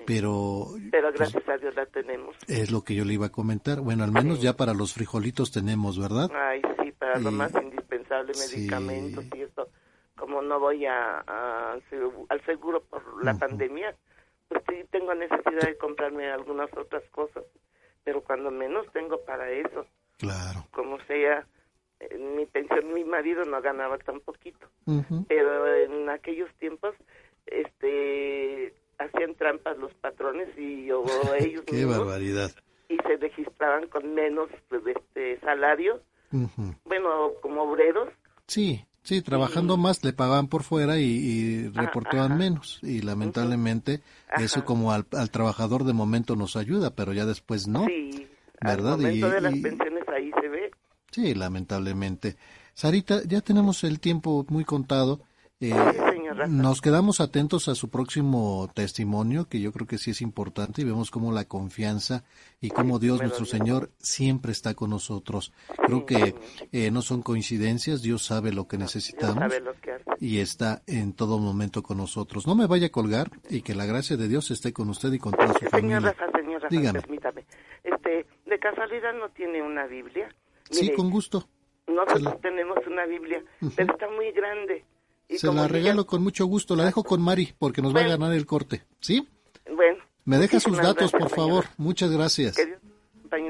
pero 0.08 0.68
Pero 0.90 1.12
gracias 1.12 1.46
a 1.48 1.58
Dios 1.58 1.74
la 1.76 1.84
tenemos. 1.84 2.34
es 2.48 2.70
lo 2.70 2.82
que 2.82 2.94
yo 2.94 3.04
le 3.04 3.12
iba 3.12 3.26
a 3.26 3.30
comentar. 3.32 3.80
Bueno, 3.82 4.04
al 4.04 4.10
menos 4.12 4.40
ya 4.40 4.54
para 4.54 4.72
los 4.72 4.94
frijolitos 4.94 5.52
tenemos, 5.52 6.00
¿verdad? 6.00 6.30
Ay, 6.34 6.62
sí, 6.82 6.92
para 6.92 7.18
lo 7.18 7.30
Y- 7.30 7.34
más 7.34 7.52
indispensable, 7.62 8.32
medicamentos 8.34 9.24
y 9.36 9.42
esto. 9.42 9.68
Como 10.16 10.40
no 10.40 10.58
voy 10.58 10.86
a, 10.86 11.18
a- 11.26 11.72
al 12.28 12.44
seguro 12.46 12.82
por 12.82 13.22
la 13.22 13.34
pandemia, 13.34 13.94
pues 14.48 14.62
sí 14.68 14.76
tengo 14.90 15.14
necesidad 15.14 15.60
de 15.66 15.76
comprarme 15.76 16.30
algunas 16.30 16.74
otras 16.76 17.04
cosas. 17.10 17.44
Pero 18.02 18.22
cuando 18.22 18.50
menos 18.50 18.86
tengo 18.94 19.20
para 19.26 19.50
eso. 19.50 19.86
Claro. 20.16 20.64
Como 20.72 20.98
sea, 21.06 21.46
en 22.00 22.34
mi 22.36 22.46
pensión, 22.46 22.94
mi 22.94 23.04
marido 23.04 23.44
no 23.44 23.60
ganaba 23.60 23.98
tan 23.98 24.20
poquito. 24.20 24.66
Ujú. 24.86 25.26
Pero 25.28 25.74
en 25.74 26.08
aquellos 26.08 26.48
tiempos, 26.54 26.94
este 27.46 28.74
hacían 28.98 29.34
trampas 29.36 29.76
los 29.78 29.92
patrones 29.94 30.48
y 30.58 30.90
o 30.90 31.04
ellos 31.38 31.62
Qué 31.66 31.76
mismos 31.76 31.98
barbaridad. 31.98 32.50
y 32.88 32.96
se 32.96 33.16
registraban 33.16 33.86
con 33.88 34.14
menos 34.14 34.48
pues, 34.68 34.82
este 34.86 35.38
salario 35.40 36.00
bueno, 36.84 37.30
como 37.42 37.62
obreros, 37.62 38.08
Sí, 38.46 38.84
sí, 39.02 39.22
trabajando 39.22 39.76
más 39.76 40.02
le 40.04 40.12
pagaban 40.12 40.48
por 40.48 40.62
fuera 40.62 40.98
y, 40.98 41.04
y 41.04 41.68
reportaban 41.68 42.36
menos. 42.38 42.80
Y 42.82 43.00
lamentablemente 43.02 44.00
eso 44.38 44.64
como 44.64 44.92
al, 44.92 45.06
al 45.12 45.30
trabajador 45.30 45.84
de 45.84 45.92
momento 45.92 46.34
nos 46.36 46.56
ayuda, 46.56 46.90
pero 46.94 47.12
ya 47.12 47.24
después 47.26 47.66
no. 47.68 47.86
sí, 47.86 48.26
¿Verdad? 48.60 48.94
al 48.94 49.00
momento 49.00 49.28
Y- 49.28 49.30
de 49.30 49.40
las 49.40 49.54
pensiones 49.58 50.08
ahí 50.08 50.30
se 50.40 50.48
ve. 50.48 50.70
Sí, 51.10 51.34
lamentablemente. 51.34 52.36
Sarita, 52.74 53.20
ya 53.26 53.40
tenemos 53.40 53.84
el 53.84 54.00
tiempo 54.00 54.44
muy 54.48 54.64
contado. 54.64 55.20
Eh, 55.60 55.72
señor 56.34 56.48
nos 56.48 56.80
quedamos 56.80 57.20
atentos 57.20 57.68
a 57.68 57.74
su 57.74 57.90
próximo 57.90 58.70
testimonio, 58.74 59.48
que 59.48 59.60
yo 59.60 59.72
creo 59.72 59.86
que 59.86 59.98
sí 59.98 60.10
es 60.10 60.22
importante, 60.22 60.82
y 60.82 60.84
vemos 60.84 61.10
cómo 61.10 61.32
la 61.32 61.44
confianza 61.44 62.24
y 62.60 62.70
cómo 62.70 62.98
Dios 62.98 63.20
nuestro. 63.20 63.44
Señor 63.44 63.90
siempre 63.98 64.52
está 64.52 64.74
con 64.74 64.90
nosotros. 64.90 65.52
Creo 65.86 66.06
que 66.06 66.34
eh, 66.72 66.90
no 66.90 67.02
son 67.02 67.22
coincidencias, 67.22 68.02
Dios 68.02 68.24
sabe 68.24 68.52
lo 68.52 68.68
que 68.68 68.78
necesitamos 68.78 69.52
lo 69.60 69.72
que 69.80 69.98
y 70.20 70.40
está 70.40 70.82
en 70.86 71.12
todo 71.12 71.38
momento 71.38 71.82
con 71.82 71.98
nosotros. 71.98 72.46
No 72.46 72.54
me 72.54 72.66
vaya 72.66 72.88
a 72.88 72.90
colgar 72.90 73.30
y 73.48 73.62
que 73.62 73.74
la 73.74 73.86
gracia 73.86 74.16
de 74.16 74.28
Dios 74.28 74.50
esté 74.50 74.72
con 74.72 74.88
usted 74.90 75.12
y 75.12 75.18
con 75.18 75.32
toda 75.32 75.52
su 75.52 75.58
Señor 75.58 75.70
familia. 75.70 76.00
Rafa, 76.00 76.32
señor 76.32 76.62
Rafa, 76.62 76.68
Dígame. 76.68 77.00
permítame. 77.00 77.46
Este, 77.84 78.26
de 78.46 78.58
casualidad 78.58 79.14
no 79.14 79.28
tiene 79.30 79.62
una 79.62 79.86
Biblia. 79.86 80.28
Sí, 80.70 80.92
con 80.92 81.10
gusto. 81.10 81.48
Nosotros 81.86 82.40
tenemos 82.42 82.78
una 82.86 83.06
Biblia, 83.06 83.42
pero 83.74 83.92
está 83.92 84.08
muy 84.10 84.30
grande. 84.32 84.84
Y 85.28 85.38
Se 85.38 85.46
como 85.46 85.62
la 85.62 85.68
regalo 85.68 86.06
con 86.06 86.22
mucho 86.22 86.46
gusto. 86.46 86.74
La 86.76 86.84
dejo 86.84 87.04
con 87.04 87.20
Mari 87.20 87.54
porque 87.58 87.82
nos 87.82 87.94
va 87.94 88.00
a 88.00 88.08
ganar 88.08 88.32
el 88.32 88.46
corte. 88.46 88.84
¿Sí? 89.00 89.28
bueno, 89.74 89.98
Me 90.24 90.38
deja 90.38 90.60
sus 90.60 90.76
datos, 90.78 91.12
por 91.12 91.28
favor. 91.30 91.66
Muchas 91.76 92.10
gracias. 92.10 92.56
Que 92.56 92.66
Dios 92.66 92.80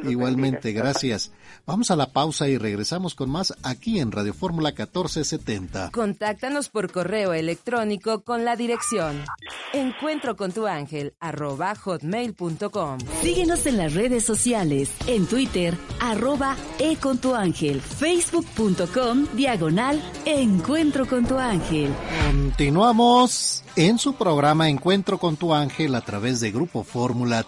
Igualmente, 0.04 0.68
bendiga. 0.68 0.84
gracias. 0.84 1.32
Vamos 1.66 1.90
a 1.90 1.96
la 1.96 2.12
pausa 2.12 2.48
y 2.48 2.58
regresamos 2.58 3.14
con 3.14 3.30
más 3.30 3.54
aquí 3.62 4.00
en 4.00 4.12
Radio 4.12 4.34
Fórmula 4.34 4.70
1470. 4.70 5.90
Contáctanos 5.90 6.68
por 6.68 6.90
correo 6.90 7.32
electrónico 7.32 8.22
con 8.22 8.44
la 8.44 8.56
dirección 8.56 9.24
encuentro 9.72 10.36
con 10.36 10.52
tu 10.52 10.66
ángel 10.66 11.14
arroba 11.20 11.74
hotmail.com. 11.74 12.98
Síguenos 13.22 13.66
en 13.66 13.76
las 13.76 13.94
redes 13.94 14.24
sociales, 14.24 14.90
en 15.06 15.26
Twitter, 15.26 15.76
arroba 16.00 16.56
e 16.78 16.96
con 16.96 17.18
tu 17.18 17.34
ángel, 17.34 17.80
facebook.com, 17.80 19.26
diagonal, 19.34 20.02
encuentro 20.24 21.06
con 21.06 21.26
tu 21.26 21.36
ángel. 21.38 21.92
Continuamos 22.28 23.64
en 23.76 23.98
su 23.98 24.14
programa 24.14 24.68
Encuentro 24.68 25.18
con 25.18 25.36
tu 25.36 25.54
ángel 25.54 25.94
a 25.94 26.00
través 26.00 26.40
de 26.40 26.50
Grupo 26.50 26.82
Fórmula 26.82 27.44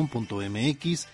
www.radioformula.com.mx 0.00 1.06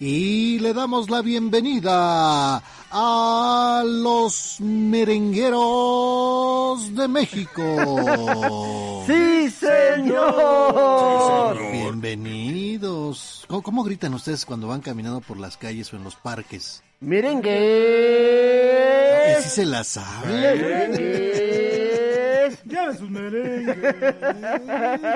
y 0.00 0.58
le 0.58 0.74
damos 0.74 1.08
la 1.08 1.22
bienvenida 1.22 2.60
a 2.90 3.82
los 3.86 4.56
merengueros 4.60 6.92
de 6.94 7.08
México. 7.08 7.62
¡Sí, 9.06 9.48
señor! 9.50 11.56
Bienvenidos. 11.56 12.00
bienvenidos. 12.02 13.44
¿Cómo, 13.48 13.62
cómo 13.62 13.84
gritan 13.84 14.12
ustedes 14.14 14.44
cuando 14.44 14.66
van 14.66 14.80
caminando 14.80 15.20
por 15.20 15.38
las 15.38 15.56
calles 15.56 15.92
o 15.92 15.96
en 15.96 16.02
los 16.04 16.16
parques? 16.16 16.82
¡Merengue! 17.00 17.50
¿Y 19.38 19.42
si 19.42 19.48
se 19.48 19.64
la 19.64 19.84
saben? 19.84 20.92
¡Merengues! 22.50 22.62
¡Ya 22.64 22.92
sus 22.94 23.10
merengues! 23.10 23.76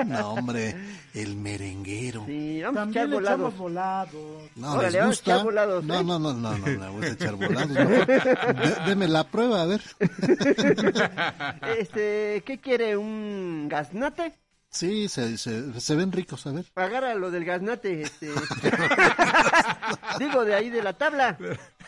No, 0.07 0.33
hombre, 0.33 0.75
el 1.13 1.35
merenguero. 1.35 2.23
Sí, 2.25 2.61
vamos 2.61 2.77
a 2.77 2.79
También 2.81 2.89
echar 3.03 3.09
le 3.09 3.15
volados. 3.15 3.39
echamos 3.39 3.57
volados. 3.57 4.51
No, 4.55 4.73
Órale, 4.73 4.91
¿les 4.91 5.01
vamos 5.01 5.03
a 5.03 5.07
gusta? 5.19 5.31
echar 5.31 5.43
volados, 5.45 5.83
No, 5.85 5.99
¿eh? 5.99 6.03
no, 6.03 6.19
no, 6.19 6.33
no, 6.33 6.57
no, 6.57 6.67
no, 6.67 6.79
vamos 6.79 7.03
a 7.03 7.07
echar 7.09 7.35
volados. 7.35 7.73
De- 7.73 8.75
deme 8.87 9.07
la 9.07 9.23
prueba, 9.25 9.61
a 9.61 9.65
ver. 9.65 9.81
Este, 11.77 12.43
¿qué 12.45 12.59
quiere? 12.61 12.97
¿Un 12.97 13.67
gaznate? 13.69 14.33
Sí, 14.71 15.07
se, 15.09 15.37
se, 15.39 15.79
se 15.79 15.95
ven 15.95 16.11
ricos, 16.11 16.45
a 16.45 16.51
ver. 16.51 16.65
Agarra 16.75 17.15
lo 17.15 17.31
del 17.31 17.43
gaznate, 17.43 18.03
este. 18.03 18.29
Digo, 20.19 20.45
de 20.45 20.53
ahí 20.55 20.69
de 20.69 20.83
la 20.83 20.93
tabla. 20.93 21.35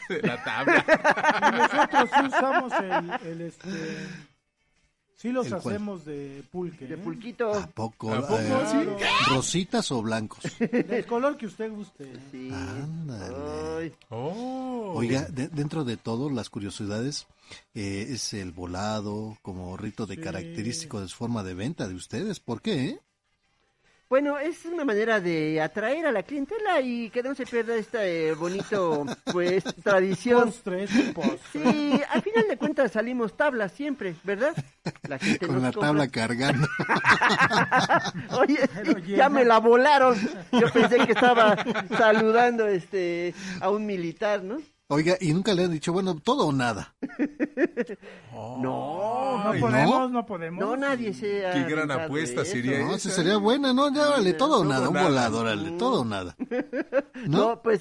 De 0.10 0.22
la 0.24 0.44
tabla. 0.44 0.84
Y 1.48 1.52
nosotros 1.58 2.10
usamos 2.34 2.74
el, 2.82 3.30
el 3.32 3.42
este... 3.42 3.70
Sí 5.22 5.32
los 5.32 5.51
hacemos 5.51 6.03
de 6.06 6.43
pulque. 6.51 6.88
De 6.88 6.95
¿eh? 6.95 6.98
pulquito. 6.98 7.53
¿A 7.53 7.67
poco? 7.67 8.11
¿A 8.14 8.22
poco? 8.22 8.40
Eh, 8.40 8.66
Sí. 8.72 9.06
¿Rositas 9.30 9.91
o 9.91 10.01
blancos? 10.01 10.40
Del 10.59 11.06
color 11.06 11.38
que 11.38 11.45
usted 11.45 11.72
guste. 11.72 12.11
Sí. 12.32 12.50
Ándale. 12.51 13.35
Ay, 13.80 13.93
Oh. 14.09 14.93
Oiga, 14.95 15.22
de- 15.30 15.48
dentro 15.50 15.83
de 15.83 15.98
todo, 15.98 16.30
las 16.30 16.50
curiosidades, 16.50 17.27
eh, 17.75 18.08
es 18.09 18.33
el 18.33 18.51
volado 18.51 19.38
como 19.43 19.77
rito 19.77 20.06
de 20.08 20.16
Sí. 20.16 20.22
característico 20.22 21.00
de 21.01 21.08
su 21.08 21.16
forma 21.17 21.43
de 21.43 21.53
venta 21.53 21.88
de 21.88 21.93
ustedes. 21.95 22.40
¿Por 22.40 22.61
qué? 22.61 23.00
Bueno, 24.11 24.38
es 24.38 24.65
una 24.65 24.83
manera 24.83 25.22
de 25.22 25.61
atraer 25.61 26.06
a 26.06 26.11
la 26.11 26.23
clientela 26.23 26.81
y 26.81 27.09
que 27.11 27.23
no 27.23 27.33
se 27.33 27.45
pierda 27.45 27.77
esta 27.77 28.06
eh, 28.06 28.33
bonito, 28.33 29.06
pues, 29.31 29.64
tradición. 29.81 30.48
Postre, 30.49 30.85
postre. 31.14 31.40
Sí, 31.53 32.01
al 32.09 32.22
final 32.22 32.45
de 32.49 32.57
cuentas 32.57 32.91
salimos 32.91 33.38
tablas 33.38 33.72
siempre, 33.72 34.14
¿verdad? 34.25 34.53
La 35.07 35.17
gente 35.17 35.48
Con 35.48 35.56
nos 35.56 35.64
la 35.64 35.72
compra. 35.72 35.88
tabla 35.88 36.07
cargando. 36.09 36.67
Oye, 38.38 38.59
ya 39.15 39.30
me 39.30 39.45
la 39.45 39.59
volaron. 39.59 40.19
Yo 40.51 40.69
pensé 40.73 40.98
que 41.06 41.14
estaba 41.14 41.56
saludando 41.98 42.67
este 42.67 43.33
a 43.61 43.69
un 43.69 43.85
militar, 43.85 44.43
¿no? 44.43 44.57
Oiga, 44.94 45.16
y 45.22 45.34
nunca 45.34 45.53
le 45.53 45.64
han 45.64 45.72
dicho, 45.72 45.94
bueno, 45.94 46.16
todo 46.16 46.48
o 46.48 46.52
nada. 46.52 46.94
No, 48.34 49.44
No 49.53 49.60
podemos, 49.60 50.11
no 50.11 50.26
podemos. 50.26 50.60
no 50.60 50.76
nadie 50.78 51.14
se 51.14 51.45
ha 51.48 51.53
Qué 51.53 51.64
gran 51.64 51.90
apuesta 51.92 52.42
eso. 52.42 52.52
sería 52.52 52.80
No, 52.80 52.95
esa. 52.95 53.10
sería 53.10 53.38
buena, 53.38 53.74
¿no? 53.74 53.94
Ya, 53.94 54.08
órale, 54.10 54.34
todo 54.34 54.56
o 54.60 54.61
Todo 54.64 54.70
nada, 54.70 54.88
un 54.90 54.94
nada. 54.94 55.08
volado, 55.08 55.40
órale, 55.40 55.72
todo 55.72 56.02
o 56.02 56.06
nada. 56.06 56.36
¿No? 57.28 57.38
No, 57.50 57.61
pues, 57.61 57.80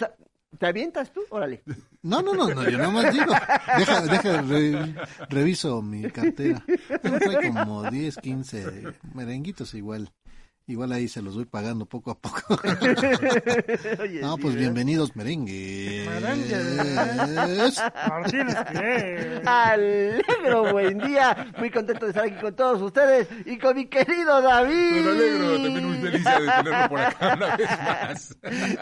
¿te 0.58 0.66
avientas 0.66 1.12
tú? 1.12 1.20
Órale. 1.30 1.62
No, 2.02 2.22
no, 2.22 2.32
no, 2.34 2.48
no, 2.48 2.68
yo 2.68 2.78
nomás 2.78 3.12
digo. 3.12 3.32
Deja, 3.78 4.00
deja, 4.02 4.42
re- 4.42 4.94
reviso 5.28 5.82
mi 5.82 6.02
cartera. 6.10 6.62
Tengo 7.02 7.18
trae 7.18 7.48
como 7.52 7.90
10, 7.90 8.16
15 8.16 8.84
merenguitos 9.14 9.74
igual. 9.74 10.10
Igual 10.66 10.92
ahí 10.92 11.08
se 11.08 11.20
los 11.20 11.34
voy 11.34 11.46
pagando 11.46 11.84
poco 11.84 12.12
a 12.12 12.18
poco. 12.18 12.40
Oye, 14.00 14.20
No, 14.20 14.36
pues 14.36 14.54
¿verdad? 14.54 14.60
bienvenidos 14.60 15.16
merengues. 15.16 16.06
Merengues. 16.08 17.80
Alegro, 19.44 20.70
buen 20.72 20.98
día. 20.98 21.52
Muy 21.58 21.70
contento 21.70 22.04
de 22.04 22.10
estar 22.12 22.24
aquí 22.24 22.40
con 22.40 22.54
todos 22.54 22.80
ustedes 22.82 23.26
y 23.46 23.58
con 23.58 23.74
mi 23.76 23.86
querido 23.86 24.40
David. 24.40 25.02
Me 25.02 25.10
alegro, 25.10 25.54
también 25.62 25.86
muy 25.88 25.96
feliz 25.98 26.24
de 26.24 26.30
tenerlo 26.30 26.88
por 26.88 27.00
acá 27.00 27.34
una 27.36 27.56
vez 27.56 27.68
más. 27.68 28.36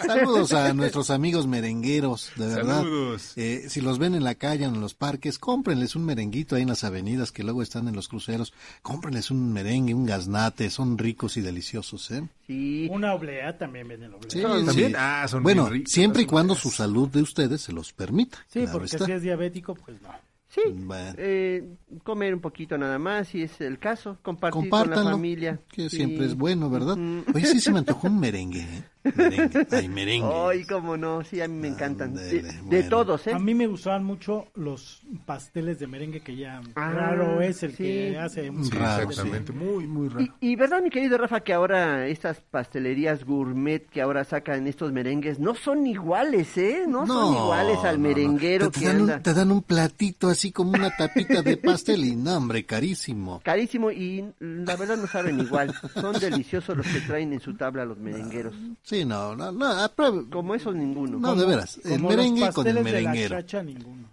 Saludos 0.07 0.53
a 0.53 0.75
nuestros 0.75 1.09
amigos 1.11 1.47
merengueros, 1.47 2.33
de 2.37 2.49
verdad. 2.49 2.79
Saludos. 2.83 3.33
Eh, 3.37 3.65
si 3.69 3.81
los 3.81 3.99
ven 3.99 4.15
en 4.15 4.25
la 4.25 4.35
calle 4.35 4.67
o 4.67 4.69
en 4.69 4.81
los 4.81 4.93
parques, 4.95 5.39
cómprenles 5.39 5.97
un 5.97 6.05
merenguito 6.05 6.55
ahí 6.57 6.63
en 6.63 6.69
las 6.69 6.85
avenidas 6.85 7.33
que 7.33 7.45
luego 7.45 7.63
están 7.63 7.89
en 7.89 7.97
los 7.97 8.09
cruceros. 8.09 8.53
Cómprenles 8.83 9.31
un 9.31 9.55
merengue, 9.55 9.95
un 9.95 10.05
gaznate, 10.05 10.69
son 10.69 10.99
ricos 10.99 11.37
y 11.37 11.41
deliciosos, 11.41 11.68
¿eh? 11.75 12.23
Sí. 12.47 12.89
Una 12.91 13.15
oblea 13.15 13.57
también 13.59 13.89
viene 13.89 14.09
la 14.09 14.17
oblea. 14.17 14.31
Sí, 14.31 14.43
¿También? 14.43 14.89
sí. 14.91 14.95
Ah, 14.97 15.27
son 15.29 15.43
bueno, 15.43 15.65
bien 15.65 15.75
ricos, 15.75 15.93
siempre 15.93 16.23
y 16.23 16.27
cuando 16.27 16.55
su 16.55 16.71
salud 16.71 17.09
de 17.09 17.23
ustedes 17.23 17.61
se 17.61 17.73
los 17.73 17.93
permita. 17.93 18.39
Sí, 18.49 18.61
claro 18.61 18.73
porque 18.73 18.87
está. 18.87 19.05
si 19.07 19.13
es 19.13 19.23
diabético, 19.23 19.75
pues 19.75 20.01
no. 20.03 20.09
Sí. 20.51 20.63
Bueno. 20.73 21.15
Eh, 21.19 21.63
comer 22.05 22.33
un 22.35 22.41
poquito 22.41 22.79
nada 22.79 22.99
más, 22.99 23.29
si 23.29 23.43
es 23.43 23.61
el 23.61 23.79
caso. 23.79 24.17
Compartir 24.23 24.71
con 24.71 24.89
la 24.91 25.03
familia. 25.05 25.61
que 25.71 25.91
Sí. 25.91 25.97
siempre 25.97 26.25
es 26.25 26.35
bueno, 26.35 26.71
¿verdad? 26.71 26.97
Oye, 27.35 27.47
sí 27.47 27.61
se 27.61 27.71
me 27.71 27.79
antojó 27.81 28.07
un 28.07 28.19
merengue, 28.19 28.61
¿eh? 28.63 28.83
Merengue, 29.05 29.67
ay, 29.71 29.89
merengue. 29.89 30.29
Ay, 30.33 30.65
cómo 30.65 30.97
no, 30.97 31.23
sí, 31.25 31.41
a 31.41 31.49
mí 31.49 31.55
me 31.57 31.69
encantan. 31.69 32.15
De, 32.15 32.83
todos, 32.89 33.27
¿eh? 33.27 33.33
A 33.33 33.39
mí 33.39 33.55
me 33.55 33.67
gustaban 33.67 34.05
mucho 34.05 34.49
los 34.55 35.03
pasteles 35.27 35.79
de 35.79 35.87
merengue 35.87 36.21
que 36.21 36.37
ya 36.37 36.61
Ah, 36.75 36.91
raro 36.93 37.41
es 37.41 37.63
el 37.63 37.73
sí. 37.73 37.85
que 37.85 38.19
hace 38.19 38.51
un 38.51 38.65
Sí, 38.65 38.71
Raro, 38.71 39.09
exactamente. 39.09 39.53
Muy, 39.53 39.87
muy 39.87 40.09
raro. 40.09 40.23
Y, 40.41 40.53
y 40.53 40.57
verdad, 40.57 40.83
mi 40.83 40.91
querido 40.91 41.17
Rafa, 41.19 41.41
que 41.41 41.53
ahora 41.53 42.07
estas 42.07 42.41
pastelerías 42.41 43.25
gourmet 43.25 43.87
que 43.89 44.01
ahora 44.03 44.25
sacan 44.25 44.67
estos 44.67 44.93
merengues 44.93 45.39
no 45.39 45.55
son 45.55 45.87
iguales, 45.87 46.57
¿eh? 46.59 46.85
No, 46.89 47.07
son 47.07 47.35
iguales 47.35 47.79
al 47.85 48.01
no, 48.01 48.09
no. 48.09 48.09
merenguero 48.09 48.71
Te, 48.71 48.73
te 48.73 48.81
que 48.81 48.87
dan 48.87 49.01
anda. 49.01 49.17
un, 49.17 49.23
te 49.23 49.35
dan 49.35 49.51
un 49.53 49.63
platito 49.63 50.29
así 50.29 50.53
como 50.53 50.71
una 50.73 50.91
tapita 50.97 51.43
de 51.43 51.57
pastel 51.57 52.05
y 52.05 52.17
no, 52.17 52.37
hombre, 52.37 52.65
carísimo. 52.67 53.41
Carísimo 53.45 53.91
y 53.91 54.25
la 54.41 54.77
verdad 54.77 54.97
no 54.97 55.07
saben 55.07 55.41
igual. 55.41 55.75
Son 55.95 56.19
deliciosos 56.19 56.77
los 56.77 56.87
que 56.87 57.01
traen 57.01 57.33
en 57.33 57.41
su 57.41 57.55
tabla 57.57 57.85
los 57.85 57.99
merengueros. 57.99 58.55
Sí, 58.89 59.05
no, 59.05 59.37
no, 59.37 59.53
no, 59.53 59.67
apruebe- 59.67 60.31
Como 60.31 60.55
esos 60.55 60.75
ninguno. 60.75 61.19
No, 61.19 61.35
de 61.37 61.45
veras, 61.45 61.79
el 61.85 61.97
Como 61.99 62.09
merengue 62.09 62.41
con 62.53 62.67
el 62.67 62.75
pasteles 62.75 62.75
de 62.75 63.03
la 63.03 63.11
merenguero. 63.11 63.37
chacha, 63.43 63.63
ninguno. 63.63 64.09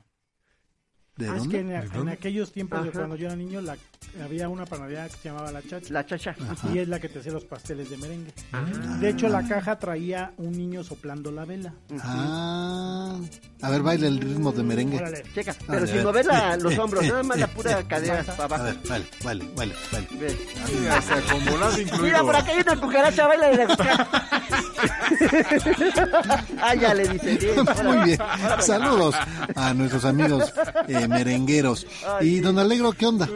¿De 1.17 1.29
Ah, 1.29 1.37
es 1.37 1.47
que 1.47 1.59
en, 1.59 1.71
en 1.71 2.09
aquellos 2.09 2.51
tiempos 2.51 2.83
de 2.83 2.91
cuando 2.91 3.15
yo 3.15 3.27
era 3.27 3.37
niño 3.37 3.61
la, 3.61 3.77
había 4.21 4.49
una 4.49 4.65
panadería 4.65 5.07
que 5.07 5.15
se 5.15 5.29
llamaba 5.29 5.49
La 5.49 5.61
Chacha. 5.61 5.93
La 5.93 6.05
chacha. 6.05 6.35
Y 6.73 6.79
es 6.79 6.89
la 6.89 6.99
que 6.99 7.07
te 7.07 7.19
hacía 7.19 7.31
los 7.31 7.45
pasteles 7.45 7.89
de 7.89 7.95
merengue. 7.97 8.33
Ah. 8.51 8.65
De 8.99 9.09
hecho, 9.09 9.29
la 9.29 9.47
caja 9.47 9.79
traía 9.79 10.33
un 10.37 10.51
niño 10.51 10.83
soplando 10.83 11.31
la 11.31 11.45
vela. 11.45 11.73
Ah, 12.01 13.17
a 13.61 13.69
ver, 13.69 13.81
baila 13.81 14.07
el 14.07 14.19
ritmo 14.19 14.51
de 14.51 14.63
merengue. 14.63 14.97
Órale. 14.97 15.23
Checa, 15.33 15.55
pero 15.65 15.81
de 15.81 15.87
sin 15.87 15.95
ver. 15.97 16.05
mover 16.05 16.25
los 16.61 16.77
hombros, 16.77 17.03
eh, 17.05 17.07
nada 17.07 17.23
más 17.23 17.39
la 17.39 17.47
pura 17.47 17.79
eh, 17.79 17.85
cadera 17.87 18.21
para 18.23 18.41
A 18.41 18.45
abajo. 18.45 18.63
ver, 18.65 18.75
vale, 18.89 19.05
vale, 19.23 19.45
vale, 19.55 19.73
vale. 19.91 20.07
Mira, 22.01 22.21
por 22.23 22.35
acá 22.35 22.51
hay 22.51 22.59
una 22.61 22.79
cucaracha, 22.81 23.27
baila 23.27 23.47
de 23.47 23.55
la 23.57 23.67
cucaracha. 23.67 24.07
ah, 26.61 26.75
ya 26.75 26.93
le 26.93 27.07
dice 27.07 27.37
bien. 27.37 27.55
Muy 27.85 27.97
bien. 28.05 28.19
Saludos 28.59 29.15
a 29.55 29.73
nuestros 29.73 30.05
amigos 30.05 30.53
eh, 30.87 31.04
merengueros. 31.07 31.87
Ay, 32.05 32.35
Y 32.35 32.39
don 32.39 32.59
Alegro, 32.59 32.91
¿qué 32.91 33.05
onda? 33.05 33.27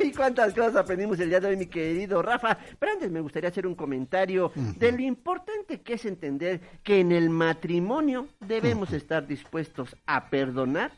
Uy, 0.00 0.12
cuántas 0.12 0.54
cosas 0.54 0.76
aprendimos 0.76 1.18
el 1.20 1.28
día 1.28 1.40
de 1.40 1.48
hoy, 1.48 1.56
mi 1.56 1.66
querido 1.66 2.22
Rafa. 2.22 2.58
Pero 2.78 2.92
antes 2.92 3.10
me 3.10 3.20
gustaría 3.20 3.48
hacer 3.50 3.66
un 3.66 3.74
comentario 3.74 4.52
de 4.54 4.92
lo 4.92 5.00
importante 5.02 5.80
que 5.80 5.94
es 5.94 6.04
entender 6.04 6.60
que 6.82 7.00
en 7.00 7.12
el 7.12 7.30
matrimonio 7.30 8.28
debemos 8.40 8.92
estar 8.92 9.26
dispuestos 9.26 9.96
a 10.06 10.28
perdonar, 10.30 10.92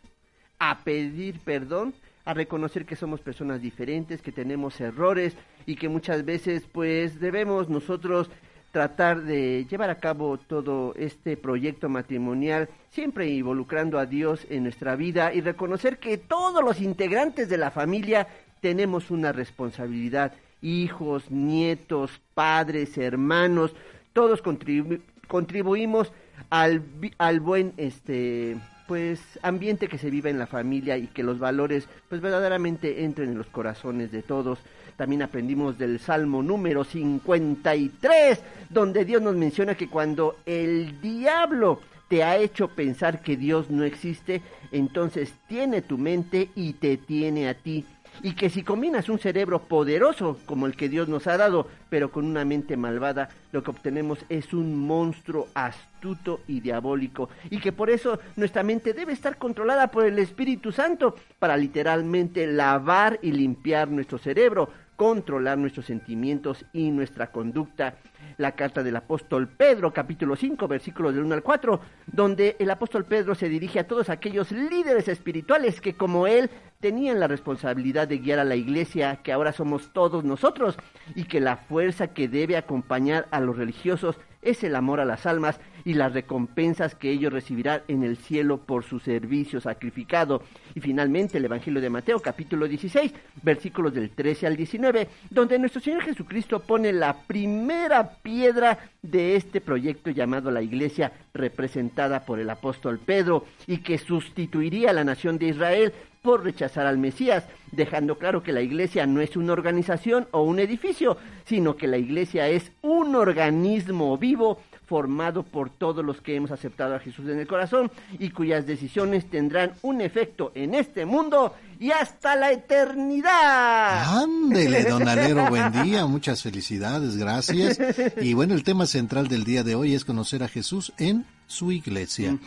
a 0.58 0.84
pedir 0.84 1.40
perdón, 1.40 1.94
a 2.24 2.34
reconocer 2.34 2.84
que 2.86 2.96
somos 2.96 3.20
personas 3.20 3.60
diferentes, 3.60 4.22
que 4.22 4.32
tenemos 4.32 4.80
errores 4.80 5.34
y 5.66 5.76
que 5.76 5.88
muchas 5.88 6.24
veces 6.24 6.64
pues 6.70 7.20
debemos 7.20 7.68
nosotros 7.68 8.30
tratar 8.72 9.22
de 9.22 9.66
llevar 9.68 9.90
a 9.90 9.98
cabo 9.98 10.38
todo 10.38 10.94
este 10.96 11.36
proyecto 11.36 11.88
matrimonial, 11.88 12.68
siempre 12.90 13.28
involucrando 13.28 13.98
a 13.98 14.06
Dios 14.06 14.46
en 14.48 14.62
nuestra 14.62 14.96
vida 14.96 15.32
y 15.34 15.40
reconocer 15.40 15.98
que 15.98 16.18
todos 16.18 16.62
los 16.62 16.80
integrantes 16.80 17.48
de 17.48 17.58
la 17.58 17.70
familia 17.70 18.28
tenemos 18.60 19.10
una 19.10 19.32
responsabilidad, 19.32 20.32
hijos, 20.62 21.30
nietos, 21.30 22.20
padres, 22.34 22.96
hermanos, 22.98 23.74
todos 24.12 24.42
contribu- 24.42 25.00
contribuimos 25.26 26.12
al, 26.48 26.82
al 27.18 27.40
buen 27.40 27.72
este 27.76 28.56
pues 28.90 29.20
ambiente 29.42 29.86
que 29.86 29.98
se 29.98 30.10
vive 30.10 30.30
en 30.30 30.38
la 30.40 30.48
familia 30.48 30.98
y 30.98 31.06
que 31.06 31.22
los 31.22 31.38
valores 31.38 31.86
pues 32.08 32.20
verdaderamente 32.20 33.04
entren 33.04 33.30
en 33.30 33.38
los 33.38 33.46
corazones 33.46 34.10
de 34.10 34.20
todos. 34.20 34.58
También 34.96 35.22
aprendimos 35.22 35.78
del 35.78 36.00
Salmo 36.00 36.42
número 36.42 36.82
53, 36.82 38.42
donde 38.68 39.04
Dios 39.04 39.22
nos 39.22 39.36
menciona 39.36 39.76
que 39.76 39.86
cuando 39.86 40.38
el 40.44 41.00
diablo 41.00 41.78
te 42.08 42.24
ha 42.24 42.36
hecho 42.36 42.66
pensar 42.66 43.22
que 43.22 43.36
Dios 43.36 43.70
no 43.70 43.84
existe, 43.84 44.42
entonces 44.72 45.34
tiene 45.46 45.82
tu 45.82 45.96
mente 45.96 46.48
y 46.56 46.72
te 46.72 46.96
tiene 46.96 47.48
a 47.48 47.54
ti. 47.54 47.86
Y 48.22 48.34
que 48.34 48.50
si 48.50 48.62
combinas 48.62 49.08
un 49.08 49.18
cerebro 49.18 49.60
poderoso 49.62 50.38
como 50.46 50.66
el 50.66 50.76
que 50.76 50.88
Dios 50.88 51.08
nos 51.08 51.26
ha 51.26 51.36
dado, 51.36 51.66
pero 51.88 52.10
con 52.10 52.24
una 52.26 52.44
mente 52.44 52.76
malvada, 52.76 53.30
lo 53.52 53.62
que 53.62 53.70
obtenemos 53.70 54.18
es 54.28 54.52
un 54.52 54.76
monstruo 54.76 55.48
astuto 55.54 56.40
y 56.46 56.60
diabólico. 56.60 57.28
Y 57.50 57.58
que 57.58 57.72
por 57.72 57.90
eso 57.90 58.18
nuestra 58.36 58.62
mente 58.62 58.92
debe 58.92 59.12
estar 59.12 59.38
controlada 59.38 59.88
por 59.88 60.04
el 60.04 60.18
Espíritu 60.18 60.72
Santo 60.72 61.14
para 61.38 61.56
literalmente 61.56 62.46
lavar 62.46 63.18
y 63.22 63.32
limpiar 63.32 63.88
nuestro 63.88 64.18
cerebro, 64.18 64.68
controlar 64.96 65.56
nuestros 65.56 65.86
sentimientos 65.86 66.66
y 66.72 66.90
nuestra 66.90 67.30
conducta. 67.32 67.94
la 68.36 68.52
carta 68.52 68.82
del 68.82 68.96
apóstol 68.96 69.48
Pedro, 69.48 69.92
capítulo 69.92 70.34
5, 70.34 70.66
versículos 70.66 71.14
del 71.14 71.24
1 71.24 71.34
al 71.34 71.42
4, 71.42 71.80
donde 72.06 72.56
el 72.58 72.70
apóstol 72.70 73.04
Pedro 73.04 73.34
se 73.34 73.50
dirige 73.50 73.78
a 73.78 73.86
todos 73.86 74.08
aquellos 74.08 74.50
líderes 74.50 75.08
espirituales 75.08 75.80
que 75.80 75.94
como 75.94 76.26
él 76.26 76.48
tenían 76.80 77.20
la 77.20 77.28
responsabilidad 77.28 78.08
de 78.08 78.18
guiar 78.18 78.38
a 78.38 78.44
la 78.44 78.56
iglesia, 78.56 79.16
que 79.22 79.32
ahora 79.32 79.52
somos 79.52 79.92
todos 79.92 80.24
nosotros, 80.24 80.76
y 81.14 81.24
que 81.24 81.40
la 81.40 81.56
fuerza 81.56 82.08
que 82.08 82.28
debe 82.28 82.56
acompañar 82.56 83.28
a 83.30 83.40
los 83.40 83.56
religiosos 83.56 84.16
es 84.42 84.64
el 84.64 84.74
amor 84.74 85.00
a 85.00 85.04
las 85.04 85.26
almas 85.26 85.60
y 85.84 85.94
las 85.94 86.12
recompensas 86.12 86.94
que 86.94 87.10
ellos 87.10 87.32
recibirán 87.32 87.82
en 87.88 88.02
el 88.02 88.16
cielo 88.16 88.58
por 88.58 88.84
su 88.84 88.98
servicio 88.98 89.60
sacrificado. 89.60 90.42
Y 90.74 90.80
finalmente 90.80 91.38
el 91.38 91.44
Evangelio 91.44 91.80
de 91.80 91.90
Mateo 91.90 92.20
capítulo 92.20 92.66
16, 92.66 93.12
versículos 93.42 93.92
del 93.92 94.10
13 94.10 94.46
al 94.46 94.56
19, 94.56 95.08
donde 95.30 95.58
nuestro 95.58 95.80
Señor 95.80 96.02
Jesucristo 96.02 96.60
pone 96.60 96.92
la 96.92 97.22
primera 97.22 98.14
piedra 98.22 98.78
de 99.02 99.36
este 99.36 99.60
proyecto 99.60 100.10
llamado 100.10 100.50
la 100.50 100.62
Iglesia, 100.62 101.12
representada 101.32 102.24
por 102.24 102.40
el 102.40 102.50
apóstol 102.50 102.98
Pedro, 102.98 103.44
y 103.66 103.78
que 103.78 103.98
sustituiría 103.98 104.90
a 104.90 104.94
la 104.94 105.04
nación 105.04 105.38
de 105.38 105.46
Israel 105.48 105.92
por 106.22 106.44
rechazar 106.44 106.86
al 106.86 106.98
Mesías, 106.98 107.44
dejando 107.72 108.18
claro 108.18 108.42
que 108.42 108.52
la 108.52 108.60
iglesia 108.60 109.06
no 109.06 109.20
es 109.20 109.36
una 109.36 109.52
organización 109.52 110.28
o 110.32 110.42
un 110.42 110.58
edificio, 110.58 111.16
sino 111.44 111.76
que 111.76 111.86
la 111.86 111.98
iglesia 111.98 112.48
es 112.48 112.72
un 112.82 113.14
organismo 113.14 114.16
vivo 114.18 114.58
formado 114.86 115.44
por 115.44 115.70
todos 115.70 116.04
los 116.04 116.20
que 116.20 116.34
hemos 116.34 116.50
aceptado 116.50 116.96
a 116.96 116.98
Jesús 116.98 117.28
en 117.28 117.38
el 117.38 117.46
corazón 117.46 117.90
y 118.18 118.30
cuyas 118.30 118.66
decisiones 118.66 119.30
tendrán 119.30 119.72
un 119.82 120.00
efecto 120.00 120.50
en 120.54 120.74
este 120.74 121.06
mundo 121.06 121.54
y 121.80 121.92
hasta 121.92 122.36
la 122.36 122.52
eternidad. 122.52 124.22
Ándele, 124.22 124.84
don 124.88 125.08
Alero, 125.08 125.48
buen 125.48 125.72
día, 125.82 126.04
muchas 126.04 126.42
felicidades, 126.42 127.16
gracias. 127.16 127.80
Y 128.20 128.34
bueno, 128.34 128.52
el 128.54 128.64
tema 128.64 128.86
central 128.86 129.28
del 129.28 129.44
día 129.44 129.64
de 129.64 129.74
hoy 129.74 129.94
es 129.94 130.04
conocer 130.04 130.42
a 130.42 130.48
Jesús 130.48 130.92
en 130.98 131.24
su 131.46 131.72
iglesia. 131.72 132.38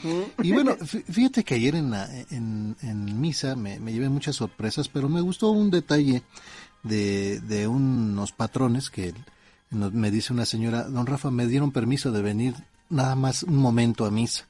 Y 0.44 0.52
bueno, 0.52 0.76
fíjate 1.10 1.44
que 1.44 1.56
ayer 1.56 1.74
en, 1.74 1.90
la, 1.90 2.08
en, 2.30 2.76
en 2.84 3.20
misa 3.20 3.56
me, 3.56 3.80
me, 3.80 3.92
llevé 3.92 4.08
muchas 4.08 4.36
sorpresas, 4.36 4.88
pero 4.88 5.10
me 5.10 5.22
gustó 5.22 5.50
un 5.50 5.72
detalle 5.72 6.22
de, 6.84 7.40
de 7.42 7.68
unos 7.68 8.34
patrones 8.34 8.92
que 8.92 9.16
me 9.72 10.12
dice 10.12 10.32
una 10.32 10.46
señora, 10.46 10.84
don 10.84 11.08
Rafa, 11.08 11.32
me 11.32 11.48
dieron 11.48 11.72
permiso 11.72 12.12
de 12.12 12.22
venir 12.22 12.54
nada 12.90 13.16
más 13.16 13.42
un 13.42 13.58
momento 13.58 14.06
a 14.06 14.12
misa. 14.12 14.46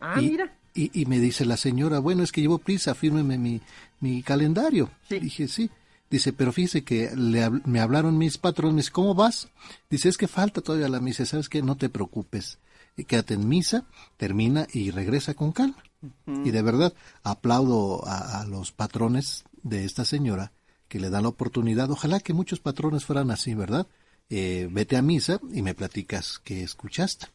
Ah, 0.00 0.16
mira. 0.20 0.52
Y, 0.74 1.04
me 1.06 1.18
dice 1.18 1.44
la 1.44 1.56
señora, 1.56 1.98
bueno, 1.98 2.22
es 2.22 2.32
que 2.32 2.40
llevo 2.40 2.58
prisa, 2.58 2.94
fírmeme 2.94 3.36
mi, 3.36 3.60
mi 4.00 4.22
calendario. 4.22 4.90
Dije, 5.08 5.46
sí. 5.48 5.70
Dice, 6.10 6.32
pero 6.32 6.52
fíjese 6.52 6.82
que 6.84 7.10
le, 7.14 7.48
me 7.50 7.80
hablaron 7.80 8.18
mis 8.18 8.38
patrones, 8.38 8.90
¿cómo 8.90 9.14
vas? 9.14 9.48
Dice, 9.90 10.08
es 10.08 10.16
que 10.16 10.28
falta 10.28 10.60
todavía 10.60 10.88
la 10.88 11.00
misa, 11.00 11.26
¿sabes 11.26 11.48
qué? 11.48 11.62
No 11.62 11.76
te 11.76 11.88
preocupes. 11.88 12.58
Quédate 13.06 13.34
en 13.34 13.48
misa, 13.48 13.86
termina 14.16 14.66
y 14.72 14.90
regresa 14.90 15.34
con 15.34 15.52
calma. 15.52 15.82
Y 16.26 16.50
de 16.50 16.62
verdad, 16.62 16.92
aplaudo 17.22 18.06
a, 18.06 18.40
a 18.40 18.46
los 18.46 18.72
patrones 18.72 19.44
de 19.62 19.84
esta 19.84 20.04
señora 20.04 20.52
que 20.88 21.00
le 21.00 21.08
dan 21.08 21.22
la 21.22 21.30
oportunidad. 21.30 21.90
Ojalá 21.90 22.20
que 22.20 22.34
muchos 22.34 22.60
patrones 22.60 23.04
fueran 23.04 23.30
así, 23.30 23.54
¿verdad? 23.54 23.86
eh, 24.32 24.68
vete 24.70 24.96
a 24.96 25.02
misa 25.02 25.40
y 25.52 25.60
me 25.60 25.74
platicas 25.74 26.40
qué 26.42 26.62
escuchaste. 26.62 27.26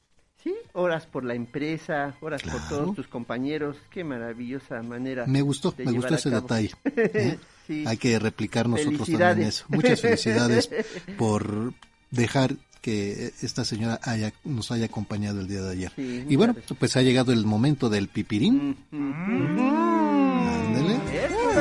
Sí, 0.43 0.53
horas 0.73 1.05
por 1.05 1.23
la 1.23 1.33
empresa, 1.33 2.15
horas 2.21 2.43
por 2.43 2.61
todos 2.69 2.95
tus 2.95 3.07
compañeros, 3.07 3.77
qué 3.89 4.03
maravillosa 4.03 4.81
manera. 4.83 5.25
Me 5.25 5.41
gustó, 5.41 5.73
me 5.77 5.91
gustó 5.91 6.15
ese 6.15 6.29
detalle. 6.29 6.71
¿eh? 6.85 7.37
Hay 7.85 7.97
que 7.97 8.17
replicar 8.19 8.69
nosotros 8.69 9.09
también 9.09 9.47
eso. 9.47 9.65
Muchas 9.69 9.99
felicidades 9.99 10.69
por 11.17 11.73
dejar 12.11 12.55
que 12.81 13.33
esta 13.41 13.65
señora 13.65 13.99
haya, 14.03 14.31
nos 14.45 14.71
haya 14.71 14.85
acompañado 14.85 15.41
el 15.41 15.47
día 15.47 15.61
de 15.61 15.71
ayer. 15.71 15.91
y 15.97 16.35
bueno, 16.35 16.55
pues 16.79 16.95
ha 16.95 17.01
llegado 17.01 17.33
el 17.33 17.45
momento 17.45 17.89
del 17.89 18.07
pipirín. 18.07 18.77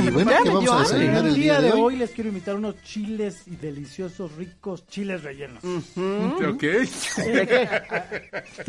Y 0.02 0.10
bueno, 0.10 0.31
¿qué 0.42 0.49
vamos 0.50 0.70
a 0.70 0.78
desayunar 0.81 1.26
el 1.26 1.34
día 1.34 1.60
de 1.60 1.73
hoy? 1.73 1.97
les 1.97 2.10
quiero 2.10 2.28
invitar 2.28 2.55
unos 2.57 2.83
chiles 2.83 3.42
y 3.47 3.57
deliciosos, 3.57 4.33
ricos 4.36 4.86
chiles 4.86 5.23
rellenos. 5.23 5.62
¿Ok? 5.65 6.60
¿De 6.62 7.47
qué? 7.47 7.68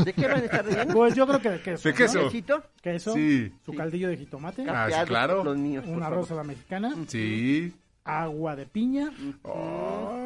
¿De 0.04 0.14
qué 0.14 0.28
van 0.28 0.36
a 0.42 0.46
estar 0.46 0.66
rellenos? 0.66 0.94
Pues 0.96 1.16
yo 1.16 1.28
creo 1.28 1.42
que 1.42 1.50
de 1.52 1.62
queso. 1.62 1.88
¿De 1.90 1.94
queso? 1.96 2.24
¿Quesito? 2.26 2.64
Queso, 2.82 3.14
Sí. 3.14 3.52
su 3.66 3.74
caldillo 3.74 4.10
de 4.10 4.18
jitomate, 4.18 4.66
Ah, 4.70 4.88
sí, 4.90 5.06
claro. 5.08 5.44
Los 5.44 5.58
míos, 5.58 5.84
por 5.86 5.94
un 5.96 6.00
favor. 6.00 6.18
arroz 6.18 6.32
a 6.32 6.36
la 6.36 6.44
mexicana, 6.44 6.96
Sí. 7.08 7.74
agua 8.04 8.56
de 8.56 8.66
piña, 8.66 9.12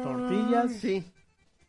tortillas, 0.02 0.72
Sí. 0.80 1.04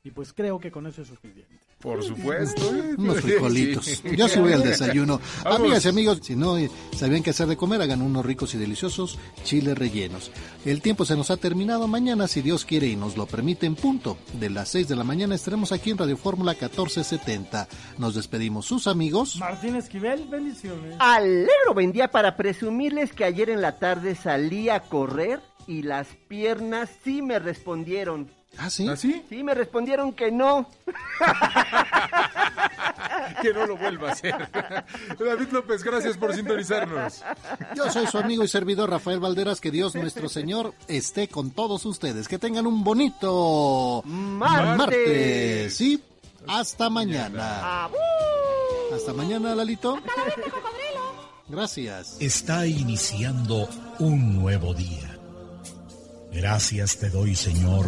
y 0.04 0.12
pues 0.12 0.34
creo 0.34 0.60
que 0.60 0.72
con 0.72 0.86
eso 0.88 1.02
es 1.02 1.08
suficiente. 1.08 1.63
Por 1.84 2.02
supuesto. 2.02 2.62
Unos 2.98 3.20
frijolitos. 3.20 3.84
Sí. 3.84 4.16
Yo 4.16 4.30
sí 4.30 4.40
voy 4.40 4.54
al 4.54 4.64
desayuno. 4.64 5.20
Vamos. 5.44 5.60
Amigas 5.64 5.86
y 5.86 5.90
amigos, 5.90 6.20
si 6.24 6.34
no 6.34 6.56
sabían 6.96 7.22
qué 7.24 7.32
hacer 7.32 7.48
de 7.48 7.58
comer, 7.58 7.82
hagan 7.82 8.02
unos 8.02 8.26
ricos 8.26 8.56
y 8.56 8.58
deliciosos 8.58 9.20
chiles 9.44 9.78
rellenos. 9.78 10.32
El 10.64 10.82
tiempo 10.82 11.04
se 11.04 11.18
nos 11.18 11.30
ha 11.30 11.36
terminado. 11.36 11.90
Mañana, 11.90 12.30
si 12.30 12.42
Dios 12.42 12.64
quiere 12.64 12.88
y 12.88 12.96
nos 12.96 13.18
lo 13.18 13.26
permite, 13.26 13.66
en 13.66 13.76
punto 13.76 14.18
de 14.40 14.50
las 14.50 14.70
6 14.70 14.88
de 14.88 14.96
la 14.96 15.04
mañana 15.04 15.36
estaremos 15.36 15.74
aquí 15.74 15.92
en 15.92 15.98
Radio 15.98 16.16
Fórmula 16.16 16.54
1470. 16.54 17.68
Nos 17.98 18.16
despedimos 18.16 18.66
sus 18.66 18.88
amigos. 18.88 19.36
Martín 19.36 19.76
Esquivel, 19.76 20.26
bendiciones. 20.30 20.96
Alegro, 21.00 21.74
buen 21.74 21.92
día 21.92 22.10
para 22.10 22.38
presumirles 22.38 23.12
que 23.12 23.26
ayer 23.26 23.50
en 23.50 23.62
la 23.62 23.78
tarde 23.78 24.16
salí 24.16 24.70
a 24.70 24.80
correr 24.80 25.42
y 25.68 25.82
las 25.82 26.08
piernas 26.30 26.90
sí 27.04 27.22
me 27.22 27.40
respondieron. 27.40 28.30
¿Ah, 28.58 28.70
sí? 28.70 28.88
¿Ah, 28.88 28.96
sí? 28.96 29.24
Sí 29.30 29.44
me 29.44 29.54
respondieron 29.54 30.14
que 30.14 30.32
no. 30.32 30.70
Que 33.42 33.54
no 33.54 33.66
lo 33.66 33.78
vuelva 33.78 34.10
a 34.10 34.12
hacer. 34.14 34.36
David 35.20 35.48
López, 35.52 35.84
gracias 35.84 36.18
por 36.18 36.34
sintonizarnos. 36.34 37.24
Yo 37.76 37.90
soy 37.92 38.08
su 38.08 38.18
amigo 38.18 38.44
y 38.44 38.48
servidor 38.48 38.90
Rafael 38.90 39.20
Valderas. 39.20 39.60
Que 39.60 39.72
Dios 39.72 39.96
nuestro 39.96 40.30
Señor 40.30 40.74
esté 40.88 41.28
con 41.28 41.52
todos 41.52 41.86
ustedes. 41.86 42.28
Que 42.28 42.38
tengan 42.38 42.68
un 42.68 42.84
bonito 42.84 44.02
Martes. 44.06 45.76
Sí, 45.76 46.02
hasta 46.48 46.90
mañana. 46.90 47.90
Hasta 48.94 49.14
mañana, 49.14 49.56
Lalito. 49.56 50.00
Gracias. 51.48 52.18
Está 52.20 52.66
iniciando 52.66 53.68
un 54.00 54.42
nuevo 54.42 54.74
día. 54.74 55.18
Gracias 56.32 56.98
te 56.98 57.10
doy, 57.10 57.36
Señor, 57.36 57.88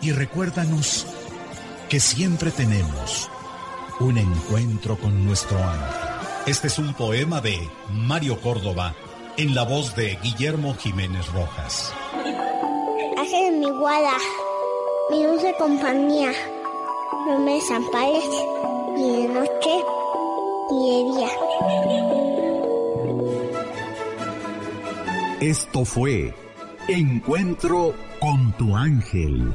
Y 0.00 0.12
recuérdanos 0.12 1.06
que 1.88 1.98
siempre 2.00 2.50
tenemos 2.50 3.30
un 4.00 4.16
encuentro 4.18 4.96
con 4.96 5.24
nuestro 5.26 5.58
ángel. 5.58 6.08
Este 6.46 6.68
es 6.68 6.78
un 6.78 6.94
poema 6.94 7.40
de 7.40 7.58
Mario 7.90 8.40
Córdoba 8.40 8.94
en 9.36 9.54
la 9.54 9.64
voz 9.64 9.96
de 9.96 10.16
Guillermo 10.22 10.74
Jiménez 10.74 11.26
Rojas. 11.32 11.92
Hace 13.18 13.50
mi 13.50 13.70
guada, 13.70 14.16
mi 15.10 15.24
dulce 15.24 15.54
compañía, 15.58 16.32
no 17.26 17.38
me 17.40 17.54
desampares 17.54 18.24
ni 18.96 19.22
de 19.22 19.28
noche 19.28 19.84
ni 20.70 20.90
de 20.90 21.04
día. 21.12 21.28
Esto 25.40 25.84
fue 25.84 26.34
Encuentro 26.88 27.94
con 28.18 28.52
tu 28.56 28.74
ángel. 28.74 29.54